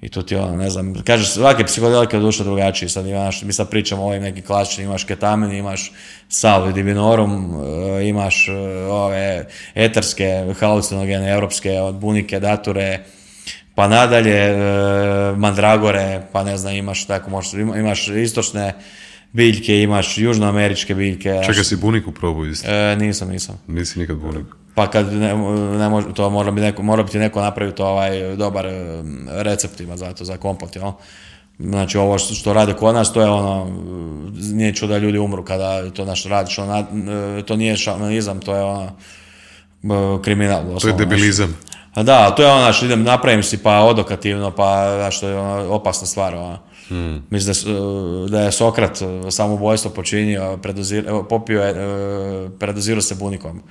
I 0.01 0.09
to 0.09 0.23
ti 0.23 0.37
ono, 0.37 0.57
ne 0.57 0.71
znam, 0.71 0.95
kažeš, 1.05 1.31
svake 1.31 1.65
psihodelike 1.65 2.17
je 2.17 2.21
duša 2.21 2.45
drugačiji, 2.45 2.89
sad 2.89 3.07
imaš, 3.07 3.43
mi 3.43 3.53
sad 3.53 3.71
pričamo 3.71 4.03
o 4.03 4.07
ovim 4.07 4.23
nekim 4.23 4.45
klasičnim, 4.45 4.87
imaš 4.87 5.05
ketamin, 5.05 5.53
imaš 5.53 5.93
salve 6.29 6.73
divinorum, 6.73 7.55
e, 7.99 8.09
imaš 8.09 8.49
e, 8.49 8.53
ove 8.87 9.47
etarske, 9.75 10.55
halucinogene, 10.61 11.31
europske, 11.31 11.81
od 11.81 11.95
bunike, 11.95 12.41
dature, 12.41 13.05
pa 13.75 13.89
nadalje, 13.89 14.37
e, 14.37 14.57
mandragore, 15.37 16.23
pa 16.33 16.45
ne 16.45 16.57
znam, 16.57 16.75
imaš 16.75 17.07
tako, 17.07 17.31
možeš, 17.31 17.53
imaš 17.53 18.09
istočne 18.09 18.75
biljke, 19.33 19.83
imaš 19.83 20.19
južnoameričke 20.19 20.95
biljke. 20.95 21.41
Čekaj, 21.47 21.65
si 21.65 21.77
buniku 21.77 22.13
probao 22.13 22.47
isto? 22.47 22.71
E, 22.71 22.97
nisam, 22.97 23.31
nisam. 23.31 23.61
Nisi 23.67 23.99
nikad 23.99 24.17
buniku? 24.17 24.57
Pa 24.79 24.91
kad 24.91 25.13
ne, 25.13 25.37
ne 25.79 25.89
može, 25.89 26.15
to 26.15 26.31
mora 26.31 26.51
biti 26.51 26.63
neko, 26.63 26.83
mora 26.83 27.03
biti 27.03 27.19
neko 27.19 27.41
napraviti 27.41 27.83
ovaj 27.83 28.37
dobar 28.37 28.67
eh, 28.67 29.03
recept 29.27 29.81
ima 29.81 29.97
za 29.97 30.13
to, 30.13 30.25
za 30.25 30.37
kompot, 30.37 30.77
jel? 30.77 30.93
Znači 31.59 31.99
ovo 31.99 32.19
što, 32.19 32.35
što 32.35 32.53
rade 32.53 32.75
kod 32.75 32.95
nas, 32.95 33.13
to 33.13 33.21
je 33.21 33.29
ono, 33.29 33.67
nije 34.35 34.75
čudo 34.75 34.93
da 34.93 34.99
ljudi 34.99 35.19
umru 35.19 35.45
kada 35.45 35.91
to 35.91 36.05
naš 36.05 36.25
radiš, 36.25 36.59
ono, 36.59 36.79
eh, 36.79 37.43
to 37.43 37.57
nije 37.57 37.77
šamanizam, 37.77 38.41
to 38.41 38.55
je 38.55 38.63
ono, 38.63 38.85
eh, 38.85 40.23
kriminal. 40.23 40.79
To 40.81 40.89
je 40.89 40.95
debilizam. 40.95 41.57
A 41.95 42.03
da, 42.03 42.31
to 42.31 42.43
je 42.43 42.51
ono, 42.51 42.61
znači, 42.61 42.85
idem, 42.85 43.03
napravim 43.03 43.43
si 43.43 43.59
pa 43.63 43.81
odokativno, 43.81 44.51
pa, 44.51 44.95
znači, 44.97 45.21
to 45.21 45.29
je 45.29 45.39
ono, 45.39 45.75
opasna 45.75 46.07
stvar, 46.07 46.35
ono. 46.35 46.59
Hmm. 46.89 47.23
Mislim 47.31 47.55
da, 47.75 48.31
da 48.31 48.41
je 48.41 48.53
Sokrat 48.53 48.99
samoubojstvo 49.31 49.91
počinio, 49.91 50.59
popio 51.29 51.63
je, 51.63 51.75
predozirao 52.59 53.03
se 53.03 53.15
bunikom. 53.15 53.63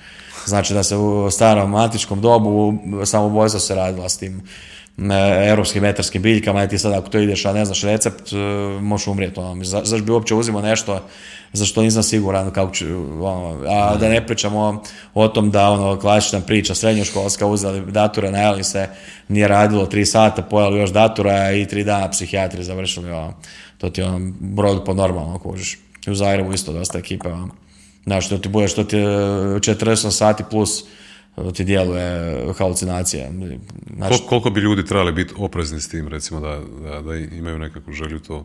Znači 0.46 0.74
da 0.74 0.84
se 0.84 0.96
u 0.96 1.32
starom 1.32 1.76
antičkom 1.76 2.22
dobu 2.22 2.74
samoubojstvo 3.06 3.60
se 3.60 3.76
radila 3.76 4.10
s 4.10 4.18
tim 4.18 4.42
europskim 5.48 5.82
metarskim 5.82 6.22
biljkama 6.22 6.64
i 6.64 6.68
ti 6.68 6.78
sad 6.78 6.94
ako 6.94 7.10
to 7.10 7.20
ideš, 7.20 7.46
a 7.46 7.54
ne 7.54 7.66
znaš 7.66 7.84
recept, 7.84 8.34
e, 8.34 8.36
možeš 8.82 9.08
umrijeti. 9.08 9.40
Ono. 9.40 9.64
Zašto 9.64 10.06
bi 10.06 10.12
uopće 10.12 10.36
uzimao 10.36 10.62
nešto 10.62 11.02
za 11.54 11.66
što 11.66 11.82
nisam 11.82 12.04
siguran 12.04 12.52
kako 12.52 12.74
ću, 12.74 12.86
ono, 13.26 13.64
a 13.68 13.96
da 13.96 14.10
ne 14.10 14.28
pričamo 14.28 14.84
o 15.14 15.28
tom 15.28 15.52
da 15.52 15.70
ono 15.70 16.00
klasična 16.00 16.42
priča 16.42 16.76
srednjoškolska 16.76 17.48
uzeli 17.48 17.92
dature, 17.92 18.32
najeli 18.32 18.64
se, 18.64 18.90
nije 19.28 19.48
radilo 19.48 19.86
tri 19.86 20.06
sata, 20.06 20.42
pojeli 20.42 20.80
još 20.80 20.90
datura 20.90 21.52
i 21.52 21.66
tri 21.66 21.84
dana 21.84 22.10
psihijatri 22.10 22.64
završili, 22.64 23.12
ono, 23.12 23.34
to 23.78 23.90
ti 23.90 24.02
ono, 24.02 24.32
brod 24.40 24.84
po 24.86 24.94
normalno 24.94 25.40
kužiš. 25.40 25.80
U 26.08 26.16
Zagrebu 26.16 26.54
isto 26.54 26.74
dosta 26.74 27.00
ekipe, 27.00 27.28
ono 27.30 27.50
Znaš, 28.08 28.26
što 28.26 28.38
ti 28.38 28.50
bude, 28.50 28.68
što 28.68 28.84
ti 28.84 28.98
je 28.98 29.06
48 29.06 30.12
sati 30.12 30.44
plus 30.50 30.84
ti 31.54 31.64
djeluje 31.64 32.38
halucinacija. 32.58 33.30
Znači, 33.96 34.24
koliko 34.30 34.50
bi 34.50 34.60
ljudi 34.60 34.86
trebali 34.86 35.12
biti 35.12 35.34
oprezni 35.38 35.82
s 35.82 35.90
tim, 35.90 36.08
recimo, 36.08 36.40
da, 36.40 36.60
da, 36.84 37.02
da 37.02 37.16
imaju 37.16 37.60
nekakvu 37.60 37.94
želju 37.94 38.20
to 38.20 38.38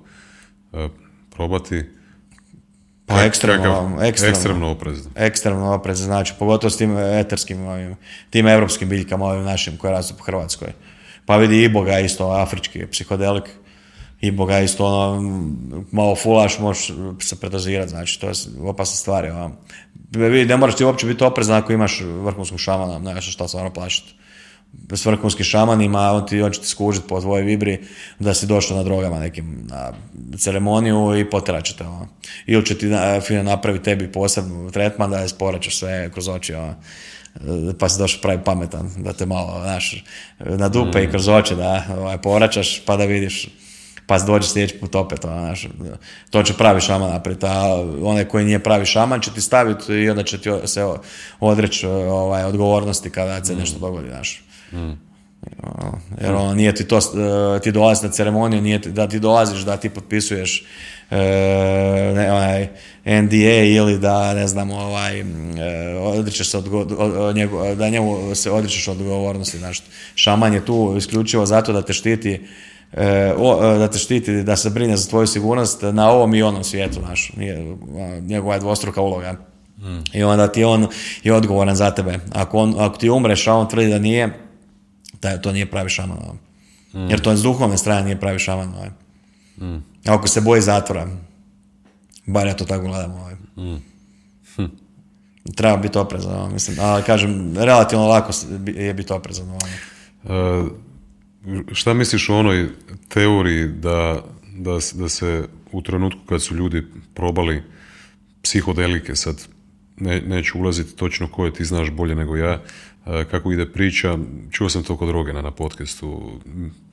uh, 0.73 0.91
probati? 1.31 1.85
Pa 3.07 3.23
ekstremno, 3.23 3.99
ekstremno, 4.03 4.37
ekstremno 4.37 4.71
oprezno. 4.71 5.11
Ekstremno 5.17 5.75
oprezno, 5.75 6.05
znači 6.05 6.35
pogotovo 6.39 6.71
s 6.71 6.77
tim 6.77 6.97
eterskim, 6.99 7.67
ovim, 7.67 7.97
tim 8.31 8.47
evropskim 8.47 8.89
biljkama, 8.89 9.25
ovim 9.25 9.45
našim 9.45 9.77
koje 9.77 9.93
rastu 9.93 10.15
po 10.19 10.25
Hrvatskoj. 10.25 10.69
Pa 11.27 11.37
vidi 11.37 11.65
i 11.65 11.69
boga 11.69 11.99
isto, 11.99 12.31
afrički 12.31 12.87
psihodelik, 12.87 13.45
i 14.23 14.31
boga 14.31 14.61
isto 14.61 14.87
ono, 14.87 15.21
malo 15.93 16.17
fulaš, 16.17 16.59
možeš 16.59 16.93
se 17.21 17.41
predozirati, 17.41 17.91
znači 17.91 18.21
to 18.21 18.27
je 18.27 18.33
opasna 18.61 18.97
stvar. 18.97 19.27
Ono. 19.27 19.57
Ne 20.15 20.57
moraš 20.57 20.77
ti 20.77 20.85
uopće 20.85 21.07
biti 21.07 21.25
oprezan 21.25 21.57
ako 21.57 21.73
imaš 21.73 22.01
vrhunskog 22.01 22.61
šamana, 22.61 22.99
ne 22.99 23.13
znaš 23.13 23.33
šta 23.33 23.49
stvarno 23.49 23.73
plašiti. 23.73 24.15
S 24.93 25.07
vrhunskim 25.07 25.45
šamanima, 25.45 26.13
on, 26.13 26.27
ti, 26.27 26.43
on 26.43 26.53
će 26.53 26.61
ti 26.61 26.67
skužiti 26.67 27.09
po 27.09 27.21
tvojoj 27.21 27.45
vibri 27.45 27.79
da 28.19 28.35
si 28.35 28.47
došao 28.47 28.77
na 28.77 28.83
drogama 28.83 29.19
nekim 29.19 29.67
na 29.71 29.93
ceremoniju 30.39 31.19
i 31.19 31.31
potjerat 31.31 31.65
će 31.65 31.77
te. 31.77 31.85
Ono. 31.85 32.09
Ili 32.47 32.67
će 32.67 32.79
ti 32.79 32.91
fino 33.27 33.43
napraviti 33.43 33.85
tebi 33.85 34.13
posebnu 34.13 34.71
tretman 34.71 35.11
da 35.11 35.19
je 35.19 35.29
sporaćeš 35.29 35.79
sve 35.79 36.11
kroz 36.13 36.29
oči. 36.29 36.55
Ono 36.55 36.75
pa 37.79 37.89
si 37.89 37.99
došao 37.99 38.21
pravi 38.23 38.41
pametan, 38.45 38.91
da 38.97 39.13
te 39.13 39.27
malo, 39.27 39.61
znaš, 39.63 40.05
na 40.39 40.69
dupe 40.69 41.05
i 41.05 41.11
kroz 41.11 41.29
oči 41.29 41.55
da 41.55 41.85
ovaj, 41.99 42.19
povraćaš 42.19 42.83
pa 42.87 42.97
da 42.97 43.05
vidiš 43.05 43.49
pa 44.13 44.19
dođe 44.19 44.49
sljedeći 44.49 44.79
put 44.79 44.95
opet, 44.95 45.25
ono, 45.25 45.41
znaš, 45.41 45.69
to 46.31 46.43
će 46.43 46.55
pravi 46.55 46.81
šaman 46.81 47.11
napraviti, 47.11 47.47
a 47.47 47.75
onaj 48.03 48.25
koji 48.25 48.45
nije 48.45 48.59
pravi 48.59 48.87
šaman 48.87 49.21
će 49.21 49.31
ti 49.35 49.41
staviti 49.41 49.93
i 49.93 50.11
onda 50.11 50.23
će 50.23 50.39
ti 50.39 50.51
se 50.65 50.87
odreći 51.41 51.87
ovaj, 51.87 52.45
odgovornosti 52.45 53.11
kada 53.11 53.45
se 53.45 53.57
nešto 53.57 53.79
dogodi, 53.79 54.09
znaš. 54.09 54.43
Mm. 54.73 54.93
Jer 56.21 56.33
ono, 56.33 56.55
nije 56.55 56.75
ti 56.75 56.85
to, 56.85 57.01
ti 57.63 57.73
dolazi 57.73 58.07
na 58.07 58.13
ceremoniju, 58.13 58.63
nije 58.63 58.83
ti, 58.83 58.91
da 58.91 59.09
ti 59.09 59.19
dolaziš, 59.19 59.61
da 59.61 59.77
ti 59.77 59.89
potpisuješ 59.89 60.65
e, 61.11 61.17
ne, 62.15 62.33
onaj, 62.33 62.69
NDA 63.05 63.63
ili 63.65 63.99
da, 63.99 64.35
ne 64.35 64.49
znam, 64.49 64.71
ovaj, 64.71 65.21
e, 65.21 65.25
odričeš 65.99 66.51
se 66.51 66.59
od, 66.59 66.93
da 67.77 67.89
njemu 67.89 68.35
se 68.35 68.51
odričeš 68.51 68.89
odgovornosti, 68.89 69.59
znaš. 69.59 69.83
Šaman 70.15 70.55
je 70.55 70.65
tu 70.65 70.95
isključivo 70.99 71.47
zato 71.47 71.73
da 71.73 71.83
te 71.83 71.93
štiti 71.93 72.41
E, 72.93 73.05
e, 73.05 73.79
da 73.79 73.89
te 73.89 73.99
štiti, 73.99 74.43
da 74.43 74.57
se 74.57 74.71
brine 74.71 74.97
za 74.97 75.11
tvoju 75.11 75.27
sigurnost 75.27 75.83
na 75.83 76.11
ovom 76.11 76.35
i 76.35 76.43
onom 76.43 76.65
svijetu, 76.65 77.01
znaš, 77.01 77.33
njegova 78.21 78.55
je 78.55 78.61
dvostruka 78.61 79.01
uloga. 79.01 79.33
Mm. 79.79 80.03
I 80.13 80.23
onda 80.23 80.49
ti 80.49 80.65
on 80.65 80.87
je 81.23 81.35
odgovoran 81.35 81.77
za 81.77 81.91
tebe. 81.91 82.19
Ako, 82.33 82.59
on, 82.59 82.75
ako 82.79 82.97
ti 82.97 83.11
umreš, 83.11 83.47
a 83.47 83.55
on 83.55 83.69
tvrdi 83.69 83.91
da 83.91 83.99
nije, 83.99 84.39
da 85.23 85.39
to 85.41 85.53
nije 85.53 85.71
pravi 85.71 85.91
šaman. 85.91 86.19
Mm. 86.95 87.11
Jer 87.11 87.21
to 87.21 87.37
s 87.37 87.43
duhovne 87.43 87.79
strane 87.79 88.05
nije 88.05 88.21
pravi 88.21 88.39
šaman. 88.39 88.75
Mm. 89.61 89.77
Ako 90.07 90.29
se 90.29 90.41
boji 90.41 90.63
zatvora, 90.63 91.09
bar 92.27 92.47
ja 92.47 92.55
to 92.55 92.65
tako 92.65 92.85
gledam. 92.85 93.13
Ovaj. 93.13 93.35
Hm. 94.57 94.65
Treba 95.55 95.77
biti 95.77 95.99
oprezan, 95.99 96.53
mislim. 96.53 96.77
Ali 96.81 97.03
kažem, 97.03 97.57
relativno 97.57 98.07
lako 98.07 98.33
je 98.67 98.95
biti 98.95 99.13
oprezan. 99.13 99.49
Uh, 99.49 100.69
šta 101.73 101.95
misliš 101.95 102.29
o 102.29 102.39
onoj 102.39 102.69
teoriji 103.09 103.67
da, 103.67 104.25
da, 104.57 104.79
da 104.95 105.09
se 105.09 105.49
u 105.73 105.83
trenutku 105.83 106.21
kad 106.27 106.43
su 106.43 106.55
ljudi 106.55 106.83
probali 107.15 107.63
psihodelike, 108.43 109.17
sad 109.17 109.49
ne, 109.97 110.21
neću 110.21 110.59
ulaziti 110.59 110.97
točno 110.97 111.29
koje 111.29 111.53
ti 111.53 111.65
znaš 111.65 111.91
bolje 111.91 112.15
nego 112.15 112.37
ja, 112.37 112.63
kako 113.31 113.53
ide 113.53 113.67
priča, 113.67 114.19
čuo 114.51 114.69
sam 114.69 114.83
to 114.83 114.97
kod 114.97 115.11
Rogena 115.11 115.43
na 115.43 115.51
podcastu, 115.51 116.41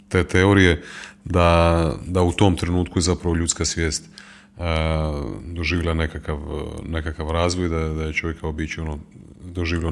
te 0.09 0.23
teorije 0.23 0.84
da, 1.26 1.93
da 2.07 2.21
u 2.21 2.31
tom 2.31 2.55
trenutku 2.55 2.97
je 2.97 3.03
zapravo 3.03 3.35
ljudska 3.35 3.65
svijest 3.65 4.09
doživjela 5.45 5.93
nekakav, 5.93 6.39
nekakav 6.85 7.31
razvoj, 7.31 7.69
da, 7.69 7.80
da 7.80 8.03
je 8.03 8.13
čovjek 8.13 8.39
kao 8.39 8.51
biće 8.51 8.81
ono, 8.81 8.99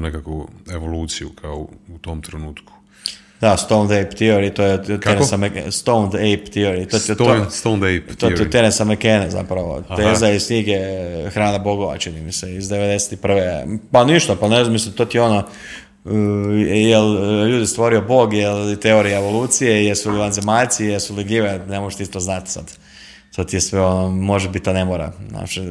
nekakvu 0.00 0.48
evoluciju 0.72 1.30
kao 1.40 1.68
u 1.88 1.98
tom 1.98 2.22
trenutku. 2.22 2.77
Da, 3.40 3.56
Stoned 3.56 3.92
Ape 3.92 4.16
Theory, 4.16 4.50
to 4.54 4.62
je 4.62 5.00
Teresa 5.00 5.38
Stoned 5.70 6.14
Ape 6.14 6.50
Theory. 6.50 6.88
To, 6.88 6.98
Stone, 6.98 7.44
to, 7.44 7.50
Stoned 7.50 7.84
Ape 7.84 8.14
to, 8.14 8.30
to 8.30 8.42
je 8.42 8.50
Teresa 8.50 8.84
McKenna 8.84 9.30
zapravo. 9.30 9.82
Aha. 9.88 9.96
Teza 9.96 10.30
iz 10.30 10.46
knjige 10.46 10.78
Hrana 11.30 11.58
bogova, 11.58 11.98
čini 11.98 12.20
mi 12.20 12.32
se, 12.32 12.54
iz 12.54 12.68
91. 12.68 13.78
Pa 13.92 14.04
ništa, 14.04 14.36
pa 14.36 14.48
ne 14.48 14.64
znam, 14.64 14.72
mislim, 14.72 14.94
to 14.94 15.04
ti 15.04 15.18
ono, 15.18 15.38
uh, 16.04 16.12
jel 16.66 17.16
ljudi 17.48 17.66
stvorio 17.66 18.00
Bog, 18.00 18.34
jel 18.34 18.76
teorija 18.76 19.18
evolucije, 19.18 19.84
jesu 19.86 20.10
li 20.10 20.18
vanzemaljci, 20.18 20.84
jesu 20.84 21.14
li 21.14 21.24
gljive, 21.24 21.60
ne 21.68 21.80
možeš 21.80 21.96
ti 21.96 22.06
to 22.06 22.20
znati 22.20 22.50
sad 22.50 22.78
to 23.38 23.44
ti 23.44 23.56
je 23.56 23.60
sve 23.60 23.80
ono, 23.80 24.10
može 24.10 24.48
biti, 24.48 24.70
a 24.70 24.72
ne 24.72 24.84
mora. 24.84 25.12
Znači, 25.30 25.62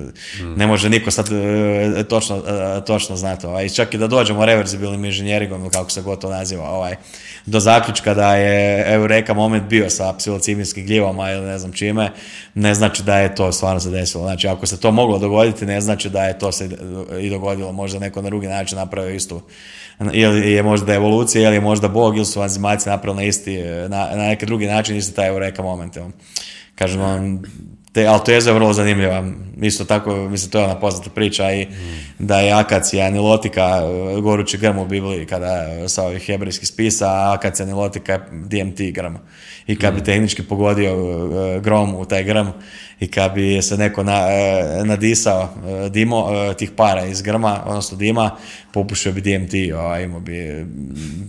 Ne 0.56 0.68
može 0.68 0.90
niko 0.90 1.12
sad 1.12 1.28
e, 1.32 2.04
točno, 2.04 2.38
e, 2.38 2.86
točno 2.86 3.16
znati. 3.16 3.46
Ovaj. 3.46 3.70
Čak 3.70 3.94
i 3.94 3.98
da 3.98 4.08
dođemo 4.08 4.46
reverzibilnim 4.46 5.06
inženjeringom, 5.06 5.70
kako 5.70 5.90
se 5.90 6.02
gotovo 6.02 6.34
naziva, 6.34 6.70
ovaj, 6.70 6.96
do 7.46 7.60
zaključka 7.60 8.14
da 8.14 8.36
je 8.36 8.86
Eureka 8.94 9.34
moment 9.34 9.64
bio 9.64 9.90
sa 9.90 10.14
psilociminskim 10.14 10.86
gljivama 10.86 11.32
ili 11.32 11.46
ne 11.46 11.60
znam 11.60 11.72
čime, 11.72 12.12
ne 12.54 12.74
znači 12.74 13.04
da 13.04 13.18
je 13.18 13.36
to 13.36 13.52
stvarno 13.52 13.80
se 13.80 13.90
desilo. 13.90 14.24
Znači, 14.24 14.48
ako 14.48 14.66
se 14.66 14.80
to 14.80 14.92
moglo 14.92 15.20
dogoditi, 15.20 15.66
ne 15.66 15.82
znači 15.82 16.10
da 16.10 16.24
je 16.24 16.40
to 16.40 16.52
se 16.52 16.70
i 17.20 17.30
dogodilo. 17.30 17.72
Možda 17.72 18.00
neko 18.00 18.22
na 18.22 18.30
drugi 18.30 18.48
način 18.48 18.78
napravio 18.78 19.16
istu 19.16 19.42
ili 20.14 20.52
je 20.52 20.64
možda 20.64 20.94
evolucija, 20.94 21.48
ili 21.48 21.56
je 21.56 21.62
možda 21.62 21.88
Bog, 21.88 22.16
ili 22.16 22.26
su 22.26 22.40
vanzemaljci 22.40 22.90
napravili 22.90 23.24
na 23.24 23.28
isti, 23.28 23.58
na, 23.90 24.10
na 24.16 24.28
neki 24.28 24.46
drugi 24.46 24.66
način 24.66 24.96
isti 24.96 25.16
taj 25.16 25.28
Eureka 25.28 25.64
moment. 25.64 25.98
Kažem 26.78 27.02
vam, 27.02 27.42
te, 27.92 28.06
ali 28.08 28.22
teza 28.26 28.50
je 28.50 28.54
vrlo 28.54 28.74
zanimljiva. 28.74 29.24
Isto 29.62 29.86
tako, 29.86 30.16
mislim, 30.16 30.52
to 30.52 30.60
je 30.60 30.66
ona 30.66 30.80
poznata 30.80 31.10
priča 31.10 31.52
i 31.52 31.68
da 32.20 32.40
je 32.40 32.52
akacija 32.52 33.10
nilotika 33.10 33.82
gorući 34.22 34.58
grm 34.58 34.78
u 34.78 34.86
Bibliji 34.86 35.26
kada 35.26 35.66
sa 35.88 36.04
ovih 36.04 36.26
hebrejskih 36.26 36.68
spisa, 36.68 37.08
a 37.08 37.34
akacija 37.34 37.66
nilotika 37.66 38.14
je 38.14 38.20
DMT 38.32 38.80
grm. 38.94 39.16
I 39.68 39.76
kad 39.76 39.94
bi 39.94 40.02
mm. 40.02 40.04
tehnički 40.04 40.44
pogodio 40.44 40.92
e, 40.92 41.60
grom 41.60 41.96
u 41.96 42.06
taj 42.06 42.24
grm 42.24 42.48
i 43.00 43.08
kad 43.08 43.34
bi 43.34 43.62
se 43.62 43.78
neko 43.78 44.04
na, 44.04 44.28
e, 44.30 44.82
nadisao 44.86 45.50
e, 45.86 45.90
dimo, 45.90 46.28
tih 46.58 46.72
para 46.72 47.06
iz 47.06 47.22
grma, 47.22 47.64
odnosno 47.66 47.98
dima, 47.98 48.32
popušio 48.74 49.12
bi 49.12 49.22
DMT, 49.22 49.54
ovaj, 49.76 50.04
imao 50.04 50.20
bi 50.20 50.66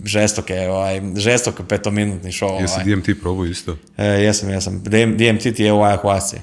žestoke, 0.05 0.67
ovaj, 0.69 1.01
žestoke 1.15 1.63
petominutni 1.63 2.31
show. 2.31 2.61
Jesi 2.61 2.73
ovaj. 2.73 2.95
DMT 2.95 3.21
probao 3.21 3.45
isto? 3.45 3.77
E, 3.97 4.05
jesam, 4.05 4.49
jesam. 4.49 4.83
DMT 5.17 5.55
ti 5.55 5.63
je 5.63 5.73
u 5.73 5.79
ayahuasci. 5.79 6.37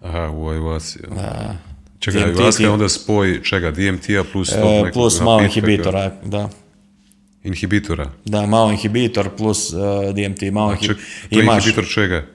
Aha, 0.00 0.30
u 0.30 0.48
ayahuasci. 0.48 0.98
Da. 1.14 1.56
Čega, 1.98 2.18
ayahuasca 2.18 2.62
je 2.62 2.70
onda 2.70 2.88
spoj 2.88 3.42
čega, 3.42 3.70
DMT-a 3.70 4.24
plus 4.32 4.52
e, 4.52 4.90
Plus 4.92 5.20
malo 5.20 5.42
inhibitora, 5.42 6.12
da. 6.24 6.48
Inhibitora? 7.44 8.10
Da, 8.24 8.46
malo 8.46 8.70
inhibitor 8.70 9.30
plus 9.36 9.72
uh, 9.72 9.80
DMT. 10.14 10.52
Malo 10.52 10.76
ček, 10.76 10.96
to 11.30 11.38
je 11.38 11.44
inhibitor 11.44 11.88
čega? 11.88 12.26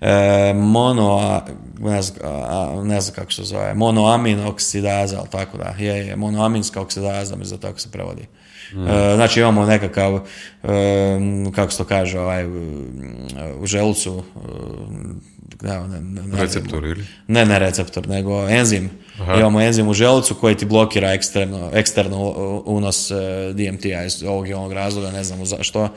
E, 0.00 0.54
mono, 0.54 1.42
ne 1.78 2.02
znam, 2.02 2.86
ne 2.86 3.00
znam 3.00 3.14
kako 3.14 3.32
se 3.32 3.42
zove, 3.42 3.74
monoamin 3.74 4.40
oksidaza, 4.40 5.18
ali 5.18 5.28
tako 5.30 5.58
da, 5.58 5.74
je, 5.78 6.06
je 6.06 6.16
monoaminska 6.16 6.80
oksidaza, 6.80 7.36
mislim 7.36 7.60
da 7.60 7.68
tako 7.68 7.80
se 7.80 7.90
prevodi. 7.90 8.22
Mm. 8.74 8.86
E, 8.86 9.14
znači 9.14 9.40
imamo 9.40 9.66
nekakav, 9.66 10.20
e, 10.62 10.68
kako 11.54 11.72
se 11.72 11.78
to 11.78 11.84
kaže, 11.84 12.20
ovaj, 12.20 12.46
u 13.60 13.66
želucu, 13.66 14.22
ne, 15.62 15.80
ne, 16.00 16.22
ne, 16.22 16.40
receptor 16.40 16.84
ili? 16.84 17.04
Ne, 17.28 17.44
ne 17.46 17.58
receptor, 17.58 18.08
nego 18.08 18.48
enzim. 18.48 18.90
Aha. 19.20 19.34
Imamo 19.34 19.60
enzim 19.60 19.88
u 19.88 19.94
želucu 19.94 20.34
koji 20.34 20.54
ti 20.54 20.64
blokira 20.64 21.12
eksterno, 21.12 21.70
eksterno 21.74 22.32
unos 22.66 23.10
e, 23.10 23.14
DMT-a 23.52 24.04
iz 24.04 24.22
ovog 24.22 24.48
i 24.48 24.52
ovog 24.52 24.72
razloga, 24.72 25.10
ne 25.10 25.24
znam 25.24 25.46
zašto, 25.46 25.88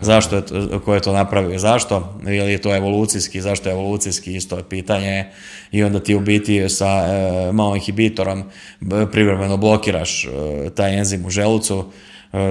zašto 0.00 0.36
je, 0.36 0.42
ko 0.84 0.94
je 0.94 1.00
to 1.00 1.12
napravio, 1.12 1.58
zašto, 1.58 2.18
ili 2.26 2.52
je 2.52 2.62
to 2.62 2.76
evolucijski, 2.76 3.40
zašto 3.40 3.68
je 3.68 3.72
evolucijski, 3.72 4.34
isto 4.34 4.56
je 4.56 4.68
pitanje 4.68 5.24
i 5.72 5.84
onda 5.84 6.00
ti 6.00 6.14
u 6.14 6.20
biti 6.20 6.68
sa 6.68 6.86
e, 6.86 7.52
malom 7.52 7.76
inhibitorom 7.76 8.44
privremeno 9.12 9.56
blokiraš 9.56 10.24
e, 10.24 10.28
taj 10.74 10.98
enzim 10.98 11.26
u 11.26 11.30
želucu, 11.30 11.84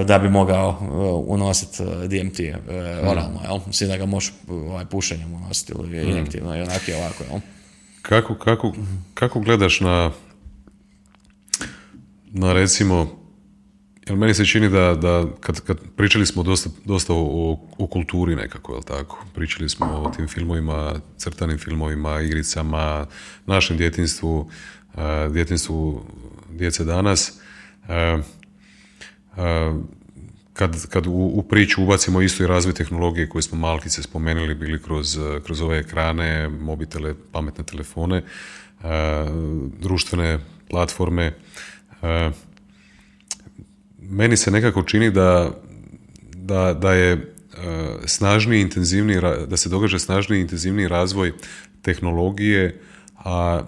da 0.06 0.18
bi 0.18 0.28
mogao 0.28 0.78
e, 0.80 0.84
unositi 1.26 1.82
e, 1.82 2.08
DMT 2.08 2.40
oralno, 3.02 3.40
jel? 3.44 3.60
Mislim 3.66 3.90
da 3.90 3.96
ga 3.96 4.06
možeš 4.06 4.32
ovaj, 4.48 4.84
pušenjem 4.84 5.34
unositi 5.34 5.72
ili 5.78 6.04
mm. 6.04 6.10
injektivno 6.10 6.56
i 6.56 6.60
onak 6.60 6.88
i 6.88 6.92
ovako, 6.92 7.24
jel? 7.30 7.40
Kako, 8.02 8.34
kako, 8.34 8.72
kako 9.14 9.40
gledaš 9.40 9.80
na, 9.80 10.10
na 12.26 12.52
recimo, 12.52 13.24
jer 14.06 14.16
meni 14.16 14.34
se 14.34 14.46
čini 14.46 14.68
da, 14.68 14.94
da 14.94 15.24
kad, 15.40 15.60
kad 15.60 15.78
pričali 15.96 16.26
smo 16.26 16.42
dosta, 16.42 16.70
dosta 16.84 17.12
o, 17.12 17.58
o, 17.78 17.86
kulturi 17.86 18.36
nekako, 18.36 18.72
jel 18.72 18.82
tako? 18.82 19.24
Pričali 19.34 19.68
smo 19.68 19.86
o 19.86 20.10
tim 20.10 20.28
filmovima, 20.28 20.94
crtanim 21.16 21.58
filmovima, 21.58 22.20
igricama, 22.20 23.06
našem 23.46 23.76
djetinstvu, 23.76 24.50
djetinstvu 25.30 26.04
djece 26.50 26.84
danas. 26.84 27.32
E, 29.38 29.72
kad, 30.52 30.86
kad 30.88 31.06
u, 31.06 31.10
u, 31.10 31.42
priču 31.42 31.82
ubacimo 31.82 32.22
isto 32.22 32.44
i 32.44 32.46
razvoj 32.46 32.74
tehnologije 32.74 33.28
koje 33.28 33.42
smo 33.42 33.58
malkice 33.58 34.02
spomenuli 34.02 34.54
bili 34.54 34.82
kroz, 34.82 35.18
kroz 35.44 35.60
ove 35.60 35.78
ekrane, 35.78 36.48
mobitele, 36.48 37.14
pametne 37.32 37.64
telefone, 37.64 38.22
društvene 39.78 40.38
platforme, 40.70 41.32
meni 43.98 44.36
se 44.36 44.50
nekako 44.50 44.82
čini 44.82 45.10
da, 45.10 45.50
da, 46.34 46.74
da 46.74 46.92
je 46.92 47.34
snažniji, 48.06 48.60
intenzivniji, 48.60 49.20
da 49.48 49.56
se 49.56 49.68
događa 49.68 49.98
snažniji, 49.98 50.40
intenzivniji 50.40 50.88
razvoj 50.88 51.32
tehnologije, 51.82 52.80
a 53.16 53.62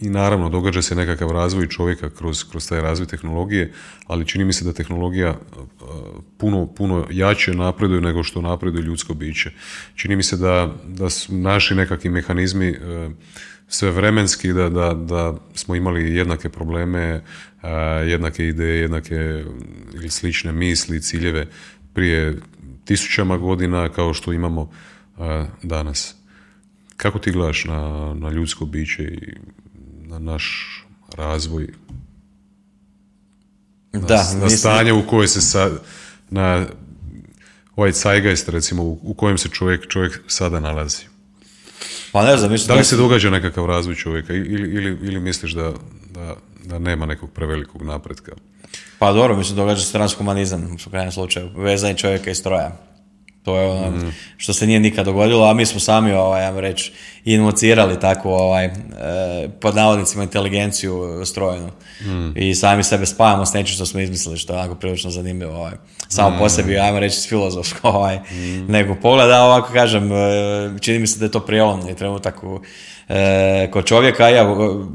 i 0.00 0.10
naravno 0.10 0.48
događa 0.48 0.82
se 0.82 0.94
nekakav 0.94 1.30
razvoj 1.30 1.68
čovjeka 1.68 2.10
kroz, 2.10 2.44
kroz 2.50 2.68
taj 2.68 2.80
razvoj 2.80 3.06
tehnologije, 3.06 3.72
ali 4.06 4.26
čini 4.26 4.44
mi 4.44 4.52
se 4.52 4.64
da 4.64 4.72
tehnologija 4.72 5.38
puno, 6.38 6.66
puno 6.66 7.06
jače 7.10 7.54
napreduje 7.54 8.00
nego 8.00 8.22
što 8.22 8.40
napreduje 8.40 8.82
ljudsko 8.82 9.14
biće. 9.14 9.50
Čini 9.94 10.16
mi 10.16 10.22
se 10.22 10.36
da, 10.36 10.74
da 10.86 11.10
su 11.10 11.34
naši 11.34 11.74
nekakvi 11.74 12.10
mehanizmi 12.10 12.78
sve 13.68 13.90
vremenski, 13.90 14.52
da, 14.52 14.68
da, 14.68 14.94
da 14.94 15.34
smo 15.54 15.74
imali 15.74 16.14
jednake 16.14 16.48
probleme, 16.48 17.22
jednake 18.06 18.46
ideje, 18.46 18.80
jednake 18.80 19.44
ili 19.94 20.10
slične 20.10 20.52
misli, 20.52 21.02
ciljeve 21.02 21.46
prije 21.94 22.38
tisućama 22.84 23.36
godina 23.36 23.88
kao 23.88 24.14
što 24.14 24.32
imamo 24.32 24.70
danas. 25.62 26.16
Kako 26.96 27.18
ti 27.18 27.32
gledaš 27.32 27.64
na, 27.64 28.14
na 28.14 28.30
ljudsko 28.30 28.66
biće 28.66 29.02
i 29.02 29.34
na 30.10 30.18
naš 30.18 30.76
razvoj? 31.16 31.66
Na, 33.92 34.00
da, 34.00 34.34
na 34.34 34.50
stanje 34.50 34.92
u 34.92 35.06
kojoj 35.06 35.28
se 35.28 35.40
sad, 35.40 35.72
na 36.30 36.66
ovaj 37.76 37.92
zeitgeist 37.92 38.48
recimo, 38.48 38.82
u, 38.82 38.98
u 39.02 39.14
kojem 39.14 39.38
se 39.38 39.48
čovjek, 39.48 39.88
čovjek 39.88 40.20
sada 40.26 40.60
nalazi? 40.60 41.02
Pa 42.12 42.24
ne 42.24 42.36
znam, 42.36 42.52
mislim 42.52 42.68
da 42.68 42.74
li 42.74 42.84
se 42.84 42.96
događa 42.96 43.30
nekakav 43.30 43.66
razvoj 43.66 43.94
čovjeka 43.94 44.34
ili, 44.34 44.70
ili, 44.70 44.98
ili 45.02 45.20
misliš 45.20 45.52
da, 45.52 45.72
da, 46.10 46.36
da 46.64 46.78
nema 46.78 47.06
nekog 47.06 47.30
prevelikog 47.32 47.82
napretka? 47.82 48.32
Pa 48.98 49.12
dobro, 49.12 49.36
mislim, 49.36 49.56
događa 49.56 49.82
se 49.82 49.92
transhumanizam 49.92 50.76
u 50.86 50.90
krajnjem 50.90 51.12
slučaju, 51.12 51.50
vezanje 51.56 51.94
čovjeka 51.96 52.30
i 52.30 52.34
stroja. 52.34 52.76
To 53.42 53.56
je 53.56 53.66
ono 53.66 53.96
mm. 53.96 54.14
što 54.36 54.52
se 54.52 54.66
nije 54.66 54.80
nikad 54.80 55.04
dogodilo, 55.04 55.50
a 55.50 55.54
mi 55.54 55.66
smo 55.66 55.80
sami, 55.80 56.12
ovaj, 56.12 56.42
ja 56.42 56.60
reći, 56.60 56.92
invocirali 57.24 58.00
takvu, 58.00 58.30
ovaj, 58.30 58.64
e, 58.64 58.72
pod 59.60 59.76
navodnicima, 59.76 60.22
inteligenciju 60.22 61.22
strojenu. 61.24 61.70
Mm. 62.00 62.32
I 62.38 62.54
sami 62.54 62.82
sebe 62.82 63.06
spajamo 63.06 63.46
s 63.46 63.52
nečim 63.52 63.74
što 63.74 63.86
smo 63.86 64.00
izmislili, 64.00 64.38
što 64.38 64.52
je 64.52 64.58
onako 64.58 64.74
prilično 64.74 65.10
zanimljivo. 65.10 65.56
Ovaj. 65.56 65.72
Samo 66.08 66.38
po 66.38 66.46
mm. 66.46 66.50
sebi, 66.50 66.78
ajmo 66.78 67.00
reći, 67.00 67.28
filozofsko, 67.28 67.88
ovaj, 67.88 68.18
nego 68.68 68.94
pogleda, 68.94 69.42
ovako 69.42 69.72
kažem, 69.72 70.12
e, 70.12 70.16
čini 70.80 70.98
mi 70.98 71.06
se 71.06 71.18
da 71.18 71.24
je 71.24 71.30
to 71.30 71.40
prijelomni 71.40 71.94
trenutak 71.94 72.44
u 72.44 72.60
e, 73.08 73.68
kod 73.70 73.84
čovjeka, 73.84 74.28
ja 74.28 74.48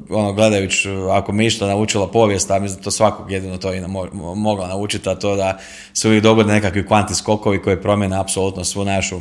ono, 0.09 0.33
gledajući, 0.33 0.89
ako 1.11 1.31
mi 1.31 1.45
išta 1.45 1.67
naučila 1.67 2.11
povijest, 2.11 2.51
a 2.51 2.59
mislim 2.59 2.77
da 2.77 2.83
to 2.83 2.91
svakog 2.91 3.31
jedino 3.31 3.57
to 3.57 3.73
i 3.73 3.81
mogla 4.35 4.67
naučiti, 4.67 5.09
a 5.09 5.15
to 5.15 5.35
da 5.35 5.57
se 5.93 6.07
uvijek 6.07 6.23
dogode 6.23 6.53
nekakvi 6.53 6.87
kvanti 6.87 7.15
skokovi 7.15 7.61
koji 7.61 7.81
promjene 7.81 8.19
apsolutno 8.19 8.63
svu 8.63 8.85
našu 8.85 9.19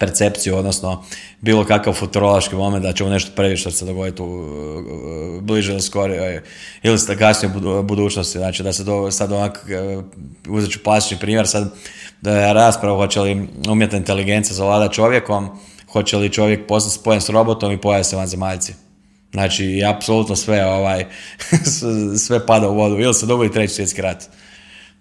percepciju, 0.00 0.56
odnosno 0.56 1.04
bilo 1.40 1.64
kakav 1.64 1.92
futurološki 1.92 2.54
moment 2.54 2.82
da 2.82 2.92
ćemo 2.92 3.10
nešto 3.10 3.32
previše 3.36 3.70
se 3.70 3.84
dogoditi 3.84 4.22
u 4.22 5.40
bliže 5.40 5.72
ili 5.72 5.82
skorije 5.82 6.42
ili 6.82 6.98
ste 6.98 7.16
kasnije 7.16 7.54
budućnosti. 7.82 8.38
Znači 8.38 8.62
da 8.62 8.72
se 8.72 8.84
do, 8.84 9.10
sad 9.10 9.32
ovak, 9.32 9.66
e, 9.68 10.02
uzet 10.48 10.70
ću 10.70 10.82
plastični 10.82 11.18
primjer, 11.18 11.48
sad 11.48 11.74
da 12.20 12.40
je 12.40 12.54
rasprava 12.54 12.96
hoće 12.96 13.20
li 13.20 13.48
umjetna 13.68 13.98
inteligencija 13.98 14.54
zavlada 14.54 14.88
čovjekom, 14.88 15.48
hoće 15.92 16.16
li 16.16 16.32
čovjek 16.32 16.66
postati 16.66 17.00
spojen 17.00 17.20
s 17.20 17.28
robotom 17.28 17.72
i 17.72 17.80
pojavi 17.80 18.04
se 18.04 18.16
vanzemaljci. 18.16 18.74
Znači, 19.32 19.82
apsolutno 19.86 20.36
sve, 20.36 20.66
ovaj, 20.66 21.06
sve 22.26 22.46
pada 22.46 22.68
u 22.68 22.74
vodu. 22.74 22.98
Ili 22.98 23.14
se 23.14 23.26
dogodi 23.26 23.52
treći 23.52 23.74
svjetski 23.74 24.02
rat 24.02 24.28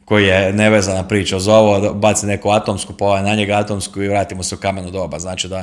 koji 0.09 0.25
je 0.25 0.53
nevezana 0.53 1.03
priča 1.07 1.39
za 1.39 1.55
ovo, 1.55 1.93
baci 1.93 2.25
neku 2.25 2.49
atomsku, 2.49 2.93
pa 2.93 3.05
ovaj 3.05 3.23
na 3.23 3.35
njega 3.35 3.53
atomsku 3.53 4.01
i 4.01 4.07
vratimo 4.07 4.43
se 4.43 4.55
u 4.55 4.57
kamenu 4.57 4.91
doba. 4.91 5.19
Znači 5.19 5.47
da, 5.47 5.57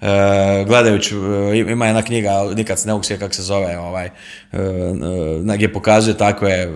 e, 0.00 0.64
gledajući, 0.64 1.14
e, 1.14 1.58
ima 1.58 1.86
jedna 1.86 2.02
knjiga, 2.02 2.30
nikad 2.56 2.78
se 2.78 2.86
ne 2.86 2.92
mogu 2.92 3.04
kako 3.18 3.34
se 3.34 3.42
zove, 3.42 3.78
ovaj, 3.78 4.06
e, 4.06 4.10
gdje 5.54 5.72
pokazuje 5.72 6.18
takve 6.18 6.68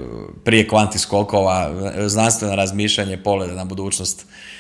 prije 0.45 0.69
kvanti 0.69 0.99
skokova, 0.99 1.71
znanstveno 2.07 2.55
razmišljanje, 2.55 3.23
poglede 3.23 3.53
na 3.53 3.65
budućnost 3.65 4.27
E, 4.27 4.54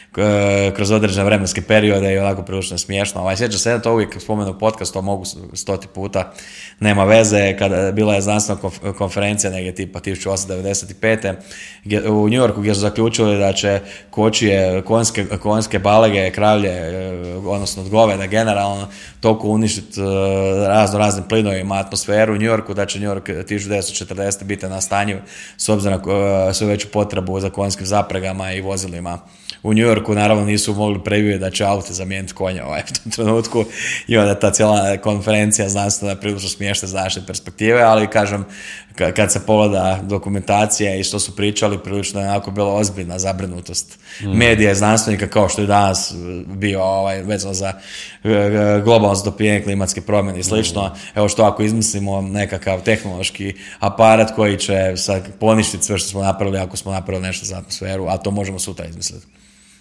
kroz 0.76 0.90
određene 0.90 1.24
vremenske 1.24 1.62
periode 1.62 2.12
i 2.12 2.18
onako 2.18 2.42
prilično 2.42 2.78
smiješno. 2.78 3.20
Ovaj, 3.20 3.36
sjeća 3.36 3.58
se, 3.58 3.80
to 3.82 3.92
uvijek 3.92 4.20
spomenu 4.20 4.58
podcast, 4.58 4.92
to 4.92 5.02
mogu 5.02 5.24
stoti 5.52 5.86
puta, 5.86 6.32
nema 6.80 7.04
veze, 7.04 7.56
kada 7.58 7.92
bila 7.92 8.14
je 8.14 8.20
znanstvena 8.20 8.60
konferencija 8.98 9.50
negdje 9.50 9.74
tipa 9.74 10.00
1895. 10.00 11.34
Gdje, 11.84 12.10
u 12.10 12.28
New 12.28 12.38
Yorku 12.38 12.60
gdje 12.60 12.74
su 12.74 12.80
zaključili 12.80 13.38
da 13.38 13.52
će 13.52 13.80
kočije, 14.10 14.82
konske, 14.82 15.26
konske 15.26 15.78
balege, 15.78 16.30
kravlje, 16.30 16.70
e, 16.70 17.36
odnosno 17.46 17.84
goveda 17.84 18.26
generalno, 18.26 18.88
toliko 19.20 19.48
uništiti 19.48 20.00
e, 20.00 20.04
razno 20.68 20.98
raznim 20.98 21.24
plinovima 21.28 21.74
atmosferu 21.74 22.32
u 22.32 22.36
New 22.36 22.48
Yorku, 22.48 22.74
da 22.74 22.86
će 22.86 23.00
New 23.00 23.10
York 23.10 23.44
1940. 23.44 24.44
biti 24.44 24.66
na 24.66 24.80
stanju 24.80 25.18
s 25.56 25.68
obzirom 25.68 26.00
na 26.46 26.54
sve 26.54 26.66
veću 26.66 26.88
potrebu 26.88 27.40
za 27.40 27.50
konjskim 27.50 27.86
zapregama 27.86 28.52
i 28.52 28.60
vozilima 28.60 29.18
u 29.64 29.72
New 29.72 29.86
Yorku 29.86 30.14
naravno 30.14 30.44
nisu 30.44 30.74
mogli 30.74 31.04
previdjeti 31.04 31.40
da 31.40 31.50
će 31.50 31.64
auto 31.64 31.92
zamijeniti 31.92 32.34
konja 32.34 32.66
ovaj, 32.66 32.80
u 32.80 32.94
tom 32.94 33.12
trenutku 33.12 33.64
i 34.06 34.16
onda 34.18 34.34
ta 34.34 34.50
cijela 34.50 34.96
konferencija 34.96 35.68
znanstvena 35.68 36.16
prilično 36.16 36.48
smiješna 36.48 36.88
zaštite 36.88 37.26
perspektive, 37.26 37.82
ali 37.82 38.06
kažem, 38.06 38.44
kad 39.16 39.32
se 39.32 39.46
pogleda 39.46 40.00
dokumentacija 40.02 40.94
i 40.94 41.04
što 41.04 41.18
su 41.18 41.36
pričali, 41.36 41.78
prilično 41.78 42.20
je 42.20 42.28
onako 42.28 42.50
bila 42.50 42.74
ozbiljna 42.74 43.18
zabrinutost 43.18 43.98
mm. 44.20 44.28
medija 44.28 44.72
i 44.72 44.74
znanstvenika 44.74 45.28
kao 45.28 45.48
što 45.48 45.60
je 45.60 45.66
danas 45.66 46.14
bio 46.46 46.82
ovaj, 46.82 47.22
vezano 47.22 47.54
za 47.54 47.72
e, 48.24 48.30
e, 48.30 48.80
globalno 48.84 49.14
zatopljenje 49.14 49.62
klimatske 49.62 50.00
promjene 50.00 50.38
i 50.38 50.44
slično. 50.44 50.86
Mm. 50.86 51.18
Evo 51.18 51.28
što 51.28 51.44
ako 51.44 51.62
izmislimo 51.62 52.20
nekakav 52.20 52.82
tehnološki 52.82 53.54
aparat 53.78 54.34
koji 54.34 54.58
će 54.58 54.94
poništiti 55.40 55.84
sve 55.84 55.98
što 55.98 56.08
smo 56.08 56.22
napravili 56.22 56.58
ako 56.58 56.76
smo 56.76 56.92
napravili 56.92 57.26
nešto 57.26 57.46
za 57.46 57.58
atmosferu, 57.58 58.06
a 58.08 58.16
to 58.16 58.30
možemo 58.30 58.58
sutra 58.58 58.86
izmisliti. 58.86 59.26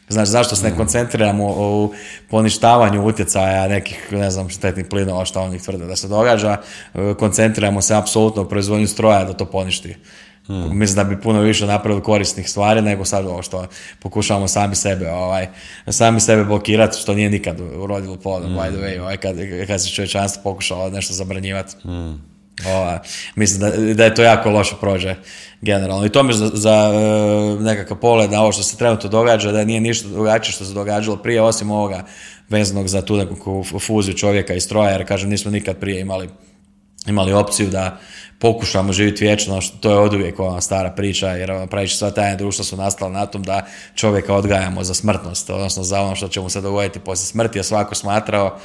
Znači, 0.10 0.32
zašto 0.32 0.56
se 0.56 0.70
ne 0.70 0.76
koncentriramo 0.76 1.46
u 1.46 1.94
poništavanju 2.30 3.06
utjecaja 3.06 3.68
nekih, 3.68 4.08
ne 4.12 4.32
znam, 4.32 4.50
štetnih 4.50 4.86
plinova, 4.86 5.26
što 5.26 5.42
oni 5.42 5.60
tvrde 5.60 5.86
da 5.86 5.96
se 5.96 6.08
događa, 6.08 6.58
e, 6.94 7.14
koncentriramo 7.20 7.82
se 7.82 7.96
apsolutno 7.96 8.42
u 8.42 8.50
proizvodnju 8.50 8.88
stroja 8.88 9.24
da 9.24 9.34
to 9.34 9.46
poništi. 9.46 9.96
Hmm. 10.48 10.78
Mislim 10.78 10.96
da 10.96 11.04
bi 11.04 11.22
puno 11.22 11.42
više 11.42 11.66
napravili 11.66 12.04
korisnih 12.04 12.50
stvari 12.50 12.82
nego 12.82 13.06
sad 13.06 13.26
ovo 13.26 13.42
što 13.42 13.68
pokušavamo 14.00 14.48
sami 14.48 14.76
sebe 14.76 15.12
ovaj, 15.12 15.48
sami 15.88 16.20
sebe 16.20 16.44
blokirati 16.44 17.00
što 17.00 17.14
nije 17.14 17.30
nikad 17.30 17.60
urodilo 17.60 18.18
plodom 18.18 18.50
hmm. 18.50 18.60
by 18.60 18.70
the 18.70 18.78
way, 18.78 19.02
ovaj, 19.02 19.18
kad, 19.18 19.36
kad 19.68 19.82
se 19.82 19.90
čovječanstvo 19.90 20.44
pokušalo 20.44 20.90
nešto 20.90 21.14
zabranjivati. 21.14 21.76
Hmm. 21.84 22.33
Ova, 22.68 23.00
mislim 23.36 23.60
da, 23.60 23.94
da 23.94 24.04
je 24.04 24.16
to 24.16 24.24
jako 24.24 24.50
loše 24.50 24.76
prođe 24.82 25.16
generalno. 25.62 26.06
I 26.06 26.10
to 26.10 26.24
mi 26.24 26.34
za, 26.34 26.52
za 26.54 26.92
e, 26.94 27.64
nekakav 27.64 27.98
pogled 27.98 28.32
na 28.32 28.42
ovo 28.42 28.52
što 28.52 28.64
se 28.64 28.78
trenutno 28.78 29.10
događa, 29.10 29.52
da 29.52 29.66
nije 29.66 29.82
ništa 29.82 30.08
drugačije 30.08 30.54
što 30.54 30.66
se 30.66 30.74
događalo 30.74 31.18
prije, 31.18 31.42
osim 31.42 31.72
ovoga 31.72 32.04
vezanog 32.50 32.88
za 32.88 33.02
tu 33.02 33.18
neku 33.18 33.64
fuziju 33.80 34.18
čovjeka 34.18 34.54
i 34.54 34.62
stroja, 34.62 34.90
jer 34.90 35.08
kažem 35.08 35.30
nismo 35.30 35.52
nikad 35.52 35.78
prije 35.78 36.02
imali, 36.02 36.30
imali 37.08 37.34
opciju 37.34 37.70
da 37.70 37.98
pokušamo 38.40 38.94
živjeti 38.94 39.24
vječno, 39.24 39.62
što 39.62 39.78
to 39.78 39.92
je 39.92 39.98
od 39.98 40.14
uvijek 40.14 40.40
ona 40.40 40.62
stara 40.62 40.92
priča, 40.92 41.30
jer 41.30 41.52
ono, 41.52 41.68
pravići 41.68 41.98
sva 41.98 42.12
tajna 42.12 42.36
društva 42.36 42.66
su 42.66 42.78
nastala 42.78 43.12
na 43.12 43.26
tom 43.26 43.44
da 43.44 43.66
čovjeka 43.96 44.36
odgajamo 44.36 44.84
za 44.84 44.94
smrtnost, 44.94 45.50
odnosno 45.50 45.84
za 45.84 46.02
ono 46.02 46.16
što 46.16 46.28
će 46.28 46.42
mu 46.42 46.50
se 46.50 46.62
dogoditi 46.62 47.00
poslije 47.00 47.26
smrti, 47.26 47.60
a 47.60 47.64
svako 47.64 47.96
smatrao 47.96 48.60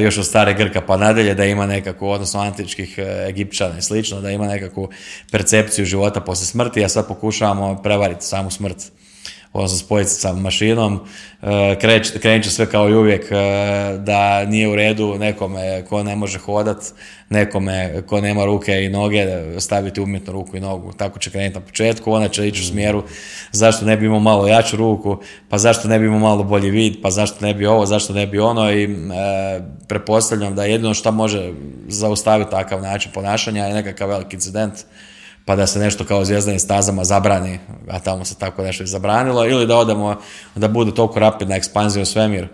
još 0.00 0.18
od 0.18 0.26
stare 0.26 0.54
Grka 0.54 0.80
pa 0.80 0.96
nadalje, 0.96 1.34
da 1.34 1.44
ima 1.44 1.66
nekakvu, 1.66 2.08
odnosno 2.08 2.40
antičkih 2.40 2.98
e, 2.98 3.26
Egipćana 3.28 3.78
i 3.78 3.82
slično, 3.82 4.20
da 4.20 4.30
ima 4.30 4.46
nekakvu 4.46 4.88
percepciju 5.30 5.84
života 5.84 6.20
poslije 6.20 6.46
smrti, 6.46 6.84
a 6.84 6.88
sad 6.88 7.08
pokušavamo 7.08 7.82
prevariti 7.82 8.24
samu 8.24 8.50
smrt 8.50 8.92
odnosno 9.52 9.78
spojiti 9.78 10.10
sa 10.10 10.32
mašinom, 10.32 11.00
e, 11.42 11.76
krenut 12.20 12.44
će 12.44 12.50
sve 12.50 12.66
kao 12.66 12.88
i 12.88 12.94
uvijek 12.94 13.30
da 13.98 14.44
nije 14.44 14.68
u 14.68 14.76
redu 14.76 15.16
nekome 15.18 15.84
ko 15.88 16.02
ne 16.02 16.16
može 16.16 16.38
hodat, 16.38 16.78
nekome 17.28 18.02
ko 18.06 18.20
nema 18.20 18.44
ruke 18.44 18.84
i 18.84 18.88
noge, 18.88 19.26
staviti 19.58 20.00
umjetnu 20.00 20.32
ruku 20.32 20.56
i 20.56 20.60
nogu. 20.60 20.92
Tako 20.92 21.18
će 21.18 21.30
krenuti 21.30 21.58
na 21.58 21.64
početku, 21.64 22.12
ona 22.12 22.28
će 22.28 22.48
ići 22.48 22.62
u 22.62 22.66
smjeru 22.66 23.02
zašto 23.52 23.86
ne 23.86 23.96
bi 23.96 24.06
imao 24.06 24.20
malo 24.20 24.46
jaču 24.46 24.76
ruku, 24.76 25.18
pa 25.48 25.58
zašto 25.58 25.88
ne 25.88 25.98
bi 25.98 26.06
imao 26.06 26.18
malo 26.18 26.42
bolji 26.42 26.70
vid, 26.70 26.96
pa 27.02 27.10
zašto 27.10 27.46
ne 27.46 27.54
bi 27.54 27.66
ovo, 27.66 27.86
zašto 27.86 28.12
ne 28.12 28.26
bi 28.26 28.38
ono 28.38 28.72
i 28.72 28.84
e, 28.84 28.88
pretpostavljam 29.88 30.54
da 30.54 30.64
jedino 30.64 30.94
što 30.94 31.12
može 31.12 31.52
zaustaviti 31.88 32.50
takav 32.50 32.82
način 32.82 33.12
ponašanja 33.14 33.64
je 33.64 33.74
nekakav 33.74 34.08
veliki 34.08 34.36
incident 34.36 34.74
pa 35.44 35.56
da 35.56 35.66
se 35.66 35.78
nešto 35.78 36.04
kao 36.04 36.24
zvijezdanim 36.24 36.60
stazama 36.60 37.04
zabrani, 37.04 37.58
a 37.88 37.98
tamo 37.98 38.24
se 38.24 38.34
tako 38.34 38.62
nešto 38.62 38.84
i 38.84 38.86
zabranilo, 38.86 39.46
ili 39.46 39.66
da 39.66 39.76
odemo, 39.76 40.16
da 40.54 40.68
bude 40.68 40.94
toliko 40.94 41.18
rapidna 41.18 41.56
ekspanzija 41.56 42.02
u 42.02 42.06
svemir, 42.06 42.48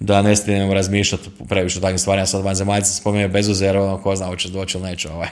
da 0.00 0.22
ne 0.22 0.36
stignemo 0.36 0.74
razmišljati 0.74 1.30
previše 1.48 1.78
o 1.78 1.82
takvim 1.82 1.98
stvarima. 1.98 2.26
Sad 2.26 2.44
vanzemaljci 2.44 2.90
se 2.90 2.96
spominje 2.96 3.28
bez 3.28 3.48
uzera, 3.48 3.82
ono 3.82 4.02
ko 4.02 4.16
zna 4.16 4.26
hoće 4.26 4.48
doći 4.48 4.78
ili 4.78 4.86
neće. 4.86 5.10
Ovaj. 5.10 5.28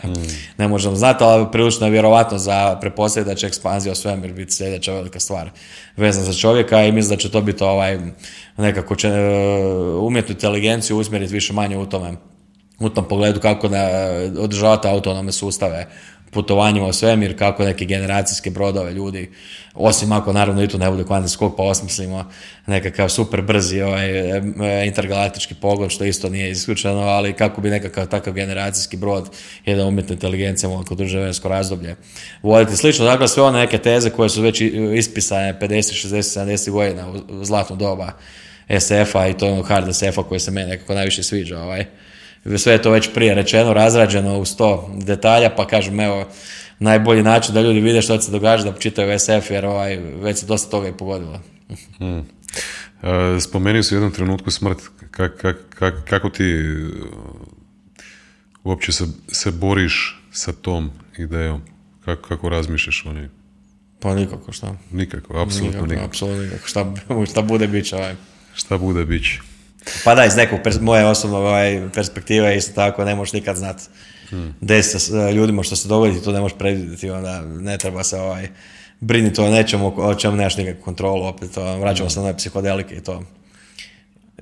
Ne 0.58 0.68
možemo 0.68 0.96
znati, 0.96 1.24
ali 1.24 1.46
prilično 1.52 1.86
je 1.86 1.90
vjerovatno 1.90 2.38
za 2.38 2.78
prepostaviti 2.80 3.30
da 3.30 3.34
će 3.34 3.46
ekspanzija 3.46 3.92
u 3.92 3.94
svemir 3.94 4.32
biti 4.32 4.52
sljedeća 4.52 4.92
velika 4.92 5.20
stvar 5.20 5.50
vezana 5.96 6.26
za 6.26 6.38
čovjeka 6.38 6.84
i 6.84 6.92
mislim 6.92 7.16
da 7.16 7.22
će 7.22 7.30
to 7.30 7.40
biti 7.40 7.64
ovaj, 7.64 7.98
nekako 8.56 8.96
će 8.96 9.08
e, 9.08 9.38
umjetnu 10.00 10.32
inteligenciju 10.32 10.98
usmjeriti 10.98 11.34
više 11.34 11.52
manje 11.52 11.78
u 11.78 11.86
tome 11.86 12.16
u 12.80 12.88
tom 12.88 13.08
pogledu 13.08 13.40
kako 13.40 13.68
da 13.68 13.88
održavati 14.38 14.88
autonome 14.88 15.32
sustave 15.32 15.86
putovanjima 16.30 16.86
u 16.86 16.92
svemir, 16.92 17.38
kako 17.38 17.64
neke 17.64 17.84
generacijske 17.84 18.50
brodove 18.50 18.92
ljudi, 18.92 19.30
osim 19.74 20.12
ako 20.12 20.32
naravno 20.32 20.62
i 20.62 20.68
tu 20.68 20.78
ne 20.78 20.90
bude 20.90 21.04
kvantni 21.04 21.28
skok, 21.28 21.56
pa 21.56 21.62
osmislimo 21.62 22.30
nekakav 22.66 23.08
super 23.08 23.42
brzi 23.42 23.80
ovaj, 23.80 24.30
e, 24.30 24.42
intergalaktički 24.86 25.54
pogled, 25.54 25.90
što 25.90 26.04
isto 26.04 26.28
nije 26.28 26.50
isključeno, 26.50 27.00
ali 27.00 27.32
kako 27.32 27.60
bi 27.60 27.70
nekakav 27.70 28.06
takav 28.06 28.32
generacijski 28.32 28.96
brod, 28.96 29.30
jedan 29.66 29.88
umjetna 29.88 30.12
inteligencija 30.12 30.68
mogla 30.68 30.84
kod 30.84 31.00
vremensko 31.00 31.48
razdoblje 31.48 31.96
voditi. 32.42 32.76
Slično, 32.76 33.04
dakle, 33.04 33.28
sve 33.28 33.42
one 33.42 33.58
neke 33.58 33.78
teze 33.78 34.10
koje 34.10 34.28
su 34.28 34.42
već 34.42 34.60
ispisane 34.96 35.58
50, 35.60 36.08
60, 36.08 36.40
70 36.40 36.70
godina 36.70 37.10
u 37.10 37.44
zlatno 37.44 37.76
doba 37.76 38.12
SF-a 38.78 39.28
i 39.28 39.38
to 39.38 39.46
onog 39.46 39.66
hard 39.66 39.94
SF-a 39.94 40.22
koji 40.22 40.40
se 40.40 40.50
meni 40.50 40.70
nekako 40.70 40.94
najviše 40.94 41.22
sviđa. 41.22 41.62
Ovaj 41.62 41.84
sve 42.56 42.72
je 42.72 42.82
to 42.82 42.90
već 42.90 43.10
prije 43.14 43.34
rečeno, 43.34 43.72
razrađeno 43.72 44.38
u 44.38 44.44
sto 44.44 44.90
detalja, 44.96 45.50
pa 45.56 45.66
kažem, 45.66 46.00
evo, 46.00 46.28
najbolji 46.78 47.22
način 47.22 47.54
da 47.54 47.60
ljudi 47.60 47.80
vide 47.80 48.02
što 48.02 48.20
se 48.20 48.32
događa, 48.32 48.64
da 48.64 48.78
čitaju 48.78 49.18
SF, 49.18 49.50
jer 49.50 49.66
ovaj, 49.66 49.96
već 49.96 50.38
se 50.38 50.46
dosta 50.46 50.70
toga 50.70 50.88
i 50.88 50.96
pogodilo. 50.96 51.40
Hmm. 51.98 52.24
E, 53.02 53.40
spomenuo 53.40 53.82
si 53.82 53.94
u 53.94 53.96
jednom 53.96 54.12
trenutku 54.12 54.50
smrt, 54.50 54.78
kako 56.04 56.28
ti 56.28 56.44
e, 56.44 56.76
uopće 58.64 58.92
se, 58.92 59.04
se 59.28 59.50
boriš 59.50 60.22
sa 60.32 60.52
tom 60.52 60.90
idejom? 61.18 61.60
Kako, 62.04 62.28
kako 62.28 62.48
razmišljaš 62.48 63.06
o 63.06 63.12
njoj? 63.12 63.28
Pa 64.00 64.14
nikako, 64.14 64.52
šta? 64.52 64.76
Nikako, 64.92 65.40
apsolutno 65.42 65.86
nikako. 65.86 66.04
Apsolutno 66.04 66.42
nikako. 66.42 66.66
Šta, 66.66 66.94
šta 67.30 67.42
bude, 67.42 67.66
bit 67.66 67.86
će 67.86 67.96
ovaj. 67.96 68.14
Šta 68.54 68.78
bude, 68.78 69.04
bit 69.04 69.24
će. 69.24 69.49
Pa 70.04 70.14
da, 70.14 70.24
iz 70.24 70.36
nekog 70.36 70.58
moje 70.80 71.06
osobne 71.06 71.36
ovaj, 71.36 71.88
perspektive 71.94 72.56
isto 72.56 72.72
tako 72.72 73.04
ne 73.04 73.14
možeš 73.14 73.32
nikad 73.32 73.56
znati. 73.56 73.82
Hmm. 74.28 74.54
Desi 74.60 74.98
se 74.98 75.16
e, 75.16 75.32
ljudima 75.32 75.62
što 75.62 75.76
se 75.76 75.88
dogodi, 75.88 76.22
to 76.22 76.32
ne 76.32 76.40
možeš 76.40 76.58
predvidjeti, 76.58 77.10
onda 77.10 77.40
ne 77.40 77.78
treba 77.78 78.04
se 78.04 78.16
ovaj, 78.16 78.48
briniti 79.00 79.40
o 79.40 79.50
nečemu 79.50 79.94
o 79.96 80.14
čemu 80.14 80.36
nemaš 80.36 80.56
nikakvu 80.56 80.84
kontrolu, 80.84 81.26
opet 81.26 81.50
to, 81.54 81.78
vraćamo 81.78 82.10
se 82.10 82.20
na 82.20 82.36
psihodelike 82.36 82.94
i 82.94 83.00
to. 83.00 83.22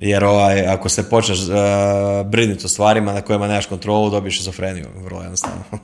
Jer 0.01 0.23
ovaj, 0.23 0.67
ako 0.67 0.89
se 0.89 1.09
počneš 1.09 1.39
uh, 1.39 1.55
brinuti 2.25 2.65
o 2.65 2.69
stvarima 2.69 3.13
na 3.13 3.21
kojima 3.21 3.47
nemaš 3.47 3.65
kontrolu, 3.65 4.09
dobiješ 4.09 4.37
šizofreniju, 4.37 4.85
vrlo 5.03 5.21
jednostavno. 5.21 5.63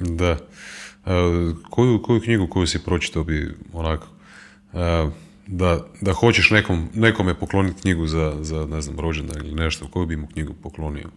Da. 0.00 0.30
Uh, 0.30 1.56
koju, 1.70 2.02
koju 2.02 2.20
knjigu 2.20 2.46
koju 2.46 2.66
si 2.66 2.84
pročitao 2.84 3.24
bi 3.24 3.54
onako 3.72 4.06
uh, 4.72 4.80
da, 5.46 5.78
da 6.00 6.12
hoćeš 6.12 6.50
nekom, 6.50 6.88
nekome 6.94 7.34
pokloniti 7.34 7.82
knjigu 7.82 8.06
za, 8.06 8.36
za 8.40 8.66
ne 8.66 8.80
znam, 8.80 9.00
rođendan 9.00 9.46
ili 9.46 9.54
nešto, 9.54 9.88
koju 9.88 10.06
bi 10.06 10.16
mu 10.16 10.26
knjigu 10.26 10.52
poklonio? 10.62 11.08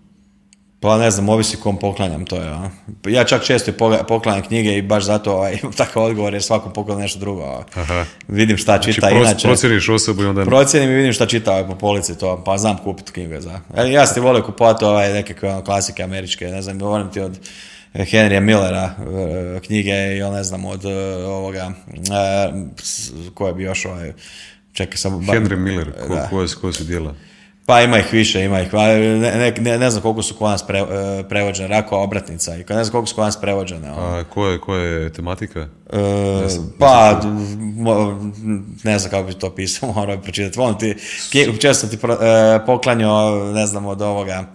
Pa 0.80 0.98
ne 0.98 1.12
znam, 1.12 1.30
ovisi 1.30 1.58
kom 1.58 1.78
poklanjam 1.78 2.26
to 2.26 2.36
ja. 2.36 2.70
Ja 3.08 3.24
čak 3.24 3.44
često 3.44 3.72
poklanjam 4.08 4.44
knjige 4.44 4.78
i 4.78 4.82
baš 4.82 5.04
zato 5.04 5.34
ovaj, 5.34 5.58
takav 5.78 6.04
odgovor 6.04 6.34
jer 6.34 6.44
svakom 6.44 6.74
poklanja 6.74 7.02
nešto 7.02 7.20
drugo. 7.20 7.64
Aha. 7.74 8.06
Vidim 8.28 8.58
šta 8.58 8.80
čita 8.82 9.00
znači, 9.00 9.16
inače. 9.16 9.48
Procjeniš 9.48 9.90
osobu 9.90 10.24
i 10.24 10.26
onda... 10.26 10.46
Procijenim 10.46 10.92
i 10.92 10.96
vidim 10.96 11.14
šta 11.14 11.26
čita 11.26 11.52
ovaj, 11.52 11.68
po 11.68 11.76
polici 11.76 12.18
to, 12.18 12.44
pa 12.46 12.58
znam 12.58 12.78
kupiti 12.78 13.12
knjige 13.12 13.42
za. 13.42 13.60
E, 13.78 13.92
ja 13.92 14.06
ti 14.06 14.20
volio 14.20 14.44
kupovati 14.44 14.86
ovaj, 14.86 15.14
neke 15.14 15.48
ono, 15.48 15.64
klasike 15.64 16.04
američke, 16.04 16.46
ne 16.46 16.62
znam, 16.62 16.80
volim 16.80 17.12
ti 17.12 17.20
od 17.20 17.40
Henrya 18.04 18.40
Millera 18.40 18.96
e, 19.56 19.60
knjige 19.60 20.18
i 20.18 20.20
ne 20.34 20.44
znam 20.44 20.66
od 20.66 20.86
e, 20.86 21.26
ovoga 21.26 21.72
koje 23.34 23.54
bi 23.54 23.64
još 23.64 23.86
ovaj 23.86 24.14
čekaj 24.74 24.98
sam 24.98 25.14
Henry 25.14 25.56
Miller 25.56 25.92
ko, 26.08 26.20
koje, 26.30 26.48
koje 26.62 26.74
su 26.74 26.84
dijela 26.84 27.16
pa 27.66 27.82
ima 27.82 28.00
ih 28.00 28.14
više, 28.14 28.44
ima 28.44 28.62
ih. 28.62 28.74
Ne, 28.74 29.54
ne, 29.60 29.78
ne 29.78 29.90
znam 29.90 30.02
koliko 30.02 30.22
su 30.22 30.36
kod 30.36 30.50
nas 30.50 30.68
pre, 30.68 30.80
e, 30.80 31.24
prevođene. 31.30 31.68
Rako 31.68 31.98
obratnica. 31.98 32.56
I 32.56 32.64
ne 32.70 32.84
znam 32.84 32.92
koliko 32.92 33.08
su 33.08 33.16
kod 33.16 33.26
nas 33.26 33.42
prevođene. 33.42 33.92
Ono. 33.92 34.02
A 34.02 34.24
koja 34.60 34.82
je, 34.82 35.04
je 35.04 35.14
tematika? 35.14 35.60
E, 35.60 35.68
pa, 36.80 37.22
ne 38.84 39.00
znam 39.00 39.12
kako 39.12 39.28
bi 39.28 39.34
to 39.34 39.56
pisao, 39.56 39.92
morao 39.96 40.18
bi 40.18 40.24
pročitati. 40.24 40.60
Volim 40.60 40.78
ti, 40.78 40.96
često 41.62 41.88
ti 41.88 41.98
poklanjao, 42.66 43.54
ne 43.54 43.68
znam, 43.68 43.86
od 43.86 44.02
ovoga 44.02 44.46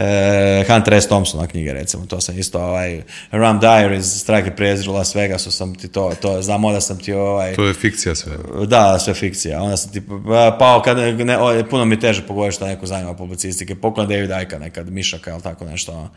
uh, 0.00 0.74
Hunter 0.74 0.94
S. 0.94 1.06
Thompsona 1.06 1.46
knjige 1.46 1.72
recimo, 1.72 2.06
to 2.06 2.20
sam 2.20 2.38
isto 2.38 2.58
ovaj, 2.58 3.02
Ram 3.30 3.60
Diaries, 3.60 4.20
Strike 4.20 4.52
i 4.84 4.88
Las 4.88 5.14
Vegasu 5.14 5.50
sam 5.50 5.74
ti 5.74 5.88
to, 5.88 6.12
to 6.20 6.42
znam, 6.42 6.64
onda 6.64 6.80
sam 6.80 6.98
ti 6.98 7.12
ovaj... 7.12 7.54
To 7.54 7.64
je 7.64 7.74
fikcija 7.74 8.14
sve. 8.14 8.32
Da, 8.66 8.98
sve 8.98 9.14
fikcija, 9.14 9.62
onda 9.62 9.76
sam 9.76 9.92
ti 9.92 10.02
pa, 10.26 10.56
pao 10.58 10.82
kad 10.82 10.98
ne, 10.98 11.38
o, 11.38 11.64
puno 11.70 11.84
mi 11.84 12.00
teže 12.00 12.22
pogoditi 12.22 12.56
što 12.56 12.66
neko 12.66 12.86
zanima 12.86 13.14
publicistike, 13.14 13.74
poklon 13.74 14.08
David 14.08 14.30
Icke 14.42 14.58
nekad, 14.58 14.90
Mišaka 14.90 15.30
ili 15.30 15.42
tako 15.42 15.64
nešto, 15.64 15.92
ono. 15.92 16.10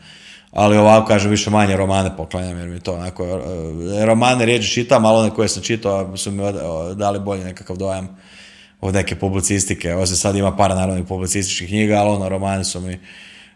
ali 0.50 0.76
ovako 0.76 1.06
kažem 1.06 1.30
više 1.30 1.50
manje 1.50 1.76
romane 1.76 2.16
poklanjam 2.16 2.58
jer 2.58 2.68
mi 2.68 2.80
to 2.80 2.92
onako, 2.92 3.24
e, 4.00 4.04
romane 4.04 4.44
riječi 4.44 4.68
čitam, 4.68 5.04
ali 5.04 5.18
one 5.18 5.30
koje 5.30 5.48
sam 5.48 5.62
čitao 5.62 6.16
su 6.16 6.30
mi 6.30 6.42
dali 6.94 7.20
bolji 7.20 7.44
nekakav 7.44 7.76
dojam 7.76 8.16
od 8.80 8.94
neke 8.94 9.16
publicistike, 9.16 9.94
ovo 9.94 10.06
se 10.06 10.16
sad 10.16 10.36
ima 10.36 10.56
par 10.56 10.70
naravno 10.70 11.04
publicističkih 11.04 11.68
knjiga, 11.68 11.94
ali 11.94 12.10
ono 12.10 12.28
romani 12.28 12.64
su 12.64 12.80
mi 12.80 12.98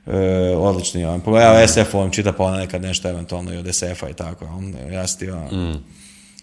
e, 0.08 0.56
odlični. 0.56 1.04
On. 1.04 1.20
Pogledao 1.20 1.68
SF 1.68 1.94
on 1.94 2.10
čita 2.10 2.32
pa 2.32 2.44
onda 2.44 2.58
nekad 2.58 2.82
nešto 2.82 3.08
eventualno 3.08 3.54
i 3.54 3.56
od 3.56 3.74
SF-a 3.74 4.08
i 4.08 4.14
tako. 4.14 4.44
On, 4.44 4.74
ja 4.92 5.06
ti, 5.06 5.26
mm. 5.26 5.84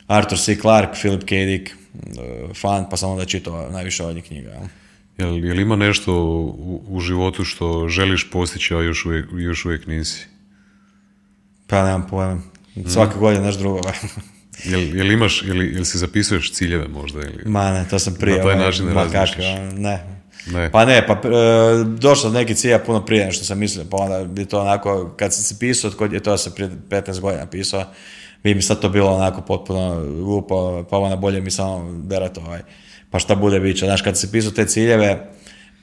Arthur 0.07 0.39
C. 0.39 0.55
Clarke, 0.61 0.99
Philip 0.99 1.23
K. 1.23 1.29
Dick, 1.29 1.69
e, 1.69 2.53
fan, 2.53 2.85
pa 2.89 2.97
sam 2.97 3.09
onda 3.09 3.25
čitao 3.25 3.69
najviše 3.71 4.03
od 4.03 4.15
njih 4.15 4.23
knjiga. 4.23 4.59
Jel, 5.17 5.45
jel 5.45 5.59
ima 5.59 5.75
nešto 5.75 6.13
u, 6.13 6.83
u, 6.87 6.99
životu 6.99 7.43
što 7.43 7.87
želiš 7.87 8.29
postići, 8.31 8.75
a 8.75 8.81
još 8.81 9.05
uvijek, 9.05 9.25
još 9.37 9.65
uvijek 9.65 9.87
nisi? 9.87 10.27
Pa 11.67 11.83
nemam 11.83 12.07
pojma. 12.09 12.41
Svake 12.87 13.15
mm. 13.15 13.19
godine 13.19 13.45
nešto 13.45 13.61
drugo. 13.61 13.79
jel, 14.71 14.95
jel 14.95 15.11
imaš, 15.11 15.43
jel, 15.43 15.61
jel 15.61 15.83
si 15.83 15.97
zapisuješ 15.97 16.53
ciljeve 16.53 16.87
možda? 16.87 17.19
Ili, 17.19 17.43
Ma 17.45 17.71
ne, 17.71 17.85
to 17.89 17.99
sam 17.99 18.15
prije. 18.15 18.37
Na 18.37 18.43
taj 18.43 18.53
ovaj, 18.53 18.65
način 18.65 18.85
ne 18.85 18.93
razmišljaš? 18.93 19.45
Ne, 19.77 20.14
ne. 20.47 20.71
Pa 20.71 20.85
ne, 20.85 21.07
pa 21.07 21.13
e, 21.13 21.19
došlo 21.83 22.29
do 22.29 22.39
nekih 22.39 22.57
cilja 22.57 22.79
puno 22.79 23.05
prije 23.05 23.31
što 23.31 23.45
sam 23.45 23.59
mislio, 23.59 23.85
pa 23.91 23.97
onda 23.97 24.23
bi 24.23 24.45
to 24.45 24.61
onako, 24.61 25.13
kad 25.17 25.33
sam 25.33 25.43
se 25.43 25.59
pisao, 25.59 25.91
kod 25.91 26.13
je 26.13 26.19
to 26.19 26.37
se 26.37 26.55
prije 26.55 26.69
15 26.89 27.19
godina 27.19 27.45
pisao, 27.45 27.83
bi 28.43 28.55
mi 28.55 28.61
sad 28.61 28.79
to 28.79 28.89
bilo 28.89 29.15
onako 29.15 29.41
potpuno 29.41 30.03
glupo, 30.05 30.83
pa 30.89 30.97
onda 30.97 31.15
bolje 31.15 31.41
mi 31.41 31.51
samo 31.51 31.91
derati 32.03 32.39
ovaj, 32.39 32.61
pa 33.09 33.19
šta 33.19 33.35
bude 33.35 33.59
bit 33.59 33.77
će. 33.77 33.85
Znaš, 33.85 34.01
kad 34.01 34.17
se 34.17 34.31
pisao 34.31 34.51
te 34.51 34.65
ciljeve, 34.65 35.29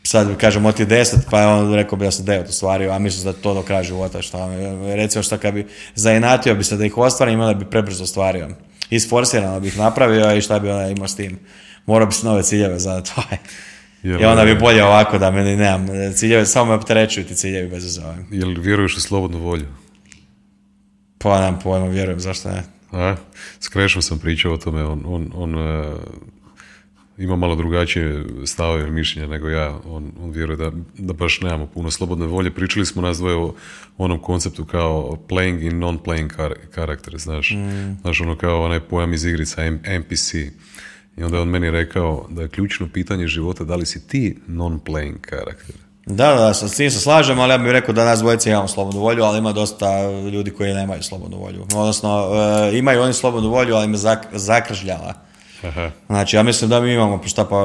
sad 0.03 0.37
kažemo 0.37 0.69
od 0.69 0.77
ti 0.77 0.85
deset, 0.85 1.21
pa 1.31 1.49
on 1.49 1.75
rekao 1.75 1.99
bi 1.99 2.05
da 2.05 2.11
sam 2.11 2.25
devet 2.25 2.49
ostvario, 2.49 2.91
a 2.91 2.99
mislim 2.99 3.25
da 3.25 3.33
to 3.33 3.55
do 3.55 3.63
kraja 3.63 3.83
života, 3.83 4.23
šta, 4.23 4.49
recimo 4.95 5.23
šta 5.23 5.39
kad 5.39 5.55
bi 5.55 5.67
zainatio 5.95 6.55
bi 6.55 6.65
se 6.65 6.77
da 6.77 6.85
ih 6.85 6.99
ostvarim, 6.99 7.41
onda 7.41 7.55
bi 7.55 7.71
prebrzo 7.71 8.05
ostvario. 8.05 8.49
Isforsirano 8.91 9.61
bih 9.61 9.79
napravio 9.79 10.37
i 10.37 10.43
šta 10.43 10.59
bi 10.59 10.71
onda 10.71 10.89
imao 10.89 11.09
s 11.09 11.17
tim. 11.17 11.39
Morao 11.87 12.07
bi 12.07 12.15
se 12.15 12.27
nove 12.27 12.43
ciljeve 12.43 12.79
za 12.79 13.01
to. 13.01 13.23
Jel, 14.03 14.21
I 14.21 14.25
onda 14.25 14.45
bi 14.45 14.55
bolje 14.55 14.85
ovako 14.85 15.19
da 15.19 15.31
meni 15.31 15.57
nemam 15.57 15.87
ciljeve, 16.15 16.47
samo 16.47 16.71
me 16.71 16.75
opterećuju 16.75 17.27
ti 17.27 17.35
ciljevi 17.35 17.69
bez 17.69 17.85
uzova. 17.85 18.17
Jel 18.31 18.55
vjeruješ 18.59 18.97
u 18.97 19.01
slobodnu 19.01 19.39
volju? 19.39 19.67
Pa 21.19 21.41
nemam 21.41 21.59
pojma, 21.63 21.87
vjerujem, 21.87 22.21
zašto 22.21 22.49
ne? 22.49 22.63
A, 22.93 23.17
s 23.61 23.69
Krešom 23.69 24.03
sam 24.03 24.19
pričao 24.19 24.53
o 24.53 24.57
tome, 24.57 24.85
on, 24.85 25.03
on, 25.07 25.31
on 25.35 25.55
uh, 25.55 25.97
ima 27.19 27.37
malo 27.37 27.57
drugačije 27.57 28.25
stavove 28.47 28.91
mišljenja 28.91 29.29
nego 29.29 29.49
ja, 29.49 29.79
on, 29.85 30.13
on 30.21 30.31
vjeruje 30.31 30.57
da, 30.57 30.73
da 30.99 31.13
baš 31.13 31.41
nemamo 31.41 31.67
puno 31.67 31.91
slobodne 31.91 32.27
volje. 32.27 32.51
Pričali 32.51 32.87
smo 32.87 33.03
nas 33.03 33.19
dvoje 33.19 33.37
o 33.37 33.55
onom 33.99 34.19
konceptu 34.19 34.65
kao 34.65 35.19
playing 35.29 35.67
i 35.67 35.71
non-playing 35.71 36.57
karakter, 36.71 37.19
znaš, 37.19 37.51
mm. 37.51 38.01
znaš 38.01 38.21
ono 38.21 38.37
kao 38.37 38.65
onaj 38.65 38.81
pojam 38.81 39.13
iz 39.13 39.25
igrica 39.25 39.63
NPC. 40.01 40.35
I 41.17 41.25
onda 41.25 41.37
je 41.37 41.43
on 41.43 41.49
meni 41.49 41.71
rekao 41.71 42.27
da 42.31 42.43
je 42.43 42.49
ključno 42.49 42.89
pitanje 42.93 43.27
života 43.27 43.65
da 43.65 43.77
li 43.77 43.87
si 43.87 44.07
ti 44.07 44.39
non-playing 44.49 45.21
karakter. 45.21 45.75
Da, 46.07 46.35
da, 46.35 46.55
sa 46.55 46.69
tim 46.69 46.91
se 46.91 47.01
slažem, 47.01 47.39
ali 47.39 47.53
ja 47.53 47.59
bih 47.59 47.71
rekao 47.71 47.95
da 47.95 48.05
nas 48.05 48.21
dvojice 48.21 48.51
imamo 48.51 48.69
slobodnu 48.69 49.01
volju, 49.01 49.23
ali 49.23 49.39
ima 49.39 49.53
dosta 49.53 50.11
ljudi 50.33 50.51
koji 50.51 50.75
nemaju 50.75 51.03
slobodnu 51.03 51.39
volju. 51.39 51.63
Odnosno, 51.75 52.29
e, 52.73 52.79
imaju 52.79 53.03
oni 53.03 53.13
slobodnu 53.13 53.49
volju, 53.49 53.75
ali 53.75 53.85
im 53.85 53.97
zakržljala 54.33 55.15
Aha. 55.63 55.91
Znači, 56.07 56.37
ja 56.37 56.43
mislim 56.43 56.71
da 56.71 56.81
mi 56.81 56.93
imamo, 56.93 57.21
šta 57.27 57.45
pa, 57.45 57.65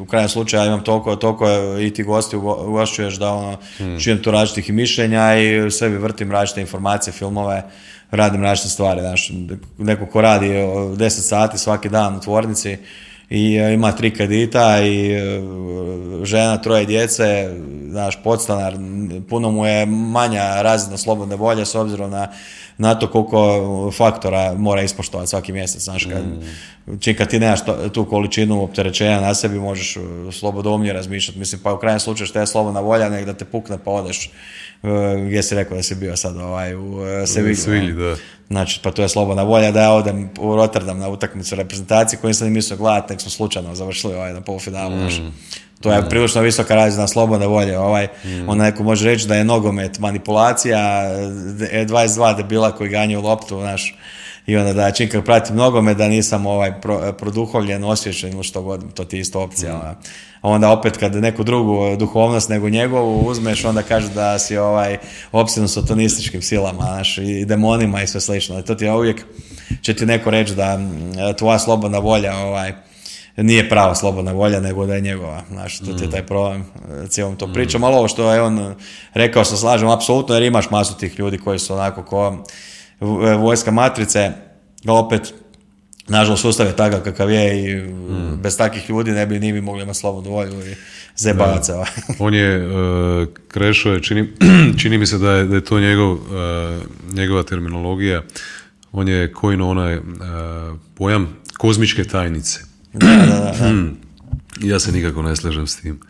u 0.00 0.06
krajnjem 0.10 0.28
slučaju 0.28 0.62
ja 0.62 0.66
imam 0.66 0.84
toliko, 0.84 1.16
toliko 1.16 1.46
i 1.80 1.90
ti 1.94 2.02
gosti 2.02 2.36
ugo- 2.36 2.66
ugošćuješ 2.66 3.14
da 3.14 3.32
ono, 3.32 3.56
čujem 4.00 4.22
tu 4.22 4.30
različitih 4.30 4.68
i 4.68 4.72
mišljenja 4.72 5.36
i 5.36 5.70
sebi 5.70 5.96
vrtim 5.96 6.32
različite 6.32 6.60
informacije, 6.60 7.12
filmove, 7.12 7.62
radim 8.10 8.42
različite 8.42 8.68
stvari, 8.68 9.00
znaš, 9.00 9.32
neko 9.78 10.06
ko 10.06 10.20
radi 10.20 10.56
o, 10.56 10.94
10 10.96 11.08
sati 11.08 11.58
svaki 11.58 11.88
dan 11.88 12.16
u 12.16 12.20
tvornici 12.20 12.76
i 13.30 13.56
e, 13.56 13.74
ima 13.74 13.92
tri 13.92 14.14
kredita 14.14 14.80
i 14.82 15.12
e, 15.12 15.40
žena, 16.24 16.56
troje 16.56 16.84
djece, 16.84 17.50
znaš, 17.90 18.22
podstanar, 18.24 18.74
puno 19.28 19.50
mu 19.50 19.66
je 19.66 19.86
manja 19.86 20.62
razina 20.62 20.96
slobodne 20.96 21.36
volje 21.36 21.66
s 21.66 21.74
obzirom 21.74 22.10
na, 22.10 22.28
na 22.78 22.94
to 22.94 23.10
koliko 23.10 23.92
faktora 23.96 24.54
mora 24.54 24.82
ispoštovati 24.82 25.30
svaki 25.30 25.52
mjesec, 25.52 25.82
znaš, 25.82 26.04
kad, 26.04 26.22
čim 27.00 27.16
kad 27.16 27.28
ti 27.28 27.40
nemaš 27.40 27.60
tu 27.92 28.04
količinu 28.04 28.62
opterećenja 28.62 29.20
na 29.20 29.34
sebi, 29.34 29.58
možeš 29.58 29.96
uh, 29.96 30.04
slobodomnije 30.34 30.92
razmišljati, 30.92 31.38
mislim, 31.38 31.60
pa 31.64 31.74
u 31.74 31.78
krajnjem 31.78 32.00
slučaju 32.00 32.26
što 32.26 32.40
je 32.40 32.46
slobodna 32.46 32.80
volja, 32.80 33.08
nek 33.08 33.26
da 33.26 33.32
te 33.32 33.44
pukne 33.44 33.78
pa 33.84 33.90
odeš, 33.90 34.30
uh, 34.82 34.90
gdje 35.26 35.42
si 35.42 35.54
rekao 35.54 35.76
da 35.76 35.82
si 35.82 35.94
bio 35.94 36.16
sad, 36.16 36.36
ovaj, 36.36 36.74
u 36.74 36.84
uh, 36.84 37.06
Sevilji, 37.26 37.92
da. 37.92 38.16
Znači, 38.48 38.80
pa 38.82 38.90
to 38.90 39.02
je 39.02 39.08
slobodna 39.08 39.42
volja 39.42 39.70
da 39.70 39.82
ja 39.82 39.92
odem 39.92 40.30
u 40.40 40.56
Rotterdam 40.56 40.98
na 40.98 41.08
utakmicu 41.08 41.54
reprezentacije 41.54 42.18
koju 42.20 42.28
nisam 42.28 42.46
ni 42.46 42.54
mislio 42.54 42.76
gledati, 42.76 43.12
nek 43.12 43.20
smo 43.20 43.30
slučajno 43.30 43.74
završili 43.74 44.14
ovaj 44.14 44.32
na 44.32 44.40
polufinalu. 44.40 44.96
znaš. 44.96 45.20
To 45.80 45.92
je 45.92 46.08
prilično 46.08 46.40
visoka 46.40 46.74
razina 46.74 47.08
slobodne 47.08 47.46
volje. 47.46 47.78
Ovaj, 47.78 48.08
Onda 48.46 48.64
neko 48.64 48.82
može 48.82 49.08
reći 49.08 49.28
da 49.28 49.36
je 49.36 49.44
nogomet 49.44 49.98
manipulacija, 49.98 50.78
e, 51.70 51.86
22 51.86 52.36
debila 52.36 52.72
koji 52.72 52.90
ganjaju 52.90 53.22
loptu, 53.22 53.60
znaš, 53.60 53.94
i 54.46 54.56
onda 54.56 54.72
da 54.72 54.90
čim 54.90 55.08
kad 55.08 55.24
pratim 55.24 55.56
nogomet 55.56 55.96
da 55.96 56.08
nisam 56.08 56.46
ovaj 56.46 56.80
pro, 56.80 57.12
produhovljen, 57.12 57.84
osvješćen 57.84 58.32
ili 58.32 58.44
što 58.44 58.62
god, 58.62 58.94
to 58.94 59.04
ti 59.04 59.16
je 59.16 59.20
isto 59.20 59.40
opcija. 59.40 59.96
A 60.40 60.48
onda 60.48 60.70
opet 60.70 60.96
kad 60.96 61.14
neku 61.14 61.44
drugu 61.44 61.96
duhovnost 61.96 62.48
nego 62.48 62.68
njegovu 62.68 63.28
uzmeš, 63.28 63.64
onda 63.64 63.82
kaže 63.82 64.08
da 64.08 64.38
si 64.38 64.56
ovaj 64.56 64.98
opsjednut 65.32 65.70
satanističkim 65.70 66.42
silama, 66.42 66.82
znaš, 66.82 67.18
i 67.18 67.44
demonima 67.44 68.02
i 68.02 68.06
sve 68.06 68.20
slično. 68.20 68.62
To 68.62 68.74
ti 68.74 68.84
je 68.84 68.92
uvijek, 68.92 69.24
će 69.82 69.94
ti 69.94 70.06
neko 70.06 70.30
reći 70.30 70.54
da 70.54 70.78
mm, 70.78 71.12
tvoja 71.38 71.58
slobodna 71.58 71.98
volja 71.98 72.36
ovaj, 72.36 72.72
nije 73.36 73.68
prava 73.68 73.94
slobodna 73.94 74.32
volja, 74.32 74.60
nego 74.60 74.86
da 74.86 74.94
je 74.94 75.00
njegova. 75.00 75.42
Znaš, 75.50 75.78
to 75.78 75.92
ti 75.92 76.04
je 76.04 76.10
taj 76.10 76.26
problem 76.26 76.60
e, 77.04 77.08
cijelom 77.08 77.36
to 77.36 77.52
pričom. 77.52 77.84
Ali 77.84 77.96
ovo 77.96 78.08
što 78.08 78.32
je 78.32 78.42
on 78.42 78.58
e, 78.58 78.74
rekao 79.14 79.44
se 79.44 79.56
slažem 79.56 79.88
apsolutno, 79.88 80.34
jer 80.34 80.42
imaš 80.42 80.70
masu 80.70 80.96
tih 80.98 81.18
ljudi 81.18 81.38
koji 81.38 81.58
su 81.58 81.74
onako 81.74 82.02
ko 82.02 82.36
e, 82.38 82.52
vojska 83.00 83.70
matrice, 83.70 84.32
opet 84.88 85.34
Nažalost, 86.08 86.42
sustav 86.42 86.66
je 86.66 86.76
takav 86.76 87.00
kakav 87.00 87.30
je 87.30 87.64
i 87.64 87.84
bez 88.42 88.56
takvih 88.56 88.90
ljudi 88.90 89.10
ne 89.10 89.26
bi 89.26 89.38
ni 89.38 89.52
mi 89.52 89.60
mogli 89.60 89.82
imati 89.82 89.98
slobodnu 89.98 90.30
volju 90.30 90.70
i 90.70 90.74
zebavat 91.16 91.64
se. 91.64 91.72
ovaj. 91.72 91.88
On 92.18 92.34
je, 92.34 92.66
uh, 92.66 93.28
Krešo 93.48 93.92
je, 93.92 94.02
čini, 94.02 94.28
čini 94.80 94.98
mi 94.98 95.06
se 95.06 95.18
da 95.18 95.30
je, 95.30 95.44
da 95.44 95.54
je 95.54 95.64
to 95.64 95.80
njegov, 95.80 96.12
uh, 96.12 96.20
njegova 97.12 97.42
terminologija. 97.42 98.22
On 98.92 99.08
je 99.08 99.32
kojno 99.32 99.68
onaj 99.68 99.96
uh, 99.96 100.04
pojam 100.94 101.36
kozmičke 101.58 102.04
tajnice. 102.04 102.60
Da, 102.92 103.06
da, 103.06 103.54
da. 103.60 103.72
Ja 104.60 104.78
se 104.78 104.92
nikako 104.92 105.22
ne 105.22 105.36
slažem 105.36 105.66
s 105.66 105.76
tim. 105.76 106.00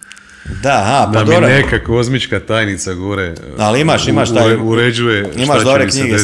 Da, 0.53 0.73
aha, 0.73 1.11
pa 1.15 1.25
Da 1.25 1.41
mi 1.41 1.47
neka 1.47 1.85
kozmička 1.85 2.41
tajnica 2.41 2.93
gore 2.93 3.35
Ali 3.59 3.81
imaš- 3.81 4.09
imaš 4.09 4.29
taj- 4.31 4.47
ure- 4.47 4.57
uređuje 4.57 5.31
Imaš 5.37 5.63
dobre 5.63 5.89
knjige 5.89 6.15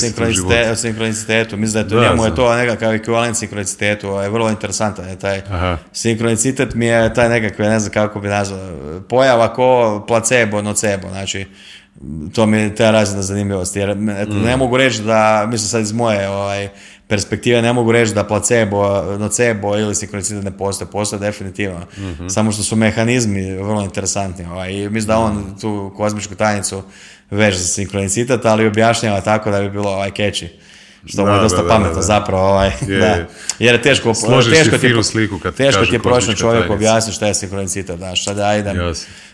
o 0.73 0.77
sinkronicitetu. 0.77 1.57
Mislim 1.57 1.73
da 1.75 1.79
je 1.81 1.89
to 1.91 2.01
Da, 2.01 2.09
njemu 2.09 2.25
je 2.25 2.35
to 2.35 2.57
nekakav 2.57 2.93
ekvivalent 2.93 3.37
sinkronicitetu. 3.37 4.09
ovaj, 4.09 4.29
vrlo 4.29 4.51
interesantan 4.51 5.09
je 5.09 5.19
taj. 5.19 5.39
Aha. 5.41 5.79
Sinkronicitet 5.93 6.75
mi 6.75 6.87
je 6.87 7.15
taj 7.15 7.29
nekakvi, 7.31 7.65
ne 7.65 7.79
znam 7.79 7.93
kako 7.93 8.21
bi 8.21 8.29
nazvao, 8.29 8.61
pojava 9.01 9.55
ko 9.55 10.05
placebo, 10.09 10.63
nocebo. 10.63 11.09
Znači, 11.09 11.47
to 12.33 12.47
mi 12.47 12.59
je 12.59 12.75
ta 12.75 12.91
razina 12.91 13.23
zanimljivosti. 13.23 13.79
Jer 13.79 13.97
Mm. 13.97 14.11
ne 14.37 14.57
mogu 14.57 14.77
reći 14.77 15.03
da, 15.03 15.47
mislim 15.47 15.69
sad 15.69 15.83
iz 15.83 15.93
moje 15.93 16.29
ovaj, 16.29 16.69
perspektive, 17.13 17.63
ne 17.63 17.73
mogu 17.73 17.93
reći 17.93 18.15
da 18.15 18.25
placebo, 18.25 19.03
nocebo 19.19 19.77
ili 19.77 19.95
sinkronicitet 19.95 20.45
ne 20.45 20.51
postoje. 20.59 20.91
Postoje 20.91 21.21
definitivno. 21.21 21.81
Mhm. 21.99 22.29
Samo 22.29 22.53
što 22.53 22.63
su 22.63 22.77
mehanizmi 22.77 23.53
vrlo 23.53 23.83
interesantni. 23.83 24.45
Ovaj, 24.45 24.73
I 24.73 24.89
mislim 24.89 25.09
da 25.09 25.19
on 25.19 25.57
tu 25.61 25.93
kozmičku 25.97 26.35
tajnicu 26.35 26.83
veže 27.31 27.59
za 27.59 27.67
sinkronicitet, 27.67 28.45
ali 28.45 28.67
objašnjava 28.67 29.21
tako 29.21 29.51
da 29.51 29.61
bi 29.61 29.71
bilo 29.71 29.91
ovaj 29.91 30.11
catchy. 30.11 30.49
Što 31.05 31.23
mu 31.23 31.29
je 31.29 31.35
Da, 31.35 31.43
dosta 31.43 31.57
da, 31.57 31.63
da, 31.63 31.69
pametno 31.69 31.95
da. 31.95 32.03
zapravo. 32.03 32.43
Ovaj, 32.45 32.71
Je, 32.83 32.99
da. 32.99 33.07
je. 33.07 33.29
Jer 33.59 33.75
je 33.75 33.83
teško, 33.83 34.15
Složiš 34.15 34.53
teško 34.53 34.69
ti 34.71 34.75
je- 34.77 34.91
finu 34.91 35.03
sliku 35.03 35.39
kad 35.39 35.55
teško 35.55 35.85
ti 35.85 35.95
je 35.95 36.01
čovjeku 36.37 36.43
tajnica. 36.59 36.75
objasniti 36.75 37.17
šta 37.17 37.27
je 37.27 37.35
sinkronicitet, 37.35 37.97
znaš, 37.99 38.25
sad 38.25 38.39
ja 38.39 38.57
idem 38.57 38.77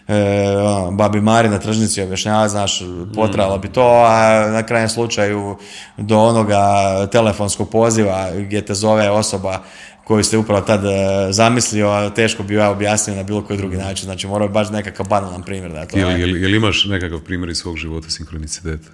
e, 0.09 0.15
ono, 0.57 0.91
babi 0.91 1.21
Mari 1.21 1.49
na 1.49 1.59
tržnici 1.59 2.03
objašnjava, 2.03 2.49
znaš, 2.49 2.83
potrajalo 3.15 3.59
bi 3.59 3.69
to, 3.69 4.05
a 4.07 4.19
na 4.49 4.63
krajnjem 4.63 4.89
slučaju 4.89 5.57
do 5.97 6.19
onoga 6.19 6.61
telefonskog 7.07 7.71
poziva 7.71 8.31
gdje 8.37 8.63
te 8.63 8.75
zove 8.75 9.11
osoba 9.11 9.63
koju 10.05 10.25
ste 10.25 10.39
upravo 10.39 10.61
tad 10.61 10.85
e, 10.85 10.89
zamislio, 11.31 11.89
a 11.89 12.11
teško 12.11 12.43
bi 12.43 12.55
ja 12.55 12.71
objasnio 12.71 13.17
na 13.17 13.23
bilo 13.23 13.43
koji 13.43 13.57
drugi 13.57 13.77
način, 13.77 14.05
znači 14.05 14.27
morao 14.27 14.45
je 14.45 14.51
baš 14.51 14.71
nekakav 14.71 15.07
banalan 15.07 15.43
primjer 15.43 15.73
da 15.73 15.81
je 15.81 15.89
to. 15.89 15.99
Jel, 15.99 16.11
je. 16.11 16.21
jel, 16.21 16.37
jel 16.37 16.55
imaš 16.55 16.85
nekakav 16.85 17.21
primjer 17.21 17.51
iz 17.51 17.57
svog 17.57 17.77
života 17.77 18.11
sinkroniciteta? 18.11 18.89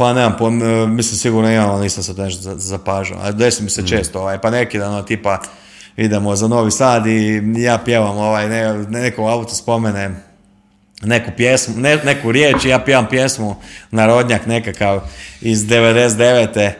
Pa 0.00 0.12
nemam, 0.12 0.36
pojma, 0.38 0.64
e, 0.64 0.86
mislim 0.86 1.18
sigurno 1.18 1.52
imam, 1.52 1.70
ali 1.70 1.82
nisam 1.82 2.02
sad 2.02 2.18
nešto 2.18 2.42
za- 2.42 2.54
zapažao. 2.58 3.18
A 3.22 3.32
desi 3.32 3.62
mi 3.62 3.70
se 3.70 3.86
često, 3.86 4.20
ovaj, 4.20 4.38
pa 4.40 4.50
neki 4.50 4.78
dan, 4.78 4.92
ono, 4.92 5.02
tipa, 5.02 5.38
idemo 5.96 6.36
za 6.36 6.48
Novi 6.48 6.70
Sad 6.70 7.06
i 7.06 7.42
ja 7.56 7.78
pjevam, 7.84 8.16
ovaj, 8.16 8.48
ne, 8.48 8.74
neko 8.88 9.26
auto 9.26 9.54
spomene 9.54 10.10
neku 11.02 11.30
pjesmu, 11.36 11.74
ne, 11.76 11.96
neku 11.96 12.32
riječ 12.32 12.64
ja 12.64 12.78
pjevam 12.78 13.06
pjesmu 13.10 13.56
Narodnjak 13.90 14.46
nekakav 14.46 15.00
iz 15.40 15.66
99. 15.66 16.70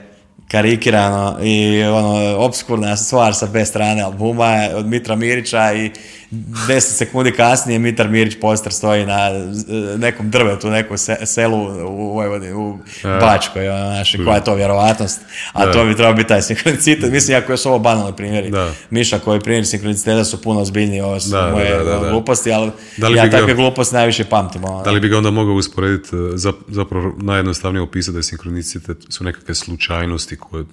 karikirano 0.48 1.38
i 1.42 1.82
ono, 1.84 2.36
obskurna 2.38 2.96
stvar 2.96 3.34
sa 3.34 3.46
B 3.46 3.64
strane 3.64 4.02
albuma 4.02 4.46
je 4.46 4.76
od 4.76 4.86
Mitra 4.86 5.16
Mirića 5.16 5.72
i 5.72 5.90
10 6.30 6.80
sekundi 6.80 7.32
kasnije 7.32 7.78
Mitar 7.78 8.08
Mirić 8.08 8.36
poster 8.36 8.72
stoji 8.72 9.06
na 9.06 9.18
e, 9.20 9.42
nekom 9.98 10.30
drvetu, 10.30 10.68
u 10.68 10.72
nekom 10.72 10.98
se- 10.98 11.16
selu 11.24 11.56
u 11.88 12.14
Vojvodini, 12.14 12.52
u 12.54 12.78
Bačkoj, 13.20 13.68
ono, 13.68 13.84
znaš, 13.86 14.12
koja 14.16 14.36
je 14.36 14.44
to 14.44 14.54
vjerovatnost, 14.54 15.20
a 15.52 15.66
Da. 15.66 15.72
to 15.72 15.84
bi 15.84 15.94
trebao 15.94 16.14
biti 16.14 16.28
taj 16.28 16.42
sinkronicitet. 16.42 17.12
Mislim, 17.12 17.38
ako 17.38 17.56
su 17.56 17.68
ovo 17.68 17.78
banalni 17.78 18.16
primjeri. 18.16 18.50
Da. 18.50 18.72
Miša 18.90 19.18
koji 19.18 19.40
primjeri 19.40 19.66
sinkroniciteta 19.66 20.24
su 20.24 20.42
puno 20.42 20.60
ozbiljniji, 20.60 21.00
ovo 21.00 21.20
su 21.20 21.30
Da, 21.30 21.48
moje 21.48 21.70
da, 21.70 21.84
da, 21.84 21.98
da. 21.98 22.10
gluposti, 22.10 22.52
ali 22.52 22.70
Da 22.96 23.08
li 23.08 23.16
ja 23.16 23.22
bi 23.22 23.28
ga- 23.28 23.38
takve 23.38 23.54
gluposti 23.54 23.94
najviše 23.94 24.24
pamtim. 24.24 24.64
ono. 24.64 24.82
Da 24.82 24.90
li 24.90 25.00
bi 25.00 25.08
ga 25.08 25.18
onda 25.18 25.30
mogao 25.30 25.54
usporediti, 25.54 26.08
e, 26.08 26.18
zap- 26.18 26.62
zapravo 26.68 27.12
najjednostavnije 27.18 27.82
opisati 27.82 28.12
da 28.12 28.18
je 28.18 28.22
sinkronicitet 28.22 28.96
su 29.08 29.24
nekakve 29.24 29.54
slučajnosti 29.54 30.36
koje, 30.38 30.64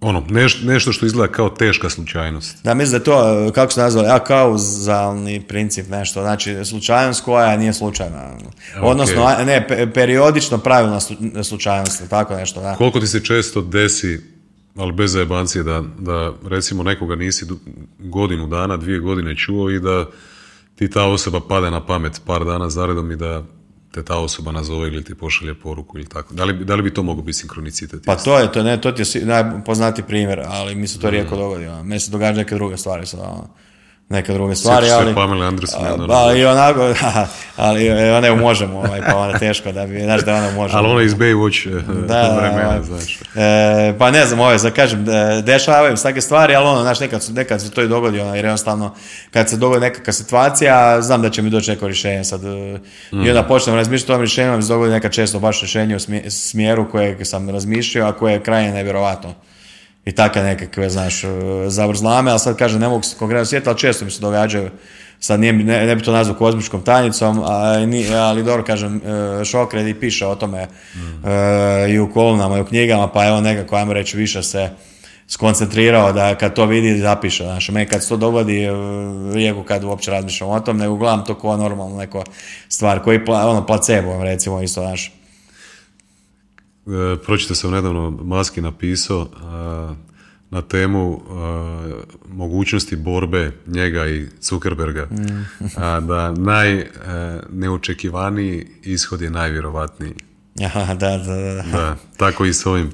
ono, 0.00 0.20
neš- 0.22 0.64
nešto 0.64 0.92
što 0.92 1.06
izgleda 1.06 1.32
kao 1.32 1.48
teška 1.50 1.90
slučajnost. 1.90 2.64
Da, 2.64 2.74
mislim 2.74 2.98
da 2.98 3.04
to, 3.04 3.14
e, 3.40 3.52
kako 3.52 3.72
se 3.72 3.80
nazvali, 3.80 4.08
akauzalni 4.08 5.40
princip, 5.40 5.88
nešto, 5.88 6.20
znači 6.22 6.64
slučajnost 6.64 7.24
koja 7.24 7.56
nije 7.56 7.72
slučajna. 7.72 8.30
Odnosno, 8.80 9.22
a- 9.22 9.44
ne, 9.44 9.66
pe- 9.68 9.92
periodično 9.92 10.58
pravilna 10.58 11.00
slu- 11.00 11.16
slučajnost, 11.42 12.02
tako 12.10 12.34
nešto, 12.36 12.60
da. 12.60 12.74
Koliko 12.74 13.00
ti 13.00 13.06
se 13.06 13.20
često 13.20 13.60
desi, 13.62 14.20
ali 14.76 14.92
bez 14.92 15.12
zajebancije, 15.12 15.62
da, 15.62 15.82
da 15.98 16.32
recimo 16.44 16.82
nekoga 16.82 17.16
nisi 17.16 17.46
godinu 17.98 18.46
dana, 18.46 18.76
dvije 18.76 18.98
godine 19.00 19.36
čuo 19.36 19.70
i 19.70 19.80
da 19.80 20.06
ti 20.74 20.90
ta 20.90 21.04
osoba 21.04 21.40
pade 21.40 21.70
na 21.70 21.86
pamet 21.86 22.20
par 22.26 22.44
dana 22.44 22.70
zaredom 22.70 23.12
i 23.12 23.16
da 23.16 23.42
te 23.98 24.04
ta 24.04 24.18
osoba 24.18 24.52
nazove 24.52 24.88
ili 24.88 25.04
ti 25.04 25.14
pošalje 25.14 25.54
poruku 25.54 25.98
ili 25.98 26.08
tako. 26.08 26.34
Da 26.34 26.44
li, 26.44 26.64
da 26.64 26.74
li 26.74 26.82
bi 26.82 26.94
to 26.94 27.02
mogao 27.02 27.22
biti 27.22 27.38
sinkronicitet? 27.38 28.02
Pa 28.06 28.16
to 28.16 28.38
je 28.38 28.52
to, 28.52 28.62
ne, 28.62 28.80
to 28.80 28.92
ti 28.92 29.02
je 29.18 29.24
najpoznati 29.24 30.02
primjer, 30.02 30.42
ali 30.46 30.74
mi 30.74 30.88
se 30.88 31.00
to 31.00 31.10
rijetko 31.10 31.36
dogodi. 31.36 31.66
ono. 31.66 31.84
Meni 31.84 32.00
se 32.00 32.10
događa 32.10 32.38
neke 32.38 32.54
druge 32.54 32.76
stvari 32.76 33.06
sad, 33.06 33.20
ono. 33.20 33.48
Neke 34.08 34.32
druge 34.32 34.54
stvari, 34.54 34.82
Sjećaš 34.82 34.98
se 34.98 35.04
ali... 35.04 35.14
Pamela 35.14 35.46
Anderson, 35.46 35.86
a, 35.86 35.94
ono, 35.94 36.06
ali 36.10 36.40
i 36.40 36.44
onako, 36.44 36.94
ali 37.56 37.90
ona 37.90 38.26
je 38.26 38.34
možemo, 38.34 38.78
ovaj, 38.78 39.00
pa 39.02 39.16
ona 39.16 39.38
teško 39.38 39.72
da 39.72 39.86
bi, 39.86 40.00
znaš 40.00 40.20
da 40.20 40.34
ona 40.34 40.50
može. 40.50 40.76
Ali 40.76 40.88
ona 40.88 41.02
iz 41.02 41.14
Baywatch 41.14 41.68
eh, 41.68 41.82
Da, 42.06 42.36
vremena, 42.38 42.68
ovaj, 42.68 42.82
znaš. 42.82 43.18
E, 43.36 43.94
pa 43.98 44.10
ne 44.10 44.26
znam, 44.26 44.40
ove, 44.40 44.58
za 44.58 44.70
kažem, 44.70 45.04
de- 45.04 45.42
dešavaju 45.42 45.96
se 45.96 46.02
takve 46.02 46.20
stvari, 46.20 46.54
ali 46.54 46.66
ono, 46.66 46.82
znaš, 46.82 47.00
nekad, 47.00 47.22
su, 47.22 47.32
nekad 47.32 47.60
se 47.62 47.70
to 47.70 47.82
i 47.82 47.88
dogodi, 47.88 48.20
ono, 48.20 48.34
jer 48.34 48.44
jednostavno, 48.44 48.94
kad 49.30 49.48
se 49.48 49.56
dogodi 49.56 49.80
nekakva 49.80 50.12
situacija, 50.12 50.68
znam 51.02 51.22
da 51.22 51.30
će 51.30 51.42
mi 51.42 51.50
doći 51.50 51.70
neko 51.70 51.86
rješenje 51.86 52.24
sad. 52.24 52.44
e, 52.44 52.78
I 53.14 53.28
onda 53.28 53.42
počnem 53.42 53.76
razmišljati 53.76 54.12
o 54.12 54.14
tom 54.14 54.22
rješenju, 54.22 54.56
mi 54.56 54.62
se 54.62 54.68
dogodi 54.68 54.92
nekad 54.92 55.12
često 55.12 55.38
baš 55.38 55.60
rješenje 55.60 55.96
u 55.96 56.00
smje- 56.00 56.30
smjeru 56.30 56.90
kojeg 56.90 57.18
sam 57.22 57.50
razmišljao, 57.50 58.08
a 58.08 58.12
koje 58.12 58.32
je 58.32 58.42
krajnje 58.42 58.72
nevjerovatno. 58.72 59.34
I 60.04 60.12
takve 60.12 60.42
nekakve, 60.42 60.90
znaš, 60.90 61.24
e, 61.24 61.28
zavrzlame, 61.66 62.30
ali 62.30 62.40
sad 62.40 62.56
kažem, 62.56 62.80
ne 62.80 62.88
mogu 62.88 63.02
se 63.02 63.16
konkretno 63.18 63.44
sjetiti, 63.46 63.68
ali 63.68 63.78
često 63.78 64.04
mi 64.04 64.10
se 64.10 64.20
događaju, 64.20 64.70
sad 65.20 65.40
nije, 65.40 65.52
ne, 65.52 65.86
ne 65.86 65.96
bi 65.96 66.02
to 66.02 66.12
nazvao 66.12 66.36
kozmičkom 66.38 66.82
tajnicom, 66.82 67.42
a, 67.44 67.78
ni- 67.86 68.14
ali 68.14 68.42
dobro, 68.44 68.64
kažem, 68.64 69.00
e, 69.40 69.44
Šokred 69.44 69.88
i 69.88 69.94
piše 69.94 70.26
o 70.26 70.34
tome 70.34 70.58
e, 70.58 71.90
i 71.90 71.98
u 71.98 72.12
kolumnama 72.12 72.58
i 72.58 72.60
u 72.60 72.64
knjigama, 72.64 73.08
pa 73.08 73.26
evo 73.26 73.40
nekako, 73.40 73.76
ajmo 73.76 73.92
reći, 73.92 74.16
više 74.16 74.42
se 74.42 74.70
skoncentrirao 75.28 76.12
da 76.12 76.34
kad 76.34 76.54
to 76.54 76.66
vidi 76.66 77.00
zapiše, 77.00 77.44
znaš, 77.44 77.68
me 77.68 77.86
kad 77.86 78.02
se 78.02 78.08
to 78.08 78.16
dogodi, 78.16 78.66
rijeku 79.34 79.62
kad 79.62 79.84
uopće 79.84 80.10
razmišljam 80.10 80.50
o 80.50 80.60
tom, 80.60 80.76
nego 80.78 80.94
gledam 80.96 81.24
to 81.24 81.34
kao 81.34 81.56
normalno 81.56 81.96
neko 81.96 82.24
stvar, 82.68 83.02
koji 83.02 83.24
pla, 83.24 83.48
ono 83.48 83.66
placebo 83.66 84.24
recimo 84.24 84.62
isto, 84.62 84.80
znaš. 84.80 85.12
E, 86.88 87.16
pročitao 87.26 87.56
sam 87.56 87.70
nedavno 87.70 88.10
Maski 88.10 88.60
napisao 88.60 89.28
a, 89.42 89.94
na 90.50 90.62
temu 90.62 91.20
a, 91.30 91.88
mogućnosti 92.28 92.96
borbe 92.96 93.52
njega 93.66 94.06
i 94.06 94.26
Zuckerberga 94.40 95.08
a, 95.76 96.00
da 96.00 96.32
najneočekivaniji 96.32 98.66
ishod 98.82 99.22
je 99.22 99.30
najvjerovatniji. 99.30 100.14
Aha, 100.66 100.94
da, 100.94 101.18
da, 101.18 101.34
da. 101.34 101.62
Da, 101.72 101.96
tako 102.16 102.44
i 102.44 102.54
s 102.54 102.66
ovim, 102.66 102.92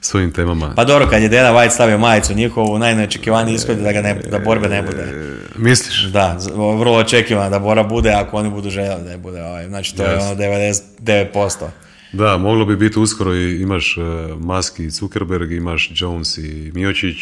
s 0.00 0.14
ovim 0.14 0.32
temama. 0.32 0.72
Pa 0.76 0.84
dobro, 0.84 1.08
kad 1.08 1.22
je 1.22 1.28
Dana 1.28 1.52
White 1.52 1.70
stavio 1.70 1.98
majicu 1.98 2.34
njihovu, 2.34 2.78
najneočekivaniji 2.78 3.54
ishod 3.54 3.78
je 3.78 3.82
da, 3.82 3.92
ga 3.92 4.02
ne, 4.02 4.14
da 4.14 4.38
borbe 4.38 4.68
ne 4.68 4.82
bude. 4.82 5.02
E, 5.02 5.36
misliš? 5.56 6.02
Da, 6.02 6.38
vrlo 6.78 6.96
očekivano 6.96 7.50
da 7.50 7.58
bora 7.58 7.82
bude 7.82 8.10
ako 8.10 8.36
oni 8.36 8.50
budu 8.50 8.70
željeli 8.70 9.04
da 9.04 9.10
je 9.10 9.18
bude. 9.18 9.42
Ovaj. 9.42 9.68
Znači 9.68 9.96
to 9.96 10.02
je 10.02 10.18
ono 10.18 10.34
99%. 10.34 11.66
Da, 12.12 12.36
moglo 12.36 12.64
bi 12.64 12.76
biti 12.76 12.98
uskoro 12.98 13.34
i 13.34 13.62
imaš 13.62 13.96
uh, 13.96 14.04
Musk 14.40 14.78
i 14.78 14.90
Zuckerberg, 14.90 15.52
imaš 15.52 15.90
Jones 15.94 16.38
i 16.38 16.70
Miočić 16.74 17.16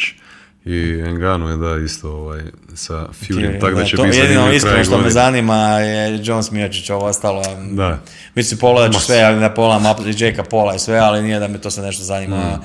i 0.65 1.03
Engano 1.07 1.51
je 1.51 1.57
da 1.57 1.85
isto 1.85 2.11
ovaj, 2.11 2.43
sa 2.75 2.95
Fury, 2.95 3.61
tako 3.61 3.75
da 3.75 3.81
Da, 3.81 3.85
će 3.85 3.97
to 3.97 4.03
biti 4.03 4.17
jedino 4.19 4.53
iskreno 4.53 4.85
što 4.85 4.99
me 4.99 5.11
zanima 5.11 5.57
je 5.57 6.21
John 6.25 6.43
Smiočić, 6.43 6.91
ovo 6.91 7.07
ostalo. 7.07 7.43
Da. 7.71 8.03
Mislim, 8.35 8.59
pogledat 8.59 8.93
ću 8.93 9.01
sve, 9.01 9.17
ja 9.17 9.33
da 9.33 9.51
pola 9.51 9.97
i 10.07 10.25
Jakea 10.25 10.45
Paula 10.45 10.75
i 10.75 10.79
sve, 10.79 10.99
ali 10.99 11.23
nije 11.23 11.39
da 11.41 11.49
me 11.49 11.61
to 11.61 11.71
se 11.71 11.83
nešto 11.83 12.05
zanima. 12.05 12.37
Mm. 12.37 12.61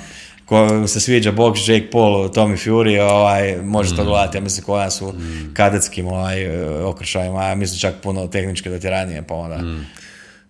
Ko 0.46 0.88
se 0.88 1.00
sviđa 1.00 1.32
box, 1.32 1.72
Jake 1.72 1.90
Paul, 1.92 2.30
Tommy 2.30 2.68
Fury, 2.70 3.02
ovaj, 3.02 3.58
može 3.64 3.94
Mm. 3.94 3.98
to 3.98 4.04
gledati, 4.04 4.38
ja 4.38 4.42
mislim 4.42 4.66
koja 4.66 4.90
su 4.90 5.14
kadetskim 5.54 6.08
ovaj, 6.08 6.42
e, 6.44 6.84
okršajima, 6.84 7.44
ja 7.44 7.56
mislim 7.56 7.80
čak 7.80 7.94
puno 8.04 8.28
tehničke 8.28 8.70
dotjeranije, 8.70 9.24
pa 9.28 9.34
onda. 9.34 9.58
Mm. 9.58 9.86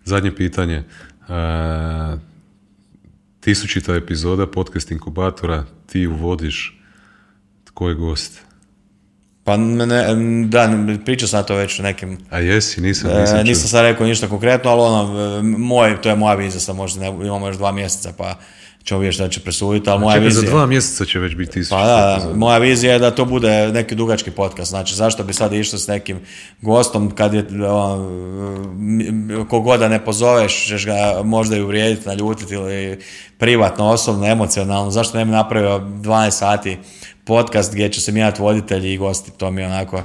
Zadnje 0.04 0.34
pitanje. 0.36 0.82
Uh, 1.30 2.18
tisućita 3.40 3.94
epizoda 3.94 4.46
podcast 4.46 4.90
inkubatora, 4.90 5.64
ti 5.86 6.06
uvodiš 6.06 6.80
tko 7.64 7.88
je 7.88 7.94
gost? 7.94 8.40
Pa 9.44 9.56
ne, 9.56 9.86
da, 10.46 10.70
pričao 11.04 11.28
sam 11.28 11.44
to 11.46 11.54
već 11.54 11.78
nekim 11.78 12.18
A 12.30 12.38
jesi, 12.38 12.80
nisam, 12.80 13.10
E, 13.10 13.20
nisam 13.20 13.44
nisam 13.44 13.68
sad 13.68 13.82
rekao 13.82 14.06
ništa 14.06 14.28
konkretno, 14.28 14.70
ali 14.70 14.80
ono, 14.80 15.20
e, 15.38 15.42
moj, 15.42 16.00
to 16.02 16.08
je 16.08 16.16
moja 16.16 16.34
vizija, 16.34 16.60
sad 16.60 16.76
možda 16.76 17.00
ne, 17.00 17.06
imamo 17.08 17.46
još 17.46 17.56
dva 17.56 17.72
mjeseca, 17.72 18.12
pa 18.18 18.38
vidjeti 18.90 19.14
šta 19.14 19.28
će 19.28 19.40
presuditi, 19.40 19.90
ali 19.90 20.00
moja 20.00 20.14
Čekaj, 20.14 20.30
za 20.30 20.40
vizija... 20.40 20.50
dva 20.50 20.66
mjeseca 20.66 21.04
će 21.04 21.18
već 21.18 21.34
biti 21.34 21.52
tisućita 21.52 21.76
Pa 21.76 21.86
da, 21.86 22.34
moja 22.34 22.58
vizija 22.58 22.92
je 22.92 22.98
da 22.98 23.10
to 23.10 23.24
bude 23.24 23.72
neki 23.72 23.94
dugački 23.94 24.30
podcast, 24.30 24.70
znači 24.70 24.94
zašto 24.94 25.24
bi 25.24 25.32
sad 25.32 25.52
išli 25.52 25.78
s 25.78 25.86
nekim 25.86 26.20
gostom 26.62 27.10
kad 27.10 27.34
je 27.34 27.46
on, 27.70 29.46
kogoda 29.48 29.88
ne 29.88 30.04
pozoveš, 30.04 30.66
ćeš 30.66 30.86
ga 30.86 31.20
možda 31.24 31.56
i 31.56 31.62
uvrijediti, 31.62 32.08
naljutiti 32.08 32.54
ili 32.54 32.98
privatno, 33.38 33.90
osobno, 33.90 34.26
emocionalno, 34.26 34.90
zašto 34.90 35.18
ne 35.18 35.24
bi 35.24 35.30
napravio 35.30 35.78
12 35.78 36.30
sati 36.30 36.78
podcast 37.24 37.72
gdje 37.72 37.92
će 37.92 38.00
se 38.00 38.12
mijenjati 38.12 38.42
voditelji 38.42 38.92
i 38.92 38.96
gosti, 38.96 39.30
to 39.30 39.50
mi 39.50 39.60
je 39.60 39.66
onako 39.66 40.02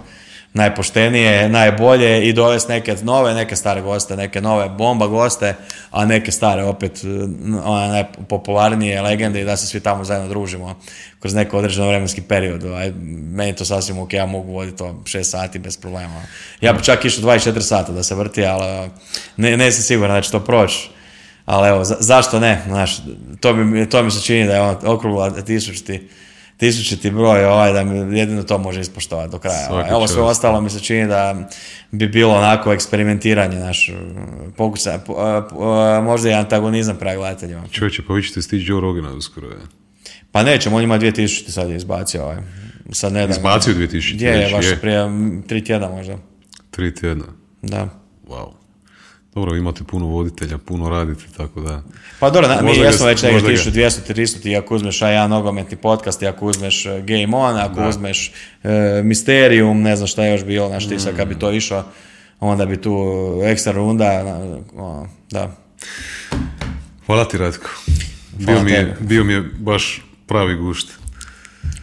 najpoštenije, 0.55 1.49
najbolje 1.49 2.29
i 2.29 2.33
dovesti 2.33 2.71
neke 2.71 2.95
nove, 3.03 3.33
neke 3.33 3.55
stare 3.55 3.81
goste, 3.81 4.15
neke 4.17 4.41
nove 4.41 4.69
bomba 4.69 5.07
goste, 5.07 5.55
a 5.91 6.05
neke 6.05 6.31
stare 6.31 6.63
opet 6.63 6.91
eh, 6.97 7.07
one 7.59 7.87
najpopularnije 7.87 9.01
legende 9.01 9.41
i 9.41 9.45
da 9.45 9.57
se 9.57 9.67
svi 9.67 9.79
tamo 9.79 10.03
zajedno 10.03 10.29
družimo 10.29 10.75
kroz 11.19 11.33
neko 11.33 11.57
određeno 11.57 11.87
vremenski 11.87 12.21
period. 12.21 12.63
Ovaj, 12.63 12.91
meni 13.31 13.49
je 13.49 13.55
to 13.55 13.65
sasvim 13.65 13.99
ok, 13.99 14.13
ja 14.13 14.25
mogu 14.25 14.51
voditi 14.51 14.77
to 14.77 15.01
6 15.03 15.23
sati 15.23 15.59
bez 15.59 15.77
problema. 15.77 16.21
Ja 16.61 16.73
bi 16.73 16.83
čak 16.83 17.05
išao 17.05 17.23
24 17.23 17.61
sata 17.61 17.91
da 17.91 18.03
se 18.03 18.15
vrti, 18.15 18.45
ali 18.45 18.89
ne, 19.37 19.57
ne 19.57 19.71
sam 19.71 19.83
siguran 19.83 20.15
da 20.15 20.21
će 20.21 20.31
to 20.31 20.39
proći. 20.39 20.89
Ali 21.45 21.67
evo, 21.69 21.83
za- 21.83 21.97
zašto 21.99 22.39
ne? 22.39 22.61
Znaš, 22.67 22.97
to, 23.39 23.53
mi- 23.53 23.89
to 23.89 24.03
mi 24.03 24.11
se 24.11 24.21
čini 24.21 24.47
da 24.47 24.53
je 24.53 24.61
on 24.61 24.75
okrugla 24.85 25.29
tisućiti, 25.31 26.09
tisućiti 26.57 27.11
broj, 27.11 27.45
ovaj, 27.45 27.73
da 27.73 27.83
mi 27.83 28.19
jedino 28.19 28.43
to 28.43 28.57
može 28.57 28.81
ispoštovati 28.81 29.31
do 29.31 29.39
kraja. 29.39 29.67
Ovaj. 29.71 29.91
Ovo 29.91 30.07
sve 30.07 30.21
ostalo 30.21 30.61
mi 30.61 30.69
se 30.69 30.79
čini 30.79 31.07
da 31.07 31.49
bi 31.91 32.07
bilo 32.07 32.33
onako 32.33 32.73
eksperimentiranje, 32.73 33.59
naš 33.59 33.91
pokušaj, 34.57 34.97
po- 34.99 35.13
a, 35.13 35.47
po- 35.49 35.63
a, 35.63 36.01
možda 36.01 36.29
i 36.29 36.33
antagonizam 36.33 36.97
prema 36.97 37.15
gledateljima. 37.15 37.63
Čovječe, 37.71 38.01
pa 38.07 38.13
vi 38.13 38.23
ćete 38.23 38.41
stići 38.41 38.65
Joe 38.67 38.81
Rogana 38.81 39.13
uskoro. 39.13 39.47
Je. 39.47 39.57
Pa 40.31 40.43
nećemo, 40.43 40.75
on 40.77 40.83
ima 40.83 40.99
2000 40.99 41.49
sad 41.49 41.69
je 41.69 41.75
izbacio 41.75 42.23
ovaj. 42.23 42.37
Sad 42.91 43.13
ne. 43.13 43.27
Izbacio 43.29 43.73
2000, 43.73 44.21
Je, 44.21 44.31
je, 44.31 44.49
baš 44.51 44.65
je. 44.65 44.79
prije 44.81 45.07
tri 45.47 45.63
tjedna 45.63 45.89
možda. 45.89 46.17
Tri 46.71 46.95
tjedna. 46.95 47.25
Da. 47.61 47.89
Wow. 48.27 48.47
Dobro, 49.35 49.55
imate 49.55 49.83
puno 49.83 50.05
voditelja, 50.05 50.57
puno 50.57 50.89
radite, 50.89 51.23
tako 51.37 51.61
da... 51.61 51.83
Pa 52.19 52.29
dobro, 52.29 52.47
na- 52.47 52.61
mi 52.61 52.77
jesmo 52.77 53.05
već 53.05 53.21
negdje 53.23 53.33
možda 53.33 53.49
ga- 53.49 53.55
1200, 53.71 54.13
300, 54.13 54.41
ti 54.41 54.55
ako 54.55 54.75
uzmeš 54.75 54.99
A1 54.99 55.27
nogometni 55.27 55.77
podcast, 55.77 56.21
i 56.21 56.27
ako 56.27 56.45
uzmeš 56.45 56.85
e, 56.85 57.01
Game 57.01 57.37
On, 57.37 57.57
ako 57.57 57.87
uzmeš 57.89 58.31
e, 58.63 58.69
Mysterium, 59.03 59.73
ne 59.75 59.95
znam 59.95 60.07
šta 60.07 60.23
je 60.25 60.31
još 60.31 60.43
bilo, 60.45 60.67
znaš 60.67 60.89
ti 60.89 60.99
sad 60.99 61.15
kad 61.15 61.27
bi 61.27 61.39
to 61.39 61.51
išao, 61.51 61.83
onda 62.39 62.65
bi 62.65 62.81
tu 62.81 62.97
ekstra 63.43 63.71
runda, 63.73 64.37
da. 65.31 65.51
Hvala 67.05 67.25
ti, 67.25 67.37
Ratko. 67.37 67.69
Bio 68.31 68.45
Hvala 68.45 68.63
mi, 68.63 68.71
je, 68.71 68.77
tebi. 68.95 69.07
bio 69.07 69.23
mi 69.23 69.33
je 69.33 69.41
baš 69.57 70.01
pravi 70.27 70.55
gušt. 70.55 70.91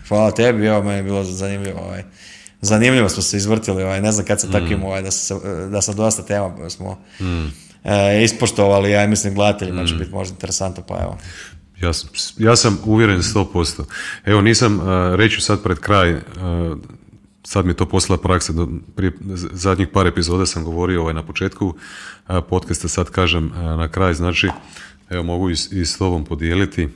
Hvala 0.08 0.30
tebi, 0.30 0.66
evo 0.66 0.82
meni 0.82 0.96
je 0.96 1.02
bilo 1.02 1.24
zanimljivo. 1.24 1.80
Ovaj. 1.80 2.02
Zanimljivo 2.62 3.08
smo 3.08 3.22
se 3.22 3.36
izvrtili, 3.36 3.82
ovaj. 3.82 4.00
ne 4.00 4.12
znam 4.12 4.26
kad 4.26 4.40
sam 4.40 4.52
takvim, 4.52 4.84
ovaj, 4.84 5.02
da, 5.02 5.10
sam, 5.10 5.40
se- 5.40 5.68
da 5.68 5.82
sam 5.82 5.94
dosta 5.96 6.22
tema 6.22 6.70
smo 6.70 6.98
e, 7.84 8.24
ispoštovali, 8.24 8.90
ja 8.90 9.06
mislim 9.06 9.34
gledateljima 9.34 9.84
će 9.86 9.94
biti 9.94 10.10
možda 10.10 10.32
interesantno, 10.34 10.82
pa 10.88 10.98
evo. 11.02 11.18
Ja 11.80 11.92
sam, 11.92 12.10
ja 12.38 12.56
sam 12.56 12.78
uvjeren 12.84 13.22
100%. 13.22 13.82
Evo, 14.24 14.40
nisam, 14.40 14.76
uh, 14.80 14.84
reću 15.14 15.40
sad 15.40 15.62
pred 15.62 15.78
kraj, 15.78 16.14
uh, 16.14 16.20
sad 17.44 17.64
mi 17.64 17.70
je 17.70 17.76
to 17.76 17.86
postala 17.88 18.18
praksa, 18.18 18.52
do, 18.52 18.68
prije 18.96 19.12
zadnjih 19.52 19.88
par 19.88 20.06
epizoda 20.06 20.46
sam 20.46 20.64
govorio 20.64 21.00
ovaj, 21.00 21.14
na 21.14 21.22
početku 21.22 21.74
podcasta, 22.48 22.88
sad 22.88 23.10
kažem 23.10 23.46
uh, 23.46 23.56
na 23.56 23.88
kraj, 23.88 24.14
znači, 24.14 24.48
evo, 25.10 25.22
mogu 25.22 25.50
i, 25.50 25.54
i 25.70 25.84
s 25.86 25.98
tobom 25.98 26.24
podijeliti 26.24 26.88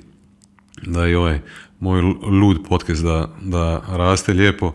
da 0.82 1.04
je 1.04 1.18
ovaj 1.18 1.40
moj 1.80 2.00
lud 2.22 2.58
podcast 2.68 3.02
da, 3.02 3.28
da 3.42 3.82
raste 3.88 4.32
lijepo. 4.32 4.72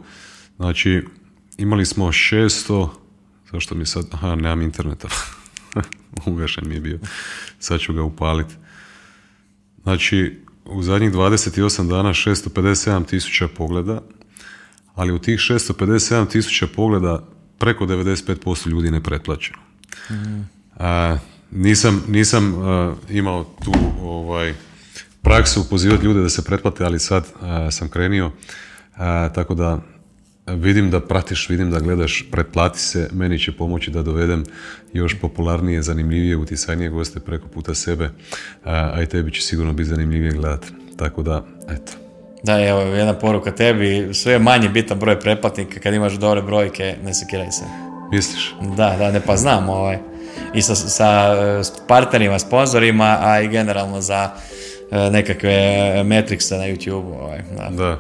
Znači, 0.62 1.04
imali 1.58 1.86
smo 1.86 2.06
600, 2.06 2.90
zašto 3.52 3.76
mi 3.76 3.86
sad, 3.86 4.06
aha, 4.12 4.36
nemam 4.36 4.62
interneta, 4.62 5.08
ugašen 6.26 6.68
mi 6.68 6.76
je 6.76 6.82
bio, 6.82 7.00
sad 7.60 7.80
ću 7.80 7.94
ga 7.94 8.04
upaliti. 8.04 8.54
Znači, 9.84 10.40
u 10.66 10.84
zadnjih 10.84 11.12
28 11.12 11.90
dana 11.90 12.10
657 12.10 13.06
tisuća 13.06 13.48
pogleda, 13.48 14.02
ali 14.96 15.14
u 15.14 15.20
tih 15.20 15.40
657 15.40 16.32
tisuća 16.32 16.68
pogleda 16.76 17.28
preko 17.58 17.86
95% 17.86 18.70
ljudi 18.70 18.92
ne 18.92 19.04
pretplaća. 19.04 19.54
A, 20.78 21.18
nisam 21.52 22.04
nisam 22.08 22.56
a, 22.62 22.96
imao 23.10 23.44
tu 23.64 23.74
ovaj, 24.02 24.54
praksu 25.22 25.70
pozivati 25.70 26.06
ljude 26.06 26.22
da 26.22 26.30
se 26.30 26.44
pretplate, 26.44 26.84
ali 26.84 27.00
sad 27.00 27.28
a, 27.42 27.72
sam 27.72 27.90
krenio, 27.90 28.32
a, 28.96 29.30
tako 29.34 29.56
da 29.56 29.82
vidim 30.48 30.92
da 30.92 31.00
pratiš, 31.00 31.50
vidim 31.50 31.72
da 31.72 31.80
gledaš, 31.80 32.26
pretplati 32.32 32.80
se, 32.80 33.10
meni 33.14 33.40
će 33.40 33.52
pomoći 33.52 33.92
da 33.92 34.04
dovedem 34.04 34.44
još 34.94 35.20
popularnije, 35.22 35.82
zanimljivije, 35.82 36.38
utjecajnije 36.38 36.90
goste 36.90 37.20
preko 37.20 37.48
puta 37.48 37.76
sebe, 37.76 38.10
a, 38.64 39.02
i 39.02 39.06
tebi 39.06 39.32
će 39.32 39.42
sigurno 39.42 39.74
biti 39.74 39.90
zanimljivije 39.90 40.32
gledati. 40.32 40.68
Tako 40.98 41.24
da, 41.24 41.46
eto. 41.70 41.92
Da, 42.44 42.68
evo, 42.68 42.82
jedna 42.82 43.14
poruka 43.14 43.52
tebi, 43.52 44.10
sve 44.14 44.34
je 44.34 44.40
manje 44.40 44.70
bitan 44.70 45.00
broj 45.00 45.20
pretplatnika, 45.20 45.80
kad 45.80 45.94
imaš 45.94 46.14
dobre 46.14 46.42
brojke, 46.42 46.96
ne 47.04 47.14
sekiraj 47.14 47.52
se. 47.52 47.64
Misliš? 48.12 48.56
Da, 48.78 48.96
da, 49.00 49.12
ne 49.12 49.22
pa 49.26 49.38
znam, 49.38 49.70
ovaj. 49.70 49.98
I 50.54 50.62
sa, 50.62 50.76
sa 50.76 51.36
e, 51.38 51.62
partnerima, 51.88 52.40
sponzorima, 52.40 53.18
a 53.22 53.42
i 53.42 53.48
generalno 53.48 54.02
za 54.02 54.30
e, 54.92 55.10
nekakve 55.12 56.04
metrikse 56.04 56.58
na 56.58 56.64
YouTube, 56.64 57.20
ovaj, 57.20 57.42
da. 57.58 57.70
Da. 57.70 58.00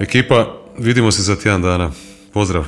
Ekipa, 0.00 0.65
vidimo 0.78 1.12
se 1.12 1.22
za 1.22 1.36
tjedan 1.36 1.62
dana. 1.62 1.90
Pozdrav. 2.32 2.64